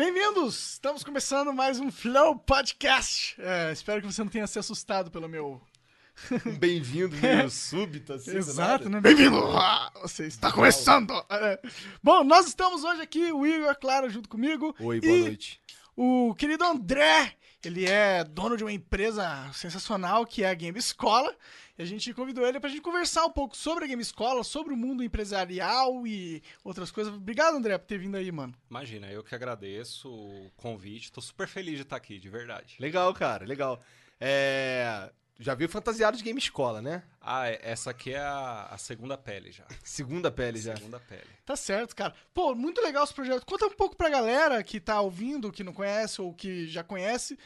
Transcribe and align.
Bem-vindos! 0.00 0.72
Estamos 0.72 1.04
começando 1.04 1.52
mais 1.52 1.78
um 1.78 1.92
Flow 1.92 2.34
Podcast. 2.34 3.36
É, 3.38 3.70
espero 3.70 4.00
que 4.00 4.06
você 4.06 4.24
não 4.24 4.30
tenha 4.30 4.46
se 4.46 4.58
assustado 4.58 5.10
pelo 5.10 5.28
meu. 5.28 5.60
Bem-vindo 6.58 7.14
meio 7.18 7.50
súbito, 7.50 8.14
assim. 8.14 8.34
Exato, 8.34 8.88
né? 8.88 8.98
Bem-vindo! 8.98 9.36
Ah, 9.48 9.92
você 10.00 10.26
está 10.26 10.50
começando! 10.50 11.12
É. 11.28 11.60
Bom, 12.02 12.24
nós 12.24 12.46
estamos 12.46 12.82
hoje 12.82 13.02
aqui, 13.02 13.30
o 13.30 13.46
Igor, 13.46 13.76
claro, 13.78 14.08
junto 14.08 14.26
comigo. 14.26 14.74
Oi, 14.80 15.02
boa 15.02 15.18
noite. 15.18 15.60
O 15.94 16.34
querido 16.34 16.64
André, 16.64 17.36
ele 17.62 17.84
é 17.84 18.24
dono 18.24 18.56
de 18.56 18.64
uma 18.64 18.72
empresa 18.72 19.50
sensacional 19.52 20.24
que 20.24 20.42
é 20.42 20.48
a 20.48 20.54
Game 20.54 20.78
Escola. 20.78 21.36
E 21.80 21.82
a 21.82 21.86
gente 21.86 22.12
convidou 22.12 22.46
ele 22.46 22.60
pra 22.60 22.68
gente 22.68 22.82
conversar 22.82 23.24
um 23.24 23.30
pouco 23.30 23.56
sobre 23.56 23.86
a 23.86 23.88
Game 23.88 24.02
Escola, 24.02 24.44
sobre 24.44 24.74
o 24.74 24.76
mundo 24.76 25.02
empresarial 25.02 26.06
e 26.06 26.42
outras 26.62 26.90
coisas. 26.90 27.14
Obrigado, 27.14 27.56
André, 27.56 27.78
por 27.78 27.86
ter 27.86 27.96
vindo 27.96 28.18
aí, 28.18 28.30
mano. 28.30 28.54
Imagina, 28.68 29.10
eu 29.10 29.24
que 29.24 29.34
agradeço 29.34 30.06
o 30.12 30.50
convite. 30.58 31.10
Tô 31.10 31.22
super 31.22 31.48
feliz 31.48 31.76
de 31.76 31.82
estar 31.82 31.96
aqui, 31.96 32.18
de 32.18 32.28
verdade. 32.28 32.76
Legal, 32.78 33.14
cara, 33.14 33.46
legal. 33.46 33.82
É... 34.20 35.10
Já 35.38 35.54
viu 35.54 35.70
fantasiado 35.70 36.18
de 36.18 36.22
game 36.22 36.38
escola, 36.38 36.82
né? 36.82 37.02
Ah, 37.18 37.48
é- 37.48 37.58
essa 37.62 37.92
aqui 37.92 38.12
é 38.12 38.18
a, 38.18 38.68
a 38.72 38.76
segunda 38.76 39.16
pele 39.16 39.50
já. 39.50 39.64
Segunda 39.82 40.30
pele 40.30 40.60
já. 40.60 40.76
Segunda 40.76 41.00
pele. 41.00 41.24
Tá 41.46 41.56
certo, 41.56 41.96
cara. 41.96 42.14
Pô, 42.34 42.54
muito 42.54 42.82
legal 42.82 43.04
esse 43.04 43.14
projeto. 43.14 43.46
Conta 43.46 43.64
um 43.68 43.70
pouco 43.70 43.96
pra 43.96 44.10
galera 44.10 44.62
que 44.62 44.78
tá 44.78 45.00
ouvindo, 45.00 45.50
que 45.50 45.64
não 45.64 45.72
conhece 45.72 46.20
ou 46.20 46.34
que 46.34 46.66
já 46.68 46.84
conhece. 46.84 47.38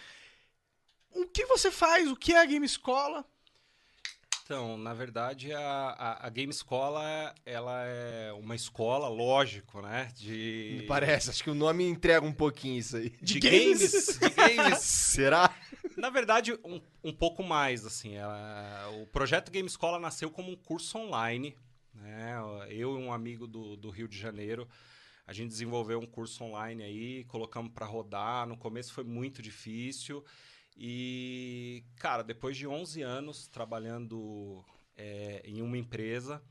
O 1.13 1.25
que 1.29 1.47
você 1.47 1.71
faz? 1.71 2.11
O 2.11 2.17
que 2.17 2.33
é 2.33 2.41
a 2.41 2.45
Game 2.45 2.67
Escola? 2.67 3.25
Então, 4.45 4.77
na 4.77 4.93
verdade, 4.93 5.55
a, 5.55 5.61
a, 5.63 6.27
a 6.27 6.29
Game 6.29 6.51
Escola, 6.53 7.35
ela 7.47 7.83
é 7.87 8.31
uma 8.35 8.55
escola, 8.55 9.09
lógico, 9.09 9.81
né? 9.81 10.13
De... 10.19 10.81
Me 10.81 10.87
parece, 10.87 11.31
acho 11.31 11.43
que 11.43 11.49
o 11.49 11.55
nome 11.55 11.83
entrega 11.85 12.27
um 12.27 12.33
pouquinho 12.33 12.79
isso 12.79 12.99
aí. 12.99 13.09
De, 13.23 13.41
games. 13.41 13.81
games. 13.81 14.19
De 14.19 14.29
games. 14.29 14.79
Será? 14.85 15.57
Na 15.97 16.11
verdade, 16.11 16.53
um, 16.63 16.79
um 17.03 17.11
pouco 17.11 17.43
mais, 17.43 17.87
assim. 17.87 18.17
ela- 18.17 18.91
o 19.01 19.07
projeto 19.07 19.51
Game 19.51 19.67
Escola 19.67 19.99
nasceu 19.99 20.31
como 20.31 20.51
um 20.51 20.57
curso 20.57 20.99
online, 20.99 21.57
né? 21.95 22.35
Eu 22.69 22.99
e 23.01 23.03
um 23.03 23.11
amigo 23.15 23.47
do, 23.47 23.77
do 23.79 23.89
Rio 23.89 24.07
de 24.07 24.19
Janeiro, 24.19 24.69
a 25.27 25.33
gente 25.33 25.49
desenvolveu 25.49 25.99
um 25.99 26.07
curso 26.07 26.45
online 26.45 26.83
aí, 26.83 27.25
colocamos 27.25 27.73
para 27.73 27.87
rodar. 27.87 28.47
No 28.47 28.59
começo 28.59 28.93
foi 28.93 29.05
muito 29.05 29.41
difícil. 29.41 30.23
E, 30.77 31.85
cara, 31.97 32.23
depois 32.23 32.57
de 32.57 32.67
11 32.67 33.01
anos 33.03 33.47
trabalhando 33.47 34.65
é, 34.97 35.41
em 35.45 35.63
uma 35.63 35.79
empresa, 35.79 36.43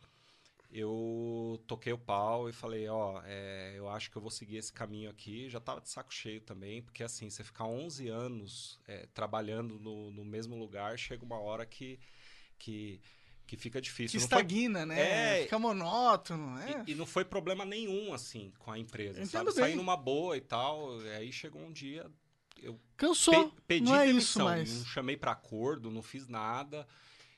eu 0.71 1.61
toquei 1.67 1.93
o 1.93 1.97
pau 1.97 2.49
e 2.49 2.53
falei, 2.53 2.88
ó, 2.88 3.21
é, 3.25 3.73
eu 3.75 3.88
acho 3.89 4.09
que 4.09 4.15
eu 4.17 4.21
vou 4.21 4.31
seguir 4.31 4.57
esse 4.57 4.71
caminho 4.73 5.09
aqui. 5.09 5.49
Já 5.49 5.59
tava 5.59 5.81
de 5.81 5.89
saco 5.89 6.13
cheio 6.13 6.41
também, 6.41 6.81
porque 6.81 7.03
assim, 7.03 7.30
você 7.30 7.43
ficar 7.43 7.65
11 7.65 8.07
anos 8.07 8.80
é, 8.88 9.05
trabalhando 9.13 9.77
no, 9.77 10.09
no 10.09 10.23
mesmo 10.25 10.58
lugar, 10.58 10.97
chega 10.97 11.23
uma 11.23 11.39
hora 11.39 11.65
que, 11.65 11.99
que, 12.58 12.99
que 13.45 13.55
fica 13.58 13.80
Que 13.80 13.83
difícil. 13.83 14.19
Foi- 14.19 14.25
estagna, 14.25 14.86
né? 14.86 15.39
É. 15.39 15.43
Fica 15.43 15.59
monótono, 15.59 16.55
né? 16.55 16.83
e, 16.87 16.92
e 16.93 16.95
não 16.95 17.05
foi 17.05 17.23
problema 17.25 17.65
nenhum, 17.65 18.14
assim, 18.14 18.52
com 18.58 18.71
a 18.71 18.80
empresa, 18.80 19.19
Entendo 19.21 19.27
sabe? 19.52 19.53
bem. 19.53 19.65
Saí 19.65 19.75
numa 19.75 19.98
boa 19.98 20.36
e 20.37 20.42
tal, 20.42 20.99
e 21.03 21.09
aí 21.11 21.31
chegou 21.31 21.61
um 21.61 21.71
dia, 21.71 22.09
eu 22.63 22.79
Cansou. 22.97 23.49
Pe- 23.51 23.61
pedi 23.67 23.85
não 23.85 23.95
é 23.95 24.05
isso 24.05 24.13
demissão, 24.13 24.45
mais. 24.45 24.73
não 24.79 24.85
chamei 24.85 25.17
para 25.17 25.31
acordo, 25.31 25.91
não 25.91 26.01
fiz 26.01 26.27
nada. 26.27 26.87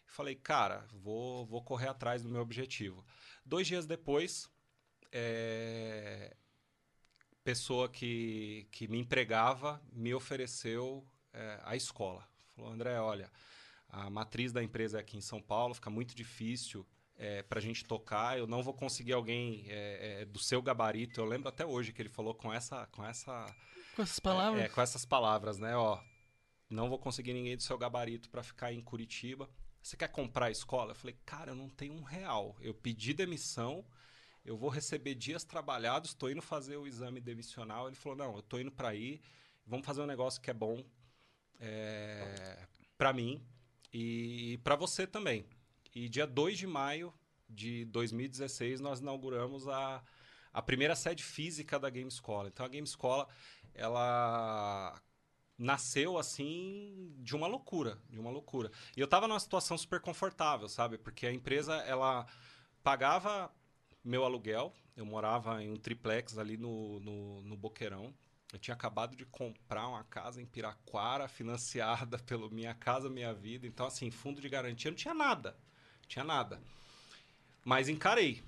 Falei, 0.05 0.35
cara, 0.35 0.85
vou, 0.93 1.45
vou 1.45 1.61
correr 1.63 1.87
atrás 1.89 2.21
do 2.23 2.29
meu 2.29 2.41
objetivo. 2.41 3.05
Dois 3.45 3.67
dias 3.67 3.85
depois, 3.85 4.49
é, 5.11 6.35
pessoa 7.43 7.89
que, 7.89 8.67
que 8.71 8.87
me 8.87 8.97
empregava 8.99 9.81
me 9.91 10.13
ofereceu 10.13 11.05
é, 11.33 11.59
a 11.63 11.75
escola. 11.75 12.27
Falou, 12.55 12.71
André, 12.71 12.99
olha, 12.99 13.31
a 13.89 14.09
matriz 14.09 14.51
da 14.51 14.63
empresa 14.63 14.97
é 14.97 15.01
aqui 15.01 15.17
em 15.17 15.21
São 15.21 15.41
Paulo, 15.41 15.73
fica 15.73 15.89
muito 15.89 16.15
difícil 16.15 16.85
é, 17.17 17.43
para 17.43 17.59
a 17.59 17.61
gente 17.61 17.83
tocar. 17.85 18.37
Eu 18.37 18.47
não 18.47 18.63
vou 18.63 18.73
conseguir 18.73 19.13
alguém 19.13 19.65
é, 19.67 20.21
é, 20.21 20.25
do 20.25 20.39
seu 20.39 20.61
gabarito. 20.61 21.19
Eu 21.19 21.25
lembro 21.25 21.49
até 21.49 21.65
hoje 21.65 21.91
que 21.91 22.01
ele 22.01 22.09
falou 22.09 22.33
com 22.33 22.53
essa, 22.53 22.85
com 22.87 23.05
essa 23.05 23.45
Com 23.95 24.01
essas 24.01 24.19
palavras. 24.19 24.63
é, 24.63 24.69
com 24.69 24.81
essas 24.81 25.05
palavras, 25.05 25.57
né? 25.57 25.75
Ó, 25.75 25.99
não 26.69 26.89
vou 26.89 26.99
conseguir 26.99 27.33
ninguém 27.33 27.55
do 27.55 27.63
seu 27.63 27.77
gabarito 27.77 28.29
para 28.29 28.43
ficar 28.43 28.73
em 28.73 28.81
Curitiba. 28.81 29.49
Você 29.81 29.95
quer 29.95 30.09
comprar 30.09 30.47
a 30.47 30.51
escola? 30.51 30.91
Eu 30.91 30.95
falei, 30.95 31.15
cara, 31.25 31.51
eu 31.51 31.55
não 31.55 31.69
tenho 31.69 31.93
um 31.93 32.03
real. 32.03 32.55
Eu 32.59 32.73
pedi 32.73 33.13
demissão, 33.13 33.85
eu 34.43 34.57
vou 34.57 34.69
receber 34.69 35.15
dias 35.15 35.43
trabalhados, 35.43 36.09
estou 36.09 36.29
indo 36.29 36.41
fazer 36.41 36.75
o 36.77 36.87
exame 36.87 37.21
demissional. 37.21 37.87
Ele 37.87 37.95
falou, 37.95 38.17
não, 38.17 38.33
eu 38.33 38.39
estou 38.39 38.59
indo 38.59 38.71
para 38.71 38.89
aí, 38.89 39.21
vamos 39.65 39.85
fazer 39.85 40.01
um 40.01 40.07
negócio 40.07 40.41
que 40.41 40.49
é 40.49 40.53
bom 40.53 40.83
é, 41.59 42.67
para 42.97 43.13
mim 43.13 43.45
e 43.93 44.59
para 44.63 44.75
você 44.75 45.07
também. 45.07 45.45
E 45.93 46.09
dia 46.09 46.27
2 46.27 46.57
de 46.57 46.67
maio 46.67 47.13
de 47.49 47.85
2016 47.85 48.81
nós 48.81 48.99
inauguramos 48.99 49.67
a, 49.67 50.03
a 50.51 50.61
primeira 50.61 50.95
sede 50.95 51.23
física 51.23 51.79
da 51.79 51.89
Game 51.89 52.09
Escola. 52.09 52.49
Então 52.49 52.65
a 52.65 52.69
Game 52.69 52.87
Escola 52.87 53.27
ela 53.75 54.99
nasceu 55.57 56.17
assim 56.17 57.13
de 57.19 57.35
uma 57.35 57.47
loucura, 57.47 57.97
de 58.09 58.19
uma 58.19 58.29
loucura. 58.29 58.71
E 58.95 58.99
eu 58.99 59.07
tava 59.07 59.27
numa 59.27 59.39
situação 59.39 59.77
super 59.77 60.01
confortável, 60.01 60.67
sabe? 60.67 60.97
Porque 60.97 61.25
a 61.27 61.33
empresa 61.33 61.75
ela 61.83 62.25
pagava 62.83 63.51
meu 64.03 64.23
aluguel, 64.23 64.73
eu 64.95 65.05
morava 65.05 65.61
em 65.63 65.71
um 65.71 65.77
triplex 65.77 66.37
ali 66.37 66.57
no, 66.57 66.99
no, 66.99 67.41
no 67.41 67.57
Boqueirão. 67.57 68.13
Eu 68.53 68.59
tinha 68.59 68.75
acabado 68.75 69.15
de 69.15 69.25
comprar 69.25 69.87
uma 69.87 70.03
casa 70.05 70.41
em 70.41 70.45
Piraquara, 70.45 71.27
financiada 71.29 72.17
pelo 72.19 72.49
Minha 72.49 72.73
Casa 72.73 73.09
Minha 73.09 73.33
Vida. 73.33 73.67
Então, 73.67 73.85
assim, 73.85 74.09
fundo 74.11 74.39
de 74.39 74.47
garantia, 74.47 74.91
não 74.91 74.95
tinha 74.95 75.13
nada. 75.13 75.57
Não 76.01 76.07
tinha 76.07 76.23
nada. 76.23 76.61
Mas 77.65 77.89
encarei. 77.89 78.43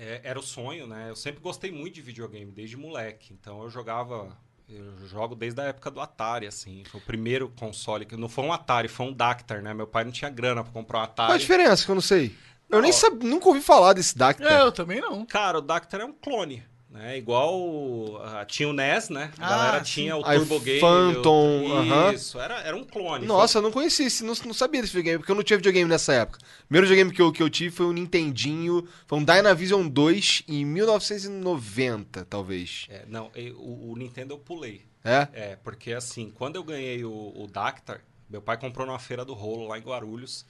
É, 0.00 0.20
era 0.22 0.38
o 0.38 0.42
sonho, 0.42 0.86
né? 0.86 1.06
Eu 1.10 1.16
sempre 1.16 1.40
gostei 1.40 1.72
muito 1.72 1.94
de 1.94 2.02
videogame, 2.02 2.52
desde 2.52 2.76
moleque. 2.76 3.32
Então 3.38 3.62
eu 3.62 3.68
jogava. 3.68 4.36
Eu 4.68 5.08
jogo 5.08 5.34
desde 5.34 5.60
a 5.60 5.64
época 5.64 5.90
do 5.90 6.00
Atari, 6.00 6.46
assim. 6.46 6.84
Foi 6.84 7.00
o 7.00 7.04
primeiro 7.04 7.48
console. 7.58 8.04
que 8.06 8.16
Não 8.16 8.28
foi 8.28 8.44
um 8.44 8.52
Atari, 8.52 8.86
foi 8.86 9.06
um 9.06 9.12
Dactar, 9.12 9.60
né? 9.62 9.74
Meu 9.74 9.86
pai 9.86 10.04
não 10.04 10.12
tinha 10.12 10.30
grana 10.30 10.62
pra 10.62 10.72
comprar 10.72 10.98
um 10.98 11.06
Qual 11.06 11.10
a 11.22 11.24
Atari. 11.24 11.38
diferença 11.40 11.84
que 11.84 11.90
eu 11.90 11.94
não 11.96 12.02
sei? 12.02 12.34
Eu 12.70 12.80
nem 12.82 12.92
sabia, 12.92 13.28
nunca 13.28 13.48
ouvi 13.48 13.62
falar 13.62 13.94
desse 13.94 14.14
É, 14.14 14.18
Dactar. 14.18 14.60
eu 14.60 14.70
também 14.70 15.00
não. 15.00 15.24
Cara, 15.26 15.58
o 15.58 15.62
Dactar 15.62 16.00
é 16.00 16.04
um 16.04 16.12
clone. 16.12 16.62
Né? 16.90 17.18
Igual 17.18 18.16
ah, 18.24 18.44
tinha 18.46 18.66
o 18.66 18.72
NES, 18.72 19.10
né? 19.10 19.30
A 19.38 19.46
Ah, 19.46 19.50
galera 19.50 19.84
sim. 19.84 19.92
tinha 19.92 20.16
o 20.16 20.22
Turbo 20.22 20.58
Game. 20.60 20.80
Phantom, 20.80 21.64
o... 21.66 21.72
aham. 21.74 22.12
Isso, 22.14 22.40
era, 22.40 22.60
era 22.62 22.74
um 22.74 22.82
clone. 22.82 23.26
Nossa, 23.26 23.58
eu 23.58 23.62
não 23.62 23.70
conhecia, 23.70 24.06
esse- 24.06 24.24
não, 24.24 24.32
não 24.46 24.54
sabia 24.54 24.80
desse 24.80 24.92
videogame, 24.94 25.18
porque 25.18 25.30
eu 25.30 25.36
não 25.36 25.42
tinha 25.42 25.58
videogame 25.58 25.88
nessa 25.88 26.14
época. 26.14 26.38
O 26.38 26.66
primeiro 26.66 26.86
videogame 26.86 27.14
que 27.14 27.20
eu, 27.20 27.30
que 27.30 27.42
eu 27.42 27.50
tive 27.50 27.74
foi 27.76 27.84
um 27.86 27.92
Nintendinho, 27.92 28.88
foi 29.06 29.18
um 29.18 29.24
Dynavision 29.24 29.86
2 29.86 30.44
em 30.48 30.64
1990, 30.64 32.24
talvez. 32.24 32.86
É, 32.88 33.04
não, 33.06 33.30
e- 33.36 33.50
o, 33.52 33.92
o 33.92 33.96
Nintendo 33.96 34.34
eu 34.34 34.38
pulei. 34.38 34.82
É? 35.04 35.28
É, 35.32 35.56
porque 35.62 35.92
assim, 35.92 36.30
quando 36.30 36.56
eu 36.56 36.64
ganhei 36.64 37.04
o, 37.04 37.12
o 37.36 37.46
Dactar, 37.46 38.00
meu 38.28 38.42
pai 38.42 38.56
comprou 38.58 38.86
numa 38.86 38.98
feira 38.98 39.24
do 39.24 39.32
rolo 39.34 39.68
lá 39.68 39.78
em 39.78 39.82
Guarulhos 39.82 40.44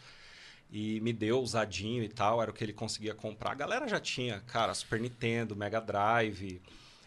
e 0.70 1.00
me 1.00 1.12
deu 1.12 1.40
usadinho 1.40 2.02
e 2.02 2.08
tal, 2.08 2.40
era 2.42 2.50
o 2.50 2.54
que 2.54 2.62
ele 2.64 2.72
conseguia 2.72 3.14
comprar. 3.14 3.52
A 3.52 3.54
galera 3.54 3.88
já 3.88 3.98
tinha, 4.00 4.40
cara, 4.46 4.74
Super 4.74 5.00
Nintendo, 5.00 5.56
Mega 5.56 5.80
Drive. 5.80 6.60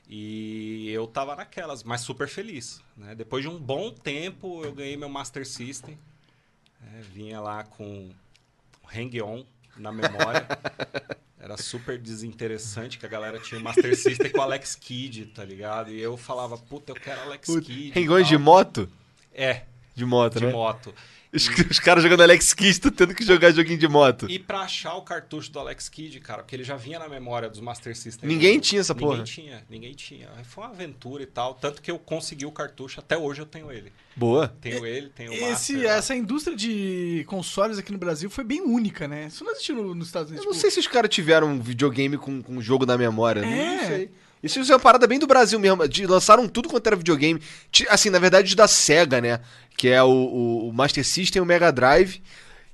E 0.10 0.90
eu 0.92 1.08
tava 1.08 1.36
naquelas, 1.36 1.84
mas 1.84 2.02
super 2.02 2.28
feliz. 2.28 2.81
Né? 2.98 3.16
Depois 3.16 3.44
de 3.44 3.50
um 3.50 3.58
bom 3.58 3.92
tempo, 3.92 4.63
eu 4.66 4.74
ganhei 4.74 4.98
meu 4.98 5.08
Master 5.08 5.48
System. 5.48 5.98
né? 6.81 7.02
Vinha 7.13 7.40
lá 7.40 7.63
com 7.63 8.10
Hang-On 8.94 9.46
na 9.78 9.92
memória. 9.92 10.46
Era 11.40 11.58
super 11.58 11.98
desinteressante 11.98 13.00
que 13.00 13.06
a 13.06 13.10
galera 13.10 13.40
tinha 13.40 13.60
o 13.60 13.63
Master 13.63 13.96
System 13.98 14.31
com 14.31 14.38
o 14.40 14.42
Alex 14.42 14.75
Kidd, 14.75 15.25
tá 15.28 15.44
ligado? 15.44 15.90
E 15.92 16.00
eu 16.00 16.16
falava, 16.16 16.56
puta, 16.56 16.92
eu 16.92 16.96
quero 16.96 17.19
Alex 17.22 17.48
Kidd. 17.48 17.92
Rengões 17.92 18.28
de 18.28 18.38
moto? 18.38 18.88
É, 19.34 19.63
De 19.96 20.06
moto, 20.06 20.38
de 20.38 20.46
né? 20.46 20.52
moto. 20.52 20.94
Os, 21.33 21.48
os 21.69 21.80
caras 21.80 22.04
jogando 22.04 22.22
Alex 22.24 22.54
Kidd, 22.54 22.80
tu 22.81 22.92
tendo 22.92 23.16
que 23.16 23.24
jogar 23.24 23.51
joguinho 23.51 23.78
de 23.78 23.88
moto. 23.88 24.30
E 24.30 24.38
pra 24.38 24.62
achar 24.62 24.95
o 24.95 25.01
cartucho 25.01 25.50
do 25.50 25.60
Alex 25.60 25.88
Kidd, 25.88 26.19
cara, 26.19 26.44
porque 26.44 26.54
ele 26.56 26.63
já 26.66 26.75
vinha 26.75 27.00
na 27.00 27.07
memória 27.07 27.50
dos 27.50 27.62
Master 27.62 27.95
System. 27.95 28.28
Ninguém 28.28 28.56
né? 28.56 28.62
tinha 28.62 28.81
essa 28.81 28.94
porra. 28.94 29.19
Ninguém 29.19 29.33
tinha, 29.33 29.63
ninguém 29.69 29.94
tinha. 29.94 30.28
Foi 30.44 30.66
uma 30.66 30.72
aventura 30.72 31.24
e 31.24 31.25
tal. 31.25 31.54
Tanto 31.54 31.81
que 31.81 31.89
eu 31.89 31.98
consegui 31.98 32.45
o 32.45 32.51
cartucho, 32.51 33.00
até 33.00 33.18
hoje 33.18 33.42
eu 33.42 33.45
tenho 33.45 33.72
ele. 33.72 33.94
Boa. 34.13 34.50
Tenho 34.60 34.86
ele, 34.86 35.07
tenho 35.10 35.31
o 35.31 35.33
Esse, 35.33 35.74
Master. 35.74 35.83
lá. 35.89 35.95
essa 35.95 36.13
indústria 36.16 36.56
de 36.57 37.24
consoles 37.28 37.77
aqui 37.77 37.94
no 37.94 37.98
Brasil 37.98 38.30
foi 38.30 38.44
bem 38.44 38.60
única, 38.62 39.07
né? 39.07 39.27
Isso 39.27 39.45
não 39.45 39.51
existiu 39.54 39.75
no- 39.77 39.95
nos 39.95 40.07
Estados 40.07 40.30
Eu 40.31 40.36
Unidos. 40.36 40.45
não 40.45 40.51
tipo, 40.51 40.62
sei 40.62 40.72
se 40.72 40.80
os 40.80 40.88
caras 40.88 41.10
tiveram 41.10 41.48
um 41.48 41.62
videogame 41.62 42.18
com, 42.18 42.42
com 42.42 42.57
um 42.57 42.62
jogo 42.62 42.86
na 42.86 42.98
memória. 42.98 43.39
É. 43.39 43.77
Não 43.77 43.88
sei. 43.88 44.12
Isso 44.44 44.60
é 44.60 44.74
uma 44.76 44.80
parada 44.80 45.06
bem 45.06 45.20
do 45.20 45.28
Brasil 45.28 45.60
mesmo. 45.60 45.88
De, 45.88 46.06
lançaram 46.08 46.48
tudo 46.48 46.68
quanto 46.70 46.88
era 46.88 46.96
videogame. 46.96 47.42
Assim, 47.90 48.10
na 48.10 48.18
verdade, 48.20 48.48
os 48.50 48.56
da 48.56 48.68
SEGA, 48.68 49.22
né? 49.22 49.40
Que 49.78 49.90
é 49.90 50.02
o, 50.02 50.08
o- 50.10 50.70
o 50.70 50.74
Master 50.74 51.06
System 51.06 51.40
e 51.40 51.44
o 51.44 51.46
Mega 51.46 51.72
Drive. 51.72 52.22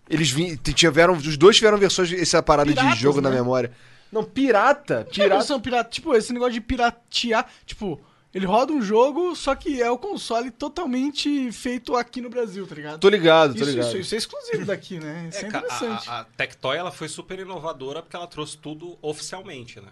Eles 0.09 0.33
tiveram. 0.73 1.13
Os 1.13 1.35
dois 1.37 1.57
tiveram 1.57 1.77
versões 1.77 2.11
essa 2.13 2.41
parada 2.41 2.69
Piratas, 2.69 2.95
de 2.95 3.01
jogo 3.01 3.19
na 3.19 3.29
né? 3.29 3.35
memória. 3.35 3.71
Não, 4.09 4.23
pirata. 4.23 5.05
Pirata. 5.11 5.35
versão 5.35 5.59
pirata, 5.59 5.89
tipo, 5.89 6.15
esse 6.15 6.31
negócio 6.31 6.53
de 6.53 6.61
piratear, 6.61 7.45
tipo, 7.65 7.99
ele 8.33 8.45
roda 8.45 8.71
um 8.71 8.81
jogo, 8.81 9.35
só 9.35 9.53
que 9.53 9.81
é 9.81 9.91
o 9.91 9.97
console 9.97 10.49
totalmente 10.49 11.51
feito 11.51 11.93
aqui 11.97 12.21
no 12.21 12.29
Brasil, 12.29 12.65
tá 12.65 12.75
ligado? 12.75 12.99
Tô 12.99 13.09
ligado, 13.09 13.53
tô 13.53 13.61
Isso, 13.63 13.69
ligado. 13.71 13.87
isso, 13.89 13.97
isso 13.97 14.15
é 14.15 14.17
exclusivo 14.17 14.65
daqui, 14.65 14.97
né? 14.97 15.27
Isso 15.29 15.39
é, 15.39 15.43
É, 15.43 15.47
interessante. 15.49 16.09
a, 16.09 16.19
a 16.21 16.23
Tectoy 16.23 16.77
ela 16.77 16.91
foi 16.91 17.09
super 17.09 17.37
inovadora 17.37 18.01
porque 18.01 18.15
ela 18.15 18.27
trouxe 18.27 18.57
tudo 18.57 18.97
oficialmente, 19.01 19.81
né? 19.81 19.89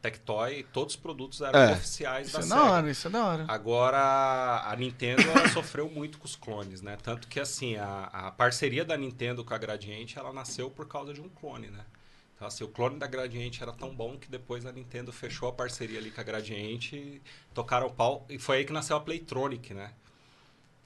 Tectoy, 0.00 0.64
todos 0.72 0.94
os 0.94 1.00
produtos 1.00 1.40
eram 1.40 1.58
É. 1.58 1.72
oficiais 1.72 2.28
Isso 2.28 2.36
da 2.38 2.44
é 2.44 2.48
Sega. 2.48 2.54
da 2.60 2.70
hora, 2.72 2.90
isso 2.90 3.06
é 3.06 3.10
da 3.10 3.24
hora. 3.26 3.44
Agora, 3.48 4.62
a 4.64 4.76
Nintendo 4.76 5.22
ela 5.22 5.48
sofreu 5.50 5.88
muito 5.90 6.18
com 6.18 6.24
os 6.24 6.36
clones, 6.36 6.80
né? 6.82 6.96
Tanto 7.02 7.26
que, 7.28 7.40
assim, 7.40 7.76
a, 7.76 8.08
a 8.12 8.30
parceria 8.30 8.84
da 8.84 8.96
Nintendo 8.96 9.44
com 9.44 9.54
a 9.54 9.58
Gradiente, 9.58 10.18
ela 10.18 10.32
nasceu 10.32 10.70
por 10.70 10.86
causa 10.86 11.12
de 11.12 11.20
um 11.20 11.28
clone, 11.28 11.68
né? 11.68 11.84
Então, 12.36 12.46
assim, 12.46 12.62
o 12.62 12.68
clone 12.68 12.98
da 12.98 13.06
Gradiente 13.08 13.60
era 13.62 13.72
tão 13.72 13.92
bom 13.94 14.16
que 14.16 14.30
depois 14.30 14.64
a 14.64 14.70
Nintendo 14.70 15.12
fechou 15.12 15.48
a 15.48 15.52
parceria 15.52 15.98
ali 15.98 16.10
com 16.12 16.20
a 16.20 16.24
Gradiente 16.24 16.94
e 16.94 17.20
tocaram 17.52 17.88
o 17.88 17.90
pau. 17.92 18.24
E 18.28 18.38
foi 18.38 18.58
aí 18.58 18.64
que 18.64 18.72
nasceu 18.72 18.96
a 18.96 19.00
Playtronic, 19.00 19.74
né? 19.74 19.90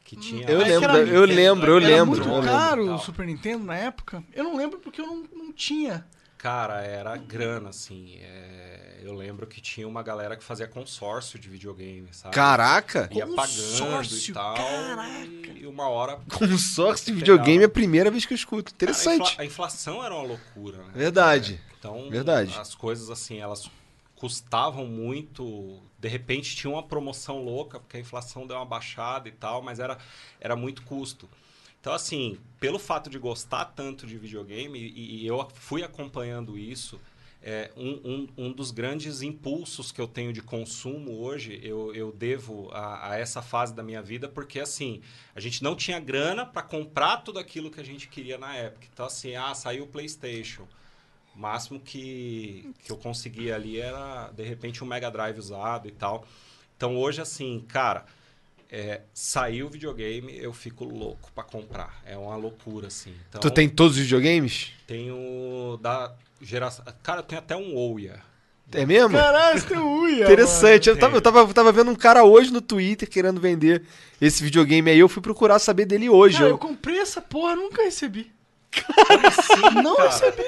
Que 0.02 0.16
tinha... 0.16 0.48
Eu 0.48 0.60
É 0.60 0.64
que 0.64 0.70
lembro, 0.70 0.90
era- 0.90 1.08
eu 1.08 1.24
lembro, 1.26 1.70
eu 1.72 1.76
Era 1.76 1.86
lembro. 1.86 2.06
muito 2.16 2.26
eu 2.28 2.34
lembro. 2.36 2.48
caro 2.50 2.94
o 2.94 2.98
Super 2.98 3.26
Nintendo 3.26 3.64
na 3.64 3.76
época. 3.76 4.24
Eu 4.32 4.44
não 4.44 4.56
lembro 4.56 4.78
porque 4.80 5.00
eu 5.00 5.06
não, 5.06 5.24
não 5.32 5.52
tinha. 5.52 6.06
Cara, 6.42 6.80
era 6.82 7.16
grana, 7.16 7.68
assim. 7.68 8.16
é, 8.20 8.98
Eu 9.02 9.14
lembro 9.14 9.46
que 9.46 9.60
tinha 9.60 9.86
uma 9.86 10.02
galera 10.02 10.36
que 10.36 10.42
fazia 10.42 10.66
consórcio 10.66 11.38
de 11.38 11.48
videogame, 11.48 12.08
sabe? 12.12 12.34
Caraca! 12.34 13.08
Ia 13.12 13.24
pagando 13.28 13.52
e 13.52 13.78
Consórcio, 13.78 14.34
tal. 14.34 14.54
caraca. 14.56 15.52
E 15.54 15.66
uma 15.66 15.88
hora. 15.88 16.16
Consórcio 16.36 17.06
de 17.06 17.12
videogame 17.20 17.62
é 17.62 17.66
a 17.66 17.68
primeira 17.68 18.10
vez 18.10 18.26
que 18.26 18.32
eu 18.32 18.36
escuto. 18.36 18.72
A, 18.72 18.74
Interessante. 18.74 19.20
infla- 19.30 19.42
a 19.42 19.44
inflação 19.46 20.04
era 20.04 20.12
uma 20.12 20.24
loucura, 20.24 20.78
né? 20.78 20.90
Verdade. 20.94 21.60
Então, 21.78 22.10
Verdade. 22.10 22.52
as 22.58 22.74
coisas 22.74 23.08
assim, 23.08 23.38
elas 23.38 23.70
custavam 24.16 24.84
muito. 24.86 25.80
De 25.98 26.08
repente 26.08 26.56
tinha 26.56 26.72
uma 26.72 26.82
promoção 26.82 27.38
louca, 27.38 27.78
porque 27.78 27.96
a 27.96 28.00
inflação 28.00 28.48
deu 28.48 28.56
uma 28.56 28.66
baixada 28.66 29.28
e 29.28 29.32
tal, 29.32 29.62
mas 29.62 29.78
era, 29.78 29.96
era 30.40 30.56
muito 30.56 30.82
custo. 30.82 31.28
Então, 31.82 31.92
assim, 31.92 32.38
pelo 32.60 32.78
fato 32.78 33.10
de 33.10 33.18
gostar 33.18 33.64
tanto 33.64 34.06
de 34.06 34.16
videogame, 34.16 34.78
e, 34.78 35.24
e 35.24 35.26
eu 35.26 35.48
fui 35.52 35.82
acompanhando 35.82 36.56
isso, 36.56 37.00
é, 37.42 37.72
um, 37.76 37.90
um, 38.04 38.28
um 38.44 38.52
dos 38.52 38.70
grandes 38.70 39.20
impulsos 39.20 39.90
que 39.90 40.00
eu 40.00 40.06
tenho 40.06 40.32
de 40.32 40.40
consumo 40.40 41.18
hoje, 41.18 41.58
eu, 41.60 41.92
eu 41.92 42.12
devo 42.12 42.70
a, 42.72 43.10
a 43.10 43.18
essa 43.18 43.42
fase 43.42 43.74
da 43.74 43.82
minha 43.82 44.00
vida, 44.00 44.28
porque, 44.28 44.60
assim, 44.60 45.02
a 45.34 45.40
gente 45.40 45.60
não 45.60 45.74
tinha 45.74 45.98
grana 45.98 46.46
para 46.46 46.62
comprar 46.62 47.16
tudo 47.16 47.40
aquilo 47.40 47.68
que 47.68 47.80
a 47.80 47.84
gente 47.84 48.06
queria 48.06 48.38
na 48.38 48.54
época. 48.54 48.86
Então, 48.92 49.06
assim, 49.06 49.34
ah, 49.34 49.52
saiu 49.52 49.82
o 49.82 49.88
PlayStation. 49.88 50.68
O 51.34 51.40
máximo 51.40 51.80
que, 51.80 52.72
que 52.84 52.92
eu 52.92 52.96
conseguia 52.96 53.56
ali 53.56 53.80
era, 53.80 54.30
de 54.30 54.44
repente, 54.44 54.84
um 54.84 54.86
Mega 54.86 55.10
Drive 55.10 55.36
usado 55.36 55.88
e 55.88 55.90
tal. 55.90 56.24
Então, 56.76 56.96
hoje, 56.96 57.20
assim, 57.20 57.64
cara, 57.66 58.06
é, 58.72 59.02
saiu 59.12 59.66
o 59.66 59.68
videogame, 59.70 60.34
eu 60.38 60.52
fico 60.52 60.84
louco 60.84 61.30
pra 61.34 61.44
comprar. 61.44 62.00
É 62.06 62.16
uma 62.16 62.34
loucura, 62.36 62.86
assim. 62.88 63.14
Então, 63.28 63.40
Tu 63.40 63.50
tem 63.50 63.68
todos 63.68 63.96
os 63.98 64.02
videogames? 64.02 64.72
Tenho 64.86 65.78
da 65.82 66.14
geração... 66.40 66.82
Cara, 67.02 67.18
eu 67.20 67.22
tenho 67.24 67.38
até 67.40 67.54
um 67.54 67.74
Ouya. 67.74 68.18
É 68.74 68.86
mesmo? 68.86 69.10
Caralho, 69.18 69.60
você 69.60 69.66
tem 69.66 69.78
uia. 69.78 70.24
Interessante. 70.24 70.88
Eu 70.88 70.94
mano. 70.94 71.00
tava, 71.02 71.16
eu, 71.16 71.20
tava, 71.20 71.38
eu 71.40 71.52
tava 71.52 71.72
vendo 71.72 71.90
um 71.90 71.94
cara 71.94 72.24
hoje 72.24 72.50
no 72.50 72.62
Twitter 72.62 73.06
querendo 73.06 73.38
vender 73.38 73.82
esse 74.18 74.42
videogame 74.42 74.90
aí. 74.90 74.98
Eu 74.98 75.10
fui 75.10 75.20
procurar 75.20 75.58
saber 75.58 75.84
dele 75.84 76.08
hoje. 76.08 76.36
Cara, 76.38 76.46
eu 76.48 76.52
Eu- 76.52 76.58
comprei 76.58 76.98
essa 76.98 77.20
porra, 77.20 77.54
nunca 77.54 77.82
recebi. 77.82 78.32
Sim, 78.72 79.74
Não 79.82 79.96
cara. 79.96 80.08
recebi. 80.08 80.44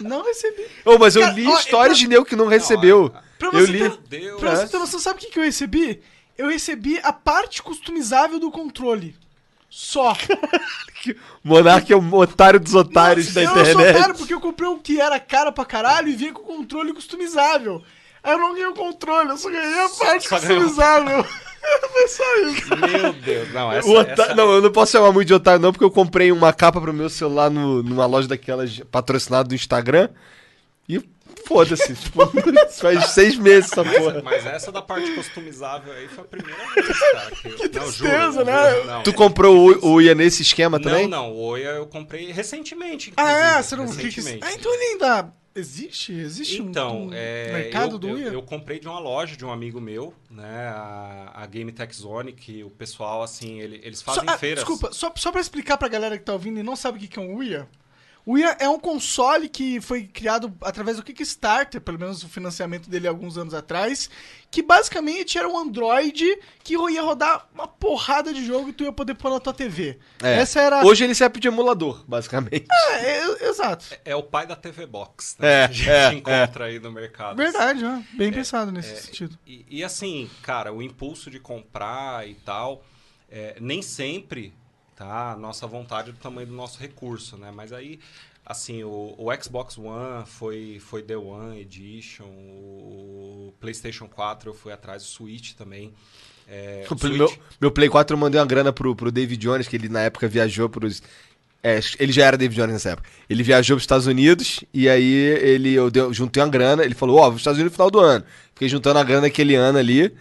Não 0.00 0.24
recebi. 0.24 0.66
Oh, 0.84 0.98
mas 0.98 1.16
eu 1.16 1.22
Cara, 1.22 1.34
li 1.34 1.46
ó, 1.46 1.58
histórias 1.58 1.98
pra- 1.98 2.00
de 2.00 2.08
nego 2.08 2.24
que 2.24 2.36
não 2.36 2.46
recebeu. 2.46 3.10
Não, 3.12 3.22
Pra 3.38 3.48
eu 3.58 3.66
você 3.66 3.72
li. 3.72 3.78
ter- 3.78 3.88
Meu 3.88 3.98
Deus. 4.08 4.40
Pra 4.40 4.52
É. 4.52 4.56
você 4.56 4.68
ter 4.68 4.78
noção, 4.78 5.00
sabe 5.00 5.18
o 5.18 5.22
que, 5.22 5.30
que 5.32 5.38
eu 5.40 5.42
recebi? 5.44 6.00
Eu 6.42 6.48
recebi 6.48 6.98
a 7.04 7.12
parte 7.12 7.62
customizável 7.62 8.40
do 8.40 8.50
controle. 8.50 9.14
Só. 9.70 10.12
Monark 11.42 11.90
é 11.92 11.96
o 11.96 12.14
otário 12.14 12.58
dos 12.60 12.74
otários 12.74 13.32
da 13.32 13.42
eu 13.42 13.48
sou 13.50 13.60
internet. 13.62 13.96
otário 13.96 14.14
porque 14.16 14.34
eu 14.34 14.40
comprei 14.40 14.68
um 14.68 14.78
que 14.78 15.00
era 15.00 15.18
caro 15.20 15.52
pra 15.52 15.64
caralho 15.64 16.08
e 16.08 16.16
vinha 16.16 16.32
com 16.32 16.42
controle 16.42 16.92
customizável. 16.92 17.82
Aí 18.24 18.32
eu 18.32 18.38
não 18.38 18.52
ganhei 18.54 18.66
o 18.66 18.74
controle, 18.74 19.30
eu 19.30 19.36
só 19.38 19.50
ganhei 19.50 19.84
a 19.84 19.88
parte 19.88 20.28
só 20.28 20.36
customizável. 20.36 21.24
Foi 21.92 22.08
só 22.08 22.36
isso. 22.38 22.76
Meu 22.76 23.12
Deus. 23.12 23.52
Não, 23.52 23.72
essa, 23.72 23.88
O 23.88 23.92
otá- 24.00 24.22
essa- 24.24 24.34
Não, 24.34 24.50
eu 24.52 24.60
não 24.62 24.72
posso 24.72 24.90
chamar 24.92 25.12
muito 25.12 25.28
de 25.28 25.34
otário, 25.34 25.60
não, 25.60 25.72
porque 25.72 25.84
eu 25.84 25.90
comprei 25.92 26.32
uma 26.32 26.52
capa 26.52 26.80
pro 26.80 26.92
meu 26.92 27.08
celular 27.08 27.50
no- 27.50 27.82
numa 27.84 28.04
loja 28.06 28.26
daquelas 28.26 28.80
patrocinada 28.90 29.48
do 29.48 29.54
Instagram. 29.54 30.08
E 30.88 31.00
foda-se. 31.46 31.94
tipo, 31.94 32.20
faz 32.80 33.06
seis 33.10 33.36
meses 33.36 33.70
essa 33.72 33.84
porra. 33.84 34.22
Mas 34.22 34.44
essa 34.46 34.70
da 34.72 34.82
parte 34.82 35.10
customizável 35.12 35.92
aí 35.92 36.08
foi 36.08 36.24
a 36.24 36.26
primeira 36.26 36.58
vez, 36.74 36.98
cara. 36.98 37.30
Que, 37.30 37.46
eu, 37.48 37.50
não, 37.50 37.58
juro, 37.58 37.70
tristeza, 38.10 38.44
né? 38.44 38.70
juro, 38.74 38.86
não. 38.86 39.02
Tu 39.02 39.12
comprou 39.12 39.70
o, 39.82 39.92
o 39.94 40.00
IA 40.00 40.14
nesse 40.14 40.42
esquema 40.42 40.80
também? 40.80 41.06
Não, 41.08 41.28
não. 41.28 41.32
O 41.32 41.40
Oia 41.42 41.68
eu 41.70 41.86
comprei 41.86 42.30
recentemente. 42.32 43.12
Ah, 43.16 43.30
é? 43.58 43.62
Você 43.62 43.76
não 43.76 43.86
que 43.86 43.96
que- 43.96 44.02
recentemente. 44.04 44.44
Ah, 44.44 44.52
então 44.54 44.72
ele 44.74 44.84
ainda 44.92 45.32
existe? 45.54 46.12
Existe 46.12 46.62
Então, 46.62 47.08
um, 47.08 47.10
é, 47.12 47.52
mercado 47.52 47.96
eu, 47.96 47.98
do 47.98 48.08
eu, 48.08 48.14
Uia? 48.14 48.28
eu 48.28 48.42
comprei 48.42 48.78
de 48.80 48.88
uma 48.88 48.98
loja 48.98 49.36
de 49.36 49.44
um 49.44 49.52
amigo 49.52 49.80
meu, 49.80 50.14
né? 50.30 50.68
A, 50.74 51.30
a 51.34 51.46
Game 51.46 51.70
Tech 51.72 51.94
Zone, 51.94 52.32
que 52.32 52.64
o 52.64 52.70
pessoal, 52.70 53.22
assim, 53.22 53.60
ele- 53.60 53.80
eles 53.84 53.98
Só- 53.98 54.14
fazem 54.14 54.28
ah, 54.30 54.38
feiras. 54.38 54.64
Desculpa, 54.64 54.92
só, 54.92 55.12
só 55.14 55.30
pra 55.30 55.40
explicar 55.40 55.76
pra 55.76 55.88
galera 55.88 56.16
que 56.16 56.24
tá 56.24 56.32
ouvindo 56.32 56.58
e 56.58 56.62
não 56.62 56.74
sabe 56.74 56.96
o 56.98 57.00
que 57.00 57.08
que 57.08 57.18
é 57.18 57.22
um 57.22 57.34
Uia. 57.36 57.68
O 58.24 58.34
Uia 58.34 58.56
é 58.60 58.68
um 58.68 58.78
console 58.78 59.48
que 59.48 59.80
foi 59.80 60.04
criado 60.04 60.52
através 60.60 60.96
do 60.96 61.02
Kickstarter, 61.02 61.80
pelo 61.80 61.98
menos 61.98 62.22
o 62.22 62.28
financiamento 62.28 62.88
dele 62.88 63.08
alguns 63.08 63.36
anos 63.36 63.52
atrás, 63.52 64.08
que 64.50 64.62
basicamente 64.62 65.36
era 65.38 65.48
um 65.48 65.58
Android 65.58 66.38
que 66.62 66.74
ia 66.74 67.02
rodar 67.02 67.48
uma 67.52 67.66
porrada 67.66 68.32
de 68.32 68.44
jogo 68.44 68.68
e 68.68 68.72
tu 68.72 68.84
ia 68.84 68.92
poder 68.92 69.14
pôr 69.14 69.30
na 69.30 69.40
tua 69.40 69.52
TV. 69.52 69.98
É. 70.22 70.34
Essa 70.38 70.60
era... 70.60 70.84
Hoje 70.84 71.02
ele 71.02 71.14
serve 71.14 71.40
de 71.40 71.48
emulador, 71.48 72.04
basicamente. 72.06 72.66
É, 72.92 73.18
é, 73.18 73.48
exato. 73.48 73.86
É 74.04 74.14
o 74.14 74.22
pai 74.22 74.46
da 74.46 74.54
TV 74.54 74.86
Box, 74.86 75.36
É, 75.40 75.62
né? 75.62 75.68
que 75.68 75.72
a 75.72 75.74
gente 75.74 75.88
é, 75.90 76.14
encontra 76.14 76.66
aí 76.66 76.78
no 76.78 76.92
mercado. 76.92 77.36
Verdade, 77.36 77.82
né? 77.82 78.06
Bem 78.14 78.32
pensado 78.32 78.70
nesse 78.70 79.02
sentido. 79.02 79.36
E, 79.44 79.66
e 79.68 79.82
assim, 79.84 80.30
cara, 80.42 80.72
o 80.72 80.80
impulso 80.80 81.28
de 81.28 81.40
comprar 81.40 82.28
e 82.28 82.34
tal, 82.34 82.84
é, 83.28 83.56
nem 83.60 83.82
sempre 83.82 84.54
tá 84.96 85.32
a 85.32 85.36
nossa 85.36 85.66
vontade 85.66 86.12
do 86.12 86.18
tamanho 86.18 86.46
do 86.46 86.54
nosso 86.54 86.78
recurso, 86.80 87.36
né? 87.36 87.50
Mas 87.54 87.72
aí, 87.72 87.98
assim, 88.44 88.82
o, 88.84 89.14
o 89.18 89.28
Xbox 89.42 89.78
One 89.78 90.24
foi, 90.26 90.80
foi 90.84 91.02
The 91.02 91.16
One 91.16 91.60
Edition, 91.60 92.26
o 92.26 93.54
PlayStation 93.60 94.06
4 94.08 94.50
eu 94.50 94.54
fui 94.54 94.72
atrás, 94.72 95.02
o 95.02 95.06
Switch 95.06 95.52
também. 95.54 95.92
É, 96.48 96.84
O 96.90 96.96
Play- 96.96 97.16
meu, 97.16 97.28
Switch, 97.28 97.40
meu 97.60 97.70
Play 97.70 97.88
4 97.88 98.14
eu 98.14 98.18
mandei 98.20 98.40
uma 98.40 98.46
grana 98.46 98.72
pro, 98.72 98.94
pro 98.94 99.12
David 99.12 99.40
Jones, 99.40 99.68
que 99.68 99.76
ele 99.76 99.88
na 99.88 100.00
época 100.00 100.28
viajou 100.28 100.68
pros. 100.68 101.02
É, 101.64 101.78
ele 102.00 102.10
já 102.12 102.26
era 102.26 102.36
David 102.36 102.56
Jones 102.60 102.72
nessa 102.72 102.90
época. 102.90 103.08
Ele 103.30 103.42
viajou 103.44 103.76
pros 103.76 103.84
Estados 103.84 104.06
Unidos 104.08 104.64
e 104.74 104.88
aí 104.88 105.04
ele, 105.14 105.72
eu 105.72 105.90
dei- 105.90 106.12
juntei 106.12 106.42
uma 106.42 106.48
grana. 106.48 106.84
Ele 106.84 106.94
falou: 106.94 107.18
Ó, 107.18 107.22
vou 107.22 107.30
pros 107.30 107.42
Estados 107.42 107.58
Unidos 107.58 107.72
no 107.72 107.76
final 107.76 107.90
do 107.90 108.00
ano. 108.00 108.24
Fiquei 108.52 108.68
juntando 108.68 108.98
a 108.98 109.04
grana 109.04 109.28
aquele 109.28 109.54
ano 109.54 109.78
ali. 109.78 110.12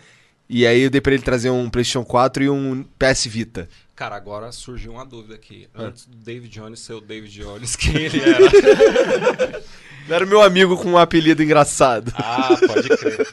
E 0.48 0.68
aí 0.68 0.82
eu 0.82 0.90
dei 0.92 1.02
pra 1.02 1.14
ele 1.14 1.24
trazer 1.24 1.50
um 1.50 1.68
PlayStation 1.70 2.06
4 2.06 2.44
e 2.44 2.50
um 2.50 2.84
PS 3.00 3.26
Vita. 3.26 3.68
Cara, 4.02 4.16
agora 4.16 4.52
surgiu 4.52 4.94
uma 4.94 5.06
dúvida 5.06 5.36
aqui. 5.36 5.70
Ah. 5.76 5.84
Antes 5.84 6.08
do 6.08 6.18
David 6.18 6.52
Jones 6.52 6.80
ser 6.80 6.94
o 6.94 7.02
David 7.02 7.32
Jones, 7.40 7.76
quem 7.78 7.96
ele 7.96 8.20
era? 8.20 8.46
Ele 8.46 9.64
era 10.10 10.26
meu 10.26 10.42
amigo 10.42 10.76
com 10.76 10.90
um 10.94 10.98
apelido 10.98 11.44
engraçado. 11.44 12.12
Ah, 12.16 12.50
pode 12.66 12.90
crer. 12.90 13.28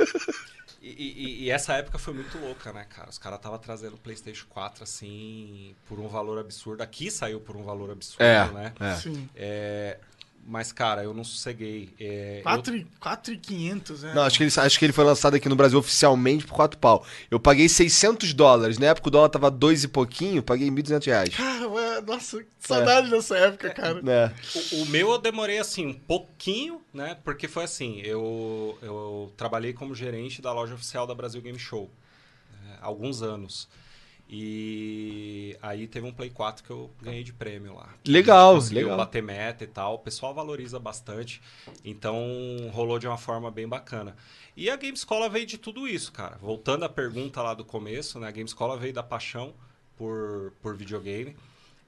E, 0.82 0.88
e- 0.90 1.44
e 1.44 1.50
essa 1.50 1.72
época 1.72 1.98
foi 1.98 2.12
muito 2.12 2.36
louca, 2.36 2.70
né, 2.70 2.84
cara? 2.86 3.08
Os 3.08 3.16
caras 3.16 3.38
estavam 3.38 3.58
trazendo 3.58 3.94
o 3.94 3.98
PlayStation 3.98 4.44
4 4.50 4.84
assim, 4.84 5.74
por 5.88 5.98
um 5.98 6.06
valor 6.06 6.38
absurdo. 6.38 6.82
Aqui 6.82 7.10
saiu 7.10 7.40
por 7.40 7.56
um 7.56 7.62
valor 7.62 7.90
absurdo, 7.90 8.22
É, 8.22 8.46
né? 8.52 8.74
é. 8.78 8.94
Sim. 8.96 9.26
É, 9.34 9.96
Mas, 10.50 10.72
cara, 10.72 11.02
eu 11.04 11.12
não 11.12 11.24
sosseguei. 11.24 11.90
É, 12.00 12.38
eu- 12.38 12.86
4,500, 12.98 14.02
né? 14.02 14.14
Não, 14.14 14.22
acho 14.22 14.38
que, 14.38 14.44
ele, 14.44 14.52
acho 14.56 14.78
que 14.78 14.84
ele 14.86 14.94
foi 14.94 15.04
lançado 15.04 15.34
aqui 15.34 15.46
no 15.46 15.54
Brasil 15.54 15.78
oficialmente 15.78 16.46
por 16.46 16.54
4 16.54 16.78
pau. 16.78 17.04
Eu 17.30 17.38
paguei 17.38 17.68
600 17.68 18.32
dólares. 18.32 18.78
Na 18.78 18.86
época 18.86 19.08
o 19.08 19.10
dólar 19.10 19.28
tava 19.28 19.50
2 19.50 19.84
e 19.84 19.88
pouquinho, 19.88 20.42
paguei 20.42 20.70
1.200 20.70 21.04
reais. 21.06 21.36
Cara, 21.36 21.68
ué, 21.68 22.00
nossa, 22.00 22.38
que 22.42 22.48
saudade 22.60 23.10
dessa 23.10 23.36
época, 23.36 23.68
cara. 23.74 24.00
É. 24.06 24.32
O, 24.74 24.82
o 24.84 24.86
meu 24.86 25.10
eu 25.10 25.18
demorei 25.18 25.58
assim 25.58 25.86
um 25.86 25.92
pouquinho, 25.94 26.80
né? 26.94 27.18
Porque 27.22 27.46
foi 27.46 27.64
assim, 27.64 28.00
eu, 28.00 28.78
eu 28.80 29.30
trabalhei 29.36 29.74
como 29.74 29.94
gerente 29.94 30.40
da 30.40 30.50
loja 30.50 30.74
oficial 30.74 31.06
da 31.06 31.14
Brasil 31.14 31.42
Game 31.42 31.58
Show 31.58 31.90
né, 32.64 32.78
há 32.80 32.86
alguns 32.86 33.20
anos. 33.20 33.68
E 34.30 35.56
aí 35.62 35.86
teve 35.86 36.06
um 36.06 36.12
Play 36.12 36.28
4 36.28 36.62
que 36.62 36.70
eu 36.70 36.90
ganhei 37.00 37.24
de 37.24 37.32
prêmio 37.32 37.74
lá. 37.74 37.88
Legal, 38.06 38.58
legal. 38.70 38.96
bater 38.96 39.22
meta 39.22 39.64
e 39.64 39.66
tal. 39.66 39.94
O 39.94 39.98
pessoal 39.98 40.34
valoriza 40.34 40.78
bastante. 40.78 41.40
Então 41.82 42.14
rolou 42.72 42.98
de 42.98 43.06
uma 43.06 43.16
forma 43.16 43.50
bem 43.50 43.66
bacana. 43.66 44.14
E 44.54 44.68
a 44.68 44.76
Game 44.76 44.94
Escola 44.96 45.30
veio 45.30 45.46
de 45.46 45.56
tudo 45.56 45.88
isso, 45.88 46.12
cara. 46.12 46.36
Voltando 46.36 46.84
à 46.84 46.88
pergunta 46.88 47.40
lá 47.40 47.54
do 47.54 47.64
começo, 47.64 48.18
né? 48.20 48.28
A 48.28 48.30
Game 48.30 48.46
Escola 48.46 48.76
veio 48.76 48.92
da 48.92 49.02
paixão 49.02 49.54
por, 49.96 50.52
por 50.60 50.76
videogame. 50.76 51.34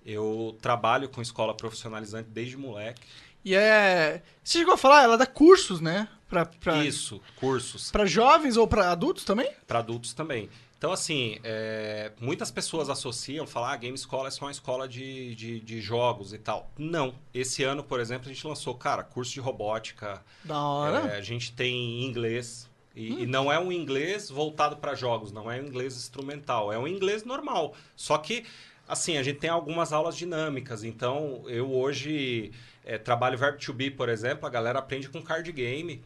Eu 0.05 0.57
trabalho 0.63 1.11
com 1.11 1.21
escola 1.21 1.55
profissionalizante 1.55 2.31
desde 2.31 2.57
moleque. 2.57 3.03
E 3.45 3.55
é. 3.55 4.23
Você 4.43 4.59
chegou 4.59 4.75
a 4.75 4.79
falar, 4.79 5.03
ela 5.03 5.19
dá 5.19 5.27
cursos, 5.27 5.81
né? 5.81 6.09
Pra, 6.29 6.47
pra, 6.47 6.85
Isso, 6.85 7.21
cursos 7.37 7.91
pra 7.91 8.07
jovens 8.07 8.57
ou 8.57 8.67
pra 8.69 8.93
adultos 8.93 9.25
também? 9.25 9.51
para 9.67 9.81
adultos 9.81 10.15
também. 10.15 10.49
Então, 10.81 10.93
assim, 10.93 11.39
é, 11.45 12.11
muitas 12.19 12.51
pessoas 12.51 12.89
associam, 12.89 13.47
falam, 13.47 13.69
ah, 13.69 13.77
Game 13.77 13.95
Escola 13.95 14.29
é 14.29 14.31
só 14.31 14.47
uma 14.47 14.51
escola 14.51 14.89
de, 14.89 15.35
de, 15.35 15.61
de 15.61 15.79
jogos 15.79 16.33
e 16.33 16.39
tal. 16.39 16.73
Não. 16.79 17.15
Esse 17.35 17.63
ano, 17.63 17.85
por 17.85 18.01
exemplo, 18.01 18.31
a 18.31 18.33
gente 18.33 18.47
lançou, 18.47 18.75
cara, 18.75 19.05
curso 19.05 19.31
de 19.31 19.41
robótica. 19.41 20.25
Da 20.43 20.59
hora. 20.59 21.09
é, 21.09 21.19
a 21.19 21.21
gente 21.21 21.53
tem 21.53 22.03
inglês. 22.03 22.67
E, 22.97 23.25
e 23.25 23.27
não 23.27 23.53
é 23.53 23.61
um 23.61 23.71
inglês 23.71 24.31
voltado 24.31 24.79
para 24.79 24.95
jogos, 24.95 25.31
não 25.31 25.53
é 25.53 25.61
um 25.61 25.67
inglês 25.67 25.95
instrumental, 25.95 26.73
é 26.73 26.79
um 26.79 26.89
inglês 26.89 27.25
normal. 27.25 27.75
Só 27.95 28.17
que, 28.17 28.47
assim, 28.89 29.19
a 29.19 29.23
gente 29.23 29.39
tem 29.39 29.51
algumas 29.51 29.93
aulas 29.93 30.17
dinâmicas. 30.17 30.83
Então, 30.83 31.43
eu 31.47 31.71
hoje 31.71 32.53
é, 32.87 32.97
trabalho 32.97 33.37
Verb 33.37 33.59
to 33.59 33.75
Be, 33.75 33.91
por 33.91 34.09
exemplo, 34.09 34.47
a 34.47 34.51
galera 34.51 34.79
aprende 34.79 35.11
com 35.11 35.21
card 35.21 35.53
game, 35.53 36.03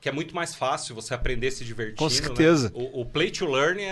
que 0.00 0.08
é 0.08 0.12
muito 0.12 0.34
mais 0.34 0.54
fácil 0.54 0.94
você 0.94 1.12
aprender 1.12 1.50
se 1.50 1.64
divertindo. 1.64 1.98
Com 1.98 2.04
né? 2.04 2.10
certeza. 2.10 2.70
O, 2.74 3.02
o 3.02 3.04
play 3.04 3.30
to 3.30 3.44
learn 3.44 3.82
é, 3.82 3.86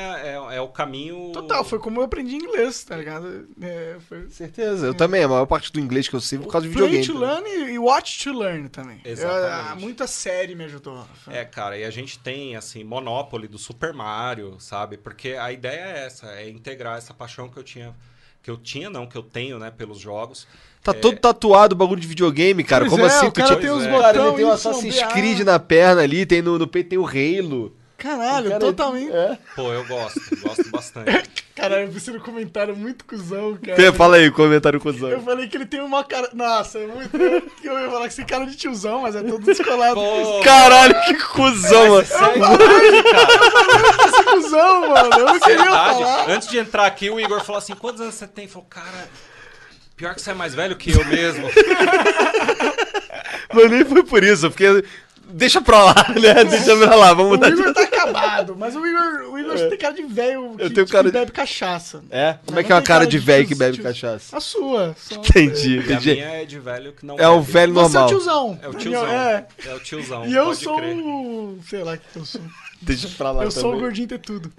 é, 0.51 0.57
é 0.57 0.61
o 0.61 0.69
caminho. 0.69 1.33
Total, 1.33 1.63
foi 1.63 1.79
como 1.79 2.01
eu 2.01 2.05
aprendi 2.05 2.35
inglês, 2.35 2.83
tá 2.83 2.97
ligado? 2.97 3.47
É, 3.61 3.97
foi... 4.09 4.29
Certeza. 4.31 4.87
Eu 4.87 4.95
também, 4.95 5.23
a 5.23 5.29
maior 5.29 5.45
parte 5.45 5.71
do 5.71 5.79
inglês 5.79 6.09
que 6.09 6.17
eu 6.17 6.21
sei 6.21 6.39
é 6.39 6.43
por 6.43 6.51
causa 6.51 6.67
de 6.67 6.73
Play 6.73 6.89
videogame. 6.89 7.13
to 7.13 7.19
learn 7.19 7.73
e 7.73 7.75
e 7.75 7.79
watch 7.79 8.25
to 8.25 8.33
learn 8.33 8.69
também. 8.71 9.01
Exatamente. 9.05 9.71
Eu- 9.71 9.81
muita 9.81 10.07
série 10.07 10.55
me 10.55 10.65
ajudou. 10.65 11.07
É, 11.27 11.45
cara, 11.45 11.77
e 11.77 11.85
a 11.85 11.91
gente 11.91 12.19
tem, 12.19 12.57
assim, 12.57 12.83
Monopoly 12.83 13.47
do 13.47 13.59
Super 13.59 13.93
Mario, 13.93 14.57
sabe? 14.59 14.97
Porque 14.97 15.33
a 15.33 15.53
ideia 15.53 15.81
é 15.81 16.07
essa, 16.07 16.27
é 16.33 16.49
integrar 16.49 16.97
essa 16.97 17.13
paixão 17.13 17.49
que 17.49 17.59
eu 17.59 17.63
tinha. 17.63 17.95
Que 18.49 18.53
eu 18.53 18.57
tinha, 18.57 18.89
não, 18.89 19.07
que 19.07 19.15
eu 19.15 19.23
tenho, 19.23 19.59
né, 19.59 19.71
pelos 19.71 19.99
jogos. 19.99 20.47
Tá 20.83 20.95
todo 20.95 21.19
tatuado 21.19 21.75
o 21.75 21.77
bagulho 21.77 22.01
de 22.01 22.07
videogame, 22.07 22.65
cara. 22.65 22.87
Pois 22.87 22.93
Como 22.93 23.05
é, 23.05 23.07
assim? 23.07 23.27
o 23.27 23.31
Tu 23.31 23.35
cara 23.35 23.49
tinha- 23.49 23.61
tem 23.61 23.71
os 23.71 23.85
Cara, 23.87 24.19
ele 24.27 24.37
tem 24.37 24.45
o 24.47 24.51
Assassin's. 24.51 25.03
Creed 25.13 25.41
na 25.41 25.59
perna 25.59 26.01
ali, 26.01 26.25
tem 26.25 26.41
no, 26.41 26.59
no 26.59 26.67
peito 26.67 26.89
tem 26.89 26.99
o 26.99 27.05
Halo. 27.07 27.77
Caralho, 27.99 28.49
Cara, 28.51 28.61
totalmente. 28.61 29.11
É. 29.13 29.37
Pô, 29.57 29.73
eu 29.73 29.85
gosto, 29.85 30.21
gosto 30.41 30.71
bastante. 30.71 31.29
Caralho, 31.59 31.87
eu 31.87 31.91
preciso 31.91 32.17
um 32.17 32.21
comentário 32.21 32.77
muito 32.77 33.05
cuzão, 33.05 33.59
cara. 33.61 33.77
Tem- 33.77 33.93
Fala 33.93 34.15
aí, 34.17 34.31
comentário 34.31 34.77
Eu 34.77 34.81
cuzão. 34.81 35.21
falei 35.23 35.49
que 35.49 35.57
ele 35.57 35.67
tem 35.67 35.81
uma 35.81 36.05
cara. 36.05 36.31
Nossa, 36.33 36.79
é 36.79 36.87
muito. 36.87 37.17
Eu 37.65 37.81
ia 37.81 37.91
falar 37.91 38.07
que 38.07 38.15
você 38.15 38.23
tem 38.23 38.27
cara 38.27 38.47
de 38.47 38.55
tiozão, 38.57 39.03
mas 39.03 39.17
é 39.17 39.23
todo 39.25 39.45
descolado. 39.45 39.97
Pô, 39.97 40.41
Caralho, 40.45 40.95
que 41.07 41.15
cuzão, 41.15 41.89
mano. 41.89 41.99
é 41.99 42.03
verdade, 42.05 43.03
cara. 43.03 44.09
Esse 44.09 44.23
cuzão, 44.23 44.89
mano. 44.91 45.11
Eu 45.19 45.25
não 45.27 45.41
queria 45.41 45.57
Verdade. 45.65 45.95
falar. 45.99 46.31
Antes 46.31 46.49
de 46.49 46.59
entrar 46.59 46.87
aqui, 46.87 47.11
o 47.11 47.19
Igor 47.19 47.43
falou 47.45 47.59
assim: 47.59 47.75
quantos 47.75 48.01
anos 48.01 48.15
você 48.15 48.29
tem? 48.29 48.45
Ele 48.45 48.53
falou, 48.53 48.69
cara, 48.71 49.09
pior 49.97 50.15
que 50.15 50.23
você 50.23 50.31
é 50.31 50.35
mais 50.35 50.55
velho 50.55 50.77
que 50.77 50.93
eu 50.93 51.05
mesmo. 51.07 51.49
Mas 53.53 53.71
nem 53.71 53.85
foi 53.85 54.03
por 54.05 54.23
isso, 54.23 54.49
porque. 54.51 54.85
Deixa 55.31 55.61
pra 55.61 55.85
lá, 55.85 55.95
né? 56.19 56.43
Deixa 56.45 56.75
pra 56.75 56.95
lá, 56.95 57.09
vamos 57.13 57.27
O 57.27 57.31
mudar 57.35 57.51
de. 57.51 57.61
Igor 57.61 57.75
tá 57.75 57.87
acabado, 58.03 58.57
mas 58.57 58.75
o 58.77 58.87
Igor, 58.87 59.33
o 59.33 59.39
Igor 59.39 59.57
tem 59.69 59.79
cara 59.79 59.95
de 59.95 60.03
velho 60.05 60.55
que, 60.57 60.63
Eu 60.63 60.73
tenho 60.75 60.87
que 60.87 60.93
cara 60.93 61.05
de- 61.05 61.13
bebe 61.13 61.33
cachaça. 61.33 62.03
É? 62.11 62.33
Como 62.45 62.55
Mas 62.57 62.59
é 62.59 62.63
que 62.65 62.73
é 62.73 62.75
uma 62.75 62.83
cara 62.83 63.01
cara 63.01 63.05
de 63.07 63.11
de 63.11 63.19
velho 63.19 63.47
que 63.47 63.55
bebe 63.55 63.75
tio- 63.75 63.83
cachaça? 63.85 64.37
A 64.37 64.41
sua. 64.41 64.95
só. 64.99 65.15
Entendi, 65.17 65.77
E 65.77 65.79
a 65.79 65.83
entendi. 65.83 66.13
minha 66.13 66.29
é 66.43 66.45
de 66.45 66.59
velho 66.59 66.93
que 66.93 67.05
não 67.07 67.17
É 67.19 67.29
o 67.29 67.41
bebe. 67.41 67.53
velho 67.53 67.75
Você 67.75 67.81
é 67.81 68.01
o 68.01 68.03
normal. 68.03 68.09
tiozão. 68.09 68.59
É 68.63 68.69
o 68.69 68.75
tiozão. 68.75 69.07
É. 69.09 69.47
É 69.67 69.75
o 69.75 69.81
tiozão. 69.81 70.27
E 70.27 70.35
eu 70.35 70.55
sou 70.55 70.77
crer. 70.77 70.97
o. 70.97 71.59
Sei 71.69 71.83
lá 71.85 71.93
o 71.95 71.99
que 71.99 72.17
eu 72.19 72.25
sou. 72.25 72.41
Deixa 72.81 73.09
pra 73.19 73.33
lá 73.33 73.43
eu 73.43 73.51
sou 73.51 73.63
o 73.63 73.67
também. 73.67 73.81
gordinho 73.81 74.07
ter 74.09 74.19
tudo. 74.21 74.53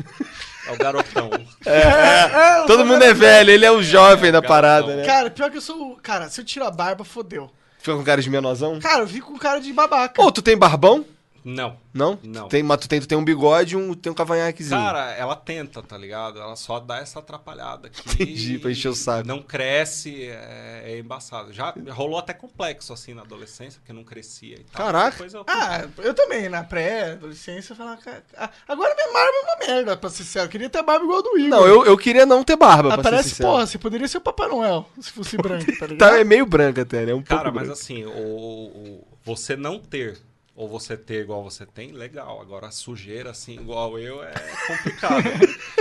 É 0.68 0.72
o 0.74 0.78
garotão. 0.78 1.30
É, 1.66 2.60
eu 2.62 2.66
Todo 2.68 2.80
sou 2.80 2.86
mundo 2.86 3.02
é 3.04 3.14
velho, 3.14 3.50
ele 3.50 3.66
é 3.66 3.72
o 3.72 3.82
jovem 3.82 4.32
da 4.32 4.42
Garotão. 4.42 4.50
parada, 4.50 4.96
né? 4.96 5.06
Cara, 5.06 5.30
pior 5.30 5.50
que 5.50 5.58
eu 5.58 5.62
sou. 5.62 5.94
o- 5.94 5.96
Cara, 5.96 6.28
se 6.30 6.42
eu 6.42 6.46
tiro 6.46 6.66
a 6.66 6.72
barba, 6.72 7.06
fodeu. 7.06 7.50
Fica 7.80 7.96
com 7.96 8.04
cara 8.04 8.22
de 8.22 8.30
menorzão? 8.30 8.78
Cara, 8.80 9.04
eu 9.04 9.08
fico 9.08 9.32
com 9.32 9.38
cara 9.40 9.60
de 9.62 9.72
babaca. 9.72 10.14
Pô, 10.22 10.30
tu 10.32 10.42
tem 10.42 10.58
barbão? 10.58 11.06
Não. 11.44 11.78
Não? 11.94 12.20
Não. 12.24 12.44
Tu 12.48 12.50
tem, 12.50 12.64
mas 12.64 12.80
tu 12.80 12.88
tem, 12.90 13.00
tu 13.00 13.08
tem 13.08 13.18
um 13.18 13.24
bigode 13.24 13.74
e 13.74 13.78
um, 13.78 13.94
tem 13.94 14.12
um 14.12 14.16
cavanhaquezinho. 14.16 14.80
Cara, 14.80 15.12
ela 15.14 15.36
tenta, 15.36 15.82
tá 15.82 15.98
ligado? 15.98 16.40
Ela 16.40 16.56
só 16.56 16.80
dá 16.80 16.98
essa 17.00 17.20
atrapalhada 17.20 17.88
aqui. 17.88 18.02
Entendi, 18.24 18.60
pra 18.60 18.72
encher 18.72 18.90
o 18.90 18.96
saco. 18.96 19.28
Não 19.28 19.42
cresce, 19.42 20.24
é, 20.26 20.84
é 20.86 21.00
embaçado. 21.00 21.52
Já 21.54 21.74
rolou 21.90 22.18
até 22.20 22.34
complexo, 22.34 22.94
assim, 22.94 23.14
na 23.14 23.22
adolescência, 23.22 23.80
porque 23.80 23.94
não 23.94 24.04
crescia 24.04 24.56
e 24.56 24.64
tal. 24.72 24.86
Caraca. 24.86 25.24
Eu... 25.24 25.44
Ah, 25.48 25.86
eu 26.00 26.14
também, 26.14 26.50
na 26.50 26.64
pré-adolescência, 26.64 27.74
eu 27.74 27.78
falava. 27.78 27.98
cara, 28.02 28.24
Agora 28.68 28.94
minha 28.96 29.12
barba 29.14 29.32
é 29.34 29.42
uma 29.44 29.68
merda, 29.76 29.98
pra 29.98 30.10
ser 30.10 30.24
sincero. 30.24 30.46
Eu 30.46 30.50
queria 30.50 30.70
ter 30.70 30.84
barba 30.84 31.04
igual 31.06 31.20
a 31.20 31.22
do 31.24 31.38
Igor. 31.38 31.50
Não, 31.50 31.68
eu, 31.68 31.86
eu 31.86 31.98
queria 31.98 32.26
não 32.26 32.44
ter 32.44 32.56
barba, 32.56 32.90
Ah, 32.90 32.94
pra 32.96 33.04
ser 33.04 33.10
parece, 33.10 33.30
sincero. 33.30 33.50
porra, 33.50 33.66
você 33.68 33.78
poderia 33.78 34.08
ser 34.08 34.18
o 34.18 34.22
Papai 34.22 34.48
Noel 34.48 34.88
se 35.00 35.12
fosse 35.12 35.36
branco, 35.42 35.66
tá 35.78 35.88
ligado? 35.88 35.98
Tá, 35.98 36.20
é 36.20 36.24
meio 36.24 36.46
branca 36.46 36.82
até, 36.82 37.06
né? 37.06 37.14
Um 37.14 37.22
Cara, 37.22 37.44
pouco 37.44 37.56
mas 37.58 37.68
branca. 37.68 37.82
assim, 37.82 38.06
o, 38.06 38.10
o- 38.12 39.08
você 39.24 39.56
não 39.56 39.80
ter 39.80 40.18
ou 40.60 40.68
você 40.68 40.98
ter 40.98 41.22
igual 41.22 41.42
você 41.42 41.66
tem, 41.66 41.94
legal. 41.94 42.42
Agora, 42.42 42.68
a 42.68 42.72
sujeira, 42.72 43.32
assim, 43.32 43.54
igual 43.54 43.98
eu, 43.98 44.22
é 44.22 44.34
complicado. 44.68 45.24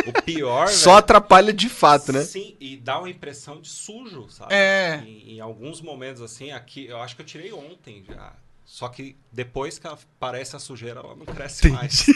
o 0.07 0.23
pior, 0.23 0.69
Só 0.69 0.91
velho, 0.91 0.99
atrapalha 1.01 1.53
de 1.53 1.69
fato, 1.69 2.13
né? 2.13 2.23
Sim, 2.23 2.57
e 2.61 2.77
dá 2.77 3.01
uma 3.01 3.11
impressão 3.11 3.61
de 3.61 3.69
sujo, 3.69 4.29
sabe? 4.31 4.55
É. 4.55 5.03
Em, 5.05 5.33
em 5.35 5.41
alguns 5.41 5.81
momentos, 5.81 6.23
assim, 6.23 6.53
aqui, 6.53 6.87
eu 6.87 6.99
acho 7.03 7.17
que 7.17 7.23
eu 7.23 7.27
tirei 7.27 7.53
ontem 7.53 8.05
já. 8.09 8.33
Só 8.65 8.87
que 8.89 9.17
depois 9.33 9.81
que 9.81 9.89
aparece 9.89 10.55
a 10.55 10.61
sujeira, 10.61 11.01
ela 11.01 11.17
não 11.17 11.27
cresce 11.27 11.71
mais. 11.71 12.07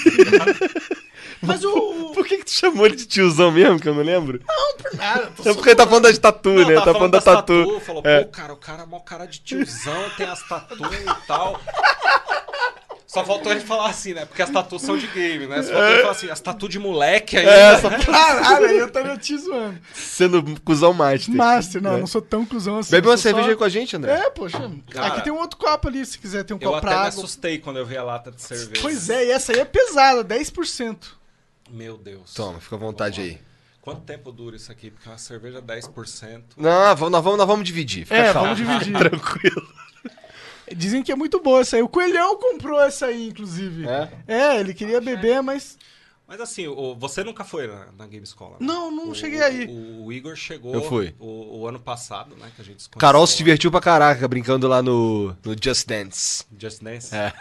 Mas 1.41 1.65
o. 1.65 2.13
Por 2.15 2.27
que, 2.27 2.39
que 2.39 2.45
tu 2.45 2.51
chamou 2.53 2.87
ele 2.87 2.95
de 2.95 3.07
tiozão 3.07 3.51
mesmo, 3.51 3.81
que 3.81 3.89
eu 3.89 3.95
não 3.95 4.03
lembro? 4.03 4.41
Não, 4.47 4.77
por 4.77 4.95
nada. 4.95 5.33
É 5.47 5.55
porque 5.55 5.71
ele 5.71 5.77
tá 5.77 5.87
falando 5.87 6.03
das 6.05 6.19
tatu, 6.19 6.51
Não, 6.51 6.69
né? 6.69 6.75
tava 6.75 6.87
Tá 6.87 6.93
falando 6.93 7.11
da 7.13 7.19
das 7.19 7.25
tatu. 7.25 7.81
Falou, 7.81 8.03
É. 8.05 8.23
pô, 8.25 8.31
cara, 8.31 8.53
o 8.53 8.57
cara 8.57 8.83
é 8.83 8.87
mó 8.87 9.01
cara 9.01 9.27
de 9.27 9.41
tiozão, 9.41 10.11
tem 10.17 10.27
as 10.27 10.47
tatu 10.47 10.77
e 10.77 11.27
tal. 11.27 11.61
Só 13.13 13.25
faltou 13.25 13.53
ele 13.53 13.61
falar 13.61 13.91
assim, 13.91 14.15
né? 14.15 14.25
Porque 14.25 14.41
as 14.41 14.49
tatu 14.49 14.79
são 14.79 14.97
de 14.97 15.07
game, 15.09 15.47
né? 15.47 15.63
Só 15.63 15.69
faltou 15.73 15.89
ele 15.91 16.01
falar 16.01 16.13
assim, 16.13 16.31
as 16.31 16.41
tatu 16.41 16.69
de 16.69 16.79
moleque 16.79 17.37
ainda. 17.37 17.51
É, 17.51 17.79
só 17.79 17.91
Caralho, 17.91 18.67
aí 18.67 18.79
eu 18.79 18.91
tava 18.91 19.19
te 19.19 19.37
zoando. 19.37 19.79
sendo 19.93 20.61
cuzão 20.63 20.95
master. 20.95 21.35
Master, 21.35 21.83
não, 21.83 21.97
É. 21.97 22.01
não 22.01 22.07
sou 22.07 22.23
tão 22.23 22.47
cuzão 22.47 22.79
assim. 22.79 22.91
Bebe 22.91 23.07
eu 23.07 23.11
uma 23.11 23.19
cerveja 23.19 23.45
só- 23.47 23.51
aí 23.51 23.57
com 23.57 23.65
a 23.65 23.69
gente, 23.69 23.95
André? 23.97 24.13
É, 24.15 24.31
poxa. 24.31 24.59
Cara, 24.91 25.07
aqui 25.09 25.25
tem 25.25 25.33
um 25.33 25.39
outro 25.39 25.59
copo 25.59 25.89
ali, 25.89 26.07
se 26.07 26.19
quiser, 26.19 26.43
tem 26.45 26.57
um 26.57 26.61
Eu 26.61 26.71
copo 26.71 26.79
até 26.79 26.87
pra 26.87 26.91
me 26.91 27.07
água. 27.07 27.09
assustei 27.09 27.59
quando 27.59 27.77
eu 27.79 27.85
vi 27.85 27.97
a 27.99 28.03
lata 28.03 28.31
de 28.33 28.41
cerveja. 28.41 28.81
Pois 28.81 29.11
é, 29.11 29.27
e 29.27 29.31
essa 29.31 29.53
aí 29.53 29.59
é 29.61 29.65
pesada, 29.67 30.25
10%. 30.25 30.97
Meu 31.71 31.99
Deus. 31.99 32.33
Toma, 32.33 32.61
fica 32.61 32.77
à 32.77 32.79
vontade 32.79 33.21
aí. 33.21 33.39
Quanto 33.83 34.01
tempo 34.03 34.31
dura 34.31 34.55
isso 34.57 34.71
aqui? 34.71 34.91
Porque 34.91 35.09
uma 35.09 35.19
cerveja 35.19 35.61
10%. 35.61 36.43
Não, 36.57 36.97
vamos, 36.97 37.11
nós, 37.13 37.23
vamos, 37.25 37.39
nós 37.39 37.47
vamos 37.49 37.65
dividir. 37.67 38.05
Fica 38.05 38.17
É, 38.17 38.33
calmo. 38.33 38.55
vamos 38.55 38.59
dividir. 38.59 38.93
Tranquilo. 38.97 39.69
Dizem 40.77 41.03
que 41.03 41.11
é 41.13 41.17
muito 41.17 41.41
boa 41.41 41.61
essa 41.61 41.77
aí. 41.77 41.83
O 41.83 41.89
Coelhão 41.89 42.37
comprou 42.39 42.81
essa 42.81 43.07
aí, 43.07 43.29
inclusive. 43.29 43.87
É? 43.87 44.11
É, 44.27 44.61
ele 44.61 44.73
queria 44.75 45.01
beber, 45.01 45.43
mas. 45.43 45.79
Mas 46.27 46.41
assim, 46.41 46.67
o- 46.67 46.95
você 46.95 47.23
nunca 47.23 47.45
foi 47.45 47.67
na, 47.67 47.87
na 47.99 48.07
Game 48.07 48.25
Escola? 48.25 48.53
né? 48.53 48.57
Não, 48.61 48.91
não 48.91 49.11
O- 49.11 49.15
cheguei 49.15 49.43
aí. 49.43 49.67
O, 49.67 50.07
o 50.07 50.13
Igor 50.13 50.35
chegou. 50.35 50.73
Eu 50.73 50.83
fui. 50.83 51.15
O, 51.19 51.59
o 51.61 51.69
ano 51.69 51.79
passado, 51.79 52.35
né? 52.37 52.51
Que 52.57 52.63
a 52.63 52.65
gente 52.65 52.83
se 52.83 52.89
Carol 52.91 53.27
se 53.27 53.37
divertiu 53.37 53.71
pra 53.71 53.81
caraca 53.81 54.27
brincando 54.27 54.67
lá 54.67 54.81
no, 54.81 55.37
no 55.45 55.55
Just 55.63 55.87
Dance. 55.87 56.45
Just 56.59 56.81
Dance. 56.83 57.15
É. 57.15 57.33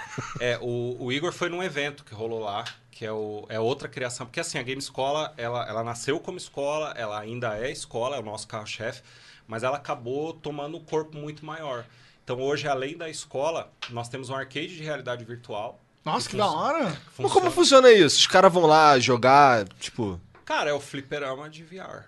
É, 0.41 0.59
o, 0.61 0.97
o 0.99 1.11
Igor 1.11 1.31
foi 1.31 1.47
num 1.47 1.63
evento 1.63 2.03
que 2.03 2.13
rolou 2.13 2.39
lá, 2.39 2.65
que 2.89 3.05
é, 3.05 3.11
o, 3.13 3.45
é 3.47 3.57
outra 3.59 3.87
criação. 3.87 4.25
Porque 4.25 4.41
assim, 4.41 4.57
a 4.57 4.63
Game 4.63 4.81
Escola, 4.81 5.33
ela, 5.37 5.65
ela 5.69 5.83
nasceu 5.85 6.19
como 6.19 6.37
escola, 6.37 6.93
ela 6.97 7.17
ainda 7.17 7.57
é 7.57 7.71
escola, 7.71 8.17
é 8.17 8.19
o 8.19 8.23
nosso 8.23 8.45
carro-chefe, 8.47 9.03
mas 9.47 9.63
ela 9.63 9.77
acabou 9.77 10.33
tomando 10.33 10.75
um 10.75 10.83
corpo 10.83 11.17
muito 11.17 11.45
maior. 11.45 11.85
Então 12.23 12.39
hoje, 12.39 12.67
além 12.67 12.97
da 12.97 13.09
escola, 13.09 13.71
nós 13.89 14.07
temos 14.09 14.29
um 14.29 14.35
arcade 14.35 14.75
de 14.75 14.83
realidade 14.83 15.23
virtual. 15.25 15.79
Nossa, 16.05 16.29
que 16.29 16.37
da 16.37 16.47
hora. 16.47 16.83
Mas 16.85 16.97
Funciona- 17.15 17.33
como 17.33 17.51
funciona 17.51 17.91
isso? 17.91 18.17
Os 18.19 18.27
caras 18.27 18.51
vão 18.51 18.65
lá 18.65 18.97
jogar, 18.99 19.67
tipo. 19.79 20.19
Cara, 20.45 20.69
é 20.69 20.73
o 20.73 20.79
fliperama 20.79 21.49
de 21.49 21.63
VR. 21.63 22.05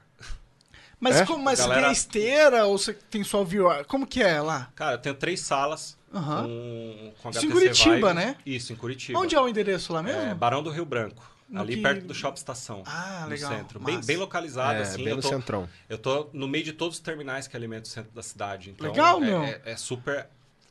Mas, 0.99 1.17
É? 1.17 1.25
como, 1.25 1.43
mas 1.43 1.59
Galera- 1.59 1.75
você 1.75 1.81
tem 1.81 1.89
a 1.89 1.91
esteira 1.91 2.65
ou 2.65 2.77
você 2.77 2.93
tem 2.93 3.23
só 3.23 3.43
VR? 3.43 3.83
Como 3.87 4.07
que 4.07 4.23
é 4.23 4.41
lá? 4.41 4.69
Cara, 4.75 4.93
eu 4.95 4.97
tenho 4.97 5.15
três 5.15 5.41
salas 5.41 5.97
Aham. 6.13 6.43
com, 6.43 7.13
com 7.21 7.29
Isso 7.29 7.39
HTC 7.39 7.45
em 7.45 7.51
Curitiba, 7.51 7.95
Vive. 7.95 8.13
né? 8.13 8.35
Isso, 8.45 8.71
em 8.73 8.75
Curitiba. 8.77 9.19
Onde 9.19 9.35
é 9.35 9.39
o 9.41 9.47
endereço 9.49 9.91
lá 9.91 10.01
mesmo? 10.01 10.21
É, 10.21 10.33
Barão 10.33 10.63
do 10.63 10.69
Rio 10.69 10.85
Branco. 10.85 11.21
No 11.49 11.61
ali 11.61 11.75
que- 11.75 11.81
perto 11.81 12.05
do 12.05 12.13
Shopping 12.13 12.37
Estação. 12.37 12.83
Ah, 12.85 13.21
no 13.23 13.29
legal, 13.29 13.51
centro. 13.51 13.79
Bem, 13.79 13.99
bem 14.01 14.17
localizado, 14.17 14.79
É, 14.79 14.81
assim. 14.81 14.97
bem 14.97 15.07
eu 15.09 15.15
no 15.17 15.21
tô, 15.21 15.29
centrão. 15.29 15.69
Eu 15.89 15.97
tô 15.97 16.29
no 16.33 16.47
meio 16.47 16.63
de 16.63 16.73
todos 16.73 16.97
os 16.97 17.01
terminais 17.03 17.47
que 17.47 17.55
alimentam 17.55 17.83
o 17.89 17.93
centro 17.93 18.11
da 18.11 18.23
cidade. 18.23 18.71
Então 18.71 18.87
Legal, 18.89 19.17
é, 19.17 19.25
meu. 19.25 19.43
É, 19.43 19.61
é 19.65 19.75
super 19.77 20.27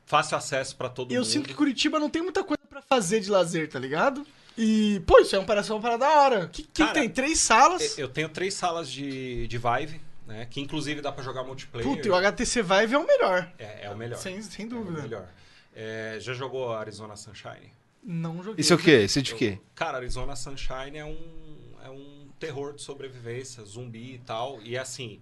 fácil 0.07 0.37
acesso 0.37 0.75
pra 0.77 0.89
todo 0.89 1.13
Eu 1.13 1.21
mundo. 1.21 1.27
sinto 1.31 1.49
que 1.49 1.55
Curitiba 1.55 1.99
não 1.99 2.11
tem 2.11 2.21
muita 2.23 2.43
coisa 2.43 2.61
pra 2.69 2.83
fazer 2.83 3.21
de 3.21 3.31
lazer, 3.31 3.69
tá 3.69 3.79
ligado? 3.79 4.27
E, 4.59 5.01
pô, 5.07 5.19
isso 5.21 5.35
é 5.35 5.39
uma 5.39 5.47
parada, 5.47 5.73
uma 5.73 5.81
parada 5.81 5.99
da 6.01 6.11
hora. 6.21 6.49
Que, 6.49 6.63
que 6.63 6.83
Cara, 6.83 6.93
tem? 6.93 7.09
Três 7.09 7.39
salas? 7.41 7.97
Eu 7.97 8.09
tenho 8.09 8.29
três 8.29 8.53
salas 8.53 8.91
de, 8.91 9.47
de 9.47 9.57
Vive, 9.59 9.99
né? 10.27 10.47
Que 10.51 10.61
inclusive 10.61 11.01
dá 11.01 11.11
pra 11.11 11.25
jogar 11.25 11.43
multiplayer. 11.45 11.89
Puta, 11.89 12.07
e 12.07 12.11
o 12.11 12.15
HTC 12.15 12.61
Vive 12.63 12.95
é 12.95 12.99
o 12.99 13.07
melhor. 13.07 13.51
É, 13.59 13.87
é 13.87 13.91
o 13.91 13.97
melhor. 13.97 14.19
Sem, 14.19 14.43
sem 14.43 14.65
É 14.65 14.69
o 14.69 14.71
dúvida. 14.71 15.01
melhor. 15.03 15.27
É, 15.75 16.19
já 16.21 16.35
jogou 16.35 16.75
Arizona 16.75 17.17
Sunshine? 17.17 17.73
Não 18.03 18.43
joguei. 18.43 18.61
Isso 18.61 18.73
é 18.73 18.77
o 18.77 18.79
quê? 18.79 19.05
Isso 19.05 19.19
é 19.19 19.23
de 19.23 19.35
quê? 19.35 19.59
Cara, 19.75 19.99
Arizona 19.99 20.35
Sunshine 20.35 20.97
é 20.99 21.05
um, 21.05 21.75
é 21.85 21.89
um 21.91 22.27
terror 22.39 22.75
de 22.75 22.83
sobrevivência, 22.83 23.63
zumbi 23.65 24.15
e 24.15 24.19
tal. 24.19 24.61
E 24.63 24.77
assim, 24.77 25.21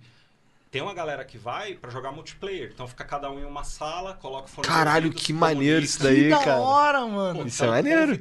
tem 0.70 0.80
uma 0.80 0.94
galera 0.94 1.24
que 1.24 1.36
vai 1.36 1.74
pra 1.74 1.90
jogar 1.90 2.10
multiplayer. 2.12 2.70
Então 2.72 2.86
fica 2.88 3.04
cada 3.04 3.30
um 3.30 3.38
em 3.38 3.44
uma 3.44 3.64
sala, 3.64 4.14
coloca 4.14 4.46
o 4.46 4.48
fone 4.48 4.62
de 4.62 4.68
Caralho, 4.72 5.06
ouvido, 5.08 5.20
que 5.22 5.32
maneiro 5.32 5.84
isso 5.84 6.02
daí, 6.02 6.22
Que 6.24 6.28
da 6.30 6.38
cara. 6.38 6.60
hora, 6.60 7.06
mano. 7.06 7.40
Pô, 7.40 7.46
Isso 7.46 7.62
é 7.62 7.66
tamo 7.66 7.76
maneiro. 7.76 8.18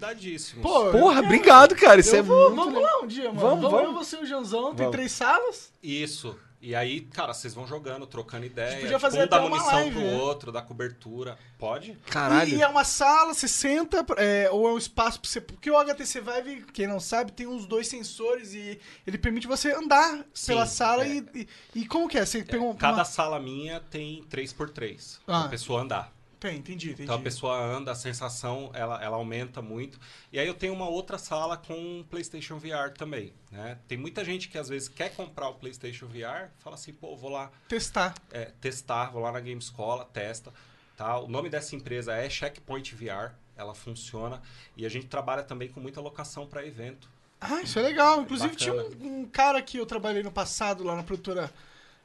Pô, 0.62 0.92
Porra, 0.92 1.22
obrigado, 1.22 1.76
cara. 1.76 2.02
Isso 2.02 2.16
Eu 2.16 2.20
é 2.20 2.22
vou, 2.22 2.50
muito 2.50 2.56
vamos 2.66 2.74
legal. 2.82 2.98
lá 3.00 3.04
um 3.04 3.08
dia, 3.08 3.24
mano. 3.32 3.40
Vamos, 3.40 3.72
Vamos, 3.72 3.88
vamos. 3.94 4.08
você 4.08 4.18
e 4.18 4.24
o 4.24 4.26
Janzão, 4.26 4.68
tem 4.76 4.78
Vamos. 4.78 4.92
três 4.92 5.12
salas. 5.14 5.72
Isso. 5.82 6.38
E 6.62 6.76
aí, 6.76 7.02
cara, 7.02 7.34
vocês 7.34 7.54
vão 7.54 7.66
jogando, 7.66 8.06
trocando 8.06 8.46
ideia. 8.46 8.82
podia 8.82 9.00
fazer 9.00 9.20
um 9.20 9.24
até 9.24 9.30
dá 9.30 9.42
uma 9.42 9.50
munição 9.50 9.76
live, 9.76 9.92
pro 9.92 10.02
né? 10.02 10.16
outro, 10.18 10.52
dá 10.52 10.62
cobertura. 10.62 11.38
Pode? 11.58 11.94
Caralho. 12.10 12.50
E, 12.50 12.56
e 12.58 12.62
é 12.62 12.68
uma 12.68 12.84
sala, 12.84 13.34
você 13.34 13.48
senta, 13.48 14.06
é, 14.18 14.50
ou 14.52 14.68
é 14.68 14.74
um 14.74 14.78
espaço 14.78 15.22
pra 15.22 15.30
você. 15.30 15.40
Porque 15.40 15.72
o 15.72 15.78
HTC 15.78 16.20
Vive, 16.20 16.66
quem 16.74 16.86
não 16.86 17.00
sabe, 17.00 17.32
tem 17.32 17.48
uns 17.48 17.66
dois 17.66 17.88
sensores 17.88 18.54
e 18.54 18.78
ele 19.08 19.18
permite 19.18 19.48
você 19.48 19.72
andar 19.72 20.26
Sim, 20.34 20.48
pela 20.48 20.66
sala 20.66 21.06
é. 21.06 21.10
e, 21.10 21.26
e. 21.34 21.48
e 21.76 21.86
como 21.88 22.10
que 22.10 22.18
é? 22.18 22.26
Você 22.26 22.44
pegou 22.44 22.76
Cada 22.76 22.98
uma. 22.98 23.06
sala 23.06 23.40
minha 23.40 23.80
tem 23.80 24.24
3x3. 24.30 25.20
Ah. 25.28 25.42
Pra 25.42 25.50
pessoa 25.50 25.82
andar. 25.82 26.19
Tem, 26.40 26.58
entendi, 26.58 26.92
entendi. 26.92 27.04
Então 27.04 27.16
a 27.16 27.20
pessoa 27.20 27.58
anda, 27.60 27.92
a 27.92 27.96
sensação 27.96 28.72
ela, 28.74 29.04
ela 29.04 29.18
aumenta 29.18 29.62
muito. 29.62 30.00
E 30.32 30.40
aí 30.40 30.48
eu 30.48 30.54
tenho 30.54 30.74
uma 30.74 30.88
outra 30.88 31.18
sala 31.18 31.58
com 31.58 32.06
PlayStation 32.10 32.58
VR 32.58 32.94
também. 32.98 33.34
Né? 33.52 33.78
Tem 33.88 33.98
muita 33.98 34.24
gente 34.24 34.48
que 34.48 34.58
às 34.58 34.70
vezes 34.70 34.88
quer 34.88 35.14
comprar 35.14 35.50
o 35.50 35.56
PlayStation 35.56 36.08
VR, 36.08 36.50
fala 36.60 36.76
assim, 36.76 36.94
pô, 36.94 37.16
vou 37.18 37.30
lá 37.30 37.52
Testar. 37.68 38.14
é, 38.32 38.46
testar, 38.62 39.10
vou 39.12 39.22
lá 39.22 39.34
na 39.34 39.40
Game 39.42 39.60
Escola, 39.60 40.06
testa. 40.06 40.54
Tá? 40.96 41.18
O 41.20 41.28
nome 41.28 41.50
dessa 41.50 41.76
empresa 41.76 42.14
é 42.14 42.30
Checkpoint 42.30 42.96
VR, 42.96 43.34
ela 43.58 43.76
funciona. 43.76 44.42
E 44.78 44.86
a 44.86 44.90
gente 44.90 45.08
trabalha 45.08 45.44
também 45.44 45.68
com 45.68 45.82
muita 45.82 46.00
locação 46.00 46.48
para 46.48 46.66
evento. 46.66 47.10
Ah, 47.42 47.62
isso 47.62 47.80
é 47.80 47.82
legal. 47.82 48.22
Inclusive, 48.22 48.56
tinha 48.56 48.74
Bacana. 48.74 48.96
um, 49.02 49.20
um 49.22 49.26
cara 49.26 49.62
que 49.62 49.78
eu 49.78 49.86
trabalhei 49.86 50.24
no 50.24 50.32
passado 50.32 50.84
lá 50.84 50.96
na 50.96 51.04
produtora, 51.04 51.52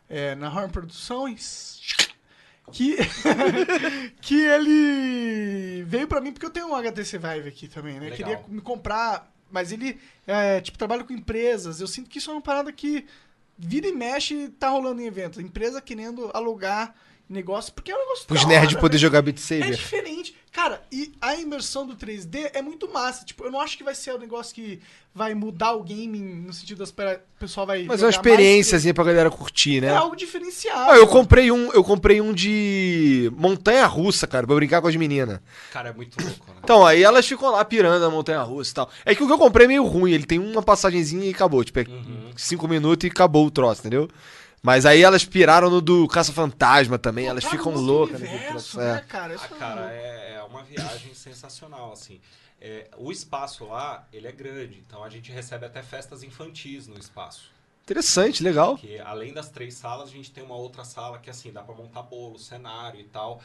é, 0.09 0.35
na 0.35 0.49
Horn 0.49 0.71
Produções, 0.71 1.81
que, 2.73 2.97
que 4.21 4.41
ele 4.41 5.85
veio 5.85 6.07
pra 6.07 6.21
mim 6.21 6.33
porque 6.33 6.47
eu 6.47 6.51
tenho 6.51 6.69
um 6.69 6.75
HTC 6.75 7.19
Vive 7.19 7.49
aqui 7.49 7.69
também, 7.69 7.95
né? 7.95 8.11
Legal. 8.11 8.17
Queria 8.17 8.45
me 8.49 8.61
comprar, 8.61 9.33
mas 9.51 9.73
ele, 9.73 9.99
é, 10.27 10.61
tipo, 10.61 10.79
trabalha 10.79 11.05
com 11.05 11.13
empresas. 11.13 11.81
Eu 11.81 11.87
sinto 11.87 12.09
que 12.09 12.19
isso 12.19 12.31
é 12.31 12.35
uma 12.35 12.43
parada 12.43 12.73
que 12.73 13.07
vira 13.57 13.87
e 13.87 13.93
mexe 13.93 14.49
tá 14.59 14.69
rolando 14.69 15.01
em 15.01 15.07
evento. 15.07 15.41
Empresa 15.41 15.81
querendo 15.81 16.31
alugar 16.35 16.95
negócio, 17.29 17.73
porque 17.73 17.91
é 17.91 17.95
um 17.95 17.99
negócio 17.99 18.27
Os 18.31 18.45
nerds 18.47 18.79
poder 18.81 18.97
né? 18.97 19.01
jogar 19.01 19.23
Beat 19.23 19.39
É 19.39 19.41
Saber. 19.41 19.71
diferente. 19.77 20.37
Cara, 20.53 20.81
e 20.93 21.13
a 21.21 21.35
imersão 21.35 21.85
do 21.85 21.97
3D 21.97 22.51
é 22.55 22.63
muito 22.63 22.89
massa. 22.93 23.25
Tipo, 23.25 23.45
eu 23.45 23.51
não 23.51 23.61
acho 23.61 23.77
que 23.77 23.83
vai 23.83 23.95
ser 23.95 24.15
um 24.15 24.19
negócio 24.19 24.55
que 24.55 24.81
vai 25.13 25.35
mudar 25.35 25.73
o 25.73 25.83
gaming 25.83 26.23
no 26.47 26.53
sentido 26.53 26.79
das 26.79 26.91
o 26.91 27.21
pessoal 27.41 27.67
vai. 27.67 27.83
Mas 27.85 28.01
é 28.01 28.05
uma 28.07 28.13
jogar 28.13 28.23
mais, 28.23 28.95
pra 28.95 29.03
galera 29.05 29.31
curtir, 29.33 29.81
né? 29.81 29.89
É 29.89 29.97
algo 29.97 30.15
diferencial. 30.15 30.91
Ah, 30.91 30.97
eu 30.97 31.09
comprei 31.09 31.51
um, 31.51 31.73
eu 31.73 31.83
comprei 31.83 32.21
um 32.21 32.33
de 32.33 33.33
montanha 33.37 33.85
russa, 33.87 34.29
cara, 34.29 34.47
pra 34.47 34.55
brincar 34.55 34.81
com 34.81 34.87
as 34.87 34.95
meninas. 34.95 35.41
Cara, 35.73 35.89
é 35.89 35.93
muito 35.93 36.23
louco, 36.23 36.47
né? 36.49 36.61
Então, 36.63 36.87
aí 36.87 37.03
elas 37.03 37.27
ficam 37.27 37.51
lá 37.51 37.65
pirando 37.65 38.01
na 38.03 38.11
montanha 38.11 38.43
russa 38.43 38.71
e 38.71 38.75
tal. 38.75 38.91
É 39.05 39.13
que 39.15 39.25
o 39.25 39.27
que 39.27 39.33
eu 39.33 39.39
comprei 39.39 39.65
é 39.65 39.69
meio 39.69 39.85
ruim, 39.85 40.13
ele 40.13 40.25
tem 40.25 40.39
uma 40.39 40.63
passagenzinha 40.63 41.25
e 41.27 41.31
acabou. 41.31 41.65
Tipo, 41.65 41.81
é 41.81 41.85
Uhum. 41.89 42.31
cinco 42.37 42.69
minutos 42.69 43.05
e 43.05 43.11
acabou 43.11 43.45
o 43.47 43.51
troço, 43.51 43.81
entendeu? 43.81 44.09
Mas 44.65 44.87
aí 44.87 45.03
elas 45.03 45.27
piraram 45.27 45.69
no 45.69 45.83
do 45.83 46.09
Caça-Fantasma 46.09 46.99
também, 46.99 47.27
elas 47.27 47.45
Tá 47.45 47.51
ficam 47.51 47.75
loucas. 47.75 48.19
naquele 48.19 48.39
universo, 48.39 48.79
né, 48.79 48.97
é. 48.97 49.01
cara? 49.01 49.35
Isso 49.35 49.45
Ah, 49.45 49.57
cara, 49.59 49.93
é, 49.93 50.37
é 50.37 50.43
uma 50.43 50.63
viagem 50.63 51.13
sensacional, 51.13 51.93
assim. 51.93 52.19
É, 52.59 52.89
o 52.97 53.13
espaço 53.13 53.67
lá, 53.67 54.09
ele 54.11 54.27
é 54.27 54.33
grande, 54.33 54.83
então 54.87 55.05
a 55.05 55.11
gente 55.11 55.31
recebe 55.31 55.67
até 55.67 55.83
festas 55.83 56.23
infantis 56.23 56.87
no 56.89 56.99
espaço. 56.99 57.53
Interessante, 57.83 58.43
legal. 58.43 58.79
Que 58.79 58.99
além 59.01 59.35
das 59.35 59.51
três 59.51 59.75
salas, 59.75 60.09
a 60.09 60.13
gente 60.13 60.31
tem 60.31 60.43
uma 60.43 60.57
outra 60.57 60.83
sala 60.83 61.19
que, 61.19 61.29
assim, 61.29 61.53
dá 61.53 61.63
pra 61.63 61.75
montar 61.75 62.01
bolo, 62.01 62.39
cenário 62.39 62.99
e 62.99 63.05
tal. 63.05 63.43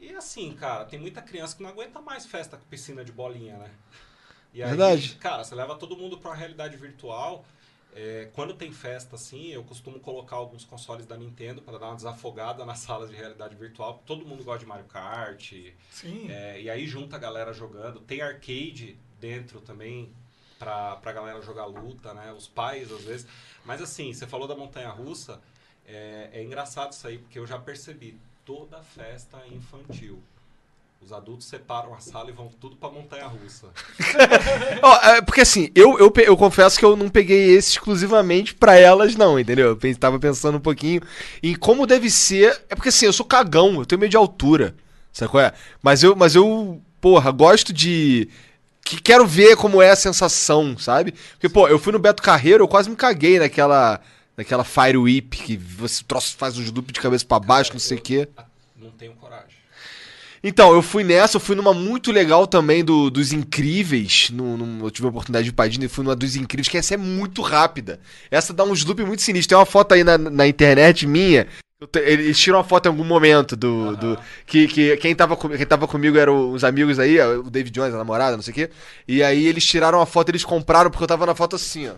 E 0.00 0.08
assim, 0.14 0.54
cara, 0.54 0.86
tem 0.86 0.98
muita 0.98 1.20
criança 1.20 1.54
que 1.54 1.62
não 1.62 1.68
aguenta 1.68 2.00
mais 2.00 2.24
festa 2.24 2.56
com 2.56 2.64
piscina 2.64 3.04
de 3.04 3.12
bolinha, 3.12 3.58
né? 3.58 3.70
E 4.54 4.62
aí, 4.62 4.70
Verdade. 4.70 5.16
cara, 5.20 5.44
você 5.44 5.54
leva 5.54 5.74
todo 5.76 5.94
mundo 5.98 6.16
pra 6.16 6.30
uma 6.30 6.36
realidade 6.36 6.78
virtual. 6.78 7.44
É, 7.94 8.30
quando 8.32 8.54
tem 8.54 8.72
festa, 8.72 9.16
assim, 9.16 9.48
eu 9.48 9.62
costumo 9.64 10.00
colocar 10.00 10.36
alguns 10.36 10.64
consoles 10.64 11.04
da 11.06 11.16
Nintendo 11.16 11.60
para 11.60 11.78
dar 11.78 11.88
uma 11.88 11.96
desafogada 11.96 12.64
nas 12.66 12.78
salas 12.78 13.10
de 13.10 13.16
realidade 13.16 13.54
virtual. 13.54 14.02
Todo 14.06 14.24
mundo 14.24 14.42
gosta 14.42 14.60
de 14.60 14.66
Mario 14.66 14.86
Kart. 14.86 15.52
Sim. 15.90 16.30
É, 16.30 16.60
e 16.60 16.70
aí 16.70 16.86
junta 16.86 17.16
a 17.16 17.18
galera 17.18 17.52
jogando. 17.52 18.00
Tem 18.00 18.22
arcade 18.22 18.98
dentro 19.20 19.60
também 19.60 20.12
pra, 20.58 20.96
pra 20.96 21.12
galera 21.12 21.40
jogar 21.42 21.66
luta, 21.66 22.14
né? 22.14 22.32
Os 22.32 22.48
pais, 22.48 22.90
às 22.90 23.04
vezes. 23.04 23.26
Mas 23.64 23.82
assim, 23.82 24.12
você 24.12 24.26
falou 24.26 24.48
da 24.48 24.56
montanha 24.56 24.88
russa. 24.88 25.40
É, 25.84 26.30
é 26.32 26.42
engraçado 26.42 26.92
isso 26.92 27.06
aí, 27.06 27.18
porque 27.18 27.38
eu 27.38 27.46
já 27.46 27.58
percebi. 27.58 28.18
Toda 28.44 28.82
festa 28.82 29.38
é 29.44 29.48
infantil. 29.48 30.22
Os 31.04 31.12
adultos 31.12 31.48
separam 31.48 31.92
a 31.92 31.98
sala 31.98 32.30
e 32.30 32.32
vão 32.32 32.48
tudo 32.60 32.76
pra 32.76 32.88
montanha 32.88 33.26
russa. 33.26 33.66
Ó, 34.80 34.96
é, 35.02 35.20
porque 35.20 35.40
assim, 35.40 35.68
eu, 35.74 35.98
eu, 35.98 36.12
eu 36.18 36.36
confesso 36.36 36.78
que 36.78 36.84
eu 36.84 36.94
não 36.94 37.08
peguei 37.08 37.50
esse 37.50 37.72
exclusivamente 37.72 38.54
pra 38.54 38.76
elas, 38.76 39.16
não, 39.16 39.38
entendeu? 39.38 39.78
Eu 39.82 39.96
tava 39.96 40.20
pensando 40.20 40.58
um 40.58 40.60
pouquinho 40.60 41.00
em 41.42 41.56
como 41.56 41.86
deve 41.88 42.08
ser. 42.08 42.62
É 42.70 42.76
porque 42.76 42.90
assim, 42.90 43.06
eu 43.06 43.12
sou 43.12 43.26
cagão, 43.26 43.80
eu 43.80 43.86
tenho 43.86 44.00
medo 44.00 44.10
de 44.10 44.16
altura. 44.16 44.76
Sabe 45.12 45.30
qual 45.30 45.42
é? 45.42 45.52
Mas 45.82 46.02
eu, 46.02 46.14
mas 46.14 46.34
eu, 46.36 46.80
porra, 47.00 47.30
gosto 47.32 47.72
de. 47.72 48.28
Que 48.84 49.00
quero 49.00 49.26
ver 49.26 49.56
como 49.56 49.82
é 49.82 49.90
a 49.90 49.96
sensação, 49.96 50.78
sabe? 50.78 51.14
Porque, 51.32 51.48
pô, 51.48 51.68
eu 51.68 51.78
fui 51.78 51.92
no 51.92 51.98
Beto 51.98 52.22
Carreiro, 52.22 52.64
eu 52.64 52.68
quase 52.68 52.88
me 52.88 52.96
caguei 52.96 53.38
naquela. 53.38 54.00
Naquela 54.34 54.64
Fire 54.64 54.96
Whip 54.96 55.36
que 55.36 55.58
você 55.58 56.02
troço, 56.04 56.34
faz 56.38 56.56
uns 56.56 56.72
loop 56.72 56.90
de 56.90 57.00
cabeça 57.00 57.24
pra 57.26 57.38
baixo, 57.38 57.72
não 57.74 57.78
sei 57.78 57.98
o 57.98 58.00
quê. 58.00 58.26
Não 58.74 58.90
tenho 58.90 59.12
coragem. 59.12 59.61
Então, 60.44 60.72
eu 60.74 60.82
fui 60.82 61.04
nessa, 61.04 61.36
eu 61.36 61.40
fui 61.40 61.54
numa 61.54 61.72
muito 61.72 62.10
legal 62.10 62.46
também 62.48 62.84
do, 62.84 63.08
dos 63.10 63.32
Incríveis. 63.32 64.28
No, 64.30 64.56
no- 64.56 64.86
eu 64.86 64.90
tive 64.90 65.06
a 65.06 65.10
oportunidade 65.10 65.44
de 65.44 65.50
ir 65.50 65.52
pra 65.52 65.68
Disney, 65.68 65.86
fui 65.88 66.02
numa 66.04 66.16
dos 66.16 66.34
Incríveis, 66.34 66.68
que 66.68 66.76
essa 66.76 66.94
é 66.94 66.96
muito 66.96 67.42
rápida. 67.42 68.00
Essa 68.30 68.52
dá 68.52 68.64
uns 68.64 68.84
loop 68.84 69.04
muito 69.04 69.22
sinistros. 69.22 69.46
Tem 69.46 69.56
uma 69.58 69.64
foto 69.66 69.92
aí 69.92 70.02
na, 70.02 70.18
na 70.18 70.46
internet 70.46 71.06
minha. 71.06 71.46
te- 71.92 72.00
Eles 72.00 72.38
tiram 72.38 72.58
uma 72.58 72.64
foto 72.64 72.86
em 72.86 72.88
algum 72.88 73.04
momento 73.04 73.54
do. 73.54 73.96
do 73.96 74.18
que, 74.44 74.66
que 74.66 74.96
quem, 74.96 75.14
tava, 75.14 75.36
com- 75.36 75.48
quem 75.50 75.64
tava 75.66 75.86
comigo 75.86 76.18
eram 76.18 76.50
os 76.50 76.64
amigos 76.64 76.98
aí, 76.98 77.20
o 77.20 77.44
David 77.48 77.72
Jones, 77.72 77.94
a 77.94 77.98
namorada, 77.98 78.34
não 78.36 78.42
sei 78.42 78.50
o 78.52 78.54
quê. 78.54 78.70
E 79.06 79.22
aí 79.22 79.46
eles 79.46 79.64
tiraram 79.64 79.98
uma 80.00 80.06
foto, 80.06 80.28
eles 80.30 80.44
compraram, 80.44 80.90
porque 80.90 81.04
eu 81.04 81.08
tava 81.08 81.24
na 81.24 81.34
foto 81.36 81.54
assim, 81.54 81.88
ó. 81.88 81.92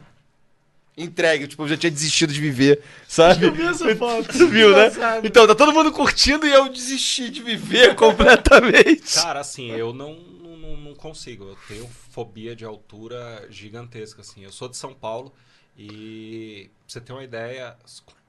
Entregue, 0.96 1.48
tipo, 1.48 1.62
eu 1.64 1.68
já 1.68 1.76
tinha 1.76 1.90
desistido 1.90 2.32
de 2.32 2.40
viver, 2.40 2.80
sabe? 3.08 3.46
Eu 3.46 3.52
vi 3.52 3.62
essa 3.62 3.94
foto. 3.96 4.28
Tu 4.28 4.46
viu, 4.48 4.70
né? 4.76 4.86
Engraçado. 4.88 5.26
Então, 5.26 5.46
tá 5.46 5.54
todo 5.54 5.72
mundo 5.72 5.90
curtindo 5.90 6.46
e 6.46 6.52
eu 6.52 6.68
desisti 6.68 7.28
de 7.30 7.42
viver 7.42 7.94
completamente. 7.96 9.14
Cara, 9.14 9.40
assim, 9.40 9.70
eu 9.72 9.92
não, 9.92 10.14
não, 10.14 10.76
não- 10.76 10.94
consigo. 10.94 11.44
Eu 11.44 11.58
tenho 11.68 11.90
fobia 12.10 12.54
de 12.54 12.64
altura 12.64 13.46
gigantesca, 13.50 14.20
assim. 14.22 14.44
Eu 14.44 14.52
sou 14.52 14.68
de 14.68 14.76
São 14.76 14.94
Paulo 14.94 15.34
e, 15.76 16.70
pra 16.70 16.92
você 16.92 17.00
ter 17.00 17.12
uma 17.12 17.24
ideia, 17.24 17.76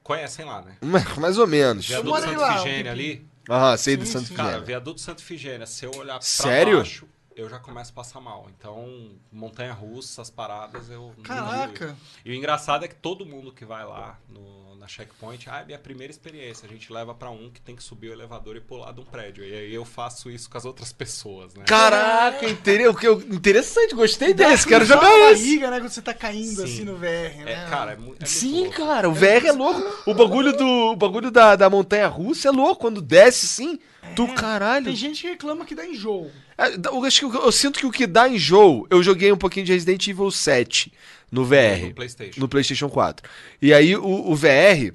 conhecem 0.02 0.44
lá, 0.44 0.60
né? 0.62 0.76
Mais, 0.82 1.16
mais 1.16 1.38
ou 1.38 1.46
menos. 1.46 1.86
Viaduto 1.86 2.20
Santo 2.20 2.40
lá, 2.40 2.58
Figênia 2.58 2.90
ali. 2.92 3.26
Ah, 3.48 3.76
sei 3.76 3.96
do 3.96 4.04
Santo 4.04 4.26
sim. 4.26 4.34
Cara, 4.34 4.48
Figênia. 4.48 4.66
viaduto 4.66 5.00
Santo 5.00 5.22
Figênia, 5.22 5.66
se 5.66 5.84
eu 5.84 5.92
olhar 5.94 6.14
pra 6.14 6.22
Sério? 6.22 6.78
baixo, 6.78 7.06
eu 7.36 7.50
já 7.50 7.58
começo 7.58 7.92
a 7.92 7.94
passar 7.94 8.18
mal. 8.18 8.46
Então, 8.58 9.10
montanha 9.30 9.72
russa, 9.74 10.22
as 10.22 10.30
paradas, 10.30 10.88
eu 10.88 11.12
não 11.18 11.22
Caraca. 11.22 11.94
E 12.24 12.30
o 12.30 12.34
engraçado 12.34 12.84
é 12.84 12.88
que 12.88 12.94
todo 12.94 13.26
mundo 13.26 13.52
que 13.52 13.62
vai 13.62 13.84
lá 13.84 14.18
no, 14.26 14.74
na 14.76 14.88
checkpoint, 14.88 15.48
ah, 15.50 15.60
é 15.60 15.64
minha 15.66 15.78
primeira 15.78 16.10
experiência. 16.10 16.66
A 16.66 16.72
gente 16.72 16.90
leva 16.90 17.14
pra 17.14 17.28
um 17.30 17.50
que 17.50 17.60
tem 17.60 17.76
que 17.76 17.82
subir 17.82 18.08
o 18.08 18.12
elevador 18.14 18.56
e 18.56 18.60
pular 18.62 18.90
de 18.92 19.00
um 19.00 19.04
prédio. 19.04 19.44
E 19.44 19.52
aí 19.54 19.74
eu 19.74 19.84
faço 19.84 20.30
isso 20.30 20.48
com 20.48 20.56
as 20.56 20.64
outras 20.64 20.94
pessoas, 20.94 21.54
né? 21.54 21.64
Caraca, 21.66 22.48
inter- 22.48 22.88
o 22.90 22.94
que 22.96 23.06
eu- 23.06 23.20
interessante, 23.20 23.94
gostei 23.94 24.32
desse, 24.32 24.66
quero 24.66 24.86
Dá 24.86 24.94
jogar 24.94 25.08
uma 25.14 25.30
esse. 25.32 25.42
barriga, 25.42 25.70
né, 25.70 25.80
quando 25.80 25.90
você 25.90 26.02
tá 26.02 26.14
caindo 26.14 26.56
Sim. 26.56 26.64
assim 26.64 26.84
no 26.84 26.96
VR, 26.96 27.44
né? 27.44 27.52
É, 27.52 27.66
cara, 27.68 27.92
é, 27.92 27.96
mu 27.96 28.02
é 28.02 28.06
muito 28.06 28.26
Sim, 28.28 28.62
louco. 28.62 28.76
cara, 28.78 29.10
o 29.10 29.12
VR 29.12 29.46
é 29.46 29.52
louco. 29.52 29.82
O 30.10 30.14
bagulho 30.14 30.56
do 30.56 30.66
o 30.92 30.96
bagulho 30.96 31.30
da, 31.30 31.54
da 31.54 31.68
montanha 31.68 32.08
russa 32.08 32.48
é 32.48 32.50
louco. 32.50 32.80
Quando 32.80 33.02
desce 33.02 33.44
assim, 33.44 33.78
tu 34.14 34.28
caralho. 34.34 34.86
Tem 34.86 34.96
gente 34.96 35.22
que 35.22 35.28
reclama 35.28 35.64
que 35.64 35.74
dá 35.74 35.86
enjoo. 35.86 36.30
É, 36.58 36.74
Eu, 36.88 37.04
acho 37.04 37.20
que 37.20 37.26
o- 37.26 37.34
eu 37.44 37.52
sinto 37.52 37.78
que 37.78 37.86
o 37.86 37.90
que 37.90 38.06
dá 38.06 38.28
enjoo, 38.28 38.86
eu 38.90 39.02
joguei 39.02 39.30
um 39.32 39.36
pouquinho 39.36 39.66
de 39.66 39.72
Resident 39.72 40.06
Evil 40.08 40.30
7 40.30 40.92
no 41.30 41.44
VR. 41.44 41.86
No 41.88 41.94
PlayStation. 41.94 42.40
no 42.40 42.48
PlayStation 42.48 42.88
4. 42.88 43.28
E 43.60 43.72
aí 43.74 43.96
o, 43.96 44.04
o 44.30 44.34
VR 44.34 44.92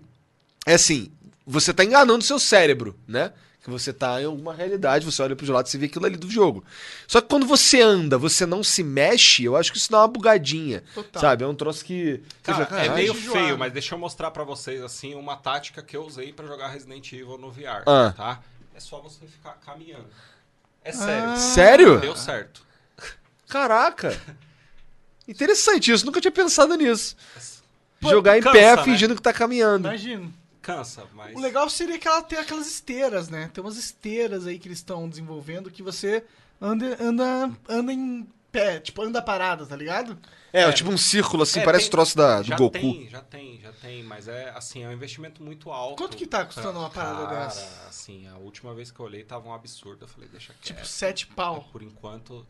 é 0.66 0.74
assim, 0.74 1.12
você 1.46 1.74
tá 1.74 1.84
enganando 1.84 2.24
seu 2.24 2.40
cérebro, 2.40 2.96
né? 3.08 3.32
Que 3.64 3.70
você 3.70 3.94
tá 3.94 4.20
em 4.20 4.26
alguma 4.26 4.56
realidade, 4.56 5.06
você 5.06 5.22
olha 5.22 5.36
pros 5.36 5.48
lados 5.50 5.72
e 5.72 5.78
vê 5.78 5.86
aquilo 5.86 6.08
ali 6.08 6.18
do 6.18 6.28
jogo. 6.28 6.64
Só 7.08 7.22
que 7.22 7.28
quando 7.28 7.46
você 7.46 7.80
anda, 7.80 8.18
você 8.18 8.44
não 8.44 8.64
se 8.64 8.82
mexe, 8.84 9.44
eu 9.44 9.56
acho 9.56 9.72
que 9.72 9.78
isso 9.78 9.92
dá 9.92 10.00
uma 10.00 10.08
bugadinha. 10.08 10.82
Total. 10.96 11.22
Sabe? 11.22 11.44
É 11.44 11.48
um 11.48 11.54
troço 11.54 11.86
que. 11.86 12.22
Cara, 12.42 12.66
Você 12.66 12.74
é 12.88 12.90
meio 12.96 13.14
feio, 13.14 13.60
mas 13.60 13.72
deixa 13.72 13.94
eu 13.94 14.00
mostrar 14.00 14.32
pra 14.32 14.44
vocês 14.44 14.82
assim 14.82 15.14
uma 15.14 15.36
tática 15.36 15.84
que 15.84 15.96
eu 15.96 16.04
usei 16.04 16.34
pra 16.34 16.48
jogar 16.48 16.70
Resident 16.70 17.14
Evil 17.14 17.38
no 17.38 17.52
VR, 17.52 17.84
Ah. 17.86 18.12
tá? 18.18 18.40
É 18.76 18.80
só 18.80 19.00
você 19.00 19.26
ficar 19.28 19.54
caminhando. 19.66 20.08
É 20.84 20.92
sério. 20.92 21.30
Ah. 21.30 21.36
Sério? 21.36 22.00
Deu 22.00 22.16
certo. 22.16 22.66
Caraca! 23.48 24.20
Interessante 25.28 25.92
isso, 25.92 26.06
nunca 26.06 26.20
tinha 26.20 26.32
pensado 26.32 26.76
nisso. 26.76 27.16
Pô, 28.00 28.10
Jogar 28.10 28.38
em 28.38 28.42
cansa, 28.42 28.58
pé 28.58 28.76
né? 28.76 28.84
fingindo 28.84 29.16
que 29.16 29.22
tá 29.22 29.32
caminhando. 29.32 29.88
Imagina. 29.88 30.30
Cansa, 30.62 31.06
mas 31.14 31.36
O 31.36 31.40
legal 31.40 31.70
seria 31.70 31.98
que 31.98 32.08
ela 32.08 32.22
tem 32.22 32.38
aquelas 32.38 32.68
esteiras, 32.68 33.30
né? 33.30 33.50
Tem 33.54 33.64
umas 33.64 33.78
esteiras 33.78 34.46
aí 34.46 34.60
que 34.60 34.68
eles 34.68 34.78
estão 34.78 35.10
desenvolvendo 35.10 35.72
que 35.72 35.82
você 35.82 36.24
anda, 36.62 36.98
anda, 37.00 37.52
anda 37.68 37.92
em 37.92 38.28
pé, 38.52 38.80
tipo, 38.80 39.02
anda 39.02 39.22
parado, 39.22 39.66
tá 39.66 39.76
ligado? 39.76 40.18
É, 40.54 40.64
É. 40.64 40.72
tipo 40.74 40.90
um 40.90 40.98
círculo 40.98 41.44
assim, 41.44 41.62
É, 41.62 41.64
parece 41.64 41.86
tem- 41.86 41.88
o 41.90 41.92
troço 41.92 42.18
da, 42.18 42.42
do 42.42 42.48
já 42.48 42.56
Goku. 42.58 42.72
tem, 42.74 43.10
já 43.10 43.22
tem, 43.22 43.62
já 43.62 43.72
tem, 43.72 44.04
mas 44.04 44.28
é 44.28 44.50
assim, 44.52 44.84
é 44.84 44.88
um 44.88 44.92
investimento 44.92 45.42
muito 45.42 45.72
alto. 45.72 45.96
Quanto 45.98 46.18
que 46.18 46.26
tá 46.28 46.44
custando 46.46 46.72
pra- 46.74 46.80
uma 46.82 46.90
parada 46.90 47.26
Cara, 47.28 47.46
dessa? 47.46 47.88
assim, 47.88 48.28
a 48.28 48.36
última 48.38 48.74
vez 48.74 48.92
que 48.92 49.00
eu 49.00 49.06
olhei 49.06 49.24
tava 49.24 49.48
um 49.48 49.54
absurdo, 49.54 50.04
eu 50.04 50.08
falei, 50.10 50.28
deixa 50.30 50.54
quieto. 50.62 50.76
Tipo, 50.78 50.86
sete 50.86 51.26
pau. 51.28 51.68
Por 51.72 51.82
enquanto, 51.82 52.46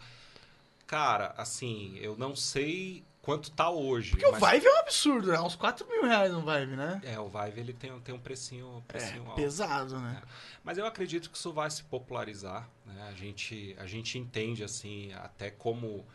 cara, 0.88 1.34
assim, 1.38 1.98
eu 2.02 2.18
não 2.18 2.36
sei 2.36 3.04
quanto 3.22 3.52
tá 3.52 3.70
hoje. 3.70 4.12
Porque 4.12 4.26
o 4.26 4.32
mas- 4.40 4.54
Vive 4.54 4.68
é 4.68 4.74
um 4.74 4.80
absurdo, 4.80 5.32
né? 5.32 5.40
Uns 5.40 5.56
4 5.56 5.88
mil 5.88 6.04
reais 6.04 6.32
no 6.32 6.42
Vive, 6.42 6.76
né? 6.76 7.00
É, 7.04 7.20
o 7.20 7.28
Vive 7.30 7.60
ele 7.60 7.74
tem, 7.74 7.98
tem 8.00 8.14
um 8.16 8.20
precinho, 8.20 8.84
É, 8.90 8.92
precinho 8.92 9.24
alto. 9.24 9.36
pesado, 9.36 10.00
né? 10.00 10.22
Mas 10.64 10.78
eu 10.78 10.86
acredito 10.86 11.30
que 11.30 11.38
isso 11.38 11.52
vai 11.54 11.70
se 11.70 11.84
popularizar. 11.84 12.68
Né? 12.86 13.08
A, 13.10 13.14
gente, 13.14 13.76
a 13.80 13.86
gente 13.86 14.18
entende, 14.18 14.64
assim, 14.64 15.14
até 15.14 15.50
como, 15.52 16.06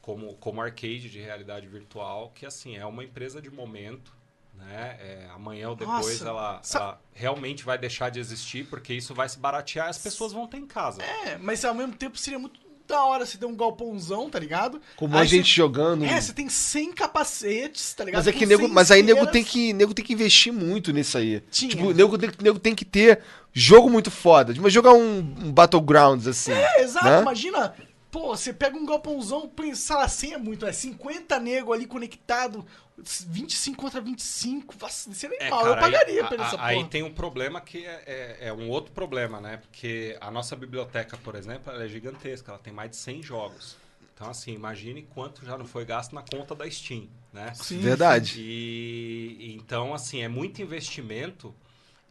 como, 0.00 0.34
como 0.36 0.60
arcade 0.60 1.10
de 1.10 1.20
realidade 1.20 1.66
virtual, 1.66 2.30
que 2.34 2.46
assim, 2.46 2.76
é 2.76 2.86
uma 2.86 3.02
empresa 3.04 3.40
de 3.42 3.50
momento. 3.50 4.12
Né? 4.54 4.96
É, 5.00 5.28
amanhã 5.34 5.70
ou 5.70 5.74
depois 5.74 6.20
Nossa, 6.20 6.28
ela, 6.28 6.60
sa- 6.62 6.78
ela 6.78 7.00
realmente 7.12 7.64
vai 7.64 7.76
deixar 7.76 8.10
de 8.10 8.20
existir, 8.20 8.64
porque 8.68 8.92
isso 8.94 9.12
vai 9.12 9.28
se 9.28 9.36
baratear 9.38 9.86
e 9.86 9.90
as 9.90 9.98
pessoas 9.98 10.32
vão 10.32 10.46
ter 10.46 10.58
em 10.58 10.66
casa. 10.66 11.02
É, 11.02 11.36
mas 11.38 11.64
ao 11.64 11.74
mesmo 11.74 11.94
tempo 11.96 12.16
seria 12.16 12.38
muito 12.38 12.60
da 12.88 13.04
hora 13.04 13.24
você 13.24 13.38
ter 13.38 13.46
um 13.46 13.54
galpãozão, 13.56 14.28
tá 14.30 14.38
ligado? 14.38 14.80
Como 14.96 15.14
Aí 15.16 15.22
a 15.22 15.24
gente 15.24 15.48
você- 15.48 15.54
jogando. 15.56 16.04
É, 16.04 16.20
você 16.20 16.32
tem 16.32 16.48
100 16.48 16.92
capacetes, 16.92 17.94
tá 17.94 18.04
ligado? 18.04 18.20
Mas 18.20 18.26
é 18.26 18.32
Com 18.32 18.38
que 18.38 18.46
nego, 18.46 18.62
100 18.62 18.72
mas 18.72 18.90
aí 18.90 19.02
nego 19.02 19.26
tem 19.26 19.44
que, 19.44 19.72
nego 19.72 19.94
tem 19.94 20.04
que 20.04 20.12
investir 20.12 20.52
muito 20.52 20.92
nisso 20.92 21.16
aí. 21.18 21.42
Tinha. 21.50 21.70
Tipo, 21.70 21.92
nego, 21.92 22.16
nego 22.42 22.58
tem 22.58 22.74
que 22.74 22.84
ter 22.84 23.20
jogo 23.52 23.88
muito 23.90 24.10
foda. 24.10 24.54
Mas 24.60 24.72
jogar 24.72 24.92
um, 24.92 25.18
um 25.18 25.52
Battlegrounds 25.52 26.26
assim. 26.26 26.52
É, 26.52 26.82
exato, 26.82 27.06
né? 27.06 27.20
imagina. 27.20 27.74
Pô, 28.12 28.36
você 28.36 28.52
pega 28.52 28.76
um 28.76 28.84
galpãozão, 28.84 29.50
sala 29.74 30.06
100 30.06 30.34
é 30.34 30.38
muito, 30.38 30.66
é 30.66 30.72
50 30.72 31.40
nego 31.40 31.72
ali 31.72 31.86
conectado, 31.86 32.62
25 32.98 33.80
contra 33.80 34.02
25. 34.02 34.74
Nossa, 34.78 35.10
isso 35.10 35.24
é 35.26 35.30
É, 35.40 35.46
eu 35.46 35.50
cara, 35.50 35.76
pagaria 35.76 36.22
aí, 36.22 36.28
pela 36.28 36.44
a- 36.44 36.46
essa 36.46 36.56
a- 36.56 36.66
aí 36.66 36.76
porra. 36.76 36.88
tem 36.90 37.02
um 37.02 37.14
problema 37.14 37.58
que 37.62 37.86
é, 37.86 38.02
é- 38.06 38.48
é 38.48 38.52
um 38.52 38.68
outro 38.68 38.92
problema, 38.92 39.40
né? 39.40 39.56
Porque 39.56 40.14
a 40.20 40.30
nossa 40.30 40.54
biblioteca, 40.54 41.16
por 41.16 41.34
exemplo, 41.34 41.72
ela 41.72 41.84
é 41.84 41.88
gigantesca, 41.88 42.52
ela 42.52 42.58
tem 42.60 42.70
mais 42.70 42.90
de 42.90 42.96
100 42.96 43.22
jogos. 43.22 43.78
Então, 44.14 44.28
assim, 44.28 44.52
imagine 44.52 45.02
quanto 45.14 45.44
já 45.46 45.56
não 45.56 45.64
foi 45.64 45.86
gasto 45.86 46.14
na 46.14 46.20
conta 46.22 46.54
da 46.54 46.70
Steam, 46.70 47.08
né? 47.32 47.54
Sim, 47.54 47.80
Verdade. 47.80 48.34
E 48.38 49.54
então, 49.58 49.94
assim, 49.94 50.20
é 50.20 50.28
muito 50.28 50.60
investimento. 50.60 51.54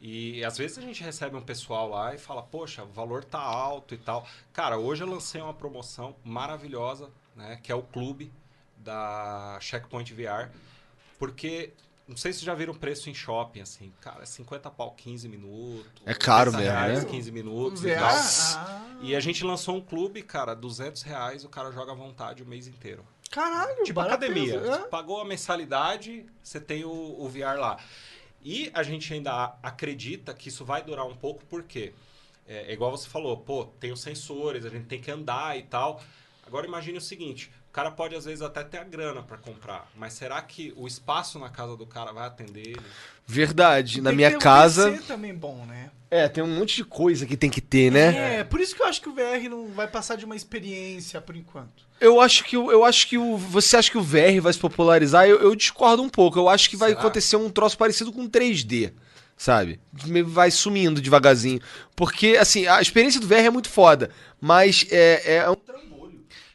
E 0.03 0.43
às 0.43 0.57
vezes 0.57 0.79
a 0.79 0.81
gente 0.81 1.03
recebe 1.03 1.35
um 1.35 1.41
pessoal 1.41 1.87
lá 1.87 2.15
e 2.15 2.17
fala, 2.17 2.41
poxa, 2.41 2.83
o 2.83 2.87
valor 2.87 3.23
tá 3.23 3.37
alto 3.39 3.93
e 3.93 3.97
tal. 3.99 4.27
Cara, 4.51 4.77
hoje 4.79 5.03
eu 5.03 5.07
lancei 5.07 5.39
uma 5.39 5.53
promoção 5.53 6.15
maravilhosa, 6.23 7.11
né? 7.35 7.59
Que 7.61 7.71
é 7.71 7.75
o 7.75 7.83
clube 7.83 8.31
da 8.77 9.59
Checkpoint 9.61 10.11
VR. 10.13 10.49
Porque, 11.19 11.71
não 12.07 12.17
sei 12.17 12.33
se 12.33 12.39
vocês 12.39 12.45
já 12.47 12.55
viram 12.55 12.73
o 12.73 12.77
preço 12.77 13.11
em 13.11 13.13
shopping, 13.13 13.61
assim. 13.61 13.93
Cara, 14.01 14.23
é 14.23 14.25
50 14.25 14.71
pau 14.71 14.91
15 14.97 15.29
minutos. 15.29 15.85
É 16.03 16.15
caro 16.15 16.49
80 16.49 16.57
mesmo, 16.63 16.79
reais, 16.79 17.03
né? 17.03 17.09
15 17.11 17.29
Um 17.29 17.33
minutos 17.35 17.85
e 17.85 17.95
tal. 17.95 18.09
ah, 18.09 18.97
E 19.03 19.15
a 19.15 19.19
gente 19.19 19.43
lançou 19.43 19.75
um 19.75 19.81
clube, 19.81 20.23
cara, 20.23 20.55
200 20.55 21.03
reais, 21.03 21.45
o 21.45 21.49
cara 21.49 21.71
joga 21.71 21.91
à 21.91 21.95
vontade 21.95 22.41
o 22.41 22.45
mês 22.47 22.65
inteiro. 22.65 23.05
caralho, 23.29 23.83
Tipo 23.83 23.99
academia. 23.99 24.55
isso, 24.57 24.65
é? 24.71 24.77
Você 24.79 24.87
pagou 24.87 25.21
a 25.21 25.25
mensalidade, 25.25 26.25
você 26.41 26.59
tem 26.59 26.83
o, 26.83 26.89
o 27.19 27.29
VR 27.29 27.59
lá. 27.59 27.77
E 28.43 28.71
a 28.73 28.84
gente 28.84 29.13
ainda 29.13 29.56
acredita 29.62 30.34
que 30.34 30.49
isso 30.49 30.65
vai 30.65 30.84
durar 30.84 31.06
um 31.06 31.15
pouco, 31.15 31.43
porque 31.45 31.93
é, 32.47 32.71
é 32.71 32.73
igual 32.73 32.91
você 32.91 33.08
falou, 33.08 33.38
pô, 33.38 33.65
tem 33.80 33.91
os 33.91 34.01
sensores, 34.01 34.65
a 34.65 34.69
gente 34.69 34.86
tem 34.86 34.99
que 34.99 35.12
andar 35.12 35.58
e 35.58 35.63
tal. 35.63 36.01
Agora 36.45 36.65
imagine 36.65 36.97
o 36.97 37.01
seguinte, 37.01 37.51
o 37.69 37.71
cara 37.71 37.91
pode 37.91 38.15
às 38.15 38.25
vezes 38.25 38.41
até 38.41 38.63
ter 38.63 38.80
a 38.80 38.84
grana 38.84 39.21
para 39.21 39.38
comprar, 39.38 39.89
mas 39.95 40.13
será 40.13 40.41
que 40.41 40.73
o 40.75 40.86
espaço 40.88 41.39
na 41.39 41.49
casa 41.49 41.77
do 41.77 41.86
cara 41.86 42.12
vai 42.12 42.27
atender 42.27 42.67
ele? 42.67 42.86
Verdade. 43.25 44.01
Na 44.01 44.12
minha 44.12 44.36
um 44.36 44.39
casa. 44.39 44.91
PC 44.91 45.04
também 45.06 45.34
bom, 45.34 45.65
né? 45.65 45.91
É, 46.13 46.28
tem 46.28 46.43
um 46.43 46.47
monte 46.60 46.76
de 46.76 46.84
coisa 46.84 47.26
que 47.26 47.38
tem 47.38 47.50
que 47.50 47.62
ter, 47.62 47.89
né? 47.89 48.39
É, 48.39 48.43
por 48.43 48.60
isso 48.60 48.76
que 48.76 48.82
eu 48.82 48.86
acho 48.86 49.02
que 49.02 49.08
o 49.08 49.13
VR 49.13 49.50
não 49.50 49.69
vai 49.69 49.88
passar 49.88 50.17
de 50.17 50.26
uma 50.26 50.36
experiência 50.36 51.21
por 51.21 51.38
enquanto. 51.38 51.86
Eu 52.02 52.19
acho 52.19 52.43
que 52.43 52.58
eu 52.58 52.84
acho 52.84 53.08
que 53.08 53.17
o 53.17 53.38
você 53.38 53.78
acha 53.78 53.89
que 53.89 53.97
o 53.97 54.02
VR 54.04 54.41
vai 54.41 54.52
se 54.52 54.60
popularizar? 54.60 55.26
Eu, 55.26 55.39
eu 55.39 55.56
discordo 55.56 56.04
um 56.04 56.10
pouco. 56.10 56.38
Eu 56.38 56.50
acho 56.50 56.69
que 56.69 56.76
vai 56.76 56.89
Será? 56.89 57.00
acontecer 57.00 57.38
um 57.38 57.50
troço 57.50 57.78
parecido 57.78 58.12
com 58.12 58.28
3D, 58.28 58.91
sabe? 59.38 59.80
Vai 60.26 60.52
sumindo 60.52 61.00
devagarzinho, 61.02 61.62
porque 61.95 62.36
assim 62.38 62.67
a 62.67 62.82
experiência 62.82 63.21
do 63.21 63.28
VR 63.28 63.45
é 63.45 63.50
muito 63.50 63.69
foda, 63.69 64.10
mas 64.41 64.86
é, 64.91 65.36
é 65.38 65.50
um- 65.50 65.56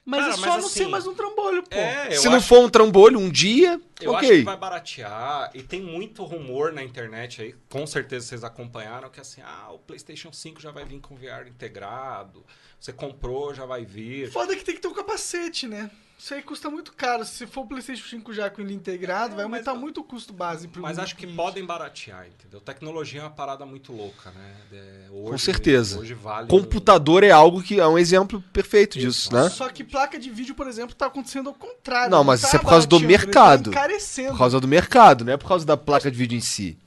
Mas 0.08 0.20
Cara, 0.20 0.32
é 0.32 0.36
só 0.36 0.40
mas 0.42 0.50
não 0.50 0.66
assim- 0.66 0.68
ser 0.84 0.88
mais 0.88 1.04
um 1.04 1.14
trambolho, 1.14 1.64
pô. 1.64 1.74
É, 1.76 2.12
se 2.12 2.28
não 2.28 2.36
acho- 2.36 2.46
for 2.46 2.60
um 2.64 2.68
trambolho 2.70 3.18
um 3.18 3.28
dia, 3.28 3.80
Eu 4.00 4.14
acho 4.14 4.24
ok. 4.26 4.38
que 4.38 4.44
vai 4.44 4.56
baratear 4.56 5.50
e 5.52 5.64
tem 5.64 5.82
muito 5.82 6.22
rumor 6.22 6.72
na 6.72 6.80
internet 6.80 7.42
aí, 7.42 7.54
com 7.68 7.84
certeza 7.88 8.24
vocês 8.28 8.44
acompanharam, 8.44 9.10
que 9.10 9.20
assim, 9.20 9.40
ah, 9.42 9.72
o 9.72 9.80
PlayStation 9.80 10.32
5 10.32 10.60
já 10.62 10.70
vai 10.70 10.84
vir 10.84 11.00
com 11.00 11.16
VR 11.16 11.48
integrado, 11.48 12.46
você 12.78 12.92
comprou, 12.92 13.52
já 13.52 13.66
vai 13.66 13.84
vir. 13.84 14.30
Foda 14.30 14.54
que 14.54 14.62
tem 14.64 14.76
que 14.76 14.80
ter 14.80 14.86
um 14.86 14.94
capacete, 14.94 15.66
né? 15.66 15.90
Isso 16.18 16.32
aí 16.32 16.40
custa 16.42 16.70
muito 16.70 16.92
caro. 16.94 17.24
Se 17.26 17.46
for 17.46 17.60
o 17.62 17.66
PlayStation 17.66 18.08
5 18.08 18.32
já 18.32 18.48
com 18.48 18.62
ele 18.62 18.72
integrado, 18.72 19.34
É, 19.34 19.36
vai 19.36 19.44
mas- 19.44 19.66
aumentar 19.66 19.74
muito 19.74 20.00
o 20.00 20.04
custo 20.04 20.32
base 20.32 20.66
pro 20.66 20.80
Mas 20.80 20.98
acho 20.98 21.14
que 21.14 21.20
cliente. 21.22 21.36
podem 21.36 21.64
baratear, 21.64 22.26
entendeu? 22.26 22.58
Tecnologia 22.60 23.20
é 23.20 23.24
uma 23.24 23.30
parada 23.30 23.66
muito 23.66 23.92
louca, 23.92 24.30
né? 24.30 24.54
É, 24.72 25.06
hoje- 25.10 25.30
Com 25.30 25.38
certeza. 25.38 25.98
Hoje 26.00 26.14
vale. 26.14 26.46
um- 26.46 26.48
Computador 26.48 27.22
é 27.22 27.30
algo 27.30 27.62
que 27.62 27.78
é 27.78 27.86
um 27.86 27.98
exemplo 27.98 28.42
perfeito 28.52 28.98
disso, 28.98 29.32
né? 29.32 29.50
Só 29.50 29.68
que 29.68 29.84
placa 29.84 30.18
de 30.18 30.30
vídeo, 30.30 30.54
por 30.54 30.66
exemplo, 30.66 30.94
tá 30.96 31.06
acontecendo 31.06 31.48
ao 31.50 31.54
contrário. 31.54 32.10
Não, 32.10 32.24
mas 32.24 32.40
tá 32.40 32.46
isso 32.48 32.56
é 32.56 32.58
por 32.60 32.68
causa 32.70 32.86
do 32.86 32.96
ele 32.96 33.06
mercado. 33.08 33.70
Tá 33.70 33.78
encarecendo. 33.78 34.30
Por 34.30 34.38
causa 34.38 34.58
do 34.58 34.66
mercado, 34.66 35.24
não 35.24 35.32
é 35.34 35.36
por 35.36 35.46
causa 35.48 35.66
da 35.66 35.76
placa 35.76 36.10
de 36.10 36.16
vídeo 36.16 36.36
em 36.36 36.40
si. 36.40 36.78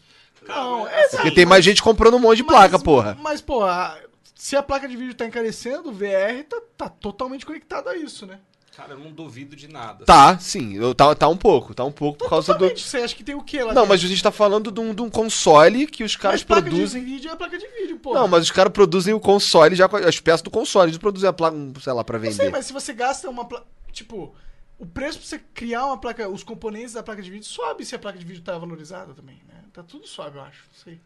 Não, 0.48 0.88
é 0.88 1.06
assim, 1.06 1.18
Porque 1.18 1.32
tem 1.32 1.46
mais 1.46 1.64
gente 1.64 1.84
comprando 1.84 2.16
um 2.16 2.20
monte 2.20 2.38
de 2.38 2.44
placa, 2.46 2.74
Mas- 2.78 2.84
porra. 2.84 3.18
Mas, 3.22 3.42
porra, 3.42 3.96
se 4.34 4.56
a 4.56 4.64
placa 4.64 4.88
de 4.88 4.98
vídeo 4.98 5.14
tá 5.14 5.24
encarecendo, 5.28 5.90
o 5.90 5.94
VR 5.94 6.44
tá, 6.50 6.60
tá 6.76 6.90
totalmente 6.90 7.46
conectado 7.46 7.88
a 7.90 7.96
isso, 7.96 8.26
né? 8.26 8.40
Cara, 8.80 8.94
eu 8.94 9.00
não 9.00 9.12
duvido 9.12 9.56
de 9.56 9.68
nada. 9.68 10.06
Tá, 10.06 10.38
sim, 10.40 10.76
eu- 10.76 10.96
tá, 10.96 11.14
tá 11.14 11.28
um 11.28 11.36
pouco, 11.36 11.74
tá 11.74 11.84
um 11.84 11.92
pouco 11.92 12.20
por 12.20 12.30
causa 12.30 12.54
do. 12.54 12.60
Totalmente. 12.60 12.82
Você 12.88 12.98
acha 12.98 13.16
que 13.16 13.24
tem 13.24 13.36
o 13.36 13.44
quê 13.44 13.58
lá 13.60 13.74
Não, 13.74 13.82
dentro? 13.82 13.90
mas 13.90 14.04
a 14.04 14.08
gente 14.08 14.24
tá 14.24 14.32
falando 14.32 14.72
de 14.72 14.80
um, 14.80 14.94
de 14.94 15.02
um 15.02 15.10
console 15.10 15.86
que 15.86 16.04
os 16.04 16.16
caras 16.16 16.40
Mas 16.42 16.44
placa 16.48 16.62
produzem. 16.70 17.04
de 17.04 17.12
vídeo 17.12 17.32
é 17.32 17.36
placa 17.36 17.58
de 17.58 17.68
vídeo, 17.68 17.98
porra. 18.00 18.20
Não, 18.22 18.28
mas 18.28 18.44
os 18.44 18.52
caras 18.52 18.72
produzem 18.72 19.14
o 19.14 19.20
console 19.20 19.76
já 19.76 19.90
com 19.90 19.98
as 19.98 20.20
peças 20.20 20.42
do 20.42 20.50
console, 20.50 20.90
eles 20.90 20.98
produzem 20.98 21.28
a 21.30 21.34
placa, 21.34 21.58
sei 21.82 21.92
lá, 21.94 22.04
pra 22.04 22.18
Não 22.18 22.24
vender. 22.24 22.36
sei, 22.36 22.50
mas 22.50 22.66
se 22.66 22.74
você 22.74 22.94
gasta 22.94 23.30
uma 23.30 23.44
placa. 23.46 23.66
Tipo, 23.92 24.34
o 24.78 24.86
preço 24.86 25.20
pra 25.20 25.28
você 25.28 25.40
criar 25.54 25.86
uma 25.86 25.98
placa. 25.98 26.30
Os 26.30 26.44
componentes 26.44 26.94
da 26.94 27.04
placa 27.04 27.22
de 27.22 27.30
vídeo 27.30 27.46
sobe 27.46 27.84
se 27.86 27.96
a 27.96 28.00
placa 28.00 28.18
de 28.18 28.24
vídeo 28.26 28.42
tá 28.44 28.58
valorizada 28.58 29.14
também, 29.14 29.42
né? 29.48 29.56
Tá 29.74 29.84
tudo 29.84 30.08
sobe, 30.08 30.38
eu 30.38 30.44
acho. 30.44 30.64
Não 30.72 30.80
sei. 30.84 31.02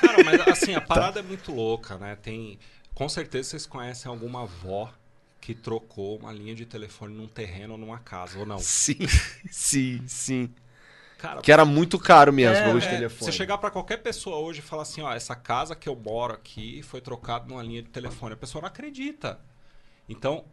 Cara, 0.00 0.24
mas 0.24 0.40
assim, 0.48 0.74
a 0.74 0.80
parada 0.82 1.20
é 1.20 1.22
muito 1.22 1.52
louca, 1.54 1.96
né? 1.98 2.16
Tem. 2.16 2.58
Com 2.94 3.08
certeza 3.08 3.50
vocês 3.50 3.64
conhecem 3.66 4.10
alguma 4.10 4.42
avó 4.42 4.90
que 5.42 5.54
trocou 5.54 6.18
uma 6.18 6.32
linha 6.32 6.54
de 6.54 6.66
telefone 6.66 7.14
num 7.14 7.28
terreno 7.28 7.74
ou 7.74 7.78
numa 7.80 7.98
casa, 8.00 8.38
ou 8.38 8.46
não? 8.46 8.58
Sim, 8.58 8.96
sim, 9.50 10.06
sim. 10.06 10.54
Cara, 11.18 11.42
Que 11.42 11.52
era 11.52 11.64
muito 11.64 11.98
caro 11.98 12.32
mesmo, 12.32 12.68
É, 12.68 12.74
o 12.74 12.80
é, 12.80 12.88
telefone. 12.88 13.30
você 13.30 13.32
chegar 13.32 13.58
pra 13.58 13.70
qualquer 13.70 13.98
pessoa 13.98 14.38
hoje 14.38 14.58
e 14.60 14.62
falar 14.62 14.82
assim, 14.82 15.00
ó, 15.02 15.12
essa 15.12 15.36
casa 15.36 15.76
que 15.76 15.88
eu 15.88 15.94
moro 15.96 16.34
aqui 16.34 16.82
foi 16.82 17.00
trocada 17.00 17.46
numa 17.46 17.62
linha 17.62 17.82
de 17.82 17.88
telefone, 17.90 18.34
a 18.34 18.36
pessoa 18.36 18.62
não 18.62 18.68
acredita. 18.68 19.40
Então, 20.08 20.44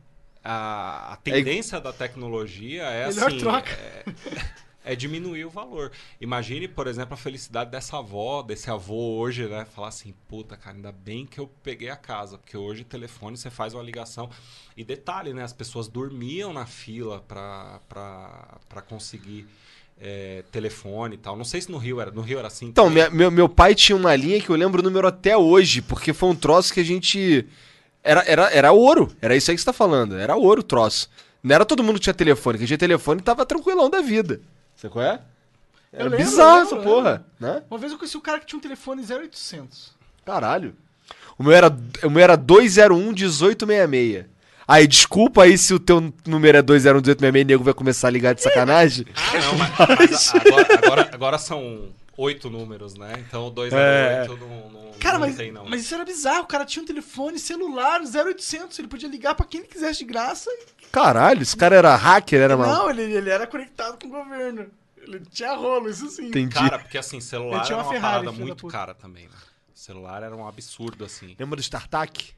a, 0.43 1.13
a 1.13 1.17
tendência 1.17 1.81
da 1.81 1.93
tecnologia 1.93 2.83
é 2.85 3.05
Melhor 3.05 3.27
assim, 3.27 3.39
troca. 3.39 3.71
é, 4.91 4.95
diminuir 4.95 5.45
o 5.45 5.49
valor. 5.49 5.91
Imagine, 6.19 6.67
por 6.67 6.87
exemplo, 6.87 7.13
a 7.13 7.17
felicidade 7.17 7.69
dessa 7.71 7.97
avó, 7.97 8.41
desse 8.41 8.69
avô 8.71 9.17
hoje, 9.17 9.47
né? 9.47 9.65
Falar 9.75 9.89
assim, 9.89 10.13
puta, 10.27 10.57
cara, 10.57 10.75
ainda 10.75 10.91
bem 10.91 11.25
que 11.25 11.39
eu 11.39 11.47
peguei 11.61 11.89
a 11.89 11.95
casa, 11.95 12.37
porque 12.37 12.57
hoje 12.57 12.83
telefone 12.83 13.37
você 13.37 13.49
faz 13.49 13.73
uma 13.73 13.83
ligação. 13.83 14.29
E 14.75 14.83
detalhe, 14.83 15.33
né? 15.33 15.43
As 15.43 15.53
pessoas 15.53 15.87
dormiam 15.87 16.51
na 16.53 16.65
fila 16.65 17.21
pra 17.27 18.81
conseguir 18.87 19.47
é, 20.01 20.43
telefone 20.51 21.15
e 21.15 21.17
tal. 21.17 21.35
Não 21.35 21.43
sei 21.45 21.61
se 21.61 21.69
no 21.71 21.77
Rio 21.77 21.99
era. 21.99 22.09
No 22.11 22.21
Rio 22.21 22.39
era 22.39 22.47
assim. 22.47 22.67
Então, 22.67 22.89
minha- 22.89 23.09
meu, 23.09 23.29
meu 23.29 23.49
pai 23.49 23.75
tinha 23.75 23.95
uma 23.95 24.15
linha 24.15 24.39
que 24.41 24.49
eu 24.49 24.55
lembro 24.55 24.81
o 24.81 24.83
número 24.83 25.07
até 25.07 25.35
hoje, 25.37 25.81
porque 25.81 26.13
foi 26.13 26.29
um 26.29 26.35
troço 26.35 26.73
que 26.73 26.79
a 26.79 26.83
gente. 26.85 27.45
Era, 28.01 28.23
era, 28.25 28.49
era 28.53 28.71
ouro. 28.71 29.11
Era 29.21 29.35
isso 29.35 29.51
aí 29.51 29.55
que 29.57 29.61
você 29.61 29.65
tá 29.65 29.73
falando. 29.73 30.15
Era 30.17 30.35
ouro 30.35 30.61
o 30.61 30.63
troço. 30.63 31.09
Não 31.43 31.53
era 31.55 31.65
todo 31.65 31.83
mundo 31.83 31.95
que 31.95 32.01
tinha 32.01 32.13
telefone. 32.13 32.57
Quem 32.57 32.67
tinha 32.67 32.77
telefone 32.77 33.21
tava 33.21 33.45
tranquilão 33.45 33.89
da 33.89 34.01
vida. 34.01 34.41
Você 34.79 34.87
qual 34.87 35.03
é? 35.03 35.19
Era 35.91 36.05
lembro, 36.05 36.19
bizarro 36.19 36.59
eu 36.59 36.63
essa 36.63 36.75
porra, 36.77 37.25
né? 37.37 37.63
Uma 37.69 37.77
vez 37.77 37.91
eu 37.91 37.97
conheci 37.97 38.15
um 38.15 38.21
cara 38.21 38.39
que 38.39 38.45
tinha 38.45 38.57
um 38.57 38.61
telefone 38.61 39.03
0800. 39.03 39.91
Caralho. 40.25 40.73
O 41.37 41.43
meu 41.43 41.51
era, 41.51 41.67
o 42.01 42.09
meu 42.09 42.23
era 42.23 42.37
201 42.37 42.95
1866. 42.95 44.25
Aí, 44.65 44.87
desculpa 44.87 45.43
aí 45.43 45.57
se 45.57 45.73
o 45.73 45.79
teu 45.79 46.13
número 46.25 46.59
é 46.59 46.61
201 46.61 46.95
1866 46.95 47.41
e 47.41 47.45
nego 47.45 47.63
vai 47.63 47.73
começar 47.73 48.07
a 48.07 48.11
ligar 48.11 48.33
de 48.33 48.41
sacanagem. 48.41 49.05
Ah, 49.15 49.37
não, 49.39 49.57
mas, 49.57 49.73
mas 49.99 50.35
agora, 50.35 50.77
agora, 50.77 51.09
agora 51.11 51.37
são 51.37 51.89
oito 52.21 52.49
números, 52.49 52.95
né? 52.95 53.13
Então 53.27 53.47
o 53.47 53.49
2 53.49 53.71
É. 53.73 54.25
não, 54.27 54.69
não, 54.69 54.91
Cara, 54.99 55.17
não 55.17 55.27
mas, 55.27 55.35
tem, 55.37 55.51
não. 55.51 55.65
mas 55.65 55.81
isso 55.81 55.95
era 55.95 56.03
bizarro. 56.05 56.43
O 56.43 56.47
cara 56.47 56.65
tinha 56.65 56.83
um 56.83 56.85
telefone 56.85 57.39
celular 57.39 58.01
0800. 58.01 58.77
Ele 58.79 58.87
podia 58.87 59.07
ligar 59.09 59.35
pra 59.35 59.45
quem 59.45 59.61
ele 59.61 59.69
quisesse 59.69 59.99
de 59.99 60.05
graça. 60.05 60.49
e- 60.51 60.79
Caralho, 60.91 61.41
esse 61.41 61.55
cara 61.55 61.75
era 61.75 61.95
hacker, 61.95 62.41
era 62.41 62.57
mal. 62.57 62.67
Não, 62.67 62.89
ele, 62.89 63.03
ele 63.03 63.29
era 63.29 63.45
conectado 63.47 63.97
com 63.99 64.07
o 64.07 64.11
governo. 64.11 64.69
Ele 64.97 65.21
tinha 65.31 65.53
rolo, 65.53 65.89
isso 65.89 66.07
sim. 66.09 66.27
Entendi. 66.27 66.53
Cara, 66.55 66.77
porque 66.79 66.97
assim, 66.97 67.21
celular 67.21 67.57
Ele 67.57 67.65
tinha 67.65 67.75
era 67.77 67.83
uma 67.83 67.89
uma 67.91 67.93
Ferrari, 67.93 68.25
parada 68.25 68.31
muito 68.43 68.67
cara 68.67 68.93
também, 68.93 69.25
né? 69.25 69.35
celular 69.73 70.21
era 70.23 70.35
um 70.35 70.45
absurdo, 70.47 71.05
assim. 71.05 71.35
Lembra 71.39 71.55
do 71.55 71.61
StarTAC? 71.61 72.33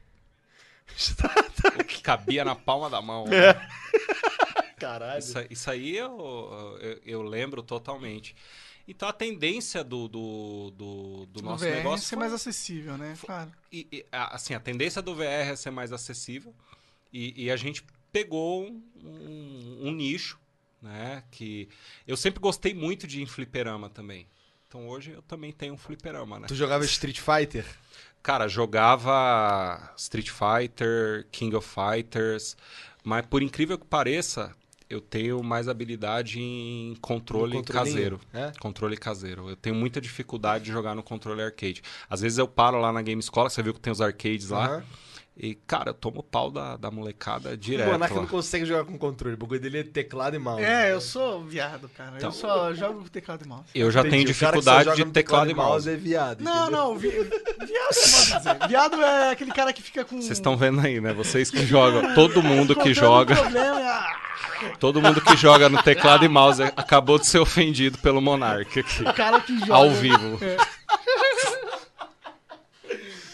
O 1.80 1.84
que 1.84 2.02
cabia 2.02 2.44
na 2.44 2.54
palma 2.54 2.88
da 2.90 3.00
mão. 3.00 3.26
É. 3.28 3.54
né? 3.54 3.68
Caralho. 4.78 5.18
Isso, 5.18 5.38
isso 5.48 5.70
aí 5.70 5.96
eu, 5.96 6.78
eu, 6.80 7.00
eu 7.04 7.22
lembro 7.22 7.62
totalmente. 7.62 8.34
Então 8.86 9.08
a 9.08 9.12
tendência 9.12 9.84
do, 9.84 10.08
do, 10.08 10.70
do, 10.76 11.26
do 11.26 11.40
O 11.40 11.42
nosso 11.42 11.64
VR 11.64 11.70
negócio 11.76 12.04
ser 12.06 12.16
foi- 12.16 12.18
mais 12.18 12.32
acessível, 12.32 12.96
né? 12.98 13.16
Claro. 13.24 13.50
e, 13.70 13.86
e, 13.92 14.06
a- 14.10 14.34
assim, 14.34 14.54
a 14.54 14.60
tendência 14.60 15.00
do 15.00 15.14
VR 15.14 15.22
é 15.50 15.56
ser 15.56 15.70
mais 15.70 15.92
acessível 15.92 16.54
e, 17.12 17.44
e 17.44 17.50
a 17.50 17.56
gente 17.56 17.84
pegou 18.12 18.64
um, 18.64 18.82
um- 19.04 19.78
um 19.88 19.92
nicho, 19.92 20.38
né? 20.82 21.22
Que 21.30 21.68
eu 22.06 22.16
sempre 22.16 22.40
gostei 22.40 22.74
muito 22.74 23.06
de 23.06 23.20
ir 23.20 23.22
em 23.22 23.26
fliperama 23.26 23.88
também. 23.88 24.26
Então 24.68 24.88
hoje 24.88 25.12
eu 25.12 25.22
também 25.22 25.52
tenho 25.52 25.74
um 25.74 25.78
fliperama, 25.78 26.40
né? 26.40 26.46
Tu 26.48 26.54
jogava 26.54 26.84
Street 26.84 27.20
Fighter? 27.20 27.64
Cara, 28.22 28.48
jogava 28.48 29.92
Street 29.96 30.30
Fighter, 30.30 31.26
King 31.30 31.54
of 31.56 31.68
Fighters, 31.68 32.56
mas 33.04 33.26
por 33.26 33.42
incrível 33.42 33.78
que 33.78 33.86
pareça, 33.86 34.54
eu 34.92 35.00
tenho 35.00 35.42
mais 35.42 35.68
habilidade 35.68 36.38
em 36.38 36.94
controle 37.00 37.62
caseiro. 37.62 38.20
é? 38.32 38.52
Controle 38.60 38.96
caseiro. 38.96 39.48
Eu 39.48 39.56
tenho 39.56 39.74
muita 39.74 40.00
dificuldade 40.00 40.64
de 40.64 40.72
jogar 40.72 40.94
no 40.94 41.02
controle 41.02 41.42
arcade. 41.42 41.82
Às 42.10 42.20
vezes 42.20 42.36
eu 42.36 42.46
paro 42.46 42.78
lá 42.78 42.92
na 42.92 43.00
Game 43.00 43.18
Escola, 43.18 43.48
você 43.48 43.62
viu 43.62 43.72
que 43.72 43.80
tem 43.80 43.90
os 43.90 44.02
arcades 44.02 44.50
lá, 44.50 44.66
Aham. 44.66 44.84
E, 45.36 45.54
cara, 45.54 45.90
eu 45.90 45.94
tomo 45.94 46.22
pau 46.22 46.50
da, 46.50 46.76
da 46.76 46.90
molecada 46.90 47.50
O 47.50 47.56
direto. 47.56 47.90
Monark 47.90 48.14
lá. 48.14 48.20
não 48.20 48.28
consegue 48.28 48.66
jogar 48.66 48.84
com 48.84 48.98
controle. 48.98 49.34
O 49.34 49.38
bagulho 49.38 49.58
dele 49.60 49.78
é 49.78 49.82
teclado 49.82 50.36
e 50.36 50.38
mouse. 50.38 50.62
É, 50.62 50.92
eu 50.92 51.00
sou 51.00 51.42
viado, 51.42 51.88
cara. 51.96 52.12
Então- 52.16 52.28
eu 52.28 52.32
só 52.34 52.74
jogo 52.74 53.00
com 53.02 53.08
teclado 53.08 53.42
e 53.44 53.48
mouse. 53.48 53.64
Eu 53.74 53.90
já 53.90 54.00
Entendi. 54.00 54.10
tenho 54.16 54.22
O 54.24 54.26
dificuldade 54.26 54.94
de 54.94 55.04
teclado 55.06 55.50
e 55.50 55.54
mouse. 55.54 55.88
é 55.88 55.96
viado. 55.96 56.42
Não, 56.42 56.62
entendeu? 56.64 56.70
não, 56.78 56.98
vi... 56.98 57.08
viado, 57.10 58.38
dizer? 58.38 58.68
Viado 58.68 59.02
é 59.02 59.30
aquele 59.30 59.52
cara 59.52 59.72
que 59.72 59.82
fica 59.82 60.04
com. 60.04 60.16
Vocês 60.16 60.32
estão 60.38 60.56
vendo 60.56 60.80
aí, 60.80 61.00
né? 61.00 61.12
Vocês 61.14 61.50
que 61.50 61.64
jogam, 61.64 62.14
todo 62.14 62.42
mundo 62.42 62.76
que 62.76 62.92
joga. 62.92 63.34
e, 63.34 63.56
ah, 63.58 64.16
Todo 64.78 65.00
mundo 65.00 65.20
que 65.20 65.34
joga 65.36 65.68
no 65.68 65.82
teclado 65.82 66.24
e 66.24 66.28
mouse 66.28 66.62
acabou 66.62 67.18
de 67.18 67.26
ser 67.26 67.38
ofendido 67.38 67.98
pelo 67.98 68.20
Monark 68.20 68.78
aqui. 68.78 69.02
o 69.02 69.12
cara 69.14 69.40
que 69.40 69.58
joga. 69.58 69.74
Ao 69.74 69.90
vivo. 69.90 70.38
É. 70.44 70.81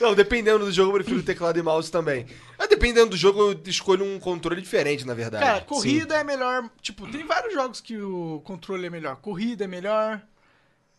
Não, 0.01 0.15
dependendo 0.15 0.65
do 0.65 0.73
jogo, 0.73 0.91
eu 0.91 0.95
prefiro 1.03 1.23
teclado 1.23 1.59
e 1.59 1.63
mouse 1.63 1.91
também. 1.91 2.27
Mas 2.59 2.69
dependendo 2.69 3.11
do 3.11 3.17
jogo, 3.17 3.41
eu 3.53 3.61
escolho 3.67 4.05
um 4.05 4.19
controle 4.21 4.61
diferente, 4.61 5.05
na 5.07 5.15
verdade. 5.15 5.45
Cara, 5.45 5.61
corrida 5.61 6.17
é 6.17 6.25
melhor. 6.25 6.71
Tipo, 6.81 7.07
tem 7.11 7.25
vários 7.27 7.53
jogos 7.55 7.81
que 7.81 7.97
o 7.99 8.41
controle 8.45 8.87
é 8.87 8.91
melhor. 8.91 9.17
Corrida 9.17 9.65
é 9.65 9.67
melhor. 9.67 10.21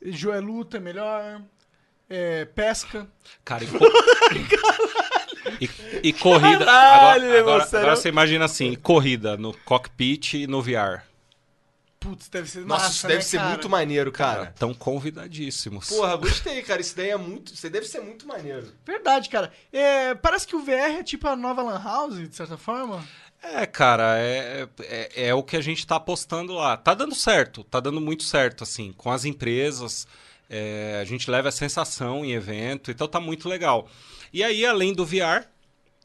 Jo 0.02 0.32
é 0.32 0.40
luta 0.40 0.78
é 0.78 0.80
melhor. 0.80 1.42
É, 2.10 2.46
pesca. 2.46 3.08
Cara, 3.46 3.64
e, 3.64 3.68
co- 3.68 3.78
e, 5.62 5.70
e 6.10 6.14
corrida. 6.14 6.66
Caralho, 6.66 7.26
agora, 7.40 7.40
agora, 7.64 7.64
agora 7.78 7.96
você 7.96 8.10
imagina 8.10 8.46
assim: 8.46 8.76
corrida 8.76 9.38
no 9.38 9.54
cockpit 9.60 10.34
e 10.36 10.48
no 10.48 10.62
VR. 10.62 11.04
Putz, 12.00 12.30
deve 12.30 12.50
ser 12.50 12.66
Nossa, 12.66 12.84
massa, 12.84 12.96
isso 12.96 13.08
deve 13.08 13.16
né, 13.16 13.22
ser 13.22 13.38
cara? 13.38 13.50
muito 13.50 13.70
maneiro, 13.70 14.12
cara. 14.12 14.54
Tão 14.58 14.74
convidadíssimos. 14.74 15.90
Porra, 15.90 16.16
gostei, 16.18 16.62
cara. 16.62 16.80
Isso 16.80 16.96
daí 16.96 17.10
é 17.10 17.18
muito. 17.18 17.54
Isso 17.54 17.62
daí 17.64 17.72
deve 17.72 17.88
ser 17.88 18.00
muito 18.00 18.26
maneiro. 18.26 18.72
Verdade, 18.86 19.28
cara. 19.30 19.52
É, 19.72 20.16
parece 20.16 20.48
que 20.48 20.56
o 20.56 20.64
VR 20.64 21.00
é 21.00 21.04
tipo 21.04 21.28
a 21.28 21.36
nova 21.36 21.62
Lan 21.62 21.82
House, 21.84 22.18
de 22.18 22.34
certa 22.34 22.58
forma. 22.58 23.06
É, 23.42 23.66
cara, 23.66 24.18
é, 24.18 24.68
é, 24.82 25.28
é 25.28 25.34
o 25.34 25.44
que 25.44 25.58
a 25.58 25.62
gente 25.62 25.86
tá 25.86 25.98
apostando 25.98 26.54
lá. 26.54 26.78
Tá 26.78 26.94
dando 26.94 27.16
certo, 27.16 27.64
tá 27.64 27.80
dando 27.80 28.00
muito 28.00 28.24
certo, 28.24 28.64
assim, 28.64 28.94
com 28.94 29.12
as 29.12 29.26
empresas. 29.26 30.08
é, 30.50 31.00
a 31.02 31.06
gente 31.06 31.30
leva 31.30 31.50
a 31.50 31.52
sensação 31.52 32.26
em 32.26 32.34
evento, 32.34 32.92
então 32.92 33.08
tá 33.08 33.20
muito 33.20 33.48
legal. 33.48 33.88
E 34.34 34.44
aí, 34.44 34.66
além 34.66 34.94
do 34.94 35.06
VR, 35.06 35.46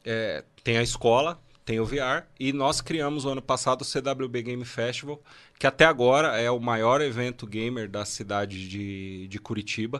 é, 0.03 0.43
tem 0.63 0.77
a 0.77 0.83
escola, 0.83 1.39
tem 1.65 1.79
o 1.79 1.85
VR, 1.85 2.23
e 2.39 2.53
nós 2.53 2.79
criamos 2.79 3.25
o 3.25 3.29
ano 3.29 3.41
passado 3.41 3.81
o 3.81 3.85
CWB 3.85 4.43
Game 4.43 4.65
Festival, 4.65 5.19
que 5.57 5.65
até 5.65 5.83
agora 5.83 6.39
é 6.39 6.49
o 6.51 6.59
maior 6.59 7.01
evento 7.01 7.47
gamer 7.47 7.89
da 7.89 8.05
cidade 8.05 8.69
de, 8.69 9.27
de 9.27 9.39
Curitiba, 9.39 9.99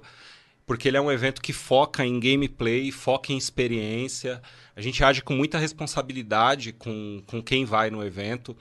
porque 0.65 0.87
ele 0.87 0.97
é 0.97 1.01
um 1.01 1.11
evento 1.11 1.41
que 1.41 1.51
foca 1.51 2.05
em 2.05 2.19
gameplay, 2.19 2.91
foca 2.91 3.33
em 3.33 3.37
experiência. 3.37 4.41
A 4.75 4.81
gente 4.81 5.03
age 5.03 5.21
com 5.21 5.33
muita 5.33 5.57
responsabilidade 5.57 6.71
com, 6.71 7.21
com 7.25 7.41
quem 7.41 7.65
vai 7.65 7.89
no 7.89 8.03
evento. 8.03 8.55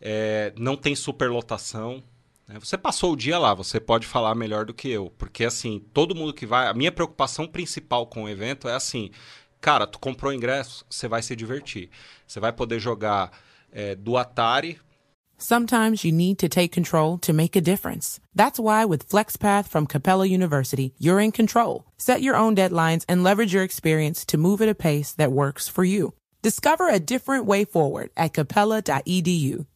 É, 0.00 0.52
não 0.56 0.76
tem 0.76 0.94
superlotação. 0.94 2.02
né? 2.48 2.58
Você 2.58 2.78
passou 2.78 3.12
o 3.12 3.16
dia 3.16 3.38
lá, 3.38 3.52
você 3.52 3.78
pode 3.78 4.06
falar 4.06 4.34
melhor 4.34 4.64
do 4.64 4.72
que 4.72 4.88
eu. 4.88 5.12
Porque, 5.18 5.44
assim, 5.44 5.84
todo 5.92 6.14
mundo 6.14 6.32
que 6.32 6.46
vai. 6.46 6.66
A 6.66 6.72
minha 6.72 6.90
preocupação 6.92 7.46
principal 7.46 8.06
com 8.06 8.24
o 8.24 8.28
evento 8.28 8.66
é 8.66 8.74
assim: 8.74 9.10
cara, 9.60 9.86
tu 9.86 9.98
comprou 9.98 10.32
ingresso, 10.32 10.84
você 10.88 11.08
vai 11.08 11.22
se 11.22 11.36
divertir. 11.36 11.90
Você 12.26 12.40
vai 12.40 12.52
poder 12.52 12.80
jogar 12.80 13.30
é, 13.72 13.94
do 13.94 14.16
Atari 14.16 14.80
Sometimes 15.42 16.04
you 16.04 16.12
need 16.12 16.38
to 16.40 16.50
take 16.50 16.70
control 16.70 17.16
to 17.18 17.32
make 17.32 17.56
a 17.56 17.62
difference. 17.62 18.20
That's 18.34 18.60
why 18.60 18.84
with 18.84 19.08
FlexPath 19.08 19.68
from 19.68 19.86
Capella 19.86 20.26
University, 20.26 20.92
you're 20.98 21.18
in 21.18 21.32
control. 21.32 21.86
Set 21.96 22.20
your 22.20 22.36
own 22.36 22.54
deadlines 22.54 23.06
and 23.08 23.24
leverage 23.24 23.54
your 23.54 23.62
experience 23.62 24.26
to 24.26 24.36
move 24.36 24.60
at 24.60 24.68
a 24.68 24.74
pace 24.74 25.12
that 25.12 25.32
works 25.32 25.66
for 25.66 25.82
you. 25.82 26.12
Discover 26.42 26.90
a 26.90 27.00
different 27.00 27.46
way 27.46 27.64
forward 27.64 28.10
at 28.18 28.34
capella.edu. 28.34 29.66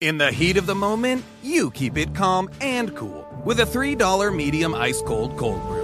In 0.00 0.18
the 0.18 0.30
heat 0.30 0.56
of 0.56 0.66
the 0.66 0.74
moment, 0.74 1.24
you 1.42 1.72
keep 1.72 1.96
it 1.96 2.14
calm 2.14 2.48
and 2.60 2.94
cool 2.94 3.26
with 3.44 3.58
a 3.58 3.64
$3 3.64 4.34
medium 4.34 4.72
ice 4.72 5.02
cold 5.02 5.36
cold 5.36 5.60
brew. 5.66 5.83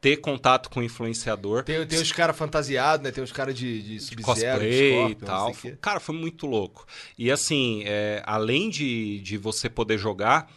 ter 0.00 0.16
contato 0.16 0.70
com 0.70 0.80
o 0.80 0.82
influenciador. 0.82 1.62
Tem, 1.62 1.86
tem 1.86 2.00
os 2.00 2.10
caras 2.12 2.36
fantasiados, 2.36 3.04
né? 3.04 3.10
Tem 3.10 3.22
os 3.22 3.32
caras 3.32 3.54
de, 3.54 3.82
de 3.82 4.16
de 4.16 4.22
cosplay 4.22 5.10
e 5.10 5.14
tal. 5.14 5.52
Cara, 5.80 6.00
foi 6.00 6.14
muito 6.14 6.46
louco. 6.46 6.86
E 7.18 7.30
assim, 7.30 7.82
é, 7.84 8.22
além 8.24 8.70
de, 8.70 9.20
de 9.20 9.36
você 9.36 9.68
poder 9.68 9.98
jogar, 9.98 10.50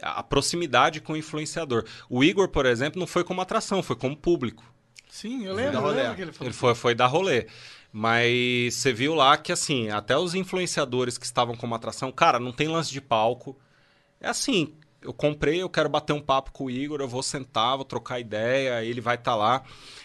a 0.00 0.22
proximidade 0.22 1.00
com 1.00 1.14
o 1.14 1.16
influenciador. 1.16 1.84
O 2.08 2.22
Igor, 2.22 2.48
por 2.48 2.66
exemplo, 2.66 3.00
não 3.00 3.06
foi 3.06 3.24
como 3.24 3.40
atração, 3.40 3.82
foi 3.82 3.96
como 3.96 4.16
público. 4.16 4.64
Sim, 5.08 5.44
eu 5.44 5.54
Foi 5.54 5.62
lembro, 5.62 5.72
da 5.72 5.78
eu 5.78 5.82
rolê. 5.82 6.02
lembro 6.02 6.16
que 6.16 6.22
ele 6.22 6.32
falou. 6.32 6.48
Ele 6.48 6.54
foi, 6.56 6.74
foi 6.74 6.94
dar 6.94 7.06
rolê. 7.06 7.46
Mas 7.92 8.74
você 8.74 8.92
viu 8.92 9.14
lá 9.14 9.36
que, 9.36 9.52
assim, 9.52 9.88
até 9.88 10.16
os 10.18 10.34
influenciadores 10.34 11.16
que 11.16 11.24
estavam 11.24 11.56
como 11.56 11.74
atração, 11.74 12.10
cara, 12.10 12.40
não 12.40 12.52
tem 12.52 12.66
lance 12.66 12.90
de 12.90 13.00
palco. 13.00 13.56
É 14.20 14.28
assim, 14.28 14.74
eu 15.04 15.12
comprei, 15.12 15.62
eu 15.62 15.68
quero 15.68 15.88
bater 15.88 16.12
um 16.12 16.20
papo 16.20 16.50
com 16.52 16.64
o 16.64 16.70
Igor, 16.70 17.00
eu 17.00 17.08
vou 17.08 17.22
sentar, 17.22 17.76
vou 17.76 17.84
trocar 17.84 18.18
ideia, 18.18 18.82
ele 18.84 19.00
vai 19.00 19.14
estar 19.16 19.36
lá. 19.36 19.62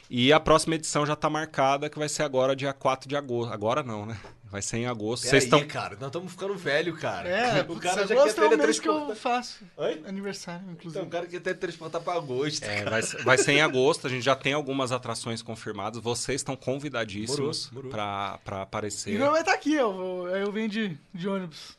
E 0.10 0.34
a 0.34 0.40
próxima 0.40 0.76
edição 0.76 1.06
já 1.06 1.16
tá 1.16 1.30
marcada, 1.30 1.90
que 1.90 1.98
vai 2.00 2.10
ser 2.10 2.24
agora, 2.24 2.56
dia 2.56 2.74
4 2.74 3.08
de 3.08 3.16
agosto. 3.16 3.54
Agora 3.54 3.84
não, 3.84 4.06
né? 4.06 4.20
Vai 4.52 4.64
ser 4.64 4.78
em 4.78 4.88
agosto. 4.88 5.28
Vocês 5.28 5.44
estão. 5.44 5.64
cara. 5.68 5.96
Nós 6.00 6.08
estamos 6.08 6.32
ficando 6.32 6.56
velho, 6.56 6.98
cara. 6.98 7.30
É, 7.30 7.62
o 7.70 7.76
cara 7.76 8.08
já 8.08 8.16
agosto 8.16 8.36
quer 8.42 8.52
é 8.52 8.56
o 8.56 8.58
mês 8.58 8.80
que 8.80 8.90
eu 8.90 9.16
faço. 9.16 9.64
Oi? 9.78 10.02
Aniversário, 10.08 10.64
inclusive. 10.72 10.90
Então, 10.98 11.04
o 11.08 11.12
cara 11.12 11.28
quer 11.28 11.40
teletransportar 11.40 12.02
pra 12.02 12.14
agosto. 12.16 12.64
É, 12.64 12.84
vai, 12.84 13.04
ser- 13.04 13.24
vai 13.24 13.38
ser 13.38 13.52
em 13.52 13.62
agosto, 13.62 14.08
a 14.08 14.10
gente 14.10 14.24
já 14.24 14.36
tem 14.36 14.54
algumas 14.54 14.92
atrações 14.92 15.44
confirmadas. 15.44 16.02
Vocês 16.02 16.42
estão 16.42 16.56
convidadíssimos 16.56 17.72
pra 17.92 18.40
aparecer. 18.62 19.14
Igor 19.14 19.30
vai 19.30 19.42
estar 19.42 19.54
aqui, 19.54 19.76
eu, 19.76 19.94
vou- 19.94 20.28
eu 20.30 20.52
venho 20.52 20.68
de, 20.70 20.98
de 21.14 21.28
ônibus. 21.30 21.78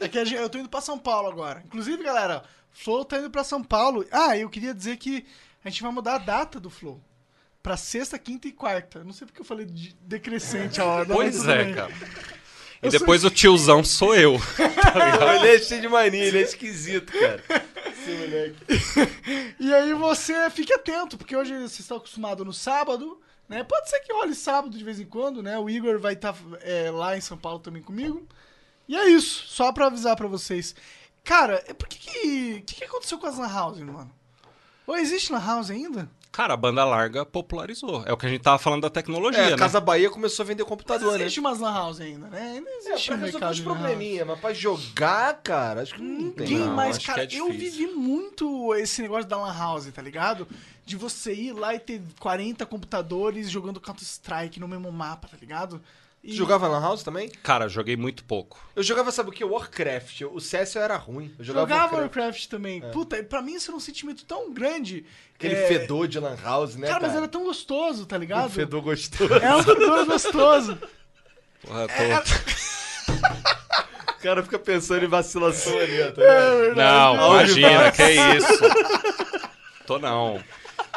É 0.00 0.08
que 0.08 0.18
eu 0.18 0.48
tô 0.48 0.58
indo 0.58 0.68
pra 0.68 0.80
São 0.80 0.98
Paulo 0.98 1.28
agora. 1.28 1.62
Inclusive, 1.66 2.02
galera, 2.02 2.42
Flow 2.72 3.04
tá 3.04 3.18
indo 3.18 3.30
pra 3.30 3.44
São 3.44 3.62
Paulo. 3.62 4.04
Ah, 4.10 4.36
eu 4.36 4.48
queria 4.48 4.74
dizer 4.74 4.96
que 4.96 5.24
a 5.64 5.68
gente 5.68 5.82
vai 5.82 5.92
mudar 5.92 6.14
a 6.14 6.18
data 6.18 6.58
do 6.58 6.70
Flow. 6.70 7.00
Pra 7.62 7.76
sexta, 7.76 8.18
quinta 8.18 8.48
e 8.48 8.52
quarta. 8.52 9.04
Não 9.04 9.12
sei 9.12 9.26
porque 9.26 9.42
eu 9.42 9.44
falei 9.44 9.66
de 9.66 9.94
decrescente 10.00 10.80
a 10.80 10.84
hora. 10.84 11.06
Pois 11.06 11.46
é, 11.46 11.64
bem. 11.64 11.74
cara. 11.74 11.92
E 12.82 12.86
Eu 12.86 12.90
sou 12.90 13.00
depois 13.00 13.24
o 13.24 13.30
tiozão 13.30 13.84
sou 13.84 14.14
eu. 14.14 14.36
ele 15.36 15.48
é 15.48 15.58
cheio 15.58 15.82
de 15.82 15.88
mania, 15.88 16.24
ele 16.24 16.38
é 16.38 16.42
esquisito, 16.42 17.12
cara. 17.12 17.42
Esse 17.92 18.10
moleque. 18.12 19.54
E 19.60 19.74
aí 19.74 19.92
você 19.92 20.48
fique 20.48 20.72
atento, 20.72 21.18
porque 21.18 21.36
hoje 21.36 21.52
vocês 21.54 21.80
estão 21.80 21.98
acostumados 21.98 22.46
no 22.46 22.54
sábado, 22.54 23.20
né? 23.46 23.62
Pode 23.64 23.90
ser 23.90 24.00
que 24.00 24.10
role 24.14 24.34
sábado 24.34 24.78
de 24.78 24.82
vez 24.82 24.98
em 24.98 25.04
quando, 25.04 25.42
né? 25.42 25.58
O 25.58 25.68
Igor 25.68 25.98
vai 25.98 26.14
estar 26.14 26.34
lá 26.94 27.14
em 27.14 27.20
São 27.20 27.36
Paulo 27.36 27.58
também 27.58 27.82
comigo. 27.82 28.26
E 28.90 28.96
é 28.96 29.08
isso, 29.08 29.44
só 29.46 29.70
pra 29.72 29.86
avisar 29.86 30.16
pra 30.16 30.26
vocês. 30.26 30.74
Cara, 31.22 31.62
é- 31.68 31.72
por 31.72 31.86
que 31.86 31.96
que, 31.98 32.60
que 32.62 32.74
que 32.76 32.84
aconteceu 32.84 33.18
com 33.18 33.26
as 33.28 33.38
Lan 33.38 33.46
House, 33.48 33.78
mano? 33.78 34.10
Ou 34.84 34.96
existe 34.96 35.32
Lan 35.32 35.38
House 35.46 35.70
ainda? 35.70 36.10
Cara, 36.32 36.54
a 36.54 36.56
banda 36.56 36.84
larga 36.84 37.24
popularizou. 37.24 38.02
É 38.06 38.12
o 38.12 38.16
que 38.16 38.26
a 38.26 38.28
gente 38.28 38.40
tava 38.42 38.58
falando 38.58 38.82
da 38.82 38.90
tecnologia, 38.90 39.40
É, 39.40 39.46
né? 39.48 39.54
a 39.54 39.56
Casa 39.58 39.80
Bahia 39.80 40.10
começou 40.10 40.42
a 40.42 40.46
vender 40.46 40.64
computador, 40.64 41.12
né? 41.18 41.20
existe 41.24 41.38
umas 41.38 41.60
Lan 41.60 41.72
House 41.72 42.00
ainda, 42.00 42.26
né? 42.28 42.52
Ainda 42.54 42.68
É, 42.70 42.76
existe 42.78 43.06
pra 43.06 43.14
um 43.16 43.18
resolver 43.20 43.32
mercado 43.32 43.52
os 43.52 43.60
probleminha, 43.60 44.24
mas 44.24 44.40
pra 44.40 44.52
jogar, 44.54 45.34
cara, 45.42 45.82
acho 45.82 45.94
que 45.94 46.02
não 46.02 46.30
tem. 46.32 46.48
Ninguém 46.48 46.68
mais, 46.68 46.96
acho 46.96 47.06
cara, 47.06 47.26
que 47.28 47.36
é 47.36 47.40
eu 47.40 47.50
vivi 47.52 47.86
muito 47.86 48.74
esse 48.74 49.02
negócio 49.02 49.28
da 49.28 49.36
Lan 49.36 49.52
House, 49.56 49.86
tá 49.92 50.02
ligado? 50.02 50.48
De 50.84 50.96
você 50.96 51.32
ir 51.32 51.52
lá 51.52 51.74
e 51.74 51.78
ter 51.80 52.00
40 52.18 52.64
computadores 52.66 53.48
jogando 53.50 53.80
Counter-Strike 53.80 54.58
no 54.58 54.66
mesmo 54.66 54.90
mapa, 54.90 55.28
tá 55.28 55.36
ligado? 55.40 55.80
E 56.22 56.34
jogava 56.34 56.68
Lan 56.68 56.80
House 56.82 57.02
também? 57.02 57.30
Cara, 57.42 57.66
joguei 57.66 57.96
muito 57.96 58.24
pouco. 58.24 58.60
Eu 58.76 58.82
jogava, 58.82 59.10
sabe 59.10 59.30
o 59.30 59.32
que? 59.32 59.42
Warcraft. 59.42 60.20
O 60.30 60.38
CS 60.38 60.76
era 60.76 60.94
ruim. 60.96 61.34
Eu 61.38 61.44
jogava, 61.44 61.66
Jogava 61.66 61.82
Warcraft. 61.96 62.16
Warcraft 62.16 62.46
também. 62.48 62.80
Puta, 62.92 63.22
pra 63.24 63.40
mim 63.40 63.54
isso 63.54 63.70
era 63.70 63.76
um 63.78 63.80
sentimento 63.80 64.26
tão 64.26 64.52
grande. 64.52 65.06
Aquele 65.34 65.54
É, 65.54 65.66
fedor 65.66 66.06
de 66.06 66.18
Lan 66.20 66.36
House, 66.44 66.76
né, 66.76 66.88
Cara, 66.88 67.00
cara? 67.00 67.08
mas 67.12 67.16
era 67.16 67.26
tão 67.28 67.44
gostoso, 67.44 68.04
tá 68.04 68.18
ligado? 68.18 68.46
Um 68.48 68.50
fedor 68.50 68.82
gostoso. 68.82 69.32
É 69.34 69.56
um 69.56 69.62
fedor 69.62 70.04
gostoso. 70.04 70.78
Porra, 71.62 71.88
tô- 71.88 71.94
É, 71.94 72.18
O 74.18 74.20
cara 74.22 74.42
fica 74.42 74.58
pensando 74.58 75.02
em 75.04 75.08
vacilação 75.08 75.78
ali, 75.78 76.02
ó. 76.02 76.12
Tá 76.12 76.22
É 76.22 76.60
vendo? 76.66 76.76
Não, 76.76 77.16
Aonde 77.18 77.60
imagina, 77.60 77.92
que 77.92 78.02
é 78.02 78.36
isso. 78.36 78.48
Tô 79.86 79.98
não. 79.98 80.42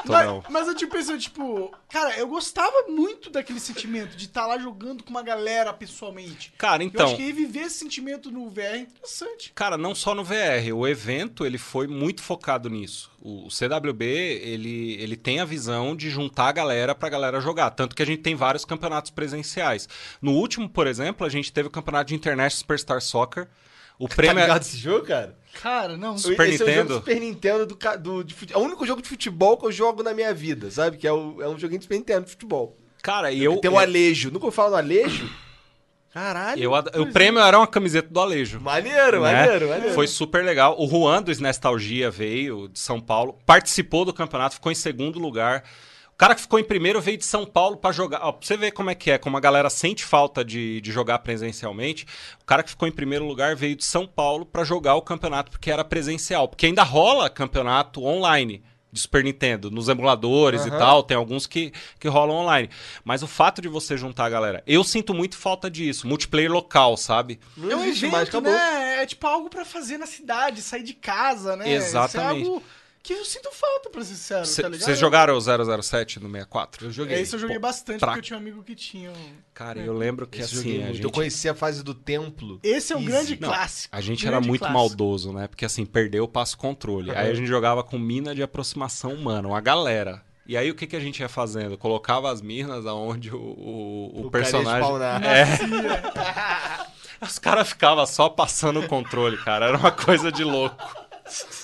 Mas, 0.05 0.25
não. 0.25 0.43
mas 0.49 0.67
eu 0.67 0.75
tipo 0.75 0.91
pensei, 0.95 1.17
tipo, 1.17 1.71
cara, 1.89 2.17
eu 2.17 2.27
gostava 2.27 2.87
muito 2.89 3.29
daquele 3.29 3.59
sentimento 3.59 4.15
de 4.15 4.25
estar 4.25 4.45
lá 4.45 4.57
jogando 4.57 5.03
com 5.03 5.09
uma 5.09 5.23
galera 5.23 5.71
pessoalmente. 5.73 6.53
Cara, 6.57 6.83
eu 6.83 6.87
então. 6.87 7.05
acho 7.05 7.15
que 7.15 7.23
reviver 7.23 7.63
esse 7.65 7.79
sentimento 7.79 8.29
no 8.31 8.49
VR 8.49 8.59
é 8.61 8.77
interessante. 8.79 9.51
Cara, 9.55 9.77
não 9.77 9.95
só 9.95 10.13
no 10.13 10.23
VR, 10.23 10.73
o 10.75 10.87
evento 10.87 11.45
ele 11.45 11.57
foi 11.57 11.87
muito 11.87 12.21
focado 12.21 12.69
nisso. 12.69 13.11
O 13.21 13.47
CWB 13.49 14.05
ele, 14.05 14.93
ele 15.01 15.15
tem 15.15 15.39
a 15.39 15.45
visão 15.45 15.95
de 15.95 16.09
juntar 16.09 16.49
a 16.49 16.51
galera 16.51 16.93
pra 16.93 17.07
galera 17.09 17.39
jogar, 17.39 17.69
tanto 17.71 17.95
que 17.95 18.03
a 18.03 18.05
gente 18.05 18.21
tem 18.21 18.35
vários 18.35 18.65
campeonatos 18.65 19.11
presenciais. 19.11 19.87
No 20.21 20.31
último, 20.33 20.67
por 20.69 20.87
exemplo, 20.87 21.25
a 21.25 21.29
gente 21.29 21.51
teve 21.51 21.67
o 21.67 21.71
campeonato 21.71 22.09
de 22.09 22.15
Internet 22.15 22.55
Superstar 22.55 23.01
Soccer. 23.01 23.47
O 23.97 24.07
Tá 24.09 24.15
prêmio 24.15 24.39
é- 24.39 24.41
ligado 24.43 24.61
esse 24.63 24.75
jogo, 24.77 25.05
cara? 25.05 25.37
Cara, 25.61 25.95
não. 25.97 26.17
Super 26.17 26.49
Esse 26.49 26.63
é 26.63 26.65
o 26.65 26.67
jogo 26.67 26.71
Nintendo? 26.71 26.87
do 26.89 26.95
Super 26.95 27.19
Nintendo 27.21 27.65
do, 27.65 27.75
do 27.99 28.23
de 28.23 28.35
É 28.53 28.57
o 28.57 28.61
único 28.61 28.85
jogo 28.85 29.01
de 29.01 29.07
futebol 29.07 29.57
que 29.57 29.65
eu 29.65 29.71
jogo 29.71 30.03
na 30.03 30.13
minha 30.13 30.33
vida, 30.33 30.69
sabe? 30.71 30.97
Que 30.97 31.07
é, 31.07 31.13
o- 31.13 31.41
é 31.41 31.47
um 31.47 31.57
joguinho 31.57 31.79
de 31.79 31.85
Super 31.85 31.97
Nintendo 31.97 32.25
de 32.25 32.31
futebol. 32.31 32.77
Cara, 33.01 33.31
e 33.31 33.43
eu 33.43 33.57
Tem 33.57 33.69
o 33.71 33.77
Alejo. 33.77 34.31
Nunca 34.31 34.45
ouvi 34.45 34.55
falar 34.55 34.69
no 34.71 34.75
Alejo? 34.77 35.29
Caralho. 36.13 36.61
eu 36.61 36.71
o 37.01 37.11
prêmio 37.11 37.41
era 37.41 37.57
uma 37.57 37.65
camiseta 37.65 38.07
do 38.07 38.19
Alejo. 38.19 38.59
Maneiro, 38.61 39.21
né? 39.23 39.33
maneiro, 39.33 39.67
maneiro. 39.69 39.95
Foi 39.95 40.05
super 40.07 40.43
legal. 40.45 40.75
O 40.79 40.87
Juan 40.87 41.23
do 41.23 41.31
Nostalgia 41.41 42.11
veio 42.11 42.67
de 42.69 42.77
São 42.79 43.01
Paulo, 43.01 43.39
participou 43.47 44.05
do 44.05 44.13
campeonato, 44.13 44.55
ficou 44.55 44.71
em 44.71 44.75
segundo 44.75 45.17
lugar. 45.17 45.63
O 46.13 46.15
cara 46.15 46.35
que 46.35 46.41
ficou 46.41 46.59
em 46.59 46.63
primeiro 46.63 47.01
veio 47.01 47.17
de 47.17 47.25
São 47.25 47.45
Paulo 47.45 47.75
pra 47.75 47.91
jogar. 47.91 48.19
Ó, 48.23 48.31
pra 48.31 48.45
você 48.47 48.55
ver 48.55 48.71
como 48.71 48.89
é 48.89 48.95
que 48.95 49.11
é, 49.11 49.17
como 49.17 49.35
a 49.35 49.39
galera 49.39 49.69
sente 49.69 50.05
falta 50.05 50.45
de, 50.45 50.79
de 50.79 50.91
jogar 50.91 51.19
presencialmente. 51.19 52.05
O 52.41 52.45
cara 52.45 52.63
que 52.63 52.69
ficou 52.69 52.87
em 52.87 52.91
primeiro 52.91 53.25
lugar 53.25 53.55
veio 53.55 53.75
de 53.75 53.83
São 53.83 54.05
Paulo 54.07 54.45
pra 54.45 54.63
jogar 54.63 54.95
o 54.95 55.01
campeonato, 55.01 55.51
porque 55.51 55.71
era 55.71 55.83
presencial. 55.83 56.47
Porque 56.47 56.67
ainda 56.67 56.83
rola 56.83 57.29
campeonato 57.29 58.03
online 58.05 58.63
de 58.91 58.99
Super 58.99 59.23
Nintendo, 59.23 59.71
nos 59.71 59.89
emuladores 59.89 60.65
e 60.65 60.69
Aham. 60.69 60.77
tal, 60.77 61.01
tem 61.03 61.17
alguns 61.17 61.47
que, 61.47 61.73
que 61.99 62.07
rolam 62.07 62.35
online. 62.37 62.69
Mas 63.03 63.23
o 63.23 63.27
fato 63.27 63.59
de 63.59 63.67
você 63.67 63.97
juntar 63.97 64.25
a 64.25 64.29
galera, 64.29 64.63
eu 64.67 64.83
sinto 64.83 65.15
muito 65.15 65.35
falta 65.35 65.67
disso, 65.67 66.07
multiplayer 66.07 66.51
local, 66.51 66.95
sabe? 66.95 67.39
Não 67.57 67.71
É 67.71 67.75
um 67.75 67.83
existe 67.85 68.05
evento, 68.05 68.11
mais, 68.13 68.29
acabou. 68.29 68.51
né? 68.53 69.01
É 69.01 69.05
tipo 69.07 69.25
algo 69.25 69.49
pra 69.49 69.65
fazer 69.65 69.97
na 69.97 70.05
cidade, 70.05 70.61
sair 70.61 70.83
de 70.83 70.93
casa, 70.93 71.55
né? 71.55 71.73
Exatamente. 71.73 72.41
Isso 72.43 72.51
é 72.51 72.53
algo 72.53 72.63
que 73.03 73.11
eu 73.13 73.25
sinto 73.25 73.51
falta, 73.51 73.89
pra 73.89 74.01
ser 74.01 74.15
sincero, 74.15 74.45
tá 74.47 74.69
ligado? 74.69 74.85
Vocês 74.85 74.97
jogaram 74.97 75.35
o 75.35 75.41
007 75.41 76.19
no 76.21 76.27
64? 76.29 76.87
Eu 76.87 76.91
joguei. 76.91 77.17
É 77.17 77.21
isso 77.21 77.35
eu 77.35 77.39
joguei 77.39 77.57
Pô, 77.57 77.61
bastante, 77.63 77.99
pra- 77.99 78.07
porque 78.07 78.19
eu 78.19 78.23
tinha 78.23 78.37
um 78.37 78.41
amigo 78.41 78.63
que 78.63 78.73
tinha. 78.75 79.11
um- 79.11 79.33
Cara, 79.53 79.79
eu 79.79 79.93
lembro 79.93 80.25
que 80.25 80.39
Esse 80.41 80.57
assim, 80.59 80.71
gente, 80.81 81.03
Eu 81.03 81.11
conheci 81.11 81.49
a 81.49 81.53
fase 81.53 81.83
do 81.83 81.93
templo. 81.93 82.59
Esse 82.63 82.93
é 82.93 82.95
um 82.95 82.99
Easy. 83.01 83.11
grande 83.11 83.41
Não, 83.41 83.49
clássico. 83.49 83.95
a 83.95 83.99
gente 84.01 84.21
grande 84.21 84.37
era 84.37 84.47
muito 84.47 84.61
clássico. 84.61 84.79
maldoso, 84.79 85.33
né? 85.33 85.47
Porque 85.47 85.65
assim, 85.65 85.85
perdeu 85.85 86.23
o 86.23 86.27
passo 86.29 86.57
controle. 86.57 87.11
Aí 87.11 87.29
a 87.29 87.33
gente 87.33 87.47
jogava 87.47 87.83
com 87.83 87.99
mina 87.99 88.33
de 88.33 88.41
aproximação 88.41 89.13
humana, 89.13 89.49
uma 89.49 89.59
galera. 89.61 90.23
E 90.47 90.55
aí 90.57 90.69
o 90.71 90.75
que, 90.75 90.87
que 90.87 90.95
a 90.95 90.99
gente 90.99 91.19
ia 91.19 91.29
fazendo? 91.29 91.77
Colocava 91.77 92.31
as 92.31 92.41
minas 92.41 92.85
aonde 92.85 93.33
o, 93.33 93.37
o, 93.37 94.25
o 94.27 94.31
personagem. 94.31 94.81
spawnar. 94.81 95.21
É. 95.23 95.45
Os 97.25 97.39
caras 97.39 97.69
ficavam 97.69 98.05
só 98.05 98.27
passando 98.27 98.81
o 98.81 98.87
controle, 98.87 99.37
cara. 99.37 99.67
Era 99.67 99.77
uma 99.77 99.91
coisa 99.91 100.31
de 100.31 100.43
louco. 100.43 100.75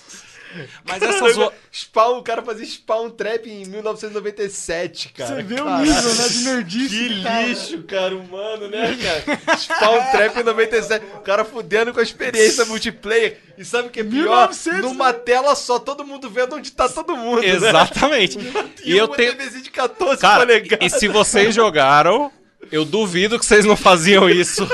Mas 0.83 1.01
essas. 1.01 1.37
o- 1.37 1.51
Spawn, 1.71 2.17
o 2.17 2.23
cara 2.23 2.41
fazia 2.41 2.65
spawn 2.65 3.09
trap 3.11 3.47
em 3.49 3.65
1997, 3.65 5.09
cara. 5.09 5.35
Você 5.35 5.43
vê 5.43 5.61
o 5.61 5.77
nível, 5.79 6.13
né, 6.15 6.27
de 6.29 6.37
nerdice. 6.43 6.89
Que 6.97 7.09
né? 7.21 7.45
lixo, 7.47 7.83
cara, 7.83 8.15
humano, 8.15 8.67
né, 8.67 8.97
cara? 9.25 9.57
Spawn 9.57 10.11
Trap 10.11 10.39
em 10.39 10.43
97. 10.43 11.05
O 11.15 11.19
cara 11.19 11.45
fudendo 11.45 11.93
com 11.93 11.99
a 11.99 12.03
experiência 12.03 12.65
multiplayer. 12.65 13.37
E 13.57 13.63
sabe 13.65 13.89
o 13.89 13.91
que 13.91 13.99
é 13.99 14.03
pior? 14.03 14.47
1900, 14.49 14.81
Numa 14.81 15.13
tela 15.13 15.53
só, 15.55 15.77
todo 15.77 16.03
mundo 16.05 16.29
vendo 16.29 16.55
onde 16.55 16.71
tá 16.71 16.87
todo 16.89 17.15
mundo. 17.15 17.41
Né? 17.41 17.47
Exatamente. 17.49 18.37
E, 18.83 18.93
E 18.93 18.97
eu 18.97 19.07
tenho. 19.07 19.29
De 19.39 19.69
14 19.69 20.21
Cara, 20.21 20.45
polegadas. 20.45 20.93
e 20.93 20.99
se 20.99 21.07
vocês 21.07 21.53
jogaram, 21.53 22.31
eu 22.71 22.83
duvido 22.85 23.37
que 23.37 23.45
vocês 23.45 23.65
não 23.65 23.75
faziam 23.75 24.29
isso. 24.29 24.65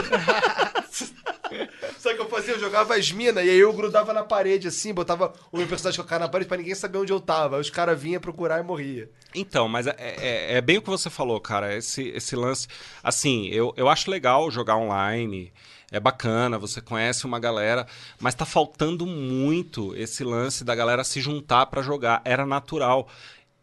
Sabe 2.05 2.13
o 2.13 2.17
que 2.19 2.23
eu 2.25 2.29
fazia? 2.37 2.53
Eu 2.53 2.59
jogava 2.59 2.95
as 2.95 3.11
minas 3.11 3.43
e 3.43 3.49
aí 3.49 3.57
eu 3.57 3.73
grudava 3.73 4.13
na 4.13 4.21
parede 4.23 4.67
assim, 4.67 4.93
botava 4.93 5.33
o 5.51 5.57
meu 5.57 5.65
personagem 5.65 5.99
com 5.99 6.05
a 6.05 6.07
cara 6.07 6.25
na 6.25 6.29
parede 6.29 6.47
pra 6.47 6.55
ninguém 6.55 6.75
saber 6.75 6.99
onde 6.99 7.11
eu 7.11 7.19
tava. 7.19 7.55
Aí 7.55 7.61
os 7.61 7.71
caras 7.71 7.99
vinham 7.99 8.21
procurar 8.21 8.59
e 8.59 8.63
morria. 8.63 9.09
Então, 9.33 9.67
mas 9.67 9.87
é, 9.87 9.95
é- 9.97 10.57
é 10.57 10.61
bem 10.61 10.77
o 10.77 10.83
que 10.83 10.89
você 10.89 11.09
falou, 11.09 11.41
cara. 11.41 11.75
Esse, 11.75 12.09
esse 12.09 12.35
lance. 12.35 12.67
Assim, 13.03 13.47
eu, 13.47 13.73
eu 13.75 13.89
acho 13.89 14.11
legal 14.11 14.51
jogar 14.51 14.77
online. 14.77 15.51
É 15.91 15.99
bacana, 15.99 16.59
você 16.59 16.79
conhece 16.79 17.25
uma 17.25 17.39
galera, 17.39 17.87
mas 18.19 18.35
tá 18.35 18.45
faltando 18.45 19.07
muito 19.07 19.95
esse 19.95 20.23
lance 20.23 20.63
da 20.63 20.75
galera 20.75 21.03
se 21.03 21.19
juntar 21.19 21.65
pra 21.65 21.81
jogar. 21.81 22.21
Era 22.23 22.45
natural. 22.45 23.07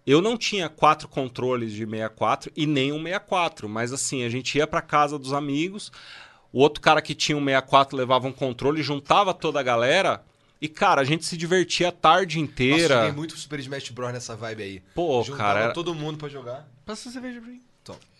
Eu 0.04 0.20
não 0.20 0.36
tinha 0.36 0.68
quatro 0.68 1.06
controles 1.06 1.70
de 1.70 1.84
64 1.86 2.50
e 2.56 2.66
nem 2.66 2.90
um 2.90 3.00
64, 3.04 3.68
mas 3.68 3.92
assim, 3.92 4.24
a 4.24 4.28
gente 4.28 4.58
ia 4.58 4.66
pra 4.66 4.82
casa 4.82 5.16
dos 5.16 5.32
amigos, 5.32 5.92
o 6.52 6.60
outro 6.60 6.80
cara 6.80 7.00
que 7.02 7.14
tinha 7.14 7.36
um 7.36 7.44
64 7.44 7.96
levava 7.96 8.26
um 8.28 8.32
controle, 8.32 8.82
juntava 8.82 9.32
toda 9.32 9.58
a 9.60 9.62
galera 9.62 10.22
E, 10.60 10.68
cara, 10.68 11.00
a 11.00 11.04
gente 11.04 11.24
se 11.24 11.36
divertia 11.36 11.88
a 11.88 11.92
tarde 11.92 12.38
Nossa, 12.38 12.52
inteira. 12.52 12.94
joguei 12.96 13.12
muito 13.12 13.36
Super 13.36 13.58
Smash 13.58 13.88
Bros. 13.90 14.12
nessa 14.12 14.36
vibe 14.36 14.62
aí. 14.62 14.82
Pô, 14.94 15.20
Juntava 15.24 15.42
cara, 15.42 15.60
era- 15.64 15.72
todo 15.72 15.92
mundo 15.94 16.18
pra 16.18 16.28
jogar. 16.28 16.68
Passa 16.86 17.08
a 17.08 17.12
cerveja 17.12 17.40
pra 17.40 17.50
mim. 17.50 17.60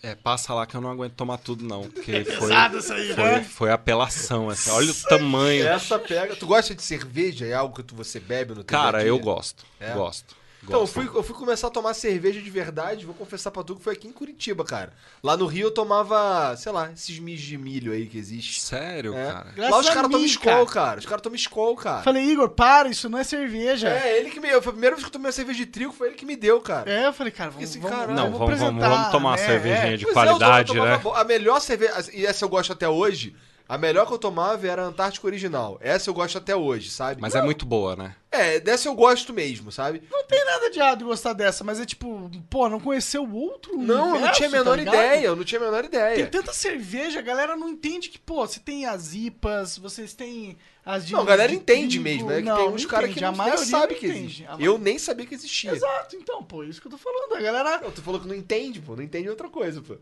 É, 0.02 0.16
passa 0.16 0.52
lá 0.52 0.66
que 0.66 0.74
eu 0.76 0.80
não 0.80 0.90
aguento 0.90 1.12
tomar 1.12 1.38
tudo, 1.38 1.64
não. 1.64 1.82
Porque 1.88 2.24
foi, 2.26 2.48
Pesado 2.48 2.78
isso 2.78 2.92
aí, 2.92 3.14
foi, 3.14 3.24
né? 3.24 3.44
foi 3.44 3.70
apelação. 3.70 4.50
Assim. 4.50 4.68
Olha 4.70 4.90
o 4.90 4.94
tamanho. 5.08 5.64
Essa 5.64 5.96
pega. 6.00 6.34
Tu 6.34 6.44
gosta 6.44 6.74
de 6.74 6.82
cerveja? 6.82 7.46
É 7.46 7.54
algo 7.54 7.72
que 7.76 7.84
tu, 7.84 7.94
você 7.94 8.18
bebe 8.18 8.50
no 8.54 8.64
teu 8.64 8.76
Cara, 8.76 9.04
eu 9.04 9.16
gosto. 9.20 9.64
É? 9.78 9.92
Gosto. 9.92 10.34
Então, 10.64 10.80
eu 10.82 10.86
fui, 10.86 11.06
eu 11.12 11.22
fui 11.24 11.34
começar 11.34 11.66
a 11.66 11.70
tomar 11.70 11.92
cerveja 11.92 12.40
de 12.40 12.48
verdade, 12.48 13.04
vou 13.04 13.14
confessar 13.14 13.50
pra 13.50 13.64
tu 13.64 13.74
que 13.74 13.82
foi 13.82 13.94
aqui 13.94 14.06
em 14.06 14.12
Curitiba, 14.12 14.64
cara. 14.64 14.92
Lá 15.22 15.36
no 15.36 15.46
Rio 15.46 15.66
eu 15.66 15.70
tomava, 15.72 16.54
sei 16.56 16.70
lá, 16.70 16.90
esses 16.92 17.18
mijos 17.18 17.44
de 17.46 17.58
milho 17.58 17.92
aí 17.92 18.06
que 18.06 18.16
existe. 18.16 18.60
Sério, 18.62 19.16
É. 19.16 19.26
cara. 19.26 19.52
Graças 19.56 19.70
Lá 19.72 19.78
os 19.80 19.88
caras 19.90 20.10
tomam 20.10 20.24
Skol, 20.26 20.66
cara. 20.66 21.00
Os 21.00 21.06
caras 21.06 21.20
tomam 21.22 21.36
Skol, 21.36 21.76
cara. 21.76 22.02
Falei, 22.02 22.22
Igor, 22.24 22.48
para, 22.50 22.88
isso 22.88 23.08
não 23.08 23.18
é 23.18 23.24
cerveja. 23.24 23.88
É, 23.88 24.18
ele 24.18 24.30
que 24.30 24.38
me. 24.38 24.48
Foi 24.50 24.58
a 24.58 24.62
primeira 24.72 24.94
vez 24.94 25.02
que 25.04 25.08
eu 25.08 25.12
tomei 25.12 25.26
uma 25.26 25.32
cerveja 25.32 25.58
de 25.58 25.66
trigo, 25.66 25.92
foi 25.92 26.08
ele 26.08 26.16
que 26.16 26.24
me 26.24 26.36
deu, 26.36 26.60
cara. 26.60 26.88
É, 26.90 27.06
eu 27.06 27.12
falei, 27.12 27.32
cara, 27.32 27.50
vamos, 27.50 27.68
Esse 27.68 27.78
vamos, 27.80 27.96
cara- 27.96 28.12
Não, 28.14 28.30
vamos, 28.30 28.58
vamos, 28.60 28.80
vamos 28.82 29.08
tomar 29.10 29.30
uma 29.30 29.36
né? 29.36 29.44
cervejinha 29.46 29.94
É. 29.94 29.96
de 29.96 30.04
Pois 30.04 30.16
é, 30.16 30.20
eu 30.20 30.24
qualidade, 30.38 30.74
né? 30.74 31.00
A 31.16 31.24
melhor 31.24 31.60
cerveja, 31.60 32.04
e 32.12 32.24
essa 32.24 32.44
eu 32.44 32.48
gosto 32.48 32.72
até 32.72 32.88
hoje, 32.88 33.34
a 33.74 33.78
melhor 33.78 34.06
que 34.06 34.12
eu 34.12 34.18
tomava 34.18 34.66
era 34.68 34.82
a 34.82 34.86
Antártica 34.86 35.26
Original. 35.26 35.78
Essa 35.80 36.10
eu 36.10 36.14
gosto 36.14 36.36
até 36.36 36.54
hoje, 36.54 36.90
sabe? 36.90 37.22
Mas 37.22 37.34
é 37.34 37.40
muito 37.40 37.64
boa, 37.64 37.96
né? 37.96 38.14
É, 38.30 38.60
dessa 38.60 38.86
eu 38.86 38.94
gosto 38.94 39.32
mesmo, 39.32 39.72
sabe? 39.72 40.02
Não 40.10 40.24
tem 40.24 40.44
nada 40.44 40.70
de 40.70 40.78
errado 40.78 41.02
em 41.02 41.06
gostar 41.06 41.32
dessa, 41.32 41.64
mas 41.64 41.80
é 41.80 41.86
tipo, 41.86 42.30
pô, 42.50 42.68
não 42.68 42.78
conheceu 42.78 43.24
o 43.24 43.34
outro 43.34 43.74
Não, 43.76 43.80
eu 43.82 43.96
não 43.96 44.10
universo, 44.12 44.36
tinha 44.36 44.48
a 44.48 44.52
tá 44.52 44.58
menor 44.58 44.78
ligado? 44.78 44.94
ideia, 44.94 45.26
eu 45.26 45.36
não 45.36 45.44
tinha 45.44 45.58
a 45.60 45.64
menor 45.64 45.84
ideia. 45.86 46.16
Tem 46.16 46.26
tanta 46.26 46.52
cerveja, 46.52 47.18
a 47.18 47.22
galera 47.22 47.56
não 47.56 47.68
entende 47.68 48.10
que, 48.10 48.18
pô, 48.18 48.46
você 48.46 48.60
tem 48.60 48.84
as 48.84 49.14
IPAs, 49.14 49.78
vocês 49.78 50.12
têm 50.12 50.58
as 50.84 51.06
de 51.06 51.14
Não, 51.14 51.20
a 51.20 51.24
galera 51.24 51.48
de 51.50 51.56
entende 51.56 51.98
trigo. 51.98 52.04
mesmo, 52.04 52.30
é 52.30 52.36
que 52.42 52.48
Não, 52.48 52.56
tem 52.56 52.66
não 52.66 52.74
uns 52.74 52.84
caras 52.86 53.06
que 53.06 53.12
entende, 53.12 53.24
a 53.24 53.30
não 53.30 53.38
maioria 53.38 53.64
sabe 53.64 53.94
que 53.94 54.06
entende. 54.06 54.24
existe. 54.24 54.46
Eu 54.58 54.76
nem 54.78 54.98
sabia 54.98 55.24
que 55.26 55.34
existia. 55.34 55.72
Exato, 55.72 56.16
então, 56.16 56.42
pô, 56.44 56.62
isso 56.62 56.78
que 56.80 56.86
eu 56.88 56.90
tô 56.92 56.98
falando. 56.98 57.34
A 57.36 57.40
galera. 57.40 57.80
Não, 57.80 57.90
tu 57.90 58.02
falou 58.02 58.20
que 58.20 58.28
não 58.28 58.34
entende, 58.34 58.80
pô. 58.80 58.96
Não 58.96 59.02
entende 59.02 59.28
outra 59.30 59.48
coisa, 59.48 59.80
pô. 59.80 59.96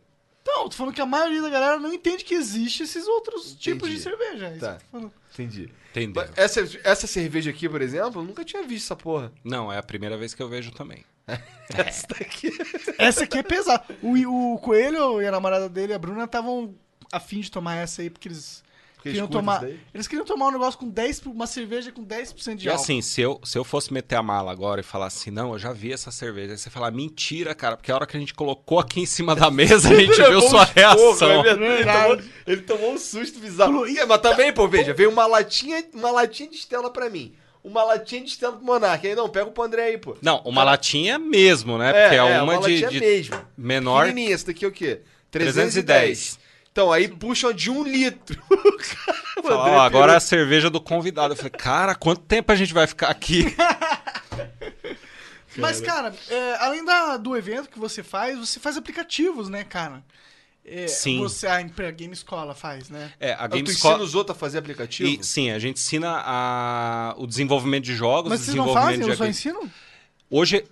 Não, 0.47 0.69
tô 0.69 0.77
falando 0.77 0.95
que 0.95 1.01
a 1.01 1.07
maioria 1.07 1.43
da 1.43 1.51
galera 1.51 1.79
não 1.79 1.93
entende 1.93 2.25
que 2.25 2.35
existe 2.35 2.83
esses 2.83 3.07
outros 3.07 3.55
tipos 3.55 3.89
de 3.91 3.99
cerveja. 3.99 4.47
É 4.49 4.51
isso 4.53 4.61
Tá. 4.61 4.75
que 4.75 4.75
eu 4.75 4.81
tô 4.81 4.91
falando. 4.91 5.13
Entendi. 5.33 5.71
Entendeu? 5.91 6.25
Essa, 6.37 6.61
essa 6.85 7.07
cerveja 7.07 7.51
aqui, 7.51 7.69
por 7.69 7.83
exemplo, 7.83 8.21
eu 8.21 8.25
nunca 8.25 8.45
tinha 8.45 8.63
visto 8.63 8.87
essa 8.87 8.97
porra. 8.97 9.33
Não, 9.45 9.73
é 9.73 9.79
a 9.79 9.83
primeira 9.83 10.17
vez 10.17 10.35
que 10.35 10.43
eu 10.43 10.49
vejo 10.49 10.71
também. 10.73 11.05
Essa 11.77 12.07
daqui. 12.09 12.51
Essa 12.99 13.23
aqui 13.25 13.39
é 13.39 13.43
pesada. 13.45 13.85
O, 14.03 14.55
o 14.55 14.59
Coelho 14.59 15.23
e 15.23 15.27
a 15.27 15.31
namorada 15.31 15.69
dele, 15.69 15.93
a 15.95 15.99
Bruna, 15.99 16.25
estavam 16.25 16.75
afim 17.13 17.41
de 17.41 17.51
tomar 17.51 17.77
essa 17.77 18.03
aí, 18.03 18.11
porque 18.11 18.27
eles 18.27 18.65
queriam 19.03 19.27
tomar. 19.27 19.65
Eles 19.95 20.07
queriam 20.07 20.25
tomar 20.25 20.49
um 20.49 20.51
negócio 20.53 20.79
com 20.79 20.89
10, 20.89 21.23
uma 21.27 21.47
cerveja 21.47 21.91
com 21.93 22.05
10% 22.05 22.57
de 22.57 22.67
E 22.67 22.69
álcool. 22.71 22.83
assim, 22.83 23.03
se 23.03 23.21
eu, 23.21 23.41
se 23.45 23.57
eu 23.59 23.65
fosse 23.65 23.93
meter 23.93 24.17
a 24.17 24.23
mala 24.23 24.51
agora 24.53 24.81
e 24.81 24.85
falar 24.85 25.07
assim, 25.07 25.31
não, 25.31 25.53
eu 25.53 25.59
já 25.59 25.73
vi 25.73 25.93
essa 25.93 26.11
cerveja. 26.11 26.53
Aí 26.53 26.59
você 26.59 26.71
falar, 26.71 26.91
mentira, 26.91 27.55
cara, 27.55 27.77
porque 27.77 27.91
a 27.91 27.95
hora 27.95 28.07
que 28.07 28.17
a 28.17 28.21
gente 28.21 28.35
colocou 28.35 28.79
aqui 28.79 29.01
em 29.01 29.07
cima 29.07 29.35
da 29.35 29.51
mesa, 29.51 29.91
a 29.91 29.95
gente 29.95 30.17
viu 30.23 30.41
sua 30.43 30.65
reação. 30.65 31.45
é 31.47 31.55
verdade. 31.55 31.63
Ele, 31.65 31.85
tomou, 31.85 32.19
ele 32.47 32.63
tomou 32.63 32.93
um 32.95 32.99
susto 32.99 33.39
bizarro. 33.41 33.87
Ih, 33.87 34.05
mas 34.07 34.21
também, 34.21 34.53
pô, 34.53 34.67
veja, 34.69 34.93
veio 34.95 35.11
uma 35.11 35.27
latinha, 35.27 35.85
uma 35.95 36.11
latinha 36.11 36.49
de 36.49 36.57
Estela 36.57 36.91
pra 36.91 37.09
mim. 37.11 37.35
Uma 37.63 37.83
latinha 37.85 38.23
de 38.23 38.31
Estela 38.31 38.55
pro 38.57 38.65
Monark. 38.65 39.07
Aí 39.07 39.15
não, 39.15 39.29
pega 39.29 39.51
pro 39.51 39.63
André 39.63 39.83
aí, 39.85 39.99
pô. 39.99 40.17
Não, 40.23 40.41
uma 40.47 40.65
latinha 40.65 41.19
mesmo, 41.19 41.77
né? 41.77 41.93
Porque 41.93 42.17
é, 42.17 42.23
uma, 42.43 42.55
de, 42.55 42.61
latinha 42.61 42.89
de 42.89 43.01
mesmo. 43.01 43.37
menor. 43.57 44.07
Pequenininha, 44.07 44.35
essa 44.35 44.47
daqui 44.47 44.65
é 44.65 44.69
o 44.69 44.73
quê? 44.73 45.01
310. 45.31 45.85
310. 45.85 46.40
Então, 46.73 46.93
aí 46.93 47.09
puxam 47.09 47.53
de 47.53 47.71
um 47.71 47.83
litro. 47.83 48.41
Fala, 49.43 49.71
ó, 49.73 49.81
agora 49.81 50.13
é 50.13 50.17
a 50.17 50.21
cerveja 50.21 50.71
do 50.71 50.81
convidado. 50.81 51.33
Eu 51.33 51.37
falei, 51.37 51.51
cara, 51.51 51.95
quanto 51.95 52.23
tempo 52.23 52.53
a 52.53 52.55
gente 52.55 52.73
vai 52.73 52.87
ficar 52.87 53.09
aqui? 53.09 53.45
Mas, 55.57 55.81
cara, 55.81 56.15
é, 56.29 56.57
além 56.61 56.85
da- 56.85 57.17
do 57.17 57.37
evento 57.37 57.69
que 57.69 57.79
você 57.79 58.03
faz, 58.03 58.39
você 58.39 58.61
faz 58.61 58.77
aplicativos, 58.77 59.49
né, 59.49 59.65
cara? 59.65 60.03
É, 60.65 60.87
Sim. 60.87 61.19
Você, 61.19 61.47
a, 61.47 61.57
a 61.57 61.91
Game 61.91 62.15
Escola 62.15 62.55
faz, 62.55 62.89
né? 62.89 63.13
É, 63.19 63.33
a 63.33 63.45
Ah, 63.45 63.49
Tu 63.49 63.57
Game 63.57 63.71
ensina 63.71 63.97
os 63.97 64.15
outros 64.15 64.37
a 64.37 64.39
fazer 64.39 64.59
aplicativo? 64.59 65.09
E, 65.09 65.25
sim, 65.25 65.51
a 65.51 65.59
gente 65.59 65.79
ensina 65.79 66.23
a- 66.25 67.15
o 67.19 67.27
desenvolvimento 67.27 67.85
de 67.85 67.95
jogos, 67.97 68.31
Mas 68.31 68.43
vocês 68.43 68.57
não 68.57 68.73
fazem, 68.73 69.01
eu 69.01 69.09
só 69.09 69.17
game- 69.25 69.31
ensino? 69.31 69.71
Hoje, 70.31 70.65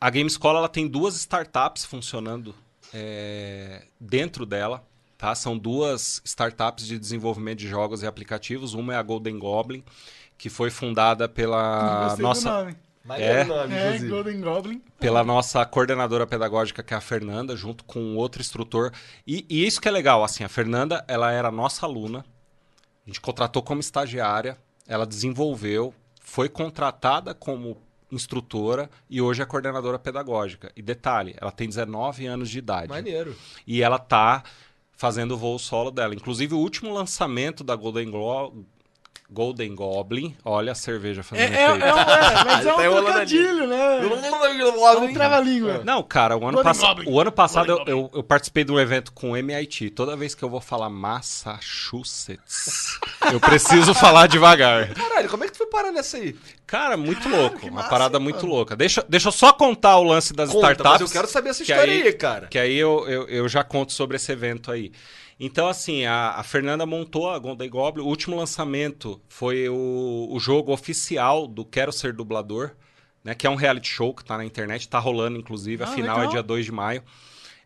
a 0.00 0.10
Game 0.10 0.28
Escola 0.28 0.58
ela 0.58 0.68
tem 0.68 0.88
duas 0.88 1.14
startups 1.14 1.84
funcionando 1.84 2.54
é, 2.92 3.82
dentro 4.00 4.44
dela. 4.44 4.84
Tá? 5.16 5.34
São 5.34 5.56
duas 5.56 6.20
startups 6.24 6.86
de 6.86 6.98
desenvolvimento 6.98 7.58
de 7.58 7.68
jogos 7.68 8.02
e 8.02 8.06
aplicativos. 8.06 8.74
Uma 8.74 8.94
é 8.94 8.96
a 8.96 9.02
Golden 9.02 9.38
Goblin, 9.38 9.84
que 10.36 10.50
foi 10.50 10.70
fundada 10.70 11.28
pela 11.28 12.16
nossa, 12.18 12.48
É. 13.16 13.44
o 13.44 13.46
nome, 13.46 13.74
É. 13.74 13.98
Golden 13.98 14.40
Goblin. 14.40 14.82
pela 14.98 15.22
nossa 15.22 15.64
coordenadora 15.64 16.26
pedagógica, 16.26 16.82
que 16.82 16.92
é 16.94 16.96
a 16.96 17.00
Fernanda, 17.00 17.56
junto 17.56 17.84
com 17.84 18.16
outro 18.16 18.40
instrutor. 18.40 18.92
E, 19.26 19.46
e 19.48 19.66
isso 19.66 19.80
que 19.80 19.88
é 19.88 19.90
legal, 19.90 20.24
assim, 20.24 20.42
a 20.42 20.48
Fernanda, 20.48 21.04
ela 21.06 21.30
era 21.30 21.50
nossa 21.50 21.86
aluna, 21.86 22.24
a 23.06 23.08
gente 23.10 23.20
contratou 23.20 23.62
como 23.62 23.80
estagiária, 23.80 24.56
ela 24.86 25.06
desenvolveu, 25.06 25.94
foi 26.20 26.48
contratada 26.48 27.34
como 27.34 27.76
instrutora 28.10 28.88
e 29.10 29.20
hoje 29.20 29.42
é 29.42 29.44
coordenadora 29.46 29.98
pedagógica. 29.98 30.70
E 30.76 30.80
detalhe, 30.82 31.34
ela 31.40 31.50
tem 31.50 31.68
19 31.68 32.26
anos 32.26 32.48
de 32.48 32.58
idade. 32.58 32.88
Maneiro. 32.88 33.36
E 33.66 33.82
ela 33.82 33.98
tá 33.98 34.42
fazendo 34.96 35.32
o 35.32 35.36
voo 35.36 35.58
solo 35.58 35.90
dela. 35.90 36.14
Inclusive, 36.14 36.54
o 36.54 36.58
último 36.58 36.92
lançamento 36.92 37.62
da 37.64 37.74
Golden, 37.76 38.10
Glo- 38.10 38.64
Golden 39.34 39.74
Goblin, 39.74 40.36
olha 40.44 40.72
a 40.72 40.74
cerveja 40.74 41.20
É, 41.20 41.24
fazendo 41.24 41.54
é, 41.54 41.62
é, 41.62 41.70
um- 41.72 41.76
efeito. 41.76 41.98
é, 41.98 42.44
mas 42.44 42.66
é 42.66 42.70
Tá 42.70 42.76
um 42.76 42.82
enrolando 42.82 43.04
trocadilho, 43.06 43.66
né? 43.66 44.00
É 44.00 44.06
um 44.98 45.12
trava-língua. 45.12 45.82
Não, 45.84 46.02
cara, 46.02 46.36
o 46.36 46.46
ano, 46.48 46.62
Goblin. 46.62 47.10
o 47.10 47.20
ano 47.20 47.32
passado 47.32 47.70
eu, 47.72 47.84
eu- 47.86 48.10
eu 48.14 48.22
participei 48.22 48.64
de 48.64 48.72
um 48.72 48.78
evento 48.78 49.12
com 49.12 49.32
o 49.32 49.36
MIT. 49.36 49.90
Toda 49.90 50.16
vez 50.16 50.34
que 50.34 50.42
eu 50.42 50.48
vou 50.48 50.60
falar 50.60 50.88
Massachusetts, 50.88 52.98
eu 53.32 53.40
preciso 53.40 53.94
falar 53.94 54.26
devagar. 54.26 54.92
Caralho, 54.94 55.28
como 55.28 55.44
é 55.44 55.46
que 55.46 55.52
tu 55.52 55.58
foi 55.58 55.66
parar 55.66 55.92
nessa 55.92 56.16
aí? 56.16 56.34
Cara, 56.66 56.96
muito 56.96 57.22
Caralho, 57.22 57.42
louco. 57.42 57.58
que 57.58 57.66
Uma 57.66 57.76
massa, 57.76 57.88
parada 57.90 58.18
hein, 58.18 58.24
muito 58.24 58.42
mano? 58.42 58.54
louca. 58.54 58.76
Deixa, 58.76 59.04
deixa 59.08 59.28
eu 59.28 59.32
só 59.32 59.52
contar 59.52 59.96
o 59.98 60.02
lance 60.04 60.32
das 60.32 60.50
Conta, 60.50 60.72
startups. 60.72 60.92
mas 60.92 61.00
eu 61.02 61.08
quero 61.08 61.28
saber 61.28 61.50
essa 61.50 61.64
que 61.64 61.70
história 61.72 61.92
aí, 61.92 62.12
cara. 62.12 62.46
Que 62.48 62.58
aí 62.58 62.76
eu, 62.76 63.06
eu, 63.08 63.28
eu 63.28 63.48
já 63.48 63.62
conto 63.62 63.92
sobre 63.92 64.16
esse 64.16 64.30
evento 64.32 64.70
aí. 64.70 64.92
Então, 65.38 65.66
assim, 65.68 66.04
a, 66.04 66.30
a 66.30 66.42
Fernanda 66.42 66.86
montou 66.86 67.30
a 67.30 67.38
Golden 67.38 67.68
Goblin. 67.68 68.04
O 68.04 68.06
último 68.08 68.36
lançamento 68.36 69.20
foi 69.28 69.68
o, 69.68 70.28
o 70.30 70.38
jogo 70.38 70.72
oficial 70.72 71.46
do 71.46 71.64
Quero 71.64 71.92
Ser 71.92 72.12
Dublador, 72.12 72.70
né? 73.22 73.34
Que 73.34 73.46
é 73.46 73.50
um 73.50 73.54
reality 73.56 73.88
show 73.88 74.14
que 74.14 74.24
tá 74.24 74.36
na 74.38 74.44
internet, 74.44 74.88
tá 74.88 74.98
rolando, 74.98 75.38
inclusive. 75.38 75.82
A 75.82 75.86
Ah, 75.86 75.90
final 75.90 76.16
é 76.16 76.20
legal. 76.20 76.32
dia 76.32 76.42
2 76.42 76.64
de 76.66 76.72
maio. 76.72 77.02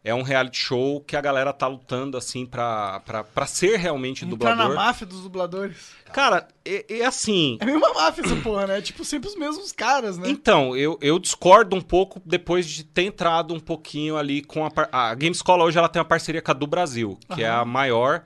É 0.09 0.15
um 0.15 0.23
reality 0.23 0.59
show 0.59 1.01
que 1.01 1.15
a 1.17 1.21
galera 1.21 1.53
tá 1.53 1.67
lutando, 1.67 2.17
assim, 2.17 2.47
pra, 2.47 3.01
pra, 3.01 3.23
pra 3.23 3.47
ser 3.47 3.79
realmente 3.79 4.25
Entrar 4.25 4.57
na 4.57 4.63
dublador. 4.65 4.77
máfia 4.77 5.07
dos 5.07 5.21
dubladores. 5.21 5.77
Cara, 6.13 6.49
é, 6.65 7.01
é 7.01 7.05
assim. 7.05 7.59
É 7.61 7.65
meio 7.67 7.79
uma 7.79 7.93
máfia 7.93 8.25
essa 8.25 8.37
porra, 8.37 8.67
né? 8.67 8.81
Tipo, 8.81 9.05
sempre 9.05 9.29
os 9.29 9.37
mesmos 9.37 9.71
caras, 9.71 10.17
né? 10.17 10.31
Então, 10.31 10.75
eu, 10.77 10.99
eu 11.03 11.19
discordo 11.19 11.77
um 11.77 11.81
pouco 11.81 12.23
depois 12.25 12.67
de 12.67 12.85
ter 12.85 13.03
entrado 13.03 13.53
um 13.53 13.61
pouquinho 13.61 14.17
ali 14.17 14.43
com 14.43 14.65
a... 14.65 14.71
A 14.91 15.15
Game 15.15 15.35
Escola 15.35 15.65
hoje 15.65 15.79
ela 15.79 15.89
tem 15.89 16.01
uma 16.01 16.09
parceria 16.09 16.41
com 16.41 16.51
a 16.51 16.55
do 16.55 16.67
Brasil, 16.67 17.19
que 17.35 17.45
é 17.45 17.49
a 17.49 17.65
maior 17.65 18.25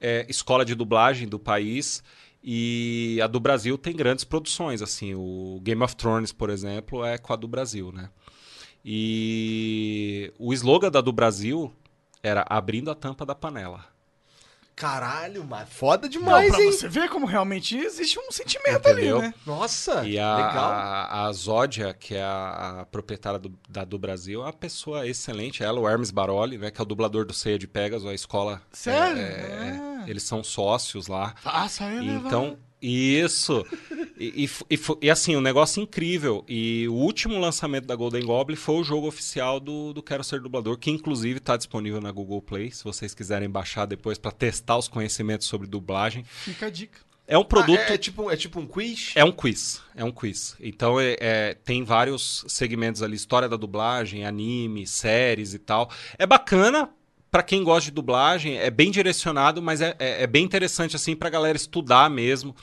é, 0.00 0.26
escola 0.28 0.64
de 0.64 0.74
dublagem 0.74 1.26
do 1.26 1.38
país. 1.38 2.02
E 2.44 3.20
a 3.22 3.26
do 3.26 3.38
Brasil 3.38 3.78
tem 3.78 3.94
grandes 3.94 4.24
produções, 4.24 4.82
assim, 4.82 5.14
o 5.14 5.60
Game 5.62 5.80
of 5.82 5.94
Thrones, 5.94 6.32
por 6.32 6.50
exemplo, 6.50 7.04
é 7.04 7.16
com 7.16 7.32
a 7.32 7.36
do 7.36 7.46
Brasil, 7.46 7.92
né? 7.92 8.10
E 8.84 10.32
o 10.38 10.52
slogan 10.52 10.90
da 10.90 11.00
do 11.00 11.12
Brasil 11.12 11.72
era 12.22 12.44
abrindo 12.48 12.90
a 12.90 12.94
tampa 12.94 13.24
da 13.24 13.34
panela. 13.34 13.84
Caralho, 14.74 15.44
mas 15.44 15.68
foda 15.68 16.06
Não, 16.06 16.10
demais, 16.10 16.50
pra 16.50 16.62
hein? 16.64 16.72
você 16.72 16.88
ver 16.88 17.08
como 17.10 17.26
realmente 17.26 17.76
existe 17.76 18.18
um 18.18 18.32
sentimento 18.32 18.88
Entendeu? 18.88 19.18
ali, 19.18 19.26
né? 19.28 19.34
Nossa, 19.46 20.04
E 20.06 20.18
a, 20.18 20.34
legal. 20.36 20.64
a, 20.72 21.26
a 21.26 21.32
Zódia, 21.32 21.92
que 21.92 22.14
é 22.14 22.22
a, 22.22 22.80
a 22.80 22.86
proprietária 22.86 23.38
do, 23.38 23.52
da 23.68 23.84
do 23.84 23.98
Brasil, 23.98 24.40
é 24.40 24.46
uma 24.46 24.52
pessoa 24.52 25.06
excelente. 25.06 25.62
Ela, 25.62 25.78
o 25.78 25.86
Hermes 25.88 26.10
Baroli, 26.10 26.56
né, 26.56 26.70
que 26.70 26.80
é 26.80 26.82
o 26.82 26.86
dublador 26.86 27.26
do 27.26 27.34
Ceia 27.34 27.58
de 27.58 27.68
Pegasus, 27.68 28.08
a 28.08 28.14
escola. 28.14 28.62
Sério? 28.72 29.20
é, 29.20 29.24
é, 29.24 29.78
Ah. 30.02 30.04
eles 30.08 30.22
são 30.22 30.42
sócios 30.42 31.06
lá. 31.06 31.34
Faça 31.42 31.84
ele, 31.84 32.10
Então, 32.10 32.56
isso. 32.82 33.64
E, 34.18 34.44
e 34.44 34.74
e 34.74 34.78
e 35.02 35.10
assim, 35.10 35.36
um 35.36 35.40
negócio 35.40 35.82
incrível. 35.82 36.44
E 36.48 36.86
o 36.88 36.94
último 36.94 37.38
lançamento 37.38 37.86
da 37.86 37.94
Golden 37.94 38.24
Goblin 38.24 38.56
foi 38.56 38.76
o 38.76 38.84
jogo 38.84 39.06
oficial 39.06 39.60
do, 39.60 39.92
do 39.92 40.02
Quero 40.02 40.24
Ser 40.24 40.40
Dublador, 40.40 40.76
que 40.78 40.90
inclusive 40.90 41.38
está 41.38 41.56
disponível 41.56 42.00
na 42.00 42.10
Google 42.10 42.42
Play, 42.42 42.70
se 42.70 42.84
vocês 42.84 43.14
quiserem 43.14 43.48
baixar 43.48 43.86
depois 43.86 44.18
para 44.18 44.32
testar 44.32 44.76
os 44.76 44.88
conhecimentos 44.88 45.46
sobre 45.46 45.66
dublagem. 45.66 46.24
Fica 46.24 46.66
a 46.66 46.70
dica. 46.70 47.00
É 47.26 47.38
um 47.38 47.44
produto. 47.44 47.78
Ah, 47.78 47.92
é, 47.92 47.94
é 47.94 47.98
tipo, 47.98 48.30
é 48.30 48.36
tipo 48.36 48.60
um 48.60 48.66
quiz? 48.66 49.12
É 49.14 49.24
um 49.24 49.32
quiz, 49.32 49.80
é 49.94 50.04
um 50.04 50.10
quiz. 50.10 50.56
Então 50.60 51.00
é, 51.00 51.16
é- 51.20 51.54
tem 51.64 51.84
vários 51.84 52.44
segmentos 52.48 53.02
ali, 53.02 53.14
história 53.14 53.48
da 53.48 53.56
dublagem, 53.56 54.26
anime, 54.26 54.86
séries 54.86 55.54
e 55.54 55.58
tal. 55.58 55.88
É 56.18 56.26
bacana 56.26 56.90
pra 57.32 57.42
quem 57.42 57.64
gosta 57.64 57.86
de 57.86 57.90
dublagem, 57.90 58.58
é 58.58 58.70
bem 58.70 58.90
direcionado, 58.92 59.60
mas 59.60 59.80
é, 59.80 59.96
é- 59.98 60.22
é 60.22 60.26
bem 60.26 60.44
interessante 60.44 60.94
assim 60.94 61.16
pra 61.16 61.30
galera 61.30 61.56
estudar 61.56 62.08
mesmo. 62.08 62.54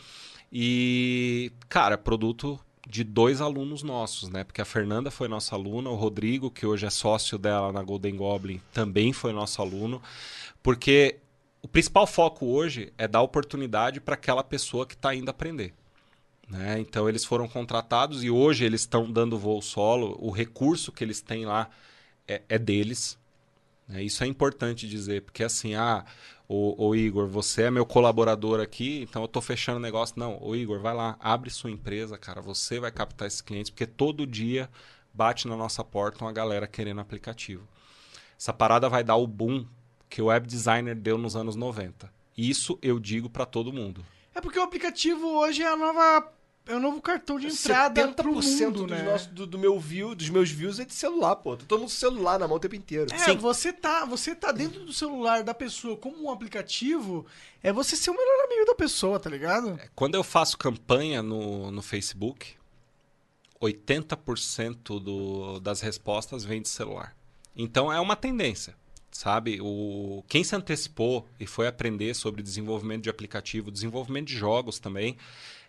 E, 0.54 1.52
cara, 1.68 1.98
produto 1.98 2.58
de 2.88 3.04
dois 3.04 3.42
alunos 3.42 3.84
nossos, 3.84 4.30
né? 4.30 4.44
Porque 4.44 4.62
a 4.62 4.66
Fernanda 4.66 5.12
foi 5.12 5.28
nossa 5.28 5.56
aluna, 5.56 5.90
o 5.90 5.96
Rodrigo, 5.96 6.50
que 6.50 6.66
hoje 6.66 6.86
é 6.86 6.90
sócio 6.90 7.38
dela 7.38 7.72
na 7.72 7.84
Golden 7.84 8.16
Goblin, 8.16 8.62
também 8.74 9.12
foi 9.12 9.34
nosso 9.34 9.62
aluno. 9.62 10.02
Porque 10.64 11.18
o 11.62 11.68
principal 11.68 12.08
foco 12.08 12.46
hoje 12.46 12.94
é 12.98 13.08
dar 13.08 13.22
oportunidade 13.22 14.00
para 14.00 14.14
aquela 14.16 14.44
pessoa 14.44 14.86
que 14.86 14.94
está 14.96 15.14
indo 15.14 15.30
aprender. 15.30 15.74
Né? 16.48 16.80
Então 16.80 17.08
eles 17.10 17.26
foram 17.26 17.48
contratados 17.48 18.24
e 18.24 18.30
hoje 18.30 18.66
eles 18.66 18.82
estão 18.82 19.12
dando 19.12 19.38
voo 19.38 19.62
solo. 19.62 20.16
O 20.20 20.32
recurso 20.32 20.92
que 20.92 21.04
eles 21.04 21.22
têm 21.22 21.46
lá 21.46 21.70
é, 22.28 22.42
é 22.50 22.58
deles. 22.58 23.18
Né? 23.90 24.04
Isso 24.04 24.24
é 24.24 24.28
importante 24.28 24.88
dizer, 24.88 25.24
porque 25.24 25.44
assim, 25.44 25.74
ah, 25.74 26.06
o, 26.48 26.96
Igor, 26.96 27.28
você 27.28 27.64
é 27.64 27.72
meu 27.72 27.86
colaborador 27.86 28.60
aqui, 28.60 29.02
então 29.02 29.22
eu 29.24 29.28
estou 29.28 29.42
fechando 29.42 29.80
negócio. 29.80 30.18
Não, 30.18 30.42
o 30.42 30.56
Igor, 30.56 30.80
vai 30.80 30.96
lá, 30.96 31.18
abre 31.20 31.50
sua 31.50 31.70
empresa, 31.70 32.18
cara, 32.18 32.42
você 32.42 32.80
vai 32.80 32.92
captar 32.92 33.28
esses 33.28 33.42
clientes, 33.42 33.70
porque 33.70 33.86
todo 33.86 34.26
dia 34.26 34.70
bate 35.14 35.48
na 35.48 35.56
nossa 35.56 35.84
porta 35.84 36.24
uma 36.24 36.32
galera 36.32 36.66
querendo 36.68 37.02
aplicativo. 37.02 37.68
Essa 38.40 38.54
parada 38.54 38.88
vai 38.88 39.04
dar 39.04 39.16
o 39.16 39.28
boom 39.28 39.66
que 40.10 40.22
o 40.22 40.26
web 40.26 40.48
designer 40.48 40.96
deu 40.96 41.18
nos 41.18 41.36
anos 41.36 41.56
90. 41.56 42.12
Isso 42.38 42.80
eu 42.82 43.00
digo 43.00 43.30
para 43.30 43.46
todo 43.46 43.74
mundo. 43.74 44.04
É 44.34 44.42
porque 44.42 44.58
o 44.58 44.64
aplicativo 44.64 45.28
hoje 45.28 45.62
é 45.62 45.68
a 45.68 45.76
nova 45.76 46.32
é 46.70 46.76
o 46.76 46.80
novo 46.80 47.02
cartão 47.02 47.40
de 47.40 47.48
entrada 47.48 48.08
70% 48.08 48.14
pro 48.14 48.32
mundo, 48.32 48.72
do, 48.72 48.88
né? 48.88 49.02
nosso, 49.02 49.30
do, 49.30 49.48
do, 49.48 49.58
meu 49.58 49.80
view, 49.80 50.14
dos 50.14 50.30
meus 50.30 50.52
views 50.52 50.80
é 50.80 50.86
de 50.86 50.94
celular, 50.94 51.36
pô. 51.36 51.58
Tô 51.58 51.66
todo 51.66 51.80
mundo 51.80 51.90
celular 51.90 52.38
na 52.38 52.48
mão 52.48 52.58
o 52.58 52.60
tempo 52.60 52.76
inteiro. 52.76 53.12
É, 53.12 53.18
Sim. 53.18 53.38
você 53.38 53.74
tá, 53.74 54.06
você 54.06 54.36
tá 54.36 54.52
dentro 54.52 54.86
do 54.86 54.94
celular 54.94 55.44
da 55.44 55.54
pessoa 55.54 55.98
como 55.98 56.24
um 56.24 56.32
aplicativo, 56.32 57.26
é 57.64 57.74
você 57.74 57.96
ser 57.96 58.12
o 58.12 58.14
melhor 58.14 58.46
amigo 58.46 58.66
da 58.66 58.76
pessoa, 58.76 59.20
tá 59.20 59.30
ligado? 59.30 59.80
É, 59.82 59.90
quando 59.96 60.14
eu 60.14 60.24
faço 60.24 60.58
campanha 60.58 61.24
no, 61.24 61.72
no 61.72 61.82
Facebook, 61.82 62.54
80% 63.60 65.00
do, 65.00 65.60
das 65.60 65.82
respostas 65.82 66.46
vem 66.46 66.62
de 66.62 66.70
celular. 66.70 67.16
Então 67.56 67.92
é 67.92 68.00
uma 68.00 68.16
tendência 68.16 68.78
sabe? 69.12 69.60
O, 69.60 70.24
quem 70.28 70.44
se 70.44 70.56
antecipou 70.56 71.28
e 71.40 71.46
foi 71.46 71.68
aprender 71.68 72.14
sobre 72.14 72.44
desenvolvimento 72.44 73.04
de 73.04 73.10
aplicativo, 73.10 73.72
desenvolvimento 73.72 74.28
de 74.28 74.38
jogos 74.38 74.80
também, 74.80 75.18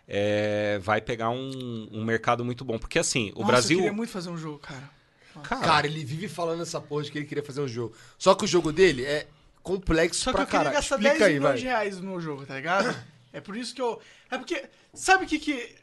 é, 0.07 0.79
vai 0.79 1.01
pegar 1.01 1.29
um, 1.29 1.87
um, 1.91 2.03
mercado 2.03 2.43
muito 2.43 2.65
bom. 2.65 2.77
Porque 2.77 2.99
assim, 2.99 3.31
o 3.35 3.39
Nossa, 3.39 3.47
Brasil. 3.47 3.77
Eu 3.77 3.83
queria 3.83 3.95
muito 3.95 4.09
fazer 4.09 4.29
um 4.29 4.37
jogo, 4.37 4.59
cara. 4.59 4.89
cara. 5.43 5.61
Cara, 5.61 5.87
ele 5.87 6.03
vive 6.03 6.27
falando 6.27 6.61
essa 6.61 6.79
porra 6.81 7.03
de 7.03 7.11
que 7.11 7.17
ele 7.17 7.25
queria 7.25 7.43
fazer 7.43 7.61
um 7.61 7.67
jogo. 7.67 7.95
Só 8.17 8.35
que 8.35 8.43
o 8.43 8.47
jogo 8.47 8.71
dele 8.71 9.05
é 9.05 9.27
complexo 9.63 10.21
Só 10.21 10.31
pra 10.31 10.45
que 10.45 10.55
eu 10.55 10.59
queria 10.59 10.73
gastar 10.73 10.95
Explica 10.95 11.19
10 11.19 11.21
aí, 11.21 11.33
milhões 11.33 11.51
vai. 11.51 11.57
de 11.59 11.65
reais 11.65 11.97
no 11.99 12.09
meu 12.09 12.19
jogo, 12.19 12.45
tá 12.45 12.55
ligado? 12.55 12.95
É 13.33 13.39
por 13.39 13.55
isso 13.55 13.73
que 13.73 13.81
eu. 13.81 14.01
É 14.29 14.37
porque. 14.37 14.65
Sabe 14.93 15.23
o 15.23 15.27
que 15.27 15.39
que. 15.39 15.75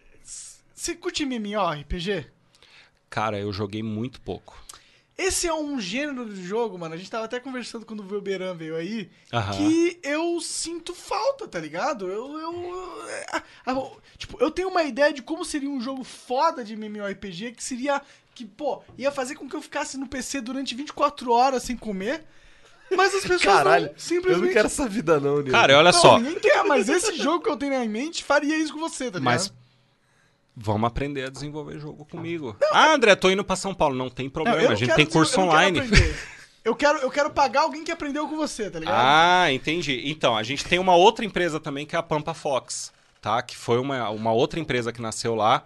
Você 0.75 0.95
curte 0.95 1.25
MMORPG? 1.25 2.27
Cara, 3.09 3.39
eu 3.39 3.51
joguei 3.53 3.83
muito 3.83 4.21
pouco. 4.21 4.63
Esse 5.19 5.49
é 5.49 5.53
um 5.53 5.81
gênero 5.81 6.33
de 6.33 6.45
jogo, 6.45 6.79
mano. 6.79 6.95
A 6.95 6.97
gente 6.97 7.11
tava 7.11 7.25
até 7.25 7.41
conversando 7.41 7.85
quando 7.85 8.01
o 8.01 8.07
Velberan 8.07 8.55
veio 8.55 8.77
aí. 8.77 9.11
Aham. 9.33 9.57
Que 9.57 9.99
eu 10.01 10.41
sinto 10.41 10.95
falta, 10.95 11.49
tá 11.49 11.59
ligado? 11.59 12.07
Eu. 12.07 12.39
eu 12.39 13.09
ah, 13.33 13.43
ah, 13.67 13.91
tipo, 14.17 14.39
eu 14.41 14.49
tenho 14.49 14.69
uma 14.69 14.85
ideia 14.85 15.13
de 15.13 15.21
como 15.21 15.45
seria 15.45 15.69
um 15.69 15.81
jogo 15.81 16.05
foda 16.05 16.63
de 16.63 16.75
MMORPG 16.75 17.51
que 17.51 17.65
seria. 17.65 18.01
Que, 18.33 18.45
pô, 18.45 18.81
ia 18.97 19.11
fazer 19.11 19.35
com 19.35 19.49
que 19.49 19.57
eu 19.57 19.61
ficasse 19.61 19.99
no 19.99 20.07
PC 20.07 20.41
durante 20.41 20.77
24 20.77 21.33
horas 21.33 21.65
sem 21.65 21.77
comer. 21.77 22.25
Mas 22.97 23.13
as 23.15 23.23
pessoas 23.23 23.43
Caralho, 23.43 23.87
não, 23.87 23.93
simplesmente. 23.99 24.41
Eu 24.41 24.47
não 24.47 24.53
quero 24.53 24.67
essa 24.67 24.89
vida, 24.89 25.19
não, 25.21 25.39
Nilo. 25.39 25.51
Cara, 25.51 25.77
olha 25.77 25.93
Não, 25.93 26.01
só. 26.01 26.19
ninguém 26.19 26.39
quer, 26.39 26.63
mas 26.65 26.89
esse 26.89 27.17
jogo 27.17 27.43
que 27.43 27.51
eu 27.51 27.57
tenho 27.57 27.75
em 27.75 27.89
mente 27.89 28.25
faria 28.25 28.57
isso 28.57 28.73
com 28.73 28.79
você, 28.79 29.11
tá 29.11 29.19
ligado? 29.19 29.25
Mas 29.25 29.53
vamos 30.61 30.87
aprender 30.89 31.25
a 31.25 31.31
desenvolver 31.31 31.79
jogo 31.79 32.05
comigo. 32.05 32.57
ah, 32.73 32.93
André, 32.93 33.15
tô 33.15 33.31
indo 33.31 33.45
pra 33.45 33.57
São 33.57 33.73
Paulo. 33.75 33.95
Não 33.95 34.11
tem 34.11 34.27
Não, 34.27 34.33
problema, 34.33 34.63
não 34.63 34.71
a 34.73 34.75
gente 34.75 34.95
tem 34.95 35.07
curso 35.07 35.39
não 35.39 35.47
online. 35.49 35.81
Eu 36.65 36.75
quero, 36.77 36.99
eu 36.99 37.11
quero 37.11 37.31
pagar 37.31 37.63
alguém 37.63 37.83
que 37.83 37.91
aprendeu 37.91 38.29
com 38.29 38.37
você, 38.37 38.69
tá 38.71 38.79
ligado? 38.79 38.95
Ah, 38.95 39.51
entendi. 39.51 40.03
Então, 40.11 40.37
a 40.37 40.43
gente 40.43 40.67
tem 40.67 40.79
uma 40.79 40.95
outra 40.95 41.25
empresa 41.25 41.59
também 41.59 41.87
que 41.87 41.97
é 41.97 41.99
a 41.99 42.03
Pampa 42.03 42.35
Fox, 42.35 42.93
tá? 43.23 43.41
Que 43.41 43.57
foi 43.57 43.79
uma, 43.79 44.11
uma 44.11 44.33
outra 44.33 44.61
empresa 44.61 44.93
que 44.93 45.01
nasceu 45.01 45.35
lá, 45.35 45.65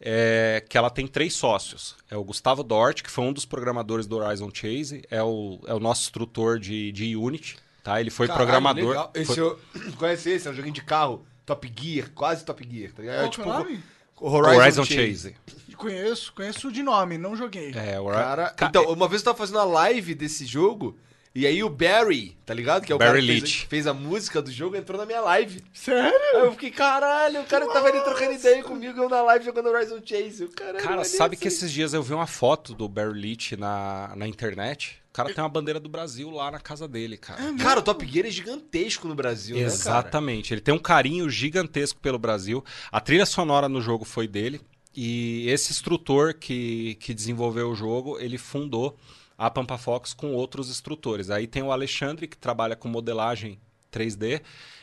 é, 0.00 0.64
que 0.68 0.76
ela 0.76 0.90
tem 0.90 1.06
três 1.06 1.34
sócios. 1.34 1.94
É 2.10 2.16
o 2.16 2.24
Gustavo 2.24 2.64
Dort, 2.64 3.02
que 3.02 3.10
foi 3.10 3.24
um 3.26 3.32
dos 3.32 3.44
programadores 3.44 4.08
do 4.08 4.16
Horizon 4.16 4.50
Chase, 4.52 5.02
é 5.08 5.22
o, 5.22 5.60
é 5.66 5.74
o 5.74 5.78
nosso 5.78 6.02
instrutor 6.02 6.58
de, 6.58 6.90
de 6.90 7.14
Unity, 7.14 7.56
tá? 7.84 8.00
Ele 8.00 8.10
foi 8.10 8.26
Caralho, 8.26 8.44
programador. 8.46 8.88
legal. 8.88 9.10
Esse 9.14 9.26
foi- 9.36 9.38
eu... 9.44 9.58
Conhece 9.98 10.30
esse? 10.30 10.48
É 10.48 10.50
um 10.50 10.54
joguinho 10.54 10.74
de 10.74 10.82
carro. 10.82 11.24
Top 11.46 11.72
Gear, 11.78 12.10
quase 12.12 12.44
Top 12.44 12.66
Gear, 12.68 12.90
tá 12.92 13.02
ligado? 13.02 13.16
Qual 13.18 13.26
É 13.26 13.28
que 13.28 13.36
tipo 13.36 13.48
é 13.48 13.52
o 13.52 13.58
nome? 13.58 13.82
O 14.20 14.30
Horizon, 14.30 14.60
Horizon 14.60 14.84
Chase. 14.84 15.06
Chase. 15.06 15.36
Conheço, 15.76 16.32
conheço 16.34 16.70
de 16.70 16.82
nome, 16.82 17.16
não 17.16 17.34
joguei. 17.34 17.72
É, 17.74 17.98
o 17.98 18.06
Cara, 18.10 18.50
Ca- 18.50 18.66
então, 18.66 18.84
uma 18.92 19.08
vez 19.08 19.22
eu 19.22 19.24
tava 19.26 19.38
fazendo 19.38 19.58
a 19.60 19.64
live 19.64 20.14
desse 20.14 20.44
jogo, 20.44 20.94
e 21.34 21.46
aí 21.46 21.64
o 21.64 21.70
Barry, 21.70 22.36
tá 22.44 22.52
ligado? 22.52 22.84
Que 22.84 22.92
é 22.92 22.94
o 22.94 22.98
Barry 22.98 23.12
cara 23.12 23.20
que 23.22 23.26
fez, 23.28 23.42
Leach. 23.42 23.66
fez 23.66 23.86
a 23.86 23.94
música 23.94 24.42
do 24.42 24.50
jogo, 24.52 24.76
entrou 24.76 24.98
na 24.98 25.06
minha 25.06 25.22
live. 25.22 25.64
Sério? 25.72 26.12
Aí 26.34 26.40
eu 26.44 26.52
fiquei, 26.52 26.70
caralho, 26.70 27.40
o 27.40 27.44
cara 27.46 27.66
tava 27.72 27.88
ali 27.88 27.98
trocando 28.02 28.32
ideia 28.32 28.62
comigo, 28.62 29.00
eu 29.00 29.08
na 29.08 29.22
live 29.22 29.42
jogando 29.44 29.70
Horizon 29.70 30.00
Chase. 30.04 30.42
Eu, 30.42 30.48
caralho, 30.50 30.84
Cara, 30.84 31.04
sabe 31.04 31.34
isso 31.34 31.40
que 31.42 31.48
aí. 31.48 31.54
esses 31.54 31.72
dias 31.72 31.94
eu 31.94 32.02
vi 32.02 32.12
uma 32.12 32.26
foto 32.26 32.74
do 32.74 32.86
Barry 32.86 33.18
Leach 33.18 33.56
na, 33.56 34.12
na 34.16 34.26
internet? 34.28 34.99
O 35.10 35.12
cara 35.12 35.34
tem 35.34 35.42
uma 35.42 35.50
bandeira 35.50 35.80
do 35.80 35.88
Brasil 35.88 36.30
lá 36.30 36.52
na 36.52 36.60
casa 36.60 36.86
dele, 36.86 37.16
cara. 37.16 37.52
Cara, 37.54 37.80
o 37.80 37.82
Top 37.82 38.06
Gear 38.06 38.26
é 38.26 38.30
gigantesco 38.30 39.08
no 39.08 39.14
Brasil, 39.14 39.56
né, 39.56 39.62
cara? 39.62 39.74
Exatamente. 39.74 40.54
Ele 40.54 40.60
tem 40.60 40.72
um 40.72 40.78
carinho 40.78 41.28
gigantesco 41.28 41.98
pelo 42.00 42.16
Brasil. 42.18 42.64
A 42.92 43.00
trilha 43.00 43.26
sonora 43.26 43.68
no 43.68 43.80
jogo 43.80 44.04
foi 44.04 44.28
dele. 44.28 44.60
E 44.94 45.48
esse 45.48 45.72
instrutor 45.72 46.34
que, 46.34 46.96
que 47.00 47.12
desenvolveu 47.12 47.70
o 47.70 47.74
jogo, 47.74 48.20
ele 48.20 48.38
fundou 48.38 48.96
a 49.36 49.50
Pampa 49.50 49.76
Fox 49.76 50.14
com 50.14 50.32
outros 50.32 50.70
instrutores. 50.70 51.28
Aí 51.28 51.48
tem 51.48 51.62
o 51.62 51.72
Alexandre, 51.72 52.28
que 52.28 52.36
trabalha 52.36 52.76
com 52.76 52.88
modelagem 52.88 53.58
3D, 53.92 54.42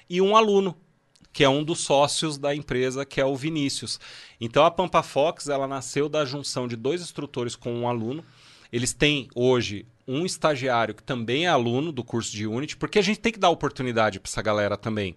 e 0.09 0.21
um 0.21 0.35
aluno, 0.35 0.75
que 1.31 1.43
é 1.43 1.49
um 1.49 1.63
dos 1.63 1.79
sócios 1.79 2.37
da 2.37 2.53
empresa, 2.53 3.05
que 3.05 3.21
é 3.21 3.25
o 3.25 3.35
Vinícius. 3.35 3.97
Então 4.41 4.65
a 4.65 4.71
Pampa 4.71 5.01
Fox, 5.03 5.47
ela 5.47 5.67
nasceu 5.67 6.09
da 6.09 6.25
junção 6.25 6.67
de 6.67 6.75
dois 6.75 7.01
instrutores 7.01 7.55
com 7.55 7.73
um 7.73 7.87
aluno. 7.87 8.25
Eles 8.71 8.91
têm 8.91 9.29
hoje 9.33 9.85
um 10.07 10.25
estagiário 10.25 10.95
que 10.95 11.03
também 11.03 11.45
é 11.45 11.49
aluno 11.49 11.91
do 11.91 12.03
curso 12.03 12.31
de 12.31 12.47
Unity, 12.47 12.77
porque 12.77 12.97
a 12.97 13.01
gente 13.01 13.19
tem 13.19 13.31
que 13.31 13.39
dar 13.39 13.49
oportunidade 13.49 14.19
para 14.19 14.29
essa 14.29 14.41
galera 14.41 14.77
também. 14.77 15.15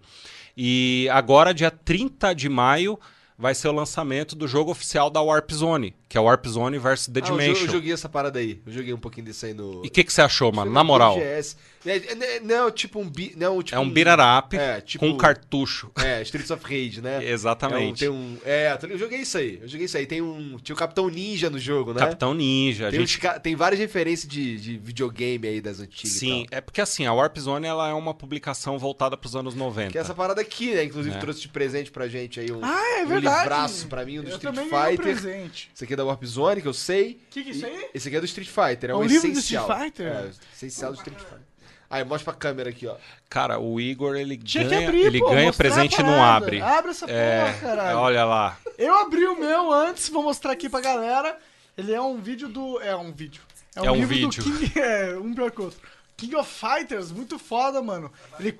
E 0.55 1.07
agora, 1.11 1.53
dia 1.53 1.71
30 1.71 2.33
de 2.33 2.49
maio, 2.49 2.99
vai 3.37 3.55
ser 3.55 3.69
o 3.69 3.73
lançamento 3.73 4.35
do 4.35 4.47
jogo 4.47 4.71
oficial 4.71 5.09
da 5.09 5.21
Warp 5.21 5.51
Zone, 5.51 5.95
que 6.11 6.17
é 6.17 6.21
Warp 6.21 6.45
Zone 6.45 6.77
versus 6.77 7.07
The 7.07 7.21
Ah, 7.23 7.27
eu, 7.29 7.31
Dimension. 7.37 7.65
eu 7.67 7.71
joguei 7.71 7.93
essa 7.93 8.09
parada 8.09 8.37
aí. 8.37 8.61
Eu 8.65 8.73
joguei 8.73 8.93
um 8.93 8.97
pouquinho 8.99 9.25
desse 9.27 9.45
aí 9.45 9.53
no... 9.53 9.81
E 9.85 9.87
o 9.87 9.89
que, 9.89 10.03
que 10.03 10.11
você 10.11 10.21
achou, 10.21 10.51
mano? 10.51 10.69
Na 10.69 10.83
moral. 10.83 11.17
É, 11.17 11.39
é, 11.85 12.39
não, 12.41 12.69
tipo 12.69 12.99
um... 12.99 13.09
Bi, 13.09 13.33
não, 13.37 13.63
tipo 13.63 13.75
É 13.75 13.79
um 13.79 13.89
beat 13.89 14.07
up 14.09 14.55
É, 14.57 14.81
tipo... 14.81 14.99
com 15.05 15.11
um 15.11 15.17
cartucho. 15.17 15.89
É, 15.97 16.21
Streets 16.23 16.51
of 16.51 16.63
Rage, 16.65 17.01
né? 17.01 17.23
Exatamente. 17.25 18.03
É, 18.05 18.09
um, 18.09 18.13
tem 18.13 18.21
um, 18.21 18.37
é, 18.45 18.77
eu 18.89 18.97
joguei 18.97 19.19
isso 19.19 19.37
aí. 19.37 19.57
Eu 19.61 19.67
joguei 19.69 19.85
isso 19.85 19.97
aí. 19.97 20.05
Tem 20.05 20.21
um, 20.21 20.57
tinha 20.61 20.75
o 20.75 20.77
Capitão 20.77 21.07
Ninja 21.07 21.49
no 21.49 21.57
jogo, 21.57 21.93
né? 21.93 22.01
Capitão 22.01 22.33
Ninja. 22.33 22.89
A 22.89 22.91
Tem, 22.91 22.99
gente 22.99 23.17
uns 23.25 23.39
tem 23.41 23.55
várias 23.55 23.79
referências 23.79 24.29
de, 24.29 24.57
de 24.59 24.77
videogame 24.77 25.47
aí 25.47 25.61
das 25.61 25.79
antigas. 25.79 26.11
Sim, 26.17 26.41
E 26.41 26.47
tal. 26.49 26.57
é 26.57 26.61
porque 26.61 26.81
assim, 26.81 27.05
a 27.05 27.13
Warp 27.13 27.37
Zone 27.37 27.65
ela 27.65 27.89
é 27.89 27.93
uma 27.93 28.13
publicação 28.13 28.77
voltada 28.77 29.15
para 29.15 29.27
os 29.27 29.35
anos 29.35 29.55
90. 29.55 29.91
Que 29.91 29.97
é 29.97 30.01
essa 30.01 30.13
parada 30.13 30.41
aqui, 30.41 30.71
né? 30.75 30.83
Inclusive 30.83 31.15
É. 31.15 31.19
trouxe 31.19 31.39
de 31.39 31.47
presente 31.47 31.89
pra 31.89 32.07
gente 32.09 32.37
aí 32.39 32.51
um, 32.51 32.59
Ah, 32.61 32.99
é 32.99 33.03
um 33.05 33.07
verdade. 33.07 33.39
livraço 33.43 33.87
pra 33.87 34.03
mim, 34.05 34.19
um 34.19 34.23
do 34.23 34.29
eu 34.29 34.35
Street 34.35 34.57
um 34.57 34.63
Fighter. 34.65 34.99
presente. 34.99 35.71
Esse 35.73 35.85
aqui 35.85 35.93
é 35.93 36.00
da 36.01 36.05
Warp 36.05 36.23
Zone, 36.25 36.61
que 36.61 36.67
eu 36.67 36.73
sei. 36.73 37.21
O 37.27 37.31
que, 37.31 37.43
que 37.43 37.49
é 37.49 37.53
isso 37.53 37.65
aí? 37.65 37.89
Esse 37.93 38.07
aqui 38.07 38.17
é 38.17 38.19
do 38.19 38.25
Street 38.25 38.49
Fighter, 38.49 38.89
é, 38.89 38.93
É 38.93 38.95
um 38.95 38.99
um 38.99 39.03
livro 39.03 39.27
do 39.27 39.37
essencial. 39.37 39.63
Street 39.69 39.83
Fighter? 39.83 40.07
É, 40.07 40.29
essencial 40.55 40.91
do 40.91 40.97
Street 40.97 41.17
Fighter. 41.19 41.37
Aí, 41.89 42.03
mostra 42.05 42.31
pra 42.31 42.39
câmera 42.39 42.69
aqui, 42.69 42.87
ó. 42.87 42.95
Cara, 43.29 43.59
o 43.59 43.79
Igor 43.79 44.15
ele 44.15 44.37
Tinha 44.37 44.63
ganha, 44.63 44.87
abrir, 44.87 45.01
ele 45.01 45.19
pô, 45.19 45.29
ganha 45.29 45.51
presente 45.51 45.99
e 45.99 46.03
não 46.03 46.23
abre. 46.23 46.61
Abre 46.61 46.91
essa 46.91 47.05
É, 47.09 47.41
porra, 47.51 47.53
caralho. 47.59 47.97
olha 47.97 48.23
lá. 48.25 48.57
Eu 48.77 48.95
abri 48.97 49.25
o 49.25 49.37
meu 49.37 49.71
antes, 49.73 50.07
vou 50.07 50.23
mostrar 50.23 50.53
aqui 50.53 50.69
pra 50.69 50.79
galera. 50.79 51.37
Ele 51.77 51.93
é 51.93 52.01
um 52.01 52.17
vídeo 52.17 52.47
do. 52.47 52.79
É 52.81 52.95
um 52.95 53.11
vídeo. 53.11 53.41
É 53.75 53.81
um, 53.81 53.85
É 53.85 53.91
um 53.91 53.95
livro 53.95 54.07
vídeo. 54.15 54.43
do 54.43 54.51
King. 54.59 54.71
É, 54.79 55.17
um 55.17 55.33
pior 55.33 55.51
que 55.51 55.61
outro. 55.61 55.79
King 56.15 56.35
of 56.37 56.49
Fighters, 56.49 57.11
muito 57.11 57.37
foda, 57.37 57.81
mano. 57.81 58.09
Ele, 58.39 58.57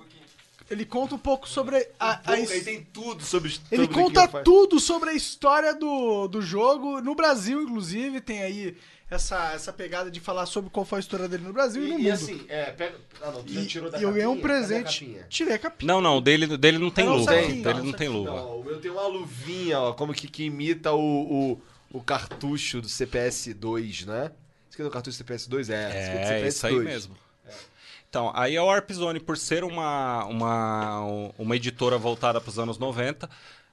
ele 0.72 0.86
conta 0.86 1.14
um 1.16 1.20
pouco 1.20 1.48
sobre 1.48 1.88
a. 2.00 2.20
a 2.32 2.40
his- 2.40 2.64
tem 2.64 2.82
tudo 2.94 3.24
sobre, 3.24 3.50
os- 3.50 3.62
Ele 3.72 3.84
sobre 3.84 4.02
conta 4.02 4.28
tudo 4.44 4.80
sobre 4.80 5.10
a 5.10 5.14
história 5.14 5.74
do, 5.76 6.28
do 6.28 6.42
jogo. 6.42 7.02
No 7.02 7.14
Brasil, 7.14 7.62
inclusive, 7.62 8.22
tem 8.22 8.42
aí 8.42 8.76
essa, 9.10 9.52
essa 9.54 9.74
pegada 9.74 10.10
de 10.10 10.20
falar 10.22 10.46
sobre 10.46 10.70
qual 10.70 10.86
foi 10.86 10.98
a 10.98 11.02
história 11.02 11.28
dele 11.28 11.44
no 11.44 11.52
Brasil 11.52 11.84
e, 11.84 11.88
no 11.88 11.94
E, 11.94 11.98
mundo. 11.98 12.04
e 12.08 12.12
assim, 12.12 12.46
é, 12.48 12.72
pega. 12.72 12.96
Ah, 13.22 13.32
não, 13.32 13.44
tu 13.44 13.52
já 13.54 13.62
E- 13.62 13.66
tirou 13.66 13.92
da 13.92 14.00
e 14.00 14.04
eu 14.04 14.12
ganhei 14.12 14.26
um 14.28 14.34
a 14.34 14.42
presente. 14.42 15.00
capinha? 15.06 15.26
Tirei 15.30 15.54
a 15.56 15.60
capinha. 15.60 15.94
Não, 15.94 16.00
não, 16.00 16.22
dele, 16.22 16.58
dele 16.58 16.78
não 16.78 16.90
tem 16.90 17.06
Não, 17.06 17.18
luva. 17.18 17.32
O 17.32 17.36
dele 17.36 17.62
não, 17.62 17.84
não 17.84 17.92
tem 17.94 18.08
luva. 18.08 18.32
Não, 18.32 18.60
o 18.60 18.64
meu 18.64 18.80
tem 18.80 18.90
uma 18.90 19.06
luvinha, 19.08 19.80
ó, 19.80 19.94
como 19.94 20.14
que, 20.14 20.28
que 20.30 20.44
imita 20.46 20.94
o, 20.94 21.52
o, 21.52 21.62
o 21.92 22.02
cartucho 22.02 22.80
do 22.82 22.88
CPS2, 22.88 24.06
né? 24.06 24.32
Esse 24.70 24.76
aqui 24.76 24.82
é 24.82 24.86
do 24.86 24.92
cartucho 24.92 25.22
CPS2? 25.24 25.70
É, 25.70 25.90
esse 25.90 26.10
aqui 26.10 26.18
é 26.18 26.24
do 26.26 26.32
É, 26.32 26.40
CPS2. 26.44 26.48
isso 26.48 26.68
aí 26.68 26.80
mesmo. 26.80 27.16
Então, 28.12 28.30
aí 28.36 28.58
a 28.58 28.64
Warp 28.64 28.92
Zone, 28.92 29.22
por 29.22 29.38
ser 29.38 29.64
uma, 29.64 30.26
uma, 30.26 31.00
uma 31.40 31.56
editora 31.56 31.98
voltada 31.98 32.42
para 32.42 32.50
os 32.50 32.60
anos 32.60 32.78
90, 32.78 33.26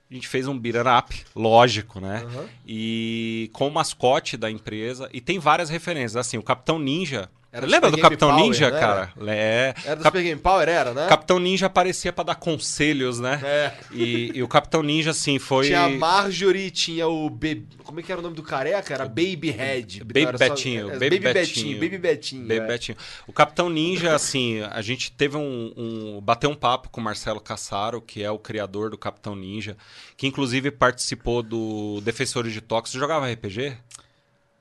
A 0.09 0.15
gente 0.15 0.29
fez 0.29 0.47
um 0.47 0.57
beat'em 0.57 0.83
up, 0.97 1.25
lógico, 1.35 1.99
né? 1.99 2.25
E 2.65 3.51
com 3.53 3.67
o 3.67 3.71
mascote 3.73 4.37
da 4.37 4.49
empresa. 4.49 5.11
E 5.13 5.21
tem 5.21 5.41
várias 5.41 5.69
referências. 5.69 6.15
Assim, 6.17 6.39
o 6.39 6.43
Capitão 6.43 6.79
Ninja. 6.79 7.29
Era 7.59 7.67
Lembra 7.67 7.91
do 7.91 7.97
Game 7.97 8.03
Capitão 8.03 8.31
Power, 8.31 8.45
Ninja, 8.45 8.71
cara? 8.71 9.13
É. 9.27 9.75
Era 9.85 9.97
do 9.97 10.03
Cap- 10.03 10.17
Super 10.17 10.23
Game 10.23 10.41
Power, 10.41 10.69
era, 10.69 10.95
né? 10.95 11.07
Capitão 11.09 11.39
Ninja 11.39 11.67
aparecia 11.67 12.13
pra 12.13 12.25
dar 12.25 12.35
conselhos, 12.35 13.19
né? 13.21 13.41
É. 13.45 13.73
E, 13.93 14.33
e 14.35 14.43
o 14.43 14.49
Capitão 14.49 14.83
Ninja, 14.83 15.11
assim, 15.11 15.39
foi. 15.39 15.67
Tinha 15.67 15.83
a 15.85 15.89
Marjorie, 15.89 16.71
tinha 16.71 17.07
o... 17.07 17.29
Be... 17.31 17.67
Como 17.85 18.01
é 18.01 18.03
que 18.03 18.11
era 18.13 18.21
o 18.21 18.23
nome 18.23 18.37
do 18.37 18.43
careca? 18.43 18.93
Era 18.95 19.05
Baby 19.07 19.51
Head. 19.51 20.05
Baby 20.05 20.23
Não, 20.23 20.29
era 20.29 20.39
só- 20.39 20.49
Betinho, 20.49 20.89
é, 20.89 20.93
Baby 20.93 21.19
Baby 21.19 21.19
Betinho. 21.21 21.35
Betinho. 21.35 21.81
Baby 21.81 21.99
Betinho. 21.99 22.43
Baby 22.49 22.61
é. 22.61 22.67
Betinho. 22.67 22.99
O 23.27 23.33
Capitão 23.33 23.69
Ninja, 23.71 24.15
assim, 24.15 24.61
a 24.71 24.81
gente 24.83 25.13
teve 25.13 25.37
um, 25.37 25.73
um. 25.77 26.21
Bateu 26.21 26.51
um 26.51 26.55
papo 26.55 26.89
com 26.91 27.01
o 27.01 27.05
Marcelo 27.05 27.41
Cassaro, 27.41 28.01
que 28.01 28.23
é 28.23 28.31
o 28.31 28.39
criador 28.39 28.91
do 28.91 28.99
Capitão 28.99 29.35
Ninja, 29.35 29.77
que 30.17 30.27
inclusive 30.27 30.71
participou 30.71 31.43
do 31.43 32.01
Defensores 32.03 32.53
de. 32.53 32.63
Você 32.69 32.99
jogava 32.99 33.31
RPG? 33.31 33.77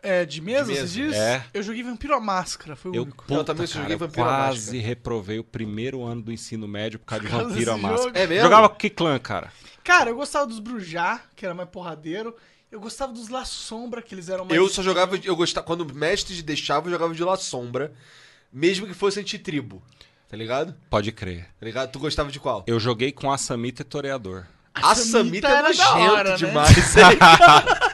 É, 0.07 0.25
de 0.25 0.39
mesa, 0.39 0.65
De 0.71 0.79
mesa. 0.79 0.87
você 0.87 0.93
diz? 0.93 1.13
É. 1.15 1.43
Eu 1.53 1.61
joguei 1.61 1.83
Vampiro 1.83 2.15
à 2.15 2.19
Máscara, 2.19 2.75
foi 2.77 2.91
o 2.91 2.95
Eu, 2.95 3.03
único. 3.03 3.23
Eu 3.23 3.27
puta, 3.39 3.43
também 3.53 3.67
cara, 3.67 3.79
joguei 3.81 3.95
eu 3.95 3.99
Vampiro 3.99 4.23
à 4.23 4.27
quase 4.27 4.59
Máscara. 4.67 4.87
reprovei 4.87 5.39
o 5.39 5.43
primeiro 5.43 6.03
ano 6.03 6.21
do 6.21 6.31
ensino 6.31 6.67
médio 6.67 6.97
por 6.99 7.05
causa 7.05 7.23
de 7.25 7.29
Por 7.29 7.37
causa 7.37 7.49
Vampiro 7.53 7.71
à 7.71 7.77
Máscara. 7.77 8.19
É 8.19 8.25
mesmo? 8.27 8.43
Jogava 8.43 8.69
com 8.69 8.75
que 8.75 8.89
clã, 8.89 9.19
cara? 9.19 9.51
Cara, 9.83 10.09
eu 10.09 10.15
gostava 10.15 10.47
dos 10.47 10.59
Brujá, 10.59 11.21
que 11.35 11.45
era 11.45 11.53
mais 11.53 11.67
porradeiro. 11.69 12.33
Eu 12.71 12.79
gostava 12.79 13.11
dos 13.11 13.27
La 13.29 13.43
Sombra, 13.45 14.01
que 14.01 14.15
eles 14.15 14.29
eram 14.29 14.45
mais... 14.45 14.55
Eu 14.57 14.67
só 14.69 14.81
jogava... 14.81 15.17
Eu 15.23 15.35
gostava... 15.35 15.65
Quando 15.65 15.81
o 15.81 15.93
mestre 15.93 16.41
deixava, 16.41 16.87
eu 16.87 16.91
jogava 16.91 17.13
de 17.13 17.23
La 17.23 17.35
Sombra. 17.35 17.93
Mesmo 18.51 18.87
que 18.87 18.93
fosse 18.93 19.19
anti-tribo. 19.19 19.81
Tá 20.29 20.35
ligado? 20.35 20.75
Pode 20.89 21.11
crer. 21.11 21.47
Tá 21.59 21.65
ligado? 21.65 21.91
Tu 21.91 21.99
gostava 21.99 22.31
de 22.31 22.39
qual? 22.39 22.63
Eu 22.67 22.79
joguei 22.79 23.11
com 23.11 23.31
a 23.31 23.37
Samita 23.37 23.81
e 23.81 23.85
Toreador. 23.85 24.45
A 24.73 24.93
Samita 24.93 25.05
Samita 25.05 25.47
é 25.47 25.51
era 25.51 25.61
da 25.61 25.67
nojento 25.69 26.13
hora, 26.13 26.29
né? 26.31 26.35
demais. 26.37 26.75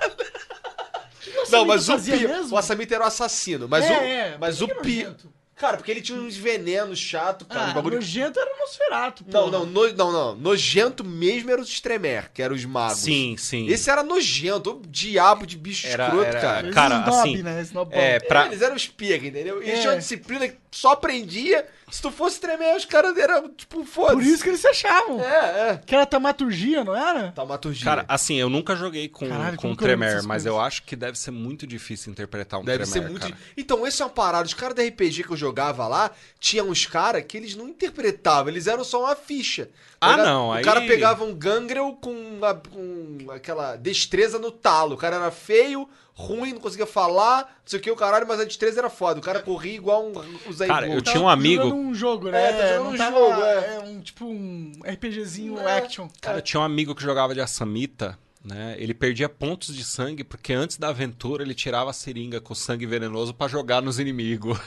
Não, 1.58 1.66
mas 1.66 1.88
o 1.90 1.94
fazia 1.94 2.18
pi... 2.18 2.28
mesmo? 2.28 2.54
O 2.54 2.58
Assamita 2.58 2.96
era 2.96 3.04
o 3.04 3.08
assassino. 3.08 3.68
Mas 3.70 3.86
É, 3.86 3.90
o, 3.90 3.94
é, 4.04 4.38
mas 4.40 4.62
o 4.62 4.68
pi... 4.68 5.08
Cara, 5.56 5.78
porque 5.78 5.92
ele 5.92 6.02
tinha 6.02 6.18
uns 6.20 6.36
venenos 6.36 6.98
chato, 6.98 7.46
cara. 7.46 7.68
Ah, 7.68 7.70
um 7.70 7.74
bagulho... 7.76 7.96
nojento 7.98 8.40
era 8.40 8.54
o 8.56 8.60
Nosferatu, 8.60 9.24
Não, 9.28 9.52
porra. 9.52 9.52
não, 9.60 9.66
no... 9.68 9.94
não, 9.94 10.12
não. 10.12 10.36
Nojento 10.36 11.04
mesmo 11.04 11.52
era 11.52 11.62
os 11.62 11.70
Stremer, 11.70 12.32
que 12.34 12.42
eram 12.42 12.56
os 12.56 12.66
magos. 12.66 12.98
Sim, 12.98 13.36
sim. 13.38 13.68
Esse 13.68 13.90
era 13.90 14.02
nojento, 14.04 14.72
o 14.72 14.82
diabo 14.88 15.46
de 15.46 15.56
bicho 15.56 15.86
Era- 15.88 16.06
escroto, 16.06 16.26
era- 16.26 16.42
cara. 16.42 16.60
Eles 16.66 16.74
cara, 16.76 16.96
snob, 16.96 17.18
assim, 17.20 17.44
né? 17.44 17.66
É, 17.92 18.20
pra- 18.20 18.48
Eles 18.48 18.62
eram 18.64 18.76
os 18.76 18.88
piega, 18.88 19.28
entendeu? 19.28 19.62
Eles 19.62 19.76
É. 19.76 19.80
tinham 19.82 19.94
uma 19.94 20.00
disciplina 20.00 20.48
que 20.48 20.58
só 20.74 20.92
aprendia. 20.94 21.66
Se 21.92 22.02
tu 22.02 22.10
fosse 22.10 22.40
tremer, 22.40 22.76
os 22.76 22.86
caras 22.86 23.16
eram, 23.16 23.50
tipo, 23.50 23.86
foda-se. 23.86 24.16
Por 24.16 24.24
isso 24.24 24.42
que 24.42 24.50
eles 24.50 24.62
se 24.62 24.68
achavam. 24.68 25.22
É, 25.22 25.70
é. 25.70 25.82
Que 25.86 25.94
era 25.94 26.08
tamaturgia, 26.08 26.84
não 26.84 26.96
era? 26.96 27.32
Taumaturgia. 27.34 27.86
Cara, 27.86 28.06
assim, 28.08 28.36
eu 28.36 28.50
nunca 28.50 28.76
joguei 28.76 29.08
com, 29.08 29.30
Caralho, 29.30 29.58
com 29.58 29.76
dessas 29.76 30.26
mas 30.26 30.42
coisas? 30.42 30.46
eu 30.48 30.60
acho 30.60 30.82
que 30.84 30.96
deve 30.96 31.20
ser 31.20 31.30
muito 31.30 31.68
difícil 31.68 32.12
interpretar 32.12 32.60
um 32.60 32.64
Deve 32.66 32.84
Tremere, 32.86 33.06
ser 33.06 33.10
muito. 33.12 33.28
cara. 33.30 33.38
Então, 33.56 33.86
esse 33.86 34.02
é 34.02 34.06
uma 34.06 34.12
parada. 34.12 34.46
Os 34.48 34.56
caras 34.56 34.76
da 34.76 34.82
RPG 34.84 35.24
que 35.24 35.32
eu 35.32 35.38
jogava 35.38 35.88
lá, 35.88 36.10
tinha 36.40 36.64
uns 36.64 36.88
caras 36.88 37.24
que 37.28 37.38
eles 37.38 37.56
não 37.56 37.68
interpretavam, 37.68 38.50
eles 38.52 38.66
eram 38.66 38.84
só 38.84 39.02
uma 39.04 39.16
ficha. 39.16 39.70
Ah, 40.02 40.12
ligado? 40.12 40.26
não, 40.26 40.48
O 40.50 40.52
aí- 40.54 40.64
cara 40.64 40.82
pegava 40.82 41.24
um 41.24 41.34
gangrel 41.36 41.96
com, 42.02 42.40
a- 42.44 42.56
com 42.56 43.28
aquela 43.32 43.76
destreza 43.76 44.40
no 44.40 44.50
talo. 44.52 44.96
O 44.96 44.98
cara 44.98 45.18
era 45.18 45.30
feio, 45.32 45.88
ruim, 46.16 46.54
não 46.54 46.60
conseguia 46.60 46.86
falar, 46.86 47.40
não 47.42 47.48
sei 47.66 47.80
o 47.80 47.82
que, 47.82 47.90
o 47.92 47.96
caralho, 47.96 48.28
mas 48.28 48.40
a 48.40 48.44
destreza 48.46 48.80
era 48.80 48.90
foda. 48.90 49.20
O 49.20 49.24
cara 49.24 49.40
corria 49.42 49.74
igual 49.76 50.06
um, 50.06 50.14
um 50.48 50.54
Zé 50.54 50.68
Cara, 50.68 50.88
eu 50.88 51.02
tinha 51.02 51.16
um 51.20 51.24
Tava 51.24 51.34
amigo- 51.34 51.64
jogando 51.64 51.80
um 51.80 51.94
jogo, 51.96 52.30
né? 52.30 52.44
É, 52.44 52.52
tá 52.54 52.68
jogando 52.78 52.84
não 52.84 52.92
um 52.94 52.98
tava, 52.98 53.20
jogo, 53.20 53.42
é. 53.44 53.76
é. 53.76 53.80
um 53.80 54.02
tipo 54.02 54.26
um 54.26 54.72
RPGzinho 54.86 55.60
É. 55.60 55.78
action. 55.80 56.08
Cara, 56.22 56.42
tinha 56.42 56.60
um 56.62 56.64
amigo 56.64 56.94
que 56.94 57.02
jogava 57.02 57.34
de 57.34 57.42
Assamita, 57.42 58.18
né? 58.44 58.76
Ele 58.78 58.94
perdia 58.94 59.28
pontos 59.30 59.74
de 59.76 59.84
sangue 59.84 60.24
porque 60.24 60.54
antes 60.54 60.78
da 60.78 60.90
aventura 60.90 61.42
ele 61.44 61.56
tirava 61.56 61.90
a 61.90 61.94
seringa 61.94 62.40
com 62.42 62.54
sangue 62.54 62.86
venenoso 62.86 63.34
pra 63.34 63.48
jogar 63.48 63.82
nos 63.82 63.98
inimigos. 64.00 64.58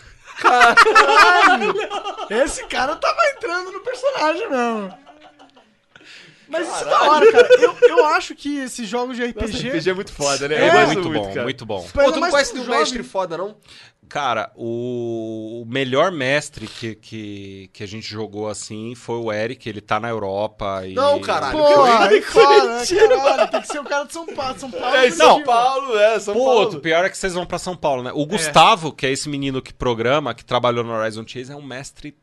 Esse 2.30 2.66
cara 2.66 2.96
tava 2.96 3.18
entrando 3.36 3.70
no 3.72 3.80
personagem 3.80 4.50
mesmo. 4.50 5.05
Mas 6.48 6.68
isso 6.68 6.82
é 6.82 6.84
da 6.84 7.02
hora, 7.10 7.32
cara. 7.32 7.48
Eu, 7.60 7.76
eu 7.88 8.04
acho 8.06 8.34
que 8.34 8.58
esses 8.60 8.88
jogos 8.88 9.16
de 9.16 9.24
RPG. 9.24 9.68
RPG 9.70 9.90
é 9.90 9.94
muito 9.94 10.12
foda, 10.12 10.46
né? 10.48 10.54
É, 10.56 10.68
Eu 10.68 10.72
gosto 10.72 10.94
muito, 11.02 11.10
bom, 11.12 11.28
cara. 11.28 11.42
muito 11.42 11.66
bom. 11.66 11.86
Pô, 11.92 12.12
tu 12.12 12.20
não 12.20 12.30
conhece 12.30 12.54
nenhum 12.54 12.68
mestre 12.68 13.02
foda, 13.02 13.36
não? 13.36 13.56
Cara, 14.08 14.52
o, 14.54 15.62
o 15.62 15.66
melhor 15.68 16.12
mestre 16.12 16.68
que, 16.68 16.94
que, 16.94 17.68
que 17.72 17.82
a 17.82 17.88
gente 17.88 18.06
jogou 18.08 18.48
assim 18.48 18.94
foi 18.94 19.16
o 19.16 19.32
Eric, 19.32 19.68
ele 19.68 19.80
tá 19.80 19.98
na 19.98 20.08
Europa 20.08 20.86
e... 20.86 20.94
Não, 20.94 21.18
caralho. 21.20 21.58
Pô, 21.58 21.66
que 21.66 21.72
eu- 21.72 21.82
aí 21.84 22.20
né, 22.20 22.20
caralho? 22.20 23.50
Tem 23.50 23.60
que 23.62 23.66
ser 23.66 23.80
o 23.80 23.84
cara 23.84 24.04
de 24.04 24.12
São 24.12 24.24
Paulo. 24.26 24.58
São 24.60 24.70
Paulo 24.70 24.94
É, 24.96 25.10
São. 25.10 25.42
Paulo, 25.42 25.98
é, 25.98 26.20
São 26.20 26.34
Pô, 26.34 26.44
Paulo. 26.44 26.76
o 26.76 26.80
pior 26.80 27.04
é 27.04 27.10
que 27.10 27.18
vocês 27.18 27.34
vão 27.34 27.44
pra 27.44 27.58
São 27.58 27.76
Paulo, 27.76 28.04
né? 28.04 28.12
O 28.14 28.24
Gustavo, 28.24 28.92
que 28.92 29.06
é 29.06 29.10
esse 29.10 29.28
menino 29.28 29.60
que 29.60 29.74
programa, 29.74 30.32
que 30.34 30.44
trabalhou 30.44 30.84
no 30.84 30.92
Horizon 30.92 31.26
Chase, 31.26 31.50
é 31.50 31.56
um 31.56 31.62
mestre 31.62 32.16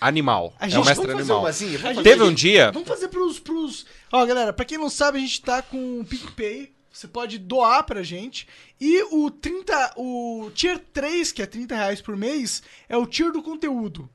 animal. 0.00 0.54
A 0.58 0.64
é 0.64 0.68
um 0.68 0.70
gente- 0.70 0.86
mestre 0.86 1.06
Vamos 1.06 1.20
fazer 1.20 1.32
animal. 1.32 1.46
assim? 1.46 1.66
Vamos 1.76 1.96
fazer 1.96 2.02
Teve 2.02 2.22
um 2.22 2.34
dia... 2.34 2.70
Vamos 2.72 2.88
fazer 2.88 3.08
pros, 3.08 3.38
pros. 3.38 3.86
Ó, 4.12 4.24
galera, 4.26 4.52
pra 4.52 4.64
quem 4.64 4.78
não 4.78 4.88
sabe, 4.90 5.18
a 5.18 5.20
gente 5.20 5.40
tá 5.42 5.62
com 5.62 6.00
o 6.00 6.04
PicPay. 6.04 6.72
Você 6.92 7.06
pode 7.06 7.38
doar 7.38 7.84
pra 7.84 8.02
gente. 8.02 8.48
E 8.80 9.02
o 9.12 9.30
30. 9.30 9.94
O 9.96 10.50
Tier 10.54 10.78
3, 10.92 11.30
que 11.32 11.40
é 11.42 11.46
30 11.46 11.74
reais 11.74 12.00
por 12.02 12.16
mês, 12.16 12.62
é 12.88 12.96
o 12.96 13.06
tier 13.06 13.30
do 13.30 13.42
conteúdo. 13.42 14.10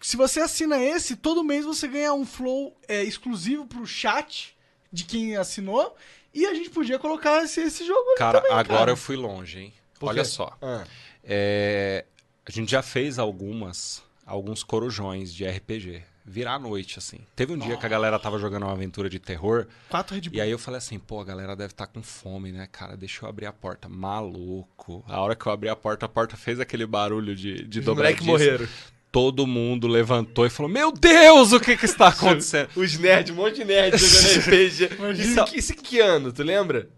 Se 0.00 0.16
você 0.16 0.40
assina 0.40 0.82
esse, 0.82 1.16
todo 1.16 1.44
mês 1.44 1.64
você 1.64 1.86
ganha 1.88 2.14
um 2.14 2.24
flow 2.24 2.74
é, 2.88 3.02
exclusivo 3.02 3.66
pro 3.66 3.86
chat 3.86 4.56
de 4.92 5.04
quem 5.04 5.36
assinou. 5.36 5.94
E 6.32 6.46
a 6.46 6.54
gente 6.54 6.70
podia 6.70 6.98
colocar 6.98 7.42
esse, 7.44 7.60
esse 7.60 7.84
jogo 7.86 8.14
Cara, 8.16 8.40
também, 8.40 8.56
agora 8.56 8.78
cara. 8.78 8.90
eu 8.92 8.96
fui 8.96 9.16
longe, 9.16 9.58
hein? 9.60 9.74
Olha 10.00 10.24
só. 10.24 10.56
Ah. 10.62 10.84
É, 11.24 12.04
a 12.46 12.50
gente 12.50 12.70
já 12.70 12.80
fez 12.82 13.18
algumas, 13.18 14.02
alguns 14.28 14.62
corujões 14.62 15.32
de 15.32 15.44
RPG. 15.46 16.02
Virar 16.30 16.54
à 16.56 16.58
noite, 16.58 16.98
assim. 16.98 17.20
Teve 17.34 17.54
um 17.54 17.58
dia 17.58 17.76
que 17.78 17.86
a 17.86 17.88
galera 17.88 18.18
tava 18.18 18.38
jogando 18.38 18.64
uma 18.64 18.72
aventura 18.72 19.08
de 19.08 19.18
terror. 19.18 19.66
Quatro 19.88 20.14
Red 20.14 20.22
Bull. 20.28 20.32
E 20.34 20.40
aí 20.42 20.50
eu 20.50 20.58
falei 20.58 20.76
assim, 20.76 20.98
pô, 20.98 21.20
a 21.20 21.24
galera 21.24 21.56
deve 21.56 21.72
estar 21.72 21.86
com 21.86 22.02
fome, 22.02 22.52
né, 22.52 22.68
cara? 22.70 22.98
Deixa 22.98 23.24
eu 23.24 23.28
abrir 23.30 23.46
a 23.46 23.52
porta. 23.52 23.88
Maluco. 23.88 25.02
A 25.08 25.20
hora 25.22 25.34
que 25.34 25.46
eu 25.46 25.52
abri 25.52 25.70
a 25.70 25.76
porta, 25.76 26.04
a 26.04 26.08
porta 26.08 26.36
fez 26.36 26.60
aquele 26.60 26.84
barulho 26.86 27.34
de, 27.34 27.64
de 27.64 27.80
dobradiça. 27.80 28.24
morreram. 28.26 28.68
Todo 29.10 29.46
mundo 29.46 29.86
levantou 29.88 30.44
e 30.44 30.50
falou, 30.50 30.70
meu 30.70 30.92
Deus, 30.92 31.52
o 31.52 31.58
que 31.60 31.78
que 31.78 31.86
está 31.86 32.08
acontecendo? 32.12 32.68
Os 32.76 32.98
nerds, 32.98 33.32
um 33.32 33.36
monte 33.36 33.56
de 33.56 33.64
nerd 33.64 33.96
jogando 33.96 34.28
RPG. 34.44 34.94
Imagina. 34.98 35.44
Isso, 35.44 35.56
isso 35.56 35.74
que 35.76 35.98
ano, 35.98 36.30
tu 36.30 36.42
lembra? 36.42 36.90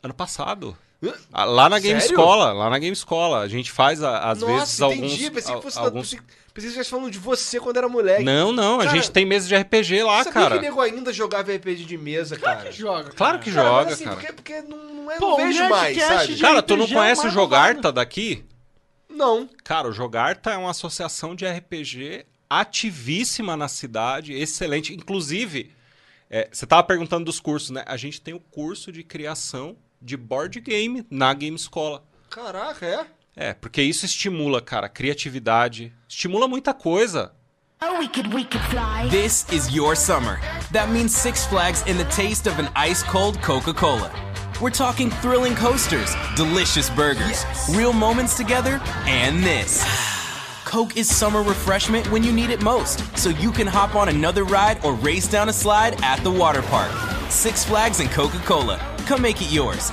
ano 0.00 0.14
passado. 0.14 0.78
Ah, 1.32 1.44
Lá 1.44 1.68
na 1.68 1.78
Game 1.80 2.00
Sério? 2.00 2.14
Escola, 2.14 2.52
lá 2.52 2.70
na 2.70 2.78
Game 2.78 2.92
Escola. 2.92 3.40
A 3.40 3.48
gente 3.48 3.72
faz, 3.72 4.02
a- 4.04 4.30
às 4.30 4.38
vezes, 4.40 4.52
Nossa, 4.78 4.84
alguns... 4.84 5.12
entendi. 5.12 5.30
Pensei 5.32 5.54
que 5.56 5.62
fosse 5.62 5.78
alguns... 5.78 6.14
pensei, 6.58 6.70
que 6.70 6.74
você 6.74 6.80
estivesse 6.80 6.90
falando 6.90 7.10
de 7.10 7.18
você 7.18 7.60
quando 7.60 7.76
era 7.76 7.88
moleque. 7.88 8.24
Não, 8.24 8.52
não, 8.52 8.80
a 8.80 8.84
Cara, 8.84 8.96
gente 8.96 9.10
tem 9.10 9.24
mesa 9.24 9.48
de 9.48 9.56
RPG 9.56 10.02
lá, 10.02 10.24
Sabia 10.24 10.32
cara. 10.32 10.56
que 10.56 10.62
nego 10.62 10.80
ainda 10.80 11.12
jogava 11.12 11.52
RPG 11.52 11.84
de 11.84 11.96
mesa, 11.96 12.36
cara? 12.36 12.70
Joga. 12.72 13.10
Claro 13.10 13.38
que 13.38 13.50
Cara, 13.50 13.66
joga, 13.66 13.84
mas 13.84 13.92
assim, 13.94 14.04
cara. 14.04 14.16
Porque, 14.16 14.32
porque 14.32 14.62
não, 14.62 14.76
não, 14.76 15.10
é, 15.10 15.18
Pô, 15.18 15.26
não 15.26 15.34
o 15.34 15.36
vejo 15.36 15.68
mais, 15.68 15.96
sabe? 15.96 16.36
Cara, 16.36 16.62
tu 16.62 16.76
não 16.76 16.84
é 16.84 16.88
conhece 16.88 17.20
o 17.20 17.24
mais 17.24 17.34
Jogarta 17.34 17.92
daqui? 17.92 18.44
Não. 19.08 19.48
Cara, 19.64 19.88
o 19.88 19.92
Jogarta 19.92 20.50
é 20.50 20.56
uma 20.56 20.70
associação 20.70 21.34
de 21.34 21.46
RPG 21.46 22.26
ativíssima 22.48 23.56
na 23.56 23.68
cidade, 23.68 24.32
excelente. 24.32 24.94
Inclusive, 24.94 25.72
é, 26.30 26.48
você 26.50 26.66
tava 26.66 26.82
perguntando 26.82 27.24
dos 27.24 27.40
cursos, 27.40 27.70
né? 27.70 27.84
A 27.86 27.96
gente 27.96 28.20
tem 28.20 28.34
o 28.34 28.40
curso 28.40 28.92
de 28.92 29.02
criação 29.02 29.76
de 30.00 30.16
board 30.16 30.60
game 30.60 31.06
na 31.10 31.32
Game 31.34 31.56
Escola. 31.56 32.04
Caraca, 32.30 32.86
é? 32.86 33.06
É, 33.40 33.54
porque 33.54 33.80
isso 33.80 34.04
estimula, 34.04 34.60
cara, 34.60 34.88
criatividade, 34.88 35.92
estimula 36.08 36.48
muita 36.48 36.74
coisa. 36.74 37.32
Oh, 37.80 38.00
we 38.00 38.08
could, 38.08 38.34
we 38.34 38.42
could 38.42 38.64
fly. 38.64 39.08
This 39.08 39.46
is 39.52 39.72
your 39.72 39.94
summer. 39.94 40.40
That 40.72 40.90
means 40.90 41.14
Six 41.14 41.46
Flags 41.46 41.84
and 41.86 41.96
the 42.00 42.04
taste 42.06 42.48
of 42.48 42.58
an 42.58 42.68
ice 42.74 43.04
cold 43.04 43.40
Coca 43.40 43.72
Cola. 43.72 44.10
We're 44.60 44.70
talking 44.70 45.10
thrilling 45.22 45.54
coasters, 45.54 46.12
delicious 46.34 46.90
burgers, 46.90 47.44
real 47.70 47.92
moments 47.92 48.36
together, 48.36 48.80
and 49.06 49.44
this. 49.44 49.84
Coke 50.64 50.96
is 50.96 51.08
summer 51.08 51.44
refreshment 51.44 52.10
when 52.10 52.24
you 52.24 52.32
need 52.32 52.50
it 52.50 52.60
most, 52.60 53.16
so 53.16 53.28
you 53.28 53.52
can 53.52 53.68
hop 53.68 53.94
on 53.94 54.08
another 54.08 54.42
ride 54.42 54.84
or 54.84 54.94
race 54.94 55.28
down 55.28 55.48
a 55.48 55.52
slide 55.52 55.96
at 56.02 56.18
the 56.24 56.30
water 56.30 56.62
park. 56.62 56.90
Six 57.30 57.64
Flags 57.64 58.00
and 58.00 58.10
Coca 58.10 58.38
Cola. 58.38 58.78
Come 59.06 59.22
make 59.22 59.40
it 59.40 59.52
yours. 59.52 59.92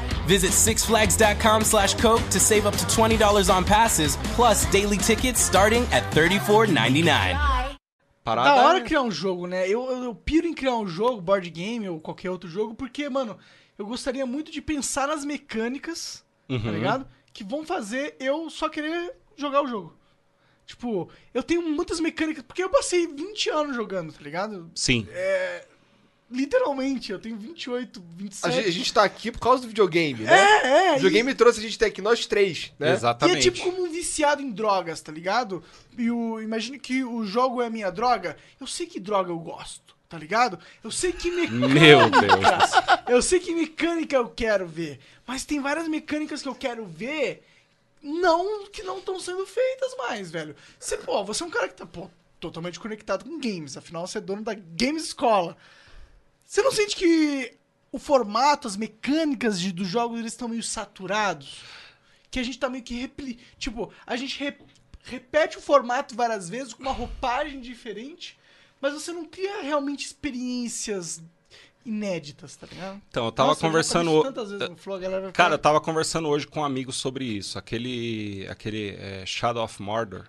Visit 0.31 0.53
sixflags.com 0.53 1.61
slash 1.65 1.93
Coke 1.95 2.23
to 2.29 2.39
save 2.39 2.65
up 2.65 2.77
to 2.77 2.85
$20 2.85 3.49
on 3.53 3.65
passes, 3.65 4.15
plus 4.33 4.65
daily 4.71 4.95
tickets 4.97 5.41
starting 5.41 5.83
at 5.91 6.03
$34.99. 6.13 7.03
Fly. 7.03 7.77
Parada 8.23 8.47
Da 8.49 8.55
hora 8.63 8.77
é- 8.77 8.81
criar 8.81 9.01
um 9.01 9.11
jogo, 9.11 9.45
né? 9.45 9.67
Eu, 9.67 9.83
eu, 9.91 10.03
eu 10.05 10.15
piro 10.15 10.47
em 10.47 10.53
criar 10.53 10.77
um 10.77 10.87
jogo, 10.87 11.19
board 11.19 11.49
game 11.49 11.89
ou 11.89 11.99
qualquer 11.99 12.29
outro 12.29 12.49
jogo, 12.49 12.73
porque, 12.73 13.09
mano, 13.09 13.37
eu 13.77 13.85
gostaria 13.85 14.25
muito 14.25 14.53
de 14.53 14.61
pensar 14.61 15.05
nas 15.09 15.25
mecânicas, 15.25 16.23
tá 16.47 16.53
Uhum. 16.55 16.71
ligado? 16.75 17.05
Que 17.33 17.43
vão 17.43 17.65
fazer 17.65 18.15
eu 18.17 18.49
só 18.49 18.69
querer 18.69 19.13
jogar 19.35 19.61
o 19.63 19.67
jogo. 19.67 19.93
Tipo, 20.65 21.09
eu 21.33 21.43
tenho 21.43 21.61
muitas 21.61 21.99
mecânicas, 21.99 22.41
porque 22.47 22.63
eu 22.63 22.69
passei 22.69 23.05
20 23.05 23.49
anos 23.49 23.75
jogando, 23.75 24.13
tá 24.13 24.21
ligado? 24.21 24.71
Sim. 24.75 25.05
Literalmente, 26.31 27.11
eu 27.11 27.19
tenho 27.19 27.35
28, 27.35 27.99
A 27.99 28.03
27. 28.17 28.55
gente, 28.55 28.67
a 28.67 28.71
gente 28.71 28.93
tá 28.93 29.03
aqui 29.03 29.31
por 29.31 29.39
causa 29.39 29.61
do 29.63 29.67
videogame, 29.67 30.23
né? 30.23 30.33
É, 30.33 30.67
é. 30.67 30.91
O 30.91 30.95
videogame 30.95 31.35
trouxe 31.35 31.59
a 31.59 31.61
gente 31.61 31.75
até 31.75 31.87
aqui, 31.87 32.01
nós 32.01 32.25
três, 32.25 32.71
né? 32.79 32.91
E 32.91 32.93
Exatamente. 32.93 33.37
é 33.37 33.51
tipo 33.51 33.59
como 33.69 33.83
um 33.83 33.91
viciado 33.91 34.41
em 34.41 34.49
drogas, 34.49 35.01
tá 35.01 35.11
ligado? 35.11 35.61
E 35.97 36.09
o, 36.09 36.39
imagine 36.41 36.79
que 36.79 37.03
o 37.03 37.25
jogo 37.25 37.61
é 37.61 37.67
a 37.67 37.69
minha 37.69 37.91
droga. 37.91 38.37
Eu 38.59 38.65
sei 38.65 38.85
que 38.85 38.97
droga 38.97 39.29
eu 39.29 39.39
gosto, 39.39 39.93
tá 40.07 40.17
ligado? 40.17 40.57
Eu 40.81 40.89
sei 40.89 41.11
que 41.11 41.29
mecânica. 41.29 41.67
Meu 41.67 42.09
Deus. 42.09 42.71
Eu 43.11 43.21
sei 43.21 43.41
que 43.41 43.53
mecânica 43.53 44.15
eu 44.15 44.29
quero 44.29 44.65
ver. 44.65 44.97
Mas 45.27 45.43
tem 45.43 45.59
várias 45.59 45.85
mecânicas 45.89 46.41
que 46.41 46.47
eu 46.47 46.55
quero 46.55 46.85
ver. 46.85 47.43
Não, 48.01 48.65
que 48.67 48.81
não 48.83 48.99
estão 48.99 49.19
sendo 49.19 49.45
feitas 49.45 49.95
mais, 49.97 50.31
velho. 50.31 50.55
Você, 50.79 50.95
pô, 50.95 51.21
você 51.25 51.43
é 51.43 51.45
um 51.45 51.49
cara 51.49 51.67
que 51.67 51.75
tá, 51.75 51.85
pô, 51.85 52.09
totalmente 52.39 52.79
conectado 52.79 53.25
com 53.25 53.37
games. 53.37 53.75
Afinal, 53.75 54.07
você 54.07 54.19
é 54.19 54.21
dono 54.21 54.43
da 54.43 54.53
Games 54.53 55.03
Escola. 55.03 55.57
Você 56.51 56.61
não 56.61 56.71
sente 56.73 56.97
que 56.97 57.53
o 57.93 57.97
formato, 57.97 58.67
as 58.67 58.75
mecânicas 58.75 59.57
de, 59.57 59.71
dos 59.71 59.87
jogos, 59.87 60.19
eles 60.19 60.33
estão 60.33 60.49
meio 60.49 60.61
saturados? 60.61 61.61
Que 62.29 62.39
a 62.39 62.43
gente 62.43 62.59
tá 62.59 62.69
meio 62.69 62.83
que 62.83 62.93
repli... 62.93 63.39
Tipo, 63.57 63.89
a 64.05 64.17
gente 64.17 64.37
re- 64.37 64.57
repete 65.01 65.57
o 65.57 65.61
formato 65.61 66.13
várias 66.13 66.49
vezes 66.49 66.73
com 66.73 66.81
uma 66.81 66.91
roupagem 66.91 67.61
diferente, 67.61 68.37
mas 68.81 68.91
você 68.93 69.13
não 69.13 69.23
cria 69.23 69.61
realmente 69.61 70.05
experiências 70.05 71.23
inéditas, 71.85 72.57
tá 72.57 72.67
ligado? 72.67 73.01
Então, 73.07 73.27
eu 73.27 73.31
tava 73.31 73.47
Nossa, 73.51 73.61
conversando. 73.61 74.07
falei 74.07 74.19
isso 74.19 74.33
tantas 74.33 74.51
vezes 74.51 74.69
no 74.69 74.75
Flow, 74.75 74.97
a 74.97 74.99
galera 74.99 75.31
Cara, 75.31 75.53
eu 75.53 75.59
tava 75.59 75.79
conversando 75.79 76.27
hoje 76.27 76.45
com 76.47 76.59
um 76.59 76.65
amigo 76.65 76.91
sobre 76.91 77.23
isso. 77.23 77.57
Aquele. 77.57 78.45
Aquele 78.49 78.89
é, 78.99 79.25
Shadow 79.25 79.63
of 79.63 79.81
Mordor. 79.81 80.27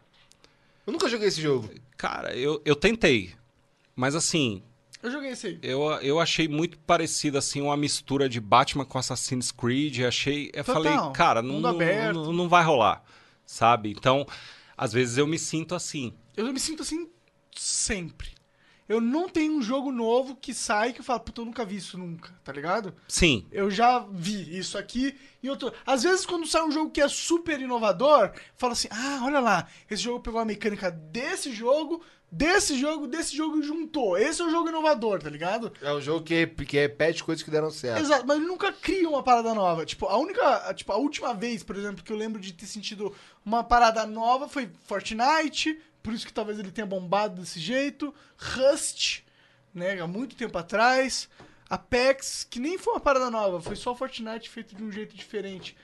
Eu 0.86 0.92
nunca 0.92 1.08
joguei 1.08 1.26
esse 1.26 1.42
jogo. 1.42 1.68
Cara, 1.96 2.32
eu, 2.36 2.62
eu 2.64 2.76
tentei. 2.76 3.34
Mas 3.96 4.14
assim, 4.14 4.62
Eu 5.02 5.10
joguei 5.10 5.30
esse 5.30 5.48
aí. 5.48 5.58
eu, 5.62 5.82
eu 6.00 6.20
achei 6.20 6.46
muito 6.46 6.78
parecido, 6.78 7.36
assim, 7.36 7.60
uma 7.60 7.76
mistura 7.76 8.28
de 8.28 8.40
Batman 8.40 8.84
com 8.84 8.98
Assassin's 8.98 9.50
Creed. 9.50 10.00
Achei. 10.00 10.50
Eu 10.54 10.64
Total. 10.64 10.82
falei, 10.82 11.12
cara, 11.12 11.42
não, 11.42 11.60
não, 11.60 12.32
não 12.32 12.48
vai 12.48 12.62
rolar. 12.62 13.02
Sabe? 13.44 13.90
Então, 13.90 14.24
às 14.76 14.92
vezes 14.92 15.18
eu 15.18 15.26
me 15.26 15.38
sinto 15.38 15.74
assim. 15.74 16.14
Eu 16.36 16.52
me 16.52 16.60
sinto 16.60 16.82
assim 16.82 17.08
sempre. 17.56 18.30
Eu 18.88 19.00
não 19.00 19.28
tenho 19.28 19.54
um 19.54 19.62
jogo 19.62 19.90
novo 19.90 20.36
que 20.36 20.52
sai 20.52 20.92
que 20.92 21.00
eu 21.00 21.04
falo, 21.04 21.20
puta, 21.20 21.40
eu 21.40 21.44
nunca 21.44 21.64
vi 21.64 21.76
isso 21.76 21.96
nunca, 21.96 22.32
tá 22.44 22.52
ligado? 22.52 22.94
Sim. 23.08 23.46
Eu 23.50 23.70
já 23.70 24.00
vi 24.10 24.58
isso 24.58 24.76
aqui 24.76 25.16
e 25.42 25.48
outro. 25.48 25.72
Às 25.86 26.02
vezes, 26.02 26.26
quando 26.26 26.46
sai 26.46 26.62
um 26.62 26.70
jogo 26.70 26.90
que 26.90 27.00
é 27.00 27.08
super 27.08 27.60
inovador, 27.60 28.32
fala 28.56 28.72
assim: 28.74 28.88
ah, 28.90 29.20
olha 29.24 29.40
lá, 29.40 29.66
esse 29.88 30.02
jogo 30.02 30.20
pegou 30.20 30.40
a 30.40 30.44
mecânica 30.44 30.90
desse 30.90 31.52
jogo, 31.52 32.02
desse 32.32 32.78
jogo, 32.78 33.06
desse 33.06 33.36
jogo 33.36 33.62
juntou. 33.62 34.16
Esse 34.16 34.40
é 34.40 34.44
o 34.46 34.50
jogo 34.50 34.70
inovador, 34.70 35.22
tá 35.22 35.28
ligado? 35.28 35.70
É 35.82 35.92
um 35.92 36.00
jogo 36.00 36.24
que, 36.24 36.46
que 36.46 36.78
repete 36.78 37.22
coisas 37.22 37.44
que 37.44 37.50
deram 37.50 37.70
certo. 37.70 38.00
Exato, 38.00 38.26
mas 38.26 38.38
ele 38.38 38.46
nunca 38.46 38.72
cria 38.72 39.06
uma 39.06 39.22
parada 39.22 39.52
nova. 39.52 39.84
Tipo, 39.84 40.06
a 40.06 40.16
única. 40.16 40.72
Tipo, 40.72 40.92
a 40.92 40.96
última 40.96 41.34
vez, 41.34 41.62
por 41.62 41.76
exemplo, 41.76 42.02
que 42.02 42.10
eu 42.10 42.16
lembro 42.16 42.40
de 42.40 42.54
ter 42.54 42.64
sentido 42.64 43.14
uma 43.44 43.62
parada 43.62 44.06
nova 44.06 44.48
foi 44.48 44.70
Fortnite, 44.86 45.78
por 46.02 46.14
isso 46.14 46.26
que 46.26 46.32
talvez 46.32 46.58
ele 46.58 46.72
tenha 46.72 46.86
bombado 46.86 47.42
desse 47.42 47.60
jeito. 47.60 48.14
Rust, 48.38 49.20
né? 49.74 50.00
Há 50.00 50.06
muito 50.06 50.34
tempo 50.34 50.56
atrás. 50.56 51.28
Apex, 51.68 52.46
que 52.50 52.60
nem 52.60 52.76
foi 52.76 52.94
uma 52.94 53.00
parada 53.00 53.30
nova, 53.30 53.60
foi 53.60 53.76
só 53.76 53.94
Fortnite 53.94 54.50
feito 54.50 54.74
de 54.74 54.82
um 54.82 54.92
jeito 54.92 55.14
diferente. 55.16 55.76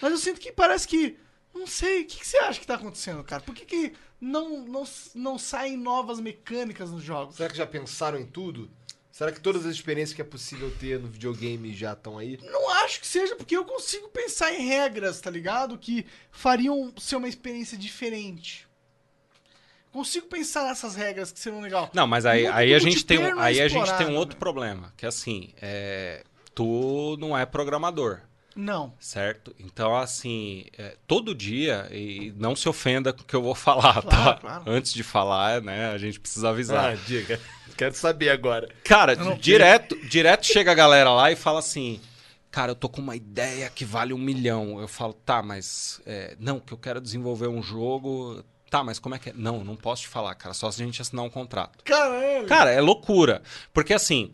Mas 0.00 0.12
eu 0.12 0.18
sinto 0.18 0.40
que 0.40 0.52
parece 0.52 0.86
que. 0.86 1.16
Não 1.54 1.66
sei, 1.66 2.02
o 2.02 2.06
que, 2.06 2.18
que 2.18 2.26
você 2.26 2.36
acha 2.38 2.60
que 2.60 2.66
tá 2.66 2.74
acontecendo, 2.74 3.24
cara? 3.24 3.42
Por 3.42 3.54
que, 3.54 3.64
que 3.64 3.92
não, 4.20 4.66
não, 4.66 4.84
não 5.14 5.38
saem 5.38 5.76
novas 5.76 6.20
mecânicas 6.20 6.90
nos 6.90 7.02
jogos? 7.02 7.36
Será 7.36 7.48
que 7.48 7.56
já 7.56 7.66
pensaram 7.66 8.18
em 8.18 8.26
tudo? 8.26 8.70
Será 9.10 9.32
que 9.32 9.40
todas 9.40 9.66
as 9.66 9.72
experiências 9.74 10.14
que 10.14 10.22
é 10.22 10.24
possível 10.24 10.70
ter 10.78 10.98
no 11.00 11.08
videogame 11.08 11.74
já 11.74 11.92
estão 11.92 12.18
aí? 12.18 12.38
Não 12.42 12.70
acho 12.70 13.00
que 13.00 13.06
seja, 13.06 13.34
porque 13.34 13.56
eu 13.56 13.64
consigo 13.64 14.08
pensar 14.10 14.52
em 14.54 14.64
regras, 14.66 15.20
tá 15.20 15.28
ligado? 15.28 15.76
Que 15.76 16.06
fariam 16.30 16.92
ser 16.96 17.16
uma 17.16 17.28
experiência 17.28 17.76
diferente. 17.76 18.68
Consigo 19.90 20.26
pensar 20.28 20.64
nessas 20.66 20.94
regras 20.94 21.32
que 21.32 21.40
seriam 21.40 21.60
legal. 21.60 21.90
Não, 21.92 22.06
mas 22.06 22.26
aí, 22.26 22.46
aí, 22.46 22.74
a 22.74 22.78
gente 22.78 23.04
tem, 23.04 23.18
um- 23.18 23.40
é 23.40 23.44
aí 23.44 23.60
a 23.60 23.66
gente 23.66 23.92
tem 23.96 24.06
um 24.06 24.16
outro 24.16 24.36
né? 24.36 24.38
problema. 24.38 24.92
Que 24.96 25.04
é 25.04 25.08
assim, 25.08 25.52
é, 25.60 26.22
tu 26.54 27.16
não 27.18 27.36
é 27.36 27.44
programador. 27.44 28.20
Não. 28.60 28.92
Certo? 28.98 29.54
Então, 29.60 29.94
assim, 29.96 30.64
é, 30.76 30.96
todo 31.06 31.32
dia, 31.32 31.88
e 31.92 32.34
não 32.36 32.56
se 32.56 32.68
ofenda 32.68 33.12
com 33.12 33.22
o 33.22 33.24
que 33.24 33.36
eu 33.36 33.42
vou 33.42 33.54
falar, 33.56 34.02
Claro, 34.02 34.08
tá? 34.08 34.34
claro. 34.34 34.62
Antes 34.66 34.92
de 34.92 35.04
falar, 35.04 35.62
né, 35.62 35.90
a 35.92 35.96
gente 35.98 36.18
precisa 36.18 36.48
avisar. 36.48 36.96
diga. 36.96 37.40
Quero 37.76 37.94
saber 37.94 38.30
agora. 38.30 38.68
Cara, 38.82 39.14
direto, 39.36 39.96
direto 40.08 40.44
chega 40.44 40.72
a 40.72 40.74
galera 40.74 41.12
lá 41.12 41.30
e 41.30 41.36
fala 41.36 41.60
assim: 41.60 42.00
Cara, 42.50 42.72
eu 42.72 42.74
tô 42.74 42.88
com 42.88 43.00
uma 43.00 43.14
ideia 43.14 43.70
que 43.70 43.84
vale 43.84 44.12
um 44.12 44.18
milhão. 44.18 44.80
Eu 44.80 44.88
falo, 44.88 45.12
tá, 45.12 45.40
mas. 45.40 46.00
é, 46.04 46.34
não, 46.40 46.58
que 46.58 46.72
eu 46.72 46.78
quero 46.78 47.00
desenvolver 47.00 47.46
um 47.46 47.62
jogo. 47.62 48.42
Tá, 48.68 48.82
mas 48.82 48.98
como 48.98 49.14
é 49.14 49.18
que 49.20 49.30
é? 49.30 49.32
Não, 49.34 49.62
não 49.62 49.76
posso 49.76 50.02
te 50.02 50.08
falar, 50.08 50.34
cara. 50.34 50.52
Só 50.52 50.68
se 50.72 50.82
a 50.82 50.84
gente 50.84 51.00
assinar 51.00 51.24
um 51.24 51.30
contrato. 51.30 51.84
Caralho. 51.84 52.46
Cara, 52.48 52.70
é 52.72 52.80
loucura. 52.80 53.42
Porque 53.72 53.94
assim, 53.94 54.32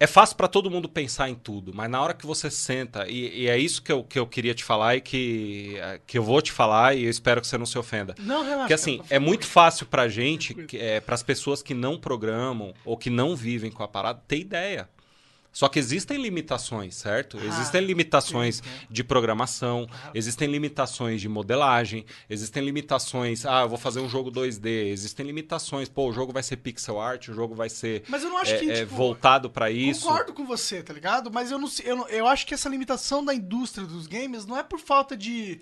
é 0.00 0.06
fácil 0.06 0.36
pra 0.36 0.46
todo 0.46 0.70
mundo 0.70 0.88
pensar 0.88 1.28
em 1.28 1.34
tudo, 1.34 1.72
mas 1.74 1.90
na 1.90 2.00
hora 2.00 2.14
que 2.14 2.26
você 2.26 2.50
senta, 2.50 3.08
e, 3.08 3.42
e 3.42 3.48
é 3.48 3.58
isso 3.58 3.82
que 3.82 3.90
eu, 3.90 4.04
que 4.04 4.18
eu 4.18 4.26
queria 4.26 4.54
te 4.54 4.62
falar 4.62 4.96
e 4.96 5.00
que, 5.00 5.76
é, 5.76 6.00
que 6.06 6.18
eu 6.18 6.22
vou 6.22 6.40
te 6.40 6.52
falar, 6.52 6.96
e 6.96 7.04
eu 7.04 7.10
espero 7.10 7.40
que 7.40 7.46
você 7.46 7.58
não 7.58 7.66
se 7.66 7.78
ofenda. 7.78 8.14
Não, 8.18 8.42
relaxa. 8.42 8.58
Porque 8.60 8.74
assim, 8.74 9.00
é 9.10 9.18
muito 9.18 9.46
fácil 9.46 9.86
pra 9.86 10.08
gente, 10.08 10.56
é, 10.74 11.00
pras 11.00 11.22
pessoas 11.22 11.62
que 11.62 11.74
não 11.74 11.98
programam 11.98 12.72
ou 12.84 12.96
que 12.96 13.10
não 13.10 13.34
vivem 13.34 13.70
com 13.70 13.82
a 13.82 13.88
parada, 13.88 14.22
ter 14.26 14.38
ideia. 14.38 14.88
Só 15.58 15.68
que 15.68 15.80
existem 15.80 16.22
limitações, 16.22 16.94
certo? 16.94 17.36
existem 17.36 17.80
limitações 17.80 18.58
sim, 18.58 18.62
sim. 18.62 18.86
de 18.88 19.02
programação, 19.02 19.88
existem 20.14 20.48
limitações 20.48 21.20
de 21.20 21.28
modelagem, 21.28 22.06
existem 22.30 22.64
limitações, 22.64 23.44
ah, 23.44 23.62
eu 23.62 23.68
vou 23.68 23.76
fazer 23.76 23.98
um 23.98 24.08
jogo 24.08 24.30
2D, 24.30 24.68
existem 24.86 25.26
limitações, 25.26 25.88
pô, 25.88 26.10
o 26.10 26.12
jogo 26.12 26.32
vai 26.32 26.44
ser 26.44 26.58
pixel 26.58 27.00
art, 27.00 27.26
o 27.26 27.34
jogo 27.34 27.56
vai 27.56 27.68
ser 27.68 28.04
Mas 28.06 28.22
eu 28.22 28.30
não 28.30 28.38
acho 28.38 28.54
é, 28.54 28.58
que, 28.60 28.70
é, 28.70 28.74
tipo, 28.84 28.94
voltado 28.94 29.50
pra 29.50 29.68
isso. 29.68 30.02
Concordo 30.06 30.32
com 30.32 30.46
você, 30.46 30.80
tá 30.80 30.94
ligado? 30.94 31.28
Mas 31.28 31.50
eu 31.50 31.58
não 31.58 31.68
eu, 31.82 31.96
não- 31.96 32.08
eu 32.08 32.28
acho 32.28 32.46
que 32.46 32.54
essa 32.54 32.68
limitação 32.68 33.24
da 33.24 33.34
indústria 33.34 33.84
dos 33.84 34.06
games 34.06 34.46
não 34.46 34.56
é 34.56 34.62
por 34.62 34.78
falta 34.78 35.16
de 35.16 35.60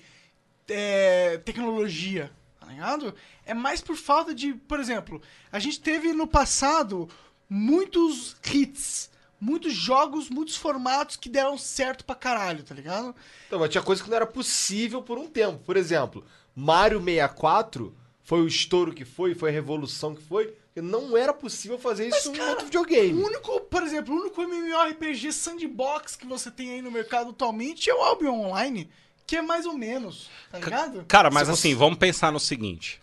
é, 0.68 1.38
tecnologia, 1.38 2.30
tá 2.60 2.66
ligado? 2.66 3.14
É 3.46 3.54
mais 3.54 3.80
por 3.80 3.96
falta 3.96 4.34
de, 4.34 4.52
por 4.52 4.78
exemplo, 4.78 5.22
a 5.50 5.58
gente 5.58 5.80
teve 5.80 6.12
no 6.12 6.26
passado 6.26 7.08
muitos 7.48 8.36
hits, 8.44 9.15
muitos 9.40 9.72
jogos, 9.72 10.28
muitos 10.30 10.56
formatos 10.56 11.16
que 11.16 11.28
deram 11.28 11.56
certo 11.58 12.04
pra 12.04 12.14
caralho, 12.14 12.62
tá 12.62 12.74
ligado? 12.74 13.14
Então, 13.46 13.58
mas 13.58 13.70
tinha 13.70 13.82
coisa 13.82 14.02
que 14.02 14.08
não 14.08 14.16
era 14.16 14.26
possível 14.26 15.02
por 15.02 15.18
um 15.18 15.26
tempo. 15.28 15.58
Por 15.64 15.76
exemplo, 15.76 16.24
Mario 16.54 16.98
64 17.02 17.94
foi 18.22 18.40
o 18.40 18.46
estouro 18.46 18.92
que 18.92 19.04
foi, 19.04 19.34
foi 19.34 19.50
a 19.50 19.52
revolução 19.52 20.14
que 20.14 20.22
foi. 20.22 20.54
Não 20.74 21.16
era 21.16 21.32
possível 21.32 21.78
fazer 21.78 22.08
isso 22.08 22.30
em 22.34 22.40
outro 22.40 22.64
O 22.64 22.66
videogame. 22.66 23.22
único, 23.22 23.60
por 23.62 23.82
exemplo, 23.82 24.14
o 24.14 24.20
único 24.20 24.42
MMORPG 24.42 25.32
sandbox 25.32 26.16
que 26.16 26.26
você 26.26 26.50
tem 26.50 26.70
aí 26.72 26.82
no 26.82 26.90
mercado 26.90 27.30
atualmente 27.30 27.88
é 27.88 27.94
o 27.94 28.02
Albion 28.02 28.34
Online, 28.46 28.90
que 29.26 29.36
é 29.36 29.42
mais 29.42 29.64
ou 29.64 29.72
menos, 29.72 30.28
tá 30.52 30.58
ligado? 30.58 31.04
Cara, 31.08 31.30
mas 31.30 31.46
Se 31.48 31.52
assim, 31.54 31.70
você- 31.70 31.76
vamos 31.76 31.98
pensar 31.98 32.30
no 32.30 32.38
seguinte. 32.38 33.00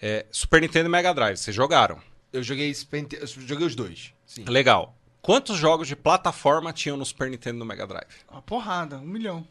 É, 0.00 0.26
Super 0.30 0.60
Nintendo 0.60 0.88
e 0.88 0.92
Mega 0.92 1.12
Drive, 1.14 1.38
vocês 1.38 1.56
jogaram? 1.56 1.98
Eu 2.32 2.42
joguei, 2.42 2.70
eu 2.70 3.26
joguei 3.26 3.66
os 3.66 3.74
dois. 3.74 4.12
Sim. 4.26 4.44
Legal. 4.44 4.94
Quantos 5.28 5.58
jogos 5.58 5.86
de 5.86 5.94
plataforma 5.94 6.72
tinham 6.72 6.96
no 6.96 7.04
Super 7.04 7.28
Nintendo 7.28 7.56
e 7.56 7.58
no 7.58 7.66
Mega 7.66 7.86
Drive? 7.86 8.08
Uma 8.30 8.40
porrada, 8.40 8.96
um 8.96 9.04
milhão. 9.04 9.46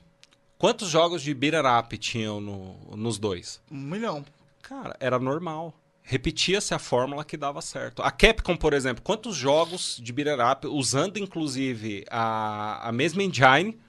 Quantos 0.58 0.90
jogos 0.90 1.22
de 1.22 1.32
beat'em 1.36 1.62
up 1.80 1.96
tinham 2.00 2.42
no- 2.42 2.96
nos 2.98 3.20
dois? 3.20 3.62
Um 3.70 3.78
milhão. 3.78 4.26
Cara, 4.64 4.98
era 5.00 5.20
normal. 5.20 5.72
Repetia-se 6.02 6.74
a 6.74 6.80
fórmula 6.80 7.24
que 7.24 7.38
dava 7.38 7.62
certo. 7.62 8.02
A 8.02 8.10
Capcom, 8.10 8.58
por 8.58 8.74
exemplo, 8.74 9.04
quantos 9.04 9.36
jogos 9.36 10.00
de 10.02 10.12
beat'em 10.12 10.44
up, 10.52 10.66
usando 10.66 11.18
inclusive 11.18 12.04
a, 12.10 12.90
a 12.90 12.92
mesma 12.92 13.22
engine, 13.22 13.80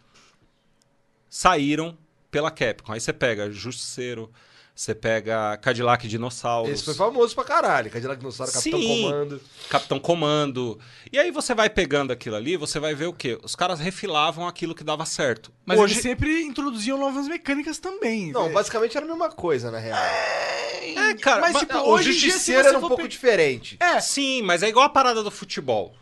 saíram 1.31 1.97
pela 2.31 2.51
Capcom? 2.51 2.93
Aí 2.93 3.01
você 3.01 3.15
pega 3.15 3.51
Justiceiro, 3.51 4.31
Você 4.79 4.95
pega 4.95 5.57
Cadillac 5.57 6.07
Dinossauros. 6.07 6.71
Esse 6.73 6.85
foi 6.85 6.95
famoso 6.95 7.35
pra 7.35 7.43
caralho. 7.43 7.91
Cadillac 7.91 8.21
Dinossauro, 8.21 8.53
Capitão 8.53 8.81
Sim. 8.81 9.03
Comando. 9.03 9.41
Capitão 9.69 9.99
Comando. 9.99 10.79
E 11.13 11.19
aí 11.19 11.33
você 11.33 11.53
vai 11.53 11.69
pegando 11.69 12.13
aquilo 12.13 12.37
ali, 12.37 12.57
você 12.57 12.79
vai 12.79 12.95
ver 12.95 13.07
o 13.07 13.13
quê? 13.13 13.37
Os 13.43 13.57
caras 13.57 13.81
refilavam 13.81 14.47
aquilo 14.47 14.77
que 14.77 14.85
dava 14.85 15.05
certo. 15.05 15.53
Mas 15.67 15.81
Hoje, 15.81 15.95
eles 15.95 16.03
sempre 16.05 16.43
introduziam 16.43 16.97
novas 16.97 17.27
mecânicas 17.27 17.79
também. 17.81 18.31
Não, 18.31 18.43
velho. 18.43 18.55
basicamente 18.55 18.97
era 18.97 19.05
a 19.05 19.09
mesma 19.09 19.29
coisa, 19.33 19.69
na 19.73 19.81
real. 19.81 19.99
É, 19.99 21.15
cara, 21.15 21.41
mas, 21.41 21.55
mas- 21.55 21.63
tipo, 21.63 21.77
o 21.77 21.89
hoje 21.91 22.13
se 22.13 22.21
Justiceiro 22.21 22.69
era 22.69 22.79
um 22.79 22.81
pouco 22.81 23.03
pe- 23.03 23.09
diferente. 23.09 23.77
É, 23.81 23.99
Sim, 23.99 24.43
mas 24.43 24.63
é 24.63 24.69
igual 24.69 24.87
a 24.87 24.91
parada 24.91 25.25
do 25.25 25.31
futebol. 25.33 25.93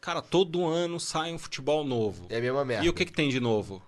Cara, 0.00 0.22
todo 0.22 0.64
ano 0.64 1.00
sai 1.00 1.32
um 1.32 1.38
futebol 1.40 1.82
novo. 1.82 2.26
É 2.30 2.36
a 2.36 2.40
mesma 2.40 2.64
merda. 2.64 2.86
E 2.86 2.88
o 2.88 2.92
que, 2.92 3.04
que 3.04 3.12
tem 3.12 3.28
de 3.28 3.40
novo? 3.40 3.82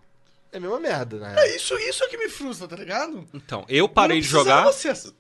É 0.57 0.59
a 0.59 0.61
mesma 0.61 0.81
merda, 0.81 1.19
real. 1.19 1.39
é 1.39 1.55
isso, 1.55 1.75
isso 1.79 2.03
é 2.03 2.09
que 2.09 2.17
me 2.17 2.31
frustra, 2.31 2.67
tá 2.67 2.77
ligado? 2.77 3.27
Então, 3.35 3.65
eu 3.69 3.87
parei 3.87 4.21
de 4.21 4.27
jogar. 4.27 4.63
precisava 4.65 4.73
ser 4.73 4.89
assim. 4.89 5.15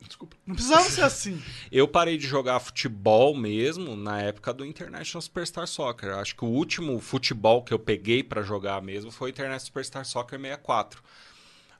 Desculpa. 0.00 0.36
Não 0.46 0.54
precisava 0.54 0.88
ser 0.90 1.02
assim. 1.02 1.42
Eu 1.72 1.88
parei 1.88 2.16
de 2.16 2.26
jogar 2.26 2.60
futebol 2.60 3.36
mesmo 3.36 3.96
na 3.96 4.22
época 4.22 4.54
do 4.54 4.64
International 4.64 5.20
Superstar 5.20 5.66
Soccer. 5.66 6.14
Acho 6.14 6.36
que 6.36 6.44
o 6.44 6.48
último 6.48 6.98
futebol 7.00 7.62
que 7.62 7.74
eu 7.74 7.78
peguei 7.78 8.22
pra 8.22 8.40
jogar 8.42 8.80
mesmo 8.80 9.10
foi 9.10 9.28
o 9.28 9.30
International 9.30 9.66
Superstar 9.66 10.04
Soccer 10.04 10.38
64. 10.38 11.02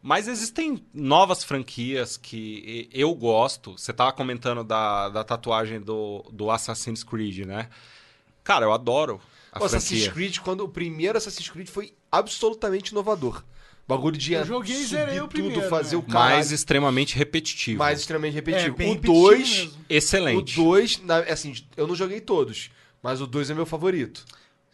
Mas 0.03 0.29
existem 0.29 0.85
novas 0.93 1.45
franquias 1.45 2.17
que 2.17 2.89
eu 2.93 3.15
gosto. 3.15 3.79
Você 3.79 3.93
tava 3.93 4.13
comentando 4.13 4.65
da, 4.65 5.09
da 5.09 5.25
tatuagem 5.25 5.81
do, 5.81 6.23
do 6.33 6.51
Assassin's 6.51 7.05
Creed, 7.05 7.47
né? 7.47 7.69
Cara, 8.43 8.67
eu 8.67 8.73
adoro 8.73 9.21
a 9.53 9.61
O 9.61 9.65
Assassin's 9.65 10.05
franquia. 10.05 10.13
Creed, 10.13 10.39
quando 10.41 10.63
o 10.63 10.69
primeiro 10.69 11.17
Assassin's 11.19 11.49
Creed 11.49 11.69
foi 11.69 11.95
absolutamente 12.11 12.91
inovador. 12.91 13.43
Bagulho 13.87 14.19
de 14.19 14.35
Eu 14.35 14.45
joguei 14.45 14.85
zerei 14.85 15.15
subir 15.15 15.23
o 15.23 15.29
primeiro, 15.29 15.61
tudo, 15.63 15.71
fazer 15.71 15.97
né? 15.97 16.03
o 16.03 16.07
caralho, 16.07 16.35
Mais 16.35 16.53
extremamente 16.53 17.17
repetitivo. 17.17 17.79
mais 17.79 18.01
extremamente 18.01 18.35
É, 18.35 18.37
repetitivo. 18.37 18.77
bem 18.77 18.91
o 18.91 18.93
repetitivo 18.95 19.23
2, 19.23 19.49
mesmo. 19.49 19.73
o 19.73 19.85
Excelente. 19.89 20.57
2, 20.57 21.03
assim, 21.31 21.55
eu 21.75 21.87
não 21.87 21.95
joguei 21.95 22.21
todos, 22.21 22.71
mas 23.03 23.23
o 23.23 23.27
2 23.27 23.49
é 23.51 23.55
meu 23.55 23.65
favorito. 23.65 24.27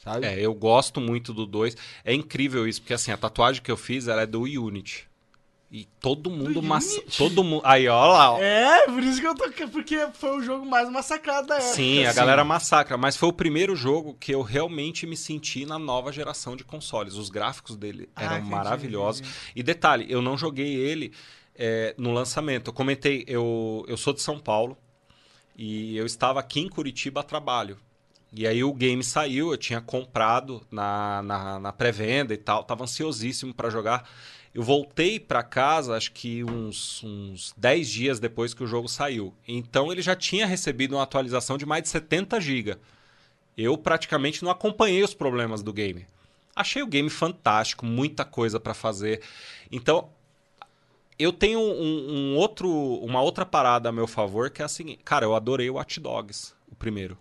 Sabe? 0.02 0.26
É, 0.26 0.38
eu 0.40 0.52
gosto 0.52 1.00
muito 1.00 1.32
do 1.32 1.46
2. 1.46 1.76
É 2.04 2.12
incrível 2.12 2.66
isso, 2.68 2.80
porque 2.82 2.92
assim, 2.92 3.12
a 3.12 3.16
tatuagem 3.16 3.62
que 3.62 3.70
eu 3.70 3.76
fiz, 3.76 4.08
ela 4.08 4.22
é 4.22 4.26
do 4.26 4.42
Unity. 4.42 5.06
E 5.76 5.86
todo 6.00 6.30
mundo 6.30 6.62
massa... 6.62 7.02
Todo 7.18 7.42
mundo. 7.42 7.60
Aí, 7.64 7.88
ó 7.88 8.06
lá, 8.06 8.30
ó. 8.34 8.38
É, 8.40 8.86
por 8.86 9.02
isso 9.02 9.20
que 9.20 9.26
eu 9.26 9.34
tô. 9.34 9.50
Porque 9.72 10.06
foi 10.12 10.38
o 10.38 10.40
jogo 10.40 10.64
mais 10.64 10.88
massacrado 10.88 11.48
da 11.48 11.56
época. 11.56 11.72
Sim, 11.72 12.04
a 12.04 12.10
assim. 12.10 12.16
galera 12.16 12.44
massacra, 12.44 12.96
mas 12.96 13.16
foi 13.16 13.28
o 13.28 13.32
primeiro 13.32 13.74
jogo 13.74 14.14
que 14.14 14.32
eu 14.32 14.40
realmente 14.40 15.04
me 15.04 15.16
senti 15.16 15.66
na 15.66 15.76
nova 15.76 16.12
geração 16.12 16.54
de 16.54 16.62
consoles. 16.62 17.14
Os 17.14 17.28
gráficos 17.28 17.74
dele 17.76 18.08
Ah, 18.14 18.36
eram 18.36 18.42
maravilhosos. 18.42 19.22
entendi. 19.22 19.52
E 19.56 19.62
detalhe, 19.64 20.06
eu 20.08 20.22
não 20.22 20.38
joguei 20.38 20.76
ele 20.76 21.12
é, 21.56 21.92
no 21.98 22.12
lançamento. 22.12 22.68
Eu 22.68 22.72
comentei, 22.72 23.24
eu, 23.26 23.84
eu 23.88 23.96
sou 23.96 24.12
de 24.12 24.22
São 24.22 24.38
Paulo 24.38 24.78
e 25.56 25.96
eu 25.96 26.06
estava 26.06 26.38
aqui 26.38 26.60
em 26.60 26.68
Curitiba 26.68 27.18
a 27.18 27.24
trabalho. 27.24 27.78
E 28.32 28.46
aí 28.46 28.62
o 28.62 28.72
game 28.72 29.02
saiu, 29.02 29.50
eu 29.50 29.56
tinha 29.56 29.80
comprado 29.80 30.64
na, 30.70 31.20
na, 31.22 31.58
na 31.58 31.72
pré-venda 31.72 32.32
e 32.32 32.36
tal, 32.36 32.62
tava 32.62 32.84
ansiosíssimo 32.84 33.52
para 33.52 33.70
jogar. 33.70 34.08
Eu 34.54 34.62
voltei 34.62 35.18
para 35.18 35.42
casa, 35.42 35.96
acho 35.96 36.12
que 36.12 36.44
uns, 36.44 37.02
uns 37.02 37.52
10 37.56 37.88
dias 37.88 38.20
depois 38.20 38.54
que 38.54 38.62
o 38.62 38.66
jogo 38.68 38.88
saiu. 38.88 39.34
Então 39.48 39.90
ele 39.90 40.00
já 40.00 40.14
tinha 40.14 40.46
recebido 40.46 40.94
uma 40.94 41.02
atualização 41.02 41.58
de 41.58 41.66
mais 41.66 41.82
de 41.82 41.88
70 41.88 42.40
GB. 42.40 42.76
Eu 43.56 43.76
praticamente 43.76 44.44
não 44.44 44.52
acompanhei 44.52 45.02
os 45.02 45.12
problemas 45.12 45.60
do 45.60 45.72
game. 45.72 46.06
Achei 46.54 46.82
o 46.82 46.86
game 46.86 47.10
fantástico, 47.10 47.84
muita 47.84 48.24
coisa 48.24 48.60
para 48.60 48.74
fazer. 48.74 49.22
Então, 49.72 50.08
eu 51.18 51.32
tenho 51.32 51.58
um, 51.58 52.32
um 52.32 52.36
outro, 52.36 52.70
uma 52.70 53.20
outra 53.20 53.44
parada 53.44 53.88
a 53.88 53.92
meu 53.92 54.06
favor, 54.06 54.50
que 54.50 54.62
é 54.62 54.64
a 54.64 54.68
seguinte. 54.68 55.00
Cara, 55.04 55.24
eu 55.24 55.34
adorei 55.34 55.68
o 55.68 55.74
Watch 55.74 55.98
Dogs, 55.98 56.54
o 56.70 56.76
primeiro. 56.76 57.18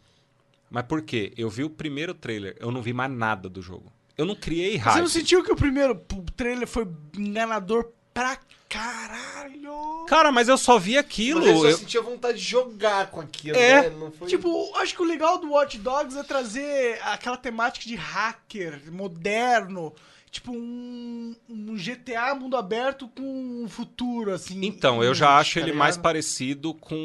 Mas 0.70 0.86
por 0.86 1.02
quê? 1.02 1.34
Eu 1.36 1.50
vi 1.50 1.64
o 1.64 1.70
primeiro 1.70 2.14
trailer, 2.14 2.56
eu 2.60 2.72
não 2.72 2.82
vi 2.82 2.94
mais 2.94 3.12
nada 3.12 3.50
do 3.50 3.62
jogo. 3.62 3.92
Eu 4.18 4.26
não 4.26 4.36
criei 4.36 4.74
Você 4.74 4.78
hype. 4.84 5.02
não 5.02 5.08
sentiu 5.10 5.44
que 5.44 5.52
o 5.52 5.56
primeiro 5.56 5.96
trailer 6.36 6.68
foi 6.68 6.88
enganador 7.18 7.90
pra 8.14 8.38
caralho? 8.70 10.06
Cara, 10.08 10.32
mas 10.32 10.48
eu 10.48 10.58
só 10.58 10.78
vi 10.78 10.98
aquilo. 10.98 11.40
Mas 11.42 11.50
ele 11.50 11.60
só 11.60 11.66
eu- 11.70 11.78
sentia 11.78 12.02
vontade 12.02 12.38
de 12.38 12.44
jogar 12.44 13.08
com 13.10 13.20
aquilo, 13.22 13.58
É. 13.58 13.90
né? 13.90 13.96
Não 13.98 14.12
foi... 14.12 14.28
Tipo, 14.28 14.76
acho 14.78 14.96
que 14.96 15.02
o 15.02 15.06
legal 15.06 15.38
do 15.40 15.52
Watch 15.52 15.78
Dogs 15.78 16.18
é 16.18 16.24
trazer 16.24 17.00
aquela 17.04 17.38
temática 17.38 17.86
de 17.86 17.96
hacker 17.96 18.82
moderno. 18.92 19.94
Tipo, 20.34 20.52
um, 20.52 21.36
um 21.48 21.76
GTA 21.76 22.34
mundo 22.34 22.58
aberto 22.58 23.08
com 23.08 23.22
um 23.22 23.70
futuro, 23.70 24.34
assim. 24.34 24.66
Então, 24.66 25.04
eu 25.04 25.14
já 25.14 25.38
acho 25.38 25.60
tá 25.60 25.60
ele 25.60 25.78
mais 25.78 25.96
parecido 25.96 26.74
com 26.74 26.98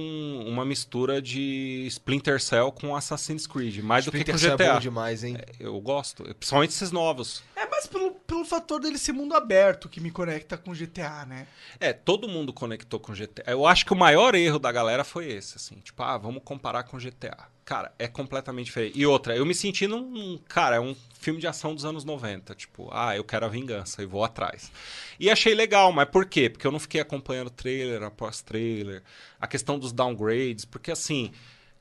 uma 0.47 0.65
mistura 0.65 1.21
de 1.21 1.85
Splinter 1.89 2.41
Cell 2.41 2.73
com 2.73 2.97
Assassin's 2.97 3.47
Creed, 3.47 3.81
mais 3.81 4.07
do 4.07 4.11
que 4.11 4.17
Splinter 4.17 4.35
com 4.35 4.39
Cell 4.39 4.55
é 4.55 4.57
bom 4.57 4.65
GTA. 4.65 4.81
demais, 4.81 5.25
hein? 5.25 5.37
Eu 5.61 5.79
gosto, 5.79 6.25
principalmente 6.37 6.71
esses 6.71 6.91
novos. 6.91 7.43
É 7.55 7.69
mais 7.69 7.87
pelo, 7.87 8.13
pelo 8.13 8.47
fator 8.47 8.81
dele 8.81 8.97
ser 8.97 9.13
mundo 9.13 9.35
aberto 9.35 9.91
que 9.91 10.01
me 10.01 10.11
conecta 10.11 10.57
com 10.57 10.73
GTA, 10.73 11.27
né? 11.27 11.47
É, 11.79 11.93
todo 11.93 12.27
mundo 12.27 12.51
conectou 12.51 12.99
com 12.99 13.13
GTA. 13.13 13.45
Eu 13.47 13.67
acho 13.67 13.85
que 13.85 13.93
o 13.93 13.97
maior 13.97 14.35
erro 14.35 14.59
da 14.59 14.73
galera 14.73 15.05
foi 15.05 15.31
esse, 15.31 15.59
assim. 15.59 15.75
Tipo, 15.85 16.03
ah, 16.03 16.17
vamos 16.17 16.43
comparar 16.43 16.85
com 16.85 16.97
GTA. 16.97 17.37
Cara, 17.69 17.93
é 17.99 18.09
completamente 18.09 18.65
diferente. 18.65 18.99
E 18.99 19.05
outra, 19.05 19.37
eu 19.37 19.45
me 19.45 19.55
senti 19.55 19.87
num... 19.87 20.39
Cara, 20.49 20.77
é 20.77 20.81
um 20.81 20.97
filme 21.13 21.39
de 21.39 21.47
ação 21.47 21.75
dos 21.75 21.85
anos 21.85 22.03
90. 22.03 22.55
Tipo, 22.55 22.89
ah, 22.91 23.15
eu 23.15 23.23
quero 23.23 23.45
a 23.45 23.49
vingança 23.51 24.03
e 24.03 24.07
vou 24.07 24.25
atrás. 24.25 24.73
E 25.21 25.29
achei 25.29 25.55
legal, 25.55 25.93
mas 25.93 26.09
por 26.09 26.25
quê? 26.25 26.49
Porque 26.49 26.67
eu 26.67 26.73
não 26.73 26.81
fiquei 26.81 26.99
acompanhando 26.99 27.51
trailer 27.51 28.03
após 28.03 28.41
trailer. 28.41 29.03
A 29.39 29.47
questão 29.47 29.79
dos 29.79 29.93
downgrades. 29.93 30.65
Porque, 30.65 30.91
assim, 30.91 31.31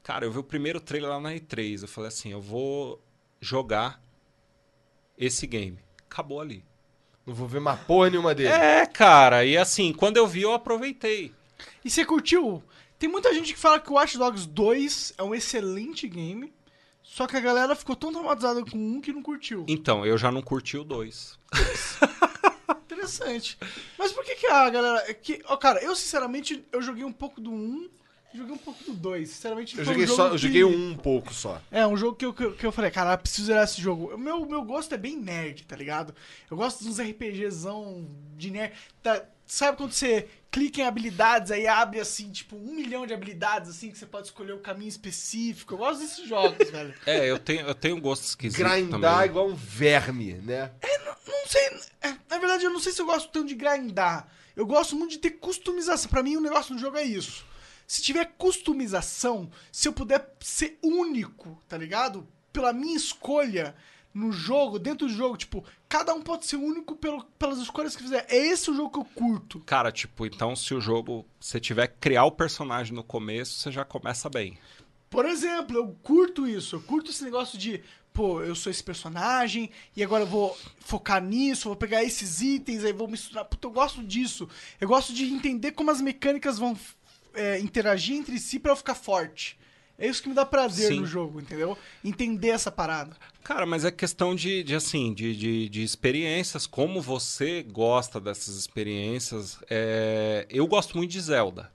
cara, 0.03 0.25
eu 0.25 0.31
vi 0.33 0.39
o 0.39 0.43
primeiro 0.43 0.81
trailer 0.81 1.09
lá 1.09 1.21
na 1.21 1.31
E3. 1.31 1.83
Eu 1.83 1.87
falei 1.87 2.09
assim, 2.09 2.33
eu 2.33 2.41
vou 2.41 3.01
jogar 3.39 4.03
esse 5.17 5.47
game. 5.47 5.79
Acabou 6.11 6.41
ali. 6.41 6.65
Não 7.25 7.33
vou 7.33 7.47
ver 7.47 7.61
mais 7.61 7.79
porra 7.79 8.09
nenhuma 8.09 8.35
dele. 8.35 8.49
É, 8.49 8.85
cara, 8.85 9.45
e 9.45 9.55
assim, 9.55 9.93
quando 9.93 10.17
eu 10.17 10.27
vi, 10.27 10.41
eu 10.41 10.51
aproveitei. 10.51 11.31
E 11.85 11.89
você 11.89 12.03
curtiu? 12.03 12.61
Tem 12.99 13.07
muita 13.09 13.33
gente 13.33 13.53
que 13.53 13.59
fala 13.59 13.79
que 13.79 13.89
o 13.89 13.93
Watch 13.93 14.17
Dogs 14.17 14.47
2 14.47 15.13
é 15.17 15.23
um 15.23 15.35
excelente 15.35 16.07
game, 16.07 16.51
só 17.03 17.27
que 17.27 17.37
a 17.37 17.39
galera 17.39 17.75
ficou 17.75 17.95
tão 17.95 18.11
traumatizada 18.11 18.63
com 18.65 18.77
um 18.77 18.99
que 19.01 19.13
não 19.13 19.21
curtiu. 19.21 19.65
Então, 19.67 20.05
eu 20.05 20.17
já 20.17 20.31
não 20.31 20.41
curti 20.41 20.77
o 20.77 20.83
2. 20.83 21.37
Interessante. 22.85 23.57
Mas 23.97 24.11
por 24.11 24.23
que 24.23 24.35
que 24.35 24.47
a 24.47 24.69
galera... 24.69 25.03
é 25.09 25.13
Que, 25.13 25.41
ó, 25.45 25.55
cara, 25.57 25.81
eu 25.83 25.95
sinceramente, 25.95 26.65
eu 26.71 26.81
joguei 26.81 27.03
um 27.03 27.11
pouco 27.11 27.39
do 27.39 27.51
1 27.51 27.89
e 28.33 28.37
joguei 28.37 28.53
um 28.53 28.57
pouco 28.57 28.83
do 28.83 28.93
2. 28.93 29.29
Sinceramente, 29.29 29.77
Eu 29.77 29.85
joguei, 29.85 30.03
um 30.05 30.07
só, 30.07 30.25
eu 30.27 30.31
que- 30.31 30.37
joguei 30.39 30.63
um 30.63 30.95
pouco 30.97 31.33
só. 31.33 31.61
É, 31.71 31.85
um 31.85 31.95
jogo 31.95 32.15
que 32.17 32.25
eu, 32.25 32.33
que 32.33 32.43
eu, 32.43 32.53
que 32.55 32.65
eu 32.65 32.71
falei, 32.71 32.91
cara, 32.91 33.17
preciso 33.17 33.47
zerar 33.47 33.63
esse 33.63 33.81
jogo. 33.81 34.13
O 34.13 34.17
meu, 34.17 34.45
meu 34.45 34.63
gosto 34.63 34.93
é 34.93 34.97
bem 34.97 35.15
nerd, 35.15 35.63
tá 35.65 35.75
ligado? 35.75 36.13
Eu 36.49 36.57
gosto 36.57 36.83
dos 36.83 36.99
RPGzão 36.99 38.07
de 38.35 38.51
nerd. 38.51 38.73
Tá- 39.03 39.23
sabe 39.45 39.77
quando 39.77 39.91
você 39.93 40.27
clica 40.57 40.81
em 40.81 40.85
habilidades, 40.85 41.51
aí 41.51 41.67
abre, 41.67 41.99
assim, 41.99 42.31
tipo, 42.31 42.55
um 42.55 42.73
milhão 42.73 43.05
de 43.05 43.13
habilidades, 43.13 43.69
assim, 43.69 43.91
que 43.91 43.97
você 43.97 44.07
pode 44.07 44.25
escolher 44.27 44.53
o 44.53 44.59
caminho 44.59 44.89
específico. 44.89 45.75
Eu 45.75 45.77
gosto 45.77 45.99
desses 45.99 46.27
jogos, 46.27 46.57
velho. 46.71 46.95
É, 47.05 47.29
eu 47.29 47.37
tenho, 47.37 47.67
eu 47.67 47.75
tenho 47.75 47.95
um 47.95 48.01
gosto 48.01 48.23
esquisito 48.23 48.57
Grindar 48.67 48.99
também. 48.99 49.25
igual 49.27 49.47
um 49.47 49.55
verme, 49.55 50.33
né? 50.33 50.71
Não 51.05 51.47
sei, 51.47 51.67
é, 52.01 52.15
na 52.27 52.39
verdade, 52.39 52.65
eu 52.65 52.71
não 52.71 52.79
sei 52.79 52.91
se 52.91 52.99
eu 52.99 53.05
gosto 53.05 53.29
tanto 53.29 53.47
de 53.47 53.55
grindar. 53.55 54.27
Eu 54.55 54.65
gosto 54.65 54.95
muito 54.95 55.11
de 55.11 55.19
ter 55.19 55.31
customização. 55.31 56.09
Pra 56.09 56.23
mim, 56.23 56.35
o 56.35 56.41
negócio 56.41 56.73
do 56.73 56.81
jogo 56.81 56.97
é 56.97 57.03
isso. 57.03 57.45
Se 57.85 58.01
tiver 58.01 58.25
customização, 58.37 59.51
se 59.71 59.87
eu 59.87 59.93
puder 59.93 60.35
ser 60.39 60.79
único, 60.81 61.61
tá 61.67 61.77
ligado? 61.77 62.27
Pela 62.51 62.73
minha 62.73 62.97
escolha 62.97 63.75
no 64.17 64.31
jogo, 64.31 64.79
dentro 64.79 65.07
do 65.07 65.13
jogo, 65.13 65.37
tipo, 65.37 65.63
cada 65.87 66.13
um 66.13 66.21
pode 66.21 66.45
ser 66.45 66.55
único 66.55 66.95
pelo, 66.95 67.23
pelas 67.37 67.59
escolhas 67.59 67.95
que 67.95 68.01
fizer. 68.01 68.25
É 68.27 68.35
esse 68.35 68.71
o 68.71 68.73
jogo 68.73 68.89
que 68.89 68.99
eu 68.99 69.05
curto. 69.05 69.59
Cara, 69.59 69.91
tipo, 69.91 70.25
então 70.25 70.55
se 70.55 70.73
o 70.73 70.81
jogo, 70.81 71.25
você 71.39 71.59
tiver 71.59 71.87
que 71.87 71.97
criar 71.99 72.25
o 72.25 72.31
personagem 72.31 72.95
no 72.95 73.03
começo, 73.03 73.59
você 73.59 73.71
já 73.71 73.85
começa 73.85 74.27
bem. 74.29 74.57
Por 75.09 75.25
exemplo, 75.25 75.77
eu 75.77 75.95
curto 76.01 76.47
isso. 76.47 76.75
Eu 76.75 76.81
curto 76.81 77.11
esse 77.11 77.23
negócio 77.23 77.57
de, 77.57 77.81
pô, 78.11 78.41
eu 78.41 78.55
sou 78.55 78.71
esse 78.71 78.83
personagem 78.83 79.69
e 79.95 80.03
agora 80.03 80.23
eu 80.23 80.27
vou 80.27 80.57
focar 80.79 81.23
nisso, 81.23 81.69
vou 81.69 81.77
pegar 81.77 82.03
esses 82.03 82.41
itens, 82.41 82.83
aí 82.83 82.91
vou 82.91 83.07
misturar. 83.07 83.45
Puta, 83.45 83.67
eu 83.67 83.71
gosto 83.71 84.03
disso. 84.03 84.49
Eu 84.81 84.87
gosto 84.87 85.13
de 85.13 85.25
entender 85.25 85.73
como 85.73 85.91
as 85.91 86.01
mecânicas 86.01 86.57
vão 86.57 86.77
é, 87.35 87.59
interagir 87.59 88.17
entre 88.17 88.39
si 88.39 88.59
pra 88.59 88.71
eu 88.71 88.75
ficar 88.75 88.95
forte. 88.95 89.57
É 89.99 90.07
isso 90.07 90.21
que 90.21 90.29
me 90.29 90.35
dá 90.35 90.45
prazer 90.45 90.89
Sim. 90.89 90.99
no 90.99 91.05
jogo, 91.07 91.41
entendeu? 91.41 91.75
Entender 92.03 92.49
essa 92.49 92.71
parada. 92.71 93.15
Cara, 93.43 93.65
mas 93.65 93.83
é 93.83 93.89
questão 93.91 94.35
de, 94.35 94.61
de 94.61 94.75
assim, 94.75 95.11
de, 95.13 95.35
de, 95.35 95.69
de 95.69 95.81
experiências, 95.81 96.67
como 96.67 97.01
você 97.01 97.63
gosta 97.63 98.19
dessas 98.19 98.55
experiências. 98.57 99.57
É, 99.69 100.45
Eu 100.49 100.67
gosto 100.67 100.95
muito 100.97 101.11
de 101.11 101.19
Zelda. 101.19 101.71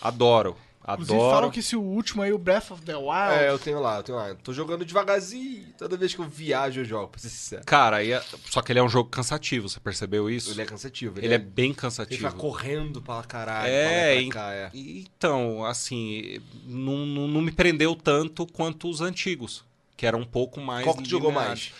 Adoro. 0.00 0.56
Inclusive 0.86 1.14
Adoro. 1.16 1.30
falam 1.34 1.50
que 1.50 1.60
esse 1.60 1.74
último 1.76 2.22
aí, 2.22 2.32
o 2.32 2.36
Breath 2.38 2.70
of 2.70 2.82
the 2.82 2.94
Wild. 2.94 3.34
É, 3.38 3.48
eu 3.48 3.58
tenho 3.58 3.80
lá, 3.80 3.96
eu 3.96 4.02
tenho 4.02 4.18
lá. 4.18 4.34
Tô 4.42 4.52
jogando 4.52 4.84
devagarzinho. 4.84 5.64
Toda 5.78 5.96
vez 5.96 6.14
que 6.14 6.20
eu 6.20 6.28
viajo, 6.28 6.80
eu 6.80 6.84
jogo, 6.84 7.08
pra 7.08 7.20
ser 7.20 7.30
sincero. 7.30 7.62
Cara, 7.64 7.96
aí 7.96 8.12
é- 8.12 8.22
só 8.50 8.60
que 8.60 8.70
ele 8.70 8.78
é 8.78 8.82
um 8.82 8.88
jogo 8.88 9.08
cansativo, 9.08 9.68
você 9.68 9.80
percebeu 9.80 10.28
isso? 10.28 10.50
Ele 10.50 10.60
é 10.62 10.66
cansativo. 10.66 11.18
Ele 11.20 11.32
é 11.32 11.38
bem 11.38 11.66
Ele 11.70 11.74
cansativo. 11.74 12.18
fica 12.28 12.32
correndo 12.38 13.00
pra 13.00 13.22
caralho. 13.22 13.66
É, 13.72 14.22
pra 14.24 14.32
cá, 14.32 14.52
é. 14.52 14.70
então, 14.74 15.64
assim, 15.64 16.38
não, 16.66 17.06
não, 17.06 17.28
não 17.28 17.40
me 17.40 17.50
prendeu 17.52 17.96
tanto 17.96 18.46
quanto 18.46 18.88
os 18.90 19.00
antigos, 19.00 19.64
que 19.96 20.04
eram 20.06 20.20
um 20.20 20.26
pouco 20.26 20.60
mais. 20.60 20.84
Qual 20.84 20.96
que 20.96 21.02
tu 21.04 21.08
jogou 21.08 21.32
mais? 21.32 21.72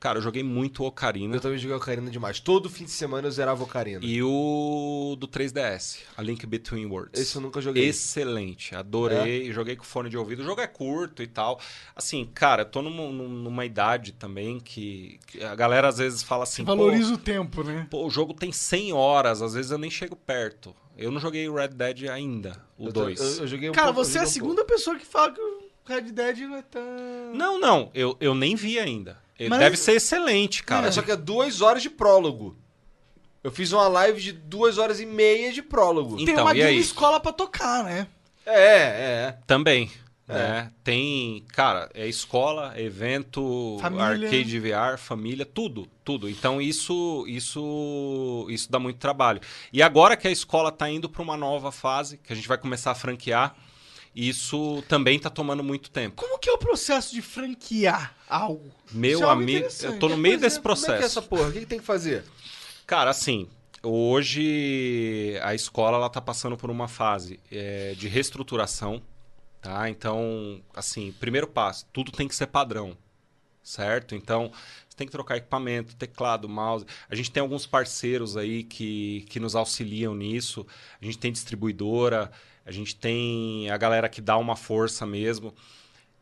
Cara, 0.00 0.18
eu 0.18 0.22
joguei 0.22 0.42
muito 0.44 0.84
Ocarina 0.84 1.34
Eu 1.34 1.40
também 1.40 1.58
joguei 1.58 1.76
Ocarina 1.76 2.08
demais. 2.10 2.38
Todo 2.38 2.70
fim 2.70 2.84
de 2.84 2.90
semana 2.90 3.26
eu 3.26 3.32
zerava 3.32 3.64
Ocarina. 3.64 4.00
e 4.04 4.22
o 4.22 5.16
do 5.18 5.26
3DS, 5.26 5.98
A 6.16 6.22
Link 6.22 6.46
Between 6.46 6.86
Worlds. 6.86 7.20
Esse 7.20 7.34
eu 7.36 7.42
nunca 7.42 7.60
joguei. 7.60 7.84
Excelente, 7.88 8.74
adorei. 8.74 9.52
Joguei 9.52 9.74
com 9.76 9.84
fone 9.84 10.08
de 10.08 10.16
ouvido. 10.16 10.40
O 10.42 10.44
jogo 10.44 10.60
é 10.60 10.66
curto 10.66 11.22
e 11.22 11.26
tal. 11.26 11.60
Assim, 11.96 12.24
cara, 12.32 12.62
eu 12.62 12.66
tô 12.66 12.80
numa, 12.82 13.10
numa 13.28 13.64
idade 13.64 14.12
também 14.12 14.60
que, 14.60 15.18
que 15.26 15.42
a 15.42 15.54
galera 15.54 15.88
às 15.88 15.98
vezes 15.98 16.22
fala 16.22 16.44
assim. 16.44 16.64
Valoriza 16.64 17.14
o 17.14 17.18
tempo, 17.18 17.62
né? 17.64 17.86
Pô, 17.90 18.06
o 18.06 18.10
jogo 18.10 18.32
tem 18.34 18.52
100 18.52 18.92
horas, 18.92 19.42
às 19.42 19.54
vezes 19.54 19.70
eu 19.70 19.78
nem 19.78 19.90
chego 19.90 20.14
perto. 20.14 20.74
Eu 20.96 21.10
não 21.10 21.20
joguei 21.20 21.48
Red 21.50 21.68
Dead 21.68 22.04
ainda, 22.10 22.60
o 22.76 22.86
Eu 22.86 22.92
tô- 22.92 23.00
2. 23.04 23.20
Eu, 23.20 23.42
eu 23.42 23.46
joguei 23.46 23.70
um 23.70 23.72
Cara, 23.72 23.86
pouco- 23.92 24.00
eu 24.00 24.04
você 24.04 24.18
é 24.18 24.20
a 24.20 24.24
um 24.24 24.26
segunda 24.26 24.64
pessoa 24.64 24.96
que 24.98 25.06
fala 25.06 25.32
que 25.32 25.40
o 25.40 25.58
Red 25.86 26.02
Dead 26.12 26.38
não 26.40 26.56
é 26.56 26.62
tão... 26.62 26.82
Não, 27.34 27.58
não, 27.60 27.90
eu, 27.94 28.16
eu 28.20 28.34
nem 28.34 28.56
vi 28.56 28.78
ainda. 28.80 29.16
Ele 29.38 29.48
Mas- 29.50 29.58
Deve 29.60 29.76
ser 29.76 29.92
excelente, 29.92 30.62
cara. 30.64 30.88
É, 30.88 30.92
só 30.92 31.00
que 31.02 31.10
é 31.10 31.16
duas 31.16 31.60
horas 31.60 31.82
de 31.82 31.90
prólogo. 31.90 32.56
Eu 33.42 33.52
fiz 33.52 33.72
uma 33.72 33.86
live 33.86 34.20
de 34.20 34.32
duas 34.32 34.78
horas 34.78 34.98
e 35.00 35.06
meia 35.06 35.52
de 35.52 35.62
prólogo. 35.62 36.16
Tem 36.16 36.30
Então, 36.30 36.44
uma 36.44 36.54
e 36.56 36.62
aí? 36.62 36.78
escola 36.78 37.20
pra 37.20 37.32
tocar, 37.32 37.84
né? 37.84 38.06
É, 38.44 38.56
é. 38.56 39.38
Também. 39.46 39.90
É. 40.28 40.34
Né? 40.34 40.72
Tem, 40.84 41.42
cara, 41.54 41.88
é 41.94 42.06
escola, 42.06 42.74
evento, 42.78 43.78
Família. 43.80 44.04
arcade 44.28 44.58
VR, 44.60 44.98
família, 44.98 45.46
tudo, 45.46 45.88
tudo. 46.04 46.28
Então 46.28 46.60
isso, 46.60 47.24
isso, 47.26 48.46
isso 48.50 48.70
dá 48.70 48.78
muito 48.78 48.98
trabalho. 48.98 49.40
E 49.72 49.82
agora 49.82 50.16
que 50.16 50.28
a 50.28 50.30
escola 50.30 50.70
tá 50.70 50.90
indo 50.90 51.08
para 51.08 51.22
uma 51.22 51.36
nova 51.36 51.72
fase, 51.72 52.18
que 52.18 52.30
a 52.32 52.36
gente 52.36 52.46
vai 52.48 52.58
começar 52.58 52.90
a 52.90 52.94
franquear, 52.94 53.54
isso 54.18 54.82
também 54.88 55.16
tá 55.16 55.30
tomando 55.30 55.62
muito 55.62 55.90
tempo. 55.90 56.16
Como 56.16 56.40
que 56.40 56.50
é 56.50 56.52
o 56.52 56.58
processo 56.58 57.14
de 57.14 57.22
franquear 57.22 58.16
algo? 58.28 58.68
Meu 58.90 59.20
é 59.20 59.22
algo 59.22 59.42
amigo, 59.42 59.68
eu 59.80 59.96
tô 60.00 60.08
no 60.08 60.16
meio 60.16 60.34
exemplo, 60.34 60.48
desse 60.48 60.60
Como 60.60 60.72
é 60.72 60.76
que 60.76 60.82
é 60.82 60.86
processo. 60.86 61.18
essa 61.18 61.22
porra? 61.22 61.48
O 61.48 61.52
que, 61.52 61.60
que 61.60 61.66
tem 61.66 61.78
que 61.78 61.84
fazer? 61.84 62.24
Cara, 62.84 63.10
assim, 63.10 63.48
hoje 63.80 65.38
a 65.42 65.54
escola 65.54 65.98
ela 65.98 66.10
tá 66.10 66.20
passando 66.20 66.56
por 66.56 66.68
uma 66.68 66.88
fase 66.88 67.38
é, 67.48 67.94
de 67.96 68.08
reestruturação, 68.08 69.00
tá? 69.60 69.88
Então, 69.88 70.60
assim, 70.74 71.12
primeiro 71.12 71.46
passo, 71.46 71.86
tudo 71.92 72.10
tem 72.10 72.26
que 72.26 72.34
ser 72.34 72.48
padrão, 72.48 72.98
certo? 73.62 74.16
Então, 74.16 74.50
você 74.88 74.96
tem 74.96 75.06
que 75.06 75.12
trocar 75.12 75.36
equipamento, 75.36 75.94
teclado, 75.94 76.48
mouse. 76.48 76.84
A 77.08 77.14
gente 77.14 77.30
tem 77.30 77.40
alguns 77.40 77.66
parceiros 77.66 78.36
aí 78.36 78.64
que, 78.64 79.24
que 79.28 79.38
nos 79.38 79.54
auxiliam 79.54 80.12
nisso. 80.12 80.66
A 81.00 81.04
gente 81.04 81.18
tem 81.18 81.30
distribuidora, 81.30 82.32
a 82.68 82.72
gente 82.72 82.94
tem 82.94 83.70
a 83.70 83.76
galera 83.78 84.08
que 84.08 84.20
dá 84.20 84.36
uma 84.36 84.54
força 84.54 85.06
mesmo. 85.06 85.54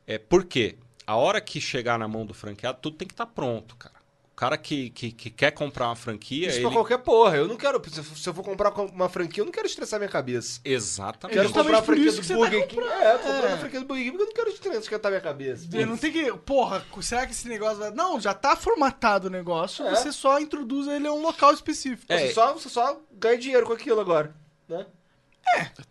É, 0.07 0.17
por 0.17 0.45
quê? 0.45 0.77
A 1.05 1.17
hora 1.17 1.41
que 1.41 1.61
chegar 1.61 1.99
na 1.99 2.07
mão 2.07 2.25
do 2.25 2.33
franqueado, 2.33 2.79
tudo 2.81 2.97
tem 2.97 3.09
que 3.09 3.15
estar 3.15 3.27
pronto, 3.27 3.75
cara. 3.77 3.97
O 4.33 4.37
cara 4.37 4.59
que, 4.59 4.91
que, 4.91 5.11
que 5.13 5.31
quer 5.31 5.51
comprar 5.51 5.87
uma 5.87 5.97
franquia, 5.97 6.49
Isso 6.49 6.59
ele... 6.59 6.65
pra 6.67 6.73
qualquer 6.75 6.99
porra. 6.99 7.37
Eu 7.39 7.49
não 7.49 7.57
quero. 7.57 7.81
Se 7.91 8.29
eu- 8.29 8.35
for 8.35 8.45
comprar 8.45 8.71
uma 8.71 9.09
franquia, 9.09 9.41
eu 9.41 9.47
não 9.47 9.53
quero 9.53 9.67
estressar 9.67 9.99
minha 9.99 10.11
cabeça. 10.11 10.61
Exatamente. 10.63 11.35
Quero 11.37 11.49
justamente 11.49 11.65
comprar 11.65 11.79
a 11.79 11.81
por 11.83 11.87
franquia 11.95 12.07
isso 12.07 12.17
do 12.17 12.21
que 12.21 12.27
você 12.29 12.35
Burger 12.35 12.61
tá 12.61 12.67
King. 12.67 12.83
É, 12.83 13.13
comprando 13.19 13.45
É. 13.47 13.53
a 13.53 13.57
franquia 13.59 13.81
do 13.81 13.87
Burger 13.87 14.05
King 14.05 14.17
porque 14.19 14.23
eu 14.41 14.45
não 14.45 14.45
quero 14.45 14.51
estressar 14.83 15.11
minha 15.11 15.21
cabeça. 15.23 15.69
Eu 15.73 15.87
não 15.87 15.97
tem 15.97 16.13
que. 16.13 16.33
Porra, 16.39 16.85
será 17.01 17.25
que 17.25 17.33
esse 17.33 17.49
negócio 17.49 17.79
vai. 17.79 17.91
Não, 17.93 18.21
já 18.21 18.35
tá 18.35 18.55
formatado 18.55 19.29
o 19.29 19.31
negócio, 19.31 19.87
É. 19.87 19.95
você 19.97 20.13
só 20.13 20.39
introduz 20.39 20.87
ele 20.87 21.07
a 21.09 21.13
um 21.13 21.23
local 21.23 21.53
específico. 21.55 22.05
Você, 22.13 22.33
só, 22.35 22.53
você 22.53 22.69
só 22.69 23.01
ganha 23.13 23.39
dinheiro 23.39 23.65
com 23.67 23.73
aquilo 23.73 24.01
agora. 24.01 24.35
Né? 24.69 24.85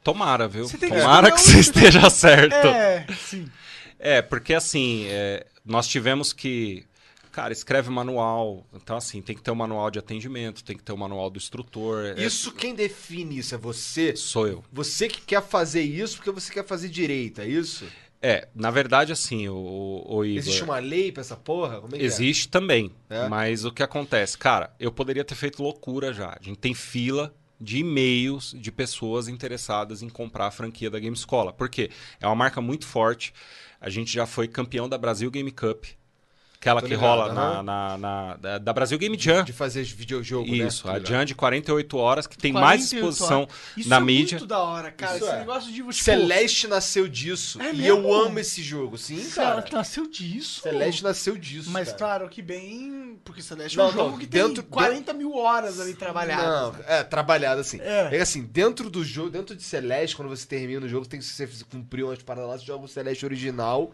Tomara, 0.03 0.47
viu? 0.47 0.68
Você 0.68 0.78
que 0.78 0.88
Tomara 0.88 1.32
que 1.32 1.36
um- 1.39 1.43
você 1.43 1.60
esteja 1.60 2.08
certo. 2.10 2.53
É, 2.53 3.06
sim. 3.18 3.49
É, 3.99 4.22
porque 4.22 4.53
assim, 4.53 5.06
é, 5.08 5.45
nós 5.66 5.88
tivemos 5.88 6.32
que. 6.34 6.86
Cara, 7.32 7.51
escreve 7.51 7.89
manual. 7.89 8.66
Então, 8.74 8.95
assim, 8.95 9.22
tem 9.22 9.36
que 9.36 9.41
ter 9.41 9.51
um 9.51 9.56
manual 9.56 9.91
de 9.91 9.99
atendimento, 9.99 10.64
tem 10.64 10.78
que 10.78 10.84
ter 10.84 10.93
um 10.93 10.97
manual 10.97 11.30
do 11.30 11.38
instrutor. 11.38 12.06
é- 12.18 12.24
Isso 12.24 12.51
quem 12.53 12.74
define 12.74 13.38
isso 13.39 13.53
é 13.53 13.58
você? 13.58 14.16
sou 14.16 14.47
eu. 14.47 14.64
Você 14.72 15.10
que 15.10 15.20
quer 15.22 15.41
fazer 15.43 15.82
isso 15.82 16.16
porque 16.18 16.32
você 16.32 16.53
quer 16.53 16.66
fazer 16.66 16.88
direito, 16.88 17.41
é 17.41 17.47
isso? 17.47 17.86
É, 18.22 18.47
na 18.56 18.72
verdade, 18.72 19.12
assim, 19.12 19.49
o, 19.49 19.53
o, 19.56 20.16
o 20.18 20.26
Igor. 20.26 20.38
Existe 20.39 20.64
uma 20.64 20.80
lei 20.80 21.12
pra 21.12 21.22
essa 21.22 21.36
porra? 21.36 21.82
Como 21.82 21.93
é 21.95 21.99
que 21.99 22.06
Existe 22.06 22.47
também. 22.47 22.89
É? 23.10 23.28
Mas 23.28 23.66
o 23.66 23.72
que 23.72 23.84
acontece? 23.84 24.38
Cara, 24.38 24.74
eu 24.80 24.91
poderia 24.91 25.24
ter 25.26 25.36
feito 25.36 25.62
loucura 25.62 26.14
já. 26.14 26.30
A 26.30 26.39
gente 26.41 26.58
tem 26.58 26.74
fila 26.74 27.36
de 27.60 27.80
e-mails 27.80 28.53
de 28.58 28.72
pessoas 28.72 29.28
interessadas 29.28 30.01
em 30.01 30.10
comprar 30.10 30.47
a 30.47 30.51
franquia 30.51 30.89
da 30.89 30.99
Game 30.99 31.16
Escola. 31.16 31.53
Por 31.53 31.70
quê? 31.70 31.89
É 32.20 32.28
uma 32.28 32.36
marca 32.36 32.62
muito 32.62 32.86
forte. 32.86 33.34
A 33.80 33.89
gente 33.89 34.12
já 34.12 34.26
foi 34.26 34.47
campeão 34.47 34.89
da 34.89 34.97
Brasil 34.97 35.30
Game 35.32 35.51
Cup. 35.51 35.86
Aquela 36.60 36.82
Tô 36.82 36.88
que 36.88 36.93
ligado, 36.95 37.08
rola 37.08 37.34
na, 37.34 37.41
aham. 37.41 37.64
na- 37.64 37.97
na- 37.97 38.58
da, 38.58 38.74
Brasil 38.74 38.97
Game 38.97 39.16
é? 39.16 39.20
Jam. 39.20 39.43
De 39.43 39.53
fazer 39.53 39.84
videojogo, 39.84 40.49
né? 40.49 40.66
Isso, 40.66 40.84
Tô 40.84 40.89
a 40.89 40.93
ligado. 40.93 41.10
Jam 41.10 41.26
de 41.26 41.36
48 41.36 41.97
horas, 41.97 42.26
que 42.28 42.38
tem 42.38 42.51
mais 42.51 42.89
48 42.89 43.10
exposição. 43.12 43.47
Isso 43.78 43.89
na 43.89 43.97
é 43.97 43.99
mídia. 43.99 44.38
muito 44.39 44.47
da 44.47 44.60
hora, 44.60 44.91
cara. 44.91 45.16
Isso 45.18 45.26
Esse 45.26 45.36
é. 45.36 45.39
negócio 45.39 45.70
de. 45.70 45.76
Tipo, 45.76 45.93
Celeste 45.93 46.68
nasceu 46.68 47.08
disso. 47.08 47.62
É 47.62 47.70
e 47.72 47.78
mesmo? 47.78 47.86
eu 47.88 48.14
amo 48.14 48.39
esse 48.39 48.64
jogo, 48.64 48.97
sim, 48.97 49.30
Cara, 49.30 49.62
cara. 49.62 49.78
nasceu 49.78 50.08
disso. 50.10 50.62
Celeste 50.62 51.03
nasceu 51.03 51.38
disso. 51.38 51.70
Mas 51.70 51.88
cara. 51.89 51.97
claro 51.97 52.30
que 52.30 52.41
bem. 52.41 53.20
Porque 53.24 53.41
Celeste 53.41 53.78
é 53.80 53.82
Não, 53.84 53.89
um 53.89 53.93
jogo 53.93 54.12
não, 54.12 54.18
que 54.18 54.26
dentro- 54.26 54.64
tem 54.64 54.72
40 54.72 55.14
mil 55.14 55.36
horas 55.36 55.80
ali 55.80 55.93
trabalhadas. 55.93 56.45
Não, 56.45 56.72
né? 56.74 56.86
é, 56.88 57.03
trabalhado 57.03 57.62
assim. 57.62 57.80
É. 57.82 58.10
É. 58.18 58.22
assim, 58.22 58.41
dentro 58.43 58.89
do 58.89 59.03
jogo, 59.03 59.30
dentro 59.30 59.56
de 59.56 59.64
Celeste, 59.64 60.16
quando 60.16 60.30
você 60.30 60.45
termina 60.47 60.86
o 60.86 60.89
jogo, 60.89 61.06
tem 61.08 61.20
que 61.20 61.26
você 61.26 61.47
cumprir 61.70 62.03
umas 62.03 62.22
paradas 62.24 62.49
lá, 62.49 62.58
você 62.58 62.66
joga 62.66 62.86
o 62.86 62.88
Celeste 62.88 63.26
original, 63.26 63.91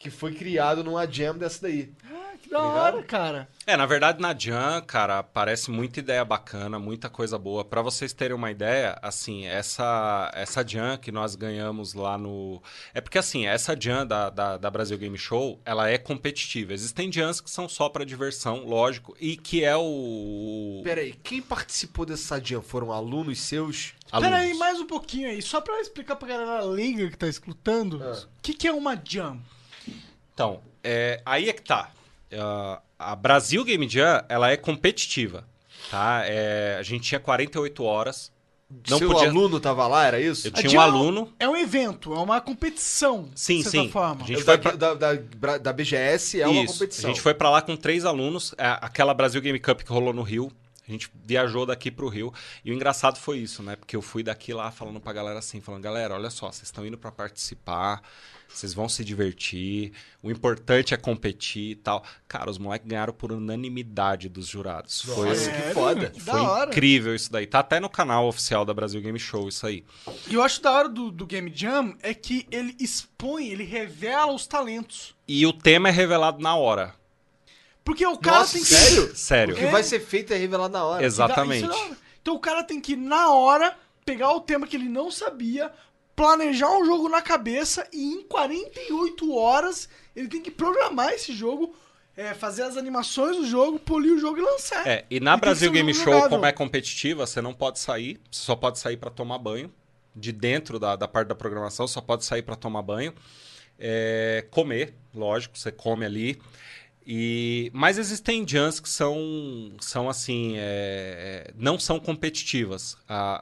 que 0.00 0.08
foi 0.08 0.32
criado 0.34 0.82
numa 0.82 1.06
jam 1.06 1.36
dessa 1.36 1.60
daí. 1.60 1.92
Ah, 2.10 2.32
que 2.40 2.48
da 2.48 2.58
Tá 2.58 2.64
ligado? 2.64 2.94
hora, 2.94 3.02
cara. 3.02 3.48
É, 3.66 3.76
na 3.76 3.84
verdade, 3.84 4.18
na 4.18 4.36
Jam, 4.36 4.80
cara, 4.86 5.22
parece 5.22 5.70
muita 5.70 6.00
ideia 6.00 6.24
bacana, 6.24 6.78
muita 6.78 7.10
coisa 7.10 7.38
boa. 7.38 7.62
Pra 7.66 7.82
vocês 7.82 8.14
terem 8.14 8.34
uma 8.34 8.50
ideia, 8.50 8.98
assim, 9.02 9.44
essa 9.46 10.30
essa 10.34 10.66
Jam 10.66 10.96
que 10.96 11.12
nós 11.12 11.34
ganhamos 11.34 11.92
lá 11.92 12.16
no... 12.16 12.62
É 12.94 13.00
porque, 13.02 13.18
assim, 13.18 13.46
essa 13.46 13.78
Jam 13.78 14.06
da, 14.06 14.30
da, 14.30 14.56
da 14.56 14.70
Brasil 14.70 14.96
Game 14.96 15.18
Show, 15.18 15.60
ela 15.66 15.90
é 15.90 15.98
competitiva. 15.98 16.72
Existem 16.72 17.12
Jams 17.12 17.42
que 17.42 17.50
são 17.50 17.68
só 17.68 17.90
pra 17.90 18.02
diversão, 18.02 18.64
lógico, 18.64 19.14
e 19.20 19.36
que 19.36 19.62
é 19.62 19.76
o... 19.76 20.80
Pera 20.82 21.02
aí, 21.02 21.12
quem 21.12 21.42
participou 21.42 22.06
dessa 22.06 22.42
jam 22.42 22.62
foram 22.62 22.90
alunos 22.90 23.38
seus? 23.38 23.92
alunos. 24.10 24.30
Pera 24.30 24.42
aí, 24.42 24.54
mais 24.54 24.80
um 24.80 24.86
pouquinho 24.86 25.28
aí. 25.28 25.42
Só 25.42 25.60
pra 25.60 25.78
explicar 25.78 26.16
pra 26.16 26.26
galera 26.26 26.64
leiga 26.64 27.10
que 27.10 27.18
tá 27.18 27.28
escutando. 27.28 28.02
Ah. 28.02 28.12
O 28.38 28.42
que, 28.42 28.54
que 28.54 28.66
é 28.66 28.72
uma 28.72 28.96
jam? 28.96 29.38
Então, 30.40 30.62
é, 30.82 31.20
aí 31.26 31.50
é 31.50 31.52
que 31.52 31.60
tá. 31.60 31.90
Ah, 32.32 32.80
a 32.98 33.14
Brasil 33.14 33.62
Game 33.62 33.86
Jam, 33.86 34.24
ela 34.26 34.50
é 34.50 34.56
competitiva, 34.56 35.44
tá? 35.90 36.22
É, 36.24 36.78
a 36.80 36.82
gente 36.82 37.02
tinha 37.02 37.20
48 37.20 37.84
horas. 37.84 38.32
Não 38.88 38.96
Seu 38.96 39.10
podia... 39.10 39.28
aluno 39.28 39.60
tava 39.60 39.86
lá, 39.86 40.06
era 40.06 40.18
isso? 40.18 40.46
Eu 40.46 40.52
tinha 40.52 40.78
um 40.78 40.80
aluno... 40.80 41.30
É 41.38 41.46
um 41.46 41.56
evento, 41.56 42.14
é 42.14 42.18
uma 42.18 42.40
competição. 42.40 43.28
Sim, 43.34 43.62
sim. 43.62 43.90
forma. 43.90 44.24
A 44.24 44.26
gente 44.26 44.38
Eu 44.38 44.44
foi 44.44 44.56
da, 44.56 44.62
pra- 44.62 44.94
da, 44.94 44.94
da, 44.94 45.58
da 45.58 45.72
BGS 45.72 46.40
é 46.40 46.46
uma 46.46 46.62
Isso. 46.62 46.74
competição. 46.74 47.10
A 47.10 47.12
gente 47.12 47.20
foi 47.20 47.34
pra 47.34 47.50
lá 47.50 47.60
com 47.60 47.76
três 47.76 48.06
alunos, 48.06 48.54
é, 48.56 48.78
aquela 48.80 49.12
Brasil 49.12 49.42
Game 49.42 49.58
Cup 49.58 49.82
que 49.82 49.92
rolou 49.92 50.14
no 50.14 50.22
Rio. 50.22 50.50
A 50.88 50.90
gente 50.90 51.10
viajou 51.24 51.66
daqui 51.66 51.90
pro 51.90 52.08
Rio. 52.08 52.32
E 52.64 52.70
o 52.70 52.74
engraçado 52.74 53.18
foi 53.18 53.38
isso, 53.38 53.62
né? 53.62 53.76
Porque 53.76 53.94
eu 53.94 54.02
fui 54.02 54.22
daqui 54.22 54.54
lá 54.54 54.70
falando 54.70 55.00
pra 55.00 55.12
galera 55.12 55.40
assim, 55.40 55.60
falando, 55.60 55.82
galera, 55.82 56.14
olha 56.14 56.30
só, 56.30 56.50
vocês 56.50 56.64
estão 56.68 56.86
indo 56.86 56.96
pra 56.96 57.12
participar, 57.12 58.02
vocês 58.52 58.74
vão 58.74 58.88
se 58.88 59.04
divertir, 59.04 59.92
o 60.22 60.30
importante 60.30 60.92
é 60.92 60.96
competir 60.96 61.70
e 61.72 61.74
tal. 61.76 62.04
Cara, 62.28 62.50
os 62.50 62.58
moleques 62.58 62.86
ganharam 62.88 63.12
por 63.12 63.32
unanimidade 63.32 64.28
dos 64.28 64.46
jurados. 64.46 65.02
foi 65.02 65.28
Nossa, 65.28 65.50
que 65.50 65.56
Sério? 65.56 65.74
foda. 65.74 66.10
Que 66.10 66.20
da 66.20 66.32
foi 66.32 66.40
hora. 66.40 66.70
incrível 66.70 67.14
isso 67.14 67.30
daí. 67.32 67.46
Tá 67.46 67.60
até 67.60 67.78
no 67.80 67.88
canal 67.88 68.26
oficial 68.26 68.64
da 68.64 68.74
Brasil 68.74 69.00
Game 69.00 69.18
Show 69.18 69.48
isso 69.48 69.66
aí. 69.66 69.84
E 70.28 70.34
eu 70.34 70.42
acho 70.42 70.60
da 70.60 70.72
hora 70.72 70.88
do, 70.88 71.10
do 71.10 71.24
Game 71.26 71.50
Jam 71.54 71.94
é 72.02 72.12
que 72.12 72.46
ele 72.50 72.74
expõe, 72.78 73.48
ele 73.48 73.64
revela 73.64 74.32
os 74.32 74.46
talentos. 74.46 75.14
E 75.26 75.46
o 75.46 75.52
tema 75.52 75.88
é 75.88 75.92
revelado 75.92 76.42
na 76.42 76.56
hora. 76.56 76.94
Porque 77.84 78.04
o 78.06 78.16
cara 78.18 78.40
Nossa, 78.40 78.52
tem 78.54 78.62
que. 78.62 78.68
sério? 78.68 79.10
Sério. 79.16 79.54
O 79.54 79.58
que 79.58 79.64
É. 79.64 79.70
vai 79.70 79.82
ser 79.82 80.00
feito 80.00 80.32
é 80.32 80.36
revelado 80.36 80.72
na 80.72 80.84
hora. 80.84 81.04
Exatamente. 81.04 81.64
É 81.64 81.68
hora. 81.68 81.96
Então 82.20 82.34
o 82.34 82.38
cara 82.38 82.62
tem 82.62 82.78
que, 82.80 82.94
na 82.94 83.32
hora, 83.32 83.74
pegar 84.04 84.32
o 84.32 84.40
tema 84.40 84.66
que 84.66 84.76
ele 84.76 84.88
não 84.88 85.10
sabia, 85.10 85.72
planejar 86.20 86.70
um 86.76 86.84
jogo 86.84 87.08
na 87.08 87.22
cabeça 87.22 87.88
e 87.90 88.12
em 88.12 88.22
48 88.24 89.34
horas 89.34 89.88
ele 90.14 90.28
tem 90.28 90.42
que 90.42 90.50
programar 90.50 91.14
esse 91.14 91.32
jogo, 91.32 91.74
é, 92.14 92.34
fazer 92.34 92.62
as 92.62 92.76
animações 92.76 93.38
do 93.38 93.46
jogo, 93.46 93.78
polir 93.78 94.12
o 94.12 94.18
jogo 94.18 94.36
e 94.36 94.42
lançar. 94.42 94.86
É, 94.86 95.06
e 95.10 95.18
na 95.18 95.38
E 95.38 95.40
Brasil 95.40 95.70
um 95.70 95.72
Game 95.72 95.90
jogo 95.94 96.04
Show, 96.04 96.12
jogável. 96.12 96.36
como 96.36 96.44
é 96.44 96.52
competitiva, 96.52 97.26
você 97.26 97.40
não 97.40 97.54
pode 97.54 97.78
sair, 97.78 98.20
você 98.30 98.42
só 98.42 98.54
pode 98.54 98.78
sair 98.78 98.98
pra 98.98 99.08
tomar 99.08 99.38
banho, 99.38 99.72
de 100.14 100.30
dentro 100.30 100.78
da, 100.78 100.94
da 100.94 101.08
parte 101.08 101.28
da 101.28 101.34
programação, 101.34 101.88
só 101.88 102.02
pode 102.02 102.22
sair 102.26 102.42
para 102.42 102.54
tomar 102.54 102.82
banho. 102.82 103.14
É, 103.78 104.44
comer, 104.50 104.92
lógico, 105.14 105.56
você 105.58 105.72
come 105.72 106.04
ali. 106.04 106.38
E, 107.12 107.72
mas 107.74 107.98
existem 107.98 108.46
jams 108.46 108.78
que 108.78 108.88
são, 108.88 109.72
são 109.80 110.08
assim, 110.08 110.54
é, 110.58 111.52
não 111.56 111.76
são 111.76 111.98
competitivas. 111.98 112.96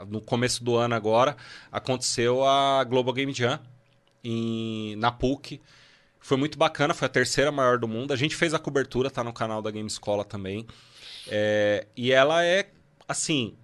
No 0.08 0.22
começo 0.22 0.64
do 0.64 0.74
ano 0.74 0.94
agora 0.94 1.36
aconteceu 1.70 2.42
a 2.46 2.82
Global 2.84 3.12
Game 3.12 3.30
Jam 3.30 3.60
em, 4.24 4.96
na 4.96 5.12
PUC. 5.12 5.60
Foi 6.18 6.38
muito 6.38 6.56
bacana, 6.56 6.94
foi 6.94 7.04
a 7.04 7.10
terceira 7.10 7.52
maior 7.52 7.76
do 7.76 7.86
mundo. 7.86 8.14
A 8.14 8.16
gente 8.16 8.34
fez 8.34 8.54
a 8.54 8.58
cobertura, 8.58 9.10
tá 9.10 9.22
no 9.22 9.34
canal 9.34 9.60
da 9.60 9.70
Game 9.70 9.86
Escola 9.86 10.24
também. 10.24 10.66
É, 11.26 11.86
e 11.94 12.10
ela 12.10 12.42
é, 12.42 12.70
assim, 13.06 13.54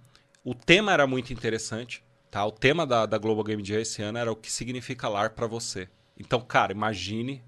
o 0.43 0.53
tema 0.53 0.93
era 0.93 1.07
muito 1.07 1.33
interessante. 1.33 2.03
Tá? 2.29 2.45
O 2.45 2.51
tema 2.51 2.85
da, 2.85 3.07
da 3.07 3.17
Global 3.17 3.43
Game 3.43 3.65
Jam 3.65 3.79
esse 3.79 4.03
ano 4.03 4.19
era 4.19 4.31
o 4.31 4.35
que 4.35 4.51
significa 4.51 5.09
lar 5.09 5.31
para 5.31 5.47
você. 5.47 5.89
Então, 6.15 6.41
cara, 6.41 6.71
imagine 6.71 7.41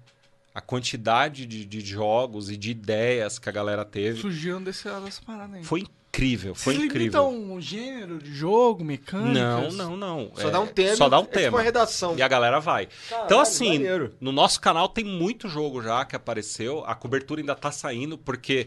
a 0.58 0.60
quantidade 0.60 1.46
de, 1.46 1.64
de 1.64 1.80
jogos 1.80 2.50
e 2.50 2.56
de 2.56 2.70
ideias 2.72 3.38
que 3.38 3.48
a 3.48 3.52
galera 3.52 3.84
teve. 3.84 4.20
Surgiram 4.20 4.62
desse, 4.62 4.84
dessa 4.88 5.22
parada 5.24 5.56
aí. 5.56 5.64
Foi 5.64 5.80
incrível, 6.10 6.54
foi 6.54 6.74
Vocês 6.74 6.86
incrível. 6.86 7.28
limitam 7.30 7.54
um 7.54 7.60
gênero 7.60 8.18
de 8.18 8.32
jogo, 8.34 8.82
mecânica? 8.84 9.32
Não, 9.40 9.70
não, 9.70 9.96
não. 9.96 10.32
Só 10.34 10.48
É, 10.48 10.50
dá 10.50 10.60
um 10.60 10.66
tema. 10.66 10.96
Só 10.96 11.08
dá 11.08 11.18
um 11.18 11.22
é 11.22 11.24
tipo 11.26 11.38
tema. 11.38 11.56
uma 11.58 11.62
redação. 11.62 12.16
E 12.18 12.22
a 12.22 12.28
galera 12.28 12.58
vai. 12.60 12.88
Caralho, 13.08 13.26
então, 13.26 13.40
assim, 13.40 13.72
maneiro. 13.74 14.14
no 14.20 14.32
nosso 14.32 14.60
canal 14.60 14.88
tem 14.88 15.04
muito 15.04 15.48
jogo 15.48 15.80
já 15.82 16.04
que 16.04 16.16
apareceu. 16.16 16.82
A 16.86 16.94
cobertura 16.94 17.40
ainda 17.40 17.54
tá 17.54 17.70
saindo, 17.70 18.18
porque 18.18 18.66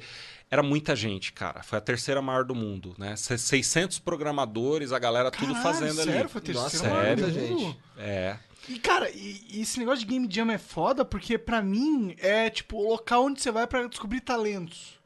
era 0.50 0.62
muita 0.64 0.96
gente, 0.96 1.34
cara. 1.34 1.62
Foi 1.64 1.78
a 1.78 1.82
terceira 1.82 2.22
maior 2.22 2.44
do 2.46 2.54
mundo, 2.56 2.94
né? 2.98 3.16
Se- 3.18 3.38
600 3.38 4.00
programadores, 4.00 4.92
a 4.94 5.00
galera 5.00 5.30
tudo 5.32 5.54
Caralho, 5.54 5.62
fazendo 5.64 5.96
sério? 5.96 6.20
ali. 6.22 6.30
Foi 6.30 6.42
a 6.48 6.54
Nossa, 6.54 6.70
terceira 6.70 6.94
maior 6.96 7.06
sério, 7.18 7.26
do 7.26 7.34
gente. 7.34 7.78
É. 7.98 8.36
E, 8.70 8.80
cara, 8.80 9.09
e, 9.09 9.43
e 9.49 9.62
esse 9.62 9.80
negócio 9.80 10.05
de 10.05 10.05
Game 10.05 10.28
Jam 10.30 10.51
é 10.51 10.57
foda 10.57 11.03
porque, 11.03 11.38
pra 11.38 11.62
mim, 11.62 12.16
é, 12.20 12.49
tipo, 12.49 12.78
o 12.78 12.89
local 12.89 13.26
onde 13.26 13.41
você 13.41 13.51
vai 13.51 13.66
pra 13.66 13.88
descobrir 13.88 14.22
talentos. 14.22 14.99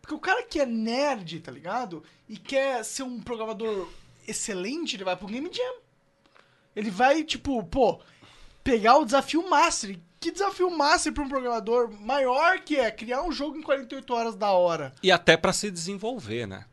Porque 0.00 0.14
o 0.14 0.18
cara 0.18 0.42
que 0.42 0.58
é 0.58 0.66
nerd, 0.66 1.40
tá 1.40 1.52
ligado? 1.52 2.02
E 2.28 2.36
quer 2.36 2.84
ser 2.84 3.04
um 3.04 3.20
programador 3.20 3.88
excelente, 4.26 4.96
ele 4.96 5.04
vai 5.04 5.16
pro 5.16 5.28
Game 5.28 5.50
Jam. 5.52 5.76
Ele 6.74 6.90
vai, 6.90 7.22
tipo, 7.22 7.62
pô, 7.64 8.00
pegar 8.64 8.96
o 8.98 9.04
desafio 9.04 9.48
Master. 9.48 9.98
Que 10.18 10.30
desafio 10.30 10.70
Master 10.70 11.12
pra 11.12 11.22
um 11.22 11.28
programador 11.28 11.92
maior 12.00 12.60
que 12.60 12.76
é 12.76 12.90
criar 12.90 13.22
um 13.22 13.32
jogo 13.32 13.58
em 13.58 13.62
48 13.62 14.14
horas 14.14 14.36
da 14.36 14.52
hora. 14.52 14.94
E 15.02 15.10
até 15.10 15.36
para 15.36 15.52
se 15.52 15.70
desenvolver, 15.70 16.46
né? 16.46 16.64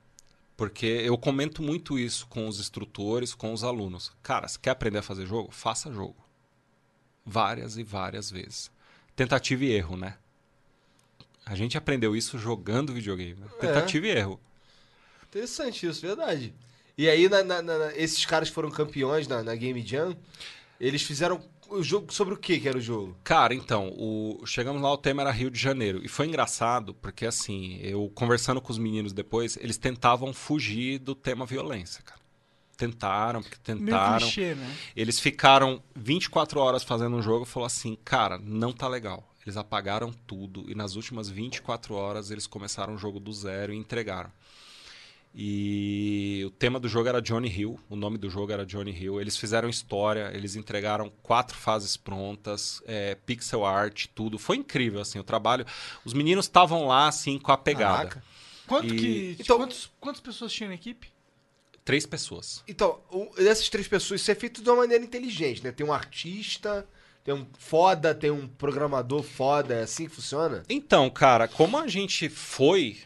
Porque 0.55 0.85
eu 0.85 1.17
comento 1.17 1.61
muito 1.61 1.97
isso 1.97 2.27
com 2.27 2.47
os 2.47 2.59
instrutores, 2.59 3.33
com 3.33 3.53
os 3.53 3.63
alunos. 3.63 4.11
Cara, 4.21 4.47
você 4.47 4.59
quer 4.59 4.71
aprender 4.71 4.99
a 4.99 5.03
fazer 5.03 5.25
jogo? 5.25 5.51
Faça 5.51 5.91
jogo. 5.91 6.28
Várias 7.29 7.77
e 7.77 7.83
várias 7.83 8.31
vezes. 8.31 8.71
Tentativa 9.15 9.63
e 9.63 9.71
erro, 9.71 9.95
né? 9.95 10.15
A 11.45 11.55
gente 11.55 11.77
aprendeu 11.77 12.15
isso 12.15 12.37
jogando 12.37 12.93
videogame. 12.93 13.39
Né? 13.39 13.47
Tentativa 13.59 14.07
e 14.07 14.09
erro. 14.11 14.39
Interessante 15.27 15.85
isso, 15.85 16.01
verdade. 16.01 16.53
E 16.97 17.07
aí, 17.07 17.29
na- 17.29 17.43
na- 17.43 17.61
na- 17.61 17.95
esses 17.95 18.25
caras 18.25 18.49
foram 18.49 18.69
campeões 18.71 19.27
na, 19.27 19.43
na 19.43 19.55
Game 19.55 19.85
Jam. 19.85 20.15
Eles 20.79 21.01
fizeram 21.03 21.41
o 21.69 21.83
jogo 21.83 22.11
sobre 22.11 22.33
o 22.33 22.37
que 22.37 22.59
que 22.59 22.67
era 22.67 22.77
o 22.77 22.81
jogo? 22.81 23.15
Cara, 23.23 23.53
então, 23.53 23.89
o... 23.95 24.41
chegamos 24.45 24.81
lá, 24.81 24.91
o 24.91 24.97
tema 24.97 25.21
era 25.21 25.31
Rio 25.31 25.51
de 25.51 25.59
Janeiro. 25.59 26.01
E 26.03 26.07
foi 26.07 26.25
engraçado, 26.27 26.93
porque 26.95 27.25
assim, 27.25 27.79
eu 27.83 28.11
conversando 28.15 28.59
com 28.59 28.71
os 28.71 28.77
meninos 28.79 29.13
depois, 29.13 29.55
eles 29.57 29.77
tentavam 29.77 30.33
fugir 30.33 30.97
do 30.99 31.13
tema 31.13 31.45
violência, 31.45 32.01
cara. 32.03 32.18
Tentaram, 32.79 33.43
porque 33.43 33.57
Meio 33.73 33.85
tentaram. 33.85 34.17
clichê, 34.19 34.55
né? 34.55 34.75
Eles 34.95 35.19
ficaram 35.19 35.83
24 35.95 36.59
horas 36.59 36.81
fazendo 36.83 37.15
um 37.17 37.21
jogo 37.21 37.43
e 37.43 37.47
falou 37.47 37.67
assim, 37.67 37.95
cara, 38.03 38.39
não 38.39 38.71
tá 38.71 38.87
legal. 38.87 39.23
Eles 39.45 39.57
apagaram 39.57 40.11
tudo 40.25 40.65
e 40.69 40.73
nas 40.73 40.95
últimas 40.95 41.29
24 41.29 41.93
horas 41.93 42.31
eles 42.31 42.47
começaram 42.47 42.95
o 42.95 42.97
jogo 42.97 43.19
do 43.19 43.31
zero 43.33 43.73
e 43.73 43.77
entregaram. 43.77 44.31
E 45.33 46.43
o 46.45 46.49
tema 46.49 46.79
do 46.79 46.87
jogo 46.89 47.07
era 47.07 47.21
Johnny 47.21 47.47
Hill, 47.49 47.79
o 47.89 47.95
nome 47.95 48.17
do 48.17 48.29
jogo 48.29 48.51
era 48.51 48.65
Johnny 48.65 48.91
Hill. 48.91 49.21
Eles 49.21 49.37
fizeram 49.37 49.69
história, 49.69 50.31
eles 50.33 50.55
entregaram 50.55 51.11
quatro 51.21 51.55
fases 51.55 51.95
prontas, 51.95 52.81
é, 52.85 53.13
pixel 53.15 53.63
art, 53.65 54.07
tudo. 54.15 54.39
Foi 54.39 54.57
incrível, 54.57 54.99
assim, 54.99 55.19
o 55.19 55.23
trabalho. 55.23 55.65
Os 56.03 56.13
meninos 56.13 56.45
estavam 56.45 56.87
lá, 56.87 57.07
assim, 57.07 57.37
com 57.37 57.51
a 57.51 57.57
pegada. 57.57 57.97
Caraca. 58.09 58.23
Quanto 58.65 58.93
E- 58.93 58.97
que. 58.97 59.37
Então- 59.39 59.57
quantos, 59.57 59.91
quantas 59.99 60.21
pessoas 60.21 60.51
tinham 60.51 60.69
na 60.69 60.75
equipe? 60.75 61.11
Três 61.89 62.05
pessoas. 62.05 62.63
Então, 62.67 62.99
o- 63.09 63.31
dessas 63.35 63.67
três 63.67 63.87
pessoas, 63.87 64.21
isso 64.21 64.29
é 64.29 64.35
feito 64.35 64.61
de 64.61 64.69
uma 64.69 64.75
maneira 64.77 65.03
inteligente, 65.03 65.63
né? 65.63 65.71
Tem 65.71 65.83
um 65.83 65.91
artista, 65.91 66.87
tem 67.23 67.33
um 67.33 67.47
foda, 67.57 68.13
tem 68.13 68.29
um 68.29 68.47
programador 68.47 69.23
foda, 69.23 69.73
é 69.73 69.81
assim 69.81 70.07
que 70.07 70.13
funciona? 70.13 70.61
Então, 70.69 71.09
cara, 71.09 71.47
como 71.47 71.77
a 71.79 71.87
gente 71.87 72.29
foi. 72.29 72.99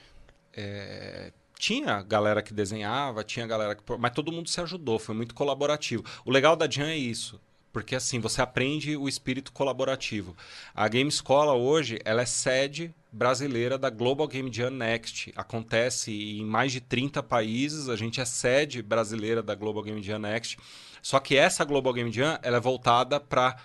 é, 0.54 1.32
tinha 1.58 2.02
galera 2.02 2.42
que 2.44 2.54
desenhava, 2.54 3.24
tinha 3.24 3.48
galera 3.48 3.74
que. 3.74 3.84
Mas 3.98 4.12
todo 4.12 4.34
mundo 4.34 4.50
se 4.50 4.60
ajudou, 4.60 5.00
foi 5.00 5.16
muito 5.16 5.34
colaborativo. 5.34 6.04
O 6.26 6.30
legal 6.30 6.58
da 6.58 6.70
Jam 6.70 6.88
é 6.88 6.98
isso. 6.98 7.40
Porque 7.74 7.96
assim, 7.96 8.20
você 8.20 8.40
aprende 8.42 8.96
o 8.96 9.10
espírito 9.10 9.52
colaborativo. 9.52 10.38
A 10.76 10.88
Game 10.88 11.10
Escola 11.10 11.54
hoje, 11.54 12.00
ela 12.06 12.22
é 12.22 12.26
sede 12.26 12.94
brasileira 13.12 13.78
da 13.78 13.90
Global 13.90 14.28
Game 14.28 14.54
Jam 14.54 14.70
Next. 14.70 15.34
Acontece 15.36 16.12
em 16.12 16.46
mais 16.46 16.72
de 16.72 16.80
30 16.80 17.24
países, 17.24 17.90
a 17.90 17.96
gente 17.96 18.22
é 18.22 18.26
sede 18.26 18.84
brasileira 18.84 19.42
da 19.42 19.56
Global 19.56 19.82
Game 19.82 20.04
Jam 20.04 20.20
Next. 20.20 20.58
Só 21.02 21.20
que 21.20 21.36
essa 21.36 21.66
Global 21.66 21.94
Game 21.94 22.12
Jam, 22.12 22.40
ela 22.44 22.58
é 22.58 22.62
voltada 22.62 23.20
para 23.20 23.58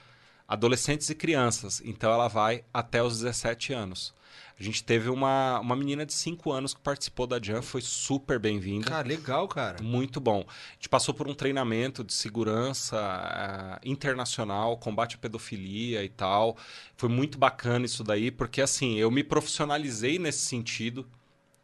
adolescentes 0.49 1.11
e 1.11 1.15
crianças. 1.15 1.83
Então 1.85 2.11
ela 2.11 2.29
vai 2.29 2.65
até 2.73 3.03
os 3.03 3.21
17 3.21 3.75
anos. 3.75 4.15
A 4.59 4.63
gente 4.63 4.83
teve 4.83 5.09
uma, 5.09 5.61
uma 5.61 5.77
menina 5.77 6.05
de 6.05 6.13
5 6.13 6.51
anos 6.51 6.75
que 6.75 6.81
participou 6.81 7.29
da 7.29 7.41
Jam, 7.41 7.63
foi 7.63 7.81
super 7.81 8.41
bem-vinda. 8.41 8.91
Cara, 8.91 9.07
legal, 9.07 9.47
cara. 9.47 9.81
Muito 9.81 10.19
bom. 10.19 10.45
A 10.49 10.73
gente 10.75 10.89
passou 10.89 11.15
por 11.15 11.29
um 11.29 11.35
treinamento 11.35 12.03
de 12.03 12.13
segurança 12.13 12.99
ah, 12.99 13.81
internacional, 13.85 14.77
combate 14.77 15.15
à 15.15 15.19
pedofilia 15.19 16.03
e 16.03 16.09
tal. 16.09 16.57
Foi 16.97 17.09
muito 17.09 17.39
bacana 17.39 17.87
isso 17.87 18.03
daí, 18.03 18.33
porque 18.33 18.61
assim, 18.61 18.97
eu 18.97 19.13
me 19.13 19.23
profissionalizei 19.23 20.19
nesse 20.19 20.41
sentido, 20.41 21.07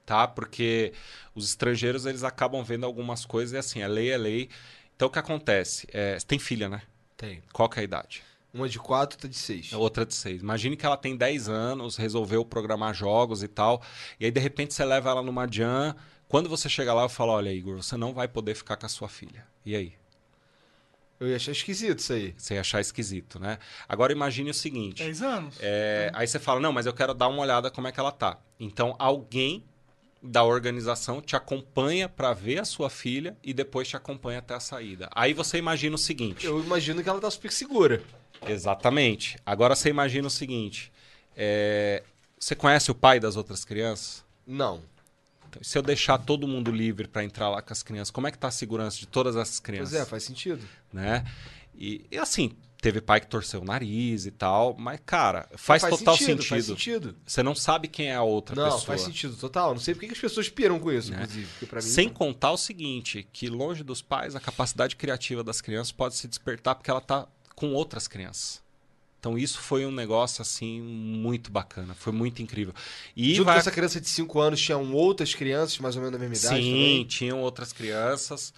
tá? 0.07 0.28
Porque 0.28 0.92
os 1.34 1.49
estrangeiros, 1.49 2.07
eles 2.07 2.22
acabam 2.22 2.62
vendo 2.62 2.86
algumas 2.86 3.26
coisas 3.26 3.55
e 3.55 3.57
assim, 3.57 3.82
a 3.82 3.88
lei 3.88 4.11
é 4.12 4.16
lei. 4.16 4.49
Então 4.95 5.09
o 5.09 5.11
que 5.11 5.18
acontece? 5.18 5.88
É, 5.92 6.16
você 6.16 6.24
tem 6.24 6.38
filha, 6.38 6.68
né? 6.68 6.82
Tem. 7.16 7.42
Qual 7.53 7.68
que 7.68 7.80
é 7.80 7.82
a 7.82 7.84
idade? 7.84 8.22
Uma 8.55 8.68
de 8.68 8.78
quatro, 8.78 9.16
outra 9.16 9.28
de 9.28 9.36
seis. 9.36 9.72
A 9.72 9.78
outra 9.78 10.07
de 10.07 10.14
seis. 10.14 10.40
Imagine 10.40 10.76
que 10.76 10.86
ela 10.86 10.96
tem 10.96 11.16
10 11.16 11.48
anos, 11.48 11.96
resolveu 11.96 12.44
programar 12.44 12.94
jogos 12.94 13.42
e 13.42 13.48
tal. 13.48 13.82
E 14.20 14.24
aí, 14.24 14.30
de 14.30 14.38
repente, 14.38 14.72
você 14.72 14.84
leva 14.84 15.11
ela 15.11 15.22
numa 15.22 15.48
jam. 15.50 15.92
Quando 16.28 16.48
você 16.48 16.68
chega 16.68 16.94
lá, 16.94 17.02
eu 17.02 17.09
falo: 17.09 17.32
Olha, 17.32 17.52
Igor, 17.52 17.82
você 17.82 17.96
não 17.96 18.14
vai 18.14 18.28
poder 18.28 18.55
ficar 18.55 18.76
com 18.76 18.86
a 18.86 18.88
sua 18.88 19.09
filha. 19.09 19.44
E 19.66 19.74
aí? 19.74 19.94
Eu 21.18 21.28
ia 21.28 21.36
achar 21.36 21.52
esquisito 21.52 21.98
isso 21.98 22.12
aí. 22.12 22.34
Você 22.36 22.55
ia 22.55 22.61
achar 22.61 22.80
esquisito, 22.80 23.40
né? 23.40 23.59
Agora 23.88 24.12
imagine 24.12 24.50
o 24.50 24.55
seguinte. 24.55 25.02
10 25.02 25.22
anos? 25.22 25.57
é, 25.61 26.11
aí 26.14 26.26
você 26.26 26.38
fala, 26.38 26.61
não, 26.61 26.72
mas 26.72 26.86
eu 26.86 26.92
quero 26.92 27.14
dar 27.14 27.28
uma 27.28 27.40
olhada 27.40 27.70
como 27.70 27.88
é 27.88 27.92
que 27.92 27.98
ela 27.98 28.12
tá. 28.12 28.38
Então, 28.59 28.94
alguém 28.98 29.64
da 30.24 30.42
organização 30.42 31.20
te 31.20 31.36
acompanha 31.36 32.08
para 32.08 32.32
ver 32.32 32.58
a 32.58 32.64
sua 32.64 32.88
filha 32.88 33.36
e 33.42 33.52
depois 33.52 33.86
te 33.86 33.94
acompanha 33.96 34.38
até 34.38 34.54
a 34.54 34.60
saída. 34.60 35.08
Aí 35.14 35.34
você 35.34 35.58
imagina 35.58 35.94
o 35.94 35.98
seguinte. 35.98 36.46
Eu 36.46 36.64
imagino 36.64 37.02
que 37.02 37.08
ela 37.08 37.20
tá 37.20 37.30
super 37.30 37.52
segura. 37.52 38.02
Exatamente. 38.46 39.36
Agora 39.44 39.76
você 39.76 39.90
imagina 39.90 40.26
o 40.26 40.30
seguinte: 40.30 40.90
é, 41.36 42.02
você 42.38 42.54
conhece 42.54 42.90
o 42.90 42.94
pai 42.94 43.20
das 43.20 43.36
outras 43.36 43.64
crianças? 43.64 44.24
Não. 44.46 44.82
Então, 45.48 45.62
se 45.62 45.76
eu 45.76 45.82
deixar 45.82 46.18
todo 46.18 46.48
mundo 46.48 46.70
livre 46.70 47.06
para 47.06 47.22
entrar 47.22 47.50
lá 47.50 47.60
com 47.60 47.72
as 47.72 47.82
crianças, 47.82 48.10
como 48.10 48.26
é 48.26 48.30
que 48.30 48.38
tá 48.38 48.48
a 48.48 48.50
segurança 48.50 48.98
de 48.98 49.06
todas 49.06 49.36
essas 49.36 49.60
crianças? 49.60 49.90
Pois 49.90 50.02
é, 50.02 50.06
faz 50.06 50.22
sentido. 50.24 50.66
né? 50.92 51.24
E, 51.74 52.06
e, 52.10 52.18
assim, 52.18 52.56
teve 52.85 53.01
pai 53.01 53.18
que 53.18 53.26
torceu 53.28 53.62
o 53.62 53.64
nariz 53.64 54.26
e 54.26 54.30
tal, 54.30 54.76
mas 54.78 55.01
cara, 55.07 55.49
faz, 55.57 55.80
total 55.82 56.18
sentido, 56.18 56.43
sentido. 56.43 56.49
Faz 56.49 56.64
sentido. 56.66 57.16
Você 57.24 57.43
não 57.43 57.55
sabe 57.55 57.89
quem 57.89 58.11
é 58.11 58.14
a 58.14 58.22
outra 58.22 58.55
Não, 58.55 58.64
pessoa. 58.64 58.82
faz 58.82 59.01
sentido, 59.01 59.35
total. 59.37 59.72
Não 59.72 59.80
sei 59.80 59.95
por 59.95 60.01
que 60.01 60.12
as 60.12 60.18
pessoas 60.18 60.51
piram 60.51 60.78
com 60.78 60.93
isso, 60.93 61.11
Né? 61.11 61.22
inclusive. 61.22 61.49
Mim, 61.72 61.80
Sem 61.80 62.11
contar 62.11 62.53
o 62.53 62.59
seguinte, 62.59 63.26
que 63.32 63.49
longe 63.49 63.82
dos 63.82 64.03
pais, 64.03 64.37
a 64.37 64.41
capacidade 64.41 64.97
criativa 64.97 65.43
das 65.43 65.62
crianças 65.62 65.93
pode 65.93 66.14
se 66.14 66.28
despertar 66.28 66.74
porque 66.74 66.91
ela 66.91 67.01
tá 67.01 67.26
com 67.55 67.72
outras 67.72 68.07
crianças. 68.07 68.62
Então 69.18 69.39
isso 69.39 69.61
foi 69.61 69.87
um 69.87 69.91
negócio 69.91 70.43
assim 70.43 70.82
muito 70.82 71.51
bacana, 71.51 71.95
foi 71.95 72.12
muito 72.12 72.43
incrível. 72.43 72.74
E 73.16 73.35
Junto 73.35 73.47
vai... 73.47 73.55
com 73.55 73.61
essa 73.61 73.70
criança 73.70 73.99
de 73.99 74.11
5 74.11 74.39
anos, 74.39 74.61
tinham 74.61 74.93
outras 74.93 75.35
crianças 75.35 75.78
mais 75.78 75.97
ou 75.97 76.03
menos 76.03 76.12
da 76.12 76.18
mesma 76.18 76.37
idade 76.37 76.62
Sim, 76.62 76.70
também? 76.70 77.05
tinham 77.07 77.41
outras 77.41 77.73
crianças. 77.73 78.52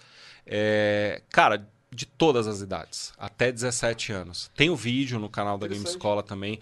É, 0.45 1.21
cara, 1.29 1.65
de 1.91 2.05
todas 2.05 2.47
as 2.47 2.61
idades, 2.61 3.13
até 3.17 3.51
17 3.51 4.11
anos. 4.11 4.51
Tem 4.55 4.69
o 4.69 4.75
vídeo 4.75 5.19
no 5.19 5.29
canal 5.29 5.57
da 5.57 5.67
Game. 5.67 5.83
Escola 5.83 6.21
também. 6.21 6.59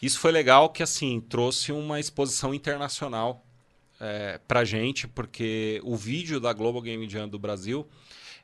Isso 0.00 0.18
foi 0.18 0.32
legal 0.32 0.70
que, 0.70 0.82
assim, 0.82 1.20
trouxe 1.20 1.72
uma 1.72 1.98
exposição 1.98 2.54
internacional 2.54 3.44
é, 4.00 4.40
pra 4.48 4.64
gente, 4.64 5.06
porque 5.06 5.80
o 5.84 5.96
vídeo 5.96 6.40
da 6.40 6.52
Global 6.52 6.82
Game 6.82 7.08
Jam 7.08 7.28
do 7.28 7.38
Brasil, 7.38 7.88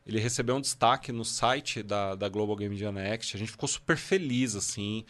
Ele 0.07 0.19
recebeu 0.19 0.57
um 0.57 0.61
destaque 0.61 1.13
no 1.13 1.25
site 1.25 1.83
da, 1.83 2.15
da 2.15 2.29
Global 2.29 2.57
Game 2.57 2.77
Jam 2.77 2.93
Next. 2.93 3.37
A 3.37 3.39
gente 3.39 3.51
ficou 3.51 3.69
super 3.69 3.97
feliz, 3.97 4.57
assim. 4.57 5.05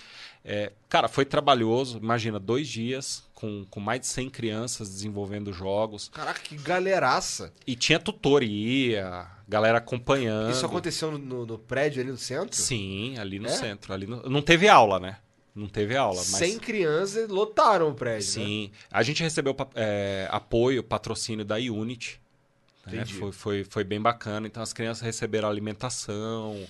É, 0.45 0.73
cara, 0.89 1.07
foi 1.07 1.25
trabalhoso. 1.25 1.99
Imagina, 1.99 2.41
dois 2.41 2.67
dias 2.67 3.23
com, 3.33 3.65
com 3.71 3.79
mais 3.79 4.01
de 4.01 4.07
100 4.09 4.31
crianças 4.31 4.89
desenvolvendo 4.89 5.53
jogos. 5.53 6.09
Caraca, 6.09 6.41
que 6.41 6.57
galeraça. 6.57 7.53
E 7.65 7.77
tinha 7.77 8.01
tutoria, 8.01 9.25
galera 9.49 9.79
acompanhando. 9.79 10.51
Isso 10.51 10.67
aconteceu 10.67 11.11
no, 11.19 11.47
no- 11.47 11.59
prédio 11.59 12.03
ali 12.03 12.11
no 12.11 12.19
centro? 12.19 12.55
Sim, 12.55 13.17
ali 13.19 13.39
no 13.39 13.47
É? 13.49 13.51
centro. 13.51 13.93
Ali 13.93 14.07
no- 14.07 14.23
Não 14.29 14.43
teve 14.43 14.69
aula, 14.69 15.01
né? 15.01 15.17
Não 15.55 15.67
teve 15.67 15.97
aula, 15.97 16.19
mas... 16.19 16.27
100 16.27 16.59
crianças 16.61 17.29
lotaram 17.29 17.89
o 17.91 17.95
prédio, 17.95 18.39
né? 18.41 18.45
Sim. 18.47 18.71
A 18.91 19.03
gente 19.03 19.23
recebeu 19.23 19.57
é, 19.75 20.29
apoio, 20.31 20.85
patrocínio 20.85 21.45
da 21.45 21.57
Unity. 21.57 22.21
né? 22.87 23.05
Foi, 23.07 23.33
foi, 23.33 23.65
foi 23.65 23.83
bem 23.85 24.01
bacana. 24.01 24.47
Então 24.47 24.63
as 24.63 24.73
crianças 24.73 25.03
receberam 25.03 25.49
alimentação. 25.49 26.65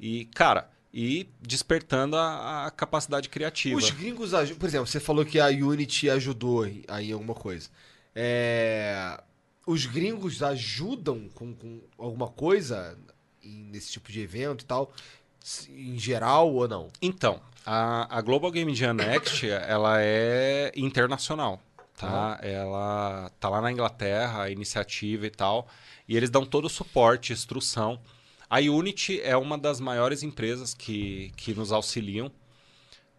E, 0.00 0.24
cara, 0.34 0.68
e 0.92 1.28
despertando 1.40 2.16
a, 2.16 2.66
a 2.66 2.70
capacidade 2.72 3.28
criativa. 3.28 3.76
Os 3.78 3.90
gringos 3.90 4.34
ajudam. 4.34 4.58
Por 4.58 4.66
exemplo, 4.68 4.86
você 4.88 4.98
falou 4.98 5.24
que 5.24 5.38
a 5.38 5.46
Unity 5.48 6.10
ajudou 6.10 6.64
aí 6.88 7.10
em 7.10 7.12
alguma 7.12 7.34
coisa. 7.34 7.68
É, 8.16 9.20
Os 9.66 9.86
gringos 9.86 10.42
ajudam 10.42 11.28
com, 11.34 11.54
com 11.54 11.80
alguma 11.98 12.28
coisa 12.28 12.98
nesse 13.42 13.92
tipo 13.92 14.10
de 14.10 14.20
evento 14.20 14.62
e 14.62 14.66
tal? 14.66 14.92
Em 15.68 15.98
geral 15.98 16.52
ou 16.52 16.68
não? 16.68 16.90
Então, 17.00 17.40
a, 17.64 18.18
a 18.18 18.20
Global 18.20 18.50
Game 18.50 18.74
Jam 18.74 18.94
Next, 18.94 19.48
ela 19.48 20.02
é 20.02 20.72
internacional, 20.76 21.60
tá? 21.96 22.38
Ela 22.42 23.30
tá 23.40 23.48
lá 23.48 23.60
na 23.60 23.72
Inglaterra, 23.72 24.42
a 24.42 24.50
iniciativa 24.50 25.26
e 25.26 25.30
tal, 25.30 25.66
e 26.06 26.16
eles 26.16 26.30
dão 26.30 26.44
todo 26.44 26.66
o 26.66 26.70
suporte, 26.70 27.32
instrução. 27.32 28.00
A 28.48 28.58
Unity 28.58 29.20
é 29.20 29.36
uma 29.36 29.56
das 29.56 29.80
maiores 29.80 30.22
empresas 30.22 30.74
que, 30.74 31.32
que 31.36 31.54
nos 31.54 31.72
auxiliam, 31.72 32.30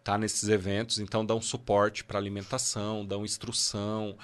tá? 0.02 0.16
Nesses 0.16 0.48
eventos, 0.48 1.00
então 1.00 1.26
dão 1.26 1.40
suporte 1.40 2.04
para 2.04 2.18
alimentação, 2.18 3.04
dão 3.04 3.24
instrução. 3.24 4.16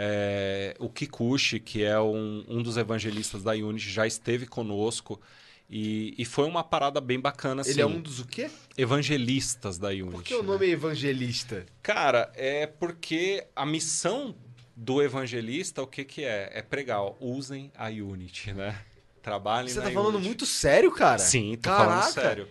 É, 0.00 0.76
o 0.78 0.88
Kikuchi, 0.88 1.58
que 1.58 1.82
é 1.82 1.98
um, 2.00 2.44
um 2.48 2.62
dos 2.62 2.76
evangelistas 2.76 3.42
da 3.42 3.50
Unity, 3.52 3.90
já 3.90 4.06
esteve 4.06 4.46
conosco. 4.46 5.20
E, 5.68 6.14
e 6.16 6.24
foi 6.24 6.46
uma 6.46 6.62
parada 6.62 7.00
bem 7.00 7.18
bacana, 7.20 7.60
assim 7.62 7.72
Ele 7.72 7.82
é 7.82 7.86
um 7.86 8.00
dos 8.00 8.20
o 8.20 8.26
quê? 8.26 8.48
evangelistas 8.76 9.76
da 9.76 9.88
Unity. 9.88 10.10
Por 10.12 10.22
que 10.22 10.34
o 10.34 10.42
né? 10.42 10.46
nome 10.48 10.66
é 10.66 10.70
evangelista? 10.70 11.66
Cara, 11.82 12.30
é 12.36 12.66
porque 12.66 13.44
a 13.54 13.66
missão 13.66 14.34
do 14.76 15.02
evangelista, 15.02 15.82
o 15.82 15.86
que 15.86 16.04
que 16.04 16.24
é? 16.24 16.50
É 16.54 16.62
pregar, 16.62 17.00
ó, 17.02 17.14
usem 17.20 17.70
a 17.76 17.88
Unity, 17.88 18.52
né? 18.52 18.78
Trabalhem 19.20 19.68
Você 19.68 19.80
na 19.80 19.86
tá 19.86 19.90
falando 19.90 20.14
Unity. 20.14 20.26
muito 20.28 20.46
sério, 20.46 20.92
cara? 20.92 21.18
Sim, 21.18 21.56
tô 21.60 21.68
Caraca. 21.70 21.84
falando 21.90 22.12
sério. 22.14 22.48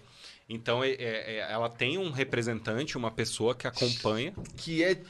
Então, 0.50 0.84
é- 0.84 0.92
é- 0.92 1.36
é- 1.38 1.48
ela 1.52 1.70
tem 1.70 1.98
um 1.98 2.12
representante, 2.12 2.98
uma 2.98 3.10
pessoa 3.12 3.56
que 3.56 3.66
acompanha. 3.68 4.34
Que 4.58 4.84
é. 4.84 5.02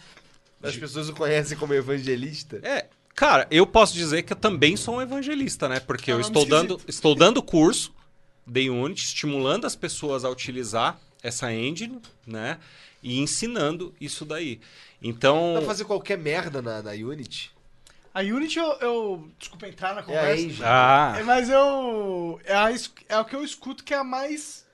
As 0.62 0.76
pessoas 0.76 1.10
o 1.10 1.14
conhecem 1.14 1.58
como 1.58 1.74
evangelista. 1.74 2.60
É, 2.64 2.88
cara, 3.16 3.48
eu 3.52 3.66
posso 3.68 3.94
dizer 3.94 4.24
que 4.24 4.34
eu 4.34 4.38
também 4.38 4.76
sou 4.76 4.96
um 4.98 5.02
evangelista, 5.02 5.70
né? 5.70 5.80
Porque 5.80 6.12
É 6.12 6.14
eu 6.14 6.20
estou 6.20 6.46
dando, 6.46 6.82
estou 6.88 7.14
dando 7.16 7.42
curso 7.44 7.94
de 8.46 8.70
Unity, 8.70 9.06
estimulando 9.06 9.66
as 9.66 9.76
pessoas 9.76 10.24
a 10.26 10.30
utilizar 10.30 11.00
essa 11.22 11.54
engine, 11.54 12.02
né? 12.26 12.58
E 13.04 13.20
ensinando 13.20 13.94
isso 14.02 14.26
daí. 14.26 14.60
Então, 15.02 15.54
Dá 15.54 15.60
pra 15.60 15.68
fazer 15.68 15.86
qualquer 15.86 16.18
merda 16.18 16.62
na, 16.62 16.82
na 16.82 16.92
Unity? 16.92 17.52
A 18.14 18.22
Unity, 18.22 18.58
eu, 18.58 18.72
eu- 18.82 19.30
Desculpa 19.38 19.68
entrar 19.68 19.94
na 19.94 20.00
É 20.00 20.04
a 20.04 20.06
conversa. 20.06 20.42
engine. 20.42 20.62
ah, 20.64 21.16
É, 21.20 21.24
mas 21.24 21.50
eu. 21.50 22.40
É, 22.46 22.56
a 22.56 22.70
é 23.10 23.20
o 23.20 23.26
que 23.26 23.36
eu 23.36 23.44
escuto 23.44 23.84
que 23.84 23.94
é 23.94 23.98
a 23.98 24.04
mais. 24.04 24.66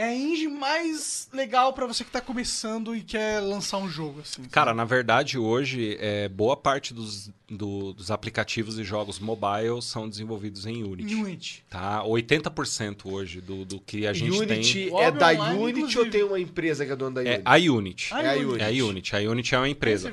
É 0.00 0.04
a 0.04 0.14
engine 0.14 0.46
mais 0.52 1.28
legal 1.32 1.72
pra 1.72 1.84
você 1.84 2.04
que 2.04 2.10
tá 2.12 2.20
começando 2.20 2.94
e 2.94 3.00
quer 3.02 3.40
lançar 3.40 3.78
um 3.78 3.88
jogo, 3.88 4.20
assim. 4.20 4.44
Cara, 4.44 4.72
na 4.72 4.84
verdade, 4.84 5.36
hoje, 5.36 5.96
é, 5.98 6.28
boa 6.28 6.56
parte 6.56 6.94
dos, 6.94 7.28
do- 7.50 7.92
dos 7.94 8.08
aplicativos 8.08 8.78
e 8.78 8.84
jogos 8.84 9.18
mobile 9.18 9.82
são 9.82 10.08
desenvolvidos 10.08 10.66
em 10.66 10.84
Unity. 10.84 11.14
Unity. 11.16 11.64
Tá? 11.68 12.00
80% 12.04 13.06
hoje 13.10 13.40
do, 13.40 13.64
do 13.64 13.80
que 13.80 14.06
a 14.06 14.12
gente 14.12 14.30
Unity 14.38 14.88
tem 14.88 15.00
é 15.02 15.08
Obi 15.08 15.18
da 15.18 15.32
Online, 15.32 15.58
Unity 15.64 15.78
inclusive. 15.80 15.98
ou 15.98 16.10
tem 16.10 16.22
uma 16.22 16.38
empresa 16.38 16.86
que 16.86 16.92
é 16.92 16.94
dona 16.96 17.14
da 17.20 17.28
é 17.28 17.34
Unity? 17.34 17.42
a 17.44 17.54
Unity. 17.72 18.14
A 18.14 18.22
É 18.22 18.28
a 18.28 18.32
Unity. 18.34 18.44
Unity. 18.46 18.62
É 18.62 18.66
a 18.66 18.84
Unity. 18.88 19.16
A 19.16 19.18
Unity 19.32 19.54
é 19.56 19.58
uma 19.58 19.68
empresa. 19.68 20.12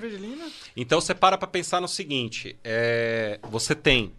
Então 0.76 1.00
você 1.00 1.14
para 1.14 1.38
pra 1.38 1.48
pensar 1.48 1.80
no 1.80 1.88
seguinte: 1.88 2.56
é, 2.64 3.40
você 3.52 3.76
tem 3.76 4.12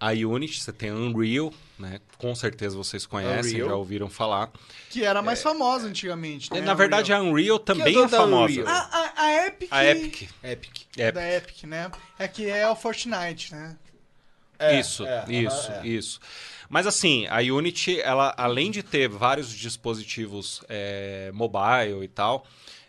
a 0.00 0.12
Unity, 0.12 0.58
você 0.58 0.72
tem 0.72 0.88
a 0.88 0.94
Unreal, 0.94 1.52
né? 1.78 2.00
Com 2.16 2.34
certeza 2.34 2.76
vocês 2.76 3.06
conhecem, 3.06 3.54
Unreal. 3.54 3.68
já 3.68 3.76
ouviram 3.76 4.08
falar. 4.08 4.50
Que 4.90 5.04
era 5.04 5.22
mais 5.22 5.42
famosa 5.42 5.86
antigamente. 5.86 6.52
Né? 6.52 6.60
Na 6.60 6.74
verdade, 6.74 7.12
a 7.12 7.20
Unreal 7.20 7.58
também 7.58 7.94
dono 7.94 8.06
é 8.06 8.10
da 8.10 8.18
famosa. 8.18 8.64
A, 8.66 8.78
a, 8.78 9.22
a 9.22 9.46
Epic. 9.46 9.68
A 9.70 9.84
Epic. 9.84 10.22
Epic. 10.42 10.76
Epic. 10.96 11.14
Da 11.14 11.32
Epic, 11.32 11.64
né? 11.64 11.90
É 12.18 12.28
que 12.28 12.48
é 12.48 12.68
o 12.68 12.74
Fortnite, 12.74 13.52
né? 13.54 13.76
É, 14.58 14.80
isso, 14.80 15.06
é, 15.06 15.24
isso, 15.28 15.70
é. 15.70 15.86
isso. 15.86 16.20
Mas 16.68 16.86
assim, 16.86 17.26
a 17.28 17.38
Unity, 17.38 18.00
ela, 18.00 18.34
além 18.36 18.70
de 18.70 18.82
ter 18.82 19.08
vários 19.08 19.50
dispositivos 19.50 20.62
é, 20.68 21.30
mobile 21.32 22.02
e 22.02 22.08
tal, 22.08 22.44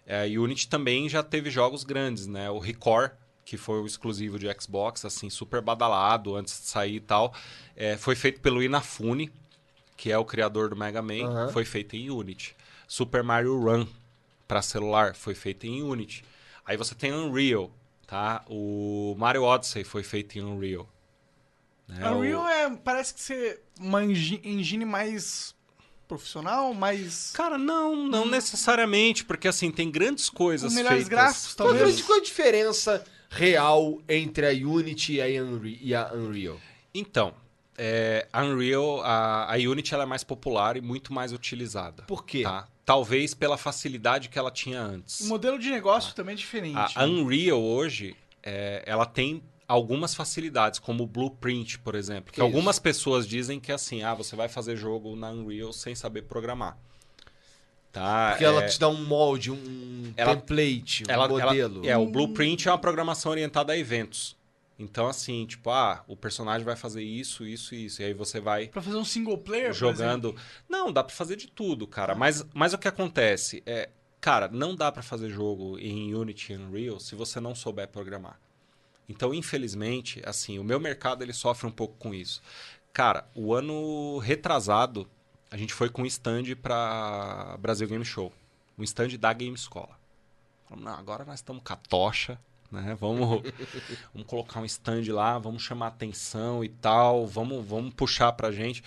é, 0.05 0.23
a 0.23 0.25
Unity 0.25 0.67
também 0.67 1.07
já 1.07 1.21
teve 1.21 1.51
jogos 1.51 1.83
grandes, 1.83 2.25
né? 2.25 2.49
O 2.49 2.57
Record, 2.57 3.11
que 3.49 3.57
foi 3.57 3.79
o 3.81 3.85
exclusivo 3.87 4.37
de 4.37 4.45
Xbox, 4.61 5.03
assim, 5.05 5.27
super 5.27 5.59
badalado 5.59 6.35
antes 6.35 6.61
de 6.61 6.67
sair 6.67 6.97
e 6.97 6.99
tal, 6.99 7.33
é, 7.75 7.97
foi 7.97 8.13
feito 8.15 8.39
pelo 8.41 8.61
Inafune, 8.61 9.31
que 9.97 10.11
é 10.11 10.17
o 10.19 10.23
criador 10.23 10.69
do 10.69 10.75
Mega 10.75 11.01
Man, 11.01 11.25
Aham. 11.25 11.49
foi 11.51 11.65
feito 11.65 11.95
em 11.95 12.11
Unity. 12.11 12.55
Super 12.87 13.23
Mario 13.23 13.59
Run 13.59 13.87
para 14.47 14.61
celular 14.61 15.15
foi 15.15 15.33
feito 15.33 15.65
em 15.65 15.81
Unity. 15.81 16.23
Aí 16.63 16.77
você 16.77 16.93
tem 16.93 17.11
Unreal, 17.11 17.71
tá? 18.05 18.43
O 18.47 19.15
Mario 19.17 19.41
Odyssey 19.41 19.83
foi 19.83 20.03
feito 20.03 20.37
em 20.37 20.43
Unreal. 20.43 20.87
né? 21.87 22.05
A 22.05 22.11
O- 22.11 22.19
Unreal 22.19 22.47
é, 22.47 22.69
parece 22.77 23.15
que 23.15 23.19
ser 23.21 23.61
uma 23.79 24.03
engi- 24.03 24.41
engine 24.43 24.85
mais 24.85 25.55
profissional, 26.07 26.71
mais. 26.75 27.31
Cara, 27.33 27.57
não, 27.57 27.95
não 28.07 28.27
necessariamente, 28.27 29.25
porque 29.25 29.47
assim, 29.47 29.71
tem 29.71 29.89
grandes 29.89 30.29
coisas 30.29 30.69
Com 30.71 30.75
melhores 30.75 30.99
feitas. 31.07 31.09
gráficos, 31.09 31.55
Qual, 31.55 31.69
talvez. 31.69 31.99
é- 31.99 32.03
qual 32.03 32.19
a 32.19 32.21
diferença 32.21 33.03
real 33.29 33.99
entre 34.09 34.45
a 34.47 34.51
Unity 34.51 35.13
e 35.15 35.21
a 35.37 35.43
Unre- 35.43 35.79
e 35.81 35.95
a 35.95 36.11
Unreal? 36.13 36.57
Então, 36.93 37.33
é, 37.77 38.27
a 38.33 38.43
Unreal, 38.43 39.01
a, 39.01 39.53
a 39.53 39.57
Unity 39.57 39.93
ela 39.93 40.03
é 40.03 40.05
mais 40.05 40.23
popular 40.23 40.75
e 40.75 40.81
muito 40.81 41.13
mais 41.13 41.31
utilizada. 41.31 42.03
Por 42.03 42.25
quê? 42.25 42.43
Tá? 42.43 42.67
Talvez 42.85 43.33
pela 43.35 43.57
facilidade 43.57 44.29
que 44.29 44.39
ela 44.39 44.49
tinha 44.51 44.81
antes. 44.81 45.21
O 45.21 45.27
modelo 45.27 45.59
de 45.59 45.69
negócio 45.69 46.13
também 46.15 46.33
é 46.33 46.37
diferente. 46.37 46.93
A 46.95 47.05
Unreal 47.05 47.61
hoje, 47.61 48.15
é, 48.41 48.83
ela 48.85 49.05
tem 49.05 49.43
algumas 49.67 50.15
facilidades, 50.15 50.79
como 50.79 51.03
o 51.03 51.07
Blueprint, 51.07 51.77
por 51.79 51.93
exemplo. 51.93 52.31
Que, 52.31 52.37
Que 52.37 52.41
algumas 52.41 52.79
pessoas 52.79 53.27
dizem 53.27 53.59
que 53.59 53.71
assim, 53.71 54.01
ah, 54.01 54.15
você 54.15 54.35
vai 54.35 54.49
fazer 54.49 54.75
jogo 54.75 55.15
na 55.15 55.29
Unreal 55.29 55.71
sem 55.71 55.93
saber 55.93 56.23
programar. 56.23 56.75
Tá? 57.91 58.31
Porque 58.31 58.43
é, 58.45 58.47
ela 58.47 58.65
te 58.67 58.79
dá 58.79 58.87
um 58.87 59.03
molde, 59.03 59.49
um 59.51 60.13
Ela- 60.15 60.35
template, 60.35 61.03
um 61.07 61.11
ela, 61.11 61.27
modelo. 61.27 61.79
ela- 61.85 61.87
é, 61.93 61.97
o 61.97 62.05
Blueprint 62.05 62.67
é 62.67 62.71
uma 62.71 62.77
programação 62.77 63.31
orientada 63.31 63.73
a 63.73 63.77
eventos. 63.77 64.37
Então, 64.77 65.07
assim, 65.07 65.45
tipo, 65.45 65.69
ah, 65.71 66.03
o 66.07 66.15
personagem 66.15 66.63
vai 66.63 66.75
fazer 66.75 67.03
isso, 67.03 67.45
isso 67.45 67.75
e 67.75 67.85
isso. 67.85 68.01
E 68.01 68.05
aí 68.05 68.13
você 68.13 68.39
vai 68.39 68.67
Pra 68.67 68.81
fazer 68.81 68.95
um 68.97 69.03
single 69.03 69.37
player, 69.37 69.73
jogando. 69.73 70.33
Não, 70.69 70.93
dá 70.93 71.03
pra 71.03 71.13
fazer 71.13 71.35
de 71.35 71.47
tudo, 71.47 71.85
cara. 71.85 72.15
Mas, 72.15 72.45
mas 72.53 72.73
o 72.73 72.77
que 72.77 72.87
acontece 72.87 73.61
é, 73.65 73.89
cara, 74.21 74.47
não 74.47 74.73
dá 74.75 74.89
pra 74.91 75.01
fazer 75.03 75.29
jogo 75.29 75.77
em 75.79 76.13
Unity 76.15 76.53
e 76.53 76.57
Unreal 76.57 76.97
se 76.99 77.13
você 77.15 77.41
não 77.41 77.53
souber 77.53 77.89
programar. 77.89 78.39
Então, 79.09 79.33
infelizmente, 79.33 80.21
assim, 80.23 80.59
o 80.59 80.63
meu 80.63 80.79
mercado 80.79 81.23
ele 81.23 81.33
sofre 81.33 81.67
um 81.67 81.71
pouco 81.71 81.95
com 81.97 82.13
isso. 82.13 82.41
Cara, 82.93 83.27
o 83.35 83.53
ano 83.53 84.17
retrasado, 84.19 85.09
a 85.51 85.57
gente 85.57 85.73
foi 85.73 85.89
com 85.89 86.03
um 86.03 86.05
stand 86.05 86.55
pra 86.61 87.57
Brasil 87.59 87.87
Game 87.87 88.05
Show. 88.05 88.31
Um 88.77 88.83
stand 88.83 89.17
da 89.19 89.33
Game 89.33 89.55
Escola. 89.55 89.97
Falamos, 90.67 90.85
não, 90.85 90.97
agora 90.97 91.25
nós 91.25 91.39
estamos 91.39 91.63
com 91.63 91.73
a 91.73 91.75
tocha, 91.75 92.39
né? 92.71 92.95
Vamos, 92.99 93.41
vamos 94.13 94.27
colocar 94.27 94.59
um 94.59 94.65
stand 94.65 95.11
lá, 95.11 95.39
vamos 95.39 95.63
chamar 95.63 95.87
atenção 95.87 96.63
e 96.63 96.69
tal, 96.69 97.25
vamos, 97.25 97.65
vamos 97.65 97.93
puxar 97.93 98.31
pra 98.33 98.51
gente. 98.51 98.83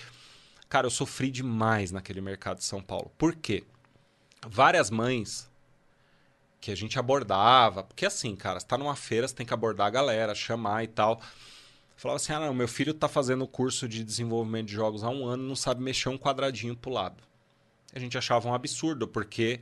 Cara, 0.69 0.87
eu 0.87 0.91
sofri 0.91 1.31
demais 1.31 1.91
naquele 1.91 2.21
mercado 2.21 2.59
de 2.59 2.65
São 2.65 2.81
Paulo. 2.81 3.11
Por 3.19 3.35
quê? 3.35 3.65
Várias 4.47 4.91
mães 4.91 5.51
que 6.61 6.71
a 6.71 6.77
gente 6.77 6.99
abordava, 6.99 7.83
porque 7.83 8.07
assim, 8.07 8.37
cara, 8.37 8.61
você 8.61 8.67
tá 8.67 8.79
numa 8.79 8.95
feira, 8.95 9.27
você 9.27 9.35
tem 9.35 9.45
que 9.45 9.53
abordar 9.53 9.89
a 9.89 9.91
galera, 9.91 10.35
chamar 10.35 10.85
e 10.85 10.87
tal. 10.87 11.21
Falava 12.03 12.17
assim: 12.17 12.33
ah, 12.33 12.41
não, 12.41 12.53
meu 12.53 12.67
filho 12.67 12.93
tá 12.93 13.07
fazendo 13.07 13.47
curso 13.47 13.87
de 13.87 14.03
desenvolvimento 14.03 14.67
de 14.67 14.73
jogos 14.73 15.05
há 15.05 15.09
um 15.09 15.25
ano, 15.25 15.45
não 15.45 15.55
sabe 15.55 15.81
mexer 15.81 16.09
um 16.09 16.19
quadradinho 16.19 16.75
pro 16.75 16.91
lado. 16.91 17.23
A 17.95 17.99
gente 18.01 18.19
achava 18.19 18.49
um 18.49 18.53
absurdo, 18.53 19.07
porque 19.07 19.61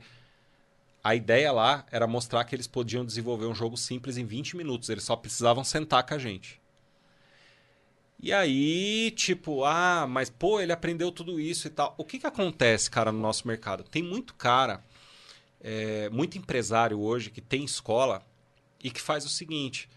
a 1.03 1.13
ideia 1.13 1.51
lá 1.51 1.85
era 1.91 2.07
mostrar 2.07 2.43
que 2.45 2.55
eles 2.55 2.65
podiam 2.65 3.05
desenvolver 3.05 3.45
um 3.45 3.53
jogo 3.53 3.77
simples 3.77 4.17
em 4.17 4.25
20 4.25 4.57
minutos, 4.57 4.89
eles 4.89 5.03
só 5.03 5.15
precisavam 5.15 5.63
sentar 5.63 6.03
com 6.03 6.15
a 6.15 6.17
gente. 6.17 6.59
E 8.19 8.33
aí, 8.33 9.11
tipo, 9.11 9.63
ah, 9.63 10.07
mas 10.09 10.31
pô, 10.31 10.59
ele 10.59 10.71
aprendeu 10.71 11.11
tudo 11.11 11.39
isso 11.39 11.67
e 11.67 11.69
tal. 11.69 11.93
O 11.95 12.03
que 12.03 12.17
que 12.17 12.25
acontece, 12.25 12.89
cara, 12.89 13.11
no 13.11 13.19
nosso 13.19 13.47
mercado? 13.47 13.83
Tem 13.83 14.01
muito 14.01 14.33
cara, 14.33 14.83
é, 15.61 16.09
muito 16.09 16.39
empresário 16.39 16.99
hoje 16.99 17.29
que 17.29 17.39
tem 17.39 17.63
escola 17.63 18.25
e 18.83 18.89
que 18.89 18.99
faz 18.99 19.25
o 19.25 19.29
seguinte. 19.29 19.87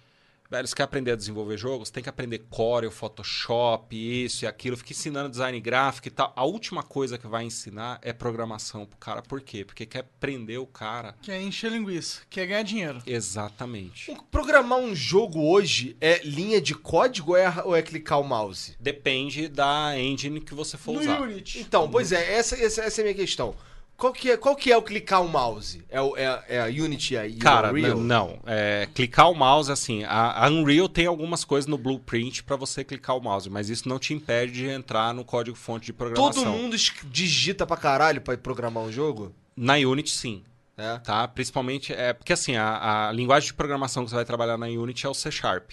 Velho, 0.54 0.68
você 0.68 0.76
quer 0.76 0.84
aprender 0.84 1.10
a 1.10 1.16
desenvolver 1.16 1.56
jogos? 1.56 1.90
Tem 1.90 2.00
que 2.00 2.08
aprender 2.08 2.44
Corel, 2.48 2.88
Photoshop, 2.88 3.96
isso 3.96 4.44
e 4.44 4.46
aquilo. 4.46 4.76
Fica 4.76 4.92
ensinando 4.92 5.28
design 5.28 5.58
gráfico 5.58 6.06
e 6.06 6.10
tal. 6.12 6.32
A 6.36 6.44
última 6.44 6.80
coisa 6.80 7.18
que 7.18 7.26
vai 7.26 7.42
ensinar 7.42 7.98
é 8.02 8.12
programação 8.12 8.86
pro 8.86 8.96
cara. 8.96 9.20
Por 9.20 9.40
quê? 9.40 9.64
Porque 9.64 9.84
quer 9.84 10.04
prender 10.20 10.60
o 10.60 10.66
cara. 10.66 11.16
Quer 11.20 11.42
encher 11.42 11.72
linguiça, 11.72 12.20
quer 12.30 12.46
ganhar 12.46 12.62
dinheiro. 12.62 13.02
Exatamente. 13.04 14.16
Programar 14.30 14.78
um 14.78 14.94
jogo 14.94 15.44
hoje 15.44 15.96
é 16.00 16.20
linha 16.24 16.60
de 16.60 16.72
código 16.72 17.32
ou 17.32 17.36
é, 17.36 17.52
ou 17.64 17.74
é 17.74 17.82
clicar 17.82 18.20
o 18.20 18.24
mouse? 18.24 18.76
Depende 18.78 19.48
da 19.48 19.98
engine 19.98 20.40
que 20.40 20.54
você 20.54 20.76
for 20.76 20.92
No 20.92 21.00
usar. 21.00 21.20
Unity. 21.20 21.58
Então, 21.58 21.90
pois 21.90 22.12
é, 22.12 22.32
essa, 22.32 22.54
essa, 22.54 22.80
essa 22.82 23.00
é 23.00 23.02
a 23.02 23.04
minha 23.06 23.16
questão. 23.16 23.56
Qual 24.04 24.12
que 24.12 24.30
é, 24.32 24.36
qual 24.36 24.54
que 24.54 24.70
é 24.70 24.76
o 24.76 24.82
clicar 24.82 25.22
o 25.22 25.28
mouse? 25.30 25.82
É, 25.88 25.98
o- 25.98 26.14
é, 26.14 26.44
é 26.46 26.60
a 26.60 26.66
Unity 26.66 27.16
aí? 27.16 27.36
Cara, 27.36 27.70
Unreal? 27.72 27.96
não. 27.96 28.38
É, 28.44 28.86
clicar 28.94 29.30
o 29.30 29.34
mouse, 29.34 29.72
assim, 29.72 30.04
a, 30.04 30.44
a 30.44 30.48
Unreal 30.50 30.90
tem 30.90 31.06
algumas 31.06 31.42
coisas 31.42 31.66
no 31.66 31.78
blueprint 31.78 32.44
pra 32.44 32.54
você 32.54 32.84
clicar 32.84 33.16
o 33.16 33.20
mouse, 33.22 33.48
mas 33.48 33.70
isso 33.70 33.88
não 33.88 33.98
te 33.98 34.12
impede 34.12 34.52
de 34.52 34.66
entrar 34.66 35.14
no 35.14 35.24
código-fonte 35.24 35.86
de 35.86 35.94
programação. 35.94 36.44
Todo 36.44 36.52
mundo 36.52 36.76
digita 37.04 37.66
pra 37.66 37.78
caralho 37.78 38.20
pra 38.20 38.36
programar 38.36 38.84
um 38.84 38.92
jogo? 38.92 39.34
Na 39.56 39.76
Unity, 39.76 40.10
sim. 40.10 40.42
É. 40.76 40.98
Tá? 40.98 41.26
Principalmente, 41.26 41.90
é 41.90 42.12
porque 42.12 42.34
assim, 42.34 42.56
a, 42.56 43.08
a 43.08 43.12
linguagem 43.12 43.46
de 43.46 43.54
programação 43.54 44.04
que 44.04 44.10
você 44.10 44.16
vai 44.16 44.26
trabalhar 44.26 44.58
na 44.58 44.66
Unity 44.66 45.06
é 45.06 45.08
o 45.08 45.14
C 45.14 45.30
Sharp. 45.30 45.70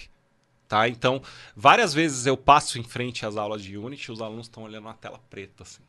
Tá? 0.66 0.88
Então, 0.88 1.20
várias 1.54 1.92
vezes 1.92 2.24
eu 2.24 2.34
passo 2.34 2.78
em 2.78 2.82
frente 2.82 3.26
às 3.26 3.36
aulas 3.36 3.62
de 3.62 3.76
Unity 3.76 4.10
e 4.10 4.12
os 4.14 4.22
alunos 4.22 4.46
estão 4.46 4.62
olhando 4.62 4.84
uma 4.86 4.94
tela 4.94 5.20
preta, 5.28 5.64
assim. 5.64 5.82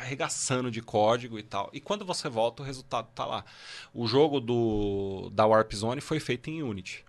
Arregaçando 0.00 0.70
de 0.70 0.80
código 0.80 1.38
e 1.38 1.42
tal. 1.42 1.68
E 1.72 1.80
quando 1.80 2.04
você 2.04 2.28
volta, 2.28 2.62
o 2.62 2.66
resultado 2.66 3.08
tá 3.14 3.24
lá. 3.26 3.44
O 3.92 4.06
jogo 4.06 4.40
do, 4.40 5.30
da 5.32 5.46
Warp 5.46 5.72
Zone 5.74 6.00
foi 6.00 6.18
feito 6.18 6.48
em 6.50 6.62
Unity. 6.62 7.04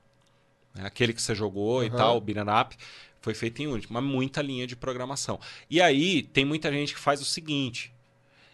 né? 0.76 0.86
Aquele 0.86 1.14
que 1.14 1.22
você 1.22 1.34
jogou 1.34 1.84
e 1.84 1.90
tal, 1.90 2.18
o 2.18 2.22
Beat'em 2.22 2.44
Up, 2.62 2.78
foi 3.22 3.34
feito 3.34 3.62
em 3.62 3.68
Unity. 3.68 3.92
Mas 3.92 4.04
muita 4.04 4.42
linha 4.42 4.68
de 4.68 4.76
programação. 4.76 5.40
E 5.70 5.82
aí, 5.82 6.24
tem 6.24 6.44
muita 6.44 6.72
gente 6.72 6.94
que 6.94 7.00
faz 7.00 7.22
o 7.22 7.26
seguinte. 7.26 7.94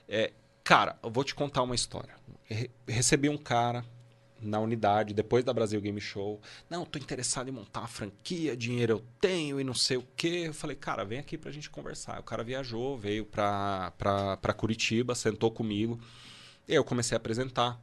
É, 0.07 0.31
cara, 0.63 0.97
eu 1.03 1.09
vou 1.09 1.23
te 1.23 1.33
contar 1.33 1.63
uma 1.63 1.75
história. 1.75 2.15
Re- 2.45 2.69
Recebi 2.87 3.29
um 3.29 3.37
cara 3.37 3.83
na 4.41 4.59
unidade, 4.59 5.13
depois 5.13 5.43
da 5.43 5.53
Brasil 5.53 5.79
Game 5.81 5.99
Show. 5.99 6.39
Não, 6.69 6.85
tô 6.85 6.99
interessado 6.99 7.49
em 7.49 7.51
montar 7.51 7.81
uma 7.81 7.87
franquia, 7.87 8.55
dinheiro 8.55 8.93
eu 8.93 9.03
tenho 9.19 9.59
e 9.59 9.63
não 9.63 9.73
sei 9.73 9.97
o 9.97 10.07
quê. 10.15 10.45
Eu 10.47 10.53
falei, 10.53 10.75
cara, 10.75 11.03
vem 11.03 11.19
aqui 11.19 11.37
pra 11.37 11.51
gente 11.51 11.69
conversar. 11.69 12.19
O 12.19 12.23
cara 12.23 12.43
viajou, 12.43 12.97
veio 12.97 13.25
pra, 13.25 13.91
pra, 13.97 14.37
pra 14.37 14.53
Curitiba, 14.53 15.15
sentou 15.15 15.51
comigo. 15.51 15.99
E 16.67 16.73
eu 16.73 16.83
comecei 16.83 17.15
a 17.15 17.17
apresentar 17.17 17.79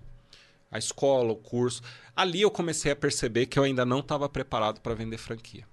a 0.71 0.79
escola, 0.79 1.33
o 1.33 1.37
curso. 1.37 1.83
Ali 2.17 2.43
eu 2.43 2.51
comecei 2.51 2.93
a 2.93 2.97
perceber 2.97 3.47
que 3.47 3.59
eu 3.59 3.63
ainda 3.63 3.85
não 3.85 4.01
estava 4.01 4.29
preparado 4.29 4.81
para 4.81 4.95
vender 4.95 5.19
franquia. 5.19 5.67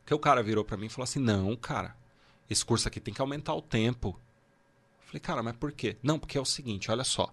Porque 0.00 0.14
o 0.14 0.18
cara 0.18 0.42
virou 0.42 0.64
para 0.64 0.76
mim 0.76 0.86
e 0.86 0.90
falou 0.90 1.04
assim: 1.04 1.18
"Não, 1.18 1.56
cara, 1.56 1.96
esse 2.48 2.64
curso 2.64 2.86
aqui 2.88 3.00
tem 3.00 3.12
que 3.12 3.20
aumentar 3.20 3.54
o 3.54 3.62
tempo". 3.62 4.18
Eu 5.00 5.06
falei: 5.06 5.20
"Cara, 5.20 5.42
mas 5.42 5.56
por 5.56 5.72
quê?". 5.72 5.96
Não, 6.02 6.18
porque 6.18 6.38
é 6.38 6.40
o 6.40 6.44
seguinte, 6.44 6.90
olha 6.90 7.04
só. 7.04 7.32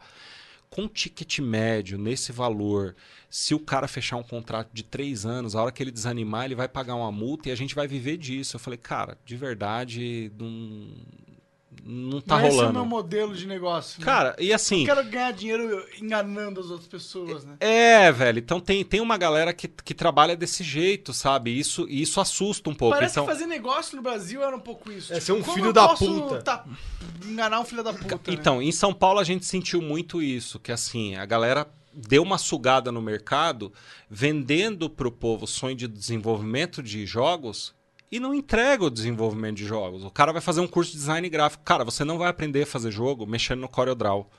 Com 0.69 0.87
ticket 0.87 1.39
médio 1.39 1.97
nesse 1.97 2.31
valor, 2.31 2.95
se 3.29 3.53
o 3.53 3.59
cara 3.59 3.87
fechar 3.87 4.17
um 4.17 4.23
contrato 4.23 4.69
de 4.73 4.83
três 4.83 5.25
anos, 5.25 5.55
a 5.55 5.61
hora 5.61 5.71
que 5.71 5.81
ele 5.81 5.91
desanimar, 5.91 6.45
ele 6.45 6.55
vai 6.55 6.67
pagar 6.67 6.95
uma 6.95 7.11
multa 7.11 7.49
e 7.49 7.51
a 7.51 7.55
gente 7.55 7.75
vai 7.75 7.87
viver 7.87 8.17
disso. 8.17 8.55
Eu 8.55 8.59
falei, 8.59 8.77
cara, 8.77 9.17
de 9.25 9.35
verdade, 9.35 10.31
não, 10.37 10.89
não 11.83 12.21
tá 12.21 12.37
não 12.37 12.47
Esse 12.47 12.49
é 12.49 12.51
o 12.51 12.61
rolando. 12.61 12.73
meu 12.73 12.85
modelo 12.85 13.35
de 13.35 13.47
negócio. 13.47 13.99
né? 13.99 14.05
Cara, 14.05 14.35
e 14.39 14.53
assim. 14.53 14.81
Eu 14.81 14.95
quero 14.95 15.09
ganhar 15.09 15.31
dinheiro 15.31 15.85
enganando 16.01 16.59
as 16.59 16.67
outras 16.67 16.87
pessoas, 16.87 17.43
né? 17.43 17.55
É, 17.59 18.11
velho. 18.11 18.39
Então 18.39 18.59
tem, 18.59 18.83
tem 18.83 19.01
uma 19.01 19.17
galera 19.17 19.53
que, 19.53 19.67
que 19.67 19.93
trabalha 19.93 20.35
desse 20.35 20.63
jeito, 20.63 21.13
sabe? 21.13 21.57
Isso, 21.57 21.85
e 21.89 22.01
isso 22.01 22.19
assusta 22.21 22.69
um 22.69 22.75
pouco. 22.75 22.95
Parece 22.95 23.13
então, 23.13 23.25
que 23.25 23.31
fazer 23.31 23.45
negócio 23.45 23.95
no 23.95 24.01
Brasil 24.01 24.43
era 24.43 24.55
um 24.55 24.59
pouco 24.59 24.91
isso. 24.91 25.13
É 25.13 25.19
ser 25.19 25.31
um 25.31 25.43
filho 25.43 25.73
da 25.73 25.89
puta. 25.89 26.41
tá- 26.41 26.65
enganar 27.25 27.59
um 27.59 27.65
filho 27.65 27.83
da 27.83 27.93
puta. 27.93 28.15
né? 28.15 28.21
então, 28.27 28.61
em 28.61 28.71
São 28.71 28.93
Paulo 28.93 29.19
a 29.19 29.23
gente 29.23 29.45
sentiu 29.45 29.81
muito 29.81 30.21
isso, 30.21 30.59
que 30.59 30.71
assim, 30.71 31.15
a 31.15 31.25
galera 31.25 31.67
deu 31.93 32.21
uma 32.21 32.37
sugada 32.37 32.91
no 32.91 33.01
mercado, 33.01 33.71
vendendo 34.09 34.89
pro 34.89 35.11
povo 35.11 35.45
o 35.45 35.47
sonho 35.47 35.75
de 35.75 35.87
desenvolvimento 35.87 36.83
de 36.83 37.05
jogos 37.05 37.73
e 38.15 38.19
não 38.19 38.33
entrega 38.33 38.85
o 38.85 38.89
desenvolvimento 38.89 39.57
de 39.57 39.65
jogos. 39.65 40.05
O 40.05 40.09
cara 40.09 40.31
vai 40.31 40.41
fazer 40.41 40.61
um 40.61 40.67
curso 40.67 40.93
de 40.93 40.97
design 40.97 41.27
gráfico. 41.27 41.63
Cara, 41.65 41.83
você 41.83 42.05
não 42.05 42.17
vai 42.17 42.29
aprender 42.29 42.63
a 42.63 42.65
fazer 42.65 42.89
jogo 42.89 43.27
mexendo 43.27 43.59
no 43.59 43.67
CorelDRAW. 43.67 44.29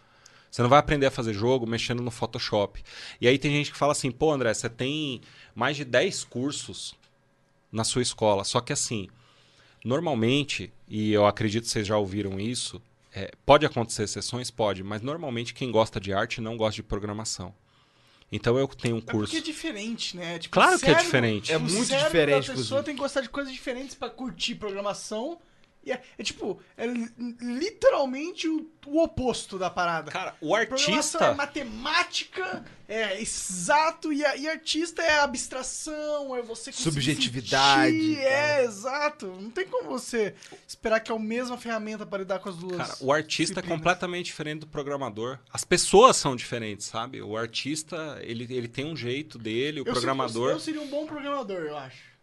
Você 0.50 0.62
não 0.62 0.70
vai 0.70 0.78
aprender 0.78 1.04
a 1.04 1.10
fazer 1.10 1.34
jogo 1.34 1.66
mexendo 1.66 2.02
no 2.02 2.10
Photoshop. 2.10 2.82
E 3.20 3.28
aí 3.28 3.38
tem 3.38 3.50
gente 3.50 3.70
que 3.70 3.76
fala 3.76 3.92
assim, 3.92 4.10
pô, 4.10 4.32
André, 4.32 4.54
você 4.54 4.70
tem 4.70 5.20
mais 5.54 5.76
de 5.76 5.84
10 5.84 6.24
cursos 6.24 6.94
na 7.70 7.84
sua 7.84 8.00
escola. 8.00 8.44
Só 8.44 8.62
que 8.62 8.72
assim, 8.72 9.08
normalmente, 9.84 10.72
e 10.88 11.12
eu 11.12 11.26
acredito 11.26 11.64
que 11.64 11.70
vocês 11.70 11.86
já 11.86 11.98
ouviram 11.98 12.40
isso, 12.40 12.80
é, 13.14 13.30
pode 13.44 13.66
acontecer 13.66 14.04
exceções? 14.04 14.50
Pode, 14.50 14.82
mas 14.82 15.02
normalmente 15.02 15.52
quem 15.52 15.70
gosta 15.70 16.00
de 16.00 16.14
arte 16.14 16.40
não 16.40 16.56
gosta 16.56 16.76
de 16.76 16.82
programação. 16.82 17.54
Então 18.30 18.58
eu 18.58 18.66
tenho 18.68 18.96
um 18.96 18.98
É 18.98 19.02
curso. 19.02 19.32
porque 19.32 19.36
é 19.36 19.40
diferente, 19.52 20.16
né? 20.16 20.38
Tipo, 20.38 20.52
Claro 20.54 20.78
que 20.78 20.90
é 20.90 20.94
diferente. 20.94 21.52
É 21.52 21.58
muito 21.58 21.86
diferente, 21.86 22.48
da 22.48 22.54
pessoa 22.54 22.82
tem 22.82 22.94
que 22.94 23.00
gostar 23.00 23.20
de 23.20 23.28
coisas 23.28 23.52
diferentes 23.52 23.94
pra 23.94 24.10
curtir 24.10 24.56
programação. 24.56 25.38
E 25.86 25.92
é, 25.92 26.02
é 26.18 26.22
tipo, 26.24 26.60
é 26.76 26.84
li- 26.84 27.08
literalmente 27.40 28.48
o, 28.48 28.68
o 28.86 29.00
oposto 29.04 29.56
da 29.56 29.70
parada. 29.70 30.10
Cara, 30.10 30.34
o 30.40 30.56
é 30.56 30.62
artista. 30.62 31.32
matemática, 31.32 32.64
é 32.88 33.20
exato, 33.20 34.12
e, 34.12 34.24
a, 34.24 34.36
e 34.36 34.48
artista 34.48 35.00
é 35.00 35.20
abstração, 35.20 36.34
é 36.34 36.42
você 36.42 36.72
Subjetividade, 36.72 37.92
sentir. 37.92 38.18
É, 38.18 38.64
exato. 38.64 39.26
Não 39.40 39.48
tem 39.48 39.64
como 39.68 39.88
você 39.88 40.34
esperar 40.66 40.98
que 40.98 41.12
é 41.12 41.14
a 41.14 41.18
mesma 41.20 41.56
ferramenta 41.56 42.04
para 42.04 42.18
lidar 42.18 42.40
com 42.40 42.48
as 42.48 42.56
duas. 42.56 42.76
Cara, 42.76 42.96
o 43.00 43.12
artista 43.12 43.60
é 43.60 43.62
completamente 43.62 44.26
diferente 44.26 44.60
do 44.60 44.66
programador. 44.66 45.38
As 45.52 45.62
pessoas 45.62 46.16
são 46.16 46.34
diferentes, 46.34 46.86
sabe? 46.86 47.22
O 47.22 47.36
artista, 47.36 48.18
ele, 48.22 48.42
ele 48.52 48.66
tem 48.66 48.84
um 48.84 48.96
jeito 48.96 49.38
dele, 49.38 49.80
o 49.80 49.86
Eu 49.86 49.92
programador. 49.92 50.48
Seria, 50.48 50.52
eu 50.52 50.60
seria 50.60 50.80
um 50.80 50.88
bom 50.88 51.06
programador, 51.06 51.58
eu 51.58 51.76
acho. 51.76 52.15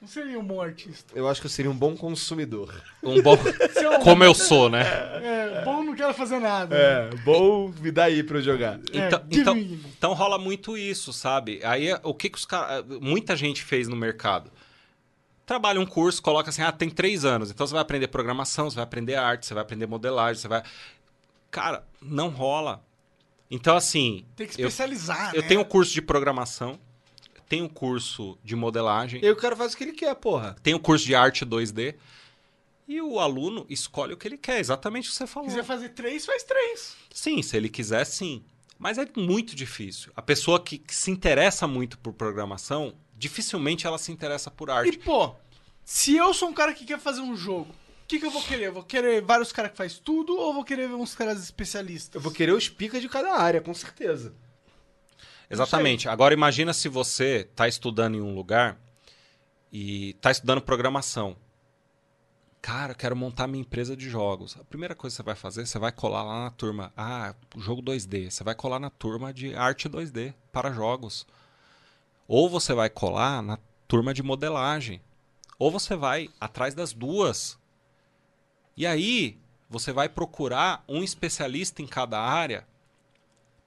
Não 0.00 0.08
seria 0.08 0.38
um 0.40 0.44
bom 0.44 0.62
artista. 0.62 1.12
Eu 1.14 1.28
acho 1.28 1.40
que 1.42 1.46
eu 1.46 1.50
seria 1.50 1.70
um 1.70 1.76
bom 1.76 1.94
consumidor. 1.94 2.74
Um 3.02 3.20
bom. 3.20 3.36
Eu- 3.76 4.00
Como 4.00 4.24
eu 4.24 4.32
sou, 4.34 4.70
né? 4.70 4.82
É, 4.82 5.62
bom 5.62 5.82
não 5.82 5.94
quero 5.94 6.14
fazer 6.14 6.38
nada. 6.38 6.74
É, 6.74 7.10
bom 7.24 7.68
me 7.68 7.90
dá 7.90 8.04
aí 8.04 8.22
pra 8.22 8.38
eu 8.38 8.42
jogar. 8.42 8.80
Então, 8.92 9.18
É, 9.18 9.22
então, 9.30 9.54
me. 9.54 9.78
então 9.98 10.12
rola 10.14 10.38
muito 10.38 10.76
isso, 10.78 11.12
sabe? 11.12 11.60
Aí 11.62 11.88
o 12.02 12.14
que, 12.14 12.30
que 12.30 12.38
os 12.38 12.46
caras. 12.46 12.84
Muita 13.00 13.36
gente 13.36 13.62
fez 13.62 13.88
no 13.88 13.96
mercado. 13.96 14.50
Trabalha 15.44 15.78
um 15.80 15.84
curso, 15.86 16.22
coloca 16.22 16.48
assim, 16.48 16.62
ah, 16.62 16.72
tem 16.72 16.88
três 16.88 17.24
anos. 17.24 17.50
Então 17.50 17.66
você 17.66 17.72
vai 17.74 17.82
aprender 17.82 18.06
programação, 18.08 18.70
você 18.70 18.76
vai 18.76 18.84
aprender 18.84 19.16
arte, 19.16 19.44
você 19.46 19.52
vai 19.52 19.62
aprender 19.62 19.86
modelagem, 19.86 20.40
você 20.40 20.48
vai. 20.48 20.62
Cara, 21.50 21.84
não 22.00 22.28
rola. 22.28 22.82
Então, 23.50 23.76
assim. 23.76 24.24
Tem 24.36 24.46
que 24.46 24.62
eu, 24.62 24.68
especializar, 24.68 25.34
eu 25.34 25.42
né? 25.42 25.48
tenho 25.48 25.64
curso 25.64 25.92
de 25.92 26.00
programação, 26.00 26.78
tenho 27.50 27.68
curso 27.68 28.38
de 28.42 28.54
modelagem, 28.56 29.20
E 29.22 29.28
o 29.30 29.36
cara 29.36 29.54
faz 29.56 29.74
o 29.74 29.76
que 29.76 29.84
ele 29.84 29.92
quer, 29.92 30.14
porra. 30.14 30.56
tenho 30.62 30.78
curso 30.80 31.04
de 31.04 31.14
arte 31.14 31.44
2D. 31.44 31.96
E 32.88 33.00
o 33.02 33.18
aluno 33.20 33.66
escolhe 33.68 34.14
o 34.14 34.16
que 34.16 34.26
ele 34.26 34.38
quer, 34.38 34.58
exatamente 34.60 35.08
o 35.08 35.10
que 35.12 35.16
você 35.18 35.26
Se 35.26 35.32
falou. 35.32 35.48
quiser 35.48 35.64
fazer 35.64 35.90
três, 35.90 36.24
faz 36.24 36.42
três. 36.44 36.96
Sim, 37.12 37.42
se 37.42 37.56
ele 37.56 37.68
quiser, 37.68 38.04
sim. 38.04 38.42
Mas 38.78 38.98
é 38.98 39.06
muito 39.16 39.54
difícil. 39.54 40.10
A 40.16 40.22
pessoa 40.22 40.58
que, 40.58 40.78
que 40.78 40.94
se 40.94 41.10
interessa 41.10 41.66
muito 41.66 41.98
por 41.98 42.12
programação, 42.12 42.94
dificilmente 43.16 43.86
ela 43.86 43.98
se 43.98 44.10
interessa 44.10 44.50
por 44.50 44.68
E, 44.68 44.72
arte. 44.72 44.98
pô, 44.98 45.34
se 45.84 46.16
eu 46.16 46.32
sou 46.32 46.48
um 46.48 46.52
cara 46.54 46.72
que 46.72 46.84
quer 46.84 46.98
fazer 46.98 47.20
um 47.20 47.36
jogo, 47.36 47.70
o 47.70 48.06
que, 48.08 48.18
que 48.18 48.26
eu 48.26 48.30
vou 48.30 48.42
querer? 48.42 48.66
Eu 48.68 48.72
vou 48.72 48.82
querer 48.84 49.20
vários 49.22 49.52
caras 49.52 49.70
que 49.72 49.76
faz 49.76 49.98
tudo 49.98 50.36
ou 50.36 50.54
vou 50.54 50.64
querer 50.64 50.88
uns 50.90 51.14
caras 51.14 51.42
especialistas? 51.42 52.14
Eu 52.14 52.20
vou 52.20 52.32
querer 52.32 52.52
os 52.52 52.68
picas 52.68 53.00
de 53.02 53.08
cada 53.08 53.34
área, 53.34 53.60
com 53.60 53.74
certeza. 53.74 54.34
Exatamente. 55.50 56.08
Agora 56.08 56.32
imagina 56.32 56.72
se 56.72 56.88
você 56.88 57.48
está 57.50 57.66
estudando 57.66 58.14
em 58.14 58.20
um 58.20 58.34
lugar 58.34 58.78
e 59.72 60.10
está 60.10 60.30
estudando 60.30 60.62
programação. 60.62 61.36
Cara, 62.62 62.92
eu 62.92 62.96
quero 62.96 63.16
montar 63.16 63.46
minha 63.46 63.62
empresa 63.62 63.96
de 63.96 64.08
jogos. 64.08 64.56
A 64.60 64.64
primeira 64.64 64.94
coisa 64.94 65.14
que 65.14 65.16
você 65.16 65.22
vai 65.24 65.34
fazer, 65.34 65.66
você 65.66 65.78
vai 65.78 65.90
colar 65.90 66.22
lá 66.22 66.44
na 66.44 66.50
turma. 66.50 66.92
Ah, 66.96 67.34
jogo 67.56 67.82
2D. 67.82 68.30
Você 68.30 68.44
vai 68.44 68.54
colar 68.54 68.78
na 68.78 68.90
turma 68.90 69.32
de 69.32 69.54
arte 69.54 69.88
2D 69.88 70.34
para 70.52 70.70
jogos. 70.70 71.26
Ou 72.28 72.48
você 72.48 72.72
vai 72.74 72.88
colar 72.88 73.42
na 73.42 73.58
turma 73.88 74.14
de 74.14 74.22
modelagem. 74.22 75.00
Ou 75.58 75.70
você 75.70 75.96
vai 75.96 76.28
atrás 76.38 76.74
das 76.74 76.92
duas. 76.92 77.58
E 78.76 78.86
aí, 78.86 79.38
você 79.68 79.90
vai 79.90 80.08
procurar 80.08 80.84
um 80.86 81.02
especialista 81.02 81.80
em 81.82 81.86
cada 81.86 82.20
área 82.20 82.66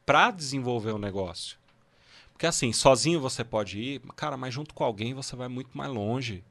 para 0.05 0.31
desenvolver 0.31 0.91
o 0.91 0.99
negócio. 0.99 1.62
Porque 2.33 2.45
assim, 2.45 2.73
sozinho 2.73 3.21
você 3.21 3.43
pode 3.43 3.79
ir, 3.79 4.01
cara, 4.15 4.35
mas 4.35 4.53
junto 4.53 4.73
com 4.73 4.83
alguém 4.83 5.13
você 5.13 5.35
vai 5.35 5.47
muito 5.47 5.77
mais 5.77 5.89
longe. 5.91 6.43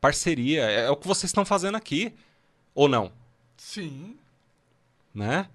Parceria. 0.00 0.62
É, 0.70 0.86
é 0.86 0.90
o 0.90 0.96
que 0.96 1.06
vocês 1.06 1.28
estão 1.30 1.44
fazendo 1.44 1.76
aqui. 1.76 2.14
Ou 2.74 2.88
não? 2.88 3.12
Sim. 3.56 4.16
né? 5.14 5.48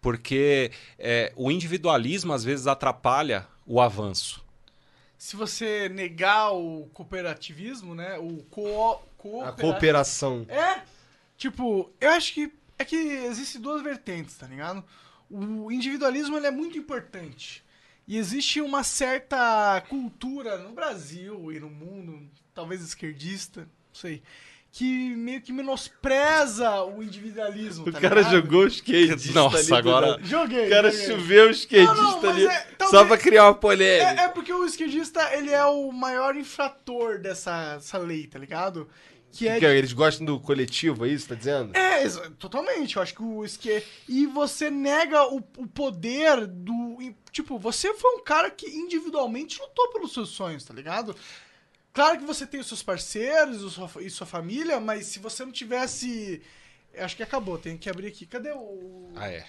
Porque 0.00 0.70
é, 0.98 1.32
o 1.36 1.50
individualismo 1.50 2.32
às 2.32 2.44
vezes 2.44 2.66
atrapalha 2.66 3.46
o 3.66 3.80
avanço. 3.80 4.44
Se 5.16 5.36
você 5.36 5.88
negar 5.88 6.50
o 6.52 6.88
cooperativismo, 6.92 7.94
né? 7.94 8.18
O 8.18 8.42
co 8.50 8.92
A 8.92 8.96
cooperativismo. 9.16 9.56
cooperação. 9.72 10.46
É, 10.48 10.82
tipo, 11.38 11.90
eu 12.00 12.10
acho 12.10 12.34
que 12.34 12.52
é 12.78 12.84
que 12.84 12.96
existem 12.96 13.60
duas 13.60 13.82
vertentes, 13.82 14.36
tá 14.36 14.46
ligado? 14.46 14.84
O 15.30 15.70
individualismo 15.70 16.36
ele 16.36 16.48
é 16.48 16.50
muito 16.50 16.76
importante. 16.76 17.61
E 18.06 18.16
existe 18.18 18.60
uma 18.60 18.82
certa 18.82 19.80
cultura 19.88 20.58
no 20.58 20.72
Brasil 20.72 21.52
e 21.52 21.60
no 21.60 21.70
mundo, 21.70 22.28
talvez 22.52 22.82
esquerdista, 22.82 23.60
não 23.60 23.94
sei, 23.94 24.22
que 24.72 25.14
meio 25.14 25.40
que 25.40 25.52
menospreza 25.52 26.82
o 26.82 27.02
individualismo. 27.02 27.86
O 27.88 27.92
tá 27.92 28.00
cara 28.00 28.16
ligado? 28.22 28.32
jogou 28.32 28.62
o 28.64 28.66
skatista 28.66 29.32
Nossa, 29.34 29.58
ali 29.58 29.66
do 29.66 29.74
agora- 29.76 30.06
nada. 30.12 30.24
Joguei. 30.24 30.66
O 30.66 30.70
cara 30.70 30.90
joguei. 30.90 31.06
choveu 31.06 31.46
o 31.46 31.50
skatista 31.50 31.94
Não, 31.94 32.22
não, 32.22 32.30
ali 32.30 32.46
é- 32.46 32.66
só 32.80 32.90
talvez- 32.90 33.06
pra 33.08 33.18
criar 33.18 33.44
uma 33.44 33.54
polêmica. 33.54 34.20
É, 34.22 34.24
é 34.24 34.28
porque 34.28 34.52
o 34.52 34.64
esquerdista, 34.64 35.32
ele 35.36 35.50
é 35.50 35.64
o 35.64 35.92
maior 35.92 36.34
infrator 36.36 37.18
dessa, 37.20 37.74
dessa 37.76 37.98
lei, 37.98 38.26
tá 38.26 38.38
ligado? 38.38 38.88
Que 39.32 39.48
é 39.48 39.58
Que 39.58 39.66
é, 39.66 39.76
Eles 39.76 39.92
gostam 39.92 40.26
do 40.26 40.38
coletivo, 40.38 41.06
é 41.06 41.08
isso 41.08 41.24
que 41.24 41.30
tá 41.30 41.34
dizendo? 41.34 41.76
É, 41.76 42.08
totalmente. 42.38 42.96
Eu 42.96 43.02
acho 43.02 43.14
que 43.14 43.22
o 43.22 43.44
esque... 43.44 43.82
E 44.08 44.26
você 44.26 44.70
nega 44.70 45.24
o, 45.32 45.38
o 45.56 45.66
poder 45.66 46.46
do. 46.46 46.98
Tipo, 47.30 47.58
você 47.58 47.94
foi 47.94 48.16
um 48.16 48.22
cara 48.22 48.50
que 48.50 48.68
individualmente 48.68 49.58
lutou 49.58 49.90
pelos 49.90 50.12
seus 50.12 50.28
sonhos, 50.28 50.64
tá 50.64 50.74
ligado? 50.74 51.16
Claro 51.92 52.18
que 52.18 52.24
você 52.24 52.46
tem 52.46 52.60
os 52.60 52.66
seus 52.66 52.82
parceiros 52.82 53.62
e 53.62 53.70
sua, 53.70 53.90
e 54.00 54.10
sua 54.10 54.26
família, 54.26 54.80
mas 54.80 55.06
se 55.06 55.18
você 55.18 55.44
não 55.44 55.52
tivesse. 55.52 56.42
Acho 56.96 57.16
que 57.16 57.22
acabou, 57.22 57.58
tem 57.58 57.76
que 57.76 57.88
abrir 57.88 58.08
aqui. 58.08 58.26
Cadê 58.26 58.50
o. 58.50 59.10
Ah, 59.14 59.30
é. 59.30 59.46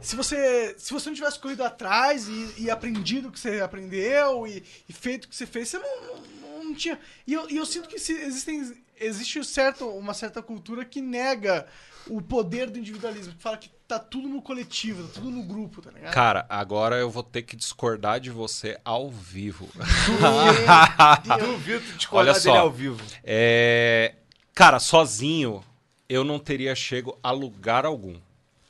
Se 0.00 0.14
você, 0.14 0.74
se 0.78 0.92
você 0.92 1.08
não 1.08 1.16
tivesse 1.16 1.38
corrido 1.38 1.64
atrás 1.64 2.28
e, 2.28 2.64
e 2.64 2.70
aprendido 2.70 3.28
o 3.28 3.32
que 3.32 3.40
você 3.40 3.60
aprendeu 3.60 4.46
e, 4.46 4.62
e 4.88 4.92
feito 4.92 5.24
o 5.24 5.28
que 5.28 5.34
você 5.34 5.46
fez, 5.46 5.68
você 5.68 5.78
não, 5.78 6.22
não, 6.66 6.74
tinha. 6.74 6.98
E 7.26 7.32
eu, 7.32 7.48
e 7.50 7.56
eu 7.56 7.64
sinto 7.66 7.88
que 7.88 7.96
existem, 7.96 8.76
existe 9.00 9.42
certo, 9.44 9.88
uma 9.88 10.12
certa 10.14 10.42
cultura 10.42 10.84
que 10.84 11.00
nega 11.00 11.66
o 12.08 12.20
poder 12.22 12.70
do 12.70 12.78
individualismo, 12.78 13.34
que 13.34 13.42
fala 13.42 13.56
que 13.56 13.68
tá 13.88 13.98
tudo 13.98 14.28
no 14.28 14.40
coletivo, 14.42 15.02
tá 15.08 15.14
tudo 15.14 15.30
no 15.30 15.42
grupo, 15.42 15.80
tá 15.82 15.90
ligado? 15.90 16.12
Cara, 16.12 16.46
agora 16.48 16.96
eu 16.96 17.08
vou 17.10 17.22
ter 17.22 17.42
que 17.42 17.56
discordar 17.56 18.20
de 18.20 18.30
você 18.30 18.78
ao 18.84 19.10
vivo. 19.10 19.68
Duvido 21.38 21.80
de 21.84 21.92
discordar 21.96 22.34
Olha 22.34 22.40
dele 22.42 22.54
só. 22.56 22.60
ao 22.62 22.70
vivo. 22.70 23.02
É, 23.24 24.14
Cara, 24.54 24.78
sozinho 24.78 25.62
eu 26.08 26.24
não 26.24 26.38
teria 26.38 26.74
chego 26.74 27.18
a 27.22 27.30
lugar 27.30 27.84
algum. 27.84 28.16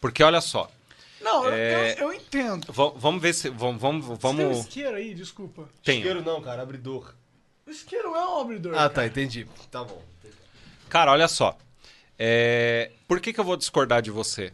Porque 0.01 0.23
olha 0.23 0.41
só, 0.41 0.71
Não, 1.21 1.45
eu, 1.47 1.53
É- 1.53 1.95
eu, 1.95 1.99
eu 2.09 2.13
entendo. 2.13 2.73
va- 2.73 2.93
vamos 2.97 3.21
ver 3.21 3.35
se. 3.35 3.49
Vamos. 3.51 3.81
Vamos. 3.81 4.07
Você 4.07 4.21
tem 4.21 4.31
um 4.31 4.37
vamos... 4.51 4.59
isqueiro 4.61 4.97
aí, 4.97 5.15
desculpa. 5.15 5.69
Tenho. 5.83 5.99
Isqueiro 5.99 6.23
não, 6.23 6.41
cara, 6.41 6.63
abridor. 6.63 7.15
O 7.67 7.71
isqueiro 7.71 8.15
é 8.15 8.29
um 8.29 8.41
abridor. 8.41 8.75
Ah, 8.79 8.89
tá, 8.89 9.05
entendi. 9.07 9.47
Tá 9.71 9.83
bom. 9.85 10.03
Cara, 10.89 11.11
olha 11.13 11.27
só. 11.29 11.57
É, 12.19 12.93
Por 13.09 13.21
que, 13.21 13.33
que 13.33 13.41
eu 13.41 13.45
vou 13.45 13.57
discordar 13.57 14.01
de 14.03 14.11
você? 14.11 14.53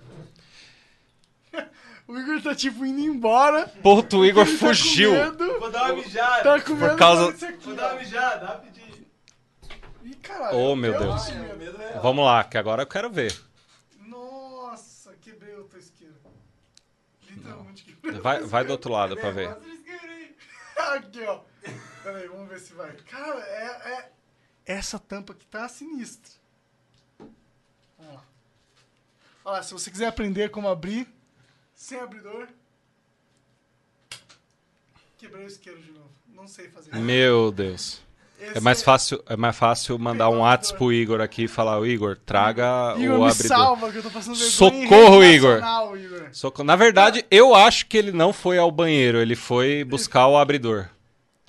O 2.09 2.19
Igor 2.19 2.43
tá 2.43 2.55
tipo 2.55 2.85
indo 2.85 3.01
embora. 3.01 3.69
Puto, 3.83 4.19
o 4.19 4.27
Igor 4.27 4.45
tá 4.45 4.53
fugiu. 4.57 5.11
Com 5.13 5.17
medo, 5.31 5.61
Vou 5.61 5.71
dar 5.71 5.85
uma 5.93 6.03
mijada. 6.03 6.43
tá 6.43 6.61
com 6.61 6.75
medo 6.75 6.97
causa- 6.97 7.33
disso 7.33 7.47
aqui, 7.47 7.65
Vou 7.65 7.75
dar 7.77 7.93
uma 7.93 8.01
mijada, 8.01 8.47
rapidinho. 8.47 9.07
Ih, 10.05 10.15
caralho. 10.17 10.59
Oh, 10.59 10.77
meu 10.77 10.93
eu 10.93 10.99
Deus. 10.99 11.25
tenho 11.27 11.57
medo. 11.57 11.79
Vamos 12.03 12.25
lá, 12.25 12.43
que 12.45 12.59
agora 12.59 12.83
eu 12.83 12.87
quero 12.87 13.09
ver. 13.09 13.35
Nossa, 14.07 15.15
quebrei 15.23 15.55
o 15.55 15.65
teu 15.65 15.79
isqueiro. 15.79 16.15
Literalmente 17.31 17.85
quebrei. 17.85 18.21
Vai, 18.21 18.41
vai 18.43 18.65
do 18.65 18.73
outro 18.73 18.91
lado 18.93 19.17
pra 19.17 19.31
ver. 19.31 19.49
Aqui, 20.77 21.23
ó. 21.23 21.41
Peraí, 22.03 22.27
vamos 22.29 22.49
ver 22.49 22.59
se 22.61 22.73
vai. 22.73 22.93
Cara, 23.09 23.39
é, 23.41 23.93
é... 23.93 24.11
Essa 24.67 24.99
tampa 24.99 25.33
aqui 25.33 25.45
tá 25.47 25.69
sinistra. 25.69 26.33
Vamos 27.99 28.15
lá. 28.15 28.25
Olha 29.45 29.57
lá, 29.57 29.63
se 29.63 29.73
você 29.73 29.91
quiser 29.91 30.07
aprender 30.07 30.51
como 30.51 30.69
abrir, 30.69 31.07
sem 31.75 31.99
abridor... 31.99 32.49
Quebrei 35.19 35.45
o 35.45 35.47
isqueiro 35.47 35.81
de 35.81 35.93
novo. 35.93 36.11
Não 36.35 36.49
sei 36.49 36.69
fazer. 36.69 36.95
Meu 36.97 37.53
Deus. 37.53 38.01
Esse 38.41 38.59
É 38.59 38.61
mais 38.61 38.83
fácil, 38.83 39.23
é 39.29 39.37
mais 39.37 39.57
fácil 39.57 39.97
mandar 40.01 40.29
um 40.29 40.41
WhatsApp 40.41 40.77
pro 40.77 40.93
Igor 40.93 41.21
aqui 41.21 41.45
e 41.45 41.49
falar, 41.49 41.79
"Ô, 41.79 41.87
Igor, 41.87 42.19
traga 42.27 42.93
Igor, 42.99 43.21
o 43.21 43.25
me 43.25 43.31
abridor. 43.31 43.47
salva, 43.57 43.93
que 43.93 43.99
eu 43.99 44.03
em 44.03 44.35
Socorro, 44.35 45.23
Igor. 45.23 45.59
Igor. 45.97 46.29
Soco- 46.33 46.65
Na 46.65 46.75
verdade, 46.75 47.25
eu 47.31 47.55
acho 47.55 47.87
que 47.87 47.97
ele 47.97 48.11
não 48.11 48.33
foi 48.33 48.59
ao 48.59 48.73
banheiro, 48.73 49.19
ele 49.19 49.37
foi 49.37 49.85
buscar 49.85 50.27
o 50.27 50.37
abridor. 50.37 50.89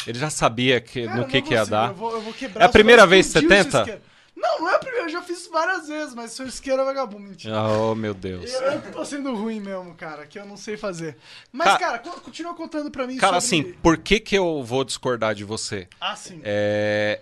Ele 0.07 0.19
já 0.19 0.29
sabia 0.29 0.81
que, 0.81 1.05
Cara, 1.05 1.17
no 1.19 1.25
que, 1.27 1.41
que 1.41 1.53
ia 1.53 1.65
dar. 1.65 1.89
Eu 1.89 1.95
vou, 1.95 2.13
eu 2.13 2.21
vou 2.21 2.33
É 2.55 2.63
a 2.63 2.69
primeira 2.69 3.05
vez 3.07 3.27
que 3.27 3.33
você 3.33 3.41
tenta? 3.47 4.01
Não, 4.35 4.59
não 4.61 4.69
é 4.69 4.75
a 4.75 4.79
primeira, 4.79 5.05
eu 5.05 5.11
já 5.11 5.21
fiz 5.21 5.47
várias 5.47 5.87
vezes, 5.87 6.13
mas 6.13 6.31
seu 6.31 6.45
isqueiro 6.47 6.81
é 6.81 6.85
vagabundo, 6.85 7.27
mentira. 7.29 7.53
Oh, 7.63 7.95
meu 7.95 8.13
Deus. 8.13 8.51
Eu, 8.51 8.61
eu 8.63 8.91
tô 8.91 9.05
sendo 9.05 9.33
ruim 9.35 9.59
mesmo, 9.59 9.93
cara, 9.95 10.25
que 10.25 10.37
eu 10.39 10.45
não 10.45 10.57
sei 10.57 10.75
fazer. 10.75 11.17
Mas, 11.51 11.73
Ca- 11.73 11.77
cara, 11.79 11.99
co- 11.99 12.19
continua 12.19 12.53
contando 12.53 12.89
pra 12.91 13.05
mim 13.07 13.15
Cara, 13.17 13.39
sobre... 13.39 13.67
assim, 13.69 13.73
por 13.81 13.97
que, 13.97 14.19
que 14.19 14.35
eu 14.35 14.63
vou 14.63 14.83
discordar 14.83 15.35
de 15.35 15.43
você? 15.43 15.87
Ah, 16.01 16.15
sim. 16.15 16.41
É, 16.43 17.21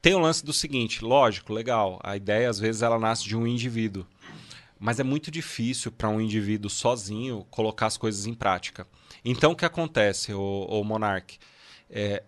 Tem 0.00 0.14
o 0.14 0.18
lance 0.18 0.44
do 0.44 0.52
seguinte, 0.52 1.02
lógico, 1.04 1.52
legal. 1.52 1.98
A 2.04 2.16
ideia, 2.16 2.48
às 2.50 2.58
vezes, 2.60 2.82
ela 2.82 2.98
nasce 2.98 3.24
de 3.24 3.36
um 3.36 3.46
indivíduo. 3.46 4.06
Mas 4.78 5.00
é 5.00 5.04
muito 5.04 5.30
difícil 5.30 5.90
para 5.92 6.08
um 6.08 6.20
indivíduo 6.20 6.68
sozinho 6.68 7.46
colocar 7.50 7.86
as 7.86 7.96
coisas 7.96 8.26
em 8.26 8.34
prática. 8.34 8.86
Então, 9.24 9.52
o 9.52 9.56
que 9.56 9.64
acontece, 9.64 10.34
o, 10.34 10.66
o 10.68 10.84
Monark? 10.84 11.38
É, 11.92 12.22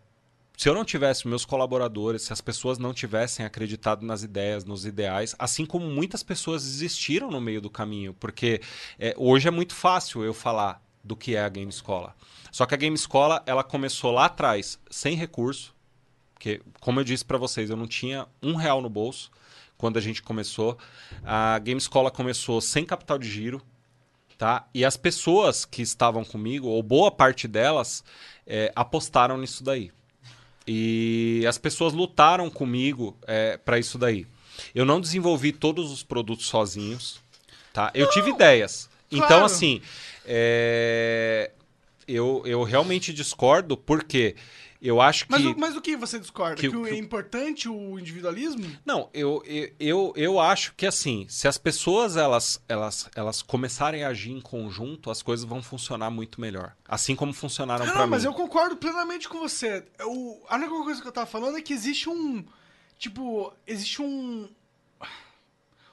se 0.57 0.69
eu 0.69 0.74
não 0.74 0.85
tivesse 0.85 1.27
meus 1.27 1.45
colaboradores, 1.45 2.23
se 2.23 2.32
as 2.32 2.41
pessoas 2.41 2.78
não 2.78 2.95
tivessem 2.95 3.45
acreditado 3.45 4.07
nas 4.07 4.23
ideias, 4.23 4.65
nos 4.65 4.86
ideais, 4.86 5.35
assim 5.39 5.66
como 5.66 5.86
muitas 5.86 6.23
pessoas 6.23 6.62
desistiram 6.62 7.31
no 7.31 7.41
meio 7.41 7.61
do 7.61 7.70
caminho, 7.70 8.15
porque 8.15 8.61
é, 8.99 9.15
hoje 9.16 9.49
é 9.49 9.51
muito 9.51 9.74
fácil 9.74 10.23
eu 10.23 10.32
falar 10.32 10.81
do 11.03 11.16
que 11.16 11.35
é 11.35 11.43
a 11.43 11.49
Game 11.49 11.70
Escola. 11.70 12.15
Só 12.53 12.66
que 12.66 12.74
a 12.74 12.77
Game 12.77 12.95
Escola, 12.95 13.43
ela 13.47 13.65
começou 13.65 14.12
lá 14.12 14.27
atrás, 14.27 14.78
sem 14.89 15.16
recurso, 15.16 15.74
porque, 16.35 16.61
como 16.81 17.01
eu 17.01 17.05
disse 17.05 17.24
para 17.24 17.39
vocês, 17.39 17.70
eu 17.70 17.77
não 17.77 17.86
tinha 17.86 18.27
um 18.43 18.55
real 18.55 18.81
no 18.81 18.89
bolso 18.89 19.31
quando 19.77 19.97
a 19.97 20.01
gente 20.01 20.23
começou. 20.23 20.78
A 21.24 21.59
Game 21.59 21.78
Escola 21.78 22.11
começou 22.11 22.61
sem 22.61 22.85
capital 22.85 23.19
de 23.19 23.28
giro, 23.28 23.62
tá? 24.39 24.69
E 24.74 24.85
as 24.85 24.97
pessoas 24.97 25.65
que 25.65 25.82
estavam 25.82 26.24
comigo, 26.24 26.69
ou 26.69 26.82
boa 26.82 27.11
parte 27.11 27.49
delas, 27.49 28.05
é, 28.47 28.73
apostaram 28.75 29.39
nisso 29.39 29.62
daí. 29.62 29.91
E 30.66 31.45
as 31.47 31.59
pessoas 31.59 31.93
lutaram 31.93 32.49
comigo 32.49 33.16
é, 33.27 33.57
para 33.59 33.79
isso 33.79 33.99
daí. 33.99 34.27
Eu 34.75 34.85
não 34.85 35.01
desenvolvi 35.01 35.53
todos 35.53 35.91
os 35.91 36.03
produtos 36.03 36.47
sozinhos, 36.47 37.21
tá? 37.73 37.91
Eu 37.95 38.09
tive 38.11 38.31
ideias. 38.31 38.89
Então, 39.11 39.29
claro. 39.29 39.45
assim, 39.45 39.83
é, 40.25 41.51
eu, 42.07 42.43
eu 42.47 42.62
realmente 42.62 43.12
discordo 43.12 43.77
porque 43.77 44.37
eu 44.86 45.01
acho 45.01 45.24
que... 45.24 45.31
Mas, 45.32 45.44
o- 45.44 45.56
mas 45.59 45.77
o 45.77 45.81
que 45.81 45.97
você 45.97 46.19
discorda? 46.20 46.56
que 46.61 46.69
Que, 46.70 46.82
que 46.82 46.89
é 46.90 46.97
importante 46.97 47.69
o 47.69 47.98
individualismo? 47.98 48.65
Não, 48.85 49.09
eu, 49.15 49.43
eu, 49.47 49.70
eu, 49.81 50.12
eu 50.16 50.40
acho 50.40 50.74
que 50.77 50.86
assim, 50.86 51.27
se 51.28 51.48
as 51.48 51.56
pessoas 51.59 52.16
elas, 52.16 52.62
elas, 52.69 53.09
elas 53.16 53.40
começarem 53.43 54.05
a 54.05 54.09
agir 54.09 54.32
em 54.32 54.40
conjunto, 54.40 55.11
as 55.11 55.23
coisas 55.23 55.44
vão 55.44 55.62
funcionar 55.62 56.11
muito 56.11 56.40
melhor. 56.40 56.77
Assim 56.86 57.16
como 57.16 57.32
funcionaram 57.32 57.85
Ah, 57.86 57.94
não, 57.94 58.05
mim. 58.05 58.11
mas 58.11 58.24
eu 58.24 58.35
concordo 58.35 58.77
plenamente 58.77 59.28
com 59.28 59.39
você. 59.40 59.85
O, 60.02 60.43
a 60.48 60.56
única 60.56 60.70
coisa 60.70 61.01
que 61.02 61.09
eu 61.09 61.12
tava 61.12 61.27
falando 61.27 61.56
é 61.59 61.62
que 61.62 61.73
existe 61.73 62.09
um. 62.09 62.44
Tipo, 62.98 63.52
existe 63.66 64.01
um. 64.02 64.48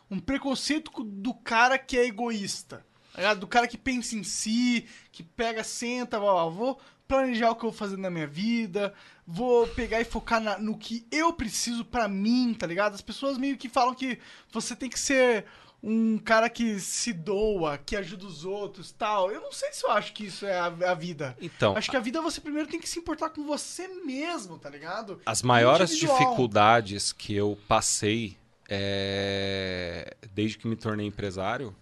Um 0.09 0.19
preconceito 0.19 0.91
co- 0.91 1.03
do 1.03 1.33
cara 1.33 1.77
que 1.77 1.97
é 1.97 2.05
egoísta. 2.05 2.85
tá? 3.13 3.33
Do 3.33 3.47
cara 3.47 3.67
que 3.67 3.77
pensa 3.77 4.15
em 4.15 4.23
si, 4.23 4.85
que 5.11 5.23
pega, 5.23 5.63
senta, 5.63 6.19
blá, 6.19 6.45
vou 6.49 6.79
planejar 7.11 7.51
o 7.51 7.55
que 7.55 7.65
eu 7.65 7.69
vou 7.71 7.77
fazer 7.77 7.97
na 7.97 8.09
minha 8.09 8.25
vida, 8.27 8.93
vou 9.27 9.67
pegar 9.67 9.99
e 9.99 10.05
focar 10.05 10.39
na- 10.39 10.57
no 10.57 10.77
que 10.77 11.05
eu 11.11 11.33
preciso 11.33 11.83
pra 11.83 12.07
mim, 12.07 12.53
tá 12.57 12.65
ligado? 12.65 12.93
As 12.95 13.01
pessoas 13.01 13.37
meio 13.37 13.57
que 13.57 13.67
falam 13.67 13.93
que 13.93 14.17
você 14.49 14.73
tem 14.77 14.89
que 14.89 14.97
ser 14.99 15.45
um 15.83 16.17
cara 16.17 16.47
que 16.49 16.79
se 16.79 17.11
doa, 17.11 17.77
que 17.77 17.95
ajuda 17.97 18.25
os 18.25 18.45
outros 18.45 18.91
tal. 18.93 19.29
Eu 19.31 19.41
não 19.41 19.51
sei 19.51 19.73
se 19.73 19.83
eu 19.85 19.91
acho 19.91 20.13
que 20.13 20.25
isso 20.27 20.45
é 20.45 20.57
a, 20.57 20.67
a 20.67 20.93
vida. 20.93 21.35
Então, 21.41 21.75
Acho 21.75 21.89
que 21.89 21.97
a 21.97 21.99
vida 21.99 22.21
você 22.21 22.39
primeiro 22.39 22.69
tem 22.69 22.79
que 22.79 22.87
se 22.87 22.99
importar 22.99 23.29
com 23.31 23.43
você 23.45 23.87
mesmo, 23.87 24.57
tá 24.57 24.69
ligado? 24.69 25.19
as 25.25 25.41
maiores 25.41 25.89
dificuldades 25.97 27.11
que 27.11 27.35
eu 27.35 27.57
passei 27.67 28.37
é, 28.69 30.15
desde 30.33 30.57
que 30.57 30.67
me 30.67 30.75
tornei 30.77 31.07
empresário 31.07 31.75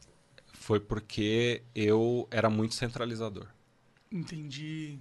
foi 0.54 0.80
porque 0.80 1.62
eu 1.76 2.28
era 2.32 2.50
muito 2.50 2.74
centralizador. 2.76 3.46
Entendi. 4.12 4.98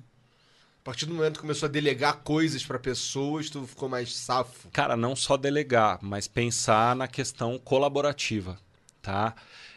Partir 0.91 1.05
do 1.07 1.15
momento 1.15 1.35
que 1.35 1.41
começou 1.43 1.67
a 1.67 1.71
delegar 1.71 2.19
coisas 2.23 2.65
pra 2.65 2.79
pessoas, 2.79 3.51
tu 3.51 3.67
ficou 3.67 3.89
mais 3.91 4.15
safo. 4.15 4.69
Cara, 4.73 4.97
não 4.97 5.15
só 5.15 5.37
delegar, 5.37 5.99
mas 6.01 6.27
pensar 6.27 6.97
na 6.97 7.07
questão 7.07 7.59
colaborativa, 7.59 8.59
tá? 9.03 9.35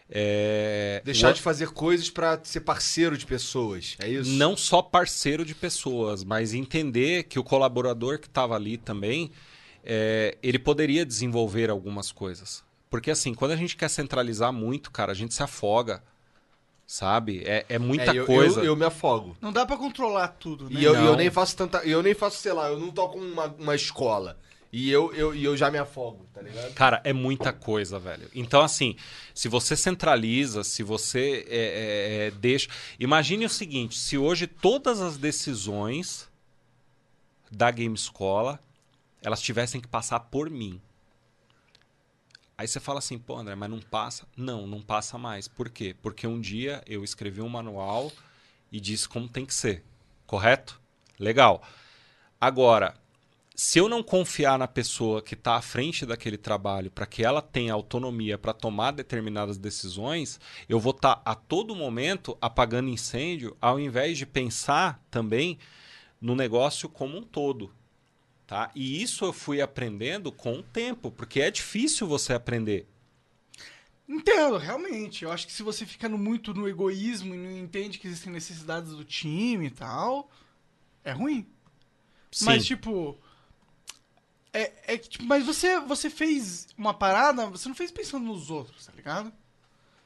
É, 0.10 1.02
Deixar 1.06 1.32
o- 1.32 1.34
de 1.34 1.42
fazer 1.42 1.70
coisas 1.72 2.10
pra 2.10 2.40
ser 2.44 2.62
parceiro 2.62 3.18
de 3.18 3.26
pessoas. 3.26 3.96
É 4.00 4.08
isso? 4.10 4.30
Não 4.32 4.56
só 4.58 4.82
parceiro 4.82 5.44
de 5.46 5.56
pessoas, 5.56 6.24
mas 6.24 6.54
entender 6.54 7.24
que 7.24 7.40
o 7.40 7.44
colaborador 7.44 8.20
que 8.20 8.28
estava 8.28 8.56
ali 8.56 8.78
também, 8.78 9.32
é, 9.84 10.38
ele 10.44 10.60
poderia 10.60 11.06
desenvolver 11.06 11.70
algumas 11.70 12.12
coisas. 12.12 12.64
Porque 12.90 13.10
assim, 13.12 13.34
quando 13.34 13.52
a 13.52 13.56
gente 13.56 13.76
quer 13.78 13.90
centralizar 13.90 14.52
muito, 14.52 14.92
cara, 14.92 15.12
a 15.12 15.16
gente 15.16 15.34
se 15.34 15.42
afoga, 15.44 16.04
sabe? 16.92 17.42
É, 17.46 17.66
é 17.70 17.80
muita 17.80 18.12
É, 18.14 18.20
eu, 18.20 18.26
coisa. 18.26 18.60
Eu, 18.60 18.66
eu 18.66 18.76
me 18.76 18.84
afogo. 18.84 19.38
Não 19.40 19.54
dá 19.54 19.66
pra 19.66 19.78
controlar 19.78 20.28
tudo, 20.28 20.70
né? 20.70 20.78
E 20.78 20.84
eu, 20.84 20.94
eu 20.94 21.04
Não. 21.06 21.16
nem 21.16 21.32
faço 21.32 21.56
tanta. 21.56 21.78
Eu 21.86 22.04
nem 22.04 22.14
faço, 22.14 22.38
sei 22.40 22.52
lá, 22.52 22.68
eu 22.68 22.78
não 22.78 22.92
toco 22.92 23.18
uma, 23.18 23.46
uma 23.58 23.74
escola. 23.74 24.38
E 24.74 24.92
eu, 24.92 25.14
eu, 25.14 25.34
e 25.34 25.44
eu 25.44 25.56
já 25.56 25.72
me 25.72 25.78
afogo, 25.78 26.26
tá 26.34 26.42
ligado? 26.42 26.74
Cara, 26.74 27.02
é 27.06 27.14
muita 27.14 27.54
coisa, 27.54 27.98
velho. 27.98 28.30
Então, 28.36 28.62
assim, 28.62 28.96
se 29.34 29.48
você 29.48 29.76
centraliza, 29.76 30.64
se 30.66 30.84
você 30.84 31.46
é, 31.50 31.58
é, 31.58 32.28
é, 32.28 32.32
deixa. 32.32 32.70
Imagine 33.00 33.46
o 33.46 33.50
seguinte: 33.50 33.98
se 33.98 34.18
hoje 34.18 34.46
todas 34.46 35.00
as 35.00 35.18
decisões 35.18 36.30
da 37.50 37.72
Game 37.72 37.96
Escola 37.96 38.60
elas 39.22 39.42
tivessem 39.42 39.80
que 39.80 39.88
passar 39.88 40.20
por 40.20 40.50
mim. 40.50 40.82
Aí 42.62 42.68
você 42.68 42.80
fala 42.80 43.00
assim, 43.00 43.18
pô, 43.18 43.38
André, 43.38 43.56
mas 43.56 43.72
não 43.72 43.80
passa? 43.80 44.28
Não, 44.38 44.68
não 44.68 44.84
passa 44.84 45.18
mais. 45.18 45.48
Por 45.48 45.68
quê? 45.68 45.96
Porque 46.00 46.28
um 46.28 46.40
dia 46.40 46.84
eu 46.86 47.04
escrevi 47.04 47.42
um 47.42 47.50
manual 47.50 48.12
e 48.72 48.80
disse 48.80 49.10
como 49.10 49.28
tem 49.28 49.48
que 49.48 49.54
ser. 49.56 49.84
Correto? 50.28 50.80
Legal. 51.18 51.64
Agora, 52.40 52.94
se 53.56 53.80
eu 53.80 53.90
não 53.90 54.04
confiar 54.04 54.60
na 54.60 54.68
pessoa 54.68 55.24
que 55.24 55.34
está 55.34 55.56
à 55.56 55.62
frente 55.64 56.06
daquele 56.06 56.38
trabalho 56.38 56.92
para 56.92 57.08
que 57.08 57.26
ela 57.26 57.42
tenha 57.42 57.74
autonomia 57.74 58.38
para 58.38 58.54
tomar 58.54 58.92
determinadas 58.92 59.58
decisões, 59.58 60.40
eu 60.70 60.80
vou 60.80 60.92
estar 60.92 61.20
a 61.26 61.34
todo 61.34 61.76
momento 61.76 62.38
apagando 62.40 62.90
incêndio, 62.90 63.58
ao 63.60 63.80
invés 63.80 64.20
de 64.20 64.28
pensar 64.28 65.04
também 65.10 65.58
no 66.22 66.36
negócio 66.36 66.88
como 66.88 67.18
um 67.18 67.24
todo. 67.24 67.74
Tá? 68.52 68.70
E 68.76 69.02
isso 69.02 69.24
eu 69.24 69.32
fui 69.32 69.62
aprendendo 69.62 70.30
com 70.30 70.60
o 70.60 70.62
tempo, 70.62 71.10
porque 71.10 71.40
é 71.40 71.50
difícil 71.50 72.06
você 72.06 72.34
aprender. 72.34 72.86
Entendo, 74.06 74.58
realmente. 74.58 75.24
Eu 75.24 75.32
acho 75.32 75.48
que 75.48 75.54
se 75.54 75.64
você 75.64 75.86
fica 75.86 76.10
no- 76.10 76.18
muito 76.18 76.54
no 76.54 76.68
egoísmo 76.68 77.34
e 77.34 77.38
não 77.38 77.58
entende 77.58 77.98
que 77.98 78.06
existem 78.10 78.30
necessidades 78.30 78.90
do 78.92 79.06
time 79.06 79.68
e 79.68 79.72
tal, 79.72 80.30
é 81.02 81.14
ruim. 81.14 81.48
Sim. 82.30 82.44
Mas, 82.44 82.66
tipo. 82.66 83.18
É, 84.52 84.96
é 84.96 84.98
que, 84.98 85.08
tipo, 85.08 85.24
mas 85.24 85.46
você, 85.46 85.80
você 85.80 86.10
fez 86.10 86.68
uma 86.78 86.94
parada, 86.94 87.46
você 87.48 87.70
não 87.70 87.76
fez 87.76 87.90
pensando 87.90 88.26
nos 88.26 88.50
outros, 88.50 88.86
tá 88.86 88.92
ligado? 88.92 89.32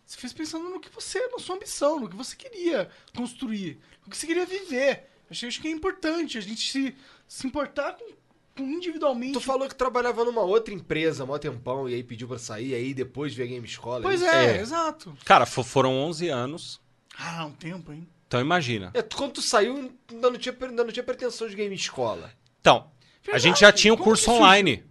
Você 0.06 0.18
fez 0.20 0.32
pensando 0.34 0.70
no 0.70 0.80
que 0.80 0.94
você, 0.94 1.30
na 1.30 1.40
sua 1.40 1.56
ambição, 1.56 2.00
no 2.00 2.08
que 2.08 2.16
você 2.16 2.36
queria 2.36 2.92
construir, 3.16 3.80
no 4.04 4.12
que 4.12 4.16
você 4.16 4.28
queria 4.28 4.46
viver. 4.46 5.10
Acho, 5.32 5.48
acho 5.48 5.60
que 5.60 5.68
é 5.68 5.72
importante 5.72 6.38
a 6.38 6.42
gente 6.42 6.72
se, 6.72 6.96
se 7.28 7.48
importar 7.48 7.94
com, 7.94 8.06
com 8.06 8.24
individualmente. 8.57 9.34
Tu 9.34 9.41
falou 9.41 9.68
que 9.68 9.76
trabalhava 9.76 10.23
numa 10.26 10.41
outra 10.41 10.73
empresa 10.73 11.23
há 11.23 11.26
mó 11.26 11.38
tempão 11.38 11.90
e 11.90 11.94
aí 11.95 12.03
pediu 12.03 12.27
pra 12.27 12.38
sair, 12.38 12.73
aí 12.73 12.94
depois 12.94 13.34
veio 13.34 13.49
a 13.49 13.52
Game 13.53 13.65
Escola. 13.68 14.02
Pois 14.02 14.22
isso? 14.22 14.30
é, 14.30 14.57
É. 14.57 14.61
exato. 14.61 15.15
Cara, 15.26 15.45
fo- 15.45 15.64
foram 15.64 15.94
11 15.98 16.30
anos. 16.30 16.80
Ah, 17.18 17.45
um 17.45 17.52
tempo, 17.52 17.91
hein? 17.91 18.07
Então 18.27 18.41
imagina. 18.41 18.91
É, 18.94 19.02
quando 19.02 19.34
tu 19.34 19.41
saiu, 19.41 19.91
ainda 20.11 20.30
não 20.32 20.38
tinha, 20.38 20.56
ainda 20.60 20.84
não 20.84 20.91
tinha 20.91 21.03
pretensão 21.03 21.48
de 21.48 21.56
Game 21.56 21.73
Escola. 21.76 22.32
Então, 22.60 22.77
a 22.77 23.26
Verdade, 23.26 23.44
gente 23.44 23.60
já 23.60 23.72
tinha 23.72 23.94
o 23.94 23.98
como 23.98 24.10
curso 24.10 24.32
online. 24.32 24.84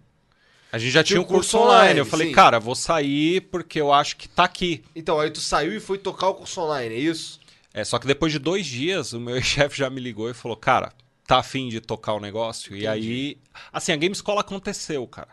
A 0.73 0.79
gente 0.79 0.91
já 0.93 1.05
tinha 1.05 1.21
o 1.21 1.25
curso 1.25 1.57
online. 1.59 1.99
Eu 2.01 2.07
falei, 2.07 2.29
sim. 2.29 2.33
cara, 2.35 2.59
vou 2.59 2.75
sair 2.75 3.41
porque 3.43 3.81
eu 3.81 3.93
acho 3.93 4.17
que 4.17 4.29
tá 4.29 4.45
aqui. 4.45 4.85
Então, 4.95 5.21
aí 5.21 5.31
tu 5.31 5.41
saiu 5.41 5.73
e 5.77 5.81
foi 5.81 5.99
tocar 5.99 6.29
o 6.29 6.35
curso 6.35 6.61
online, 6.61 6.95
é 6.95 6.99
isso? 6.99 7.39
É, 7.73 7.85
só 7.85 7.99
que 7.99 8.07
depois 8.07 8.33
de 8.33 8.39
dois 8.39 8.67
dias, 8.67 9.13
o 9.13 9.21
meu 9.21 9.41
chefe 9.43 9.77
já 9.79 9.89
me 9.91 10.01
ligou 10.01 10.29
e 10.31 10.35
falou, 10.35 10.57
cara, 10.57 10.93
tá 11.27 11.39
afim 11.39 11.69
de 11.69 11.81
tocar 11.81 12.15
o 12.15 12.21
negócio? 12.21 12.77
E 12.77 12.87
aí, 12.87 13.39
assim, 13.73 13.93
a 13.93 13.97
Game 13.97 14.13
Escola 14.15 14.41
aconteceu, 14.41 15.07
cara. 15.07 15.29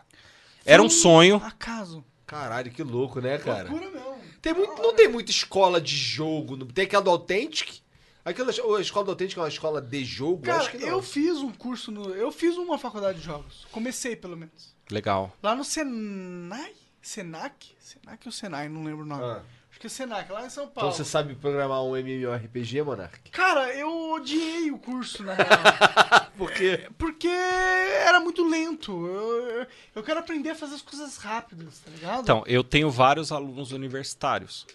Era 0.64 0.82
um 0.82 0.88
sonho. 0.90 1.36
Acaso. 1.44 2.04
Caralho, 2.26 2.70
que 2.70 2.82
louco, 2.82 3.20
né, 3.20 3.36
cara? 3.38 3.68
Loucura 3.70 3.90
mesmo. 3.90 4.12
Tem 4.40 4.52
muito, 4.54 4.82
não 4.82 4.94
tem 4.94 5.08
muita 5.08 5.30
escola 5.30 5.80
de 5.80 5.94
jogo. 5.96 6.56
não- 6.56 6.66
Tem 6.66 6.84
aquela 6.84 7.02
do 7.02 7.10
Authentic. 7.10 7.80
Aquela, 8.24 8.50
a 8.50 8.80
escola 8.80 9.04
do 9.06 9.10
Authentic 9.12 9.36
é 9.36 9.40
uma 9.40 9.48
escola 9.48 9.80
de 9.80 10.04
jogo? 10.04 10.42
Cara, 10.42 10.60
acho 10.60 10.70
que 10.70 10.78
não. 10.78 10.88
eu 10.88 11.02
fiz 11.02 11.38
um 11.38 11.50
curso 11.52 11.90
no. 11.90 12.10
Eu 12.10 12.30
fiz 12.32 12.56
uma 12.56 12.78
faculdade 12.78 13.18
de 13.18 13.24
jogos. 13.24 13.66
Comecei, 13.72 14.14
pelo 14.16 14.36
menos. 14.36 14.74
Legal. 14.90 15.36
Lá 15.42 15.54
no 15.54 15.64
Senai? 15.64 16.72
Senac? 17.00 17.72
Senac 17.80 18.26
ou 18.26 18.32
Senai? 18.32 18.68
Não 18.68 18.84
lembro 18.84 19.02
o 19.04 19.06
nome. 19.08 19.22
Ah. 19.24 19.42
É 19.86 19.88
Senac, 19.88 20.30
lá 20.30 20.46
em 20.46 20.50
São 20.50 20.64
Então 20.64 20.74
Paulo. 20.74 20.92
você 20.92 21.04
sabe 21.04 21.34
programar 21.34 21.82
um 21.82 21.96
MMORPG, 21.96 22.82
Monark? 22.82 23.30
Cara, 23.30 23.74
eu 23.74 24.12
odiei 24.12 24.70
o 24.70 24.78
curso, 24.78 25.22
na 25.22 25.34
real. 25.34 25.48
Por 26.36 26.50
quê? 26.52 26.88
porque 26.96 27.28
era 27.28 28.18
muito 28.20 28.46
lento. 28.48 29.06
Eu, 29.06 29.66
eu- 29.94 30.02
quero 30.02 30.20
aprender 30.20 30.50
a 30.50 30.54
fazer 30.54 30.74
as 30.76 30.82
coisas 30.82 31.16
rápidas, 31.16 31.78
tá 31.80 31.90
ligado? 31.90 32.20
Então, 32.22 32.42
eu 32.46 32.62
tenho 32.64 32.90
vários 32.90 33.30
alunos 33.32 33.72
universitários, 33.72 34.66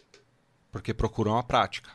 porque 0.71 0.93
procuram 0.93 1.37
a 1.37 1.43
prática. 1.43 1.89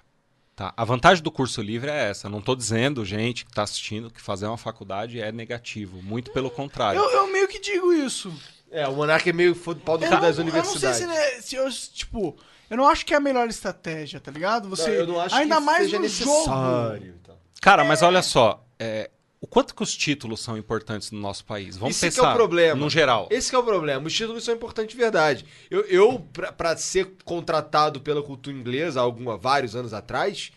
Tá? 0.54 0.72
A 0.76 0.84
vantagem 0.84 1.22
do 1.22 1.30
curso 1.30 1.62
livre 1.62 1.90
é 1.90 2.10
essa. 2.10 2.28
Não 2.28 2.38
estou 2.40 2.54
dizendo, 2.54 3.04
gente 3.04 3.44
que 3.44 3.50
está 3.50 3.62
assistindo, 3.62 4.10
que 4.10 4.20
fazer 4.20 4.46
uma 4.46 4.58
faculdade 4.58 5.20
é 5.20 5.32
negativo. 5.32 6.02
Muito 6.02 6.30
pelo 6.32 6.50
contrário. 6.50 7.00
eu, 7.00 7.10
eu 7.10 7.32
meio 7.32 7.48
que 7.48 7.58
digo 7.58 7.92
isso. 7.92 8.32
É, 8.70 8.86
o 8.88 8.92
Monark 8.94 9.28
é 9.28 9.32
meio 9.32 9.54
pau 9.54 9.74
do 9.98 10.06
cu 10.06 10.16
das 10.20 10.38
eu 10.38 10.44
não 10.44 10.52
sei 10.52 10.60
universidades. 10.88 10.98
se, 10.98 11.06
né, 11.06 11.40
se 11.40 11.56
eu, 11.56 11.70
tipo, 11.70 12.36
eu 12.72 12.76
não 12.78 12.88
acho 12.88 13.04
que 13.04 13.12
é 13.12 13.16
a 13.18 13.20
melhor 13.20 13.46
estratégia, 13.48 14.18
tá 14.18 14.30
ligado? 14.30 14.66
Você, 14.68 14.88
Não, 14.88 14.94
eu 14.96 15.06
não 15.06 15.20
acho 15.20 15.34
ainda 15.34 15.56
que 15.56 15.60
mais 15.62 15.82
seja 15.84 15.96
no 15.98 16.02
necessário. 16.02 17.02
jogo. 17.04 17.14
então. 17.22 17.36
Cara, 17.60 17.84
mas 17.84 18.00
olha 18.02 18.22
só. 18.22 18.64
é, 18.78 19.10
o 19.40 19.46
quanto 19.46 19.74
que 19.74 19.82
os 19.82 19.94
títulos 19.96 20.40
são 20.40 20.56
importantes 20.56 21.10
no 21.10 21.20
nosso 21.20 21.44
país? 21.44 21.76
Vamos 21.76 21.96
Isso 21.96 22.06
que 22.06 22.10
pensar 22.14 22.28
é 22.28 22.32
o 22.32 22.36
problema. 22.36 22.80
no 22.80 22.88
geral. 22.88 23.28
Esse 23.30 23.50
que 23.50 23.56
é 23.56 23.58
o 23.58 23.62
problema. 23.62 24.06
Os 24.06 24.12
títulos 24.14 24.42
são 24.44 24.54
importantes 24.54 24.94
de 24.96 25.00
verdade. 25.00 25.44
Eu, 25.70 25.80
eu 25.82 26.26
pra, 26.32 26.50
pra 26.52 26.76
ser 26.76 27.12
contratado 27.24 28.00
pela 28.00 28.22
cultura 28.22 28.56
inglesa 28.56 29.00
há 29.00 29.02
alguma, 29.02 29.36
vários 29.36 29.76
anos 29.76 29.92
atrás, 29.92 30.50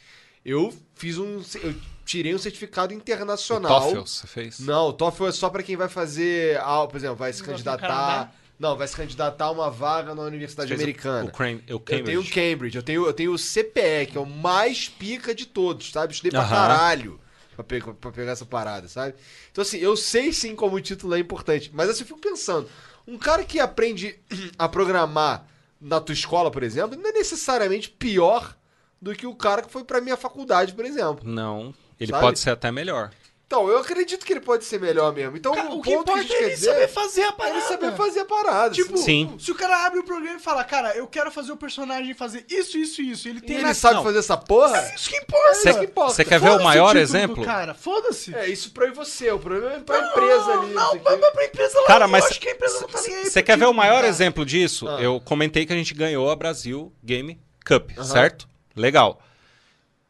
eu 0.46 0.74
fiz 0.94 1.18
um. 1.18 1.42
Eu 1.62 1.76
tirei 2.06 2.34
um 2.36 2.38
certificado 2.38 2.94
O 2.94 2.98
internacional. 2.98 3.82
TOEFL, 3.82 4.02
você 4.06 4.28
fez? 4.28 4.60
Não, 4.60 4.90
o 4.90 4.94
TOEFL 4.94 5.26
é 5.28 5.32
só 5.32 5.50
pra 5.50 5.64
quem 5.64 5.76
vai 5.76 5.90
fazer, 5.90 6.60
ah, 6.62 6.86
por 6.88 6.96
exemplo, 6.98 7.16
vai 7.16 7.34
se 7.34 7.42
candidatar. 7.44 8.34
Não, 8.58 8.78
vai 8.78 8.88
se 8.88 8.96
candidatar 8.96 9.46
a 9.46 9.52
uma 9.52 9.70
vaga 9.70 10.16
na 10.16 10.22
Universidade 10.24 10.70
Fez 10.70 10.80
o- 10.80 10.84
Americana. 10.84 11.30
O, 11.30 11.32
Cram- 11.32 11.56
o 11.58 11.62
Eu 11.68 11.80
Cambridge. 11.80 12.06
tenho 12.06 12.22
o 12.22 12.30
Cambridge, 12.30 12.78
eu 12.78 12.84
tenho, 12.84 13.06
eu 13.06 13.14
tenho 13.14 13.34
o 13.34 13.38
CPE, 13.38 14.06
que 14.12 14.18
é 14.18 14.22
o 14.22 14.26
mais 14.26 14.88
pica 14.88 15.36
de 15.36 15.46
todos, 15.46 15.92
sabe? 15.92 16.14
Estudei 16.14 16.32
pra 16.32 16.48
caralho 16.48 17.20
pra, 17.56 17.64
pe- 17.64 17.82
pra 18.00 18.12
pegar 18.12 18.32
essa 18.32 18.46
parada, 18.46 18.88
sabe? 18.88 19.16
Então, 19.52 19.62
assim, 19.62 19.78
eu 19.78 19.96
sei 19.98 20.32
sim 20.32 20.56
como 20.56 20.76
o 20.78 20.82
título 20.82 21.14
é 21.16 21.20
importante, 21.20 21.70
mas 21.74 21.90
assim, 21.90 22.02
eu 22.02 22.08
fico 22.08 22.20
pensando, 22.20 22.70
um 23.08 23.18
cara 23.18 23.44
que 23.44 23.60
aprende 23.60 24.18
a 24.58 24.70
programar 24.70 25.46
na 25.82 26.00
tua 26.00 26.14
escola, 26.14 26.50
por 26.50 26.64
exemplo, 26.64 26.98
não 26.98 27.10
é 27.10 27.14
necessariamente 27.14 27.90
pior 27.90 28.56
do 29.02 29.14
que 29.14 29.28
o 29.28 29.36
cara 29.36 29.62
que 29.62 29.70
foi 29.72 29.84
pra 29.84 30.00
minha 30.02 30.16
faculdade, 30.18 30.74
por 30.74 30.86
exemplo. 30.86 31.30
Não, 31.30 31.74
ele 32.00 32.12
Sabe? 32.12 32.24
pode 32.24 32.40
ser 32.40 32.52
até 32.52 32.72
melhor. 32.72 33.12
Então, 33.48 33.70
eu 33.70 33.78
acredito 33.78 34.26
que 34.26 34.34
ele 34.34 34.40
pode 34.40 34.66
ser 34.66 34.80
melhor 34.80 35.14
mesmo. 35.14 35.38
Então, 35.38 35.54
Cara, 35.54 35.70
o, 35.70 35.78
o 35.78 35.82
que 35.82 35.92
ponto 35.92 36.12
que 36.12 36.20
a 36.20 36.22
gente 36.24 36.34
é 36.34 36.38
quer 36.38 36.44
ele 36.46 36.56
dizer 36.56 36.72
saber 36.74 36.88
fazer 36.88 37.22
a 37.22 37.28
é 37.28 37.32
parada. 37.32 37.56
ele 37.58 37.66
saber 37.68 37.92
fazer 37.96 38.20
a 38.22 38.26
parada. 38.26 38.74
Tipo, 38.74 38.98
Sim. 38.98 39.36
se 39.40 39.52
o 39.52 39.56
cara 39.56 39.86
abre 39.86 40.00
o 40.00 40.04
programa 40.04 40.38
e 40.38 40.42
fala, 40.42 40.64
cara, 40.64 40.96
eu 40.98 41.06
quero 41.08 41.32
fazer 41.32 41.52
o 41.52 41.56
personagem 41.58 42.12
fazer 42.16 42.44
isso, 42.50 42.76
isso 42.76 43.02
e 43.04 43.12
isso, 43.12 43.30
ele 43.30 43.38
E 43.38 43.42
tem 43.42 43.58
ele 43.58 43.66
na- 43.66 43.74
sabe 43.76 43.96
Não. 43.98 44.04
fazer 44.04 44.18
essa 44.18 44.36
porra? 44.36 44.80
É 44.80 44.96
isso 44.96 45.10
que 45.12 45.18
importa. 45.18 45.54
Cê- 45.54 45.70
isso 45.70 45.80
que 45.80 45.86
importa. 45.86 46.14
Você 46.16 46.26
quer 46.26 46.40
ver 46.40 46.50
o 46.50 46.64
maior 46.64 46.88
título 46.88 47.04
exemplo? 47.04 47.46
cara, 47.46 47.76
foda-se. 47.76 48.34
É, 48.36 48.50
isso 48.50 48.72
pra 48.72 48.92
você. 48.92 49.30
O 49.32 49.38
problema 49.38 49.74
é 49.76 49.80
pra 49.80 50.00
empresa 50.10 50.52
ali. 50.52 50.74
Não, 50.74 50.94
aqui. 50.94 51.02
mas 51.04 51.20
pra 51.32 51.46
empresa 51.46 51.80
lá, 51.82 51.86
Cara, 51.88 52.06
eu 52.06 52.10
mas 52.10 52.26
acho 52.26 52.40
que 52.42 52.50
a 52.50 52.52
empresa 52.52 52.82
não 52.82 52.88
tá 52.88 53.02
nem 53.04 53.16
aí 53.16 53.24
você 53.26 53.32
pro 53.42 53.44
quer 53.44 53.58
ver 53.60 53.66
o 53.68 53.74
maior 53.74 53.96
cara. 53.98 54.08
exemplo 54.08 54.44
disso? 54.44 54.88
Ah. 54.90 55.00
Eu 55.00 55.22
comentei 55.22 55.68
que 55.68 55.72
a 55.74 55.76
gente 55.76 55.94
ganhou 55.94 56.32
a 56.32 56.36
Brasil 56.36 56.92
Game 57.04 57.40
Cup, 57.64 57.92
certo? 58.04 58.48
Legal. 58.76 59.22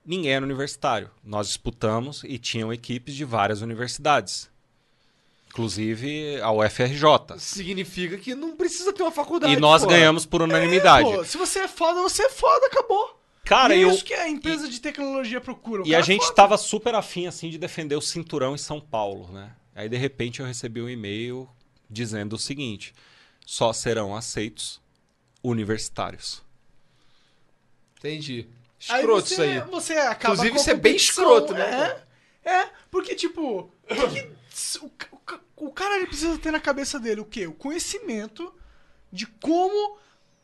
Ninguém 0.06 0.34
era 0.34 0.46
universitário. 0.46 1.10
Nós 1.24 1.48
disputamos 1.48 2.24
e 2.24 2.38
tinham 2.38 2.72
equipes 2.72 3.16
de 3.16 3.26
várias 3.26 3.62
universidades. 3.62 4.50
Inclusive 5.50 6.40
a 6.42 6.52
UFRJ. 6.52 7.40
Significa 7.40 8.18
que 8.18 8.36
não 8.36 8.56
precisa 8.56 8.92
ter 8.94 9.02
uma 9.02 9.12
faculdade. 9.12 9.54
E 9.54 9.60
nós 9.60 9.84
pô. 9.84 9.88
ganhamos 9.88 10.26
por 10.26 10.42
unanimidade. 10.42 11.10
Pô, 11.10 11.24
se 11.24 11.38
você 11.38 11.60
é 11.60 11.68
foda, 11.68 12.02
você 12.02 12.24
é 12.24 12.30
foda, 12.30 12.68
acabou. 12.68 13.20
Cara, 13.46 13.76
e 13.76 13.80
é 13.80 13.84
eu. 13.86 13.92
isso 13.92 14.04
que 14.04 14.14
a 14.14 14.28
empresa 14.28 14.68
de 14.68 14.82
tecnologia 14.82 15.40
procura. 15.40 15.84
E 15.86 15.96
a 15.96 16.00
cara 16.00 16.04
gente 16.04 16.24
foda. 16.24 16.36
tava 16.36 16.58
super 16.58 16.94
afim, 16.94 17.26
assim, 17.26 17.50
de 17.50 17.58
defender 17.58 17.96
o 17.96 18.02
cinturão 18.02 18.54
em 18.54 18.58
São 18.58 18.82
Paulo, 18.82 19.32
né? 19.32 19.52
Aí, 19.74 19.88
de 19.88 19.98
repente, 19.98 20.40
eu 20.40 20.46
recebi 20.46 20.82
um 20.82 20.90
e-mail 20.90 21.48
dizendo 21.90 22.34
o 22.34 22.40
seguinte: 22.40 22.94
só 23.46 23.72
serão 23.72 24.16
aceitos 24.16 24.82
universitários. 25.44 26.44
Entendi. 27.98 28.48
Escroto 28.94 29.28
você, 29.28 29.34
isso 29.34 29.42
aí. 29.42 29.60
Você 29.72 29.94
acaba 29.94 30.34
Inclusive, 30.36 30.58
isso 30.58 30.70
é 30.70 30.74
bem 30.76 30.96
escroto, 30.96 31.54
né, 31.54 31.62
É, 31.68 31.72
cara? 31.72 32.08
É, 32.46 32.70
porque, 32.92 33.16
tipo, 33.16 33.72
o, 33.90 33.96
que 34.10 34.30
o 34.82 34.86
o 34.86 35.18
ca- 35.20 35.40
o 35.58 35.72
cara 35.72 36.06
precisa 36.06 36.38
ter 36.38 36.52
na 36.52 36.60
cabeça 36.60 37.00
dele 37.00 37.22
o 37.22 37.26
quê? 37.26 37.48
O 37.48 37.54
conhecimento 37.54 38.54
de 39.12 39.26
como 39.26 39.98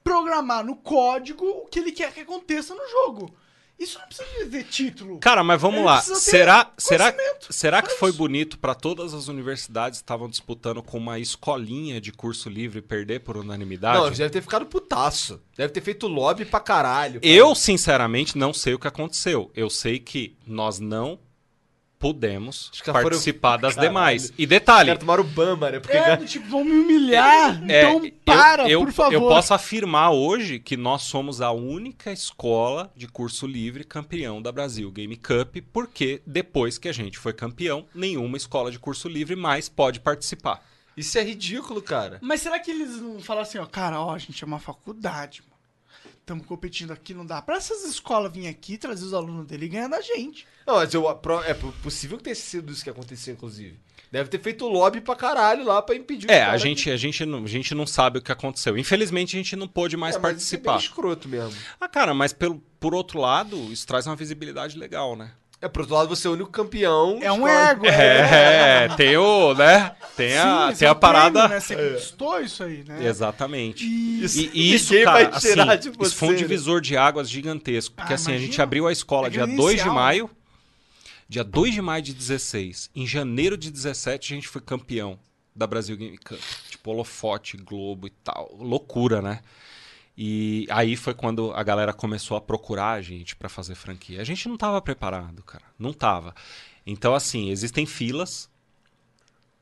programar 0.04 0.66
no 0.66 0.76
código 0.76 1.46
o 1.46 1.68
que 1.68 1.80
ele 1.80 1.92
quer 1.92 2.12
que 2.14 2.22
aconteça 2.22 2.74
no 2.74 2.88
jogo. 2.90 3.34
Isso 3.82 3.98
não 3.98 4.06
precisa 4.06 4.30
de 4.38 4.46
ver 4.46 4.64
título. 4.66 5.18
Cara, 5.18 5.44
mas 5.44 5.60
vamos 5.60 5.78
Ele 5.78 5.86
lá. 5.88 6.02
Será, 6.02 6.72
será, 6.78 7.16
será 7.50 7.82
que 7.82 7.90
Só 7.90 7.98
foi 7.98 8.12
bonito 8.12 8.60
pra 8.60 8.76
todas 8.76 9.12
as 9.12 9.28
universidades 9.28 9.98
que 9.98 10.04
estavam 10.04 10.30
disputando 10.30 10.84
com 10.84 11.00
uma 11.00 11.18
escolinha 11.18 12.00
de 12.00 12.12
curso 12.12 12.48
livre 12.48 12.80
perder 12.80 13.22
por 13.22 13.38
unanimidade? 13.38 13.98
Não, 13.98 14.12
deve 14.12 14.30
ter 14.30 14.42
ficado 14.44 14.68
putaço. 14.68 15.42
Deve 15.58 15.74
ter 15.74 15.82
feito 15.82 16.06
lobby 16.06 16.46
pra 16.46 16.60
caralho. 16.60 17.20
Eu, 17.24 17.56
sinceramente, 17.56 18.38
não 18.38 18.54
sei 18.54 18.76
o 18.76 18.80
que 18.80 18.88
aconteceu. 18.88 19.50
Eu 19.56 19.68
sei 19.68 19.98
que 19.98 20.38
nós 20.46 20.80
não 20.80 21.18
pudemos 22.02 22.70
Os 22.74 22.82
caras 22.82 23.02
foram- 23.04 23.10
participar 23.16 23.58
das 23.58 23.76
Caralho. 23.76 23.90
demais. 23.90 24.34
E 24.38 24.44
Os 24.44 24.50
detalhe, 24.50 24.88
caras 24.88 25.00
tomaram 25.00 25.24
bama, 25.24 25.70
né? 25.70 25.80
Porque 25.80 25.96
É, 25.96 26.18
tipo, 26.18 26.50
vão 26.50 26.64
me 26.66 26.72
humilhar. 26.72 27.62
É, 27.70 27.84
então 27.84 28.04
eu- 28.06 28.12
para, 28.26 28.68
eu, 28.70 28.80
por 28.82 28.92
favor. 28.92 29.14
Eu 29.14 29.22
posso 29.22 29.54
afirmar 29.54 30.10
hoje 30.12 30.60
que 30.60 30.76
nós 30.76 31.04
somos 31.04 31.40
a 31.42 31.52
única 31.52 32.12
escola 32.12 32.92
de 32.96 33.08
curso 33.08 33.46
livre 33.46 33.84
campeão 33.84 34.42
da 34.42 34.52
Brasil 34.52 34.92
Game 34.92 35.16
Cup, 35.16 35.58
porque 35.72 36.22
depois 36.26 36.78
que 36.80 36.90
a 36.90 36.94
gente 36.94 37.18
foi 37.20 37.34
campeão, 37.34 37.86
nenhuma 37.94 38.36
escola 38.36 38.72
de 38.72 38.80
curso 38.80 39.08
livre 39.08 39.36
mais 39.36 39.70
pode 39.70 40.00
participar. 40.00 40.62
isso 40.98 41.18
é 41.18 41.24
ridículo, 41.24 41.82
cara. 41.82 42.18
Mas 42.22 42.42
será 42.42 42.60
que 42.60 42.70
eles 42.72 43.00
não 43.02 43.20
falam 43.20 43.44
assim, 43.44 43.58
ó, 43.58 43.66
cara, 43.66 44.00
ó, 44.02 44.14
a 44.14 44.18
gente 44.18 44.44
é 44.44 44.48
uma 44.48 44.60
faculdade, 44.60 45.42
mano. 45.42 45.51
Estamos 46.22 46.46
competindo 46.46 46.92
aqui, 46.92 47.14
não 47.14 47.26
dá 47.26 47.42
pra 47.42 47.58
essas 47.58 47.84
escolas 47.84 48.32
virem 48.32 48.48
aqui, 48.48 48.78
trazer 48.78 49.04
os 49.04 49.14
alunos 49.14 49.46
dele 49.46 49.66
e 49.66 49.70
ganhar 49.70 49.88
da 49.88 50.00
gente. 50.02 50.48
Não, 50.66 50.76
mas 50.76 50.94
eu, 50.94 51.06
é 51.10 51.54
possível 51.84 52.18
que 52.18 52.24
tenha 52.24 52.36
sido 52.36 52.72
isso 52.72 52.84
que 52.84 52.90
aconteceu, 52.90 53.34
inclusive. 53.34 53.78
Deve 54.12 54.30
ter 54.30 54.40
feito 54.40 54.68
lobby 54.68 55.02
pra 55.02 55.16
caralho 55.16 55.64
lá 55.66 55.82
pra 55.82 55.96
impedir 55.96 56.30
É, 56.30 56.44
a 56.44 56.58
gente, 56.58 56.92
a, 56.92 56.98
gente 56.98 57.26
não, 57.26 57.44
a 57.44 57.48
gente 57.48 57.74
não 57.74 57.88
sabe 57.88 58.20
o 58.20 58.22
que 58.22 58.32
aconteceu. 58.32 58.78
Infelizmente, 58.78 59.36
a 59.36 59.40
gente 59.40 59.56
não 59.56 59.68
pôde 59.68 59.98
mais 59.98 60.16
É, 60.16 60.20
mas 60.20 60.42
isso 60.42 60.56
é 60.56 60.58
participar. 60.58 60.72
bem 60.74 60.82
escroto 60.82 61.28
mesmo. 61.30 61.60
Ah, 61.80 61.88
cara, 61.88 62.14
mas 62.14 62.34
pelo, 62.34 62.60
por 62.80 62.94
outro 62.94 63.20
lado, 63.20 63.58
isso 63.72 63.88
traz 63.88 64.06
uma 64.06 64.16
visibilidade 64.16 64.78
legal, 64.78 65.16
né? 65.16 65.32
É, 65.62 65.68
por 65.68 65.82
outro 65.82 65.96
lado, 65.96 66.10
você 66.10 66.26
é 66.26 66.30
o 66.30 66.34
único 66.34 66.50
campeão. 66.50 67.20
É 67.22 67.32
um 67.32 67.48
ego, 67.48 67.86
É, 67.86 68.88
tem 68.98 69.16
o, 69.16 69.54
né? 69.54 69.96
Tem 70.18 70.36
a, 70.38 70.72
Sim, 70.72 70.80
tem 70.80 70.88
a 70.88 70.92
é 70.92 70.94
um 70.94 71.00
parada. 71.00 71.32
prêmio, 71.32 71.50
né? 71.50 71.60
Você 71.60 71.76
conquistou 71.76 72.40
isso 72.42 72.64
aí, 72.64 72.84
né? 72.84 73.06
Exatamente. 73.06 73.86
E... 73.86 74.24
Isso- 74.24 74.40
E, 74.40 74.50
e 74.54 74.74
isso, 74.74 74.94
cara, 75.04 75.30
vai 75.30 75.40
tirar 75.40 75.70
assim, 75.74 75.92
de 75.92 75.98
você, 75.98 76.08
isso 76.08 76.16
foi 76.16 76.30
um 76.30 76.32
né? 76.32 76.38
divisor 76.38 76.82
de 76.82 76.98
águas 76.98 77.30
gigantesco. 77.30 77.94
Porque 77.96 78.12
Ah, 78.12 78.16
assim, 78.16 78.32
a 78.32 78.36
gente 78.38 78.46
imagina. 78.46 78.64
abriu 78.64 78.88
a 78.88 78.92
escola 78.92 79.28
É 79.28 79.30
dia 79.30 79.46
que 79.48 79.56
2 79.56 79.84
de 79.84 79.90
maio. 79.90 80.30
Dia 81.30 81.44
2 81.44 81.74
de 81.76 81.82
maio 81.82 82.02
de 82.04 82.14
16. 82.14 82.90
Em 82.96 83.06
janeiro 83.06 83.56
de 83.56 83.70
17, 83.72 84.34
a 84.34 84.36
gente 84.36 84.48
foi 84.48 84.62
campeão 84.62 85.20
da 85.56 85.68
Brasil 85.68 85.96
Game 85.96 86.18
Cup. 86.18 86.40
Tipo, 86.70 86.90
holofote, 86.92 87.56
Globo 87.58 88.08
e 88.08 88.10
tal. 88.10 88.52
Loucura, 88.60 89.22
né? 89.22 89.40
E 90.24 90.68
aí 90.70 90.96
foi 90.96 91.16
quando 91.16 91.52
a 91.52 91.64
galera 91.64 91.92
começou 91.92 92.38
a 92.38 92.42
procurar 92.42 92.92
a 92.92 93.02
gente 93.02 93.36
pra 93.36 93.50
fazer 93.50 93.74
franquia. 93.74 94.22
A 94.22 94.24
gente 94.24 94.48
não 94.48 94.56
tava 94.56 94.80
preparado, 94.80 95.42
cara. 95.42 95.64
Não 95.80 95.92
tava. 95.92 96.36
Então, 96.86 97.16
assim, 97.16 97.50
existem 97.50 97.88
filas 97.88 98.48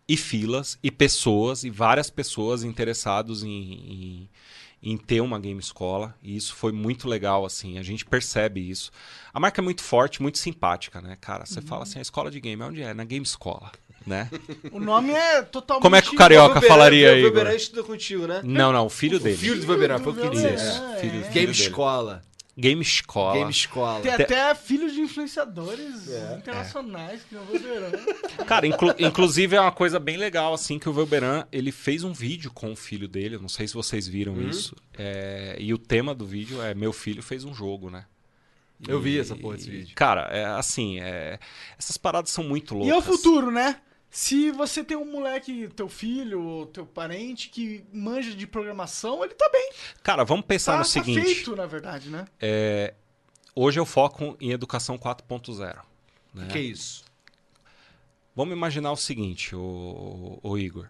e 0.05 0.17
filas 0.17 0.77
e 0.83 0.91
pessoas 0.91 1.63
e 1.63 1.69
várias 1.69 2.09
pessoas 2.09 2.65
interessados 2.65 3.41
em, 3.41 3.49
em, 3.49 4.29
em 4.83 4.97
ter 4.97 5.21
uma 5.21 5.39
game 5.39 5.61
escola. 5.61 6.13
E 6.21 6.35
isso 6.35 6.53
foi 6.53 6.73
muito 6.73 7.07
legal 7.07 7.45
assim. 7.45 7.77
A 7.77 7.81
gente 7.81 8.05
percebe 8.05 8.59
isso. 8.59 8.91
A 9.33 9.39
marca 9.39 9.61
é 9.61 9.63
muito 9.63 9.81
forte 9.81 10.21
muito 10.21 10.39
simpática 10.39 10.99
né 10.99 11.15
cara? 11.21 11.45
Você 11.45 11.61
fala 11.61 11.83
assim 11.83 11.99
a 11.99 12.01
escola 12.01 12.29
de 12.29 12.41
game 12.41 12.61
onde 12.61 12.81
é? 12.81 12.93
Na 12.93 13.05
game 13.05 13.25
escola 13.25 13.71
né 14.05 14.29
O 14.71 14.79
nome 14.79 15.11
é 15.11 15.41
totalmente... 15.41 15.81
Como 15.83 15.95
é 15.95 16.01
que 16.01 16.09
o 16.09 16.15
carioca 16.15 16.53
Velberan- 16.59 16.67
falaria 16.73 17.11
aí, 17.11 17.19
O 17.19 17.23
Velberan 17.23 17.49
Igor? 17.49 17.55
estudou 17.61 17.83
contigo, 17.83 18.27
né? 18.27 18.41
não 18.43 18.71
não 18.71 18.85
o 18.85 18.89
filho 18.89 19.17
O 19.17 19.19
dele 19.19 19.37
filho 19.37 19.59
do 19.59 19.67
Velberan, 19.67 19.99
foi 19.99 20.11
o 20.13 20.15
que 20.15 20.21
eu 20.21 20.31
Velberan, 20.31 20.55
disse. 20.55 20.67
isso 20.69 20.83
é, 20.83 20.97
filho, 20.97 21.11
é. 21.19 21.23
filho 21.23 21.31
Game 21.33 21.47
dele. 21.47 21.51
Escola. 21.51 22.23
game 22.57 22.81
escola 22.81 23.33
Game 23.37 23.51
Escola. 23.51 24.01
Tem 24.01 24.15
Te- 24.15 24.23
até 24.23 24.53
filhos 24.55 24.93
de 24.93 24.99
influenciadores 25.01 26.09
É. 26.09 26.35
internacionais 26.37 27.21
que 27.23 27.33
não 27.35 27.43
vou 27.45 27.57
ver. 27.57 28.45
Cara, 28.45 28.67
inclu- 28.67 28.95
inclusive 28.99 29.55
é 29.55 29.61
uma 29.61 29.71
coisa 29.71 29.97
bem 29.99 30.17
legal, 30.17 30.53
assim, 30.53 30.77
que 30.77 30.89
o 30.89 30.93
Velberan, 30.93 31.45
ele 31.51 31.71
fez 31.71 32.03
um 32.03 32.11
vídeo 32.11 32.51
com 32.51 32.71
o 32.71 32.75
filho 32.75 33.07
dele, 33.07 33.37
não 33.37 33.47
sei 33.49 33.65
se 33.67 33.73
vocês 33.73 34.07
viram 34.07 34.33
Uhum. 34.33 34.49
isso, 34.49 34.75
é, 34.97 35.55
e 35.59 35.73
o 35.73 35.77
tema 35.77 36.13
do 36.13 36.25
vídeo 36.25 36.61
é 36.61 36.73
Meu 36.73 36.91
Filho 36.91 37.21
Fez 37.23 37.45
um 37.45 37.53
Jogo, 37.53 37.89
né? 37.89 38.05
Eu 38.87 38.99
vi 39.01 39.11
E- 39.15 39.19
essa 39.19 39.35
porra 39.35 39.55
desse 39.57 39.69
vídeo. 39.69 39.93
Cara, 39.95 40.21
é 40.31 40.45
assim, 40.45 40.99
é, 41.01 41.37
essas 41.77 41.97
paradas 41.97 42.31
são 42.31 42.43
muito 42.45 42.73
loucas. 42.73 42.89
E 42.89 42.91
é 42.91 42.97
o 42.97 43.01
futuro, 43.01 43.51
né? 43.51 43.77
Se 44.11 44.49
você 44.51 44.83
tem 44.83 44.97
um 44.97 45.05
moleque, 45.05 45.67
teu 45.75 45.87
filho, 45.87 46.41
ou 46.41 46.65
teu 46.65 46.85
parente, 46.85 47.49
que 47.49 47.83
manja 47.93 48.31
de 48.35 48.47
programação, 48.47 49.23
ele 49.23 49.35
tá 49.35 49.47
bem. 49.51 49.71
Cara, 50.01 50.23
vamos 50.23 50.45
pensar 50.45 50.71
Tá, 50.73 50.77
no 50.79 50.83
tá 50.83 50.89
seguinte, 50.89 51.21
feito, 51.21 51.55
na 51.55 51.65
verdade, 51.67 52.09
né? 52.09 52.25
é, 52.41 52.93
hoje 53.55 53.79
eu 53.79 53.85
foco 53.85 54.35
em 54.41 54.51
educação 54.51 54.97
4.0, 54.97 55.77
né? 56.33 56.47
Que 56.51 56.57
é 56.57 56.61
isso? 56.61 57.05
Vamos 58.35 58.55
imaginar 58.55 58.91
o 58.91 58.97
seguinte, 58.97 59.55
o, 59.55 60.39
o 60.41 60.57
Igor. 60.57 60.87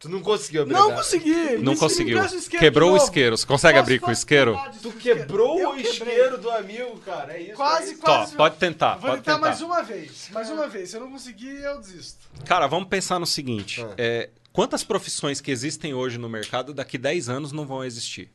Tu 0.00 0.08
não 0.08 0.20
conseguiu 0.22 0.62
abrir 0.62 0.72
Não 0.72 0.92
a- 0.92 0.94
consegui. 0.94 1.58
Não 1.58 1.74
me- 1.74 1.78
conseguiu. 1.78 2.18
o 2.24 2.48
Quebrou 2.58 2.92
o 2.94 2.96
isqueiro. 2.96 3.36
Você 3.36 3.46
consegue 3.46 3.74
Posso- 3.74 3.82
abrir 3.82 4.00
com 4.00 4.08
o 4.08 4.12
isqueiro? 4.12 4.58
Tu 4.80 4.92
quebrou 4.92 5.58
Eu 5.60 5.70
o 5.72 5.76
isqueiro 5.78 6.38
do 6.38 6.50
amigo, 6.50 6.98
cara. 7.00 7.34
É 7.34 7.42
isso. 7.42 7.52
Quase, 7.54 7.90
é 7.90 7.92
isso. 7.92 8.00
quase. 8.00 8.30
Tó, 8.32 8.36
pode 8.38 8.56
tentar, 8.56 8.92
Vou 8.96 9.10
pode 9.10 9.16
tentar, 9.22 9.34
tentar. 9.34 9.46
mais 9.46 9.60
uma 9.60 9.82
vez. 9.82 10.28
Mais 10.32 10.48
uma 10.48 10.66
vez. 10.68 10.88
Se 10.88 10.96
eu 10.96 11.02
não 11.02 11.10
conseguir, 11.12 11.62
eu 11.62 11.78
desisto. 11.78 12.26
Cara, 12.46 12.66
vamos 12.66 12.88
pensar 12.88 13.18
no 13.18 13.26
seguinte. 13.26 13.82
Ah. 13.82 13.92
é, 13.98 14.30
quantas 14.54 14.82
profissões 14.82 15.38
que 15.38 15.50
existem 15.50 15.92
hoje 15.92 16.16
no 16.16 16.30
mercado 16.30 16.72
daqui 16.72 16.96
10 16.96 17.28
anos 17.28 17.52
não 17.52 17.66
vão 17.66 17.84
existir? 17.84 18.30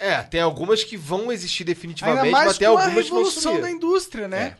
É, 0.00 0.20
tem 0.22 0.40
algumas 0.40 0.82
que 0.82 0.96
vão 0.96 1.30
existir 1.30 1.62
definitivamente, 1.62 2.32
mas 2.32 2.58
tem 2.58 2.66
a 2.66 2.70
algumas 2.70 2.88
que 2.88 3.10
vão 3.10 3.18
revolução 3.20 3.42
sumir. 3.52 3.62
da 3.62 3.70
indústria, 3.70 4.26
né? 4.26 4.56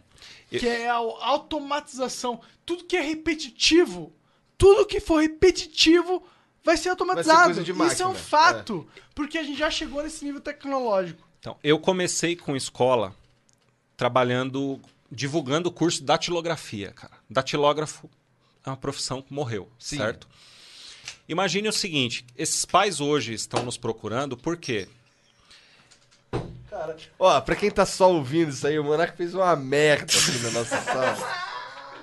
É. 0.52 0.58
Que 0.60 0.68
é 0.68 0.88
a 0.88 0.94
automatização. 0.94 2.40
Tudo 2.64 2.84
que 2.84 2.96
é 2.96 3.00
repetitivo, 3.00 4.12
tudo 4.56 4.86
que 4.86 5.00
for 5.00 5.20
repetitivo 5.20 6.22
vai 6.62 6.76
ser 6.76 6.88
automatizado. 6.88 7.54
coisa 7.54 7.62
de 7.62 7.72
Isso 7.72 8.02
é 8.02 8.06
um 8.06 8.14
fato. 8.14 8.88
Porque 9.14 9.38
a 9.38 9.42
gente 9.42 9.58
já 9.58 9.70
chegou 9.70 10.02
nesse 10.02 10.24
nível 10.24 10.40
tecnológico. 10.40 11.22
Então, 11.38 11.56
eu 11.62 11.78
comecei 11.78 12.34
com 12.34 12.56
escola 12.56 13.14
trabalhando, 13.96 14.80
divulgando 15.10 15.68
o 15.68 15.72
curso 15.72 16.00
de 16.00 16.06
datilografia, 16.06 16.90
cara. 16.92 17.12
Datilógrafo 17.28 18.08
é 18.64 18.70
uma 18.70 18.76
profissão 18.76 19.20
que 19.20 19.32
morreu, 19.32 19.70
Sim. 19.78 19.98
certo? 19.98 20.26
Imagine 21.28 21.68
o 21.68 21.72
seguinte, 21.72 22.24
esses 22.36 22.64
pais 22.64 23.00
hoje 23.00 23.34
estão 23.34 23.62
nos 23.62 23.76
procurando 23.76 24.36
por 24.36 24.56
quê? 24.56 24.88
Cara, 26.68 26.96
ó, 27.18 27.40
pra 27.40 27.54
quem 27.54 27.70
tá 27.70 27.86
só 27.86 28.10
ouvindo 28.10 28.50
isso 28.50 28.66
aí, 28.66 28.78
o 28.78 28.84
Monark 28.84 29.16
fez 29.16 29.34
uma 29.34 29.54
merda 29.54 30.12
aqui 30.12 30.38
na 30.42 30.50
nossa 30.50 30.80
sala. 30.82 31.43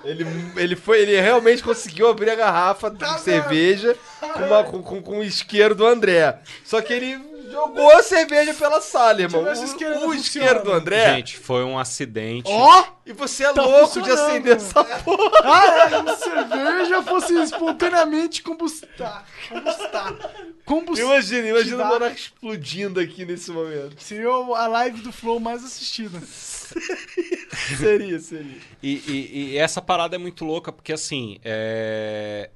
Ele, 0.04 0.26
ele, 0.56 0.76
foi, 0.76 1.00
ele 1.00 1.20
realmente 1.20 1.62
conseguiu 1.62 2.08
abrir 2.08 2.30
a 2.30 2.34
garrafa 2.34 2.90
de 2.90 3.20
cerveja 3.20 3.96
com, 4.20 4.40
uma, 4.40 4.64
com, 4.64 4.82
com, 4.82 5.02
com 5.02 5.18
o 5.18 5.24
isqueiro 5.24 5.74
do 5.74 5.86
André. 5.86 6.38
Só 6.64 6.80
que 6.80 6.92
ele 6.92 7.31
jogou 7.52 7.90
a 7.92 8.02
cerveja 8.02 8.52
pela 8.54 8.80
sala, 8.80 9.20
irmão. 9.22 9.44
O 9.44 9.52
isqueiro 9.52 9.92
O, 9.92 9.94
ainda 9.98 10.06
o 10.08 10.14
isqueiro 10.14 10.46
funciona. 10.48 10.64
do 10.64 10.72
André. 10.72 11.14
Gente, 11.16 11.36
foi 11.36 11.62
um 11.64 11.78
acidente. 11.78 12.50
Ó! 12.50 12.84
E 13.06 13.12
você 13.12 13.44
é 13.44 13.52
Tá 13.52 13.62
louco 13.62 14.00
de 14.02 14.10
acender 14.10 14.56
essa 14.56 14.82
porra. 14.84 15.30
Ah, 15.44 15.66
é, 15.86 15.90
como 15.90 16.16
se 16.16 16.22
cerveja 16.22 17.02
fosse 17.02 17.34
espontaneamente 17.42 18.42
combustar. 18.42 19.24
Combustar. 19.48 20.16
Combustar. 20.64 21.04
Imagina, 21.06 21.48
imagina 21.48 21.84
o 21.84 21.86
Monark 21.88 22.16
explodindo 22.18 22.98
aqui 23.00 23.24
nesse 23.24 23.50
momento. 23.50 24.00
Seria 24.02 24.28
a 24.28 24.66
live 24.66 25.00
do 25.02 25.12
Flow 25.12 25.38
mais 25.40 25.64
assistida. 25.64 26.20
Seria, 27.78 28.18
seria. 28.18 28.56
E, 28.82 28.92
e- 29.06 29.50
e 29.52 29.58
essa 29.58 29.82
parada 29.82 30.16
é 30.16 30.18
muito 30.18 30.44
louca, 30.44 30.72
porque 30.72 30.92
assim, 30.92 31.38
é, 31.44 32.48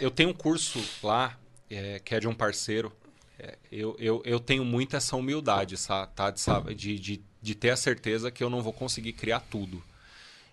eu 0.00 0.10
tenho 0.10 0.30
um 0.30 0.34
curso 0.34 0.82
lá, 1.02 1.36
é, 1.70 2.00
que 2.02 2.14
é 2.14 2.20
de 2.20 2.26
um 2.28 2.34
parceiro. 2.34 2.92
É, 3.38 3.56
eu, 3.70 3.96
eu, 3.98 4.22
eu 4.24 4.40
tenho 4.40 4.64
muito 4.64 4.96
essa 4.96 5.16
humildade, 5.16 5.76
tá? 6.14 6.30
De, 6.74 6.98
de, 6.98 7.22
de, 7.40 7.54
ter 7.54 7.70
a 7.70 7.76
certeza 7.76 8.30
que 8.30 8.42
eu 8.42 8.50
não 8.50 8.62
vou 8.62 8.72
conseguir 8.72 9.12
criar 9.12 9.40
tudo. 9.40 9.82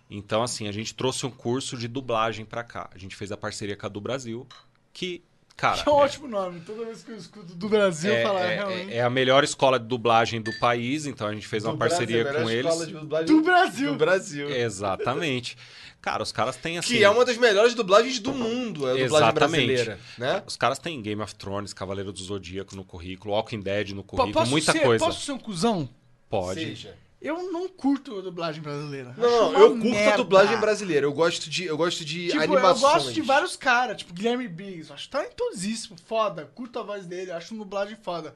Então, 0.08 0.42
assim, 0.42 0.68
a 0.68 0.72
gente 0.72 0.94
trouxe 0.94 1.26
um 1.26 1.30
curso 1.30 1.76
de 1.76 1.88
dublagem 1.88 2.44
pra 2.44 2.62
cá. 2.62 2.88
A 2.94 2.98
gente 2.98 3.16
fez 3.16 3.32
a 3.32 3.36
parceria 3.36 3.76
com 3.76 3.86
a 3.86 3.88
do 3.88 4.00
Brasil, 4.00 4.46
que, 4.92 5.22
cara. 5.56 5.82
Que 5.82 5.88
é 5.88 5.92
um 5.92 5.96
ótimo 5.96 6.28
nome. 6.28 6.60
Toda 6.60 6.84
vez 6.84 7.02
que 7.02 7.10
eu 7.12 7.16
escuto 7.16 7.54
do 7.54 7.68
Brasil, 7.68 8.12
é, 8.12 8.22
falar 8.22 8.40
é- 8.44 8.54
realmente. 8.56 8.92
é 8.94 9.02
a 9.02 9.10
melhor 9.10 9.42
escola 9.44 9.78
de 9.78 9.86
dublagem 9.86 10.40
do 10.42 10.52
país, 10.58 11.06
então 11.06 11.26
a 11.26 11.32
gente 11.34 11.46
fez 11.46 11.64
uma 11.64 11.72
Do 11.72 11.78
parceria 11.78 12.22
Brasil, 12.24 12.38
a 12.38 12.42
com 12.42 12.48
melhor 12.48 12.58
eles. 12.60 12.70
escola 12.72 12.86
de 12.86 12.92
dublagem 12.92 13.26
Do 13.26 13.42
Brasil. 13.42 13.92
Do 13.92 13.98
Brasil. 13.98 14.50
Exatamente. 14.50 15.56
Cara, 16.00 16.22
os 16.22 16.30
caras 16.30 16.56
têm 16.56 16.78
assim. 16.78 16.94
Que 16.98 17.02
é 17.02 17.10
uma 17.10 17.24
das 17.24 17.36
melhores 17.36 17.74
dublagens 17.74 18.20
do 18.20 18.32
mundo, 18.32 18.86
é 18.86 18.92
a 18.92 19.04
dublagem 19.04 19.28
Exatamente. 19.28 19.66
brasileira, 19.66 19.98
né? 20.16 20.42
Os 20.46 20.56
caras 20.56 20.78
têm 20.78 21.02
Game 21.02 21.20
of 21.20 21.34
Thrones, 21.34 21.72
Cavaleiro 21.72 22.12
do 22.12 22.22
Zodíaco 22.22 22.76
no 22.76 22.84
currículo, 22.84 23.34
Walking 23.34 23.60
Dead 23.60 23.90
no 23.90 24.04
currículo, 24.04 24.32
posso 24.32 24.50
muita 24.50 24.70
ser, 24.72 24.80
coisa. 24.80 25.04
Posso 25.04 25.24
ser 25.24 25.32
um 25.32 25.38
cuzão? 25.38 25.88
Pode. 26.30 26.60
Seja. 26.60 26.94
Eu 27.20 27.50
não 27.50 27.66
curto 27.68 28.18
a 28.18 28.20
dublagem 28.20 28.62
brasileira. 28.62 29.14
Não, 29.16 29.52
não, 29.52 29.58
eu 29.60 29.70
curto 29.70 29.86
a 29.88 29.90
merda. 29.90 30.16
dublagem 30.18 30.60
brasileira. 30.60 31.06
Eu 31.06 31.12
gosto 31.12 31.48
de, 31.48 31.64
eu 31.64 31.76
gosto 31.76 32.04
de 32.04 32.26
Tipo, 32.28 32.38
animações. 32.42 32.82
eu 32.82 32.88
gosto 32.98 33.12
de 33.12 33.22
vários 33.22 33.56
caras, 33.56 33.96
tipo 33.98 34.12
Guilherme 34.12 34.46
Briggs. 34.46 34.92
Acho 34.92 35.08
talentosíssimo, 35.08 35.96
foda. 36.06 36.50
Curto 36.54 36.78
a 36.78 36.82
voz 36.82 37.06
dele, 37.06 37.30
acho 37.30 37.54
dublagem 37.54 37.96
foda. 38.02 38.34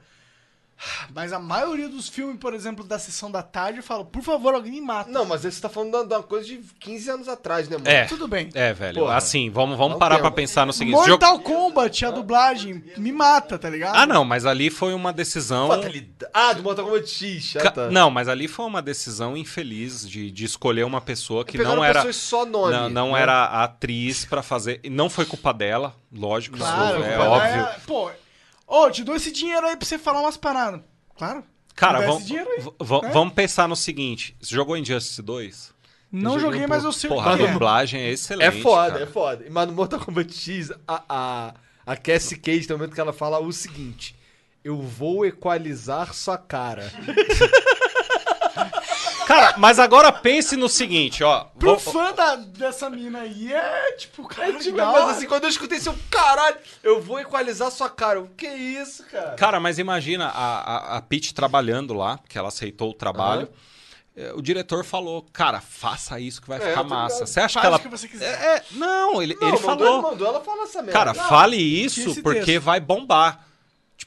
Mas 1.15 1.33
a 1.33 1.39
maioria 1.39 1.89
dos 1.89 2.09
filmes, 2.09 2.39
por 2.39 2.55
exemplo, 2.55 2.85
da 2.85 2.99
sessão 2.99 3.31
da 3.31 3.43
tarde, 3.43 3.79
eu 3.79 3.83
falo, 3.83 4.05
por 4.05 4.23
favor, 4.23 4.55
alguém 4.55 4.73
me 4.73 4.81
mata. 4.81 5.11
Não, 5.11 5.25
mas 5.25 5.45
aí 5.45 5.53
você 5.53 5.61
tá 5.61 5.69
falando 5.69 6.07
de 6.07 6.15
uma 6.15 6.23
coisa 6.23 6.47
de 6.47 6.59
15 6.81 7.11
anos 7.11 7.29
atrás, 7.29 7.69
né, 7.69 7.77
mano? 7.77 7.89
É. 7.89 8.05
Tudo 8.07 8.27
bem. 8.27 8.49
É, 8.55 8.73
velho. 8.73 9.01
Porra. 9.01 9.17
Assim, 9.17 9.51
vamos, 9.51 9.77
vamos 9.77 9.93
Não 9.93 9.99
parar 9.99 10.17
tem. 10.17 10.23
pra 10.23 10.31
pensar 10.31 10.65
no 10.67 10.73
seguinte. 10.73 10.95
jogo- 10.97 11.09
Mortal 11.11 11.39
Kombat, 11.41 12.05
a 12.07 12.11
dublagem, 12.11 12.83
me 12.97 13.13
mata, 13.13 13.59
tá 13.59 13.69
ligado? 13.69 13.95
Ah, 13.97 14.07
não, 14.07 14.25
mas 14.25 14.47
ali 14.47 14.71
foi 14.71 14.95
uma 14.95 15.13
decisão. 15.13 15.69
Fatalidade. 15.69 16.31
Ah, 16.33 16.53
do 16.53 16.63
Mortal 16.63 16.85
Kombat 16.87 17.09
X. 17.11 17.57
Ah, 17.57 17.61
Ca- 17.63 17.71
tá. 17.71 17.91
Não, 17.91 18.11
mas 18.11 18.29
ali 18.29 18.49
foi 18.49 18.65
uma 18.67 18.81
decisão 18.81 19.37
infeliz 19.37 20.09
de, 20.09 20.31
de 20.31 20.45
escolher 20.45 20.85
uma 20.85 21.01
pessoa 21.01 21.45
que 21.45 21.59
Pegaram 21.59 21.77
não 21.77 21.85
era. 21.85 21.95
pessoas 22.01 22.17
só 22.17 22.47
nome, 22.47 22.73
Não, 22.73 22.89
não 22.89 23.13
né? 23.13 23.21
era 23.23 23.33
a 23.45 23.65
atriz 23.65 24.25
pra 24.25 24.43
fazer. 24.43 24.81
e 24.83 24.89
Não 24.91 25.11
foi 25.11 25.27
culpa 25.27 25.53
dela, 25.53 25.95
lógico, 26.13 26.57
Claro, 26.57 27.01
isso 27.01 27.09
é 27.09 27.19
mas 27.19 27.27
óbvio. 27.29 27.61
é- 27.61 27.77
Pô, 27.87 28.11
ô, 28.71 28.91
te 28.91 29.05
dou 29.05 29.17
esse 29.17 29.33
dinheiro 29.33 29.67
aí 29.67 29.77
pra 29.77 29.87
você 29.87 29.99
falar 29.99 30.21
umas 30.21 30.37
paradas. 30.37 30.81
Claro. 31.17 31.45
Cara, 31.75 32.01
vamos, 32.07 32.29
né? 32.31 32.45
vamos 33.13 33.35
pensar 33.35 33.69
no 33.69 33.77
seguinte: 33.77 34.37
você 34.41 34.55
jogou 34.55 34.77
Injustice 34.77 35.21
2? 35.23 35.75
Não 36.13 36.33
joguei 36.33 36.61
joguei, 36.61 36.65
um 36.67 36.69
mas 36.69 36.85
eu 36.85 36.93
sei 36.93 37.09
o 37.09 37.15
Porra, 37.15 37.35
a 37.35 37.37
que 37.37 37.45
é. 37.45 37.53
dublagem 37.53 38.01
é 38.01 38.11
excelente. 38.11 38.59
É 38.59 38.63
foda, 38.63 38.93
cara. 38.93 39.05
é 39.05 39.07
foda. 39.07 39.47
Mas 39.51 39.69
no 39.69 39.75
Mortal 39.75 40.01
Kombat 40.01 40.33
X, 40.35 40.73
a, 40.87 41.05
a, 41.09 41.55
a 41.87 41.97
Cassie 41.97 42.37
Cage 42.37 42.67
tem 42.67 42.75
um 42.75 42.79
momento 42.79 42.95
que 42.95 43.01
ela 43.01 43.13
fala 43.13 43.39
o 43.39 43.53
seguinte: 43.53 44.17
Eu 44.65 44.81
vou 44.81 45.25
equalizar 45.25 46.13
sua 46.13 46.37
cara. 46.37 46.91
Cara, 49.31 49.55
mas 49.59 49.79
agora 49.79 50.11
pense 50.13 50.57
no 50.57 50.69
seguinte, 50.69 51.23
ó. 51.23 51.45
Pro 51.59 51.77
vou- 51.77 51.93
fã 51.93 52.13
da- 52.13 52.37
dessa 52.37 52.91
mina 52.91 53.21
aí, 53.21 53.53
é 53.53 53.93
tipo, 53.93 54.27
cara, 54.27 54.49
É, 54.49 54.53
tipo, 54.59 54.77
mas 54.77 55.11
assim, 55.11 55.27
quando 55.27 55.45
eu 55.45 55.51
escutei 55.51 55.79
seu 55.79 55.95
caralho, 56.11 56.57
eu 56.83 57.01
vou 57.01 57.21
equalizar 57.21 57.71
sua 57.71 57.89
cara. 57.89 58.21
O 58.21 58.29
que 58.29 58.47
é 58.47 58.57
isso, 58.57 59.05
cara? 59.05 59.31
Cara, 59.37 59.61
mas 59.61 59.79
imagina 59.79 60.27
a, 60.27 60.95
a, 60.95 60.97
a 60.97 61.03
Peach 61.03 61.33
trabalhando 61.33 61.95
lá, 61.95 62.19
que 62.29 62.37
ela 62.39 62.49
aceitou 62.49 62.91
o 62.91 62.95
trabalho. 62.95 63.49
É, 64.17 64.33
O 64.35 64.43
diretor 64.43 64.85
falou, 64.85 65.25
cara, 65.33 65.61
faça 65.61 66.19
isso 66.19 66.43
que 66.43 66.49
vai 66.49 66.59
É, 66.61 66.69
ficar 66.71 66.83
massa. 66.83 67.25
Você 67.27 67.39
acha 67.39 67.61
Faz 67.61 67.63
que 67.63 67.67
ela. 67.67 67.79
que 67.79 67.89
você 67.89 68.09
quiser. 68.09 68.27
É, 68.27 68.57
é, 68.57 68.63
não, 68.73 69.23
ele, 69.23 69.37
Não, 69.41 69.49
ele 69.49 69.59
mandou, 69.59 69.63
falou. 69.87 69.93
Ele 70.01 70.03
mandou 70.11 70.27
ela 70.29 70.41
falar 70.41 70.65
essa 70.65 70.83
merda. 70.83 70.93
Cara, 70.93 71.13
Não, 71.15 71.29
fale 71.29 71.57
isso 71.57 72.21
porque 72.23 72.45
texto. 72.45 72.61
vai 72.65 72.81
bombar. 72.81 73.47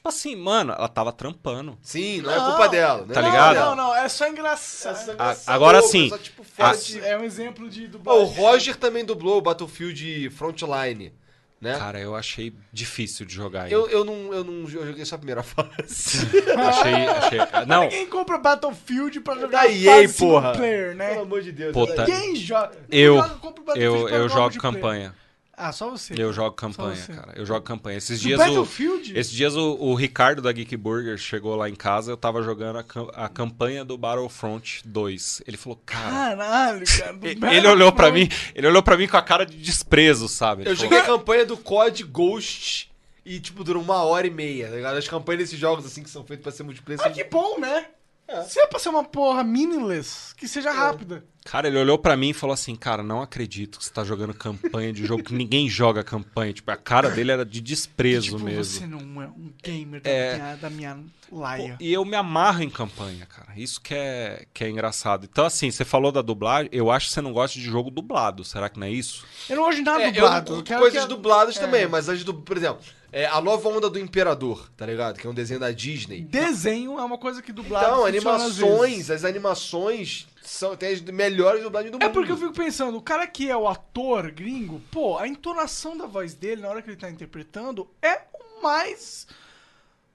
Tipo 0.04 0.10
assim, 0.10 0.36
mano, 0.36 0.74
ela 0.74 0.90
tava 0.90 1.14
trampando. 1.14 1.78
Sim, 1.82 2.20
não 2.24 2.30
é 2.30 2.36
culpa 2.38 2.68
dela. 2.68 3.06
Né? 3.06 3.14
Tá 3.14 3.22
Não, 3.22 3.30
ligado? 3.30 3.56
Não, 3.56 3.74
não, 3.78 3.96
é 3.96 4.10
só 4.10 4.28
engraçado. 4.28 4.92
Essa- 4.98 5.16
A- 5.18 5.32
essa 5.32 5.54
agora 5.54 5.78
louca, 5.78 5.92
sim, 5.94 6.10
só, 6.10 6.18
tipo, 6.18 6.44
fora 6.44 6.72
a- 6.72 6.76
de- 6.76 7.00
É 7.00 7.18
um 7.18 7.24
exemplo 7.24 7.70
de 7.70 7.88
dublagem. 7.88 8.22
o 8.22 8.26
Roger 8.26 8.76
também 8.76 9.06
dublou 9.06 9.38
o 9.38 9.42
Battlefield 9.42 10.30
Frontline, 10.32 11.14
né? 11.62 11.78
Cara, 11.80 12.02
eu 12.02 12.14
achei 12.18 12.54
difícil 12.74 13.26
de 13.26 13.34
jogar 13.34 13.72
eu, 13.72 13.84
ainda. 13.86 13.94
eu 13.94 14.04
não, 14.04 14.34
eu 14.34 14.44
não 14.44 14.54
eu 14.64 14.68
joguei 14.88 15.06
só 15.06 15.16
a 15.16 15.20
primeira 15.20 15.40
fase. 15.48 16.28
Achei, 16.52 16.94
achei. 17.08 17.40
Não, 17.66 17.84
Ninguém 17.84 18.06
compra 18.08 18.38
Battlefield 18.38 19.22
pra 19.22 19.36
jogar 19.36 19.64
Da 19.64 19.72
EA, 19.72 20.10
porra. 20.10 20.52
player, 20.52 20.94
né? 20.98 21.12
Pelo 21.12 21.22
amor 21.22 21.42
de 21.42 21.54
Deus. 21.54 21.72
Puta? 21.72 22.04
Quem 22.04 22.36
joga? 22.36 22.74
eu, 22.92 23.16
joga, 23.16 23.80
eu, 23.80 24.10
eu 24.10 24.28
jogo 24.28 24.58
campanha. 24.60 25.16
Ah, 25.66 25.72
só 25.72 25.90
você. 25.90 26.14
Eu 26.18 26.34
jogo 26.34 26.52
campanha, 26.52 27.02
cara. 27.08 27.32
Eu 27.38 27.46
jogo 27.46 27.62
campanha. 27.62 27.98
Esses 27.98 28.20
Do 28.20 28.24
dias 28.28 28.42
o, 28.42 28.44
Battlefield? 28.44 29.18
esses 29.18 29.32
dias 29.32 29.56
o, 29.56 29.78
o 29.80 29.96
Ricardo 29.96 30.42
da 30.42 30.52
Geek 30.52 30.76
Burger 30.76 31.18
chegou 31.18 31.56
lá 31.56 31.70
em 31.70 31.76
casa, 31.76 32.12
eu 32.12 32.18
tava 32.18 32.44
jogando 32.44 32.80
a, 32.80 33.26
a 33.26 33.30
campanha 33.30 33.86
do 33.86 33.98
Battlefront 33.98 34.82
2. 34.86 35.44
Ele 35.48 35.56
falou, 35.56 35.82
cara, 35.86 36.36
Caralho, 36.36 36.86
cara. 36.86 37.18
ele, 37.56 37.68
olhou 37.68 37.94
pra 37.94 38.12
mim, 38.12 38.28
ele 38.54 38.68
olhou 38.68 38.84
para 38.84 38.98
mim 38.98 39.08
com 39.08 39.16
a 39.16 39.22
cara 39.22 39.46
de 39.46 39.56
desprezo, 39.56 40.28
sabe? 40.28 40.64
Ele 40.64 40.72
Eu 40.72 40.76
falou, 40.76 40.92
joguei 40.92 41.00
a 41.00 41.06
campanha 41.06 41.46
do 41.46 41.56
COD 41.56 42.04
Ghost 42.04 42.92
e, 43.26 43.40
tipo, 43.40 43.64
durou 43.64 43.82
uma 43.82 44.04
hora 44.04 44.28
e 44.28 44.30
meia, 44.32 44.68
tá 44.68 44.76
ligado? 44.76 44.98
As 44.98 45.08
campanhas 45.08 45.44
desses 45.44 45.58
jogos, 45.58 45.86
assim, 45.86 46.04
que 46.04 46.10
são 46.10 46.26
feitos 46.26 46.44
pra 46.44 46.52
ser 46.52 46.64
multiplayer... 46.64 47.00
Ah, 47.00 47.06
são- 47.06 47.14
que 47.14 47.24
bom, 47.24 47.58
né? 47.58 47.86
É. 48.28 48.42
Se 48.44 48.60
é 48.60 48.68
pra 48.68 48.80
ser 48.80 48.90
uma 48.90 49.04
porra 49.04 49.44
meaningless, 49.44 50.34
que 50.36 50.48
seja 50.48 50.72
rápida. 50.72 51.24
Cara, 51.46 51.68
ele 51.68 51.78
olhou 51.78 51.98
pra 51.98 52.16
mim 52.16 52.30
e 52.30 52.34
falou 52.34 52.54
assim, 52.54 52.74
cara, 52.74 53.04
não 53.04 53.22
acredito 53.22 53.78
que 53.78 53.84
você 53.84 53.92
tá 53.92 54.02
jogando 54.06 54.34
campanha 54.34 54.94
de 54.94 55.06
jogo 55.06 55.22
que 55.24 55.34
ninguém 55.34 55.70
joga 55.70 56.02
campanha. 56.02 56.54
Tipo, 56.54 56.72
a 56.72 56.78
cara 56.78 57.10
dele 57.10 57.32
era 57.34 57.46
de 57.46 57.60
desprezo 57.60 58.38
tipo, 58.38 58.40
mesmo. 58.40 58.64
você 58.64 58.88
não 58.88 59.22
é 59.22 59.28
um 59.28 59.52
gamer 59.62 60.02
da, 60.02 60.10
É. 60.10 60.36
minha, 60.36 60.56
da 60.56 60.70
minha 60.70 61.00
laia. 61.30 61.76
E 61.82 61.92
eu 61.92 62.06
me 62.06 62.16
amarro 62.16 62.64
em 62.64 62.70
campanha, 62.70 63.26
cara. 63.26 63.50
Isso 63.58 63.82
que 63.82 63.94
é, 63.94 64.46
que 64.54 64.64
é 64.64 64.70
engraçado. 64.70 65.28
Então, 65.30 65.46
assim, 65.46 65.70
você 65.70 65.84
falou 65.84 66.14
da 66.14 66.22
dublagem. 66.22 66.70
Eu 66.72 66.90
acho 66.90 67.08
que 67.08 67.14
você 67.14 67.22
não 67.22 67.34
gosta 67.34 67.60
de 67.60 67.66
jogo 67.66 67.92
dublado. 67.92 68.46
Será 68.46 68.70
que 68.70 68.80
não 68.80 68.88
é 68.88 68.92
isso? 68.92 69.26
Eu 69.50 69.58
não 69.58 69.64
gosto 69.66 69.78
de 69.80 69.84
nada 69.84 70.02
É, 70.02 70.08
eu 70.08 70.14
dublado. 70.14 70.52
curto 70.54 70.64
quero 70.66 70.80
coisas 70.80 71.02
que- 71.04 71.10
dubladas 71.10 71.58
é. 71.58 71.60
também, 71.60 71.88
mas 71.90 72.08
as 72.08 72.24
do... 72.24 72.34
Por 72.34 72.56
exemplo, 72.56 72.82
é, 73.14 73.28
a 73.28 73.40
nova 73.40 73.70
onda 73.70 73.88
do 73.90 74.00
Imperador, 74.00 74.70
tá 74.76 74.88
ligado? 74.88 75.20
Que 75.20 75.28
é 75.28 75.30
um 75.30 75.34
desenho 75.36 75.60
da 75.60 75.72
Disney. 75.72 76.22
Desenho 76.22 76.98
é 77.00 77.04
uma 77.04 77.18
coisa 77.18 77.44
que 77.44 77.54
dublado 77.54 77.86
Então, 77.86 78.06
funciona 78.06 78.36
às 78.36 78.44
vezes. 78.44 78.64
animações, 78.64 79.10
as 79.12 79.24
animações 79.24 80.28
são 80.42 80.76
tem 80.76 80.94
as 80.94 81.00
melhores 81.00 81.62
dublagens 81.62 81.92
do 81.92 81.96
mundo. 81.96 82.04
É 82.04 82.10
porque 82.10 82.32
eu 82.32 82.38
fico 82.38 82.54
pensando, 82.54 82.98
o 82.98 83.02
cara 83.02 83.28
que 83.28 83.50
é 83.50 83.56
o 83.56 83.68
ator 83.68 84.32
gringo, 84.32 84.82
pô, 84.92 85.18
a 85.20 85.28
entonação 85.28 85.96
da 85.96 86.08
voz 86.08 86.34
dele 86.34 86.64
na 86.64 86.70
hora 86.70 86.82
que 86.82 86.90
ele 86.90 86.98
tá 86.98 87.10
interpretando 87.10 87.88
é 88.02 88.22
o 88.34 88.64
mais 88.64 89.28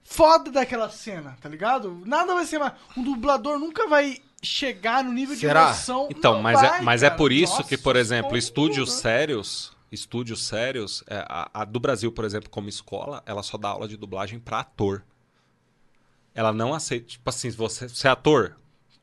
foda 0.03 0.51
daquela 0.51 0.89
cena, 0.89 1.37
tá 1.41 1.47
ligado? 1.47 2.03
Nada 2.05 2.33
vai 2.33 2.45
ser 2.45 2.59
mais. 2.59 2.73
Um 2.97 3.03
dublador 3.03 3.57
nunca 3.57 3.87
vai 3.87 4.17
chegar 4.43 5.03
no 5.03 5.13
nível 5.13 5.35
Será? 5.37 5.65
de 5.65 5.69
emoção. 5.69 6.07
Então, 6.11 6.33
Não 6.35 6.41
mas, 6.41 6.59
vai, 6.59 6.79
é, 6.79 6.81
mas 6.81 7.03
é 7.03 7.07
cara. 7.07 7.17
por 7.17 7.31
isso 7.31 7.53
Nossa, 7.53 7.67
que, 7.67 7.77
por 7.77 7.95
exemplo, 7.95 8.33
um 8.33 8.37
estúdios 8.37 8.91
sérios, 8.93 9.71
estúdios 9.91 10.45
sérios, 10.45 11.03
é, 11.07 11.17
a, 11.27 11.49
a 11.53 11.65
do 11.65 11.79
Brasil, 11.79 12.11
por 12.11 12.25
exemplo, 12.25 12.49
como 12.49 12.69
escola, 12.69 13.23
ela 13.25 13.43
só 13.43 13.57
dá 13.57 13.69
aula 13.69 13.87
de 13.87 13.97
dublagem 13.97 14.39
pra 14.39 14.59
ator. 14.59 15.03
Ela 16.33 16.53
não 16.53 16.73
aceita, 16.73 17.07
tipo 17.07 17.29
assim, 17.29 17.49
você, 17.49 17.89
você 17.89 18.07
é 18.07 18.11
ator, 18.11 18.55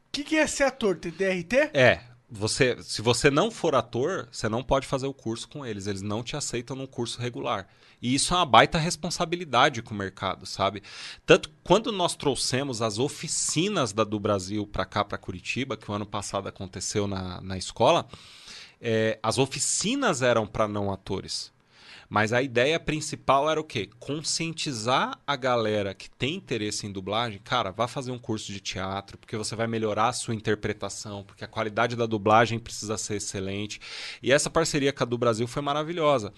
O 0.09 0.13
que, 0.13 0.25
que 0.25 0.37
é 0.37 0.47
ser 0.47 0.65
ator? 0.65 0.97
Ter 0.97 1.11
DRT? 1.11 1.71
É, 1.75 2.01
você, 2.29 2.77
se 2.83 3.01
você 3.03 3.31
não 3.31 3.51
for 3.51 3.75
ator, 3.75 4.29
você 4.33 4.49
não 4.49 4.63
pode 4.63 4.87
fazer 4.87 5.07
o 5.07 5.15
curso 5.15 5.49
com 5.49 5.65
eles. 5.65 5.87
Eles 5.87 6.03
não 6.03 6.23
te 6.23 6.37
aceitam 6.37 6.77
num 6.77 6.87
curso 6.87 7.21
regular. 7.21 7.69
E 8.03 8.15
isso 8.15 8.35
é 8.35 8.37
uma 8.37 8.47
baita 8.47 8.79
responsabilidade 8.79 9.81
com 9.81 9.95
o 9.95 9.97
mercado, 9.97 10.45
sabe? 10.45 10.83
Tanto 11.25 11.51
quando 11.63 11.93
nós 11.93 12.15
trouxemos 12.15 12.83
as 12.83 12.99
oficinas 12.99 13.93
da 13.93 14.05
do 14.05 14.19
Brasil 14.19 14.67
para 14.67 14.85
cá, 14.85 15.05
para 15.05 15.17
Curitiba, 15.17 15.77
que 15.77 15.91
o 15.91 15.95
ano 15.95 16.05
passado 16.05 16.49
aconteceu 16.49 17.07
na, 17.07 17.41
na 17.41 17.57
escola, 17.57 18.07
é, 18.89 19.19
as 19.21 19.37
oficinas 19.37 20.23
eram 20.23 20.47
para 20.47 20.69
não 20.69 20.93
atores. 20.93 21.53
Mas 22.09 22.33
a 22.33 22.41
ideia 22.41 22.79
principal 22.79 23.51
era 23.51 23.61
o 23.61 23.65
quê? 23.65 23.91
Conscientizar 23.99 25.19
a 25.27 25.35
galera 25.35 25.93
que 25.93 26.09
tem 26.09 26.37
interesse 26.37 26.87
em 26.87 26.93
dublagem, 26.93 27.41
cara, 27.43 27.73
vá 27.73 27.89
fazer 27.89 28.13
um 28.13 28.19
curso 28.19 28.53
de 28.53 28.61
teatro, 28.61 29.19
porque 29.19 29.37
você 29.37 29.57
vai 29.57 29.67
melhorar 29.67 30.11
a 30.11 30.13
sua 30.13 30.37
interpretação, 30.37 31.25
porque 31.25 31.45
a 31.45 31.49
qualidade 31.49 31.97
da 31.97 32.07
dublagem 32.07 32.61
precisa 32.61 32.97
ser 32.97 33.17
excelente. 33.17 33.81
E 34.23 34.31
essa 34.31 34.49
parceria 34.49 34.93
com 34.93 35.03
a 35.03 35.07
do 35.07 35.19
Brasil 35.19 35.49
foi 35.49 35.63
maravilhosa. 35.63 36.33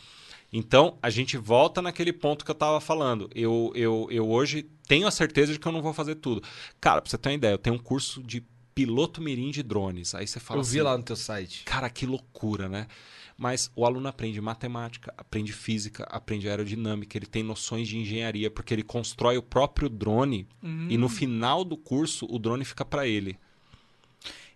Então, 0.50 0.96
a 1.02 1.10
gente 1.10 1.36
volta 1.36 1.82
naquele 1.82 2.14
ponto 2.14 2.46
que 2.46 2.50
eu 2.50 2.54
tava 2.54 2.80
falando. 2.80 3.28
Eu, 3.34 3.70
eu, 3.74 4.08
eu 4.10 4.26
hoje 4.26 4.62
tenho 4.86 5.06
a 5.06 5.10
certeza 5.10 5.52
de 5.52 5.58
que 5.58 5.68
eu 5.68 5.72
não 5.72 5.82
vou 5.82 5.92
fazer 5.92 6.14
tudo. 6.14 6.42
Cara, 6.80 7.02
pra 7.02 7.10
você 7.10 7.18
ter 7.18 7.28
uma 7.28 7.34
ideia, 7.34 7.52
eu 7.52 7.58
tenho 7.58 7.76
um 7.76 7.78
curso 7.78 8.22
de 8.22 8.42
piloto 8.86 9.20
mirim 9.20 9.50
de 9.50 9.62
drones. 9.62 10.14
Aí 10.14 10.26
você 10.26 10.38
fala 10.38 10.60
Eu 10.60 10.64
vi 10.64 10.78
assim, 10.78 10.84
lá 10.84 10.96
no 10.96 11.02
teu 11.02 11.16
site. 11.16 11.64
Cara, 11.64 11.90
que 11.90 12.06
loucura, 12.06 12.68
né? 12.68 12.86
Mas 13.36 13.70
o 13.74 13.84
aluno 13.84 14.08
aprende 14.08 14.40
matemática, 14.40 15.12
aprende 15.16 15.52
física, 15.52 16.04
aprende 16.10 16.48
aerodinâmica, 16.48 17.16
ele 17.18 17.26
tem 17.26 17.42
noções 17.42 17.86
de 17.88 17.96
engenharia, 17.98 18.50
porque 18.50 18.72
ele 18.74 18.82
constrói 18.82 19.36
o 19.36 19.42
próprio 19.42 19.88
drone 19.88 20.46
e 20.88 20.96
no 20.96 21.08
final 21.08 21.64
do 21.64 21.76
curso 21.76 22.26
o 22.30 22.38
drone 22.38 22.64
fica 22.64 22.84
para 22.84 23.06
ele. 23.06 23.38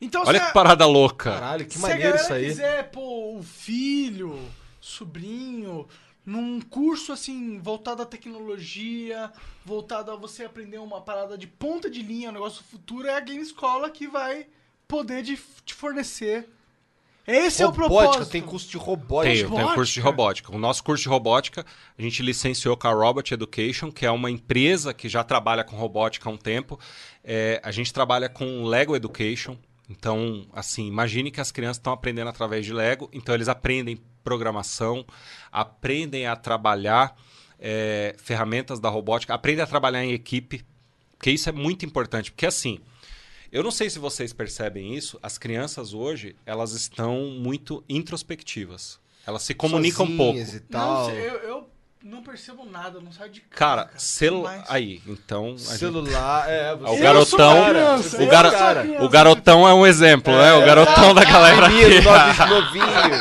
Então, 0.01 0.23
Olha 0.27 0.39
se 0.39 0.45
que 0.45 0.51
a- 0.51 0.53
parada 0.53 0.85
louca. 0.87 1.31
Caralho, 1.33 1.65
que 1.67 1.75
se 1.75 1.81
maneiro 1.81 2.17
isso 2.17 2.33
aí. 2.33 2.47
quiser, 2.47 2.91
pô, 2.91 3.39
o 3.39 3.43
filho, 3.43 4.37
sobrinho, 4.81 5.87
num 6.25 6.61
curso 6.61 7.13
assim, 7.13 7.59
voltado 7.59 8.03
à 8.03 8.07
tecnologia, 8.07 9.31
voltado 9.65 10.11
a 10.11 10.17
você 10.17 10.45
aprender 10.45 10.79
uma 10.79 11.01
parada 11.01 11.37
de 11.37 11.47
ponta 11.47 11.91
de 11.91 12.03
linha, 12.03 12.31
um 12.31 12.33
negócio 12.33 12.63
futuro, 12.65 13.09
é 13.09 13.15
a 13.15 13.21
Game 13.21 13.43
Escola 13.43 13.91
que 13.91 14.07
vai 14.07 14.47
poder 14.87 15.23
de- 15.23 15.39
te 15.65 15.75
fornecer. 15.75 16.49
Esse 17.25 17.63
é 17.63 17.67
o 17.67 17.71
robótica, 17.71 18.01
propósito. 18.01 18.33
tem 18.33 18.43
curso 18.43 18.69
de 18.69 18.77
robótica. 18.77 19.35
Tenho, 19.47 19.51
tenho 19.55 19.75
curso 19.75 19.93
de 19.93 20.01
robótica. 20.01 20.53
O 20.55 20.59
nosso 20.59 20.83
curso 20.83 21.05
de 21.05 21.09
robótica, 21.09 21.65
a 21.97 22.03
gente 22.03 22.21
licenciou 22.21 22.77
com 22.77 22.89
a 22.89 22.93
Robot 22.93 23.33
Education, 23.33 23.93
que 23.93 24.05
é 24.05 24.11
uma 24.11 24.29
empresa 24.29 24.93
que 24.93 25.09
já 25.09 25.23
trabalha 25.23 25.63
com 25.63 25.77
robótica 25.77 26.29
há 26.29 26.33
um 26.33 26.37
tempo. 26.37 26.81
É, 27.23 27.61
a 27.65 27.71
gente 27.71 27.93
trabalha 27.93 28.29
com 28.29 28.65
Lego 28.65 28.97
Education. 28.97 29.57
Então, 29.97 30.47
assim, 30.53 30.87
imagine 30.89 31.31
que 31.31 31.41
as 31.41 31.53
crianças 31.53 31.77
estão 31.77 31.93
aprendendo 31.93 32.29
através 32.29 32.65
de 32.65 32.73
Lego. 32.73 33.09
Então, 33.13 33.35
eles 33.35 33.49
aprendem 33.49 33.99
programação, 34.25 35.05
aprendem 35.51 36.27
a 36.27 36.35
trabalhar 36.37 37.17
é, 37.59 38.15
ferramentas 38.19 38.81
da 38.81 38.89
robótica, 38.89 39.35
aprendem 39.35 39.63
a 39.63 39.67
trabalhar 39.67 40.05
em 40.05 40.13
equipe. 40.13 40.65
Porque 41.17 41.31
isso 41.31 41.49
é 41.49 41.53
muito 41.53 41.85
importante. 41.85 42.33
Porque, 42.33 42.47
assim, 42.47 42.79
Eu 43.55 43.63
não 43.63 43.71
sei 43.71 43.91
se 43.91 43.99
vocês 43.99 44.33
percebem 44.33 44.95
isso, 44.97 45.19
as 45.23 45.37
crianças 45.37 45.93
hoje, 45.93 46.35
elas 46.47 46.73
estão 46.73 47.27
muito 47.39 47.85
introspectivas. 47.87 48.99
Elas 49.27 49.43
se 49.43 49.53
comunicam 49.55 50.07
um 50.07 50.17
pouco. 50.17 50.39
Sozinhas 50.39 50.55
e 50.55 50.65
Não, 50.71 50.81
tal. 50.81 51.07
sei, 51.11 51.19
eu, 51.21 51.35
eu 51.35 51.71
não 52.05 52.23
percebo 52.23 52.65
nada, 52.65 53.01
não 53.01 53.13
saio 53.13 53.31
de 53.31 53.41
casa. 53.41 53.57
Cara, 53.57 53.91
celu... 53.97 54.45
Aí, 54.69 55.01
então... 55.07 55.45
a 55.47 55.49
gente- 55.59 55.79
Celular, 55.79 56.51
é. 56.51 56.75
O 56.75 56.79
você- 56.79 56.99
Eu 56.99 57.03
garotão, 57.03 57.25
sou 57.27 57.65
criança, 57.71 58.23
o, 58.23 58.29
cara. 58.29 58.83
criança. 58.83 59.05
o 59.05 59.09
garotão 59.09 59.69
é 59.69 59.75
um 59.75 59.87
exemplo, 59.87 60.33
né? 60.37 60.53
O 60.55 60.65
garotão 60.67 61.15
da 61.15 61.25
galera 61.25 61.69
Menino, 61.69 62.11
aqui. 62.11 62.41
novinho, 62.51 62.87
novinho, 62.87 63.19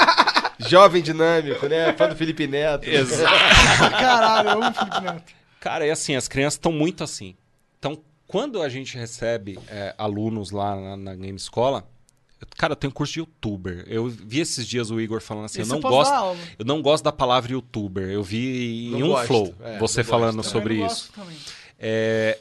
jovem 0.68 1.02
dinâmico, 1.02 1.68
né? 1.68 1.94
Fã 1.94 2.08
do 2.10 2.16
Felipe 2.16 2.48
Neto. 2.48 2.88
Exato. 2.90 3.32
Caralho, 4.00 4.50
eu 4.50 4.64
amo 4.64 4.70
o 4.70 4.74
Felipe 4.74 5.02
Neto. 5.02 5.34
Cara, 5.60 5.86
é 5.86 5.92
assim, 5.92 6.16
as 6.16 6.28
crianças 6.28 6.56
estão 6.56 6.72
muito 6.72 7.04
assim. 7.04 7.36
Então, 7.78 8.02
quando 8.28 8.62
a 8.62 8.70
gente 8.70 8.98
recebe 8.98 9.60
é, 9.68 9.94
alunos 9.98 10.50
lá 10.52 10.76
na, 10.76 10.98
na 10.98 11.16
Game 11.16 11.36
Escola, 11.38 11.86
cara, 12.58 12.74
eu 12.74 12.76
tenho 12.76 12.92
curso 12.94 13.14
de 13.14 13.20
youtuber. 13.20 13.84
Eu 13.88 14.08
vi 14.08 14.40
esses 14.40 14.66
dias 14.68 14.92
o 14.92 15.00
Igor 15.00 15.22
falando 15.22 15.46
assim, 15.46 15.62
eu 15.62 15.68
não 15.68 15.80
gosto, 15.80 16.14
eu 16.60 16.66
não 16.66 16.82
gosto 16.82 17.04
da 17.04 17.12
palavra 17.12 17.52
youtuber. 17.52 18.10
Eu 18.10 18.24
vi 18.24 18.88
em 18.88 19.00
Não 19.00 19.08
um 19.08 19.10
gosto, 19.10 19.28
flow 19.28 19.56
é, 19.62 19.78
você 19.80 20.04
falando 20.04 20.38
gosto 20.38 20.52
sobre 20.52 20.80
Eu 20.82 20.86
isso. 20.86 21.12
gosto 21.14 21.14
também. 21.14 21.38
É, 21.80 22.40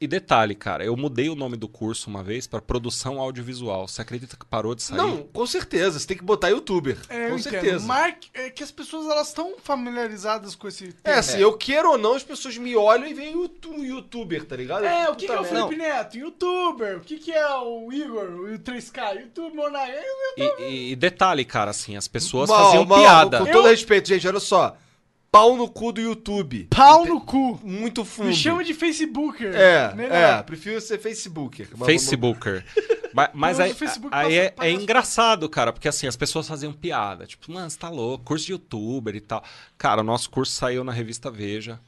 E 0.00 0.06
detalhe, 0.06 0.54
cara, 0.54 0.82
eu 0.82 0.96
mudei 0.96 1.28
o 1.28 1.34
nome 1.34 1.58
do 1.58 1.68
curso 1.68 2.08
uma 2.08 2.22
vez 2.22 2.46
para 2.46 2.62
produção 2.62 3.20
audiovisual. 3.20 3.86
Você 3.86 4.00
acredita 4.00 4.34
que 4.34 4.46
parou 4.46 4.74
de 4.74 4.82
sair? 4.82 4.96
Não, 4.96 5.24
com 5.24 5.46
certeza. 5.46 5.98
Você 5.98 6.06
tem 6.06 6.16
que 6.16 6.24
botar 6.24 6.48
youtuber. 6.48 6.96
É, 7.10 7.26
eu 7.26 7.32
com 7.32 7.38
certeza. 7.38 7.86
Mark, 7.86 8.24
é 8.32 8.48
que 8.48 8.62
as 8.62 8.70
pessoas 8.70 9.04
elas 9.10 9.28
estão 9.28 9.56
familiarizadas 9.62 10.54
com 10.54 10.66
esse 10.68 10.84
É, 10.88 10.92
termo. 11.02 11.18
assim, 11.18 11.38
eu 11.38 11.52
queiro 11.52 11.90
ou 11.90 11.98
não, 11.98 12.14
as 12.14 12.22
pessoas 12.22 12.56
me 12.56 12.74
olham 12.74 13.06
e 13.06 13.12
veem 13.12 13.36
o 13.36 13.46
tu- 13.46 13.84
youtuber, 13.84 14.46
tá 14.46 14.56
ligado? 14.56 14.84
É, 14.86 15.10
o 15.10 15.14
que, 15.14 15.26
que 15.26 15.32
é 15.32 15.38
o 15.38 15.44
Felipe. 15.44 15.76
Neto? 15.76 16.16
Youtuber. 16.16 16.96
O 16.96 17.00
que, 17.00 17.18
que 17.18 17.32
é 17.32 17.54
o 17.58 17.92
Igor? 17.92 18.24
O 18.54 18.58
3K? 18.58 19.20
YouTube, 19.20 19.54
Monark. 19.54 19.92
E, 20.38 20.62
e- 20.62 20.92
e 20.92 20.96
detalhe, 20.96 21.44
cara, 21.44 21.72
assim, 21.72 21.96
as 21.98 22.08
pessoas 22.08 22.48
Mal, 22.48 22.64
faziam 22.64 22.86
mal, 22.86 22.98
piada. 23.00 23.38
Com 23.40 23.52
todo 23.52 23.68
respeito, 23.68 24.08
gente, 24.08 24.26
olha 24.26 24.40
só. 24.40 24.74
Pau 25.32 25.56
no 25.56 25.68
cu 25.70 25.92
do 25.92 26.00
YouTube. 26.00 26.66
Pau 26.70 27.06
no 27.06 27.20
cu. 27.20 27.60
Muito 27.62 28.04
fundo. 28.04 28.28
Me 28.28 28.34
chama 28.34 28.64
de 28.64 28.74
Facebooker. 28.74 29.54
É, 29.54 29.94
Melhor. 29.94 30.12
é, 30.12 30.42
prefiro 30.42 30.80
ser 30.80 30.98
Facebooker. 30.98 31.68
Mas 31.76 31.86
Facebooker. 31.86 32.64
Mas, 33.12 33.30
mas 33.32 33.60
aí, 33.60 33.74
Facebook 33.74 34.14
aí 34.14 34.24
passa- 34.24 34.34
é, 34.36 34.50
passa- 34.50 34.68
é 34.68 34.72
engraçado, 34.72 35.48
cara, 35.48 35.72
porque 35.72 35.88
assim, 35.88 36.06
as 36.06 36.16
pessoas 36.16 36.48
faziam 36.48 36.72
piada. 36.72 37.26
Tipo, 37.26 37.52
mano, 37.52 37.68
você 37.70 37.78
tá 37.78 37.88
louco, 37.88 38.24
curso 38.24 38.46
de 38.46 38.52
youtuber 38.52 39.14
e 39.14 39.20
tal. 39.20 39.42
Cara, 39.78 40.00
o 40.00 40.04
nosso 40.04 40.30
curso 40.30 40.52
saiu 40.52 40.82
na 40.84 40.92
revista 40.92 41.30
Veja 41.30 41.78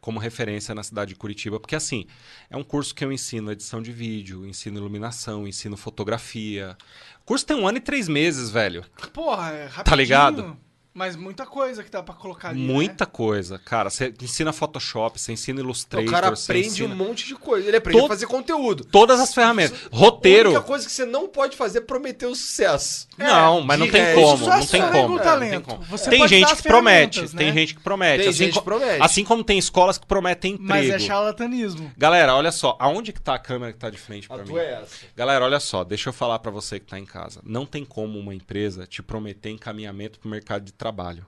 como 0.00 0.18
referência 0.18 0.74
na 0.74 0.82
cidade 0.82 1.10
de 1.10 1.16
Curitiba, 1.16 1.58
porque 1.60 1.74
assim, 1.74 2.06
é 2.48 2.56
um 2.56 2.62
curso 2.62 2.94
que 2.94 3.04
eu 3.04 3.12
ensino 3.12 3.50
edição 3.52 3.82
de 3.82 3.92
vídeo, 3.92 4.46
ensino 4.46 4.78
iluminação, 4.78 5.46
ensino 5.46 5.76
fotografia. 5.76 6.76
O 7.20 7.24
curso 7.26 7.44
tem 7.44 7.56
um 7.56 7.66
ano 7.66 7.78
e 7.78 7.80
três 7.80 8.08
meses, 8.08 8.48
velho. 8.48 8.84
Porra, 9.12 9.50
é 9.52 9.62
rapidinho. 9.64 9.84
Tá 9.84 9.96
ligado? 9.96 10.56
Mas 10.94 11.14
muita 11.14 11.46
coisa 11.46 11.84
que 11.84 11.90
dá 11.90 12.02
pra 12.02 12.14
colocar 12.14 12.48
ali, 12.48 12.60
Muita 12.60 13.04
né? 13.04 13.10
coisa. 13.12 13.58
Cara, 13.58 13.88
você 13.88 14.12
ensina 14.20 14.52
Photoshop, 14.52 15.20
você 15.20 15.32
ensina 15.32 15.60
Illustrator, 15.60 16.08
O 16.08 16.10
cara 16.10 16.28
aprende 16.28 16.66
ensina 16.68 16.92
um 16.92 16.96
monte 16.96 17.26
de 17.26 17.34
coisa. 17.36 17.68
Ele 17.68 17.76
aprende 17.76 17.98
Todo- 18.00 18.06
a 18.06 18.14
fazer 18.14 18.26
conteúdo. 18.26 18.84
todas 18.84 19.20
as 19.20 19.32
ferramentas. 19.32 19.78
A 19.92 19.96
Roteiro. 19.96 20.50
única 20.50 20.64
coisa 20.64 20.86
que 20.86 20.90
você 20.92 21.04
não 21.04 21.28
pode 21.28 21.56
fazer 21.56 21.78
é 21.78 21.80
prometer 21.82 22.26
o 22.26 22.34
sucesso. 22.34 23.06
Não, 23.16 23.60
mas 23.60 23.78
não 23.78 23.88
tem 23.88 24.02
resto, 24.02 24.20
como, 24.20 24.46
não 24.46 24.52
é 24.54 24.58
tem 24.66 24.80
só 24.80 24.90
como. 24.90 25.18
É, 25.20 25.24
não 25.24 25.38
tem 25.50 25.60
como. 25.60 25.82
Você 25.84 26.10
Tem 26.10 26.26
gente 26.26 26.56
que 26.56 26.62
promete, 26.64 27.20
ferramentas, 27.20 27.32
tem 27.38 27.46
né? 27.46 27.52
gente 27.52 27.74
que 27.76 27.80
promete. 27.80 28.18
Tem 28.20 28.28
assim, 28.30 28.38
gente 28.44 28.58
que 28.58 28.64
promete. 28.64 29.02
assim 29.02 29.24
como 29.24 29.44
tem 29.44 29.58
escolas 29.58 29.98
que 29.98 30.06
prometem 30.06 30.54
emprego. 30.54 30.68
Mas 30.68 30.90
é 30.90 30.98
charlatanismo. 30.98 31.92
Galera, 31.96 32.34
olha 32.34 32.50
só, 32.50 32.76
aonde 32.80 33.12
que 33.12 33.20
tá 33.20 33.34
a 33.34 33.38
câmera 33.38 33.72
que 33.72 33.78
tá 33.78 33.88
de 33.90 33.98
frente 33.98 34.26
A 34.30 34.34
pra 34.34 34.42
mim? 34.44 34.50
tua 34.50 34.62
é 34.62 34.80
essa. 34.82 34.96
Galera, 35.14 35.44
olha 35.44 35.60
só, 35.60 35.84
deixa 35.84 36.08
eu 36.08 36.12
falar 36.12 36.38
pra 36.40 36.50
você 36.50 36.80
que 36.80 36.86
tá 36.86 36.98
em 36.98 37.04
casa. 37.06 37.40
Não 37.44 37.64
tem 37.66 37.84
como 37.84 38.18
uma 38.18 38.34
empresa 38.34 38.86
te 38.86 39.02
prometer 39.02 39.50
encaminhamento 39.50 40.18
pro 40.18 40.28
mercado 40.28 40.64
de 40.64 40.72
trabalho. 40.78 41.26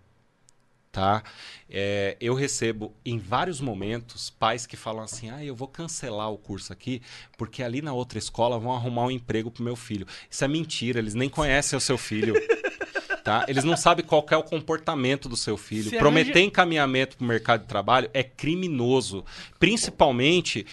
Tá? 0.92 1.22
É, 1.68 2.16
eu 2.20 2.34
recebo 2.34 2.92
em 3.04 3.16
vários 3.16 3.60
momentos 3.60 4.28
pais 4.30 4.66
que 4.66 4.76
falam 4.76 5.04
assim: 5.04 5.30
ah, 5.30 5.44
eu 5.44 5.54
vou 5.54 5.68
cancelar 5.68 6.32
o 6.32 6.38
curso 6.38 6.72
aqui, 6.72 7.00
porque 7.38 7.62
ali 7.62 7.80
na 7.80 7.92
outra 7.92 8.18
escola 8.18 8.58
vão 8.58 8.72
arrumar 8.72 9.04
um 9.04 9.10
emprego 9.10 9.52
pro 9.52 9.62
meu 9.62 9.76
filho. 9.76 10.04
Isso 10.28 10.44
é 10.44 10.48
mentira, 10.48 10.98
eles 10.98 11.14
nem 11.14 11.28
conhecem 11.28 11.76
o 11.76 11.80
seu 11.80 11.98
filho. 11.98 12.34
Tá? 13.22 13.44
Eles 13.46 13.64
não 13.64 13.76
sabem 13.76 14.02
qual 14.04 14.24
é 14.30 14.36
o 14.36 14.42
comportamento 14.42 15.28
do 15.28 15.36
seu 15.36 15.58
filho. 15.58 15.90
Se 15.90 15.98
Prometer 15.98 16.30
arranja- 16.30 16.46
encaminhamento 16.46 17.18
para 17.18 17.24
o 17.24 17.28
mercado 17.28 17.60
de 17.60 17.66
trabalho 17.68 18.08
é 18.14 18.22
criminoso, 18.22 19.26
principalmente 19.58 20.66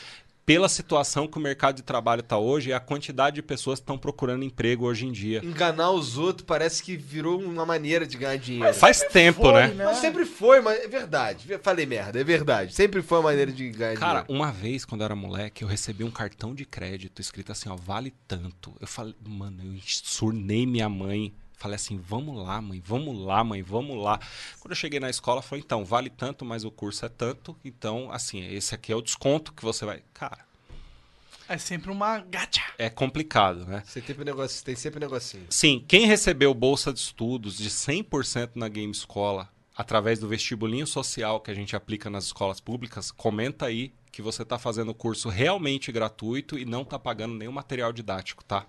pela 0.47 0.69
situação 0.69 1.27
que 1.27 1.37
o 1.37 1.41
mercado 1.41 1.75
de 1.75 1.83
trabalho 1.83 2.21
está 2.21 2.37
hoje 2.37 2.69
e 2.69 2.73
a 2.73 2.79
quantidade 2.79 3.35
de 3.35 3.41
pessoas 3.41 3.79
que 3.79 3.83
estão 3.83 3.97
procurando 3.97 4.45
emprego 4.45 4.85
hoje 4.85 5.05
em 5.05 5.11
dia. 5.11 5.41
Enganar 5.43 5.91
os 5.91 6.17
outros 6.17 6.45
parece 6.45 6.81
que 6.81 6.95
virou 6.95 7.37
uma 7.37 7.65
maneira 7.65 8.07
de 8.07 8.17
ganhar 8.17 8.37
dinheiro. 8.37 8.73
Faz 8.73 9.01
tempo, 9.01 9.41
Foi, 9.41 9.67
né? 9.67 9.73
Mas 9.75 9.97
sempre 9.97 10.23
foi, 10.25 10.61
mas 10.61 10.79
é 10.79 10.87
verdade. 10.87 11.49
Falei 11.61 11.85
merda, 11.85 12.21
é 12.21 12.23
verdade. 12.23 12.73
Sempre 12.73 13.01
foi 13.01 13.17
uma 13.17 13.25
maneira 13.25 13.51
de 13.51 13.69
ganhar 13.71 13.97
Cara, 13.97 14.21
dinheiro. 14.21 14.33
uma 14.41 14.49
vez, 14.49 14.85
quando 14.85 15.01
eu 15.01 15.05
era 15.05 15.15
moleque, 15.17 15.65
eu 15.65 15.67
recebi 15.67 16.05
um 16.05 16.11
cartão 16.11 16.55
de 16.55 16.63
crédito 16.63 17.21
escrito 17.21 17.51
assim, 17.51 17.67
ó, 17.67 17.75
vale 17.75 18.13
tanto. 18.25 18.73
Eu 18.79 18.87
falei, 18.87 19.15
mano, 19.27 19.61
eu 19.61 19.81
surnei 19.85 20.65
minha 20.65 20.87
mãe. 20.87 21.33
Falei 21.57 21.75
assim, 21.75 21.97
vamos 21.97 22.37
lá, 22.37 22.61
mãe, 22.61 22.79
vamos 22.85 23.17
lá, 23.19 23.43
mãe, 23.43 23.63
vamos 23.63 23.97
lá. 24.01 24.19
Quando 24.59 24.73
eu 24.73 24.75
cheguei 24.75 24.99
na 24.99 25.09
escola, 25.09 25.41
falei, 25.41 25.63
então, 25.65 25.83
vale 25.83 26.09
tanto, 26.09 26.45
mas 26.45 26.63
o 26.63 26.69
curso 26.69 27.03
é 27.05 27.09
tanto. 27.09 27.57
Então, 27.65 28.11
assim, 28.11 28.45
esse 28.53 28.75
aqui 28.75 28.91
é 28.91 28.95
o 28.95 29.01
desconto 29.01 29.51
que 29.53 29.63
você 29.63 29.83
vai. 29.83 30.03
Cara, 30.13 30.45
É 31.49 31.57
sempre 31.57 31.89
uma 31.91 32.19
gacha. 32.19 32.61
é 32.77 32.89
complicado, 32.91 33.65
né? 33.65 33.81
Você 33.85 34.01
tem, 34.01 34.15
negócio, 34.23 34.63
tem 34.63 34.75
sempre 34.75 34.99
um 34.99 35.01
negocinho. 35.01 35.47
Sim, 35.49 35.83
quem 35.87 36.05
recebeu 36.05 36.53
bolsa 36.53 36.93
de 36.93 36.99
estudos 36.99 37.57
de 37.57 37.71
100% 37.71 38.51
na 38.53 38.67
Game 38.67 38.91
Escola, 38.91 39.49
através 39.75 40.19
do 40.19 40.27
vestibulinho 40.27 40.85
social 40.85 41.39
que 41.39 41.49
a 41.49 41.55
gente 41.55 41.75
aplica 41.75 42.07
nas 42.07 42.25
escolas 42.25 42.59
públicas, 42.59 43.09
comenta 43.09 43.65
aí 43.65 43.91
que 44.11 44.21
você 44.21 44.43
está 44.43 44.59
fazendo 44.59 44.89
o 44.89 44.95
curso 44.95 45.27
realmente 45.29 45.91
gratuito 45.91 46.57
e 46.57 46.65
não 46.65 46.83
está 46.83 46.99
pagando 46.99 47.33
nenhum 47.33 47.51
material 47.51 47.91
didático, 47.91 48.43
tá? 48.43 48.65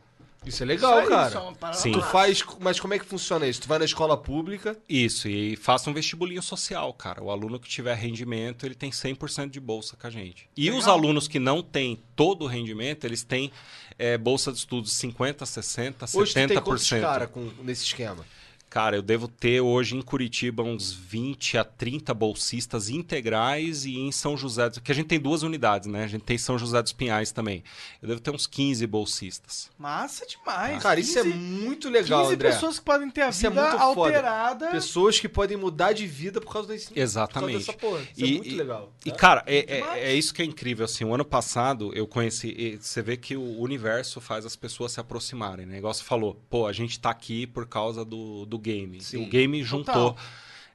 Isso 0.47 0.63
é 0.63 0.67
legal, 0.67 0.93
Isso 0.93 1.01
aí, 1.03 1.09
cara. 1.09 1.29
isso 1.29 1.67
é 1.67 1.73
Sim. 1.75 1.93
Tu 1.93 2.03
faz. 2.03 2.45
Mas 2.61 2.79
como 2.81 2.95
é 2.95 2.99
que 2.99 3.05
funciona 3.05 3.47
isso? 3.47 3.63
Tu 3.63 3.69
vai 3.69 3.79
na 3.79 3.85
escola 3.85 4.17
pública. 4.17 4.77
Isso, 4.89 5.29
e 5.29 5.57
faça 5.57 5.91
um 5.91 5.93
vestibulinho 5.93 6.43
social, 6.43 6.93
cara. 6.95 7.23
O 7.23 7.31
aluno 7.31 7.59
que 7.59 7.69
tiver 7.69 7.95
rendimento, 7.95 8.65
ele 8.65 8.75
tem 8.75 8.91
100% 8.91 9.51
de 9.51 9.61
bolsa 9.61 9.97
com 9.97 10.07
a 10.07 10.11
gente. 10.11 10.49
E 10.57 10.71
os 10.71 10.79
Legal. 10.85 10.95
alunos 10.95 11.29
que 11.29 11.39
não 11.39 11.63
têm 11.63 12.03
todo 12.15 12.45
o 12.45 12.47
rendimento, 12.47 13.05
eles 13.05 13.23
têm 13.23 13.51
eh, 13.99 14.17
bolsa 14.17 14.53
de 14.53 14.59
estudos 14.59 14.93
50%, 14.95 15.37
60%, 15.39 16.17
Hoje 16.17 16.33
tu 16.33 16.35
tem 16.35 16.47
70%. 16.49 16.63
quantos 16.63 16.89
cara 16.89 17.27
com, 17.27 17.51
nesse 17.63 17.85
esquema? 17.85 18.25
Cara, 18.71 18.97
eu 18.97 19.03
devo 19.03 19.27
ter 19.29 19.61
hoje 19.63 19.97
em 19.97 20.03
Curitiba 20.03 20.63
uns 20.63 20.93
20 20.93 21.57
a 21.57 21.65
30 21.65 22.13
bolsistas 22.13 22.91
integrais 22.91 23.87
e 23.87 23.97
em 23.99 24.13
São 24.13 24.37
José, 24.37 24.69
dos- 24.69 24.79
que 24.79 24.93
a 24.93 24.95
gente 24.95 25.07
tem 25.07 25.19
duas 25.19 25.43
unidades, 25.43 25.89
né? 25.89 26.05
A 26.05 26.07
gente 26.07 26.23
tem 26.25 26.37
São 26.37 26.59
José 26.59 26.83
dos 26.83 26.93
Pinhais 26.93 27.33
também. 27.33 27.65
Eu 28.03 28.09
devo 28.09 28.21
ter 28.21 28.31
uns 28.31 28.47
15 28.47 28.87
bolsistas. 28.87 29.71
Massa 29.79 30.27
demais. 30.27 30.83
Cara, 30.83 31.01
isso 31.01 31.19
é 31.19 31.23
15 31.23 31.35
muito 31.35 31.89
legal, 31.89 32.23
15 32.25 32.35
André. 32.35 32.51
pessoas 32.53 32.79
que 32.79 32.85
podem 32.85 33.11
ter 33.11 33.23
a 33.23 33.31
Isso 33.31 33.47
é 33.47 33.49
vida 33.49 33.63
muito 33.63 33.79
foda. 33.79 33.89
alterada. 34.19 34.67
Pessoas 34.71 35.19
que 35.19 35.29
podem 35.29 35.57
mudar 35.57 35.93
de 35.95 36.07
vida 36.07 36.39
por 36.41 36.53
causa 36.53 36.69
desse. 36.69 36.91
Exatamente. 36.95 37.65
Por 37.65 37.65
causa 37.65 37.73
dessa 37.73 37.79
porra. 37.79 38.03
Isso 38.15 38.25
é 38.25 38.29
muito 38.37 38.57
legal. 38.57 38.93
E, 39.05 39.11
tá? 39.11 39.17
cara, 39.17 39.45
é, 39.47 39.79
é, 39.79 40.11
é 40.11 40.15
isso 40.15 40.35
que 40.35 40.43
é 40.43 40.45
incrível. 40.45 40.85
Assim, 40.85 41.05
o 41.05 41.15
ano 41.15 41.25
passado 41.25 41.91
eu 41.95 42.07
conheci. 42.07 42.49
e 42.57 42.77
Você 42.77 43.01
vê 43.01 43.17
que 43.17 43.35
o 43.35 43.59
universo 43.61 44.21
faz 44.21 44.45
as 44.45 44.55
pessoas 44.57 44.93
se 44.93 45.01
aproximarem. 45.01 45.65
Né? 45.65 45.79
Igual 45.79 45.95
você 45.95 46.05
falou, 46.05 46.39
pô, 46.51 46.67
a 46.67 46.73
gente 46.73 47.01
tá 47.01 47.09
aqui 47.11 47.47
por 47.47 47.67
causa 47.67 48.05
do, 48.05 48.45
do 48.45 48.58
game. 48.59 49.01
Sim, 49.01 49.25
o 49.25 49.29
game 49.29 49.63
juntou. 49.63 50.17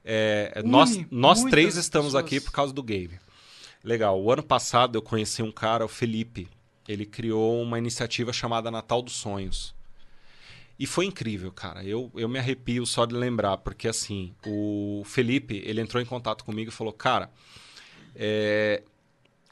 é, 0.04 0.52
Une 0.62 0.70
nós 0.70 1.06
nós 1.10 1.44
três 1.44 1.76
estamos 1.76 2.08
pessoas. 2.12 2.24
aqui 2.24 2.40
por 2.40 2.52
causa 2.52 2.72
do 2.72 2.82
game. 2.82 3.18
Legal. 3.82 4.20
O 4.20 4.32
ano 4.32 4.42
passado 4.42 4.96
eu 4.96 5.02
conheci 5.02 5.42
um 5.42 5.52
cara, 5.52 5.84
o 5.84 5.88
Felipe. 5.88 6.48
Ele 6.88 7.06
criou 7.06 7.62
uma 7.62 7.78
iniciativa 7.78 8.32
chamada 8.32 8.70
Natal 8.70 9.00
dos 9.00 9.14
Sonhos. 9.14 9.74
E 10.78 10.86
foi 10.86 11.06
incrível, 11.06 11.52
cara. 11.52 11.84
Eu, 11.84 12.10
eu 12.14 12.28
me 12.28 12.38
arrepio 12.38 12.84
só 12.84 13.06
de 13.06 13.14
lembrar, 13.14 13.58
porque 13.58 13.86
assim, 13.86 14.34
o 14.44 15.02
Felipe, 15.04 15.62
ele 15.64 15.80
entrou 15.80 16.02
em 16.02 16.06
contato 16.06 16.44
comigo 16.44 16.70
e 16.70 16.74
falou, 16.74 16.92
cara, 16.92 17.30
é, 18.14 18.82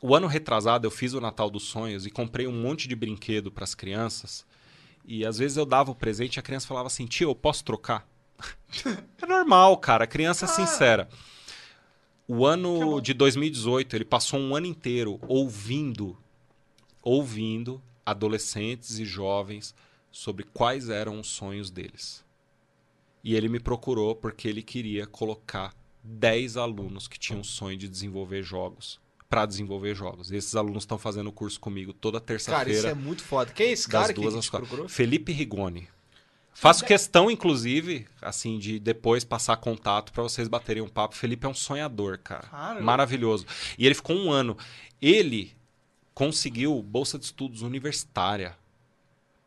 o 0.00 0.14
ano 0.16 0.26
retrasado 0.26 0.86
eu 0.86 0.90
fiz 0.90 1.14
o 1.14 1.20
Natal 1.20 1.48
dos 1.48 1.62
Sonhos 1.64 2.04
e 2.06 2.10
comprei 2.10 2.46
um 2.46 2.52
monte 2.52 2.88
de 2.88 2.96
brinquedo 2.96 3.52
para 3.52 3.64
as 3.64 3.74
crianças. 3.74 4.44
E 5.04 5.24
às 5.24 5.38
vezes 5.38 5.56
eu 5.56 5.64
dava 5.64 5.90
o 5.90 5.94
presente 5.94 6.36
e 6.36 6.40
a 6.40 6.42
criança 6.42 6.66
falava 6.66 6.88
assim, 6.88 7.06
tio, 7.06 7.30
eu 7.30 7.34
posso 7.34 7.64
trocar? 7.64 8.06
É 9.22 9.26
normal, 9.26 9.76
cara. 9.78 10.06
Criança 10.06 10.44
é 10.44 10.48
sincera. 10.48 11.08
O 12.26 12.46
ano 12.46 13.00
de 13.00 13.12
2018, 13.12 13.96
ele 13.96 14.04
passou 14.04 14.38
um 14.38 14.54
ano 14.54 14.66
inteiro 14.66 15.20
ouvindo, 15.26 16.16
ouvindo 17.02 17.82
adolescentes 18.06 18.98
e 18.98 19.04
jovens 19.04 19.74
sobre 20.10 20.44
quais 20.44 20.88
eram 20.88 21.20
os 21.20 21.28
sonhos 21.28 21.70
deles. 21.70 22.24
E 23.24 23.34
ele 23.34 23.48
me 23.48 23.60
procurou 23.60 24.14
porque 24.14 24.48
ele 24.48 24.62
queria 24.62 25.06
colocar 25.06 25.74
10 26.02 26.56
alunos 26.56 27.06
que 27.06 27.18
tinham 27.18 27.40
o 27.40 27.44
sonho 27.44 27.76
de 27.76 27.88
desenvolver 27.88 28.42
jogos 28.42 29.00
para 29.32 29.46
desenvolver 29.46 29.94
jogos. 29.94 30.30
Esses 30.30 30.54
alunos 30.54 30.82
estão 30.82 30.98
fazendo 30.98 31.28
o 31.28 31.32
curso 31.32 31.58
comigo 31.58 31.94
toda 31.94 32.20
Cara, 32.20 32.34
isso 32.36 32.44
terça-feira. 32.50 32.88
é 32.90 32.94
muito 32.94 33.22
foda. 33.22 33.50
Quem 33.50 33.68
é 33.68 33.70
esse 33.72 33.88
cara 33.88 34.12
que, 34.12 34.20
te 34.40 34.50
procurou? 34.50 34.88
Felipe 34.90 35.32
Rigoni. 35.32 35.88
Faço 36.54 36.84
questão, 36.84 37.30
inclusive, 37.30 38.06
assim, 38.20 38.58
de 38.58 38.78
depois 38.78 39.24
passar 39.24 39.56
contato 39.56 40.12
pra 40.12 40.22
vocês 40.22 40.48
baterem 40.48 40.82
um 40.82 40.88
papo. 40.88 41.16
Felipe 41.16 41.46
é 41.46 41.48
um 41.48 41.54
sonhador, 41.54 42.18
cara. 42.18 42.46
Claro. 42.46 42.84
Maravilhoso. 42.84 43.46
E 43.78 43.86
ele 43.86 43.94
ficou 43.94 44.16
um 44.16 44.30
ano. 44.30 44.56
Ele 45.00 45.52
conseguiu 46.14 46.80
bolsa 46.82 47.18
de 47.18 47.24
estudos 47.24 47.62
universitária 47.62 48.56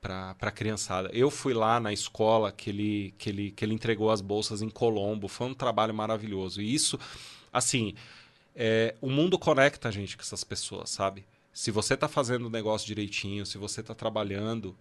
pra, 0.01 0.35
pra 0.35 0.51
criançada. 0.51 1.09
Eu 1.13 1.31
fui 1.31 1.53
lá 1.53 1.79
na 1.79 1.93
escola 1.93 2.51
que 2.51 2.69
ele, 2.69 3.13
que, 3.17 3.29
ele, 3.29 3.51
que 3.51 3.63
ele 3.63 3.73
entregou 3.73 4.11
as 4.11 4.21
bolsas 4.21 4.61
em 4.61 4.69
Colombo. 4.69 5.27
Foi 5.27 5.47
um 5.47 5.53
trabalho 5.53 5.93
maravilhoso. 5.93 6.61
E 6.61 6.73
isso, 6.73 6.99
assim, 7.53 7.93
é, 8.55 8.95
o 8.99 9.09
mundo 9.09 9.37
conecta 9.37 9.89
a 9.89 9.91
gente 9.91 10.17
com 10.17 10.23
essas 10.23 10.43
pessoas, 10.43 10.89
sabe? 10.89 11.25
Se 11.53 11.71
você 11.71 11.95
tá 11.95 12.07
fazendo 12.07 12.47
o 12.47 12.49
negócio 12.49 12.85
direitinho, 12.85 13.45
se 13.45 13.57
você 13.57 13.81
tá 13.81 13.95
trabalhando, 13.95 14.75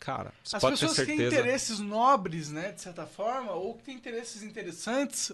cara, 0.00 0.32
você 0.42 0.56
As 0.56 0.60
pode 0.62 0.80
ter 0.80 0.86
pessoas 0.88 1.06
que 1.06 1.14
têm 1.16 1.26
interesses 1.26 1.78
nobres, 1.78 2.50
né, 2.50 2.72
de 2.72 2.80
certa 2.80 3.06
forma, 3.06 3.52
ou 3.52 3.74
que 3.76 3.84
têm 3.84 3.94
interesses 3.94 4.42
interessantes, 4.42 5.30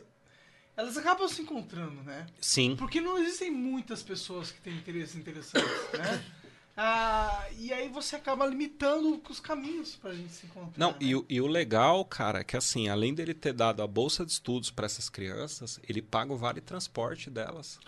elas 0.76 0.96
acabam 0.98 1.26
se 1.28 1.40
encontrando, 1.40 2.02
né? 2.02 2.26
Sim. 2.40 2.76
Porque 2.76 3.00
não 3.00 3.16
existem 3.16 3.50
muitas 3.50 4.02
pessoas 4.02 4.50
que 4.50 4.60
têm 4.60 4.74
interesses 4.76 5.14
interessantes, 5.16 5.70
né? 5.96 6.24
Ah, 6.78 7.46
e 7.58 7.72
aí 7.72 7.88
você 7.88 8.16
acaba 8.16 8.44
limitando 8.44 9.18
os 9.30 9.40
caminhos 9.40 9.96
pra 9.96 10.12
gente 10.12 10.30
se 10.30 10.44
encontrar. 10.44 10.74
Não, 10.76 10.90
né? 10.90 10.98
e, 11.00 11.16
o- 11.16 11.24
e 11.26 11.40
o 11.40 11.46
legal, 11.46 12.04
cara, 12.04 12.40
é 12.40 12.44
que 12.44 12.54
assim, 12.54 12.86
além 12.90 13.14
dele 13.14 13.32
ter 13.32 13.54
dado 13.54 13.82
a 13.82 13.86
bolsa 13.86 14.26
de 14.26 14.32
estudos 14.32 14.70
para 14.70 14.84
essas 14.84 15.08
crianças, 15.08 15.80
ele 15.88 16.02
paga 16.02 16.34
o 16.34 16.36
vale 16.36 16.60
transporte 16.60 17.30
delas. 17.30 17.78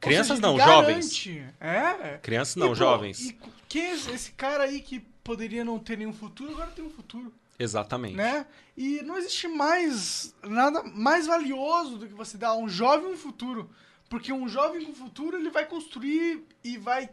Crianças 0.00 0.38
seja, 0.38 0.40
não, 0.40 0.58
jovens. 0.58 1.24
garante, 1.24 1.44
É. 1.60 2.18
Crianças 2.18 2.56
E, 2.56 2.58
não, 2.58 2.68
pô, 2.68 2.74
jovens. 2.74 3.20
E 3.20 3.38
quem 3.68 3.82
é 3.82 3.94
esse 3.94 4.32
cara 4.32 4.64
aí 4.64 4.80
que 4.80 5.00
poderia 5.22 5.64
não 5.64 5.78
ter 5.78 5.98
nenhum 5.98 6.12
futuro, 6.12 6.52
agora 6.52 6.70
tem 6.70 6.84
um 6.84 6.90
futuro, 6.90 7.32
Exatamente. 7.58 8.16
né? 8.16 8.46
E 8.76 9.02
não 9.02 9.18
existe 9.18 9.46
mais 9.46 10.34
nada 10.42 10.82
mais 10.82 11.26
valioso 11.26 11.98
do 11.98 12.08
que 12.08 12.14
você 12.14 12.38
dar 12.38 12.48
a 12.48 12.56
um 12.56 12.68
jovem 12.68 13.12
um 13.12 13.16
futuro. 13.16 13.70
Porque 14.08 14.32
um 14.32 14.48
jovem 14.48 14.84
com 14.84 14.92
futuro, 14.92 15.36
ele 15.36 15.50
vai 15.50 15.64
construir 15.66 16.44
e 16.64 16.76
vai, 16.76 17.08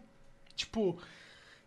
tipo... 0.55 0.99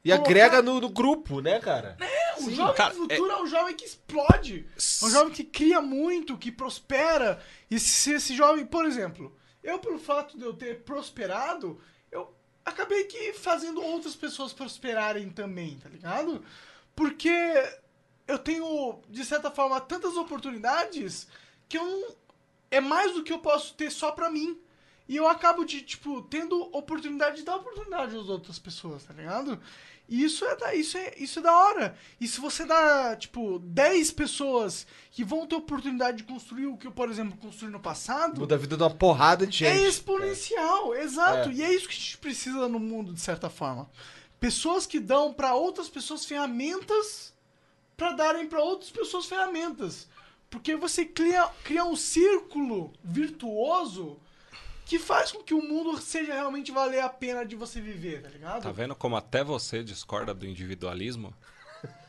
E 0.05 0.11
agrega 0.13 0.61
no, 0.61 0.81
no 0.81 0.89
grupo, 0.89 1.41
né, 1.41 1.61
cara? 1.61 1.97
Um 2.39 2.47
Sim, 2.47 2.55
jovem 2.57 2.75
cara, 2.75 2.95
com 2.95 3.03
futuro 3.03 3.31
é... 3.31 3.43
um 3.43 3.47
jovem 3.47 3.77
que 3.77 3.85
explode. 3.85 4.67
É 4.77 5.05
um 5.05 5.11
jovem 5.11 5.33
que 5.33 5.45
cria 5.45 5.81
muito, 5.81 6.37
que 6.37 6.51
prospera. 6.51 7.41
E 7.71 7.79
se 7.79 8.13
esse 8.15 8.35
jovem, 8.35 8.67
por 8.67 8.85
exemplo, 8.87 9.33
eu, 9.63 9.79
pelo 9.79 9.99
fato 9.99 10.39
de 10.39 10.45
eu 10.45 10.55
ter 10.55 10.83
prosperado, 10.83 11.81
eu 12.11 12.33
acabei 12.65 13.05
que 13.05 13.33
fazendo 13.35 13.83
outras 13.83 14.15
pessoas 14.15 14.53
prosperarem 14.53 15.31
também, 15.31 15.79
tá 15.79 15.89
ligado? 15.89 16.45
Porque 16.95 17.31
eu 18.27 18.39
tenho, 18.39 19.01
de 19.09 19.25
certa 19.25 19.51
forma, 19.51 19.81
tantas 19.81 20.17
oportunidades 20.17 21.27
que 21.69 21.79
eu 21.79 21.85
não. 21.85 22.21
É 22.73 22.81
mais 22.81 23.13
do 23.15 23.25
que 23.25 23.33
eu 23.33 23.41
posso 23.41 23.75
ter 23.75 23.91
só 23.91 24.13
pra 24.13 24.31
mim. 24.31 24.57
E 25.09 25.17
eu 25.17 25.27
acabo 25.27 25.65
de, 25.65 25.83
tipo, 25.83 26.23
tendo 26.23 26.63
oportunidade 26.73 27.39
de 27.39 27.43
dar 27.43 27.57
oportunidade 27.57 28.17
às 28.17 28.29
outras 28.29 28.61
pessoas, 28.61 29.03
tá 29.03 29.13
ligado? 29.13 29.61
E 30.11 30.25
isso 30.25 30.45
é, 30.45 30.57
da, 30.57 30.75
isso, 30.75 30.99
é, 30.99 31.15
isso 31.19 31.39
é 31.39 31.43
da 31.43 31.57
hora. 31.57 31.97
E 32.21 32.27
se 32.27 32.41
você 32.41 32.67
dá, 32.67 33.15
tipo, 33.15 33.61
10 33.61 34.11
pessoas 34.11 34.85
que 35.13 35.23
vão 35.23 35.47
ter 35.47 35.55
oportunidade 35.55 36.17
de 36.19 36.25
construir 36.25 36.67
o 36.67 36.77
que 36.77 36.89
eu, 36.89 36.91
por 36.91 37.09
exemplo, 37.09 37.39
construí 37.39 37.71
no 37.71 37.79
passado, 37.79 38.41
Muda 38.41 38.57
a 38.57 38.59
vida 38.59 38.77
de 38.77 38.83
uma 38.83 38.91
porrada 38.91 39.47
de 39.47 39.59
gente. 39.59 39.71
é 39.71 39.89
exponencial, 39.89 40.97
exato. 40.97 41.51
É. 41.51 41.53
E 41.53 41.63
é 41.63 41.73
isso 41.73 41.89
que 41.89 41.95
a 41.95 41.99
gente 41.99 42.19
precisa 42.19 42.69
no 42.69 42.81
mundo, 42.81 43.13
de 43.13 43.21
certa 43.21 43.49
forma. 43.49 43.89
Pessoas 44.41 44.85
que 44.85 44.99
dão 44.99 45.33
pra 45.33 45.55
outras 45.55 45.89
pessoas 45.89 46.25
ferramentas 46.25 47.33
pra 47.97 48.13
darem 48.13 48.47
pra 48.49 48.61
outras 48.61 48.91
pessoas 48.91 49.27
ferramentas. 49.27 50.09
Porque 50.49 50.75
você 50.75 51.05
cria, 51.05 51.47
cria 51.63 51.85
um 51.85 51.95
círculo 51.95 52.93
virtuoso 53.05 54.19
que 54.91 54.99
faz 54.99 55.31
com 55.31 55.41
que 55.41 55.55
o 55.55 55.63
mundo 55.63 55.97
seja 56.01 56.35
realmente 56.35 56.73
valer 56.73 56.99
a 57.01 57.09
pena 57.09 57.47
de 57.47 57.55
você 57.55 57.81
viver, 57.81 58.23
tá 58.23 58.29
ligado? 58.29 58.61
Tá 58.65 58.73
vendo 58.73 58.93
como 58.97 59.17
até 59.17 59.45
você 59.45 59.85
discorda 59.85 60.35
do 60.35 60.45
individualismo? 60.45 61.33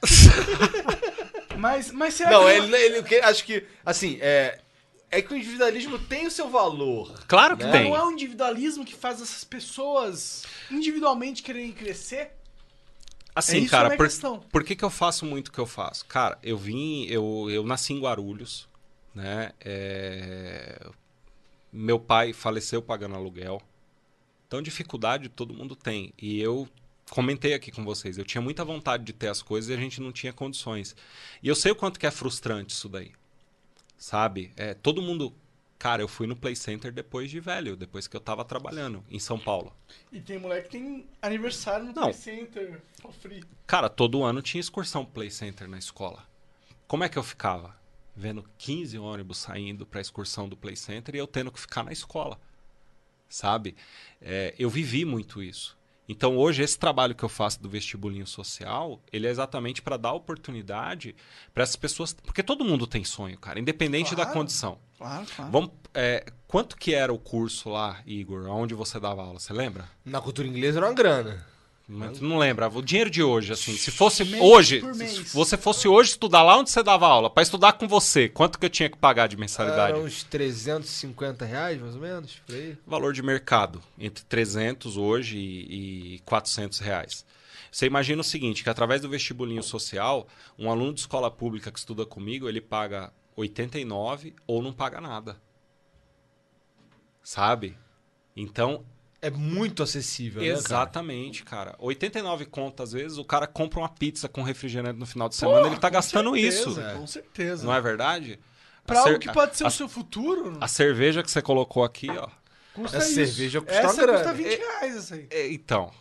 Mas, 1.57 1.91
mas 1.91 2.15
será 2.15 2.31
Não, 2.31 2.45
que 2.45 2.49
ele, 2.51 2.75
ele, 2.75 3.19
acho 3.21 3.43
que, 3.45 3.63
assim, 3.85 4.17
é, 4.19 4.59
é 5.11 5.21
que 5.21 5.31
o 5.31 5.37
individualismo 5.37 5.99
tem 5.99 6.25
o 6.25 6.31
seu 6.31 6.49
valor. 6.49 7.23
Claro 7.27 7.55
que 7.55 7.63
Né? 7.65 7.71
tem. 7.71 7.89
não 7.89 7.95
é 7.95 8.03
o 8.03 8.09
individualismo 8.09 8.83
que 8.83 8.95
faz 8.95 9.21
essas 9.21 9.43
pessoas 9.43 10.43
individualmente 10.71 11.43
quererem 11.43 11.71
crescer? 11.71 12.31
Assim, 13.35 13.65
É 13.65 13.69
cara, 13.69 13.89
minha 13.89 13.97
por, 13.97 14.07
questão. 14.07 14.39
por 14.39 14.63
que, 14.63 14.75
que 14.75 14.83
eu 14.83 14.89
faço 14.89 15.23
muito 15.23 15.49
o 15.49 15.51
que 15.51 15.59
eu 15.59 15.67
faço? 15.67 16.03
Cara, 16.07 16.39
eu 16.41 16.57
vim, 16.57 17.05
eu, 17.05 17.47
eu 17.51 17.63
nasci 17.63 17.93
em 17.93 17.99
Guarulhos, 17.99 18.67
né? 19.13 19.51
É, 19.59 20.79
Meu 21.72 21.99
pai 21.99 22.34
faleceu 22.34 22.81
pagando 22.81 23.15
aluguel. 23.15 23.61
Então, 24.48 24.61
dificuldade 24.61 25.30
todo 25.30 25.53
mundo 25.53 25.76
tem. 25.76 26.14
E 26.22 26.41
eu 26.41 26.68
comentei 27.10 27.53
aqui 27.53 27.72
com 27.72 27.84
vocês, 27.84 28.18
eu 28.18 28.23
tinha 28.23 28.41
muita 28.41 28.64
vontade 28.64 29.03
de 29.03 29.14
ter 29.14 29.27
as 29.27 29.41
coisas 29.41 29.69
e 29.69 29.73
a 29.73 29.77
gente 29.77 29.99
não 30.02 30.11
tinha 30.11 30.31
condições. 30.31 30.95
E 31.43 31.48
eu 31.48 31.56
sei 31.56 31.72
o 31.72 31.76
quanto 31.76 31.99
que 31.99 32.07
é 32.07 32.11
frustrante 32.11 32.73
isso 32.73 32.88
daí. 32.88 33.11
Sabe? 33.98 34.52
É, 34.56 34.73
todo 34.73 35.02
mundo. 35.02 35.34
Cara, 35.77 36.02
eu 36.02 36.07
fui 36.07 36.27
no 36.27 36.35
Play 36.35 36.56
Center 36.56 36.91
depois 36.91 37.30
de 37.30 37.39
velho, 37.39 37.76
depois 37.76 38.07
que 38.07 38.15
eu 38.15 38.22
tava 38.22 38.45
trabalhando 38.45 39.03
em 39.10 39.18
São 39.18 39.39
Paulo. 39.39 39.76
E 40.11 40.22
tem 40.22 40.38
moleque 40.38 40.69
que 40.69 40.77
tem 40.77 41.07
aniversário 41.22 41.88
no 41.88 41.93
Não. 41.93 42.03
Play 42.03 42.14
Center, 42.14 42.81
free. 43.19 43.43
Cara, 43.65 43.89
todo 43.89 44.23
ano 44.23 44.41
tinha 44.41 44.61
excursão 44.61 45.03
Play 45.03 45.31
Center 45.31 45.68
na 45.68 45.80
escola. 45.80 46.23
Como 46.88 47.03
é 47.03 47.10
que 47.10 47.18
eu 47.18 47.23
ficava? 47.23 47.76
Vendo 48.15 48.43
15 48.57 48.97
ônibus 48.97 49.38
saindo 49.38 49.85
pra 49.85 50.01
excursão 50.01 50.47
do 50.49 50.57
Play 50.57 50.75
Center 50.75 51.15
e 51.15 51.17
eu 51.17 51.27
tendo 51.27 51.51
que 51.51 51.59
ficar 51.59 51.83
na 51.83 51.91
escola. 51.91 52.39
Sabe? 53.29 53.75
É, 54.21 54.53
eu 54.59 54.69
vivi 54.69 55.05
muito 55.05 55.41
isso. 55.41 55.77
Então 56.09 56.38
hoje 56.38 56.61
esse 56.61 56.77
trabalho 56.77 57.15
que 57.15 57.23
eu 57.23 57.29
faço 57.29 57.61
do 57.61 57.69
vestibulinho 57.69 58.27
social, 58.27 59.01
ele 59.13 59.27
é 59.27 59.29
exatamente 59.29 59.81
para 59.81 59.95
dar 59.95 60.11
oportunidade 60.11 61.15
para 61.53 61.63
essas 61.63 61.77
pessoas, 61.77 62.11
porque 62.11 62.43
todo 62.43 62.65
mundo 62.65 62.85
tem 62.85 63.05
sonho, 63.05 63.38
cara, 63.39 63.59
independente 63.59 64.09
da 64.13 64.23
Claro. 64.25 64.39
condição. 64.39 64.77
Claro, 64.97 65.25
claro. 65.33 65.51
Vamos, 65.51 65.71
é, 65.93 66.25
quanto 66.47 66.75
que 66.75 66.93
era 66.93 67.13
o 67.13 67.17
curso 67.17 67.69
lá, 67.69 68.01
Igor, 68.05 68.45
onde 68.49 68.73
você 68.73 68.99
dava 68.99 69.21
aula? 69.21 69.39
Você 69.39 69.53
lembra? 69.53 69.89
Na 70.03 70.19
cultura 70.19 70.45
inglesa 70.47 70.79
era 70.79 70.88
uma 70.88 70.93
grana. 70.93 71.45
Mas 71.87 72.21
não 72.21 72.37
lembra. 72.37 72.69
O 72.69 72.81
dinheiro 72.81 73.09
de 73.09 73.21
hoje, 73.21 73.51
assim, 73.51 73.75
se 73.75 73.91
fosse 73.91 74.23
Mês 74.23 74.41
hoje, 74.41 74.81
se 74.93 75.35
você 75.35 75.57
fosse 75.57 75.87
hoje 75.87 76.11
estudar 76.11 76.41
lá 76.41 76.57
onde 76.57 76.69
você 76.69 76.81
dava 76.81 77.05
aula, 77.05 77.29
pra 77.29 77.43
estudar 77.43 77.73
com 77.73 77.87
você, 77.87 78.29
quanto 78.29 78.57
que 78.57 78.65
eu 78.65 78.69
tinha 78.69 78.89
que 78.89 78.97
pagar 78.97 79.27
de 79.27 79.35
mensalidade? 79.35 79.93
Era 79.93 79.99
uns 79.99 80.23
350 80.23 81.43
reais, 81.45 81.81
mais 81.81 81.95
ou 81.95 82.01
menos, 82.01 82.35
por 82.45 82.55
aí. 82.55 82.77
Valor 82.87 83.13
de 83.13 83.21
mercado, 83.21 83.81
entre 83.99 84.23
300 84.23 84.95
hoje 84.95 85.37
e, 85.37 86.15
e 86.15 86.19
400 86.19 86.79
reais. 86.79 87.25
Você 87.71 87.85
imagina 87.85 88.21
o 88.21 88.23
seguinte, 88.23 88.63
que 88.63 88.69
através 88.69 89.01
do 89.01 89.09
vestibulinho 89.09 89.63
social, 89.63 90.27
um 90.59 90.69
aluno 90.69 90.93
de 90.93 91.01
escola 91.01 91.31
pública 91.31 91.71
que 91.71 91.79
estuda 91.79 92.05
comigo, 92.05 92.47
ele 92.47 92.59
paga 92.59 93.13
89 93.35 94.35
ou 94.45 94.61
não 94.61 94.73
paga 94.73 94.99
nada. 94.99 95.41
Sabe? 97.23 97.77
Então, 98.35 98.83
É 99.22 99.30
muito 99.30 99.84
acessível, 99.84 100.41
né, 100.41 100.48
cara? 100.48 100.60
Exatamente, 100.60 101.43
cara. 101.43 101.76
89 101.77 102.45
conto, 102.45 102.81
às 102.81 102.91
vezes, 102.91 103.18
o 103.19 103.23
cara 103.23 103.45
compra 103.45 103.80
uma 103.80 103.89
pizza 103.89 104.27
com 104.27 104.41
refrigerante 104.41 104.98
no 104.98 105.06
final 105.06 105.30
de 105.30 105.35
semana, 105.35 105.68
ele 105.68 105.77
tá 105.77 105.89
gastando 105.89 106.31
certeza, 106.34 106.69
isso. 106.69 106.81
Com 106.98 107.06
certeza. 107.07 107.65
Não 107.65 107.73
é 107.73 107.80
verdade? 107.80 108.39
Pra 108.85 109.02
algo 109.02 109.19
que 109.19 109.31
pode 109.31 109.56
ser 109.56 109.65
a, 109.65 109.68
o 109.68 109.72
seu 109.72 109.88
futuro, 109.88 110.57
a 110.60 110.68
cerveja 110.68 111.22
que 111.22 111.30
você 111.30 111.39
colocou 111.41 111.84
aqui, 111.84 112.10
ó. 112.10 112.27
custa 112.73 112.98
essa 112.98 113.07
isso. 113.07 113.34
cerveja 113.34 113.61
custa 113.61 113.77
Essa 113.77 114.02
grana. 114.02 114.18
custa 114.18 114.34
20 114.34 114.57
reais, 114.57 114.95
essa 114.95 115.15
aí. 115.15 115.27
É, 115.30 115.52
então, 115.52 115.91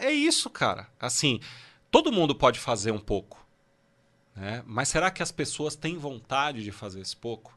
é 0.00 0.10
isso, 0.10 0.50
cara. 0.50 0.88
Assim, 0.98 1.38
todo 1.92 2.10
mundo 2.10 2.34
pode 2.34 2.58
fazer 2.58 2.90
um 2.90 2.98
pouco. 2.98 3.44
Né? 4.34 4.64
Mas 4.66 4.88
será 4.88 5.12
que 5.12 5.22
as 5.22 5.30
pessoas 5.30 5.76
têm 5.76 5.96
vontade 5.96 6.64
de 6.64 6.72
fazer 6.72 7.00
esse 7.00 7.16
pouco? 7.16 7.56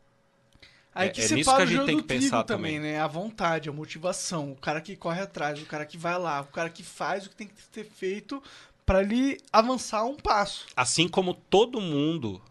Aí 0.97 1.09
É- 1.09 1.11
que 1.11 1.21
é 1.21 1.23
nisso 1.23 1.35
separa 1.37 1.57
que 1.57 1.61
a 1.61 1.65
o 1.65 1.67
gente 1.67 1.75
joio 1.77 1.85
tem 1.87 1.95
do 1.97 2.01
que 2.01 2.07
trigo 2.07 2.23
pensar 2.23 2.43
também, 2.43 2.75
também. 2.77 2.91
né? 2.93 2.99
A 2.99 3.07
vontade, 3.07 3.69
a 3.69 3.71
motivação, 3.71 4.51
o 4.51 4.55
cara 4.55 4.81
que 4.81 4.95
corre 4.95 5.21
atrás, 5.21 5.61
o 5.61 5.65
cara 5.65 5.85
que 5.85 5.97
vai 5.97 6.17
lá, 6.17 6.41
o 6.41 6.45
cara 6.47 6.69
que 6.69 6.83
faz 6.83 7.25
o 7.25 7.29
que 7.29 7.35
tem 7.35 7.47
que 7.47 7.61
ter 7.71 7.83
feito 7.85 8.41
pra 8.85 9.01
ele 9.01 9.37
avançar 9.53 10.03
um 10.05 10.15
passo. 10.15 10.65
Assim 10.75 11.07
como 11.07 11.33
todo 11.33 11.79
mundo 11.79 12.41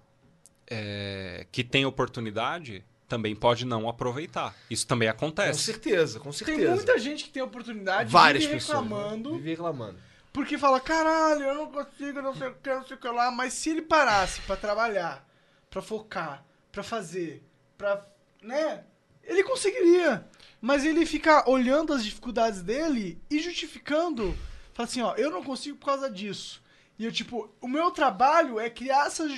é, 0.68 1.46
que 1.52 1.62
tem 1.64 1.84
oportunidade 1.86 2.84
também 3.08 3.36
pode 3.36 3.64
não 3.64 3.88
aproveitar. 3.88 4.54
Isso 4.68 4.86
também 4.86 5.08
Com 5.08 5.14
acontece. 5.14 5.62
certeza, 5.62 6.18
com 6.18 6.30
Tem 6.30 6.38
certeza. 6.46 6.74
muita 6.74 6.98
gente 6.98 7.24
que 7.24 7.30
tem 7.30 7.42
oportunidade, 7.42 8.10
Várias 8.10 8.44
vive 8.44 8.56
pessoas. 8.56 8.78
né? 8.78 8.82
reclamando, 8.88 9.36
Vive 9.36 9.50
reclamando. 9.50 9.98
porque 10.32 10.58
fala, 10.58 10.80
caralho, 10.80 11.42
eu 11.44 11.54
não 11.54 11.70
consigo, 11.70 12.20
não 12.20 12.34
sei 12.34 12.48
o 12.48 12.54
que, 12.54 12.68
não 12.74 12.84
sei 12.86 12.96
o 12.96 13.00
que 13.00 13.08
lá, 13.08 13.30
mas 13.30 13.52
se 13.52 13.70
ele 13.70 13.82
parasse 13.82 14.40
pra 14.42 14.56
trabalhar, 14.56 15.24
pra 15.70 15.80
focar, 15.80 16.44
pra 16.72 16.82
fazer, 16.82 17.44
pra, 17.78 18.04
né, 18.46 18.84
Ele 19.24 19.42
conseguiria. 19.42 20.26
Mas 20.60 20.84
ele 20.84 21.04
fica 21.04 21.48
olhando 21.48 21.92
as 21.92 22.04
dificuldades 22.04 22.62
dele 22.62 23.20
e 23.30 23.38
justificando. 23.38 24.36
Fala 24.72 24.88
assim, 24.88 25.02
ó, 25.02 25.14
eu 25.14 25.30
não 25.30 25.42
consigo 25.42 25.76
por 25.76 25.86
causa 25.86 26.10
disso. 26.10 26.62
E 26.98 27.04
eu, 27.04 27.12
tipo, 27.12 27.50
o 27.60 27.68
meu 27.68 27.90
trabalho 27.90 28.58
é 28.58 28.70
criar 28.70 29.06
essa, 29.06 29.28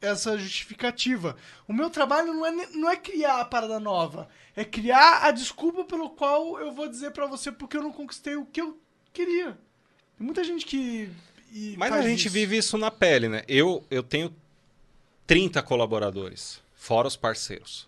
essa 0.00 0.38
justificativa. 0.38 1.36
O 1.68 1.72
meu 1.72 1.90
trabalho 1.90 2.32
não 2.32 2.46
é, 2.46 2.66
não 2.70 2.90
é 2.90 2.96
criar 2.96 3.40
a 3.40 3.44
parada 3.44 3.78
nova. 3.78 4.28
É 4.56 4.64
criar 4.64 5.22
a 5.22 5.30
desculpa 5.30 5.84
pelo 5.84 6.10
qual 6.10 6.58
eu 6.58 6.72
vou 6.72 6.88
dizer 6.88 7.10
pra 7.10 7.26
você 7.26 7.52
porque 7.52 7.76
eu 7.76 7.82
não 7.82 7.92
conquistei 7.92 8.36
o 8.36 8.46
que 8.46 8.60
eu 8.60 8.78
queria. 9.12 9.58
Tem 10.16 10.24
muita 10.24 10.42
gente 10.42 10.64
que. 10.64 11.10
Mas 11.76 11.92
a 11.92 12.02
gente 12.02 12.26
isso. 12.26 12.34
vive 12.34 12.56
isso 12.56 12.78
na 12.78 12.90
pele, 12.90 13.28
né? 13.28 13.44
Eu, 13.46 13.84
eu 13.90 14.02
tenho 14.02 14.34
30 15.26 15.62
colaboradores, 15.62 16.62
fora 16.74 17.06
os 17.06 17.16
parceiros. 17.16 17.86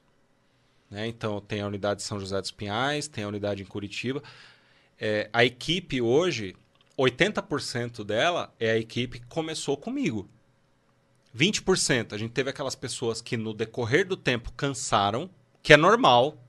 Né? 0.91 1.07
Então, 1.07 1.41
tem 1.41 1.61
a 1.61 1.67
unidade 1.67 2.01
de 2.01 2.07
São 2.07 2.19
José 2.21 2.41
dos 2.41 2.51
Pinhais, 2.51 3.09
tem 3.09 3.25
a 3.25 3.29
unidade 3.29 3.63
em 3.63 3.67
Curitiba. 3.67 4.23
É, 4.99 5.29
a 5.33 5.45
equipe 5.45 6.01
hoje, 6.01 6.57
80% 6.99 8.05
dela 8.05 8.55
é 8.59 8.71
a 8.71 8.79
equipe 8.79 9.21
que 9.21 9.27
começou 9.27 9.77
comigo. 9.77 10.29
20%, 11.37 12.15
a 12.15 12.19
gente 12.19 12.33
teve 12.33 12.49
aquelas 12.49 12.75
pessoas 12.75 13.21
que 13.21 13.37
no 13.37 13.53
decorrer 13.53 14.07
do 14.07 14.17
tempo 14.17 14.53
cansaram, 14.53 15.29
que 15.63 15.73
é 15.73 15.77
normal. 15.77 16.43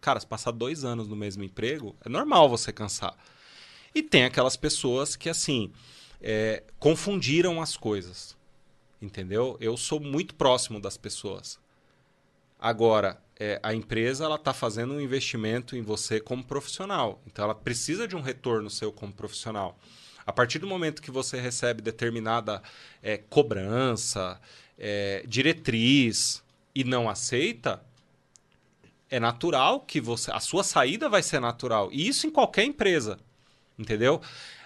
Cara, 0.00 0.20
se 0.20 0.26
passar 0.26 0.52
dois 0.52 0.84
anos 0.84 1.08
no 1.08 1.16
mesmo 1.16 1.42
emprego, 1.42 1.96
é 2.04 2.08
normal 2.08 2.48
você 2.48 2.72
cansar. 2.72 3.16
E 3.92 4.02
tem 4.02 4.24
aquelas 4.24 4.56
pessoas 4.56 5.16
que, 5.16 5.28
assim, 5.28 5.72
é, 6.20 6.62
confundiram 6.78 7.60
as 7.60 7.76
coisas. 7.76 8.36
Entendeu? 9.02 9.56
Eu 9.60 9.76
sou 9.76 9.98
muito 9.98 10.34
próximo 10.34 10.78
das 10.78 10.96
pessoas. 10.96 11.58
Agora, 12.58 13.20
é, 13.40 13.58
a 13.62 13.72
empresa 13.72 14.26
ela 14.26 14.34
está 14.36 14.52
fazendo 14.52 14.92
um 14.92 15.00
investimento 15.00 15.74
em 15.74 15.80
você 15.80 16.20
como 16.20 16.44
profissional. 16.44 17.22
Então, 17.26 17.42
ela 17.42 17.54
precisa 17.54 18.06
de 18.06 18.14
um 18.14 18.20
retorno 18.20 18.68
seu 18.68 18.92
como 18.92 19.14
profissional. 19.14 19.78
A 20.26 20.32
partir 20.32 20.58
do 20.58 20.66
momento 20.66 21.00
que 21.00 21.10
você 21.10 21.40
recebe 21.40 21.80
determinada 21.80 22.62
é, 23.02 23.16
cobrança, 23.16 24.38
é, 24.78 25.24
diretriz 25.26 26.44
e 26.74 26.84
não 26.84 27.08
aceita, 27.08 27.82
é 29.08 29.18
natural 29.18 29.80
que 29.80 30.02
você, 30.02 30.30
a 30.30 30.38
sua 30.38 30.62
saída 30.62 31.08
vai 31.08 31.22
ser 31.22 31.40
natural. 31.40 31.88
E 31.90 32.06
isso 32.06 32.26
em 32.26 32.30
qualquer 32.30 32.64
empresa, 32.64 33.18
entendeu? 33.78 34.20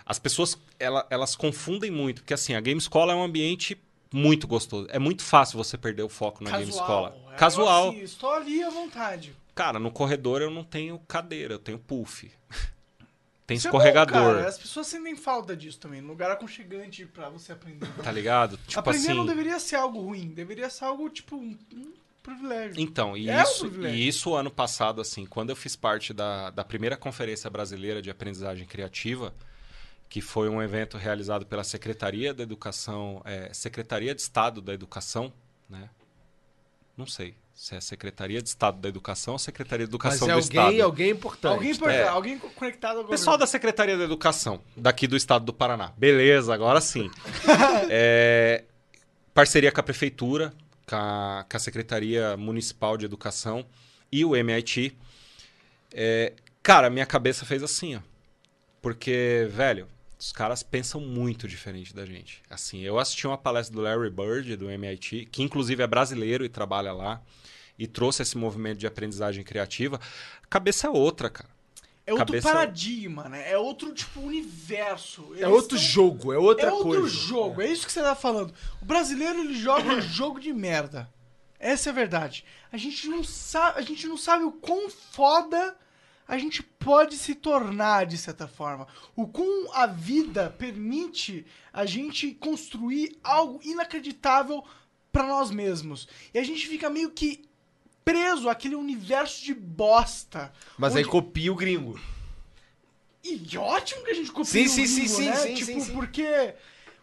As 0.05 0.18
pessoas 0.18 0.59
ela- 0.80 1.06
elas 1.09 1.36
confundem 1.36 1.92
muito, 1.92 2.22
porque 2.22 2.34
assim, 2.34 2.55
a 2.55 2.60
Game 2.60 2.78
Escola 2.78 3.12
é 3.12 3.16
um 3.16 3.22
ambiente 3.22 3.80
muito 4.15 4.47
gostoso. 4.47 4.86
É 4.91 4.99
muito 4.99 5.24
fácil 5.24 5.59
você 5.59 5.77
perder 5.77 6.05
o 6.05 6.09
foco 6.09 6.45
na 6.45 6.53
Game 6.53 6.70
Escola. 6.70 7.16
É, 7.32 7.36
Casual. 7.36 7.89
assim, 7.89 8.01
estou 8.03 8.31
ali 8.32 8.62
à 8.62 8.70
vontade. 8.70 9.35
Cara, 9.55 9.81
no 9.81 9.91
corredor 9.91 10.41
eu 10.41 10.51
não 10.51 10.62
tenho 10.62 10.99
cadeira, 11.01 11.55
eu 11.55 11.59
tenho 11.59 11.78
puff. 11.78 12.31
Tem 13.47 13.59
Isso 13.59 13.69
é 13.69 13.70
bom, 13.70 13.77
escorregador. 13.77 14.39
As 14.43 14.57
pessoas 14.57 14.86
sentem 14.86 15.15
falta 15.15 15.55
disso 15.55 15.78
também. 15.78 16.01
Um 16.01 16.07
lugar 16.07 16.31
aconchegante 16.31 17.05
pra 17.05 17.28
você 17.28 17.53
aprender. 17.53 17.86
tá 18.03 18.11
ligado? 18.11 18.57
Tipo 18.66 18.81
aprender 18.81 19.09
assim. 19.09 19.15
não 19.15 19.27
deveria 19.27 19.59
ser 19.61 19.77
algo 19.77 20.01
ruim. 20.01 20.28
Deveria 20.28 20.70
ser 20.70 20.86
algo, 20.86 21.11
tipo, 21.11 21.36
um, 21.36 21.55
um 21.74 21.93
privilégio. 22.23 22.81
Então, 22.81 23.15
e, 23.15 23.28
É 23.28 23.41
um 23.41 23.43
isso, 23.43 23.61
privilégio. 23.66 23.99
e 23.99 24.09
isso 24.09 24.35
ano 24.35 24.51
passado, 24.51 24.99
assim, 25.03 25.27
quando 25.27 25.51
eu 25.51 25.57
fiz 25.57 25.77
parte 25.77 26.15
da, 26.15 26.49
da 26.49 26.65
primeira 26.65 26.97
conferência 26.97 27.51
brasileira 27.51 28.01
de 28.01 28.09
aprendizagem 28.09 28.66
criativa, 28.66 29.35
que 30.15 30.20
foi 30.20 30.49
um 30.49 30.62
evento 30.62 30.97
realizado 30.97 31.45
pela 31.45 31.65
Secretaria 31.65 32.32
da 32.32 32.45
Educação, 32.45 33.20
é, 33.24 33.53
Secretaria 33.53 34.15
de 34.15 34.20
Estado 34.20 34.61
da 34.62 34.73
Educação, 34.73 35.32
né? 35.69 35.91
Não 36.97 37.05
sei 37.05 37.35
se 37.53 37.74
é 37.74 37.81
Secretaria 37.81 38.41
de 38.41 38.49
Estado 38.49 38.78
da 38.78 38.89
Educação 38.89 39.32
ou 39.32 39.41
Secretaria 39.41 39.85
de 39.85 39.91
Mas 39.91 40.15
Educação 40.15 40.28
é 40.28 40.31
do 40.31 40.35
alguém, 40.36 40.61
Estado. 40.70 40.81
alguém 40.85 41.11
importante. 41.11 41.53
Alguém, 41.55 41.70
importante, 41.73 41.97
É. 41.99 42.07
alguém 42.07 42.39
co- 42.39 42.49
conectado 42.51 42.99
ao 43.01 43.05
Pessoal 43.07 43.36
da 43.36 43.45
Secretaria 43.45 43.99
da 43.99 44.05
Educação, 44.05 44.61
daqui 44.77 45.09
do 45.09 45.16
estado 45.16 45.45
do 45.47 45.53
Paraná. 45.53 45.93
Beleza, 45.99 46.55
agora 46.55 46.81
sim. 46.81 47.11
É, 47.91 48.62
parceria 49.35 49.73
com 49.73 49.81
a 49.81 49.82
Prefeitura, 49.82 50.55
com 50.89 50.95
a, 50.95 51.45
com 51.51 51.57
a 51.57 51.61
Secretaria 51.61 52.36
Municipal 52.36 52.97
de 52.97 53.05
Educação 53.05 53.66
e 54.12 54.24
o 54.24 54.36
MIT. 54.36 54.97
É, 55.93 56.35
cara, 56.62 56.89
minha 56.89 57.05
cabeça 57.05 57.45
fez 57.45 57.65
assim, 57.65 57.97
ó. 57.97 58.01
Porque, 58.81 59.49
velho, 59.51 59.89
os 60.24 60.32
caras 60.32 60.62
pensam 60.62 61.01
muito 61.02 61.46
diferente 61.46 61.94
da 61.94 62.06
gente. 62.06 62.40
Assim, 62.48 62.80
eu 62.80 62.98
assisti 62.98 63.26
uma 63.26 63.36
palestra 63.36 63.74
do 63.76 63.82
Larry 63.82 64.09
Bird, 64.09 64.56
do 64.56 64.70
MIT, 64.70 65.28
que 65.30 65.42
inclusive 65.42 65.82
é 65.82 65.86
brasileiro 65.86 66.44
e 66.44 66.48
trabalha 66.48 66.92
lá, 66.94 67.20
e 67.78 67.86
trouxe 67.86 68.22
esse 68.22 68.38
movimento 68.38 68.78
de 68.78 68.86
aprendizagem 68.86 69.44
criativa. 69.44 70.01
A 70.42 70.46
cabeça 70.46 70.86
é 70.86 70.90
outra, 70.90 71.28
cara. 71.28 71.51
É 72.06 72.12
outro 72.12 72.26
cabeça- 72.26 72.48
paradigma, 72.52 73.28
né? 73.28 73.51
É 73.51 73.59
outro, 73.59 73.92
tipo, 73.92 74.20
universo. 74.20 75.26
É 75.34 75.40
Eles 75.42 75.48
outro 75.48 75.76
tão- 75.76 75.86
jogo, 75.86 76.32
é 76.32 76.38
outra 76.38 76.68
é 76.68 76.72
outro 76.72 77.01
coisa. 77.01 77.09
jogo, 77.09 77.60
é 77.60 77.66
isso 77.66 77.84
que 77.86 77.92
você 77.92 78.01
tá 78.02 78.14
falando. 78.14 78.55
O 78.80 78.84
brasileiro 78.86 79.40
ele 79.40 79.55
joga 79.55 79.92
um 79.92 80.01
jogo 80.02 80.40
de 80.40 80.52
merda. 80.55 81.06
Essa 81.59 81.88
é 81.88 81.92
a 81.92 81.94
verdade. 81.94 82.44
A 82.72 82.76
gente 82.78 83.09
não 83.09 83.22
sabe, 83.22 83.78
a 83.78 83.82
gente 83.82 84.06
não 84.06 84.16
sabe 84.16 84.44
o 84.44 84.52
quão 84.52 84.88
foda 84.90 85.76
a 86.26 86.38
gente 86.38 86.62
pode 86.62 87.16
se 87.16 87.34
tornar 87.34 88.06
de 88.06 88.16
certa 88.16 88.46
forma. 88.48 88.86
O 89.14 89.26
quão 89.26 89.72
a 89.74 89.86
vida 89.86 90.51
permite 90.59 91.44
a 91.72 91.84
gente 91.84 92.32
construir 92.34 93.18
algo 93.22 93.60
inacreditável 93.62 94.64
pra 95.12 95.24
nós 95.26 95.51
mesmos. 95.51 96.09
E 96.32 96.38
a 96.38 96.42
gente 96.44 96.66
fica 96.66 96.88
meio 96.90 97.10
que 97.10 97.44
preso 98.05 98.48
àquele 98.48 98.74
universo 98.74 99.42
de 99.44 99.55
bosta. 99.55 100.52
Mas 100.78 100.94
aí 100.96 101.02
onde- 101.02 101.10
copia 101.10 101.52
o 101.52 101.56
gringo. 101.56 101.98
e 103.22 103.56
ótimo 103.56 104.05
que 104.05 104.10
a 104.10 104.14
gente 104.14 104.30
copia 104.32 104.44
Sim, 104.51 104.64
o 104.66 104.68
sim, 104.68 104.86
sim, 104.86 104.94
gringo, 105.01 105.14
sim, 105.16 105.24
né? 105.30 105.36
sim, 105.36 105.55
tipo, 105.55 105.66
sim, 105.72 105.80
sim. 105.80 105.92
porque 105.94 106.55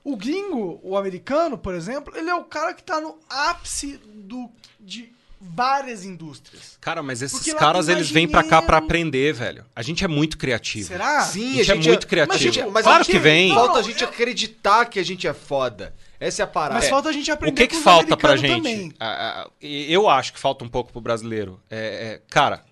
o 0.03 0.15
gringo, 0.15 0.79
o 0.83 0.95
americano, 0.97 1.57
por 1.57 1.73
exemplo, 1.73 2.15
ele 2.15 2.29
é 2.29 2.35
o 2.35 2.43
cara 2.43 2.73
que 2.75 2.83
tá 2.83 2.99
no 3.01 3.17
ápice 3.29 3.97
do, 3.97 4.49
de 4.79 5.11
várias 5.41 6.05
indústrias. 6.05 6.77
Cara, 6.79 7.01
mas 7.01 7.21
esses 7.21 7.37
Porque 7.39 7.53
caras, 7.55 7.89
eles 7.89 8.09
vêm 8.11 8.27
pra 8.27 8.43
cá 8.43 8.61
pra 8.61 8.77
engenheiro. 8.77 8.85
aprender, 8.85 9.33
velho. 9.33 9.65
A 9.75 9.81
gente 9.81 10.03
é 10.03 10.07
muito 10.07 10.37
criativo. 10.37 10.87
Será? 10.87 11.21
Sim, 11.21 11.59
A 11.59 11.63
gente 11.63 11.71
é 11.71 11.89
muito 11.89 12.07
criativo. 12.07 12.33
Mas, 12.33 12.41
gente, 12.41 12.65
mas 12.71 12.83
Claro 12.83 12.99
a 13.01 13.03
gente- 13.03 13.11
que 13.11 13.19
vem. 13.19 13.53
Falta 13.53 13.79
a 13.79 13.81
gente 13.81 14.01
eu- 14.03 14.09
acreditar 14.09 14.85
que 14.85 14.99
a 14.99 15.03
gente 15.03 15.27
é 15.27 15.33
foda. 15.33 15.93
Essa 16.19 16.43
é 16.43 16.45
a 16.45 16.47
parada. 16.47 16.75
Mas 16.75 16.85
É. 16.85 16.89
falta 16.89 17.09
a 17.09 17.11
gente 17.11 17.31
aprender 17.31 17.53
O 17.63 17.67
que 17.67 17.75
que 17.75 17.81
falta 17.81 18.15
pra 18.15 18.35
gente? 18.35 18.55
também. 18.57 18.93
Ah, 18.99 19.45
ah, 19.45 19.49
e 19.59 19.91
eu 19.91 20.07
acho 20.07 20.31
que 20.33 20.39
falta 20.39 20.63
um 20.63 20.69
pouco 20.69 20.91
pro 20.91 21.01
brasileiro. 21.01 21.59
É, 21.69 21.77
é, 22.13 22.21
cara, 22.29 22.63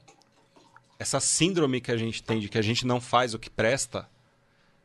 essa 0.99 1.19
síndrome 1.19 1.81
que 1.81 1.91
a 1.91 1.97
gente 1.97 2.21
tem 2.21 2.39
de 2.39 2.47
que 2.47 2.57
a 2.57 2.61
gente 2.61 2.85
não 2.85 3.01
faz 3.01 3.33
o 3.33 3.39
que 3.39 3.49
presta, 3.49 4.07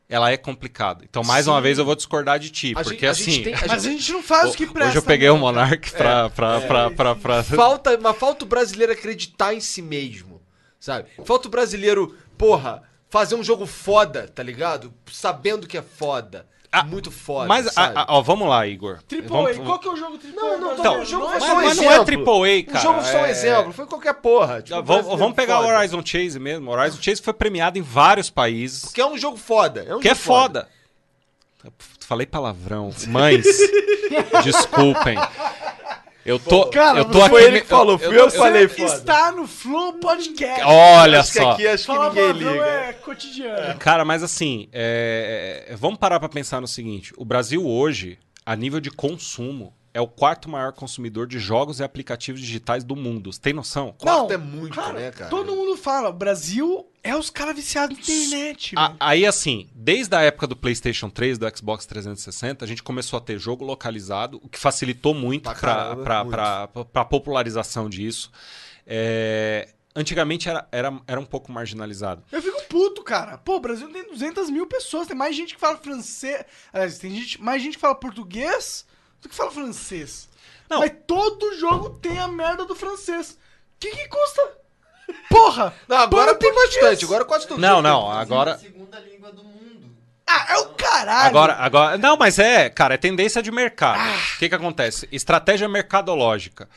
ela 0.08 0.30
é 0.30 0.36
complicada. 0.36 1.04
Então, 1.08 1.22
mais 1.24 1.46
uma 1.46 1.56
Sim. 1.56 1.62
vez, 1.62 1.78
eu 1.78 1.84
vou 1.84 1.94
discordar 1.96 2.38
de 2.38 2.50
ti. 2.50 2.72
A 2.76 2.82
porque 2.82 2.94
gente- 2.94 3.06
a 3.06 3.12
gente 3.12 3.30
assim. 3.30 3.42
tem- 3.42 3.54
a 3.54 3.58
Mas 3.68 3.86
a 3.86 3.90
gente- 3.90 4.12
não 4.12 4.22
faz 4.22 4.52
o 4.52 4.56
que 4.56 4.66
presta. 4.66 4.88
Hoje 4.90 4.98
eu 4.98 5.02
peguei 5.02 5.28
o 5.30 5.34
não, 5.36 5.40
cara. 5.40 5.52
Monark 5.66 5.90
pra, 5.92 6.30
pra, 6.30 6.60
pra, 6.60 6.90
pra, 6.90 7.14
pra- 7.16 7.42
Falta, 7.42 7.98
mas 7.98 8.16
falta 8.16 8.44
o 8.44 8.48
brasileiro 8.48 8.92
acreditar 8.92 9.54
em 9.54 9.60
si 9.60 9.80
mesmo, 9.82 10.42
sabe? 10.78 11.08
Falta 11.24 11.48
o 11.48 11.50
brasileiro, 11.50 12.16
porra, 12.36 12.82
fazer 13.08 13.34
um 13.34 13.42
jogo 13.44 13.64
foda, 13.66 14.28
tá 14.28 14.42
ligado? 14.42 14.92
Sabendo 15.10 15.66
que 15.66 15.78
é 15.78 15.82
foda. 15.82 16.46
Ah, 16.80 16.84
muito 16.84 17.10
foda, 17.10 17.46
Mas, 17.46 17.72
sabe? 17.72 17.92
ah, 17.96 18.04
ah, 18.08 18.16
ó, 18.16 18.20
vamos 18.22 18.48
lá, 18.48 18.66
Igor. 18.66 18.98
Triple 19.06 19.28
Vamos- 19.28 19.58
A, 19.58 19.62
qual 19.62 19.78
que 19.78 19.88
é 19.88 19.90
o 19.92 19.96
jogo 19.96 20.18
Triple 20.18 20.36
Não, 20.36 20.46
A? 20.46 20.56
não, 20.56 20.60
não, 20.60 20.74
brasileiro? 20.74 21.02
o 21.02 21.04
jogo 21.04 21.22
Não 21.24 21.30
foi 21.30 21.36
é 21.36 21.40
só 21.40 21.52
um 21.52 21.54
mas 21.56 21.64
exemplo. 21.72 21.84
não 21.84 21.92
é 21.92 22.04
triple 22.04 22.32
A, 22.60 22.64
cara. 22.64 22.78
O 22.78 22.82
jogo 22.82 23.00
foi 23.02 23.12
só 23.12 23.18
um 23.18 23.24
é- 23.26 23.30
exemplo, 23.30 23.72
foi 23.72 23.86
qualquer 23.86 24.14
porra. 24.14 24.62
Tipo, 24.62 24.82
Vamos, 24.82 25.18
vamos 25.18 25.34
pegar 25.34 25.56
foda. 25.58 25.68
o 25.68 25.76
Horizon 25.76 26.02
Chase 26.04 26.38
mesmo. 26.40 26.70
O 26.70 26.74
Horizon 26.74 26.98
Chase 27.00 27.22
foi 27.22 27.32
premiado 27.32 27.78
em 27.78 27.82
vários 27.82 28.28
países. 28.30 28.82
Porque 28.84 29.00
é 29.00 29.06
um 29.06 29.16
jogo 29.16 29.36
foda. 29.36 29.84
É 29.88 29.94
um 29.94 30.00
Que 30.00 30.08
é 30.08 30.14
jogo 30.14 30.22
foda. 30.24 30.68
Falei 32.00 32.26
palavrão. 32.26 32.90
Mães, 33.08 33.44
desculpem. 34.44 35.16
Eu 36.24 36.38
tô, 36.38 36.66
Cara, 36.70 37.00
eu 37.00 37.04
tô 37.04 37.20
aqui. 37.20 37.28
foi 37.30 37.44
ele 37.44 37.60
que 37.60 37.66
falou, 37.66 37.98
fui 37.98 38.18
eu 38.18 38.24
que 38.26 38.30
Você 38.32 38.38
falei 38.38 38.66
foda. 38.68 38.94
está 38.94 39.30
no 39.32 39.46
Flow 39.46 39.94
Podcast. 39.94 40.62
Olha 40.64 41.20
Acho 41.20 41.32
que 41.32 41.38
só. 41.38 41.50
aqui 41.52 41.66
acho 41.66 41.84
que 41.84 41.92
ninguém 41.92 42.14
palavrão 42.14 42.32
liga. 42.52 42.64
é 42.66 42.92
cotidiano. 42.94 43.78
Cara, 43.78 44.04
mas 44.06 44.22
assim, 44.22 44.68
é, 44.72 45.66
é, 45.68 45.76
vamos 45.76 45.98
parar 45.98 46.18
pra 46.18 46.28
pensar 46.28 46.60
no 46.62 46.66
seguinte: 46.66 47.12
o 47.18 47.24
Brasil 47.26 47.66
hoje, 47.66 48.18
a 48.46 48.56
nível 48.56 48.80
de 48.80 48.90
consumo, 48.90 49.74
é 49.94 50.00
o 50.00 50.08
quarto 50.08 50.50
maior 50.50 50.72
consumidor 50.72 51.26
de 51.26 51.38
jogos 51.38 51.78
e 51.78 51.84
aplicativos 51.84 52.40
digitais 52.40 52.82
do 52.82 52.96
mundo. 52.96 53.32
Você 53.32 53.40
tem 53.40 53.52
noção? 53.52 53.94
Quarto 53.96 54.32
é 54.32 54.36
muito, 54.36 54.76
né, 54.92 55.12
cara? 55.12 55.30
Todo 55.30 55.54
mundo 55.54 55.76
fala, 55.76 56.10
Brasil 56.12 56.86
é 57.02 57.16
os 57.16 57.30
caras 57.30 57.54
viciados 57.54 57.96
na 57.96 58.02
internet. 58.02 58.74
A- 58.76 58.94
aí, 58.98 59.24
assim, 59.24 59.68
desde 59.72 60.14
a 60.16 60.20
época 60.22 60.48
do 60.48 60.56
PlayStation 60.56 61.08
3, 61.08 61.38
do 61.38 61.46
Xbox 61.56 61.86
360, 61.86 62.64
a 62.64 62.68
gente 62.68 62.82
começou 62.82 63.16
a 63.18 63.20
ter 63.20 63.38
jogo 63.38 63.64
localizado, 63.64 64.40
o 64.42 64.48
que 64.48 64.58
facilitou 64.58 65.14
muito 65.14 65.44
Pra 65.44 65.94
para 65.96 66.68
a 66.94 67.04
popularização 67.04 67.88
disso. 67.88 68.32
É, 68.86 69.68
antigamente 69.94 70.48
era, 70.48 70.66
era, 70.72 71.00
era 71.06 71.20
um 71.20 71.24
pouco 71.24 71.52
marginalizado. 71.52 72.22
Eu 72.32 72.42
fico 72.42 72.62
puto, 72.68 73.02
cara. 73.02 73.38
Pô, 73.38 73.56
o 73.56 73.60
Brasil 73.60 73.88
tem 73.92 74.08
200 74.10 74.50
mil 74.50 74.66
pessoas, 74.66 75.06
tem 75.06 75.16
mais 75.16 75.36
gente 75.36 75.54
que 75.54 75.60
fala 75.60 75.76
francês. 75.76 76.44
Aliás, 76.72 76.98
tem 76.98 77.10
gente, 77.14 77.40
mais 77.40 77.62
gente 77.62 77.74
que 77.74 77.80
fala 77.80 77.94
português 77.94 78.84
do 79.24 79.28
que 79.28 79.34
fala 79.34 79.50
francês. 79.50 80.28
Não. 80.68 80.80
Mas 80.80 80.92
todo 81.06 81.58
jogo 81.58 81.90
tem 81.98 82.18
a 82.18 82.28
merda 82.28 82.64
do 82.64 82.74
francês. 82.74 83.32
O 83.32 83.36
que, 83.80 83.90
que 83.90 84.08
custa? 84.08 84.52
Porra! 85.28 85.74
Não, 85.88 85.96
agora 85.96 86.34
tem 86.34 86.54
bastante. 86.54 87.04
Agora 87.04 87.24
quase 87.24 87.48
todo 87.48 87.60
Não, 87.60 87.82
não, 87.82 88.10
agora. 88.10 88.58
Segunda 88.58 88.98
língua 89.00 89.32
do 89.32 89.42
mundo. 89.42 89.90
Ah, 90.26 90.46
é 90.50 90.58
o 90.58 90.66
caralho! 90.74 91.28
Agora, 91.28 91.54
agora. 91.54 91.98
Não, 91.98 92.16
mas 92.16 92.38
é, 92.38 92.70
cara, 92.70 92.94
é 92.94 92.98
tendência 92.98 93.42
de 93.42 93.50
mercado. 93.50 94.00
O 94.34 94.38
que 94.38 94.48
que 94.48 94.54
acontece? 94.54 95.08
Estratégia 95.10 95.68
mercadológica. 95.68 96.68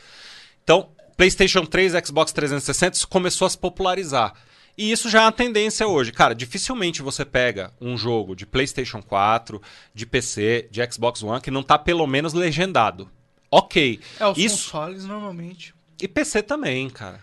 Então, 0.64 0.90
PlayStation 1.16 1.64
3, 1.64 1.92
Xbox 2.06 2.32
360, 2.32 2.96
isso 2.96 3.08
começou 3.08 3.46
a 3.46 3.50
se 3.50 3.58
popularizar. 3.58 4.34
E 4.78 4.92
isso 4.92 5.10
já 5.10 5.22
é 5.22 5.24
uma 5.24 5.32
tendência 5.32 5.88
hoje. 5.88 6.12
Cara, 6.12 6.36
dificilmente 6.36 7.02
você 7.02 7.24
pega 7.24 7.72
um 7.80 7.98
jogo 7.98 8.36
de 8.36 8.46
PlayStation 8.46 9.02
4, 9.02 9.60
de 9.92 10.06
PC, 10.06 10.68
de 10.70 10.80
Xbox 10.88 11.20
One 11.20 11.40
que 11.40 11.50
não 11.50 11.64
tá 11.64 11.76
pelo 11.76 12.06
menos 12.06 12.32
legendado. 12.32 13.10
Ok. 13.50 13.98
É, 14.20 14.26
os 14.28 14.38
isso. 14.38 14.70
consoles 14.70 15.04
normalmente. 15.04 15.74
E 16.00 16.06
PC 16.06 16.44
também, 16.44 16.88
cara. 16.88 17.20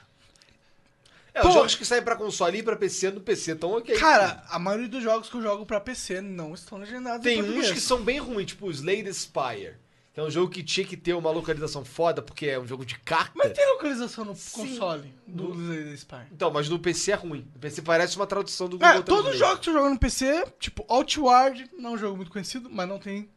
É, 1.33 1.41
Pô. 1.41 1.47
os 1.47 1.53
jogos 1.53 1.75
que 1.75 1.85
saem 1.85 2.03
pra 2.03 2.17
console 2.17 2.57
e 2.57 2.63
pra 2.63 2.75
PC 2.75 3.11
no 3.11 3.21
PC 3.21 3.53
estão 3.53 3.71
ok. 3.71 3.97
Cara, 3.97 4.43
a 4.49 4.59
maioria 4.59 4.89
dos 4.89 5.01
jogos 5.01 5.29
que 5.29 5.37
eu 5.37 5.41
jogo 5.41 5.65
pra 5.65 5.79
PC 5.79 6.19
não 6.19 6.53
estão 6.53 6.77
legendados 6.77 7.23
tem 7.23 7.39
em 7.39 7.41
uns 7.41 7.71
que 7.71 7.79
são 7.79 8.01
bem 8.01 8.19
ruins, 8.19 8.47
tipo 8.47 8.67
o 8.67 8.71
Slade 8.71 9.13
Spire. 9.13 9.75
Que 10.15 10.21
é 10.21 10.23
um 10.23 10.31
jogo 10.31 10.49
que 10.49 10.63
tinha 10.63 10.87
que 10.87 10.95
ter 10.95 11.13
uma 11.13 11.29
localização 11.29 11.83
foda, 11.83 12.21
porque 12.21 12.45
é 12.47 12.57
um 12.57 12.65
jogo 12.65 12.85
de 12.85 12.97
carta. 12.99 13.33
Mas 13.35 13.51
tem 13.51 13.67
localização 13.73 14.23
no 14.23 14.33
Sim. 14.33 14.61
console 14.69 15.13
do 15.27 15.51
Slay 15.53 15.93
Spy. 15.93 16.15
Então, 16.31 16.49
mas 16.49 16.69
no 16.69 16.79
PC 16.79 17.11
é 17.11 17.15
ruim. 17.15 17.45
No 17.53 17.59
PC 17.59 17.81
parece 17.81 18.15
uma 18.15 18.25
tradução 18.25 18.69
do 18.69 18.77
Google 18.77 18.87
É, 18.87 19.01
todos 19.01 19.25
os 19.25 19.37
Translate. 19.37 19.37
jogos 19.39 19.59
que 19.59 19.69
eu 19.69 19.73
jogo 19.73 19.89
no 19.89 19.99
PC, 19.99 20.45
tipo 20.57 20.85
Outward, 20.87 21.69
não 21.77 21.89
é 21.89 21.93
um 21.93 21.97
jogo 21.97 22.15
muito 22.15 22.31
conhecido, 22.31 22.69
mas 22.71 22.87
não 22.87 22.97
tem. 22.97 23.29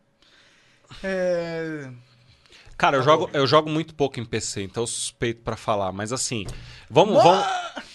É. 1.02 1.90
Cara, 2.76 2.96
eu 2.98 3.02
jogo, 3.02 3.28
eu 3.32 3.44
jogo 3.44 3.68
muito 3.68 3.92
pouco 3.92 4.20
em 4.20 4.24
PC, 4.24 4.62
então 4.62 4.84
eu 4.84 4.86
suspeito 4.86 5.42
pra 5.42 5.56
falar. 5.56 5.90
Mas 5.90 6.12
assim, 6.12 6.46
vamos, 6.88 7.20
vamos, 7.20 7.46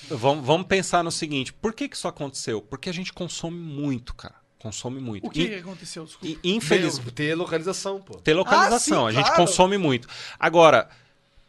vamos, 0.10 0.45
vamos 0.45 0.68
pensar 0.68 1.05
no 1.05 1.11
seguinte: 1.11 1.53
por 1.53 1.73
que, 1.73 1.88
que 1.88 1.95
isso 1.95 2.07
aconteceu? 2.07 2.61
Porque 2.61 2.89
a 2.89 2.93
gente 2.93 3.14
consome 3.14 3.57
muito, 3.57 4.14
cara. 4.14 4.43
Consome 4.64 4.99
muito. 4.99 5.27
O 5.27 5.30
que, 5.30 5.41
E- 5.44 5.49
que 5.49 5.56
aconteceu? 5.56 6.06
Desculpa. 6.06 6.40
e, 6.44 6.56
infeliz... 6.56 6.98
Tem- 6.98 7.11
Ter 7.14 7.35
localização, 7.35 8.02
pô. 8.02 8.15
ter 8.15 8.34
localização, 8.34 9.06
Ah, 9.06 9.10
a 9.10 9.11
sim, 9.11 9.18
gente 9.18 9.26
claro. 9.27 9.41
consome 9.45 9.77
muito. 9.77 10.07
Agora, 10.40 10.90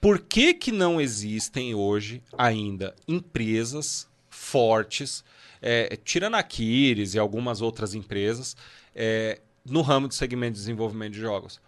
por 0.01 0.19
que 0.19 0.53
que 0.53 0.73
não 0.73 1.01
existem 1.01 1.75
hoje 1.75 2.23
ainda 2.37 2.95
empresas 3.07 4.07
fortes, 4.29 5.25
é, 5.63 5.97
tirando 6.05 6.35
a 6.35 6.43
Kiris 6.43 7.15
e 7.15 7.19
algumas 7.19 7.63
outras 7.63 7.95
empresas, 7.95 8.57
é, 8.95 9.41
no 9.65 9.81
ramo 9.81 10.09
de 10.09 10.15
segmento 10.17 10.55
de 10.55 10.59
desenvolvimento 10.59 11.13
de 11.15 11.21
jogos 11.21 11.61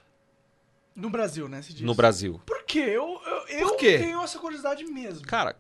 No 0.97 1.09
Brasil, 1.09 1.48
né? 1.48 1.62
Se 1.62 1.73
diz. 1.73 1.82
no 1.82 1.94
Brasil? 1.94 2.40
Por 2.44 2.64
quê? 2.64 2.81
Eu, 2.81 3.20
eu, 3.24 3.48
eu 3.60 3.68
Por 3.68 3.77
quê? 3.78 3.98
tenho 3.98 4.20
essa 4.20 4.39
curiosidade 4.39 4.85
mesmo. 4.85 5.24
Cara, 5.27 5.56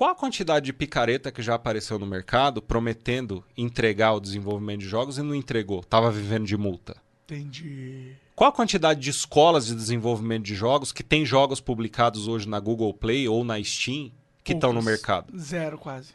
qual 0.00 0.12
a 0.12 0.14
quantidade 0.14 0.64
de 0.64 0.72
picareta 0.72 1.30
que 1.30 1.42
já 1.42 1.54
apareceu 1.56 1.98
no 1.98 2.06
mercado 2.06 2.62
prometendo 2.62 3.44
entregar 3.54 4.14
o 4.14 4.20
desenvolvimento 4.20 4.80
de 4.80 4.88
jogos 4.88 5.18
e 5.18 5.22
não 5.22 5.34
entregou? 5.34 5.84
Tava 5.84 6.10
vivendo 6.10 6.46
de 6.46 6.56
multa. 6.56 6.96
Entendi. 7.26 8.14
Qual 8.34 8.48
a 8.48 8.52
quantidade 8.52 8.98
de 8.98 9.10
escolas 9.10 9.66
de 9.66 9.74
desenvolvimento 9.74 10.44
de 10.44 10.54
jogos 10.54 10.90
que 10.90 11.02
tem 11.02 11.26
jogos 11.26 11.60
publicados 11.60 12.28
hoje 12.28 12.48
na 12.48 12.58
Google 12.58 12.94
Play 12.94 13.28
ou 13.28 13.44
na 13.44 13.62
Steam 13.62 14.10
que 14.42 14.54
estão 14.54 14.72
no 14.72 14.80
mercado? 14.82 15.38
Zero, 15.38 15.76
quase. 15.76 16.14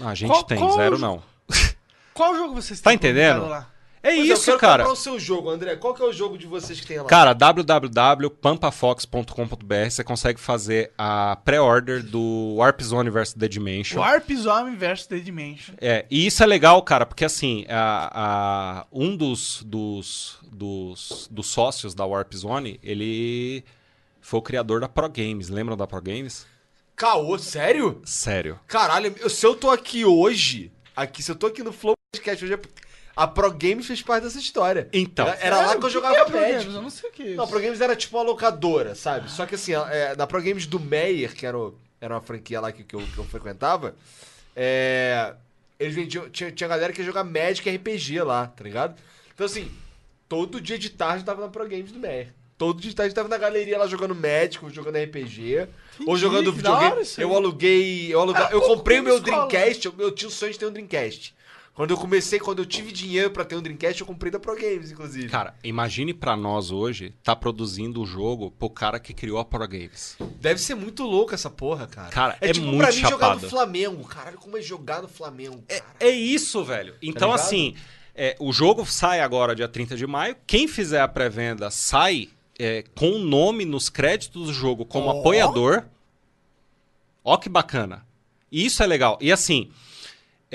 Ah, 0.00 0.08
a 0.08 0.14
gente 0.16 0.30
Qual- 0.30 0.42
tem, 0.42 0.58
qual 0.58 0.72
zero 0.74 0.98
não. 0.98 1.22
Qual 2.12 2.34
jogo 2.34 2.52
vocês 2.60 2.80
Tá 2.80 2.90
têm 2.90 2.96
entendendo? 2.96 3.42
publicado 3.42 3.64
lá? 3.64 3.73
É 4.06 4.16
Pois 4.16 4.28
é, 4.28 4.32
eu 4.32 4.34
isso, 4.34 4.44
quero 4.44 4.58
cara. 4.58 4.82
comprar 4.84 4.92
o 4.92 4.96
seu 5.02 5.18
jogo, 5.18 5.48
André. 5.48 5.76
Qual 5.76 5.94
que 5.94 6.02
é 6.02 6.04
o 6.04 6.12
jogo 6.12 6.36
de 6.36 6.46
vocês 6.46 6.78
que 6.78 6.86
tem 6.86 6.98
lá? 6.98 7.04
Cara, 7.06 7.32
www.pampafox.com.br 7.32 9.90
você 9.90 10.04
consegue 10.04 10.40
fazer 10.40 10.92
a 10.98 11.36
pré-order 11.44 12.02
do 12.02 12.54
Warp 12.56 12.80
Zone 12.82 13.10
vs 13.10 13.34
The 13.34 13.48
Dimension. 13.48 14.00
Warp 14.00 14.30
Zone 14.32 14.76
vs 14.76 15.06
The 15.06 15.18
Dimension. 15.18 15.74
É, 15.80 16.04
e 16.10 16.26
isso 16.26 16.42
é 16.42 16.46
legal, 16.46 16.82
cara, 16.82 17.06
porque 17.06 17.24
assim, 17.24 17.64
a, 17.68 18.10
a- 18.82 18.86
um 18.92 19.16
dos, 19.16 19.62
dos, 19.64 20.38
dos, 20.52 21.28
dos 21.30 21.46
sócios 21.46 21.94
da 21.94 22.04
Warp 22.04 22.32
Zone, 22.34 22.78
ele 22.82 23.64
foi 24.20 24.38
o 24.38 24.42
criador 24.42 24.80
da 24.80 24.88
Pro 24.88 25.08
Games. 25.08 25.48
Lembram 25.48 25.76
da 25.76 25.86
Pro 25.86 26.00
Games? 26.02 26.46
Caô, 26.96 27.38
sério? 27.38 28.00
Sério. 28.04 28.58
Caralho, 28.66 29.14
eu- 29.18 29.30
se 29.30 29.46
eu 29.46 29.54
tô 29.54 29.70
aqui 29.70 30.04
hoje, 30.04 30.70
aqui, 30.94 31.22
se 31.22 31.30
eu 31.30 31.36
tô 31.36 31.46
aqui 31.46 31.62
no 31.62 31.72
Flow 31.72 31.94
Podcast 32.14 32.44
hoje, 32.44 32.54
é- 32.54 32.60
a 33.16 33.26
Pro 33.28 33.50
Games 33.52 33.86
fez 33.86 34.02
parte 34.02 34.24
dessa 34.24 34.38
história. 34.38 34.88
Então. 34.92 35.26
Era, 35.26 35.38
era 35.40 35.56
lá 35.66 35.76
que 35.76 35.84
eu 35.84 35.90
jogava 35.90 36.14
que 36.14 36.20
é 36.20 36.24
Pro 36.24 36.34
Magic. 36.40 36.58
Games? 36.58 36.74
Eu 36.74 36.82
não 36.82 36.90
sei 36.90 37.10
o 37.10 37.12
que 37.12 37.22
é 37.22 37.26
isso. 37.26 37.36
Não, 37.36 37.44
a 37.44 37.46
Pro 37.46 37.60
Games 37.60 37.80
era 37.80 37.94
tipo 37.96 38.16
uma 38.16 38.24
locadora, 38.24 38.94
sabe? 38.94 39.30
Só 39.30 39.46
que 39.46 39.54
assim, 39.54 39.72
é, 39.74 40.14
na 40.16 40.26
Pro 40.26 40.42
Games 40.42 40.66
do 40.66 40.80
Meyer, 40.80 41.34
que 41.34 41.46
era, 41.46 41.56
o- 41.58 41.74
era 42.00 42.14
uma 42.14 42.20
franquia 42.20 42.60
lá 42.60 42.72
que, 42.72 42.82
que, 42.84 42.94
eu, 42.94 43.00
que 43.00 43.18
eu 43.18 43.24
frequentava, 43.24 43.94
é, 44.56 45.34
eles 45.78 45.94
vendiam. 45.94 46.28
Tinha, 46.30 46.50
tinha 46.50 46.68
galera 46.68 46.92
que 46.92 47.00
ia 47.00 47.06
jogar 47.06 47.24
Magic 47.24 47.68
RPG 47.68 48.22
lá, 48.22 48.46
tá 48.46 48.62
ligado? 48.64 48.94
Então 49.34 49.46
assim, 49.46 49.70
todo 50.28 50.60
dia 50.60 50.78
de 50.78 50.90
tarde 50.90 51.22
eu 51.22 51.26
tava 51.26 51.40
na 51.42 51.48
Pro 51.48 51.68
Games 51.68 51.90
do 51.92 51.98
Meyer. 51.98 52.28
Todo 52.56 52.80
dia 52.80 52.90
de 52.90 52.96
tarde 52.96 53.10
eu 53.10 53.14
tava 53.16 53.28
na 53.28 53.36
galeria 53.36 53.76
lá 53.76 53.86
jogando 53.86 54.14
Magic, 54.14 54.64
ou 54.64 54.70
jogando 54.70 54.96
RPG, 54.96 55.66
ou 56.06 56.16
jogando 56.16 56.52
videogame. 56.52 57.02
Eu 57.18 57.34
aluguei. 57.34 58.14
Eu, 58.14 58.20
aluga- 58.20 58.46
Ah, 58.46 58.52
eu 58.52 58.60
comprei 58.62 59.00
o 59.00 59.02
meu 59.02 59.16
escola. 59.16 59.48
Dreamcast, 59.48 59.86
eu, 59.86 59.94
eu 59.98 60.12
tinha 60.12 60.28
o 60.28 60.30
sonho 60.30 60.52
de 60.52 60.58
ter 60.58 60.66
um 60.66 60.70
Dreamcast. 60.72 61.34
Quando 61.74 61.90
eu 61.90 61.96
comecei, 61.96 62.38
quando 62.38 62.60
eu 62.60 62.66
tive 62.66 62.92
dinheiro 62.92 63.32
pra 63.32 63.44
ter 63.44 63.56
um 63.56 63.60
Dreamcast, 63.60 64.00
eu 64.00 64.06
comprei 64.06 64.30
da 64.30 64.38
Pro 64.38 64.54
Games, 64.54 64.92
inclusive. 64.92 65.28
Cara, 65.28 65.54
imagine 65.64 66.14
pra 66.14 66.36
nós 66.36 66.70
hoje 66.70 67.12
tá 67.24 67.34
produzindo 67.34 68.00
o 68.00 68.06
jogo 68.06 68.52
pro 68.52 68.70
cara 68.70 69.00
que 69.00 69.12
criou 69.12 69.38
a 69.40 69.44
Pro 69.44 69.66
Games. 69.66 70.16
Deve 70.40 70.60
ser 70.60 70.76
muito 70.76 71.02
louco 71.02 71.34
essa 71.34 71.50
porra, 71.50 71.88
cara. 71.88 72.10
Cara, 72.10 72.36
é 72.40 72.52
tipo 72.52 72.64
muito 72.64 72.78
pra 72.78 72.92
mim 72.92 73.00
jogar 73.00 73.10
chapado. 73.10 73.42
no 73.42 73.50
Flamengo. 73.50 74.04
Caralho, 74.04 74.38
como 74.38 74.56
é 74.56 74.62
jogar 74.62 75.02
no 75.02 75.08
Flamengo, 75.08 75.64
cara. 75.66 75.84
É 75.98 76.10
isso, 76.10 76.62
velho. 76.62 76.94
Então, 77.02 77.30
ligado? 77.32 77.44
assim, 77.44 77.74
é, 78.14 78.36
o 78.38 78.52
jogo 78.52 78.86
sai 78.86 79.18
agora 79.18 79.56
dia 79.56 79.66
30 79.66 79.96
de 79.96 80.06
maio. 80.06 80.36
Quem 80.46 80.68
fizer 80.68 81.00
a 81.00 81.08
pré-venda 81.08 81.72
sai 81.72 82.28
é, 82.56 82.84
com 82.94 83.10
o 83.10 83.18
nome 83.18 83.64
nos 83.64 83.88
créditos 83.88 84.46
do 84.46 84.52
jogo 84.52 84.84
como 84.84 85.08
Ó. 85.08 85.18
apoiador. 85.18 85.82
Ó 87.24 87.36
que 87.36 87.48
bacana. 87.48 88.06
Isso 88.52 88.80
é 88.80 88.86
legal. 88.86 89.18
E 89.20 89.32
assim, 89.32 89.72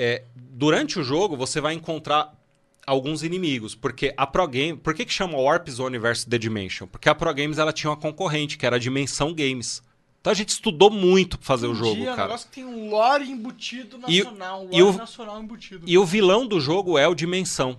é, 0.02 0.22
durante 0.34 0.98
o 0.98 1.04
jogo 1.04 1.36
você 1.36 1.60
vai 1.60 1.74
encontrar 1.74 2.32
alguns 2.86 3.22
inimigos, 3.22 3.74
porque 3.74 4.14
a 4.16 4.26
Pro 4.26 4.48
Game, 4.48 4.78
por 4.78 4.94
que 4.94 5.04
que 5.04 5.12
chama 5.12 5.36
Warp 5.38 5.68
Zone 5.68 5.98
vs 5.98 6.24
The 6.24 6.38
Dimension? 6.38 6.86
Porque 6.88 7.08
a 7.08 7.14
Pro 7.14 7.32
Games 7.34 7.58
ela 7.58 7.72
tinha 7.72 7.90
uma 7.90 7.96
concorrente, 7.96 8.56
que 8.56 8.64
era 8.64 8.76
a 8.76 8.78
Dimensão 8.78 9.34
Games. 9.34 9.82
Então 10.20 10.30
a 10.30 10.34
gente 10.34 10.48
estudou 10.50 10.90
muito 10.90 11.38
pra 11.38 11.46
fazer 11.46 11.66
o 11.66 11.74
jogo, 11.74 11.90
Entendi, 11.92 12.06
É 12.08 12.12
um 12.12 12.16
cara. 12.16 12.28
negócio 12.28 12.48
que 12.48 12.54
tem 12.54 12.64
um 12.64 12.90
lore 12.90 13.30
embutido 13.30 13.98
E- 14.08 14.22
nacional. 14.22 14.62
Um 14.64 14.68
e 14.72 14.82
lore 14.82 14.96
o- 14.96 14.98
nacional 14.98 15.42
embutido. 15.42 15.84
E 15.86 15.96
o 15.98 16.04
vilão 16.04 16.46
do 16.46 16.58
jogo 16.60 16.98
é 16.98 17.06
o 17.06 17.14
Dimensão. 17.14 17.78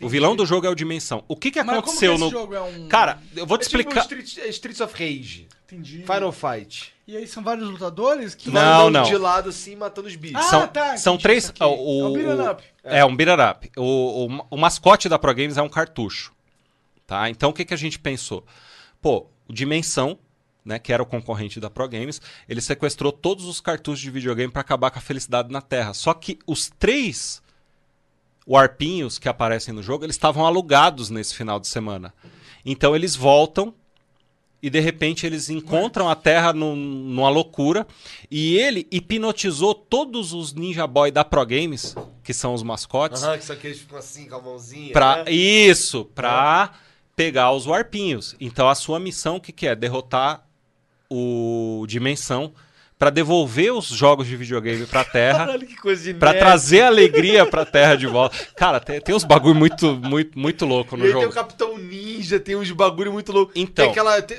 O 0.00 0.08
vilão 0.08 0.34
do 0.36 0.44
jogo 0.46 0.66
é 0.66 0.70
o 0.70 0.74
Dimensão. 0.74 1.24
O 1.28 1.36
que 1.36 1.50
que 1.50 1.58
Mas 1.62 1.66
como 1.66 1.82
que 1.82 1.88
aconteceu 1.88 2.12
esse 2.14 2.24
no 2.24 2.30
jogo 2.30 2.54
é 2.54 2.60
um... 2.60 2.88
Cara, 2.88 3.18
eu 3.36 3.46
vou 3.46 3.58
te 3.58 3.62
É 3.62 3.68
tipo 3.68 3.80
explicar. 3.80 4.00
Street- 4.02 4.38
é 4.38 4.48
Streets 4.48 4.80
of 4.80 4.92
Rage. 4.94 5.48
Entendi. 5.66 5.98
Final 6.04 6.32
Fight. 6.32 6.92
E 7.06 7.16
aí 7.16 7.26
são 7.26 7.42
vários 7.42 7.68
lutadores 7.68 8.34
que... 8.34 8.50
Não, 8.50 8.90
não. 8.90 9.02
de 9.04 9.16
lado 9.16 9.48
assim, 9.50 9.76
matando 9.76 10.08
os 10.08 10.16
bichos. 10.16 10.36
Ah, 10.40 10.42
são, 10.42 10.66
tá, 10.68 10.96
são 10.96 11.14
entendi, 11.14 11.22
três. 11.22 11.52
O, 11.60 11.64
É 11.64 12.06
um 12.06 12.12
beat'em 12.12 12.48
up. 12.48 12.62
É, 12.82 13.04
um 13.04 13.16
beat'em 13.16 13.50
up. 13.50 13.70
O, 13.76 14.26
o, 14.26 14.46
o 14.50 14.56
mascote 14.56 15.08
da 15.08 15.18
Pro 15.18 15.34
Games 15.34 15.56
é 15.56 15.62
um 15.62 15.68
cartucho. 15.68 16.32
Tá? 17.06 17.28
Então 17.30 17.50
o 17.50 17.52
que, 17.52 17.64
que 17.64 17.74
a 17.74 17.76
gente 17.76 17.98
pensou? 17.98 18.44
Pô, 19.02 19.26
o 19.48 19.52
Dimensão, 19.52 20.18
né, 20.64 20.78
que 20.78 20.92
era 20.92 21.02
o 21.02 21.06
concorrente 21.06 21.58
da 21.60 21.68
Pro 21.70 21.88
Games, 21.88 22.20
ele 22.48 22.60
sequestrou 22.60 23.10
todos 23.12 23.44
os 23.44 23.60
cartuchos 23.60 24.00
de 24.00 24.10
videogame 24.10 24.52
para 24.52 24.60
acabar 24.60 24.90
com 24.90 24.98
a 24.98 25.02
felicidade 25.02 25.52
na 25.52 25.60
Terra. 25.60 25.92
Só 25.94 26.14
que 26.14 26.38
os 26.46 26.70
três 26.78 27.42
warpinhos 28.50 29.18
que 29.18 29.28
aparecem 29.28 29.72
no 29.72 29.82
jogo, 29.82 30.04
eles 30.04 30.16
estavam 30.16 30.44
alugados 30.44 31.08
nesse 31.10 31.34
final 31.34 31.60
de 31.60 31.68
semana. 31.68 32.12
Então 32.64 32.96
eles 32.96 33.14
voltam 33.14 33.72
e 34.62 34.68
de 34.68 34.80
repente 34.80 35.24
eles 35.24 35.48
encontram 35.48 36.08
a 36.08 36.14
Terra 36.16 36.52
num- 36.52 36.74
numa 36.76 37.30
loucura 37.30 37.86
e 38.30 38.56
ele 38.58 38.86
hipnotizou 38.90 39.74
todos 39.74 40.32
os 40.32 40.52
Ninja 40.52 40.86
Boy 40.86 41.10
da 41.10 41.24
Pro 41.24 41.46
Games, 41.46 41.94
que 42.22 42.34
são 42.34 42.52
os 42.52 42.62
mascotes, 42.62 43.22
Aham, 43.22 43.38
que 43.38 43.44
só 43.44 43.54
que 43.54 43.66
eles 43.68 43.78
ficam 43.78 43.98
assim, 43.98 44.26
com 44.28 44.34
a 44.36 44.42
mãozinha. 44.42 44.92
pra, 44.92 45.24
né? 45.24 45.30
isso, 45.32 46.04
pra 46.14 46.72
pegar 47.16 47.52
os 47.52 47.66
warpinhos. 47.66 48.34
Então 48.40 48.68
a 48.68 48.74
sua 48.74 48.98
missão 49.00 49.36
o 49.36 49.40
que, 49.40 49.52
que 49.52 49.66
é? 49.66 49.74
Derrotar 49.76 50.44
o 51.08 51.84
Dimensão 51.88 52.52
pra 53.00 53.08
devolver 53.08 53.72
os 53.72 53.86
jogos 53.86 54.26
de 54.26 54.36
videogame 54.36 54.84
pra 54.84 55.02
Terra. 55.04 55.38
Caralho, 55.48 55.66
que 55.66 55.74
coisa 55.76 56.02
de 56.04 56.12
Pra 56.18 56.32
nerd. 56.32 56.40
trazer 56.44 56.82
alegria 56.82 57.46
pra 57.46 57.64
Terra 57.64 57.96
de 57.96 58.06
volta. 58.06 58.36
Cara, 58.54 58.78
tem, 58.78 59.00
tem 59.00 59.14
uns 59.14 59.24
bagulho 59.24 59.54
muito, 59.54 59.94
muito, 59.96 60.38
muito 60.38 60.66
louco 60.66 60.94
E 60.94 60.98
no 60.98 61.04
tem 61.04 61.12
jogo. 61.12 61.26
o 61.26 61.32
Capitão 61.32 61.78
Ninja, 61.78 62.38
tem 62.38 62.56
uns 62.56 62.70
bagulho 62.70 63.10
muito 63.10 63.32
louco. 63.32 63.52
Então. 63.56 63.86
Tem 63.86 63.90
aquela. 63.90 64.20
Tem, 64.20 64.36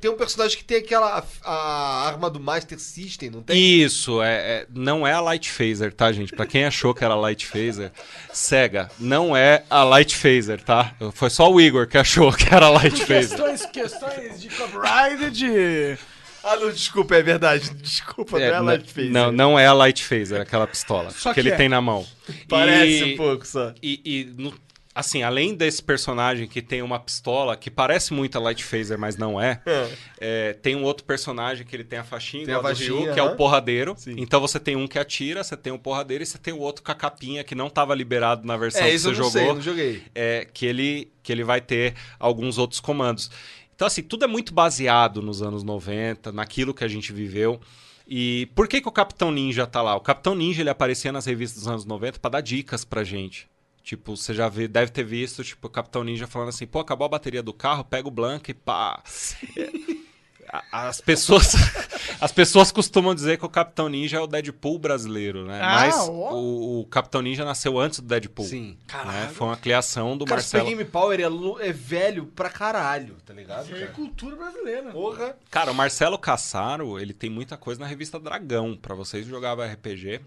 tem 0.00 0.10
um 0.10 0.16
personagem 0.16 0.56
que 0.56 0.64
tem 0.64 0.78
aquela. 0.78 1.24
A, 1.44 2.06
arma 2.06 2.30
do 2.30 2.38
Master 2.38 2.78
System, 2.78 3.30
não 3.30 3.42
tem? 3.42 3.56
Isso, 3.82 4.22
é, 4.22 4.34
é- 4.60 4.66
não 4.72 5.04
é 5.04 5.12
a 5.12 5.20
Light 5.20 5.50
Phaser, 5.50 5.92
tá, 5.92 6.12
gente? 6.12 6.32
Pra 6.36 6.46
quem 6.46 6.64
achou 6.64 6.94
que 6.94 7.04
era 7.04 7.14
a 7.14 7.16
Light 7.16 7.44
Phaser, 7.46 7.90
cega, 8.32 8.88
não 9.00 9.36
é 9.36 9.64
a 9.68 9.82
Light 9.82 10.14
Phaser, 10.16 10.62
tá? 10.62 10.94
Foi 11.14 11.30
só 11.30 11.50
o 11.52 11.60
Igor 11.60 11.88
que 11.88 11.98
achou 11.98 12.32
que 12.32 12.54
era 12.54 12.66
a 12.66 12.70
Light 12.70 13.04
Phaser. 13.04 13.36
Questões, 13.38 13.66
questões 13.66 14.40
de 14.40 14.48
copyright, 14.50 15.30
de... 15.32 15.98
Ah, 16.44 16.56
não, 16.56 16.70
desculpa, 16.70 17.16
é 17.16 17.22
verdade. 17.22 17.70
Desculpa, 17.74 18.38
É, 18.38 18.50
não 18.50 18.56
é 18.56 18.58
n- 18.60 18.66
Light 18.66 18.92
Phaser. 18.92 19.10
não, 19.12 19.32
não 19.32 19.58
é 19.58 19.66
a 19.66 19.72
Light 19.72 20.04
Phaser, 20.04 20.40
aquela 20.40 20.66
pistola 20.66 21.10
Só 21.10 21.30
que, 21.30 21.34
que 21.34 21.40
ele 21.40 21.50
é. 21.50 21.56
tem 21.56 21.68
na 21.68 21.80
mão. 21.80 22.06
Parece 22.48 23.04
E- 23.04 23.14
um 23.14 23.16
pouco 23.16 23.46
só. 23.46 23.72
E, 23.82 24.00
e, 24.04 24.24
no- 24.42 24.54
assim, 24.94 25.22
além 25.22 25.54
desse 25.54 25.82
personagem 25.82 26.46
que 26.46 26.62
tem 26.62 26.80
uma 26.82 27.00
pistola 27.00 27.56
que 27.56 27.68
parece 27.70 28.12
muito 28.12 28.36
a 28.36 28.40
Light 28.40 28.62
Phaser, 28.62 28.96
mas 28.98 29.16
não 29.16 29.40
é, 29.40 29.60
é, 30.20 30.52
tem 30.52 30.76
um 30.76 30.84
outro 30.84 31.04
personagem 31.04 31.66
que 31.66 31.74
ele 31.74 31.82
tem 31.82 31.98
a 31.98 32.04
faixinha, 32.04 32.44
Tem 32.46 32.54
a 32.54 32.58
a 32.58 32.62
faixinha, 32.62 33.00
Ryu, 33.00 33.14
que 33.14 33.18
é 33.18 33.22
o 33.22 33.34
porradeiro. 33.36 33.94
Sim. 33.98 34.14
Então 34.18 34.40
você 34.40 34.60
tem 34.60 34.76
um 34.76 34.86
que 34.86 34.98
atira, 34.98 35.42
você 35.42 35.56
tem 35.56 35.72
o 35.72 35.78
porradeiro 35.78 36.22
e 36.22 36.26
você 36.26 36.38
tem 36.38 36.52
o 36.54 36.58
outro 36.60 36.82
com 36.84 36.92
a 36.92 36.94
capinha 36.94 37.42
que 37.42 37.54
não 37.54 37.66
estava 37.66 37.94
liberado 37.94 38.46
na 38.46 38.56
versão 38.56 38.82
É, 38.82 38.88
que 38.90 38.94
isso 38.94 39.04
você 39.04 39.08
eu 39.08 39.12
não 39.12 39.16
jogou. 39.16 39.30
sei, 39.32 39.48
eu 39.48 39.54
não 39.54 39.62
joguei. 39.62 40.02
é, 40.14 40.46
que, 40.52 40.64
ele, 40.66 41.10
que 41.22 41.32
ele 41.32 41.42
vai 41.42 41.60
ter 41.60 41.94
alguns 42.20 42.56
outros 42.58 42.78
comandos. 42.80 43.30
Então, 43.74 43.86
assim, 43.86 44.02
tudo 44.02 44.24
é 44.24 44.28
muito 44.28 44.54
baseado 44.54 45.20
nos 45.20 45.42
anos 45.42 45.62
90, 45.62 46.32
naquilo 46.32 46.72
que 46.72 46.84
a 46.84 46.88
gente 46.88 47.12
viveu. 47.12 47.60
E 48.06 48.46
por 48.54 48.68
que, 48.68 48.80
que 48.80 48.88
o 48.88 48.92
Capitão 48.92 49.30
Ninja 49.30 49.66
tá 49.66 49.80
lá? 49.82 49.96
O 49.96 50.00
Capitão 50.00 50.34
Ninja 50.34 50.62
ele 50.62 50.70
aparecia 50.70 51.10
nas 51.10 51.26
revistas 51.26 51.62
dos 51.62 51.68
anos 51.68 51.84
90 51.84 52.18
para 52.18 52.30
dar 52.30 52.40
dicas 52.40 52.84
pra 52.84 53.02
gente. 53.02 53.48
Tipo, 53.82 54.16
você 54.16 54.32
já 54.32 54.48
vê, 54.48 54.66
deve 54.66 54.92
ter 54.92 55.04
visto, 55.04 55.44
tipo, 55.44 55.66
o 55.66 55.70
Capitão 55.70 56.04
Ninja 56.04 56.26
falando 56.26 56.48
assim, 56.48 56.66
pô, 56.66 56.78
acabou 56.80 57.04
a 57.04 57.08
bateria 57.08 57.42
do 57.42 57.52
carro, 57.52 57.84
pega 57.84 58.08
o 58.08 58.10
Blanca 58.10 58.50
e 58.50 58.54
pá. 58.54 59.02
As 60.70 61.00
pessoas, 61.00 61.54
as 62.20 62.30
pessoas 62.30 62.70
costumam 62.70 63.14
dizer 63.14 63.38
que 63.38 63.44
o 63.44 63.48
Capitão 63.48 63.88
Ninja 63.88 64.18
é 64.18 64.20
o 64.20 64.26
Deadpool 64.26 64.78
brasileiro, 64.78 65.46
né? 65.46 65.60
Ah, 65.60 65.74
Mas 65.74 65.96
o, 66.08 66.80
o 66.80 66.86
Capitão 66.86 67.22
Ninja 67.22 67.44
nasceu 67.44 67.78
antes 67.78 68.00
do 68.00 68.06
Deadpool. 68.06 68.46
Sim. 68.46 68.76
né? 69.06 69.30
Foi 69.34 69.46
uma 69.48 69.56
criação 69.56 70.16
do 70.16 70.24
Cara, 70.24 70.40
Super 70.40 70.58
Marcelo. 70.58 70.76
Game 70.76 70.90
Power 70.90 71.20
é, 71.20 71.68
é 71.68 71.72
velho 71.72 72.26
pra 72.26 72.50
caralho, 72.50 73.16
tá 73.24 73.34
ligado? 73.34 73.74
É 73.74 73.80
cara? 73.80 73.92
cultura 73.92 74.36
brasileira. 74.36 74.90
Porra. 74.92 75.36
Cara, 75.50 75.70
o 75.70 75.74
Marcelo 75.74 76.18
Cassaro, 76.18 76.98
ele 77.00 77.12
tem 77.12 77.30
muita 77.30 77.56
coisa 77.56 77.80
na 77.80 77.86
revista 77.86 78.20
Dragão. 78.20 78.76
Pra 78.76 78.94
vocês 78.94 79.26
jogavam 79.26 79.64
RPG, 79.66 80.20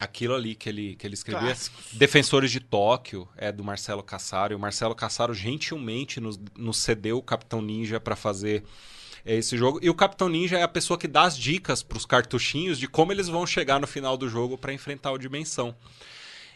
aquilo 0.00 0.34
ali 0.34 0.54
que 0.54 0.68
ele, 0.68 0.96
que 0.96 1.06
ele 1.06 1.14
escrevia. 1.14 1.46
Clássicos. 1.46 1.86
Defensores 1.92 2.50
de 2.50 2.60
Tóquio 2.60 3.28
é 3.36 3.52
do 3.52 3.62
Marcelo 3.62 4.02
Cassaro. 4.02 4.52
E 4.52 4.56
o 4.56 4.58
Marcelo 4.58 4.94
Cassaro 4.94 5.32
gentilmente 5.32 6.20
nos, 6.20 6.38
nos 6.56 6.78
cedeu 6.78 7.18
o 7.18 7.22
Capitão 7.22 7.62
Ninja 7.62 8.00
pra 8.00 8.16
fazer 8.16 8.64
é, 9.24 9.36
esse 9.36 9.56
jogo. 9.56 9.78
E 9.82 9.88
o 9.88 9.94
Capitão 9.94 10.28
Ninja 10.28 10.58
é 10.58 10.62
a 10.62 10.68
pessoa 10.68 10.98
que 10.98 11.08
dá 11.08 11.22
as 11.22 11.36
dicas 11.36 11.82
pros 11.82 12.04
cartuchinhos 12.04 12.78
de 12.78 12.88
como 12.88 13.12
eles 13.12 13.28
vão 13.28 13.46
chegar 13.46 13.80
no 13.80 13.86
final 13.86 14.16
do 14.16 14.28
jogo 14.28 14.58
pra 14.58 14.72
enfrentar 14.72 15.12
o 15.12 15.18
Dimensão. 15.18 15.74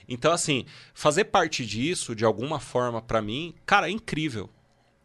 Então, 0.09 0.33
assim, 0.33 0.65
fazer 0.95 1.25
parte 1.25 1.67
disso, 1.67 2.15
de 2.15 2.25
alguma 2.25 2.61
forma, 2.61 3.03
pra 3.03 3.21
mim, 3.21 3.55
cara, 3.65 3.89
é 3.89 3.91
incrível. 3.91 4.49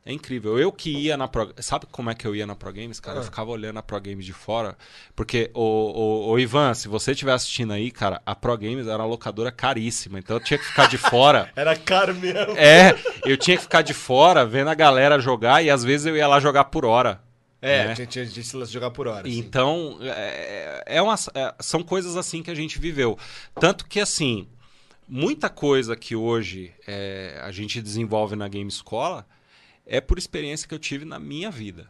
É 0.03 0.11
incrível. 0.11 0.57
Eu 0.57 0.71
que 0.71 0.89
ia 0.89 1.15
na 1.15 1.27
Pro... 1.27 1.53
Sabe 1.59 1.85
como 1.91 2.09
é 2.09 2.15
que 2.15 2.25
eu 2.25 2.35
ia 2.35 2.47
na 2.47 2.55
Pro 2.55 2.73
Games, 2.73 2.99
cara? 2.99 3.19
Eu 3.19 3.23
ficava 3.23 3.51
olhando 3.51 3.77
a 3.77 3.83
Pro 3.83 4.01
Games 4.01 4.25
de 4.25 4.33
fora. 4.33 4.75
Porque, 5.15 5.51
o, 5.53 5.61
o, 5.61 6.31
o 6.31 6.39
Ivan, 6.39 6.73
se 6.73 6.87
você 6.87 7.11
estiver 7.11 7.33
assistindo 7.33 7.71
aí, 7.71 7.91
cara, 7.91 8.19
a 8.25 8.33
Pro 8.33 8.57
Games 8.57 8.87
era 8.87 8.97
uma 8.97 9.05
locadora 9.05 9.51
caríssima. 9.51 10.17
Então 10.17 10.37
eu 10.37 10.39
tinha 10.39 10.57
que 10.57 10.65
ficar 10.65 10.87
de 10.87 10.97
fora. 10.97 11.51
Era 11.55 11.75
caro 11.75 12.15
mesmo. 12.15 12.57
É, 12.57 12.95
eu 13.25 13.37
tinha 13.37 13.55
que 13.55 13.63
ficar 13.63 13.83
de 13.83 13.93
fora 13.93 14.43
vendo 14.43 14.69
a 14.69 14.75
galera 14.75 15.19
jogar 15.19 15.63
e 15.63 15.69
às 15.69 15.83
vezes 15.83 16.07
eu 16.07 16.17
ia 16.17 16.27
lá 16.27 16.39
jogar 16.39 16.65
por 16.65 16.83
hora. 16.83 17.21
É, 17.61 17.87
né? 17.87 17.95
tinha, 17.95 18.07
tinha, 18.07 18.25
tinha 18.25 18.41
esse 18.41 18.55
lance 18.55 18.69
de 18.69 18.73
jogar 18.73 18.89
por 18.91 19.07
hora. 19.07 19.27
assim. 19.27 19.37
Então, 19.37 19.97
é, 20.01 20.83
é 20.87 21.01
uma- 21.01 21.15
é, 21.35 21.53
são 21.59 21.83
coisas 21.83 22.15
assim 22.17 22.41
que 22.41 22.49
a 22.49 22.55
gente 22.55 22.79
viveu. 22.79 23.17
Tanto 23.59 23.85
que, 23.85 23.99
assim, 23.99 24.47
muita 25.07 25.49
coisa 25.49 25.95
que 25.95 26.15
hoje 26.15 26.73
é, 26.87 27.39
a 27.43 27.51
gente 27.51 27.81
desenvolve 27.81 28.35
na 28.35 28.47
Game 28.47 28.67
Escola 28.69 29.27
é 29.85 30.01
por 30.01 30.17
experiência 30.17 30.67
que 30.67 30.73
eu 30.73 30.79
tive 30.79 31.05
na 31.05 31.19
minha 31.19 31.51
vida. 31.51 31.87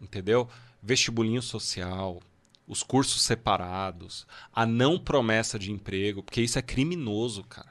Entendeu? 0.00 0.48
Vestibulinho 0.82 1.42
social, 1.42 2.22
os 2.66 2.82
cursos 2.82 3.22
separados, 3.22 4.26
a 4.54 4.64
não 4.64 4.98
promessa 4.98 5.58
de 5.58 5.72
emprego, 5.72 6.22
porque 6.22 6.40
isso 6.40 6.58
é 6.58 6.62
criminoso, 6.62 7.42
cara. 7.44 7.70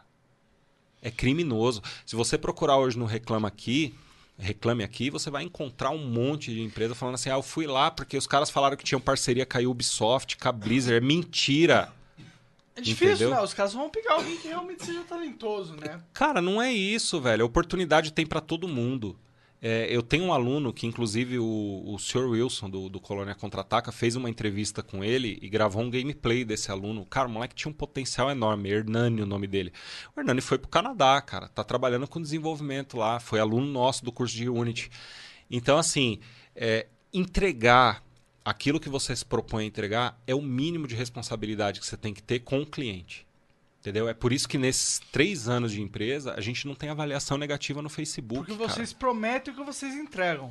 É 1.02 1.10
criminoso. 1.10 1.82
Se 2.06 2.16
você 2.16 2.38
procurar 2.38 2.78
hoje 2.78 3.00
no 3.00 3.06
Reclama 3.06 3.48
Aqui, 3.48 3.96
Reclame 4.40 4.84
Aqui, 4.84 5.10
você 5.10 5.30
vai 5.30 5.44
encontrar 5.44 5.90
um 5.92 5.98
monte 5.98 6.54
de 6.54 6.62
empresa 6.62 6.96
falando 6.96 7.16
assim: 7.16 7.30
ah, 7.30 7.34
eu 7.34 7.44
fui 7.44 7.68
lá 7.68 7.92
porque 7.92 8.18
os 8.18 8.26
caras 8.26 8.50
falaram 8.50 8.78
que 8.78 8.84
tinham 8.84 9.02
parceria 9.02 9.46
com 9.46 9.58
a 9.58 9.62
Ubisoft, 9.62 10.38
com 10.38 10.48
a 10.48 10.52
Blizzard. 10.52 10.98
É 10.98 11.06
mentira. 11.06 11.92
É 12.76 12.82
difícil, 12.82 13.16
Entendeu? 13.16 13.30
né? 13.32 13.42
Os 13.42 13.54
caras 13.54 13.74
vão 13.74 13.90
pegar 13.90 14.14
alguém 14.14 14.38
que 14.38 14.48
realmente 14.48 14.86
seja 14.86 15.02
talentoso, 15.04 15.76
né? 15.76 16.00
Cara, 16.14 16.42
não 16.42 16.62
é 16.62 16.72
isso, 16.72 17.20
velho. 17.20 17.44
A 17.44 17.46
oportunidade 17.46 18.14
tem 18.14 18.26
pra 18.26 18.40
todo 18.40 18.68
mundo. 18.68 19.18
É, 19.62 19.88
eu 19.94 20.02
tenho 20.02 20.24
um 20.24 20.34
aluno 20.34 20.72
que, 20.72 20.88
inclusive, 20.88 21.38
o, 21.38 21.84
o 21.86 22.00
Sr. 22.00 22.30
Wilson, 22.30 22.70
do, 22.70 22.88
do 22.88 23.00
Colônia 23.00 23.36
Contra-Ataca, 23.36 23.92
fez 23.92 24.16
uma 24.16 24.30
entrevista 24.30 24.82
com 24.82 25.04
ele 25.04 25.38
e 25.42 25.50
gravou 25.50 25.82
um 25.82 25.90
gameplay 25.90 26.46
desse 26.46 26.72
aluno. 26.72 27.06
Cara, 27.06 27.28
o 27.28 27.32
moleque 27.32 27.56
tinha 27.56 27.70
um 27.70 27.76
potencial 27.76 28.32
enorme. 28.32 28.70
Hernani, 28.70 29.22
o 29.22 29.26
nome 29.26 29.48
dele. 29.48 29.74
O 30.16 30.20
Hernani 30.20 30.40
foi 30.40 30.58
pro 30.58 30.70
Canadá, 30.70 31.22
cara. 31.22 31.50
Tá 31.50 31.64
trabalhando 31.64 32.08
com 32.08 32.22
desenvolvimento 32.22 32.96
lá. 32.96 33.20
Foi 33.20 33.40
aluno 33.40 33.68
nosso 33.68 34.06
do 34.06 34.12
curso 34.12 34.36
de 34.36 34.48
Unity. 34.48 34.90
Então, 35.52 35.78
assim, 35.78 36.20
é, 36.56 36.88
entregar 37.14 38.02
aquilo 38.46 38.80
que 38.80 38.90
você 38.90 39.16
se 39.16 39.26
propõe 39.26 39.66
a 39.66 39.68
entregar 39.68 40.22
é 40.26 40.34
o 40.34 40.42
mínimo 40.42 40.88
de 40.88 40.96
responsabilidade 40.96 41.80
que 41.82 41.86
você 41.86 41.98
tem 41.98 42.14
que 42.14 42.24
ter 42.24 42.40
com 42.40 42.62
o 42.62 42.66
cliente. 42.66 43.28
Entendeu? 43.80 44.10
É 44.10 44.14
por 44.14 44.34
isso 44.34 44.48
que 44.48 44.58
nesses 44.58 45.00
três 45.12 45.48
anos 45.48 45.72
de 45.72 45.82
empresa, 45.82 46.34
a 46.34 46.42
gente 46.42 46.68
não 46.68 46.76
tem 46.76 46.90
avaliação 46.90 47.38
negativa 47.38 47.82
no 47.82 47.90
Facebook. 47.90 48.46
Porque 48.46 48.62
cara. 48.62 48.74
vocês 48.74 48.92
prometem 48.92 49.54
o 49.54 49.58
que 49.58 49.64
vocês 49.64 49.96
entregam. 49.96 50.50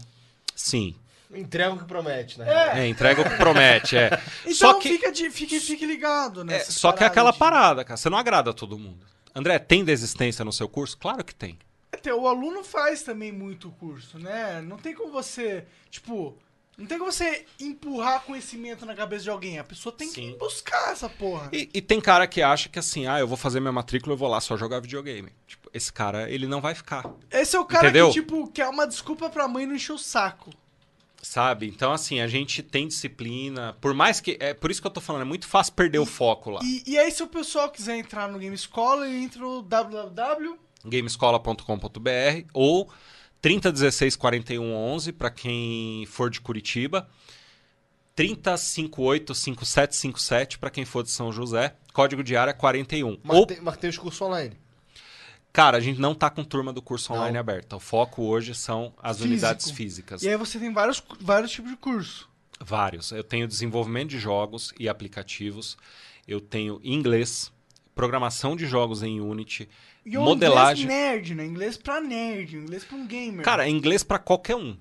Sim. 0.55 0.97
Entrega 1.31 1.75
o 1.75 1.79
que 1.79 1.85
promete, 1.85 2.39
né? 2.39 2.47
É. 2.49 2.81
É, 2.81 2.89
entrega 2.89 3.21
o 3.21 3.25
que 3.25 3.37
promete, 3.37 3.97
é. 3.97 4.11
Então 4.45 4.55
só 4.55 4.75
que, 4.75 4.89
fica, 4.89 5.13
de, 5.13 5.31
fique, 5.31 5.61
fique 5.61 5.85
ligado, 5.85 6.43
né? 6.43 6.61
só 6.61 6.91
que 6.91 7.05
é 7.05 7.07
aquela 7.07 7.35
parada, 7.35 7.85
cara. 7.85 7.99
Você 7.99 8.09
não 8.09 8.17
agrada 8.17 8.51
a 8.51 8.55
todo 8.55 8.79
mundo. 8.79 9.05
André, 9.35 9.59
tem 9.59 9.85
desistência 9.85 10.43
no 10.43 10.53
seu 10.53 10.69
curso? 10.69 10.97
Claro 10.97 11.23
que 11.23 11.35
tem. 11.35 11.59
Até 11.93 12.15
o 12.15 12.27
aluno 12.27 12.65
faz 12.65 13.03
também 13.03 13.31
muito 13.31 13.71
curso, 13.73 14.19
né? 14.19 14.63
Não 14.63 14.79
tem 14.79 14.95
como 14.95 15.13
você, 15.13 15.65
tipo, 15.91 16.39
não 16.79 16.87
tem 16.87 16.97
como 16.97 17.11
você 17.11 17.45
empurrar 17.59 18.23
conhecimento 18.23 18.87
na 18.87 18.95
cabeça 18.95 19.25
de 19.25 19.31
alguém. 19.31 19.59
A 19.59 19.65
pessoa 19.65 19.93
tem 19.93 20.07
Sim. 20.07 20.31
que 20.33 20.39
buscar 20.39 20.93
essa 20.93 21.09
porra. 21.09 21.51
E, 21.53 21.69
e 21.75 21.83
tem 21.83 22.01
cara 22.01 22.25
que 22.29 22.41
acha 22.41 22.69
que 22.69 22.79
assim, 22.79 23.09
ah, 23.09 23.19
eu 23.19 23.27
vou 23.27 23.37
fazer 23.37 23.59
minha 23.59 23.73
matrícula, 23.73 24.13
eu 24.15 24.17
vou 24.17 24.29
lá 24.29 24.41
só 24.41 24.57
jogar 24.57 24.79
videogame. 24.79 25.33
Tipo, 25.45 25.69
esse 25.75 25.93
cara, 25.93 26.31
ele 26.31 26.47
não 26.47 26.61
vai 26.61 26.77
ficar. 26.77 27.05
Esse 27.33 27.57
é 27.57 27.59
o 27.59 27.65
cara 27.65 27.89
Entendeu? 27.89 28.07
que, 28.07 28.15
tipo, 28.15 28.47
quer 28.53 28.69
uma 28.69 28.87
desculpa 28.87 29.29
pra 29.29 29.49
mãe 29.49 29.67
não 29.67 29.75
encher 29.75 29.93
o 29.93 29.99
saco. 29.99 30.51
Sabe? 31.21 31.67
Então, 31.67 31.93
assim, 31.93 32.21
a 32.21 32.29
gente 32.29 32.63
tem 32.63 32.87
disciplina. 32.87 33.77
Por 33.81 33.93
mais 33.93 34.21
que. 34.21 34.37
É 34.39 34.55
por 34.55 34.71
isso 34.71 34.81
que 34.81 34.87
eu 34.87 34.91
tô 34.93 35.01
falando, 35.01 35.23
é 35.23 35.25
muito 35.25 35.49
fácil 35.49 35.73
perder 35.73 35.99
o 35.99 36.07
foco 36.07 36.49
lá. 36.51 36.61
E, 36.63 36.85
e 36.87 36.97
aí, 36.97 37.11
se 37.11 37.25
o 37.25 37.27
pessoal 37.27 37.69
quiser 37.71 37.97
entrar 37.97 38.29
no 38.29 38.39
Game 38.39 38.55
Escola, 38.55 39.05
ele 39.05 39.25
entra 39.25 39.41
no 39.41 39.63
www. 39.63 40.57
gamescola.com.br 40.85 42.47
ou 42.55 42.89
3016 43.41 44.17
4111 44.17 45.13
para 45.13 45.31
quem 45.31 46.05
for 46.07 46.31
de 46.31 46.41
Curitiba. 46.41 47.09
3058 48.17 49.35
5757 49.35 50.59
para 50.59 50.71
quem 50.71 50.85
for 50.85 51.03
de 51.05 51.11
São 51.11 51.31
José. 51.33 51.77
Código 51.93 52.23
de 52.23 52.37
área 52.37 52.53
41. 52.53 53.19
Mas, 53.23 53.37
Ou, 53.37 53.47
tem, 53.47 53.61
mas 53.61 53.77
tem 53.77 53.91
os 53.91 53.99
cursos 53.99 54.21
online. 54.21 54.57
cara, 55.53 55.77
a 55.77 55.81
gente 55.81 56.01
não 56.01 56.15
tá 56.15 56.29
com 56.31 56.43
turma 56.45 56.73
do 56.73 56.83
curso 56.83 57.13
Não. 57.13 57.21
online 57.21 57.39
aberta. 57.39 57.77
O 57.77 57.81
foco 57.81 58.23
hoje 58.25 58.55
são 58.55 58.93
as 59.01 59.19
Físico. 59.19 59.33
unidades 59.33 59.71
físicas. 59.71 60.23
E 60.23 60.29
aí 60.29 60.37
você 60.37 60.59
tem 60.59 60.73
vários, 60.73 61.03
vários 61.21 61.53
tipos 61.53 61.71
de 61.71 61.77
curso. 61.77 62.29
Vários. 62.61 63.13
Eu 63.13 63.23
tenho 63.23 63.47
desenvolvimento 63.47 64.11
de 64.11 64.19
jogos 64.19 64.73
e 64.79 64.89
aplicativos. 64.89 65.77
Eu 66.27 66.41
tenho 66.41 66.81
inglês, 66.83 67.53
programação 67.95 68.57
de 68.57 68.67
jogos 68.67 69.03
em 69.03 69.21
Unity, 69.21 69.69
E 70.05 70.17
o 70.17 70.23
modelagem. 70.23 70.85
inglês 70.85 71.01
nerd, 71.13 71.35
né? 71.35 71.45
Inglês 71.47 71.77
pra 71.77 72.01
nerd, 72.01 72.57
inglês 72.57 72.85
pra 72.85 72.97
um 72.97 73.07
gamer. 73.07 73.45
Cara, 73.45 73.67
é 73.67 73.71
inglês 73.71 74.03
pra 74.03 74.19
qualquer 74.19 74.57
um. 74.57 74.77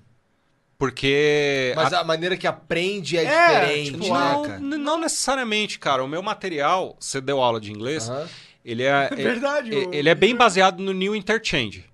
Porque. 0.78 1.72
Mas 1.74 1.92
a- 1.92 2.00
a, 2.00 2.04
maneira 2.04 2.36
que 2.36 2.46
aprende 2.46 3.16
é, 3.16 3.24
É, 3.24 3.60
diferente, 3.60 3.92
tipo, 3.92 4.04
né, 4.04 4.08
não, 4.32 4.42
cara? 4.42 4.58
n- 4.60 4.76
não 4.76 4.98
necessariamente, 5.00 5.78
cara. 5.78 6.04
O 6.04 6.08
meu 6.08 6.22
material, 6.22 6.96
você 7.00 7.20
deu 7.20 7.42
aula 7.42 7.60
de 7.60 7.72
inglês, 7.72 8.08
Aham. 8.08 8.28
ele 8.64 8.84
é. 8.84 9.08
verdade, 9.14 9.74
Ele, 9.74 9.86
o- 9.86 9.94
ele 9.94 10.08
é 10.08 10.14
bem 10.14 10.36
baseado 10.36 10.80
no 10.80 10.92
New 10.92 11.16
Interchange. 11.16 11.84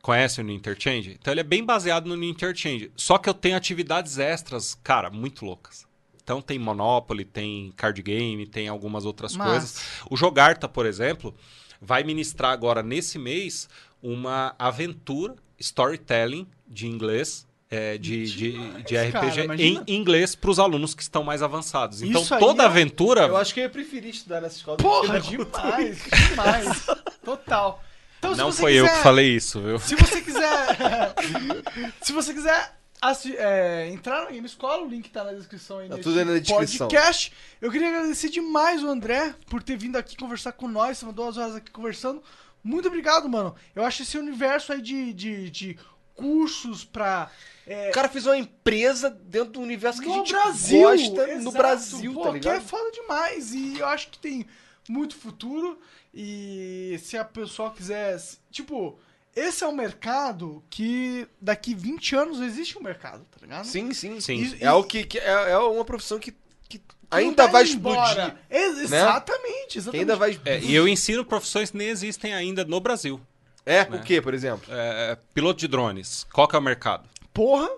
Conhece 0.00 0.40
o 0.40 0.44
New 0.44 0.54
Interchange? 0.54 1.16
Então 1.20 1.32
ele 1.34 1.40
é 1.40 1.44
bem 1.44 1.64
baseado 1.64 2.06
no 2.06 2.16
New 2.16 2.30
Interchange. 2.30 2.90
Só 2.96 3.18
que 3.18 3.28
eu 3.28 3.34
tenho 3.34 3.56
atividades 3.56 4.18
extras, 4.18 4.78
cara, 4.82 5.10
muito 5.10 5.44
loucas. 5.44 5.86
Então 6.22 6.40
tem 6.40 6.58
Monopoly, 6.58 7.24
tem 7.24 7.72
card 7.76 8.00
game, 8.02 8.46
tem 8.46 8.68
algumas 8.68 9.04
outras 9.04 9.34
Massa. 9.34 9.50
coisas. 9.50 9.82
O 10.08 10.16
Jogarta, 10.16 10.68
por 10.68 10.86
exemplo, 10.86 11.34
vai 11.80 12.02
ministrar 12.04 12.52
agora 12.52 12.82
nesse 12.82 13.18
mês 13.18 13.68
uma 14.02 14.54
aventura 14.58 15.34
storytelling 15.58 16.46
de 16.66 16.86
inglês. 16.86 17.46
é, 17.70 17.98
de, 17.98 18.24
de, 18.24 18.52
de 18.82 18.94
cara, 18.94 19.26
RPG 19.28 19.40
imagina. 19.44 19.84
em 19.86 19.94
inglês 19.94 20.34
para 20.34 20.50
os 20.50 20.58
alunos 20.58 20.94
que 20.94 21.02
estão 21.02 21.22
mais 21.22 21.42
avançados. 21.42 22.00
Então 22.00 22.22
Isso 22.22 22.38
toda 22.38 22.62
é- 22.62 22.66
aventura 22.66 23.22
Eu 23.26 23.36
acho 23.36 23.52
que 23.52 23.60
eu 23.60 23.64
ia 23.64 23.70
preferir 23.70 24.10
estudar 24.10 24.40
nessa 24.40 24.56
escola. 24.56 24.78
Porra, 24.78 25.20
demais, 25.20 25.98
demais. 26.30 26.86
Total. 27.22 27.82
Então, 28.18 28.32
se 28.32 28.38
não 28.38 28.50
você 28.50 28.60
foi 28.62 28.72
eu 28.74 28.84
quiser- 28.84 28.96
que 28.96 29.02
falei 29.02 29.28
isso, 29.36 29.60
viu? 29.60 29.78
Se 29.78 29.94
você 29.96 30.20
quiser. 30.22 31.14
se 32.00 32.12
você 32.12 32.32
quiser 32.32 32.77
assi- 33.00 33.36
é, 33.36 33.88
entrar 33.88 34.24
na 34.24 34.30
Game 34.30 34.46
Escola, 34.46 34.82
o 34.84 34.88
link 34.88 35.08
tá 35.10 35.24
na 35.24 35.32
descrição 35.32 35.78
aí 35.78 35.88
Tá 35.88 35.98
tudo 35.98 36.24
na 36.24 36.38
descrição. 36.38 36.88
podcast. 36.88 37.32
Eu 37.60 37.70
queria 37.70 37.88
agradecer 37.88 38.28
demais 38.28 38.82
o 38.82 38.88
André 38.88 39.34
por 39.48 39.62
ter 39.62 39.76
vindo 39.76 39.96
aqui 39.96 40.16
conversar 40.16 40.52
com 40.52 40.68
nós, 40.68 40.92
estamos 40.96 41.14
duas 41.14 41.36
horas 41.36 41.56
aqui 41.56 41.70
conversando. 41.70 42.22
Muito 42.62 42.88
obrigado, 42.88 43.28
mano. 43.28 43.54
Eu 43.74 43.84
acho 43.84 44.02
esse 44.02 44.18
universo 44.18 44.72
aí 44.72 44.82
de, 44.82 45.12
de, 45.12 45.48
de 45.50 45.78
cursos 46.14 46.84
pra... 46.84 47.30
é, 47.66 47.90
O 47.90 47.92
cara 47.92 48.08
fez 48.08 48.26
uma 48.26 48.36
empresa 48.36 49.08
dentro 49.08 49.52
do 49.52 49.60
universo 49.60 50.00
que 50.02 50.06
a 50.06 50.10
no 50.10 50.14
gente 50.16 50.32
Brasil, 50.32 50.80
gosta 50.82 51.26
no 51.26 51.32
exato. 51.32 51.56
Brasil, 51.56 52.12
Pô, 52.14 52.22
tá 52.24 52.30
Que 52.30 52.36
é 52.36 52.40
ligado? 52.40 52.62
foda 52.62 52.90
demais. 52.90 53.54
E 53.54 53.78
eu 53.78 53.86
acho 53.86 54.08
que 54.08 54.18
tem 54.18 54.44
muito 54.88 55.14
futuro. 55.16 55.78
E 56.12 56.98
se 57.02 57.16
a 57.16 57.24
pessoa 57.24 57.70
quiser. 57.70 58.20
Tipo, 58.50 58.98
esse 59.38 59.64
é 59.64 59.66
um 59.68 59.72
mercado 59.72 60.62
que 60.70 61.26
daqui 61.40 61.74
20 61.74 62.16
anos 62.16 62.40
existe 62.40 62.78
um 62.78 62.82
mercado, 62.82 63.24
tá 63.30 63.38
ligado? 63.40 63.64
Sim, 63.64 63.92
sim, 63.92 64.20
Sim. 64.20 64.56
E- 64.60 64.64
É 64.64 64.72
o 64.72 64.82
que, 64.84 65.04
que- 65.04 65.18
é, 65.18 65.50
é 65.52 65.58
uma 65.58 65.84
profissão 65.84 66.18
que, 66.18 66.34
que 66.68 66.80
ainda 67.10 67.44
tá 67.44 67.46
vai 67.52 67.64
embora. 67.64 68.08
explodir. 68.08 68.36
Ex- 68.50 68.78
Exatamente, 68.92 69.68
Que 69.72 69.78
exatamente. 69.78 70.00
ainda 70.00 70.16
vai 70.16 70.40
É, 70.44 70.60
e 70.60 70.74
eu 70.74 70.86
ensino 70.88 71.24
profissões 71.24 71.70
que 71.70 71.76
nem 71.76 71.88
existem 71.88 72.34
ainda 72.34 72.64
no 72.64 72.80
Brasil. 72.80 73.20
É, 73.66 73.82
o 73.82 74.00
que, 74.02 74.20
por 74.22 74.32
exemplo? 74.32 74.64
É, 74.70 75.16
piloto 75.34 75.60
de 75.60 75.68
drones. 75.68 76.26
Qual 76.32 76.48
que 76.48 76.56
é 76.56 76.58
o 76.58 76.62
mercado? 76.62 77.06
Porra. 77.34 77.68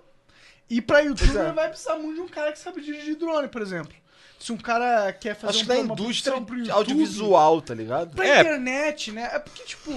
E 0.68 0.80
pra 0.80 1.00
youtuber 1.00 1.46
é. 1.48 1.52
vai 1.52 1.68
precisar 1.68 1.96
muito 1.96 2.14
de 2.14 2.20
um 2.20 2.28
cara 2.28 2.52
que 2.52 2.58
sabe 2.60 2.80
dirigir 2.80 3.16
drone, 3.16 3.48
por 3.48 3.60
exemplo. 3.60 3.92
Se 4.38 4.52
um 4.52 4.56
cara 4.56 5.12
quer 5.12 5.34
fazer 5.34 5.50
Acho 5.50 5.64
um 5.64 5.66
que 5.66 5.72
uma 5.82 5.92
indústria 5.94 6.34
YouTube, 6.36 6.70
audiovisual, 6.70 7.60
tá 7.60 7.74
ligado? 7.74 8.14
Pra 8.14 8.24
É. 8.26 8.40
internet, 8.40 9.10
né? 9.10 9.28
É 9.32 9.38
porque, 9.40 9.64
tipo. 9.64 9.92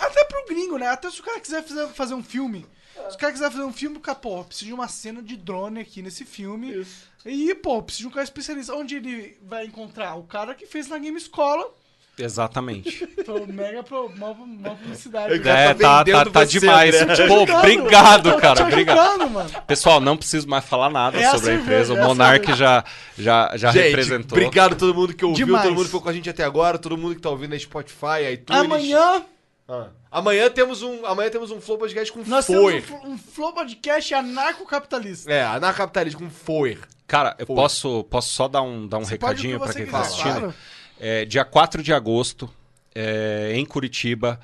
Até 0.00 0.24
pro 0.24 0.46
gringo, 0.46 0.78
né? 0.78 0.86
Até 0.88 1.10
se 1.10 1.20
o 1.20 1.24
cara 1.24 1.40
quiser 1.40 1.62
fazer, 1.62 1.88
fazer 1.88 2.14
um 2.14 2.22
filme. 2.22 2.64
Se 3.10 3.14
o 3.14 3.18
cara 3.18 3.32
quiser 3.32 3.50
fazer 3.50 3.62
um 3.64 3.72
filme, 3.72 3.98
cara, 4.00 4.18
pô, 4.18 4.42
precisa 4.44 4.66
de 4.66 4.74
uma 4.74 4.88
cena 4.88 5.22
de 5.22 5.36
drone 5.36 5.80
aqui 5.80 6.02
nesse 6.02 6.24
filme. 6.24 6.84
E, 7.24 7.54
pô, 7.54 7.80
precisa 7.82 8.02
de 8.02 8.08
um 8.08 8.10
cara 8.14 8.24
especialista. 8.24 8.74
Onde 8.74 8.96
ele 8.96 9.36
vai 9.42 9.66
encontrar? 9.66 10.16
O 10.16 10.24
cara 10.24 10.54
que 10.54 10.66
fez 10.66 10.88
na 10.88 10.98
Game 10.98 11.16
Escola. 11.16 11.70
Exatamente. 12.18 13.06
Foi 13.24 13.46
mega 13.46 13.82
pro, 13.84 14.10
mó, 14.16 14.34
mó 14.34 14.74
publicidade. 14.74 15.34
É, 15.34 15.38
tá 15.38 15.74
tá, 15.74 16.04
tá, 16.04 16.24
tá 16.30 16.44
você, 16.44 16.58
demais. 16.58 17.00
André. 17.00 17.14
Te 17.14 17.28
Pô, 17.28 17.36
ajudando. 17.36 17.58
obrigado, 17.58 18.32
Tô 18.32 18.38
cara. 18.38 18.62
Obrigado. 18.64 19.30
mano. 19.30 19.50
Pessoal, 19.68 20.00
não 20.00 20.16
preciso 20.16 20.48
mais 20.48 20.64
falar 20.64 20.90
nada 20.90 21.16
É 21.16 21.30
sobre 21.30 21.52
a 21.52 21.54
empresa. 21.54 21.94
é 21.94 22.02
O 22.02 22.08
Monark 22.08 22.52
já, 22.54 22.84
já, 23.16 23.56
já 23.56 23.70
Gente, 23.70 23.84
representou. 23.84 24.36
obrigado 24.36 24.72
a 24.72 24.76
todo 24.76 24.92
mundo 24.94 25.14
que 25.14 25.24
ouviu, 25.24 25.46
Demais. 25.46 25.62
todo 25.62 25.72
mundo 25.74 25.82
que 25.82 25.88
ficou 25.88 26.02
com 26.02 26.08
a 26.08 26.12
gente 26.12 26.28
até 26.28 26.42
agora, 26.42 26.76
todo 26.76 26.98
mundo 26.98 27.14
que 27.14 27.20
tá 27.20 27.30
ouvindo 27.30 27.50
na 27.50 27.58
Spotify, 27.58 28.32
iTunes. 28.32 28.60
Amanhã 28.62 29.24
Ah. 29.68 29.88
Amanhã 30.10 30.48
temos 30.50 30.82
um, 30.82 31.04
amanhã 31.04 31.28
temos 31.30 31.50
um 31.50 31.60
Flow 31.60 31.76
Podcast 31.76 32.10
com 32.12 32.22
nós 32.24 32.46
Foer. 32.46 32.82
temos 32.82 33.04
um, 33.04 33.10
um 33.12 33.18
Flow 33.18 33.52
Podcast 33.52 34.14
anarcocapitalista. 34.14 35.30
É, 35.30 35.44
anarcapitalismo 35.44 36.20
com 36.20 36.30
Foer. 36.30 36.80
Cara, 37.06 37.36
eu 37.38 37.46
Foi. 37.46 37.54
posso, 37.54 38.04
posso 38.04 38.30
só 38.30 38.48
dar 38.48 38.62
um, 38.62 38.86
dar 38.86 38.98
um 38.98 39.04
Você 39.04 39.12
recadinho 39.12 39.58
pra 39.58 39.68
você 39.72 39.82
quem 39.84 39.90
tá 39.90 40.00
quiser, 40.00 40.10
assistindo? 40.12 40.38
claro. 40.40 40.54
É, 40.98 41.24
dia 41.24 41.44
4 41.44 41.82
de 41.82 41.92
agosto, 41.92 42.50
é, 42.94 43.52
em 43.54 43.64
Curitiba, 43.64 44.40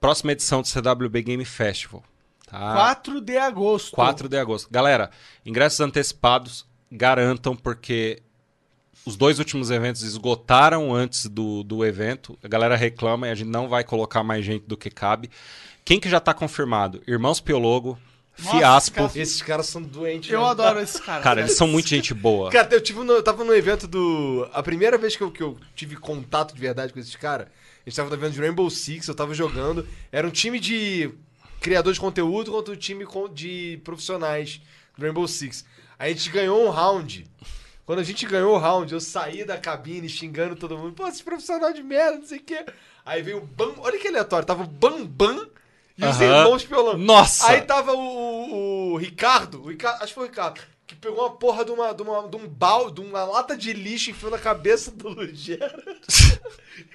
próxima 0.00 0.32
edição 0.32 0.62
do 0.62 0.68
CWB 0.68 1.22
Game 1.22 1.44
Festival. 1.44 2.02
Tá? 2.46 2.74
4 2.74 3.20
de 3.20 3.38
agosto. 3.38 3.94
4 3.94 4.28
de 4.28 4.36
agosto. 4.36 4.68
Galera, 4.70 5.10
ingressos 5.44 5.80
antecipados, 5.80 6.66
garantam, 6.90 7.54
porque 7.54 8.22
os 9.04 9.16
dois 9.16 9.38
últimos 9.38 9.70
eventos 9.70 10.02
esgotaram 10.02 10.94
antes 10.94 11.26
do, 11.26 11.62
do 11.62 11.84
evento. 11.84 12.38
A 12.42 12.48
galera 12.48 12.76
reclama 12.76 13.26
e 13.28 13.30
a 13.30 13.34
gente 13.34 13.48
não 13.48 13.68
vai 13.68 13.82
colocar 13.84 14.22
mais 14.22 14.44
gente 14.44 14.64
do 14.66 14.76
que 14.76 14.90
cabe. 14.90 15.30
Quem 15.84 15.98
que 15.98 16.08
já 16.08 16.20
tá 16.20 16.32
confirmado? 16.32 17.02
Irmãos 17.08 17.40
Piologo, 17.40 17.98
Nossa, 18.38 18.56
Fiaspo. 18.56 19.04
esse 19.06 19.18
Esses 19.20 19.42
caras 19.42 19.66
são 19.66 19.82
doentes. 19.82 20.30
Eu 20.30 20.40
né? 20.42 20.46
adoro 20.46 20.80
esses 20.80 21.00
caras. 21.00 21.24
Cara, 21.24 21.40
eles 21.40 21.56
são 21.56 21.66
muito 21.66 21.88
gente 21.88 22.14
boa. 22.14 22.50
Cara, 22.50 22.68
eu, 22.72 22.80
tive 22.80 23.00
no- 23.00 23.12
eu 23.14 23.22
tava 23.22 23.42
no 23.44 23.52
evento 23.54 23.88
do. 23.88 24.48
A 24.52 24.62
primeira 24.62 24.96
vez 24.96 25.16
que 25.16 25.22
eu, 25.22 25.30
que 25.32 25.42
eu 25.42 25.58
tive 25.74 25.96
contato 25.96 26.54
de 26.54 26.60
verdade 26.60 26.92
com 26.92 27.00
esses 27.00 27.16
caras, 27.16 27.48
a 27.84 27.90
gente 27.90 27.96
tava 27.96 28.08
no 28.08 28.14
evento 28.14 28.34
de 28.34 28.40
Rainbow 28.40 28.70
Six, 28.70 29.08
eu 29.08 29.14
tava 29.14 29.34
jogando. 29.34 29.86
Era 30.12 30.26
um 30.26 30.30
time 30.30 30.60
de 30.60 31.10
criador 31.60 31.92
de 31.92 31.98
conteúdo 32.00 32.52
contra 32.52 32.72
um 32.72 32.76
time 32.76 33.04
de 33.34 33.80
profissionais 33.82 34.60
do 34.96 35.02
Rainbow 35.04 35.26
Six. 35.26 35.64
A 35.98 36.08
gente 36.08 36.30
ganhou 36.30 36.64
um 36.64 36.70
round. 36.70 37.26
Quando 37.92 38.00
a 38.00 38.04
gente 38.04 38.24
ganhou 38.24 38.54
o 38.54 38.58
round, 38.58 38.90
eu 38.90 39.00
saí 39.00 39.44
da 39.44 39.58
cabine 39.58 40.08
xingando 40.08 40.56
todo 40.56 40.78
mundo. 40.78 40.94
Pô, 40.94 41.06
esses 41.06 41.20
profissionais 41.20 41.74
de 41.74 41.82
merda, 41.82 42.16
não 42.16 42.24
sei 42.24 42.38
o 42.38 42.42
quê. 42.42 42.64
Aí 43.04 43.20
veio 43.20 43.36
o 43.36 43.40
Bam. 43.42 43.74
Olha 43.80 43.98
que 43.98 44.08
aleatório. 44.08 44.46
Tava 44.46 44.62
o 44.62 44.66
Bambam 44.66 45.46
e 45.98 46.02
os 46.02 46.16
Aham. 46.16 46.24
irmãos 46.24 46.64
piolando. 46.64 46.96
Nossa! 46.96 47.48
Aí 47.50 47.60
tava 47.60 47.92
o, 47.92 47.98
o- 48.00 48.92
o 48.92 48.96
Ricardo, 48.96 49.62
o 49.62 49.68
Ricardo, 49.68 49.96
acho 49.96 50.06
que 50.06 50.14
foi 50.14 50.24
o 50.24 50.26
Ricardo, 50.30 50.58
que 50.86 50.94
pegou 50.94 51.18
uma 51.18 51.32
porra 51.36 51.66
de 51.66 51.70
uma, 51.70 51.92
de 51.92 52.00
uma, 52.02 52.26
de 52.26 52.36
um 52.36 52.48
balde, 52.48 53.02
de 53.02 53.06
uma 53.06 53.24
lata 53.24 53.54
de 53.54 53.74
lixo 53.74 54.08
e 54.08 54.12
enfiou 54.12 54.30
na 54.30 54.38
cabeça 54.38 54.90
do 54.90 55.10
Lugera. 55.12 55.84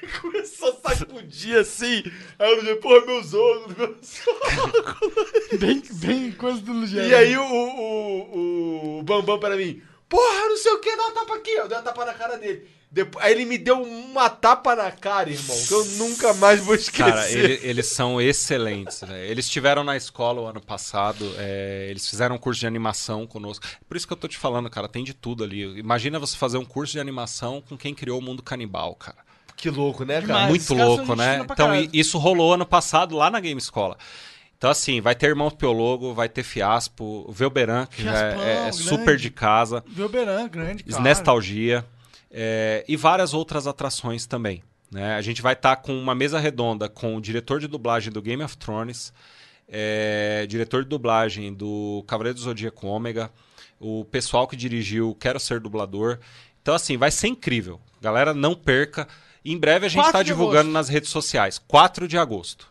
e 0.01 0.07
começou 0.19 0.79
a 0.83 0.95
sacudir 0.95 1.59
assim. 1.59 2.03
Aí 2.39 2.53
o 2.53 2.55
Lugera, 2.55 2.77
porra, 2.77 3.05
meus 3.05 3.35
olhos, 3.35 3.67
meus 3.77 4.21
olhos. 4.27 5.59
Bem, 5.59 5.83
bem 5.91 6.31
coisa 6.31 6.59
do 6.59 6.73
Lugero. 6.73 7.05
E 7.07 7.13
aí 7.13 7.37
o, 7.37 7.43
o, 7.45 8.97
o 8.99 9.03
Bambam 9.03 9.39
para 9.39 9.55
mim, 9.55 9.79
porra, 10.09 10.49
não 10.49 10.57
sei 10.57 10.71
o 10.73 10.79
que, 10.79 10.95
dá 10.95 11.03
uma 11.03 11.11
tapa 11.13 11.35
aqui. 11.35 11.51
Eu 11.51 11.67
dei 11.67 11.77
uma 11.77 11.83
tapa 11.83 12.05
na 12.05 12.13
cara 12.13 12.37
dele. 12.37 12.67
Depois, 12.89 13.23
aí 13.25 13.33
ele 13.33 13.43
me 13.43 13.57
deu 13.57 13.81
uma 13.81 14.29
tapa 14.29 14.73
na 14.73 14.89
cara, 14.89 15.29
irmão, 15.29 15.57
que 15.67 15.73
eu 15.73 15.83
nunca 15.97 16.33
mais 16.35 16.61
vou 16.61 16.73
esquecer. 16.73 17.03
Cara, 17.11 17.29
ele- 17.29 17.59
eles 17.61 17.87
são 17.87 18.19
excelentes. 18.21 19.01
velho. 19.01 19.25
Eles 19.29 19.45
estiveram 19.45 19.83
na 19.83 19.97
escola 19.97 20.41
o 20.41 20.45
ano 20.45 20.61
passado, 20.61 21.29
é, 21.37 21.87
eles 21.89 22.07
fizeram 22.09 22.35
um 22.35 22.39
curso 22.39 22.61
de 22.61 22.65
animação 22.67 23.27
conosco. 23.27 23.65
Por 23.89 23.97
isso 23.97 24.07
que 24.07 24.13
eu 24.13 24.17
tô 24.17 24.25
te 24.27 24.37
falando, 24.37 24.69
cara, 24.69 24.87
tem 24.87 25.03
de 25.03 25.13
tudo 25.13 25.43
ali. 25.43 25.63
Imagina 25.77 26.17
você 26.17 26.37
fazer 26.37 26.57
um 26.57 26.63
curso 26.65 26.93
de 26.93 26.99
animação 27.01 27.61
com 27.67 27.77
quem 27.77 27.93
criou 27.93 28.19
o 28.19 28.21
mundo 28.21 28.41
canibal, 28.41 28.95
cara. 28.95 29.17
Que 29.57 29.69
louco, 29.69 30.05
né, 30.05 30.15
cara? 30.21 30.25
Demais. 30.27 30.49
Muito 30.49 30.73
louco, 30.73 31.15
né? 31.15 31.45
Então, 31.51 31.73
isso 31.91 32.17
rolou 32.17 32.53
ano 32.53 32.65
passado 32.65 33.17
lá 33.17 33.29
na 33.29 33.39
Game 33.41 33.59
Escola. 33.59 33.97
Então, 34.57 34.71
assim, 34.71 34.99
vai 34.99 35.13
ter 35.13 35.27
Irmãos 35.27 35.53
Piologo, 35.53 36.13
vai 36.13 36.27
ter 36.27 36.41
Fiaspo, 36.41 37.25
o 37.27 37.31
Velberan, 37.31 37.85
que 37.85 38.01
já 38.03 38.11
é- 38.11 38.31
Fiaspão, 38.31 38.43
é, 38.43 38.71
super 38.71 39.17
de 39.17 39.29
casa, 39.29 39.83
Velberan, 39.87 40.47
grande, 40.47 40.83
cara. 40.83 41.03
Nestalgia 41.03 41.85
é, 42.31 42.83
e 42.87 42.95
várias 42.97 43.33
outras 43.33 43.67
atrações 43.67 44.25
também. 44.25 44.63
Né? 44.91 45.15
A 45.15 45.21
gente 45.21 45.41
vai 45.41 45.53
estar 45.53 45.75
com 45.77 45.97
uma 45.97 46.15
mesa 46.15 46.39
redonda 46.39 46.89
com 46.89 47.15
o 47.15 47.21
diretor 47.21 47.59
de 47.59 47.67
dublagem 47.67 48.11
do 48.11 48.21
Game 48.21 48.41
of 48.43 48.57
Thrones, 48.57 49.13
é, 49.67 50.45
diretor 50.47 50.83
de 50.83 50.89
dublagem 50.89 51.53
do 51.53 52.03
Cavaleiro 52.07 52.37
do 52.37 52.41
Zodíaco 52.41 52.87
Ômega, 52.87 53.29
o 53.79 54.05
pessoal 54.05 54.47
que 54.47 54.55
dirigiu 54.55 55.15
Quero 55.19 55.39
Ser 55.39 55.59
Dublador. 55.59 56.19
Então, 56.61 56.73
assim, 56.73 56.97
vai 56.97 57.11
ser 57.11 57.27
incrível. 57.27 57.79
Galera, 58.01 58.33
não 58.33 58.55
perca. 58.55 59.07
Em 59.45 59.57
breve 59.57 59.85
a 59.85 59.89
gente 59.89 60.01
4 60.01 60.09
está 60.09 60.23
divulgando 60.23 60.61
agosto. 60.61 60.73
nas 60.73 60.89
redes 60.89 61.09
sociais. 61.09 61.61
4 61.67 62.07
de 62.07 62.17
agosto. 62.17 62.67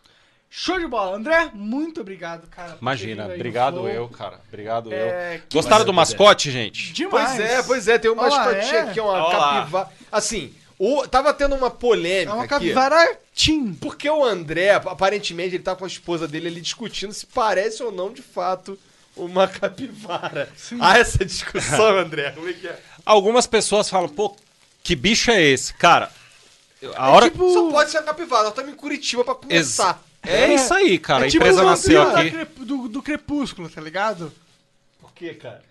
Show 0.49 0.79
de 0.79 0.87
bola. 0.87 1.15
André, 1.17 1.51
muito 1.53 2.01
obrigado, 2.01 2.47
cara. 2.47 2.77
Imagina. 2.81 3.25
Obrigado 3.25 3.87
eu, 3.87 4.07
cara. 4.09 4.39
Obrigado 4.47 4.91
É, 4.93 5.35
eu. 5.37 5.41
Gostaram 5.53 5.85
do 5.85 5.93
mascote, 5.93 6.49
gente? 6.51 6.93
Demais. 6.93 7.29
Pois 7.35 7.39
é, 7.39 7.63
pois 7.63 7.87
é, 7.87 7.97
tem 7.99 8.09
uma 8.11 8.23
Olha 8.23 8.31
lá, 8.33 8.45
mascotinha 8.45 8.79
é. 8.79 8.89
aqui, 8.89 8.99
uma 8.99 9.29
capivara. 9.31 9.89
Assim, 10.11 10.53
o, 10.79 11.05
tava 11.07 11.33
tendo 11.33 11.53
uma 11.55 11.69
polêmica 11.69 12.31
É 12.31 12.33
uma 12.33 12.43
aqui. 12.45 12.49
capivara 12.49 13.19
Tim. 13.33 13.73
Porque 13.73 14.09
o 14.09 14.23
André, 14.23 14.71
aparentemente, 14.75 15.55
ele 15.55 15.63
tá 15.63 15.75
com 15.75 15.83
a 15.83 15.87
esposa 15.87 16.27
dele 16.27 16.47
ali 16.47 16.61
discutindo 16.61 17.13
se 17.13 17.25
parece 17.25 17.83
ou 17.83 17.91
não, 17.91 18.11
de 18.11 18.21
fato, 18.21 18.79
uma 19.15 19.47
capivara. 19.47 20.49
Há 20.79 20.97
essa 20.97 21.23
discussão, 21.25 21.97
André. 21.99 22.31
Como 22.31 22.49
é 22.49 22.53
que 22.53 22.67
é? 22.67 22.79
Algumas 23.05 23.45
pessoas 23.45 23.89
falam, 23.89 24.07
pô, 24.09 24.35
que 24.81 24.95
bicho 24.95 25.29
é 25.29 25.41
esse? 25.41 25.73
Cara, 25.73 26.09
a 26.95 27.11
hora. 27.11 27.29
tipo- 27.29 27.51
Só 27.53 27.69
pode 27.69 27.91
ser 27.91 27.97
uma 27.97 28.03
capivara. 28.03 28.43
Nós 28.43 28.51
estamos 28.53 28.71
em 28.71 28.75
Curitiba 28.75 29.23
pra 29.25 29.35
começar. 29.35 30.01
É 30.27 30.53
isso 30.53 30.73
aí, 30.73 30.97
cara. 30.99 31.25
é 31.25 31.27
a 31.27 31.31
tipo 31.31 31.43
empresa 31.43 31.63
nasceu 31.63 32.01
aqui. 32.01 32.31
crep- 32.31 32.59
do, 32.59 32.87
do 32.87 33.01
Crepúsculo, 33.01 33.69
tá 33.69 33.81
ligado? 33.81 34.31
Por 34.99 35.11
quê, 35.13 35.33
cara? 35.33 35.61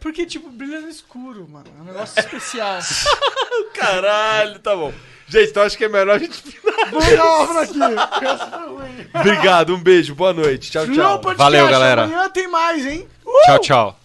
Porque, 0.00 0.26
tipo, 0.26 0.48
brilha 0.50 0.80
no 0.80 0.88
escuro, 0.88 1.46
mano. 1.48 1.66
É 1.78 1.82
um 1.82 1.84
negócio 1.84 2.18
especial. 2.18 2.78
Caralho, 3.74 4.58
tá 4.58 4.74
bom. 4.74 4.92
Gente, 5.28 5.50
então 5.50 5.62
acho 5.62 5.76
que 5.76 5.84
é 5.84 5.88
melhor 5.88 6.16
a 6.16 6.18
gente... 6.18 6.42
Vamos 6.90 7.16
dar 7.16 7.46
por 7.46 7.56
aqui. 7.58 8.24
Essa 8.24 8.46
foi 8.46 8.66
ruim. 8.66 9.06
Obrigado, 9.14 9.74
um 9.74 9.78
beijo, 9.80 10.14
boa 10.14 10.32
noite. 10.32 10.70
Tchau, 10.70 10.86
tchau. 10.86 11.18
Podcast, 11.20 11.36
Valeu, 11.38 11.68
galera. 11.68 12.04
Amanhã 12.04 12.30
tem 12.30 12.48
mais, 12.48 12.86
hein? 12.86 13.06
Tchau, 13.46 13.58
tchau. 13.58 14.00